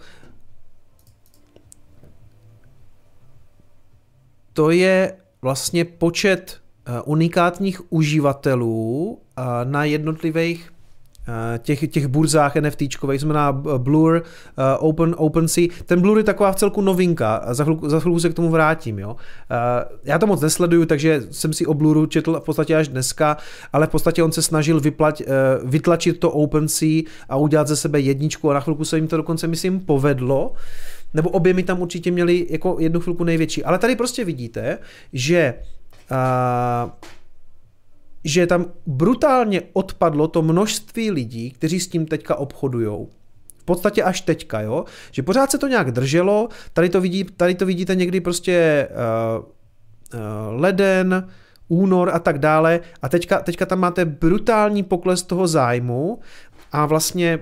To 4.53 4.71
je 4.71 5.13
vlastně 5.43 5.85
počet 5.85 6.57
eh, 6.87 7.01
unikátních 7.05 7.93
uživatelů 7.93 9.19
eh, 9.39 9.43
na 9.65 9.85
jednotlivých 9.85 10.69
těch, 11.59 11.91
těch 11.91 12.07
burzách 12.07 12.57
NFTčkových, 12.57 13.21
znamená 13.21 13.53
Blur, 13.53 14.23
Open, 14.79 15.15
OpenSea. 15.19 15.69
Ten 15.87 16.01
Blur 16.01 16.19
je 16.19 16.25
taková 16.25 16.53
v 16.53 16.57
celku 16.57 16.81
novinka, 16.81 17.43
za 17.51 17.65
chvilku, 17.65 17.89
za 17.89 18.01
chvilku 18.01 18.21
se 18.21 18.29
k 18.31 18.35
tomu 18.35 18.51
vrátím. 18.51 18.99
Jo. 18.99 19.17
Já 20.05 20.19
to 20.19 20.27
moc 20.27 20.41
nesleduju, 20.41 20.87
takže 20.87 21.23
jsem 21.31 21.53
si 21.53 21.67
o 21.67 21.75
Bluru 21.75 22.07
četl 22.07 22.41
v 22.41 22.45
podstatě 22.45 22.77
až 22.77 22.89
dneska, 22.89 23.37
ale 23.73 23.87
v 23.87 23.91
podstatě 23.91 24.23
on 24.23 24.33
se 24.33 24.43
snažil 24.43 24.81
vyplať, 24.81 25.23
vytlačit 25.65 26.21
to 26.21 26.31
OpenSea 26.31 27.03
a 27.29 27.37
udělat 27.37 27.69
ze 27.69 27.77
sebe 27.77 28.01
jedničku 28.01 28.51
a 28.51 28.55
na 28.55 28.61
chvilku 28.61 28.85
se 28.85 28.97
jim 28.97 29.09
to 29.09 29.17
dokonce, 29.17 29.47
myslím, 29.47 29.81
povedlo 29.81 30.53
nebo 31.15 31.31
obě 31.31 31.55
mi 31.55 31.63
tam 31.63 31.81
určitě 31.81 32.11
měli 32.11 32.47
jako 32.51 32.77
jednu 32.81 33.01
chvilku 33.01 33.25
největší. 33.25 33.65
Ale 33.65 33.79
tady 33.79 33.97
prostě 33.97 34.25
vidíte, 34.25 34.79
že 35.13 35.55
uh, 36.11 36.91
že 38.25 38.47
tam 38.47 38.67
brutálně 38.87 39.63
odpadlo 39.73 40.29
to 40.29 40.43
množství 40.43 41.11
lidí, 41.11 41.51
kteří 41.51 41.81
s 41.81 41.89
tím 41.89 42.07
teďka 42.07 42.35
obchodujou. 42.35 43.09
V 43.59 43.65
podstatě 43.65 44.03
až 44.03 44.21
teďka, 44.21 44.61
jo? 44.61 44.85
Že 45.11 45.23
pořád 45.23 45.51
se 45.51 45.59
to 45.59 45.69
nějak 45.69 45.91
drželo, 45.91 46.49
tady 46.73 46.89
to, 46.89 47.01
vidí, 47.01 47.25
tady 47.25 47.55
to 47.55 47.67
vidíte 47.67 47.95
někdy 47.95 48.21
prostě 48.21 48.89
uh, 48.91 49.45
uh, 49.45 50.61
leden, 50.61 51.29
únor 51.69 52.11
a 52.15 52.19
tak 52.19 52.39
dále 52.39 52.81
a 53.03 53.09
teďka, 53.09 53.41
teďka 53.41 53.67
tam 53.67 53.79
máte 53.81 54.05
brutální 54.05 54.83
pokles 54.83 55.23
toho 55.23 55.47
zájmu 55.47 56.19
a 56.73 56.87
vlastně 56.87 57.39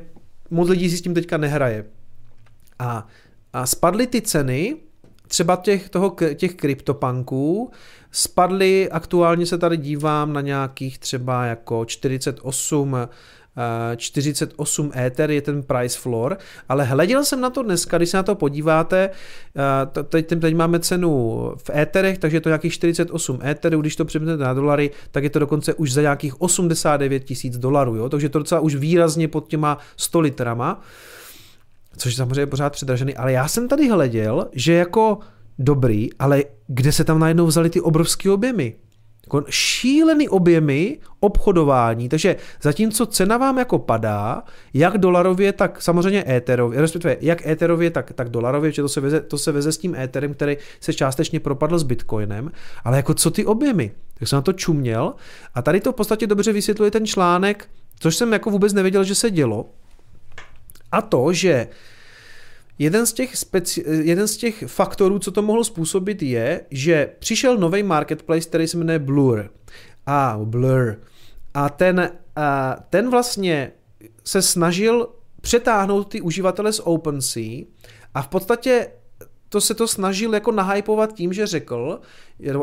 moc 0.51 0.69
lidí 0.69 0.91
si 0.91 0.97
s 0.97 1.03
tím 1.03 1.15
teďka 1.15 1.37
nehraje. 1.37 1.85
A, 2.79 3.07
a 3.53 3.67
spadly 3.67 4.07
ty 4.07 4.23
ceny, 4.23 4.77
třeba 5.29 5.57
těch, 5.57 5.89
toho, 5.89 6.17
těch 6.35 6.55
kryptopanků, 6.55 7.71
spadly, 8.13 8.91
aktuálně 8.91 9.47
se 9.47 9.59
tady 9.59 9.77
dívám 9.77 10.33
na 10.33 10.41
nějakých 10.41 10.99
třeba 10.99 11.45
jako 11.45 11.85
48 11.85 12.97
48 13.97 14.93
Ether 14.97 15.31
je 15.31 15.43
ten 15.43 15.63
price 15.63 15.99
floor, 15.99 16.39
ale 16.69 16.85
hleděl 16.85 17.25
jsem 17.25 17.41
na 17.41 17.51
to 17.51 17.63
dneska, 17.63 17.97
když 17.97 18.11
se 18.11 18.17
na 18.17 18.23
to 18.23 18.35
podíváte, 18.35 19.11
eh, 19.57 20.05
teď, 20.05 20.27
teď 20.41 20.55
máme 20.55 20.81
cenu 20.81 21.53
v 21.57 21.71
Etherech, 21.71 22.19
takže 22.19 22.37
je 22.37 22.41
to 22.41 22.49
nějakých 22.49 22.73
48 22.73 23.39
Etherů, 23.45 23.81
když 23.81 23.97
to 23.97 24.05
přeměníte 24.05 24.45
na 24.45 24.55
dolary, 24.55 24.91
tak 25.11 25.25
je 25.25 25.31
to 25.31 25.39
dokonce 25.39 25.75
už 25.75 25.93
za 25.93 26.01
nějakých 26.01 26.41
89 26.41 27.25
tisíc 27.25 27.59
dolarů, 27.59 27.97
jo? 27.97 28.09
takže 28.09 28.29
to 28.29 28.39
docela 28.39 28.61
už 28.61 28.75
výrazně 28.75 29.29
pod 29.29 29.49
těma 29.49 29.79
100 29.97 30.21
litrama, 30.21 30.83
což 32.01 32.15
samozřejmě 32.15 32.41
je 32.41 32.47
pořád 32.47 32.73
předražený, 32.73 33.17
ale 33.17 33.33
já 33.33 33.49
jsem 33.49 33.69
tady 33.69 33.89
hleděl, 33.89 34.49
že 34.53 34.73
jako 34.73 35.19
dobrý, 35.59 36.09
ale 36.19 36.45
kde 36.67 36.93
se 36.93 37.05
tam 37.05 37.19
najednou 37.19 37.47
vzali 37.47 37.71
ty 37.71 37.81
obrovské 37.81 38.31
objemy? 38.31 38.75
Jako 39.27 39.45
šílený 39.49 40.29
objemy 40.29 40.99
obchodování, 41.21 42.09
takže 42.09 42.37
zatímco 42.63 43.07
cena 43.07 43.37
vám 43.37 43.59
jako 43.59 43.79
padá, 43.79 44.43
jak 44.75 44.99
dolarově, 44.99 45.53
tak 45.53 45.83
samozřejmě 45.83 46.25
éterově, 46.29 46.81
respektive 46.81 47.17
jak 47.21 47.47
éterově, 47.47 47.91
tak, 47.91 48.13
tak 48.13 48.29
dolarově, 48.29 48.73
že 48.73 48.83
to 48.83 48.89
se, 48.89 49.01
veze, 49.01 49.21
to 49.21 49.39
se 49.39 49.53
veze 49.53 49.73
s 49.73 49.79
tím 49.79 49.95
éterem, 49.95 50.35
který 50.35 50.57
se 50.81 50.95
částečně 50.95 51.41
propadl 51.41 51.79
s 51.79 51.83
bitcoinem, 51.83 52.51
ale 52.85 52.97
jako 52.97 53.15
co 53.15 53.31
ty 53.31 53.47
objemy? 53.47 53.93
Tak 54.19 54.29
jsem 54.29 54.37
na 54.37 54.43
to 54.43 54.53
čuměl 54.53 55.15
a 55.55 55.63
tady 55.63 55.81
to 55.81 55.93
v 55.93 55.97
podstatě 55.97 56.27
dobře 56.27 56.53
vysvětluje 56.53 56.91
ten 56.91 57.07
článek, 57.07 57.69
což 58.01 58.17
jsem 58.17 58.33
jako 58.33 58.51
vůbec 58.51 58.73
nevěděl, 58.73 59.05
že 59.05 59.15
se 59.15 59.31
dělo. 59.31 59.67
A 60.93 61.03
to, 61.03 61.33
že 61.33 61.69
Jeden 62.81 63.07
z, 63.07 63.13
těch 63.13 63.35
speci- 63.35 63.85
jeden 64.03 64.29
z 64.29 64.37
těch 64.37 64.65
faktorů, 64.67 65.19
co 65.19 65.31
to 65.31 65.43
mohlo 65.43 65.65
způsobit, 65.65 66.23
je, 66.23 66.61
že 66.71 67.11
přišel 67.19 67.57
nový 67.57 67.83
marketplace, 67.83 68.49
který 68.49 68.69
se 68.69 68.77
jmenuje 68.77 68.99
Blur. 68.99 69.51
A 70.07 70.39
Blur. 70.45 71.01
A 71.55 71.69
ten, 71.69 72.11
a 72.37 72.77
ten 72.91 73.11
vlastně 73.11 73.73
se 74.25 74.43
snažil 74.43 75.09
přetáhnout 75.41 76.09
ty 76.09 76.21
uživatele 76.21 76.73
z 76.73 76.81
OpenSea 76.85 77.65
a 78.15 78.23
v 78.23 78.29
podstatě 78.29 78.89
to 79.49 79.61
se 79.61 79.75
to 79.75 79.89
snažil 79.89 80.35
jako 80.35 80.53
nahypovat 80.53 81.15
tím, 81.15 81.33
že 81.33 81.47
řekl, 81.47 82.01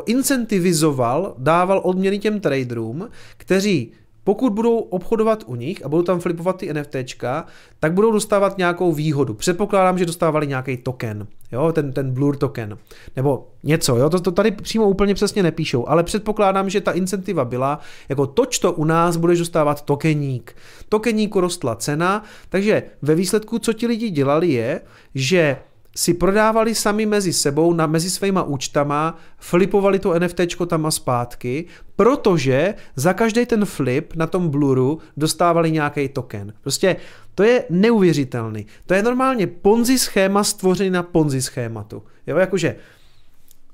incentivizoval, 0.06 1.36
dával 1.38 1.82
odměny 1.84 2.20
těm 2.20 2.40
traderům, 2.40 3.10
kteří 3.38 3.92
pokud 4.28 4.54
budou 4.54 4.78
obchodovat 4.78 5.44
u 5.46 5.56
nich 5.56 5.86
a 5.86 5.90
budou 5.90 6.04
tam 6.04 6.20
flipovat 6.20 6.58
ty 6.58 6.74
NFTčka, 6.74 7.46
tak 7.80 7.94
budou 7.94 8.12
dostávat 8.12 8.58
nějakou 8.58 8.92
výhodu. 8.92 9.34
Předpokládám, 9.34 9.98
že 9.98 10.06
dostávali 10.06 10.48
nějaký 10.48 10.78
token, 10.78 11.28
jo, 11.52 11.72
ten, 11.72 11.94
ten 11.94 12.12
Blur 12.12 12.38
token, 12.38 12.78
nebo 13.16 13.48
něco, 13.64 13.96
jo, 13.96 14.10
to, 14.10 14.20
to 14.20 14.32
tady 14.32 14.52
přímo 14.52 14.90
úplně 14.90 15.14
přesně 15.14 15.44
nepíšou, 15.44 15.88
ale 15.88 16.04
předpokládám, 16.04 16.70
že 16.70 16.82
ta 16.82 16.92
incentiva 16.92 17.46
byla, 17.46 17.80
jako 18.10 18.28
toč 18.28 18.60
to 18.60 18.74
u 18.74 18.84
nás 18.84 19.18
budeš 19.18 19.40
dostávat 19.40 19.82
tokeník. 19.82 20.56
Tokeníku 20.90 21.42
rostla 21.42 21.76
cena, 21.76 22.24
takže 22.50 22.84
ve 23.02 23.16
výsledku, 23.16 23.60
co 23.60 23.74
ti 23.74 23.88
lidi 23.88 24.10
dělali 24.10 24.48
je, 24.48 24.82
že 25.16 25.58
si 25.98 26.14
prodávali 26.14 26.76
sami 26.76 27.06
mezi 27.06 27.34
sebou, 27.34 27.74
na, 27.74 27.88
mezi 27.88 28.09
svýma 28.09 28.43
účtama, 28.43 29.17
flipovali 29.38 30.00
to 30.00 30.19
NFT 30.19 30.42
tam 30.67 30.85
a 30.85 30.92
zpátky, 30.92 31.66
protože 31.95 32.74
za 32.95 33.14
každý 33.14 33.45
ten 33.45 33.66
flip 33.66 34.16
na 34.16 34.27
tom 34.27 34.50
bluru 34.50 35.00
dostávali 35.17 35.72
nějaký 35.72 36.09
token. 36.09 36.53
Prostě 36.61 36.95
to 37.35 37.43
je 37.43 37.64
neuvěřitelný. 37.69 38.66
To 38.85 38.93
je 38.93 39.03
normálně 39.03 39.48
ponzi 39.48 40.00
schéma 40.00 40.43
stvořený 40.43 40.90
na 40.90 41.03
ponzi 41.03 41.42
schématu. 41.42 42.03
Jo, 42.27 42.38
jakože 42.38 42.76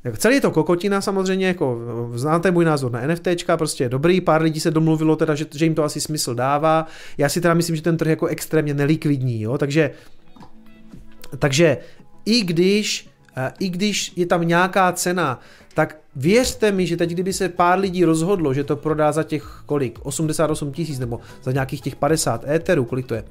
jako 0.03 0.17
celý 0.17 0.35
je 0.35 0.41
to 0.41 0.51
kokotina 0.51 1.01
samozřejmě, 1.01 1.47
jako 1.47 1.79
znáte 2.15 2.51
můj 2.51 2.65
názor 2.65 2.91
na 2.91 3.07
NFTčka, 3.07 3.57
prostě 3.57 3.83
je 3.83 3.89
dobrý, 3.89 4.21
pár 4.21 4.41
lidí 4.41 4.59
se 4.59 4.71
domluvilo 4.71 5.15
teda, 5.15 5.35
že, 5.35 5.45
že 5.55 5.65
jim 5.65 5.75
to 5.75 5.83
asi 5.83 6.01
smysl 6.01 6.35
dává. 6.35 6.87
Já 7.17 7.29
si 7.29 7.41
teda 7.41 7.53
myslím, 7.53 7.75
že 7.75 7.81
ten 7.81 7.97
trh 7.97 8.07
je 8.07 8.11
jako 8.11 8.27
extrémně 8.27 8.73
nelikvidní, 8.73 9.41
jo, 9.41 9.57
takže 9.57 9.91
takže 11.39 11.77
i 12.25 12.41
když, 12.41 13.09
eh, 13.37 13.51
i 13.59 13.69
když 13.69 14.13
je 14.15 14.25
tam 14.25 14.47
nějaká 14.47 14.91
cena, 14.91 15.39
tak 15.73 15.97
věřte 16.15 16.71
mi, 16.71 16.87
že 16.87 16.97
teď, 16.97 17.09
kdyby 17.09 17.33
se 17.33 17.49
pár 17.49 17.79
lidí 17.79 18.05
rozhodlo, 18.05 18.53
že 18.53 18.63
to 18.63 18.75
prodá 18.75 19.11
za 19.11 19.23
těch 19.23 19.63
kolik, 19.65 19.99
88 20.03 20.71
tisíc 20.71 20.99
nebo 20.99 21.19
za 21.43 21.51
nějakých 21.51 21.81
těch 21.81 21.95
50 21.95 22.47
éterů, 22.47 22.85
kolik 22.85 23.05
to 23.05 23.13
je? 23.13 23.23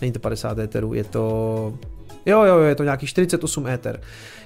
Není 0.00 0.12
to 0.12 0.18
50 0.18 0.58
éterů, 0.58 0.94
je 0.94 1.04
to... 1.04 1.78
Jo, 2.26 2.42
jo, 2.42 2.56
jo, 2.56 2.62
je 2.64 2.74
to 2.74 2.84
nějakých 2.84 3.08
48 3.08 3.66
éter. 3.66 4.00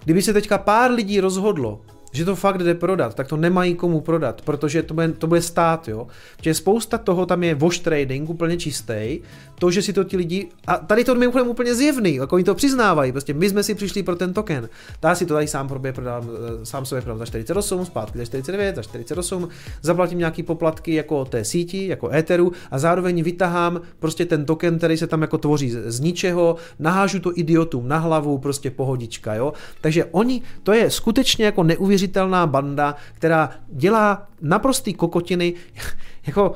Kdyby 0.05 0.23
se 0.23 0.33
teďka 0.33 0.59
pár 0.59 0.91
lidí 0.91 1.21
rozhodlo, 1.21 1.81
že 2.13 2.25
to 2.25 2.37
fakt 2.37 2.59
jde 2.59 2.75
prodat, 2.75 3.15
tak 3.15 3.29
to 3.29 3.37
nemají 3.37 3.75
komu 3.75 4.01
prodat, 4.01 4.43
protože 4.43 4.83
to 4.83 4.95
bude, 4.95 5.09
to 5.09 5.27
bude 5.27 5.43
stát, 5.43 5.89
jo. 5.89 6.07
Protože 6.37 6.55
spousta 6.55 6.99
toho 6.99 7.27
tam 7.27 7.43
je 7.43 7.55
wash 7.55 7.79
trading 7.79 8.31
úplně 8.31 8.57
čistý, 8.57 9.21
to, 9.59 9.71
že 9.71 9.83
si 9.83 9.93
to 9.93 10.05
ti 10.05 10.17
lidi, 10.17 10.49
a 10.67 10.77
tady 10.77 11.05
to 11.05 11.15
mimochodem 11.15 11.49
úplně 11.49 11.75
zjevný, 11.75 12.15
jako 12.15 12.35
oni 12.35 12.45
to 12.45 12.55
přiznávají, 12.55 13.13
prostě 13.13 13.35
my 13.35 13.49
jsme 13.49 13.63
si 13.63 13.75
přišli 13.75 14.03
pro 14.03 14.17
ten 14.17 14.33
token, 14.33 14.69
já 15.05 15.15
si 15.15 15.27
to 15.27 15.35
tady 15.35 15.47
sám 15.47 15.69
probě 15.69 15.93
prodám, 15.93 16.29
eh, 16.63 16.67
sám 16.67 16.87
sobě 16.87 17.03
prodám 17.03 17.19
za 17.19 17.27
48, 17.27 17.87
zpátky 17.87 18.19
za 18.19 18.25
49, 18.25 18.77
za 18.77 18.83
48, 18.83 19.49
zaplatím 19.83 20.19
nějaký 20.19 20.43
poplatky 20.43 20.95
jako 20.95 21.25
té 21.25 21.45
síti, 21.45 21.87
jako 21.87 22.11
Etheru 22.13 22.53
a 22.71 22.79
zároveň 22.79 23.23
vytahám 23.23 23.81
prostě 23.99 24.27
ten 24.27 24.45
token, 24.45 24.79
který 24.79 24.97
se 24.97 25.07
tam 25.07 25.23
jako 25.23 25.39
tvoří 25.39 25.71
z, 25.71 26.01
ničeho, 26.01 26.57
nahážu 26.79 27.21
to 27.21 27.39
idiotům 27.39 27.89
na 27.89 27.99
hlavu, 27.99 28.39
prostě 28.39 28.71
pohodička, 28.71 29.35
jo. 29.35 29.53
Takže 29.81 30.05
oni, 30.05 30.43
to 30.63 30.73
je 30.73 30.91
skutečně 30.91 31.45
jako 31.45 31.63
neuvěřitelná 32.01 32.47
banda, 32.47 32.97
která 33.15 33.51
dělá 33.69 34.29
naprostý 34.41 34.95
kokotiny, 34.95 35.55
jako 36.27 36.55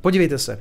podívejte 0.00 0.38
se, 0.38 0.60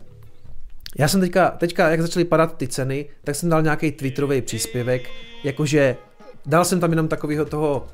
já 1.00 1.08
jsem 1.08 1.22
teďka, 1.22 1.52
teďka, 1.52 1.90
jak 1.90 2.02
začaly 2.02 2.26
padat 2.26 2.58
ty 2.58 2.68
ceny, 2.68 3.06
tak 3.24 3.36
jsem 3.36 3.50
dal 3.50 3.62
nějaký 3.62 3.92
twitterový 3.92 4.42
příspěvek, 4.42 5.10
jakože 5.44 5.98
dal 6.46 6.66
jsem 6.66 6.80
tam 6.80 6.90
jenom 6.90 7.08
takového 7.08 7.46
toho 7.46 7.88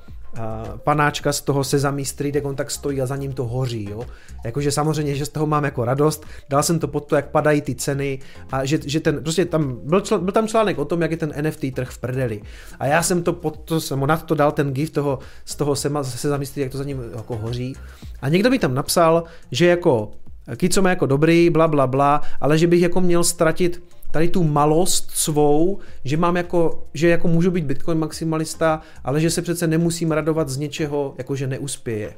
panáčka 0.84 1.34
z 1.34 1.42
toho 1.42 1.64
Sesame 1.64 2.06
Street, 2.06 2.36
jak 2.36 2.46
on 2.46 2.56
tak 2.56 2.72
stojí 2.72 3.02
a 3.02 3.06
za 3.06 3.16
ním 3.16 3.34
to 3.34 3.46
hoří, 3.46 3.88
jo. 3.92 4.04
Jakože 4.46 4.72
samozřejmě, 4.72 5.16
že 5.16 5.26
z 5.26 5.30
toho 5.30 5.48
mám 5.48 5.64
jako 5.64 5.86
radost, 5.86 6.26
dal 6.50 6.64
jsem 6.64 6.80
to 6.80 6.88
pod 6.88 7.06
to, 7.06 7.16
jak 7.16 7.30
padají 7.30 7.62
ty 7.62 7.76
ceny 7.76 8.20
a 8.52 8.66
že, 8.66 8.80
že 8.86 9.00
ten, 9.00 9.24
prostě 9.24 9.46
tam, 9.46 9.80
byl, 9.84 10.02
čl, 10.02 10.20
byl 10.20 10.32
tam 10.32 10.48
článek 10.48 10.78
o 10.78 10.86
tom, 10.86 11.02
jak 11.02 11.12
je 11.12 11.18
ten 11.18 11.34
NFT 11.42 11.74
trh 11.74 11.90
v 11.90 11.98
prdeli. 11.98 12.42
A 12.80 12.86
já 12.86 13.04
jsem 13.04 13.24
to 13.24 13.34
pod 13.34 13.58
to, 13.58 13.82
jsem 13.82 14.00
nad 14.00 14.24
to 14.24 14.36
dal 14.36 14.52
ten 14.52 14.74
gif 14.74 14.90
toho, 14.90 15.20
z 15.46 15.56
toho 15.56 15.76
Sesame 15.76 16.46
Street, 16.46 16.64
jak 16.64 16.72
to 16.72 16.78
za 16.78 16.84
ním 16.84 17.02
jako 17.16 17.38
hoří. 17.38 17.76
A 18.22 18.30
někdo 18.30 18.50
mi 18.50 18.60
tam 18.60 18.74
napsal, 18.74 19.24
že 19.52 19.66
jako 19.66 20.12
Kico 20.56 20.82
má 20.82 20.90
jako 20.90 21.06
dobrý, 21.06 21.50
bla, 21.50 21.68
bla, 21.68 21.88
bla, 21.88 22.22
ale 22.42 22.58
že 22.58 22.68
bych 22.68 22.82
jako 22.82 23.02
měl 23.02 23.24
ztratit 23.24 23.84
tady 24.12 24.28
tu 24.28 24.44
malost 24.44 25.12
svou, 25.12 25.80
že 26.04 26.18
mám 26.18 26.38
jako, 26.38 26.88
že 26.94 27.08
jako 27.08 27.28
můžu 27.28 27.52
být 27.52 27.66
Bitcoin 27.66 28.00
maximalista, 28.00 28.82
ale 29.04 29.22
že 29.22 29.30
se 29.30 29.42
přece 29.42 29.68
nemusím 29.68 30.12
radovat 30.12 30.50
z 30.50 30.58
něčeho, 30.58 31.16
jako 31.18 31.36
že 31.36 31.48
neuspěje. 31.48 32.14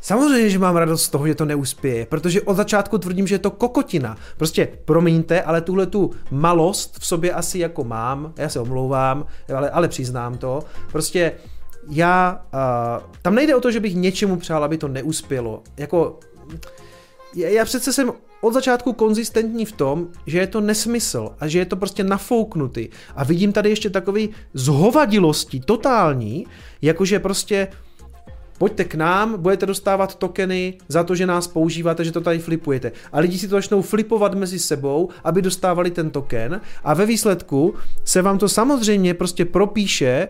Samozřejmě, 0.00 0.50
že 0.50 0.58
mám 0.58 0.76
radost 0.76 1.02
z 1.02 1.08
toho, 1.08 1.26
že 1.26 1.34
to 1.34 1.44
neuspěje, 1.44 2.06
protože 2.06 2.42
od 2.42 2.54
začátku 2.54 2.98
tvrdím, 2.98 3.26
že 3.26 3.34
je 3.34 3.38
to 3.38 3.50
kokotina. 3.50 4.16
Prostě 4.36 4.68
promiňte, 4.84 5.42
ale 5.42 5.60
tuhle 5.60 5.86
tu 5.86 6.10
malost 6.30 6.98
v 7.00 7.06
sobě 7.06 7.32
asi 7.32 7.58
jako 7.58 7.84
mám, 7.84 8.32
já 8.36 8.48
se 8.48 8.60
omlouvám, 8.60 9.26
ale, 9.56 9.70
ale 9.70 9.88
přiznám 9.88 10.38
to. 10.38 10.62
Prostě 10.92 11.32
já, 11.90 12.44
uh, 12.54 13.10
tam 13.22 13.34
nejde 13.34 13.56
o 13.56 13.60
to, 13.60 13.70
že 13.70 13.80
bych 13.80 13.94
něčemu 13.94 14.36
přál, 14.36 14.64
aby 14.64 14.78
to 14.78 14.88
neuspělo. 14.88 15.62
Jako, 15.76 16.18
já 17.34 17.64
přece 17.64 17.92
jsem 17.92 18.12
od 18.40 18.54
začátku 18.54 18.92
konzistentní 18.92 19.64
v 19.64 19.72
tom, 19.72 20.08
že 20.26 20.38
je 20.38 20.46
to 20.46 20.60
nesmysl 20.60 21.28
a 21.40 21.48
že 21.48 21.58
je 21.58 21.66
to 21.66 21.76
prostě 21.76 22.04
nafouknutý. 22.04 22.88
A 23.16 23.24
vidím 23.24 23.52
tady 23.52 23.70
ještě 23.70 23.90
takový 23.90 24.30
zhovadilosti 24.54 25.60
totální, 25.60 26.46
jakože 26.82 27.18
prostě 27.18 27.68
pojďte 28.58 28.84
k 28.84 28.94
nám, 28.94 29.42
budete 29.42 29.66
dostávat 29.66 30.14
tokeny 30.14 30.78
za 30.88 31.04
to, 31.04 31.14
že 31.14 31.26
nás 31.26 31.46
používáte, 31.46 32.04
že 32.04 32.12
to 32.12 32.20
tady 32.20 32.38
flipujete. 32.38 32.92
A 33.12 33.20
lidi 33.20 33.38
si 33.38 33.48
to 33.48 33.56
začnou 33.56 33.82
flipovat 33.82 34.34
mezi 34.34 34.58
sebou, 34.58 35.08
aby 35.24 35.42
dostávali 35.42 35.90
ten 35.90 36.10
token 36.10 36.60
a 36.84 36.94
ve 36.94 37.06
výsledku 37.06 37.74
se 38.04 38.22
vám 38.22 38.38
to 38.38 38.48
samozřejmě 38.48 39.14
prostě 39.14 39.44
propíše 39.44 40.28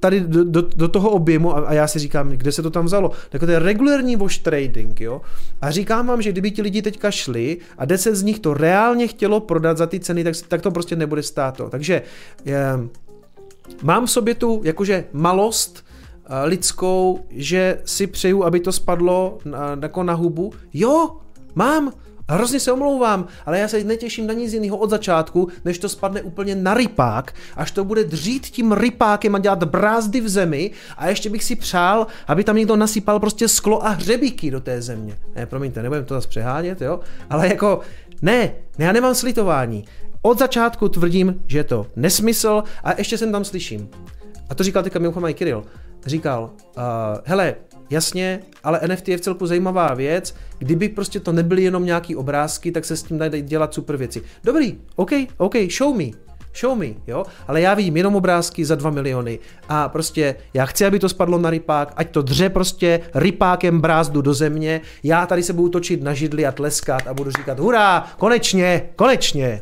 tady 0.00 0.20
do, 0.20 0.44
do, 0.44 0.62
do 0.76 0.88
toho 0.88 1.10
objemu 1.10 1.56
a, 1.56 1.60
a 1.60 1.72
já 1.72 1.86
si 1.86 1.98
říkám, 1.98 2.28
kde 2.28 2.52
se 2.52 2.62
to 2.62 2.70
tam 2.70 2.84
vzalo. 2.84 3.10
Tak 3.30 3.40
to 3.40 3.50
je 3.50 3.58
regulární 3.58 4.16
wash 4.16 4.38
trading, 4.38 5.00
jo. 5.00 5.20
A 5.60 5.70
říkám 5.70 6.06
vám, 6.06 6.22
že 6.22 6.32
kdyby 6.32 6.50
ti 6.50 6.62
lidi 6.62 6.82
teďka 6.82 7.10
šli 7.10 7.58
a 7.78 7.84
10 7.84 8.14
z 8.14 8.22
nich 8.22 8.38
to 8.38 8.54
reálně 8.54 9.06
chtělo 9.08 9.40
prodat 9.40 9.78
za 9.78 9.86
ty 9.86 10.00
ceny, 10.00 10.24
tak, 10.24 10.34
tak 10.48 10.62
to 10.62 10.70
prostě 10.70 10.96
nebude 10.96 11.22
stát 11.22 11.56
to. 11.56 11.70
Takže 11.70 12.02
je, 12.44 12.64
mám 13.82 14.06
v 14.06 14.10
sobě 14.10 14.34
tu 14.34 14.60
jakože 14.64 15.04
malost, 15.12 15.84
eh, 16.24 16.44
lidskou, 16.44 17.24
že 17.30 17.78
si 17.84 18.06
přeju, 18.06 18.44
aby 18.44 18.60
to 18.60 18.72
spadlo 18.72 19.38
na, 19.44 19.78
jako 19.82 20.02
na 20.02 20.14
hubu. 20.14 20.52
Jo, 20.72 21.16
mám, 21.54 21.92
hrozně 22.28 22.60
se 22.60 22.72
omlouvám, 22.72 23.26
ale 23.46 23.58
já 23.58 23.68
se 23.68 23.84
netěším 23.84 24.26
na 24.26 24.34
nic 24.34 24.52
jiného 24.52 24.76
od 24.76 24.90
začátku, 24.90 25.48
než 25.64 25.78
to 25.78 25.88
spadne 25.88 26.22
úplně 26.22 26.54
na 26.54 26.74
rypák, 26.74 27.34
až 27.56 27.70
to 27.70 27.84
bude 27.84 28.04
dřít 28.04 28.46
tím 28.46 28.72
rypákem 28.72 29.34
a 29.34 29.38
dělat 29.38 29.64
brázdy 29.64 30.20
v 30.20 30.28
zemi 30.28 30.70
a 30.96 31.08
ještě 31.08 31.30
bych 31.30 31.44
si 31.44 31.56
přál, 31.56 32.06
aby 32.26 32.44
tam 32.44 32.56
někdo 32.56 32.76
nasypal 32.76 33.20
prostě 33.20 33.48
sklo 33.48 33.86
a 33.86 33.88
hřebíky 33.88 34.50
do 34.50 34.60
té 34.60 34.82
země. 34.82 35.18
Ne, 35.34 35.46
promiňte, 35.46 35.82
nebudem 35.82 36.04
to 36.04 36.14
zase 36.14 36.28
přehánět, 36.28 36.82
jo, 36.82 37.00
ale 37.30 37.48
jako 37.48 37.80
ne, 38.22 38.52
já 38.78 38.92
nemám 38.92 39.14
slitování. 39.14 39.84
Od 40.22 40.38
začátku 40.38 40.88
tvrdím, 40.88 41.42
že 41.46 41.58
je 41.58 41.64
to 41.64 41.86
nesmysl 41.96 42.62
a 42.84 42.98
ještě 42.98 43.18
jsem 43.18 43.32
tam 43.32 43.44
slyším. 43.44 43.88
A 44.50 44.54
to 44.54 44.64
říkal 44.64 44.82
teďka 44.82 44.98
mimochodem 44.98 45.30
i 45.30 45.34
Kiril. 45.34 45.64
Říkal, 46.06 46.50
uh, 46.76 46.82
hele, 47.24 47.54
Jasně, 47.90 48.40
ale 48.64 48.80
NFT 48.86 49.08
je 49.08 49.16
v 49.16 49.20
celku 49.20 49.46
zajímavá 49.46 49.94
věc. 49.94 50.34
Kdyby 50.58 50.88
prostě 50.88 51.20
to 51.20 51.32
nebyly 51.32 51.62
jenom 51.62 51.84
nějaký 51.84 52.16
obrázky, 52.16 52.72
tak 52.72 52.84
se 52.84 52.96
s 52.96 53.02
tím 53.02 53.18
dají 53.18 53.42
dělat 53.42 53.74
super 53.74 53.96
věci. 53.96 54.22
Dobrý, 54.44 54.78
OK, 54.96 55.10
OK, 55.36 55.54
show 55.78 55.96
me, 55.96 56.04
show 56.60 56.78
me, 56.78 56.86
jo, 57.06 57.24
ale 57.48 57.60
já 57.60 57.74
vidím 57.74 57.96
jenom 57.96 58.16
obrázky 58.16 58.64
za 58.64 58.74
2 58.74 58.90
miliony 58.90 59.38
a 59.68 59.88
prostě 59.88 60.36
já 60.54 60.66
chci, 60.66 60.86
aby 60.86 60.98
to 60.98 61.08
spadlo 61.08 61.38
na 61.38 61.50
rypák, 61.50 61.92
ať 61.96 62.10
to 62.10 62.22
dře 62.22 62.48
prostě 62.50 63.00
rypákem 63.14 63.80
brázdu 63.80 64.22
do 64.22 64.34
země, 64.34 64.80
já 65.02 65.26
tady 65.26 65.42
se 65.42 65.52
budu 65.52 65.68
točit 65.68 66.02
na 66.02 66.14
židli 66.14 66.46
a 66.46 66.52
tleskat 66.52 67.06
a 67.06 67.14
budu 67.14 67.30
říkat 67.30 67.58
hurá, 67.58 68.06
konečně, 68.18 68.82
konečně. 68.96 69.60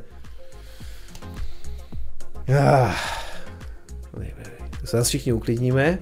Ah. 2.49 2.95
Se 4.85 4.97
zase 4.97 5.09
všichni 5.09 5.33
uklidníme. 5.33 5.99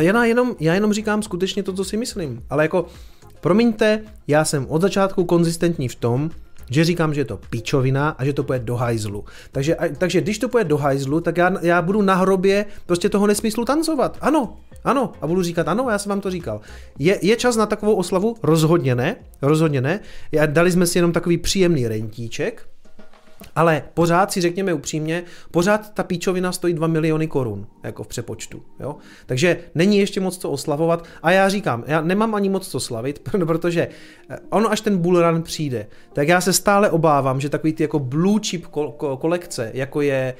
Já 0.00 0.24
jenom, 0.24 0.56
já 0.60 0.74
jenom 0.74 0.92
říkám 0.92 1.22
skutečně 1.22 1.62
to, 1.62 1.72
co 1.72 1.84
si 1.84 1.96
myslím. 1.96 2.42
Ale 2.50 2.64
jako, 2.64 2.86
promiňte, 3.40 4.00
já 4.28 4.44
jsem 4.44 4.66
od 4.68 4.82
začátku 4.82 5.24
konzistentní 5.24 5.88
v 5.88 5.94
tom, 5.94 6.30
že 6.70 6.84
říkám, 6.84 7.14
že 7.14 7.20
je 7.20 7.24
to 7.24 7.40
píčovina 7.50 8.08
a 8.08 8.24
že 8.24 8.32
to 8.32 8.42
půjde 8.42 8.58
do 8.58 8.76
hajzlu. 8.76 9.24
Takže, 9.52 9.76
takže 9.98 10.20
když 10.20 10.38
to 10.38 10.48
půjde 10.48 10.64
do 10.64 10.76
hajzlu, 10.76 11.20
tak 11.20 11.36
já, 11.36 11.52
já 11.62 11.82
budu 11.82 12.02
na 12.02 12.14
hrobě 12.14 12.66
prostě 12.86 13.08
toho 13.08 13.26
nesmyslu 13.26 13.64
tancovat. 13.64 14.18
Ano, 14.20 14.56
ano. 14.84 15.12
A 15.20 15.26
budu 15.26 15.42
říkat, 15.42 15.68
ano, 15.68 15.86
já 15.90 15.98
jsem 15.98 16.10
vám 16.10 16.20
to 16.20 16.30
říkal. 16.30 16.60
Je, 16.98 17.18
je 17.22 17.36
čas 17.36 17.56
na 17.56 17.66
takovou 17.66 17.94
oslavu? 17.94 18.36
Rozhodně 18.42 18.94
ne. 18.94 19.16
Rozhodně 19.42 19.80
ne. 19.80 20.00
Já, 20.32 20.46
dali 20.46 20.72
jsme 20.72 20.86
si 20.86 20.98
jenom 20.98 21.12
takový 21.12 21.38
příjemný 21.38 21.88
rentíček, 21.88 22.68
ale 23.56 23.82
pořád 23.94 24.32
si 24.32 24.40
řekněme 24.40 24.74
upřímně, 24.74 25.24
pořád 25.50 25.94
ta 25.94 26.02
píčovina 26.02 26.52
stojí 26.52 26.74
2 26.74 26.86
miliony 26.86 27.26
korun, 27.26 27.66
jako 27.82 28.02
v 28.02 28.06
přepočtu. 28.06 28.62
Jo? 28.80 28.96
Takže 29.26 29.58
není 29.74 29.98
ještě 29.98 30.20
moc 30.20 30.38
co 30.38 30.50
oslavovat. 30.50 31.04
A 31.22 31.30
já 31.30 31.48
říkám, 31.48 31.84
já 31.86 32.00
nemám 32.00 32.34
ani 32.34 32.48
moc 32.48 32.68
co 32.68 32.80
slavit, 32.80 33.18
protože 33.46 33.88
eh, 34.30 34.38
ono 34.50 34.70
až 34.70 34.80
ten 34.80 34.98
bull 34.98 35.30
run 35.30 35.42
přijde, 35.42 35.86
tak 36.12 36.28
já 36.28 36.40
se 36.40 36.52
stále 36.52 36.90
obávám, 36.90 37.40
že 37.40 37.48
takový 37.48 37.72
ty 37.72 37.82
jako 37.82 37.98
blue 37.98 38.40
chip 38.46 38.66
kolekce, 39.18 39.70
jako 39.74 40.00
je 40.00 40.34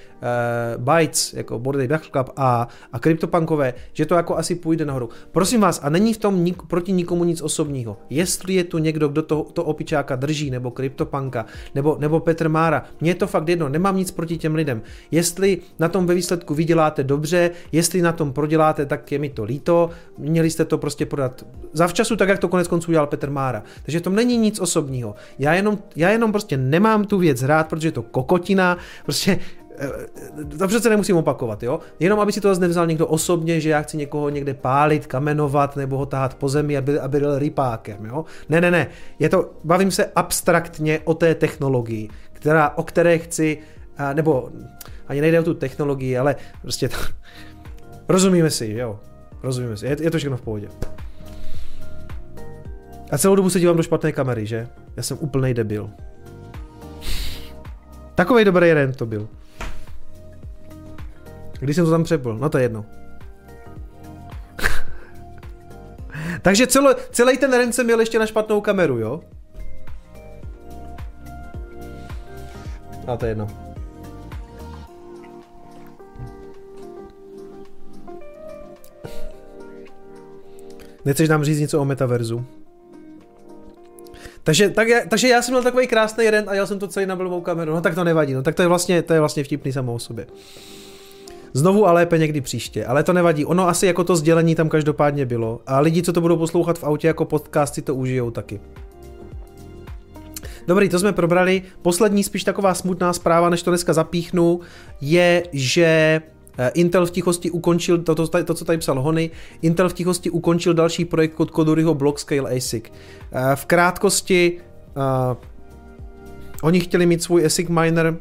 uh, 0.76 0.84
Bytes, 0.84 1.32
jako 1.32 1.58
Bored 1.58 1.90
Ape 1.90 2.04
Club 2.12 2.30
a, 2.36 2.68
a 2.92 2.98
CryptoPunkové, 2.98 3.74
že 3.92 4.06
to 4.06 4.14
jako 4.14 4.36
asi 4.36 4.54
půjde 4.54 4.84
nahoru. 4.84 5.08
Prosím 5.32 5.60
vás, 5.60 5.80
a 5.82 5.90
není 5.90 6.14
v 6.14 6.18
tom 6.18 6.44
nik, 6.44 6.62
proti 6.62 6.92
nikomu 6.92 7.24
nic 7.24 7.42
osobního. 7.42 7.96
Jestli 8.10 8.54
je 8.54 8.64
tu 8.64 8.78
někdo, 8.78 9.08
kdo 9.08 9.22
to, 9.22 9.42
to 9.52 9.64
opičáka 9.64 10.16
drží, 10.16 10.50
nebo 10.50 10.70
CryptoPunka, 10.70 11.46
nebo, 11.74 11.96
nebo 12.00 12.20
Petr 12.20 12.48
Mára, 12.48 12.85
mně 13.00 13.10
je 13.10 13.14
to 13.14 13.26
fakt 13.26 13.48
jedno, 13.48 13.68
nemám 13.68 13.96
nic 13.96 14.10
proti 14.10 14.38
těm 14.38 14.54
lidem. 14.54 14.82
Jestli 15.10 15.58
na 15.78 15.88
tom 15.88 16.06
ve 16.06 16.14
výsledku 16.14 16.54
vyděláte 16.54 17.04
dobře, 17.04 17.50
jestli 17.72 18.02
na 18.02 18.12
tom 18.12 18.32
proděláte, 18.32 18.86
tak 18.86 19.12
je 19.12 19.18
mi 19.18 19.28
to 19.28 19.44
líto, 19.44 19.90
měli 20.18 20.50
jste 20.50 20.64
to 20.64 20.78
prostě 20.78 21.06
prodat 21.06 21.46
zavčasu, 21.72 22.16
tak 22.16 22.28
jak 22.28 22.38
to 22.38 22.48
konec 22.48 22.68
konců 22.68 22.90
udělal 22.90 23.06
Petr 23.06 23.30
Mára. 23.30 23.62
Takže 23.82 24.00
to 24.00 24.10
není 24.10 24.36
nic 24.36 24.60
osobního. 24.60 25.14
Já 25.38 25.54
jenom, 25.54 25.78
já 25.96 26.10
jenom 26.10 26.32
prostě 26.32 26.56
nemám 26.56 27.04
tu 27.04 27.18
věc 27.18 27.42
rád, 27.42 27.68
protože 27.68 27.88
je 27.88 27.92
to 27.92 28.02
kokotina, 28.02 28.78
prostě 29.04 29.38
eh, 29.78 29.88
to 30.58 30.68
přece 30.68 30.90
nemusím 30.90 31.16
opakovat, 31.16 31.62
jo? 31.62 31.80
Jenom 32.00 32.20
aby 32.20 32.32
si 32.32 32.40
to 32.40 32.48
zase 32.48 32.60
nevzal 32.60 32.86
někdo 32.86 33.06
osobně, 33.06 33.60
že 33.60 33.70
já 33.70 33.82
chci 33.82 33.96
někoho 33.96 34.28
někde 34.28 34.54
pálit, 34.54 35.06
kamenovat 35.06 35.76
nebo 35.76 35.96
ho 35.96 36.06
tahat 36.06 36.34
po 36.34 36.48
zemi, 36.48 36.76
aby, 36.76 36.98
aby 36.98 37.20
byl 37.20 37.38
rypákem, 37.38 38.04
jo? 38.04 38.24
Ne, 38.48 38.60
ne, 38.60 38.70
ne. 38.70 38.86
Je 39.18 39.28
to, 39.28 39.50
bavím 39.64 39.90
se 39.90 40.10
abstraktně 40.14 41.00
o 41.04 41.14
té 41.14 41.34
technologii 41.34 42.08
která, 42.36 42.70
o 42.76 42.82
které 42.82 43.18
chci, 43.18 43.58
nebo 44.12 44.50
ani 45.08 45.20
nejde 45.20 45.40
o 45.40 45.42
tu 45.42 45.54
technologii, 45.54 46.18
ale 46.18 46.36
prostě 46.62 46.88
to, 46.88 46.96
rozumíme 48.08 48.50
si, 48.50 48.72
jo, 48.72 49.00
rozumíme 49.42 49.76
si, 49.76 49.86
je, 49.86 49.96
je 50.00 50.10
to 50.10 50.18
všechno 50.18 50.36
v 50.36 50.42
pohodě. 50.42 50.68
A 53.10 53.18
celou 53.18 53.34
dobu 53.34 53.50
se 53.50 53.60
dívám 53.60 53.76
do 53.76 53.82
špatné 53.82 54.12
kamery, 54.12 54.46
že? 54.46 54.68
Já 54.96 55.02
jsem 55.02 55.18
úplnej 55.20 55.54
debil. 55.54 55.90
Takový 58.14 58.44
dobrý 58.44 58.68
jeden 58.68 58.92
to 58.92 59.06
byl. 59.06 59.28
Když 61.60 61.76
jsem 61.76 61.84
to 61.84 61.90
tam 61.90 62.04
přepl, 62.04 62.36
no 62.38 62.48
to 62.48 62.58
je 62.58 62.64
jedno. 62.64 62.86
Takže 66.42 66.66
celo, 66.66 66.94
celý 67.10 67.38
ten 67.38 67.52
ren 67.52 67.72
jsem 67.72 67.86
měl 67.86 68.00
ještě 68.00 68.18
na 68.18 68.26
špatnou 68.26 68.60
kameru, 68.60 68.98
jo? 68.98 69.20
A 73.06 73.16
to 73.16 73.24
je 73.26 73.30
jedno. 73.30 73.48
Nechceš 81.04 81.28
nám 81.28 81.44
říct 81.44 81.60
něco 81.60 81.80
o 81.80 81.84
metaverzu? 81.84 82.44
Takže, 84.42 84.70
tak, 84.70 84.88
takže 85.08 85.28
já 85.28 85.42
jsem 85.42 85.52
měl 85.52 85.62
takový 85.62 85.86
krásný 85.86 86.24
jeden 86.24 86.44
a 86.48 86.54
jel 86.54 86.66
jsem 86.66 86.78
to 86.78 86.88
celý 86.88 87.06
na 87.06 87.16
blbou 87.16 87.40
kameru. 87.40 87.72
No 87.72 87.80
tak 87.80 87.94
to 87.94 88.04
nevadí, 88.04 88.34
no 88.34 88.42
tak 88.42 88.54
to 88.54 88.62
je 88.62 88.68
vlastně, 88.68 89.02
to 89.02 89.12
je 89.12 89.20
vlastně 89.20 89.44
vtipný 89.44 89.72
samou 89.72 89.94
o 89.94 89.98
sobě. 89.98 90.26
Znovu 91.52 91.86
a 91.86 91.92
lépe 91.92 92.18
někdy 92.18 92.40
příště, 92.40 92.86
ale 92.86 93.02
to 93.02 93.12
nevadí. 93.12 93.44
Ono 93.44 93.68
asi 93.68 93.86
jako 93.86 94.04
to 94.04 94.16
sdělení 94.16 94.54
tam 94.54 94.68
každopádně 94.68 95.26
bylo. 95.26 95.60
A 95.66 95.80
lidi, 95.80 96.02
co 96.02 96.12
to 96.12 96.20
budou 96.20 96.36
poslouchat 96.36 96.78
v 96.78 96.84
autě 96.84 97.06
jako 97.06 97.24
podcast, 97.24 97.74
si 97.74 97.82
to 97.82 97.94
užijou 97.94 98.30
taky. 98.30 98.60
Dobrý, 100.66 100.88
to 100.88 100.98
jsme 100.98 101.12
probrali. 101.12 101.62
Poslední 101.82 102.24
spíš 102.24 102.44
taková 102.44 102.74
smutná 102.74 103.12
zpráva, 103.12 103.50
než 103.50 103.62
to 103.62 103.70
dneska 103.70 103.92
zapíchnu, 103.92 104.60
je, 105.00 105.42
že 105.52 106.22
eh, 106.58 106.68
Intel 106.74 107.06
v 107.06 107.10
tichosti 107.10 107.50
ukončil, 107.50 107.98
to, 107.98 108.14
to, 108.14 108.44
to, 108.44 108.54
co 108.54 108.64
tady 108.64 108.78
psal 108.78 109.02
Hony, 109.02 109.30
Intel 109.62 109.88
v 109.88 109.92
tichosti 109.92 110.30
ukončil 110.30 110.74
další 110.74 111.04
projekt 111.04 111.34
kod 111.34 111.50
Koduryho 111.50 111.94
Blockscale 111.94 112.56
ASIC. 112.56 112.84
Eh, 113.32 113.56
v 113.56 113.66
krátkosti, 113.66 114.58
uh, 114.96 115.36
oni 116.62 116.80
chtěli 116.80 117.06
mít 117.06 117.22
svůj 117.22 117.46
ASIC 117.46 117.68
miner, 117.68 118.16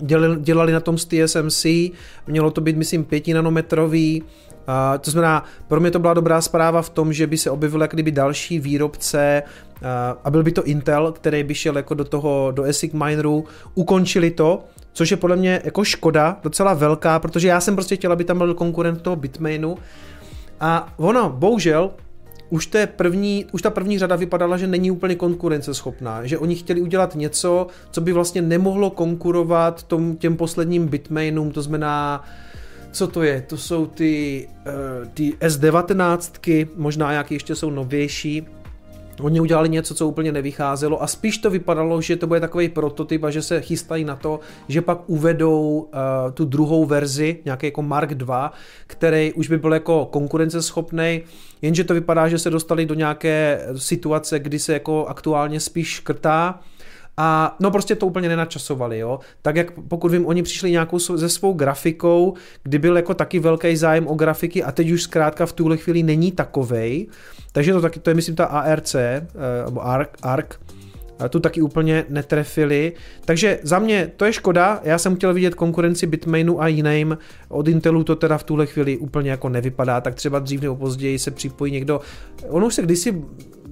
dělali, 0.00 0.40
dělali 0.40 0.72
na 0.72 0.80
tom 0.80 0.98
z 0.98 1.04
TSMC, 1.04 1.66
mělo 2.26 2.50
to 2.50 2.60
být, 2.60 2.76
myslím, 2.76 3.04
5 3.04 3.28
nanometrový, 3.28 4.22
Uh, 4.68 4.98
to 4.98 5.10
znamená, 5.10 5.44
pro 5.68 5.80
mě 5.80 5.90
to 5.90 5.98
byla 5.98 6.14
dobrá 6.14 6.40
zpráva 6.40 6.82
v 6.82 6.90
tom, 6.90 7.12
že 7.12 7.26
by 7.26 7.38
se 7.38 7.50
objevil 7.50 7.80
jak 7.80 7.92
kdyby 7.92 8.10
další 8.12 8.58
výrobce 8.58 9.42
uh, 9.42 9.88
a 10.24 10.30
byl 10.30 10.42
by 10.42 10.52
to 10.52 10.64
Intel, 10.64 11.12
který 11.12 11.44
by 11.44 11.54
šel 11.54 11.76
jako 11.76 11.94
do 11.94 12.04
toho, 12.04 12.52
do 12.54 12.64
ASIC 12.64 12.92
mineru, 12.92 13.44
ukončili 13.74 14.30
to, 14.30 14.64
což 14.92 15.10
je 15.10 15.16
podle 15.16 15.36
mě 15.36 15.60
jako 15.64 15.84
škoda, 15.84 16.40
docela 16.42 16.74
velká, 16.74 17.18
protože 17.18 17.48
já 17.48 17.60
jsem 17.60 17.74
prostě 17.74 17.96
chtěl, 17.96 18.12
aby 18.12 18.24
tam 18.24 18.38
byl 18.38 18.54
konkurent 18.54 19.02
toho 19.02 19.16
Bitmainu. 19.16 19.78
A 20.60 20.92
ono, 20.96 21.30
bohužel, 21.30 21.90
už, 22.50 22.66
té 22.66 22.86
první, 22.86 23.46
už 23.52 23.62
ta 23.62 23.70
první 23.70 23.98
řada 23.98 24.16
vypadala, 24.16 24.56
že 24.56 24.66
není 24.66 24.90
úplně 24.90 25.14
konkurenceschopná, 25.14 26.26
že 26.26 26.38
oni 26.38 26.54
chtěli 26.54 26.80
udělat 26.80 27.14
něco, 27.14 27.66
co 27.90 28.00
by 28.00 28.12
vlastně 28.12 28.42
nemohlo 28.42 28.90
konkurovat 28.90 29.82
tom, 29.82 30.16
těm 30.16 30.36
posledním 30.36 30.88
Bitmainům, 30.88 31.50
to 31.50 31.62
znamená 31.62 32.24
co 32.96 33.06
to 33.06 33.22
je? 33.22 33.42
To 33.42 33.56
jsou 33.56 33.86
ty, 33.86 34.48
uh, 34.66 35.08
ty 35.14 35.30
S19, 35.30 36.68
možná 36.76 37.10
nějaké 37.10 37.34
ještě 37.34 37.54
jsou 37.54 37.70
novější. 37.70 38.46
Oni 39.20 39.40
udělali 39.40 39.68
něco, 39.68 39.94
co 39.94 40.08
úplně 40.08 40.32
nevycházelo 40.32 41.02
a 41.02 41.06
spíš 41.06 41.38
to 41.38 41.50
vypadalo, 41.50 42.00
že 42.00 42.16
to 42.16 42.26
bude 42.26 42.40
takový 42.40 42.68
prototyp 42.68 43.24
a 43.24 43.30
že 43.30 43.42
se 43.42 43.60
chystají 43.60 44.04
na 44.04 44.16
to, 44.16 44.40
že 44.68 44.82
pak 44.82 44.98
uvedou 45.06 45.78
uh, 45.78 46.32
tu 46.34 46.44
druhou 46.44 46.84
verzi, 46.84 47.38
nějaký 47.44 47.66
jako 47.66 47.82
Mark 47.82 48.14
2, 48.14 48.52
který 48.86 49.32
už 49.32 49.48
by 49.48 49.58
byl 49.58 49.74
jako 49.74 50.04
konkurenceschopný, 50.04 51.22
jenže 51.62 51.84
to 51.84 51.94
vypadá, 51.94 52.28
že 52.28 52.38
se 52.38 52.50
dostali 52.50 52.86
do 52.86 52.94
nějaké 52.94 53.66
situace, 53.76 54.38
kdy 54.38 54.58
se 54.58 54.72
jako 54.72 55.06
aktuálně 55.06 55.60
spíš 55.60 55.88
škrtá, 55.88 56.60
a 57.16 57.56
no 57.60 57.70
prostě 57.70 57.94
to 57.94 58.06
úplně 58.06 58.28
nenačasovali, 58.28 58.98
jo. 58.98 59.20
Tak 59.42 59.56
jak 59.56 59.70
pokud 59.70 60.12
vím, 60.12 60.26
oni 60.26 60.42
přišli 60.42 60.70
nějakou 60.70 60.98
se 60.98 61.28
svou 61.28 61.52
grafikou, 61.52 62.34
kdy 62.62 62.78
byl 62.78 62.96
jako 62.96 63.14
taky 63.14 63.38
velký 63.38 63.76
zájem 63.76 64.06
o 64.06 64.14
grafiky 64.14 64.64
a 64.64 64.72
teď 64.72 64.90
už 64.90 65.02
zkrátka 65.02 65.46
v 65.46 65.52
tuhle 65.52 65.76
chvíli 65.76 66.02
není 66.02 66.32
takovej. 66.32 67.06
Takže 67.52 67.72
to 67.72 67.80
taky, 67.80 68.00
to 68.00 68.10
je 68.10 68.14
myslím 68.14 68.36
ta 68.36 68.44
ARC, 68.44 68.94
eh, 68.94 69.26
nebo 69.64 69.86
ARC, 69.86 70.08
ARC 70.22 70.58
tu 71.28 71.40
taky 71.40 71.62
úplně 71.62 72.04
netrefili. 72.08 72.92
Takže 73.24 73.58
za 73.62 73.78
mě 73.78 74.10
to 74.16 74.24
je 74.24 74.32
škoda, 74.32 74.80
já 74.84 74.98
jsem 74.98 75.16
chtěl 75.16 75.34
vidět 75.34 75.54
konkurenci 75.54 76.06
Bitmainu 76.06 76.62
a 76.62 76.68
jiným, 76.68 77.18
od 77.48 77.68
Intelu 77.68 78.04
to 78.04 78.16
teda 78.16 78.38
v 78.38 78.44
tuhle 78.44 78.66
chvíli 78.66 78.96
úplně 78.96 79.30
jako 79.30 79.48
nevypadá, 79.48 80.00
tak 80.00 80.14
třeba 80.14 80.38
dřív 80.38 80.60
nebo 80.60 80.76
později 80.76 81.18
se 81.18 81.30
připojí 81.30 81.72
někdo, 81.72 82.00
on 82.48 82.64
už 82.64 82.74
se 82.74 82.82
kdysi 82.82 83.22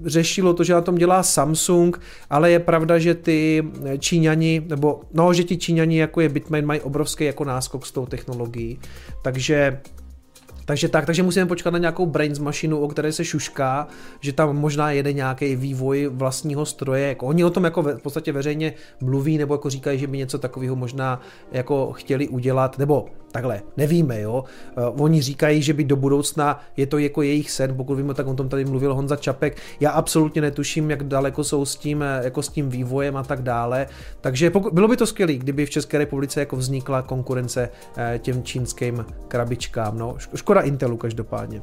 řešilo 0.05 0.55
to, 0.55 0.65
že 0.65 0.75
na 0.75 0.81
tom 0.81 0.95
dělá 0.95 1.23
Samsung, 1.23 2.01
ale 2.31 2.51
je 2.51 2.59
pravda, 2.59 2.99
že 2.99 3.15
ty 3.15 3.65
Číňani, 3.99 4.63
nebo 4.69 5.01
no, 5.13 5.33
že 5.33 5.45
ti 5.45 5.57
Číňani 5.57 5.99
jako 5.99 6.21
je 6.21 6.29
Bitmain 6.29 6.67
mají 6.67 6.81
obrovský 6.81 7.25
jako 7.25 7.45
náskok 7.45 7.87
s 7.87 7.93
tou 7.93 8.07
technologií, 8.07 8.79
takže 9.23 9.81
takže 10.65 10.89
tak, 10.89 11.07
takže 11.07 11.23
musíme 11.23 11.47
počkat 11.47 11.71
na 11.71 11.79
nějakou 11.79 12.07
brains 12.07 12.39
mašinu, 12.39 12.79
o 12.81 12.89
které 12.89 13.13
se 13.13 13.25
šušká, 13.25 13.89
že 14.21 14.33
tam 14.33 14.57
možná 14.57 14.91
jede 14.91 15.13
nějaký 15.13 15.57
vývoj 15.57 16.11
vlastního 16.13 16.67
stroje. 16.67 17.09
Jako 17.09 17.27
oni 17.27 17.45
o 17.45 17.51
tom 17.51 17.65
jako 17.65 17.83
v 17.83 18.03
podstatě 18.03 18.33
veřejně 18.33 18.73
mluví, 19.01 19.39
nebo 19.39 19.55
jako 19.55 19.71
říkají, 19.71 19.99
že 19.99 20.07
by 20.07 20.19
něco 20.19 20.39
takového 20.39 20.77
možná 20.77 21.21
jako 21.53 21.93
chtěli 21.93 22.29
udělat, 22.29 22.79
nebo 22.79 23.07
takhle, 23.35 23.63
nevíme, 23.77 24.21
jo. 24.21 24.45
Uh, 24.95 25.03
oni 25.03 25.23
říkají, 25.23 25.63
že 25.63 25.73
by 25.73 25.85
do 25.85 25.97
budoucna 25.97 26.61
je 26.77 26.87
to 26.87 26.99
jako 26.99 27.23
jejich 27.23 27.51
sen, 27.51 27.77
pokud 27.77 27.95
víme, 27.95 28.15
tak 28.15 28.27
o 28.27 28.35
tom 28.35 28.49
tady 28.49 28.65
mluvil 28.65 28.95
Honza 28.95 29.17
Čapek. 29.17 29.57
Já 29.81 29.91
absolutně 29.91 30.43
netuším, 30.43 30.91
jak 30.91 31.05
daleko 31.05 31.45
jsou 31.45 31.65
s 31.65 31.77
tím, 31.77 32.03
eh, 32.03 32.21
jako 32.25 32.43
s 32.43 32.49
tím 32.49 32.69
vývojem 32.69 33.17
a 33.17 33.23
tak 33.23 33.43
dále. 33.43 33.87
Takže 34.21 34.51
pokud, 34.51 34.73
bylo 34.73 34.89
by 34.89 34.97
to 34.97 35.07
skvělé, 35.07 35.33
kdyby 35.33 35.67
v 35.67 35.71
České 35.71 35.99
republice 35.99 36.41
jako 36.41 36.57
vznikla 36.57 37.03
konkurence 37.03 37.69
uh, 37.69 38.19
těm 38.19 38.43
čínským 38.43 39.05
krabičkám. 39.29 39.99
No. 39.99 40.17
Škoda 40.35 40.54
Intelu 40.61 40.97
každopádně. 40.97 41.61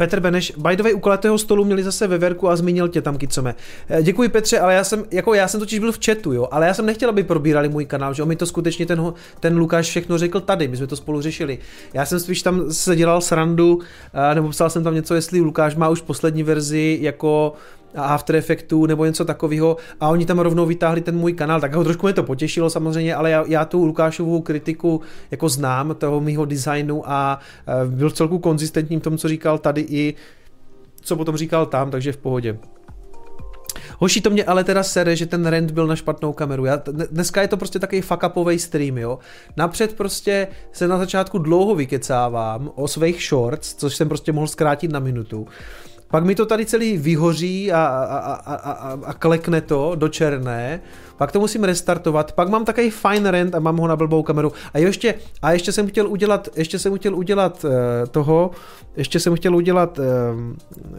Petr 0.00 0.20
Beneš, 0.20 0.52
by 0.56 0.76
the 0.76 0.82
way, 0.82 0.94
u 0.94 1.00
kulatého 1.00 1.38
stolu 1.38 1.64
měli 1.64 1.82
zase 1.82 2.06
veverku 2.06 2.48
a 2.48 2.56
zmínil 2.56 2.88
tě 2.88 3.02
tam, 3.02 3.18
Kicome. 3.18 3.54
Eh, 3.88 4.02
děkuji 4.02 4.28
Petře, 4.28 4.58
ale 4.58 4.74
já 4.74 4.84
jsem, 4.84 5.04
jako 5.10 5.34
já 5.34 5.48
jsem 5.48 5.60
totiž 5.60 5.78
byl 5.78 5.92
v 5.92 5.98
chatu, 6.04 6.32
jo, 6.32 6.48
ale 6.50 6.66
já 6.66 6.74
jsem 6.74 6.86
nechtěl, 6.86 7.08
aby 7.08 7.22
probírali 7.22 7.68
můj 7.68 7.86
kanál, 7.86 8.14
že 8.14 8.22
on 8.22 8.28
mi 8.28 8.36
to 8.36 8.46
skutečně 8.46 8.86
ten, 8.86 9.12
ten 9.40 9.56
Lukáš 9.56 9.86
všechno 9.88 10.18
řekl 10.18 10.40
tady, 10.40 10.68
my 10.68 10.76
jsme 10.76 10.86
to 10.86 10.96
spolu 10.96 11.20
řešili. 11.20 11.58
Já 11.94 12.06
jsem 12.06 12.20
spíš 12.20 12.42
tam 12.42 12.72
se 12.72 12.96
dělal 12.96 13.20
srandu, 13.20 13.78
eh, 14.30 14.34
nebo 14.34 14.48
psal 14.48 14.70
jsem 14.70 14.84
tam 14.84 14.94
něco, 14.94 15.14
jestli 15.14 15.40
Lukáš 15.40 15.76
má 15.76 15.88
už 15.88 16.00
poslední 16.00 16.42
verzi 16.42 16.98
jako 17.00 17.52
After 17.94 18.36
Effectu 18.36 18.86
nebo 18.86 19.04
něco 19.04 19.24
takového 19.24 19.76
a 20.00 20.08
oni 20.08 20.26
tam 20.26 20.38
rovnou 20.38 20.66
vytáhli 20.66 21.00
ten 21.00 21.16
můj 21.16 21.32
kanál, 21.32 21.60
tak 21.60 21.74
ho 21.74 21.84
trošku 21.84 22.06
mě 22.06 22.12
to 22.12 22.22
potěšilo 22.22 22.70
samozřejmě, 22.70 23.14
ale 23.14 23.30
já, 23.30 23.44
já 23.48 23.64
tu 23.64 23.84
Lukášovou 23.84 24.40
kritiku 24.40 25.00
jako 25.30 25.48
znám, 25.48 25.94
toho 25.94 26.20
mýho 26.20 26.44
designu 26.44 27.02
a 27.10 27.38
byl 27.86 28.10
celku 28.10 28.38
konzistentní 28.38 28.96
v 28.96 29.02
tom, 29.02 29.18
co 29.18 29.28
říkal 29.28 29.58
tady 29.58 29.86
i 29.88 30.14
co 31.00 31.16
potom 31.16 31.36
říkal 31.36 31.66
tam, 31.66 31.90
takže 31.90 32.12
v 32.12 32.16
pohodě. 32.16 32.58
Hoši, 33.98 34.20
to 34.20 34.30
mě 34.30 34.44
ale 34.44 34.64
teda 34.64 34.82
sere, 34.82 35.16
že 35.16 35.26
ten 35.26 35.46
rent 35.46 35.70
byl 35.70 35.86
na 35.86 35.96
špatnou 35.96 36.32
kameru. 36.32 36.64
Já, 36.64 36.82
dneska 37.10 37.42
je 37.42 37.48
to 37.48 37.56
prostě 37.56 37.78
takový 37.78 38.00
fuck 38.00 38.22
upovej 38.26 38.58
stream, 38.58 38.98
jo. 38.98 39.18
Napřed 39.56 39.96
prostě 39.96 40.48
se 40.72 40.88
na 40.88 40.98
začátku 40.98 41.38
dlouho 41.38 41.74
vykecávám 41.74 42.70
o 42.74 42.88
svých 42.88 43.22
shorts, 43.22 43.74
což 43.74 43.96
jsem 43.96 44.08
prostě 44.08 44.32
mohl 44.32 44.46
zkrátit 44.46 44.92
na 44.92 45.00
minutu. 45.00 45.46
Pak 46.10 46.24
mi 46.24 46.34
to 46.34 46.46
tady 46.46 46.66
celý 46.66 46.98
vyhoří 46.98 47.72
a, 47.72 47.86
a, 47.86 48.32
a, 48.34 48.54
a, 48.54 48.98
a 49.04 49.12
klekne 49.12 49.60
to 49.60 49.92
do 49.94 50.08
černé, 50.08 50.80
pak 51.16 51.32
to 51.32 51.40
musím 51.40 51.64
restartovat, 51.64 52.32
pak 52.32 52.48
mám 52.48 52.64
takový 52.64 52.90
fine 52.90 53.30
rent 53.30 53.54
a 53.54 53.60
mám 53.60 53.76
ho 53.76 53.86
na 53.86 53.96
blbou 53.96 54.22
kameru. 54.22 54.52
A 54.74 54.78
ještě, 54.78 55.14
a 55.42 55.52
ještě 55.52 55.72
jsem 55.72 55.88
chtěl 55.88 56.08
udělat, 56.08 56.48
ještě 56.56 56.78
jsem 56.78 56.98
chtěl 56.98 57.16
udělat 57.16 57.64
uh, 57.64 57.70
toho, 58.10 58.50
ještě 58.96 59.20
jsem 59.20 59.36
chtěl 59.36 59.56
udělat 59.56 59.98
uh, 59.98 60.04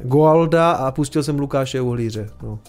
Goalda 0.04 0.72
a 0.72 0.92
pustil 0.92 1.24
jsem 1.24 1.40
Lukáše 1.40 1.82
Uhlíře, 1.82 2.30
no. 2.44 2.60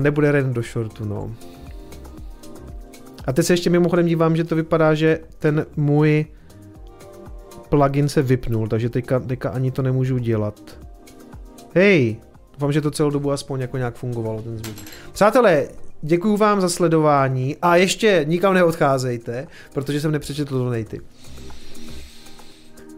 Nebude 0.00 0.32
rent 0.32 0.54
do 0.54 0.62
shortu, 0.62 1.04
no. 1.04 1.34
A 3.26 3.32
teď 3.32 3.46
se 3.46 3.52
ještě 3.52 3.70
mimochodem 3.70 4.06
dívám, 4.06 4.36
že 4.36 4.44
to 4.44 4.56
vypadá, 4.56 4.94
že 4.94 5.20
ten 5.38 5.66
můj 5.76 6.26
plugin 7.70 8.08
se 8.08 8.22
vypnul, 8.22 8.68
takže 8.68 8.90
teďka, 8.90 9.20
teďka 9.20 9.50
ani 9.50 9.70
to 9.70 9.82
nemůžu 9.82 10.18
dělat. 10.18 10.60
Hej, 11.74 12.16
doufám, 12.52 12.72
že 12.72 12.80
to 12.80 12.90
celou 12.90 13.10
dobu 13.10 13.32
aspoň 13.32 13.60
jako 13.60 13.76
nějak 13.76 13.94
fungovalo 13.94 14.42
ten 14.42 14.58
zvuk. 14.58 14.76
Přátelé, 15.12 15.68
děkuji 16.02 16.36
vám 16.36 16.60
za 16.60 16.68
sledování 16.68 17.56
a 17.62 17.76
ještě 17.76 18.24
nikam 18.28 18.54
neodcházejte, 18.54 19.46
protože 19.74 20.00
jsem 20.00 20.12
nepřečetl 20.12 20.58
donaty. 20.58 21.00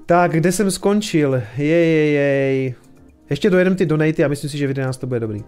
Tak, 0.06 0.32
kde 0.32 0.52
jsem 0.52 0.70
skončil? 0.70 1.42
Jej, 1.56 1.68
jej, 1.68 2.12
jej. 2.14 2.74
Ještě 3.30 3.50
dojedem 3.50 3.76
ty 3.76 3.86
donaty 3.86 4.24
a 4.24 4.28
myslím 4.28 4.50
si, 4.50 4.58
že 4.58 4.66
v 4.66 4.70
11 4.70 4.96
to 4.96 5.06
bude 5.06 5.20
dobrý. 5.20 5.44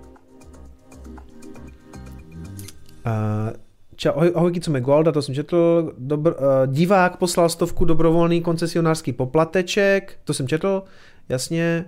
Uh, 3.07 3.64
Čau, 3.97 4.13
ahoj, 4.17 4.33
ahoj 4.35 4.53
Kicome 4.53 4.81
Gualda, 4.81 5.13
to 5.13 5.23
jsem 5.23 5.35
četl. 5.35 5.93
Dobr, 5.99 6.31
uh, 6.31 6.37
divák 6.67 7.17
poslal 7.17 7.49
stovku 7.49 7.85
dobrovolný 7.85 8.41
koncesionářský 8.41 9.13
poplateček, 9.13 10.19
to 10.25 10.35
jsem 10.35 10.49
četl, 10.49 10.83
jasně. 11.29 11.85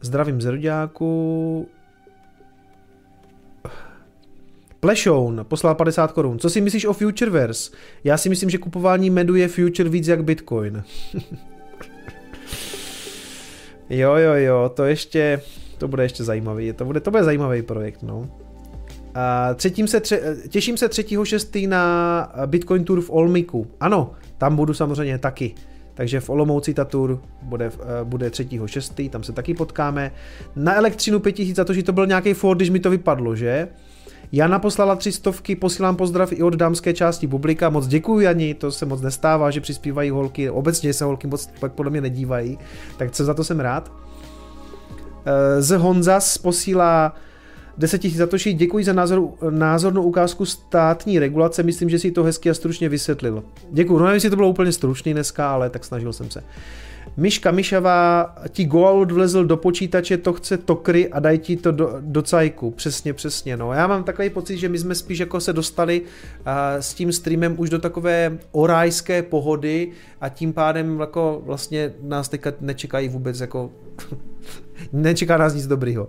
Zdravím 0.00 0.40
z 0.40 0.44
Ruďáku. 0.44 1.68
Plešoun 4.80 5.44
poslal 5.48 5.74
50 5.74 6.12
korun. 6.12 6.38
Co 6.38 6.50
si 6.50 6.60
myslíš 6.60 6.84
o 6.84 6.92
Futureverse? 6.92 7.70
Já 8.04 8.18
si 8.18 8.28
myslím, 8.28 8.50
že 8.50 8.58
kupování 8.58 9.10
medu 9.10 9.34
je 9.34 9.48
Future 9.48 9.88
víc 9.88 10.08
jak 10.08 10.24
Bitcoin. 10.24 10.84
jo, 13.90 14.14
jo, 14.14 14.34
jo, 14.34 14.70
to 14.74 14.84
ještě, 14.84 15.40
to 15.78 15.88
bude 15.88 16.02
ještě 16.02 16.24
zajímavý, 16.24 16.72
to 16.72 16.84
bude, 16.84 17.00
to 17.00 17.10
bude 17.10 17.24
zajímavý 17.24 17.62
projekt, 17.62 18.02
no. 18.02 18.28
Třetím 19.54 19.88
se 19.88 20.02
tře- 20.02 20.48
těším 20.48 20.76
se 20.76 20.88
3.6. 20.88 21.68
na 21.68 22.32
Bitcoin 22.46 22.84
Tour 22.84 23.00
v 23.00 23.10
Olmiku. 23.10 23.66
Ano, 23.80 24.10
tam 24.38 24.56
budu 24.56 24.74
samozřejmě 24.74 25.18
taky. 25.18 25.54
Takže 25.94 26.20
v 26.20 26.30
Olomouci 26.30 26.74
ta 26.74 26.84
tour 26.84 27.20
bude, 27.42 27.66
eh, 27.66 28.04
bude 28.04 28.30
3.6., 28.30 29.08
tam 29.08 29.22
se 29.22 29.32
taky 29.32 29.54
potkáme. 29.54 30.12
Na 30.56 30.74
elektřinu 30.74 31.20
5000 31.20 31.56
za 31.56 31.64
to, 31.64 31.72
že 31.72 31.82
to 31.82 31.92
byl 31.92 32.06
nějaký 32.06 32.34
Ford, 32.34 32.58
když 32.58 32.70
mi 32.70 32.80
to 32.80 32.90
vypadlo, 32.90 33.36
že? 33.36 33.68
Jana 34.32 34.58
poslala 34.58 34.96
tři 34.96 35.12
stovky, 35.12 35.56
posílám 35.56 35.96
pozdrav 35.96 36.32
i 36.32 36.42
od 36.42 36.54
dámské 36.54 36.92
části 36.94 37.26
publika. 37.26 37.70
Moc 37.70 37.86
děkuji 37.86 38.20
Jani, 38.20 38.54
to 38.54 38.72
se 38.72 38.86
moc 38.86 39.00
nestává, 39.00 39.50
že 39.50 39.60
přispívají 39.60 40.10
holky. 40.10 40.50
Obecně 40.50 40.92
se 40.92 41.04
holky 41.04 41.26
moc 41.26 41.50
pak 41.60 41.72
podle 41.72 41.90
mě 41.90 42.00
nedívají, 42.00 42.58
tak 42.96 43.10
co 43.10 43.24
za 43.24 43.34
to 43.34 43.44
jsem 43.44 43.60
rád. 43.60 43.92
Eh, 45.26 45.62
z 45.62 45.78
Honzas 45.78 46.38
posílá 46.38 47.14
10 47.78 48.04
000 48.04 48.16
Satoshi, 48.16 48.52
děkuji 48.52 48.84
za 48.84 48.92
názor, 48.92 49.28
názornou 49.50 50.02
ukázku 50.02 50.44
státní 50.44 51.18
regulace, 51.18 51.62
myslím, 51.62 51.90
že 51.90 51.98
si 51.98 52.10
to 52.10 52.24
hezky 52.24 52.50
a 52.50 52.54
stručně 52.54 52.88
vysvětlil. 52.88 53.44
Děkuji, 53.70 53.98
no 53.98 54.04
nevím, 54.04 54.14
jestli 54.14 54.30
to 54.30 54.36
bylo 54.36 54.48
úplně 54.48 54.72
stručný 54.72 55.12
dneska, 55.12 55.50
ale 55.50 55.70
tak 55.70 55.84
snažil 55.84 56.12
jsem 56.12 56.30
se. 56.30 56.42
Miška 57.16 57.50
Mišavá 57.50 58.34
ti 58.48 58.64
Goalut 58.64 59.10
vlezl 59.10 59.44
do 59.44 59.56
počítače, 59.56 60.16
to 60.16 60.32
chce 60.32 60.58
tokry 60.58 61.08
a 61.08 61.20
daj 61.20 61.38
ti 61.38 61.56
to 61.56 61.72
do, 61.72 61.96
do 62.00 62.22
cajku. 62.22 62.70
Přesně, 62.70 63.12
přesně. 63.12 63.56
No. 63.56 63.72
Já 63.72 63.86
mám 63.86 64.04
takový 64.04 64.30
pocit, 64.30 64.56
že 64.56 64.68
my 64.68 64.78
jsme 64.78 64.94
spíš 64.94 65.18
jako 65.18 65.40
se 65.40 65.52
dostali 65.52 66.00
uh, 66.00 66.46
s 66.80 66.94
tím 66.94 67.12
streamem 67.12 67.54
už 67.58 67.70
do 67.70 67.78
takové 67.78 68.38
orajské 68.52 69.22
pohody 69.22 69.90
a 70.20 70.28
tím 70.28 70.52
pádem 70.52 71.00
jako 71.00 71.42
vlastně 71.44 71.92
nás 72.02 72.28
teďka 72.28 72.52
nečekají 72.60 73.08
vůbec 73.08 73.40
jako 73.40 73.72
nečeká 74.92 75.36
nás 75.36 75.54
nic 75.54 75.66
dobrýho. 75.66 76.08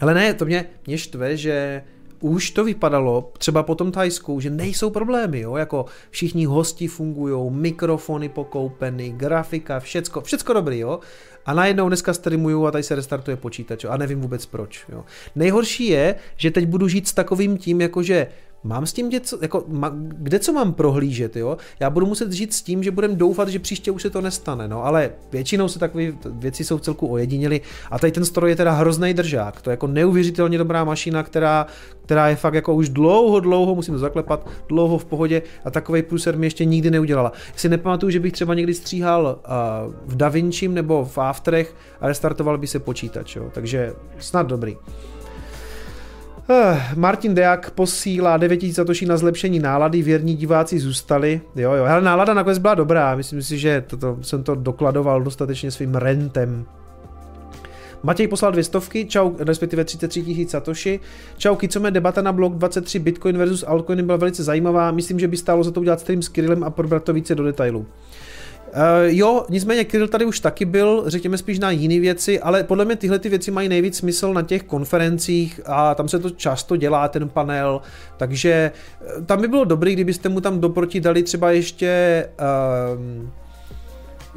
Ale 0.00 0.14
ne, 0.14 0.34
to 0.34 0.44
mě, 0.44 0.66
mě 0.86 0.98
štve, 0.98 1.36
že 1.36 1.82
už 2.20 2.50
to 2.50 2.64
vypadalo, 2.64 3.32
třeba 3.38 3.62
po 3.62 3.74
tom 3.74 3.92
Tajsku, 3.92 4.40
že 4.40 4.50
nejsou 4.50 4.90
problémy, 4.90 5.40
jo, 5.40 5.56
jako 5.56 5.86
všichni 6.10 6.44
hosti 6.44 6.88
fungují, 6.88 7.52
mikrofony 7.52 8.28
pokoupeny, 8.28 9.10
grafika, 9.16 9.80
všecko, 9.80 10.20
všecko 10.20 10.52
dobrý, 10.52 10.78
jo. 10.78 11.00
A 11.46 11.54
najednou 11.54 11.88
dneska 11.88 12.12
streamuju 12.12 12.66
a 12.66 12.70
tady 12.70 12.84
se 12.84 12.94
restartuje 12.94 13.36
počítač 13.36 13.84
a 13.84 13.96
nevím 13.96 14.20
vůbec 14.20 14.46
proč, 14.46 14.84
jo. 14.88 15.04
Nejhorší 15.34 15.86
je, 15.86 16.14
že 16.36 16.50
teď 16.50 16.66
budu 16.66 16.88
žít 16.88 17.08
s 17.08 17.14
takovým 17.14 17.58
tím, 17.58 17.80
jakože 17.80 18.26
Mám 18.64 18.86
s 18.86 18.92
tím 18.92 19.10
něco, 19.10 19.38
jako, 19.42 19.64
ma, 19.68 19.92
kde 19.96 20.38
co 20.38 20.52
mám 20.52 20.72
prohlížet, 20.72 21.36
jo? 21.36 21.56
Já 21.80 21.90
budu 21.90 22.06
muset 22.06 22.32
žít 22.32 22.54
s 22.54 22.62
tím, 22.62 22.82
že 22.82 22.90
budem 22.90 23.16
doufat, 23.16 23.48
že 23.48 23.58
příště 23.58 23.90
už 23.90 24.02
se 24.02 24.10
to 24.10 24.20
nestane, 24.20 24.68
no, 24.68 24.84
ale 24.84 25.10
většinou 25.32 25.68
se 25.68 25.78
takové 25.78 26.04
věci 26.30 26.64
jsou 26.64 26.78
v 26.78 26.80
celku 26.80 27.06
ojediněly 27.06 27.60
a 27.90 27.98
tady 27.98 28.12
ten 28.12 28.24
stroj 28.24 28.50
je 28.50 28.56
teda 28.56 28.72
hrozný 28.72 29.14
držák, 29.14 29.62
to 29.62 29.70
je 29.70 29.72
jako 29.72 29.86
neuvěřitelně 29.86 30.58
dobrá 30.58 30.84
mašina, 30.84 31.22
která, 31.22 31.66
která 32.04 32.28
je 32.28 32.36
fakt 32.36 32.54
jako 32.54 32.74
už 32.74 32.88
dlouho, 32.88 33.40
dlouho, 33.40 33.74
musím 33.74 33.94
to 33.94 33.98
zaklepat, 33.98 34.48
dlouho 34.68 34.98
v 34.98 35.04
pohodě 35.04 35.42
a 35.64 35.70
takový 35.70 36.02
průser 36.02 36.38
mi 36.38 36.46
ještě 36.46 36.64
nikdy 36.64 36.90
neudělala. 36.90 37.32
Já 37.52 37.58
si 37.58 37.68
nepamatuju, 37.68 38.10
že 38.10 38.20
bych 38.20 38.32
třeba 38.32 38.54
někdy 38.54 38.74
stříhal 38.74 39.40
uh, 39.86 39.94
v 40.06 40.16
DaVinci 40.16 40.68
nebo 40.68 41.04
v 41.04 41.18
Afterech 41.18 41.74
a 42.00 42.08
restartoval 42.08 42.58
by 42.58 42.66
se 42.66 42.78
počítač, 42.78 43.36
jo? 43.36 43.50
takže 43.54 43.92
snad 44.18 44.46
dobrý. 44.46 44.76
Uh, 46.50 46.78
Martin 46.94 47.34
Deak 47.34 47.70
posílá 47.70 48.36
9000 48.36 48.74
satoší 48.74 49.06
na 49.06 49.16
zlepšení 49.16 49.58
nálady, 49.58 50.02
věrní 50.02 50.36
diváci 50.36 50.78
zůstali. 50.78 51.40
Jo, 51.56 51.72
jo, 51.72 51.84
ale 51.84 52.02
nálada 52.02 52.34
nakonec 52.34 52.58
byla 52.58 52.74
dobrá, 52.74 53.16
myslím 53.16 53.42
si, 53.42 53.58
že 53.58 53.84
toto, 53.86 54.18
jsem 54.22 54.42
to 54.42 54.54
dokladoval 54.54 55.22
dostatečně 55.22 55.70
svým 55.70 55.94
rentem. 55.94 56.64
Matěj 58.02 58.28
poslal 58.28 58.52
dvě 58.52 58.64
stovky, 58.64 59.04
čau, 59.04 59.30
respektive 59.38 59.84
33 59.84 60.22
tisíc 60.22 60.50
satoshi. 60.50 61.00
Čau, 61.36 61.56
Kicome, 61.56 61.90
debata 61.90 62.22
na 62.22 62.32
blok 62.32 62.54
23 62.54 62.98
Bitcoin 62.98 63.38
versus 63.38 63.64
altcoiny 63.66 64.02
byla 64.02 64.18
velice 64.18 64.42
zajímavá. 64.44 64.90
Myslím, 64.90 65.18
že 65.18 65.28
by 65.28 65.36
stálo 65.36 65.64
za 65.64 65.70
to 65.70 65.80
udělat 65.80 66.00
stream 66.00 66.22
s 66.22 66.28
Kirillem 66.28 66.64
a 66.64 66.70
probrat 66.70 67.04
to 67.04 67.12
více 67.12 67.34
do 67.34 67.44
detailu. 67.44 67.86
Uh, 68.70 68.82
jo, 69.06 69.46
nicméně 69.48 69.84
Kirill 69.84 70.08
tady 70.08 70.24
už 70.24 70.40
taky 70.40 70.64
byl, 70.64 71.04
řekněme 71.06 71.38
spíš 71.38 71.58
na 71.58 71.70
jiné 71.70 72.00
věci, 72.00 72.40
ale 72.40 72.64
podle 72.64 72.84
mě 72.84 72.96
tyhle 72.96 73.18
ty 73.18 73.28
věci 73.28 73.50
mají 73.50 73.68
nejvíc 73.68 73.96
smysl 73.96 74.32
na 74.32 74.42
těch 74.42 74.62
konferencích 74.62 75.60
a 75.66 75.94
tam 75.94 76.08
se 76.08 76.18
to 76.18 76.30
často 76.30 76.76
dělá, 76.76 77.08
ten 77.08 77.28
panel, 77.28 77.80
takže 78.16 78.72
eh, 79.00 79.22
tam 79.22 79.40
by 79.40 79.48
bylo 79.48 79.64
dobrý, 79.64 79.92
kdybyste 79.92 80.28
mu 80.28 80.40
tam 80.40 80.60
doproti 80.60 81.00
dali 81.00 81.22
třeba 81.22 81.50
ještě, 81.50 82.28
uh, 82.96 83.28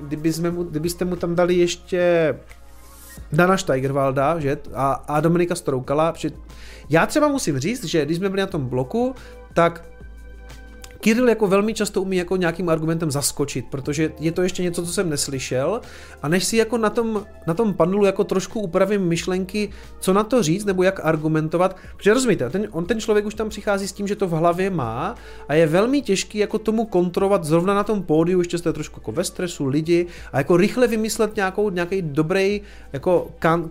kdyby 0.08 0.34
jsme 0.34 0.52
mu, 0.52 0.64
kdybyste 0.64 1.06
mu 1.06 1.16
tam 1.16 1.36
dali 1.36 1.56
ještě 1.56 2.36
Dana 3.32 3.58
Steigerwalda, 3.58 4.40
že? 4.40 4.58
A, 4.74 4.92
a 5.08 5.20
Dominika 5.20 5.56
Stroukala. 5.56 6.14
Já 6.90 7.06
třeba 7.06 7.28
musím 7.28 7.60
říct, 7.60 7.84
že 7.84 8.06
když 8.06 8.18
jsme 8.18 8.30
byli 8.30 8.42
na 8.42 8.48
tom 8.48 8.66
bloku, 8.66 9.16
tak 9.54 9.86
Kirill 11.04 11.30
jako 11.30 11.48
velmi 11.48 11.74
často 11.74 12.02
umí 12.02 12.18
jako 12.18 12.36
nějakým 12.36 12.70
argumentem 12.70 13.12
zaskočit, 13.12 13.66
protože 13.70 14.12
je 14.20 14.32
to 14.32 14.42
ještě 14.42 14.64
něco, 14.64 14.86
co 14.86 14.94
jsem 14.94 15.10
neslyšel 15.10 15.82
a 16.22 16.28
než 16.28 16.44
si 16.44 16.58
jako 16.58 16.78
na 16.78 16.90
tom, 16.90 17.26
na 17.48 17.54
tom 17.54 17.74
panelu 17.74 18.06
jako 18.06 18.24
trošku 18.24 18.60
upravím 18.60 19.02
myšlenky, 19.02 19.70
co 20.00 20.14
na 20.14 20.24
to 20.24 20.44
říct 20.44 20.66
nebo 20.66 20.84
jak 20.84 21.06
argumentovat, 21.06 21.78
protože 21.98 22.14
rozumíte, 22.14 22.50
ten, 22.50 22.68
on 22.72 22.86
ten 22.86 23.00
člověk 23.00 23.26
už 23.26 23.36
tam 23.36 23.50
přichází 23.50 23.88
s 23.88 23.94
tím, 23.94 24.08
že 24.08 24.16
to 24.16 24.28
v 24.28 24.32
hlavě 24.32 24.70
má 24.70 25.16
a 25.48 25.54
je 25.54 25.68
velmi 25.68 26.02
těžký 26.02 26.38
jako 26.38 26.60
tomu 26.60 26.86
kontrolovat 26.86 27.44
zrovna 27.44 27.74
na 27.74 27.84
tom 27.84 28.04
pódiu, 28.04 28.40
ještě 28.40 28.58
jste 28.58 28.74
trošku 28.74 29.00
jako 29.00 29.12
ve 29.12 29.24
stresu 29.24 29.66
lidi 29.66 30.08
a 30.32 30.38
jako 30.38 30.58
rychle 30.58 30.88
vymyslet 30.88 31.36
nějakou, 31.36 31.70
nějaký 31.70 32.02
dobrý 32.02 32.62
jako 32.94 33.32
kan, 33.40 33.70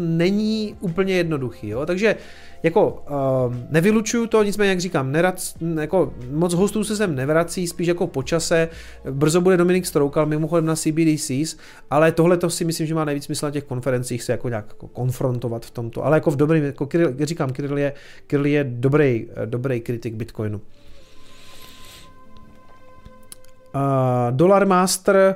není 0.00 0.76
úplně 0.80 1.14
jednoduchý, 1.14 1.68
jo? 1.68 1.86
takže 1.86 2.16
jako 2.62 3.04
uh, 3.10 3.54
nevylučuju 3.70 4.26
to, 4.26 4.42
nicméně 4.42 4.70
jak 4.70 4.80
říkám, 4.80 5.12
nerad, 5.12 5.42
jako 5.80 6.14
moc 6.30 6.54
hostů 6.54 6.84
se 6.84 6.96
sem 6.96 7.14
nevrací, 7.14 7.66
spíš 7.66 7.86
jako 7.86 8.06
počase, 8.06 8.68
brzo 9.10 9.40
bude 9.40 9.56
Dominik 9.56 9.86
Stroukal, 9.86 10.26
mimochodem 10.26 10.66
na 10.66 10.76
CBDCs, 10.76 11.56
ale 11.90 12.12
tohle 12.12 12.36
to 12.36 12.50
si 12.50 12.64
myslím, 12.64 12.86
že 12.86 12.94
má 12.94 13.04
nejvíc 13.04 13.24
smysl 13.24 13.46
na 13.46 13.50
těch 13.50 13.64
konferencích 13.64 14.22
se 14.22 14.32
jako 14.32 14.48
nějak 14.48 14.64
jako 14.68 14.88
konfrontovat 14.88 15.66
v 15.66 15.70
tomto, 15.70 16.04
ale 16.04 16.16
jako 16.16 16.30
v 16.30 16.36
dobrým, 16.36 16.64
jako 16.64 16.86
Kirill, 16.86 17.14
říkám, 17.22 17.52
Kirill 17.52 17.78
je, 17.78 17.92
Kirill 18.26 18.46
je 18.46 18.64
dobrý, 18.64 19.28
dobrý 19.44 19.80
kritik 19.80 20.14
Bitcoinu. 20.14 20.60
Uh, 23.74 23.82
Dollar 24.30 24.66
Master, 24.66 25.34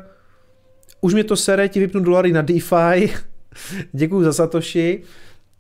už 1.01 1.15
mě 1.15 1.25
to 1.25 1.37
sere, 1.37 1.69
ti 1.69 1.81
vypnu 1.81 2.01
dolary 2.01 2.33
na 2.33 2.43
DeFi, 2.43 3.13
děkuji 3.93 4.25
za 4.25 4.33
Satoshi. 4.33 5.03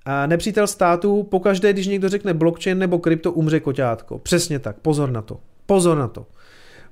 A 0.04 0.26
nepřítel 0.26 0.66
státu, 0.66 1.22
pokaždé, 1.22 1.72
když 1.72 1.86
někdo 1.86 2.08
řekne 2.08 2.34
blockchain 2.34 2.78
nebo 2.78 2.98
krypto, 2.98 3.32
umře 3.32 3.60
koťátko. 3.60 4.18
Přesně 4.18 4.58
tak, 4.58 4.76
pozor 4.76 5.10
na 5.10 5.22
to. 5.22 5.40
Pozor 5.66 5.98
na 5.98 6.08
to. 6.08 6.26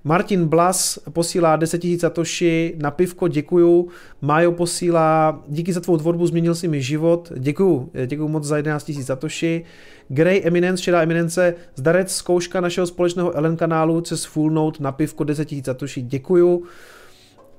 Martin 0.05 0.47
Blas 0.47 0.99
posílá 1.13 1.57
10 1.57 1.85
000 1.85 1.99
satoshi 1.99 2.75
na 2.79 2.91
pivko, 2.91 3.29
děkuju. 3.29 3.89
Majo 4.21 4.53
posílá, 4.53 5.43
díky 5.49 5.73
za 5.73 5.81
tvou 5.81 5.97
tvorbu, 5.97 6.27
změnil 6.27 6.55
si 6.55 6.69
mi 6.69 6.83
život. 6.83 7.33
Děkuju, 7.37 7.91
děkuju 8.07 8.29
moc 8.29 8.45
za 8.45 8.57
11 8.57 8.89
000 8.89 9.03
satoshi. 9.03 9.65
Grey 10.09 10.43
Eminence, 10.45 10.83
šedá 10.83 11.03
eminence, 11.03 11.55
zdarec 11.75 12.15
zkouška 12.15 12.61
našeho 12.61 12.87
společného 12.87 13.37
Ellen 13.37 13.57
kanálu 13.57 14.01
přes 14.01 14.25
Full 14.25 14.51
Note 14.51 14.83
na 14.83 14.93
pivko 14.93 15.25
10 15.25 15.53
000 15.53 15.63
satoshi, 15.65 16.03
děkuju. 16.03 16.65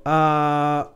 A 0.04 0.92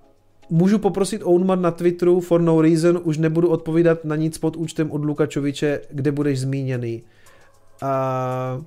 Můžu 0.51 0.79
poprosit 0.79 1.23
Ownman 1.25 1.63
na 1.63 1.71
Twitteru 1.71 2.21
for 2.21 2.41
no 2.41 2.63
reason, 2.63 3.01
už 3.05 3.19
nebudu 3.19 3.49
odpovídat 3.49 4.05
na 4.05 4.17
nic 4.17 4.39
pod 4.39 4.57
účtem 4.57 4.91
od 4.91 5.05
Lukačoviče, 5.05 5.81
kde 5.91 6.13
budeš 6.13 6.41
zmíněný. 6.41 7.03
A... 7.83 8.63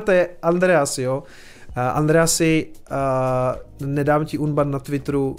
to 0.04 0.10
je 0.10 0.28
Andreas, 0.42 0.98
jo. 0.98 1.22
Uh, 1.76 1.82
Andreasi, 1.82 2.66
uh, 2.90 3.88
nedám 3.88 4.24
ti 4.24 4.38
unban 4.38 4.70
na 4.70 4.78
Twitteru, 4.78 5.36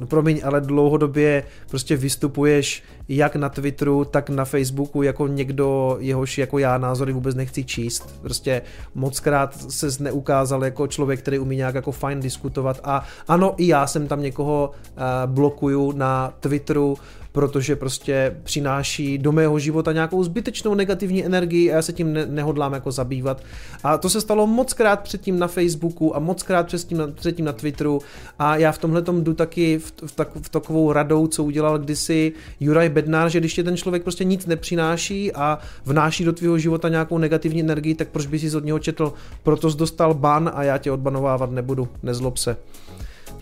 uh, 0.00 0.06
promiň, 0.06 0.40
ale 0.44 0.60
dlouhodobě 0.60 1.44
prostě 1.70 1.96
vystupuješ 1.96 2.82
jak 3.08 3.36
na 3.36 3.48
Twitteru, 3.48 4.04
tak 4.04 4.30
na 4.30 4.44
Facebooku 4.44 5.02
jako 5.02 5.26
někdo, 5.26 5.96
jehož 6.00 6.38
jako 6.38 6.58
já 6.58 6.78
názory 6.78 7.12
vůbec 7.12 7.34
nechci 7.34 7.64
číst. 7.64 8.20
Prostě 8.22 8.62
moc 8.94 9.20
krát 9.20 9.70
se 9.70 9.88
neukázal 10.00 10.64
jako 10.64 10.86
člověk, 10.86 11.20
který 11.20 11.38
umí 11.38 11.56
nějak 11.56 11.74
jako 11.74 11.92
fajn 11.92 12.20
diskutovat 12.20 12.80
a 12.84 13.04
ano, 13.28 13.54
i 13.56 13.66
já 13.66 13.86
jsem 13.86 14.08
tam 14.08 14.22
někoho 14.22 14.70
uh, 14.70 15.32
blokuju 15.32 15.92
na 15.92 16.32
Twitteru, 16.40 16.96
protože 17.36 17.76
prostě 17.76 18.36
přináší 18.42 19.18
do 19.18 19.32
mého 19.32 19.58
života 19.58 19.92
nějakou 19.92 20.24
zbytečnou 20.24 20.74
negativní 20.74 21.24
energii 21.24 21.72
a 21.72 21.76
já 21.76 21.82
se 21.82 21.92
tím 21.92 22.12
ne- 22.12 22.26
nehodlám 22.26 22.72
jako 22.72 22.92
zabývat. 22.92 23.42
A 23.84 23.98
to 23.98 24.10
se 24.10 24.20
stalo 24.20 24.46
moc 24.46 24.72
krát 24.72 25.00
předtím 25.00 25.38
na 25.38 25.46
Facebooku 25.46 26.16
a 26.16 26.18
moc 26.18 26.42
krát 26.42 26.66
předtím 26.66 26.98
na, 26.98 27.06
předtím 27.06 27.44
na 27.44 27.52
Twitteru 27.52 28.00
a 28.38 28.56
já 28.56 28.72
v 28.72 28.78
tomhle 28.78 29.02
jdu 29.02 29.34
taky 29.34 29.78
v, 29.78 29.92
v, 30.06 30.12
tak, 30.12 30.28
v 30.42 30.48
takovou 30.48 30.92
radou, 30.92 31.26
co 31.26 31.44
udělal 31.44 31.78
kdysi 31.78 32.32
Juraj 32.60 32.88
Bednár, 32.88 33.28
že 33.28 33.40
když 33.40 33.54
tě 33.54 33.64
ten 33.64 33.76
člověk 33.76 34.02
prostě 34.02 34.24
nic 34.24 34.46
nepřináší 34.46 35.32
a 35.32 35.58
vnáší 35.84 36.24
do 36.24 36.32
tvého 36.32 36.58
života 36.58 36.88
nějakou 36.88 37.18
negativní 37.18 37.60
energii, 37.60 37.94
tak 37.94 38.08
proč 38.08 38.26
by 38.26 38.38
si 38.38 38.56
od 38.56 38.64
něho 38.64 38.78
četl, 38.78 39.12
proto 39.42 39.70
jsi 39.70 39.76
dostal 39.76 40.14
ban 40.14 40.50
a 40.54 40.62
já 40.62 40.78
tě 40.78 40.92
odbanovávat 40.92 41.50
nebudu, 41.50 41.88
nezlob 42.02 42.36
se. 42.36 42.56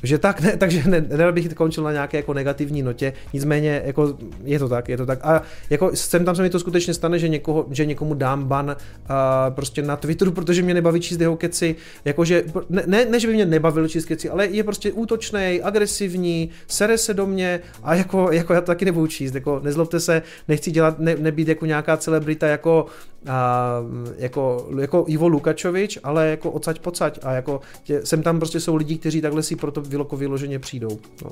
Takže 0.05 0.19
tak, 0.19 0.41
ne, 0.41 0.57
takže 0.57 0.83
ne, 0.87 1.01
ne 1.01 1.33
bych 1.33 1.49
to 1.49 1.55
končil 1.55 1.85
na 1.85 1.93
nějaké 1.93 2.17
jako 2.17 2.35
negativní 2.35 2.83
notě, 2.83 3.13
nicméně 3.33 3.83
jako 3.85 4.19
je 4.45 4.59
to 4.59 4.69
tak, 4.69 4.89
je 4.89 4.97
to 4.97 5.07
tak. 5.07 5.19
A 5.23 5.43
jako 5.71 5.91
sem 5.95 6.25
tam 6.25 6.37
se 6.37 6.43
mi 6.43 6.51
to 6.51 6.59
skutečně 6.59 6.95
stane, 6.95 7.19
že, 7.19 7.29
někoho, 7.29 7.67
že 7.71 7.87
někomu 7.87 8.15
dám 8.15 8.45
ban 8.45 8.67
uh, 8.67 9.15
prostě 9.55 9.83
na 9.83 9.97
Twitteru, 9.97 10.33
protože 10.33 10.63
mě 10.63 10.75
nebaví 10.75 11.01
číst 11.01 11.21
jeho 11.21 11.37
keci, 11.37 11.77
jakože, 12.05 12.45
ne, 12.71 12.83
ne, 12.87 13.05
ne, 13.05 13.21
že 13.21 13.27
by 13.27 13.35
mě 13.35 13.47
nebavil 13.47 13.89
číst 13.89 14.05
keci, 14.05 14.31
ale 14.31 14.47
je 14.47 14.65
prostě 14.65 14.93
útočný, 14.93 15.61
agresivní, 15.63 16.51
sere 16.69 16.99
se 16.99 17.15
do 17.15 17.27
mě 17.27 17.61
a 17.83 17.95
jako, 17.95 18.33
jako 18.33 18.53
já 18.53 18.61
to 18.61 18.67
taky 18.67 18.85
nebudu 18.85 19.07
číst, 19.07 19.35
jako 19.35 19.61
nezlobte 19.65 20.01
se, 20.01 20.23
nechci 20.49 20.71
dělat, 20.71 20.99
ne, 20.99 21.17
nebýt 21.17 21.49
jako 21.49 21.67
nějaká 21.67 21.97
celebrita 21.97 22.47
jako, 22.47 22.87
a, 23.27 23.81
jako, 24.17 24.69
jako 24.81 25.05
Ivo 25.09 25.29
Lukačovič, 25.29 25.99
ale 26.05 26.29
jako 26.29 26.51
odsaď 26.51 26.79
pocať. 26.79 27.19
A 27.23 27.33
jako 27.33 27.61
tě, 27.85 28.07
sem 28.07 28.23
tam 28.23 28.39
prostě 28.39 28.61
jsou 28.61 28.77
lidi, 28.77 28.99
kteří 28.99 29.21
takhle 29.21 29.43
si 29.43 29.57
proto 29.57 29.81
jako 29.99 30.17
vyloženě 30.17 30.59
přijdou. 30.59 30.99
No. 31.25 31.31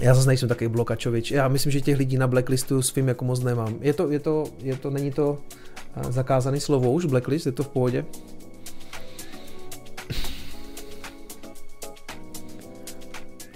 Já 0.00 0.14
zase 0.14 0.28
nejsem 0.28 0.48
takový 0.48 0.68
blokačovič. 0.68 1.30
Já 1.30 1.48
myslím, 1.48 1.72
že 1.72 1.80
těch 1.80 1.98
lidí 1.98 2.16
na 2.16 2.26
blacklistu 2.26 2.82
svým 2.82 3.08
jako 3.08 3.24
moc 3.24 3.40
nemám. 3.40 3.74
Je 3.80 3.92
to, 3.92 4.10
je 4.10 4.18
to, 4.18 4.44
je 4.62 4.76
to, 4.76 4.90
není 4.90 5.12
to 5.12 5.38
zakázaný 6.08 6.60
slovo 6.60 6.92
už, 6.92 7.04
blacklist, 7.04 7.46
je 7.46 7.52
to 7.52 7.62
v 7.62 7.68
pohodě? 7.68 8.04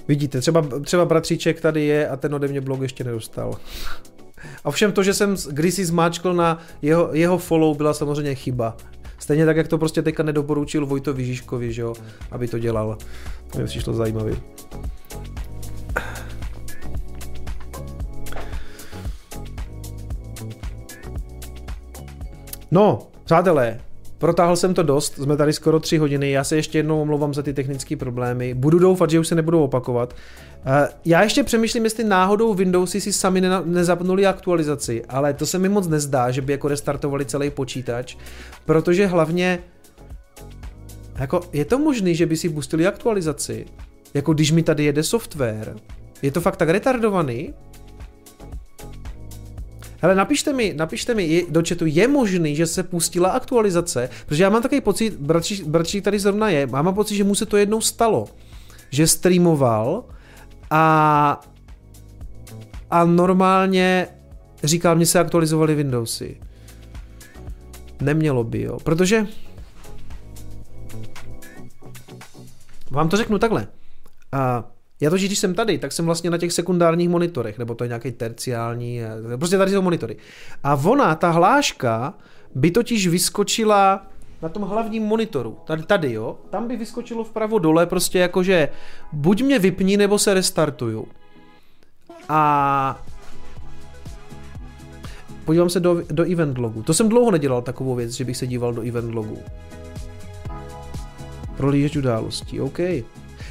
Vidíte, 0.08 0.40
třeba, 0.40 0.66
třeba 0.84 1.04
bratříček 1.04 1.60
tady 1.60 1.84
je 1.84 2.08
a 2.08 2.16
ten 2.16 2.34
ode 2.34 2.48
mě 2.48 2.60
blog 2.60 2.80
ještě 2.80 3.04
nedostal. 3.04 3.58
A 4.64 4.70
všem 4.70 4.92
to, 4.92 5.02
že 5.02 5.14
jsem 5.14 5.36
kdysi 5.50 5.84
zmáčkl 5.84 6.34
na 6.34 6.58
jeho, 6.82 7.08
jeho 7.12 7.38
follow, 7.38 7.76
byla 7.76 7.94
samozřejmě 7.94 8.34
chyba. 8.34 8.76
Stejně 9.24 9.46
tak, 9.46 9.56
jak 9.56 9.68
to 9.68 9.78
prostě 9.78 10.02
teďka 10.02 10.22
nedoporučil 10.22 10.86
Vojto 10.86 11.12
Vyžiškovi, 11.12 11.72
že 11.72 11.82
jo, 11.82 11.94
aby 12.30 12.48
to 12.48 12.58
dělal. 12.58 12.98
To 13.52 13.58
mi 13.58 13.64
přišlo 13.64 13.92
zajímavý. 13.92 14.36
No, 22.70 23.06
přátelé, 23.24 23.80
Protáhl 24.18 24.56
jsem 24.56 24.74
to 24.74 24.82
dost, 24.82 25.14
jsme 25.14 25.36
tady 25.36 25.52
skoro 25.52 25.80
tři 25.80 25.98
hodiny, 25.98 26.30
já 26.30 26.44
se 26.44 26.56
ještě 26.56 26.78
jednou 26.78 27.02
omlouvám 27.02 27.34
za 27.34 27.42
ty 27.42 27.54
technické 27.54 27.96
problémy. 27.96 28.54
Budu 28.54 28.78
doufat, 28.78 29.10
že 29.10 29.20
už 29.20 29.28
se 29.28 29.34
nebudou 29.34 29.64
opakovat. 29.64 30.14
Eh, 30.66 30.88
já 31.04 31.22
ještě 31.22 31.42
přemýšlím, 31.42 31.84
jestli 31.84 32.04
náhodou 32.04 32.54
Windowsy 32.54 33.00
si 33.00 33.12
sami 33.12 33.42
nezapnuli 33.64 34.26
aktualizaci, 34.26 35.04
ale 35.08 35.34
to 35.34 35.46
se 35.46 35.58
mi 35.58 35.68
moc 35.68 35.88
nezdá, 35.88 36.30
že 36.30 36.42
by 36.42 36.52
jako 36.52 36.68
restartovali 36.68 37.24
celý 37.24 37.50
počítač, 37.50 38.16
protože 38.64 39.06
hlavně 39.06 39.58
jako 41.18 41.40
je 41.52 41.64
to 41.64 41.78
možné, 41.78 42.14
že 42.14 42.26
by 42.26 42.36
si 42.36 42.48
pustili 42.48 42.86
aktualizaci, 42.86 43.66
jako 44.14 44.34
když 44.34 44.50
mi 44.50 44.62
tady 44.62 44.84
jede 44.84 45.02
software. 45.02 45.76
Je 46.22 46.30
to 46.30 46.40
fakt 46.40 46.56
tak 46.56 46.68
retardovaný? 46.68 47.54
Hele, 50.00 50.14
napište 50.14 50.52
mi, 50.52 50.74
napište 50.76 51.14
mi 51.14 51.46
do 51.50 51.62
chatu, 51.68 51.86
je 51.86 52.08
možný, 52.08 52.56
že 52.56 52.66
se 52.66 52.82
pustila 52.82 53.28
aktualizace, 53.30 54.10
protože 54.26 54.42
já 54.42 54.50
mám 54.50 54.62
takový 54.62 54.80
pocit, 54.80 55.14
bratřík, 55.14 55.66
bratřík 55.66 56.04
tady 56.04 56.18
zrovna 56.18 56.48
je, 56.48 56.66
mám 56.66 56.94
pocit, 56.94 57.16
že 57.16 57.24
mu 57.24 57.34
se 57.34 57.46
to 57.46 57.56
jednou 57.56 57.80
stalo, 57.80 58.28
že 58.90 59.06
streamoval 59.06 60.04
a 60.70 61.40
a 62.90 63.04
normálně 63.04 64.06
říkal, 64.64 64.96
mě 64.96 65.06
se 65.06 65.18
aktualizovaly 65.18 65.74
Windowsy. 65.74 66.40
Nemělo 68.00 68.44
by, 68.44 68.62
jo, 68.62 68.78
protože 68.82 69.26
vám 72.90 73.08
to 73.08 73.16
řeknu 73.16 73.38
takhle. 73.38 73.66
A 74.32 74.70
já 75.00 75.10
to, 75.10 75.16
že 75.16 75.26
když 75.26 75.38
jsem 75.38 75.54
tady, 75.54 75.78
tak 75.78 75.92
jsem 75.92 76.04
vlastně 76.04 76.30
na 76.30 76.38
těch 76.38 76.52
sekundárních 76.52 77.08
monitorech, 77.08 77.58
nebo 77.58 77.74
to 77.74 77.84
je 77.84 77.88
nějaký 77.88 78.12
terciální, 78.12 79.02
eh, 79.02 79.36
prostě 79.38 79.58
tady 79.58 79.70
jsou 79.70 79.82
monitory. 79.82 80.16
A 80.64 80.74
ona, 80.74 81.14
ta 81.14 81.30
hláška, 81.30 82.14
by 82.54 82.70
totiž 82.70 83.06
vyskočila 83.06 84.06
na 84.44 84.50
tom 84.50 84.62
hlavním 84.62 85.02
monitoru, 85.02 85.58
tady, 85.64 85.82
tady 85.82 86.12
jo, 86.12 86.36
tam 86.50 86.68
by 86.68 86.76
vyskočilo 86.76 87.24
vpravo 87.24 87.58
dole 87.58 87.86
prostě 87.86 88.18
jakože 88.18 88.68
buď 89.12 89.42
mě 89.42 89.58
vypni, 89.58 89.96
nebo 89.96 90.18
se 90.18 90.34
restartuju. 90.34 91.08
A 92.28 93.02
podívám 95.44 95.70
se 95.70 95.80
do, 95.80 96.02
do 96.10 96.32
event 96.32 96.58
logu. 96.58 96.82
To 96.82 96.94
jsem 96.94 97.08
dlouho 97.08 97.30
nedělal 97.30 97.62
takovou 97.62 97.94
věc, 97.94 98.10
že 98.10 98.24
bych 98.24 98.36
se 98.36 98.46
díval 98.46 98.72
do 98.72 98.82
event 98.82 99.14
logu. 99.14 99.38
Prolížeč 101.56 101.96
událostí, 101.96 102.60
OK. 102.60 102.78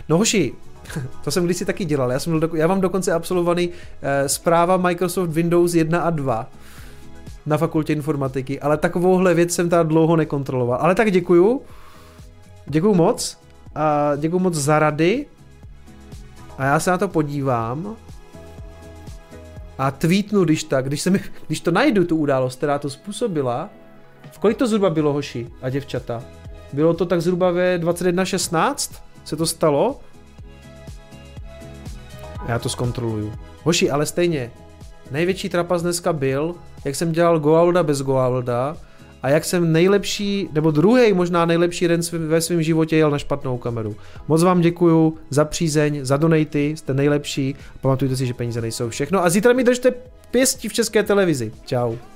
No 0.10 0.18
hoši, 0.18 0.54
to 1.24 1.32
jsem 1.32 1.46
kdysi 1.46 1.66
taky 1.66 1.86
dělal. 1.86 2.12
Já, 2.12 2.20
jsem 2.20 2.42
já 2.54 2.68
mám 2.68 2.82
dokonce 2.82 3.14
absolvovaný 3.14 3.70
eh, 4.02 4.30
zpráva 4.30 4.78
Microsoft 4.78 5.30
Windows 5.30 5.74
1 5.74 6.02
a 6.02 6.10
2 6.10 6.50
na 7.46 7.58
fakultě 7.58 7.94
informatiky, 7.94 8.60
ale 8.60 8.78
takovouhle 8.78 9.34
věc 9.34 9.54
jsem 9.54 9.70
tady 9.70 9.90
dlouho 9.90 10.16
nekontroloval. 10.16 10.80
Ale 10.82 10.96
tak 10.96 11.12
děkuju. 11.12 11.62
Děkuju 12.66 12.94
moc. 12.94 13.38
A 13.76 14.16
děkuju 14.16 14.40
moc 14.40 14.54
za 14.54 14.80
rady. 14.80 15.26
A 16.58 16.66
já 16.66 16.80
se 16.80 16.92
na 16.92 16.98
to 16.98 17.08
podívám. 17.08 17.96
A 19.78 19.92
tweetnu, 19.92 20.44
když 20.44 20.64
tak, 20.64 20.86
když, 20.88 21.02
se 21.02 21.10
mi, 21.10 21.20
když 21.48 21.60
to 21.60 21.72
najdu, 21.72 22.06
tu 22.06 22.18
událost, 22.18 22.56
která 22.56 22.80
to 22.80 22.90
způsobila. 22.90 23.70
V 24.32 24.40
kolik 24.40 24.58
to 24.58 24.68
zhruba 24.68 24.90
bylo, 24.90 25.14
hoši 25.14 25.48
a 25.62 25.70
děvčata? 25.70 26.24
Bylo 26.74 26.94
to 26.94 27.06
tak 27.06 27.22
zhruba 27.22 27.52
ve 27.52 27.78
21.16? 27.78 29.02
Se 29.24 29.36
to 29.36 29.46
stalo? 29.46 30.00
Já 32.48 32.60
to 32.60 32.70
zkontroluju. 32.70 33.34
Hoši, 33.64 33.92
ale 33.92 34.06
stejně, 34.06 34.52
největší 35.12 35.50
trapas 35.50 35.82
dneska 35.82 36.14
byl, 36.14 36.56
jak 36.86 36.96
jsem 36.96 37.12
dělal 37.12 37.40
Goalda 37.40 37.84
bez 37.84 38.02
Goalda 38.02 38.78
a 39.24 39.30
jak 39.30 39.46
jsem 39.46 39.72
nejlepší, 39.72 40.50
nebo 40.54 40.72
druhý 40.72 41.14
možná 41.14 41.46
nejlepší 41.46 41.88
den 41.88 42.02
ve 42.12 42.42
svém 42.42 42.64
životě 42.64 42.96
jel 42.96 43.12
na 43.12 43.18
špatnou 43.18 43.58
kameru. 43.58 43.96
Moc 44.28 44.44
vám 44.44 44.62
děkuju 44.62 45.18
za 45.30 45.46
přízeň, 45.46 46.06
za 46.06 46.18
donaty, 46.18 46.74
jste 46.78 46.94
nejlepší. 46.94 47.56
Pamatujte 47.82 48.16
si, 48.16 48.28
že 48.28 48.34
peníze 48.34 48.62
nejsou 48.62 48.90
všechno 48.90 49.26
a 49.26 49.30
zítra 49.30 49.54
mi 49.54 49.64
držte 49.64 49.94
pěstí 50.32 50.70
v 50.70 50.74
české 50.74 51.04
televizi. 51.04 51.52
Ciao. 51.66 52.13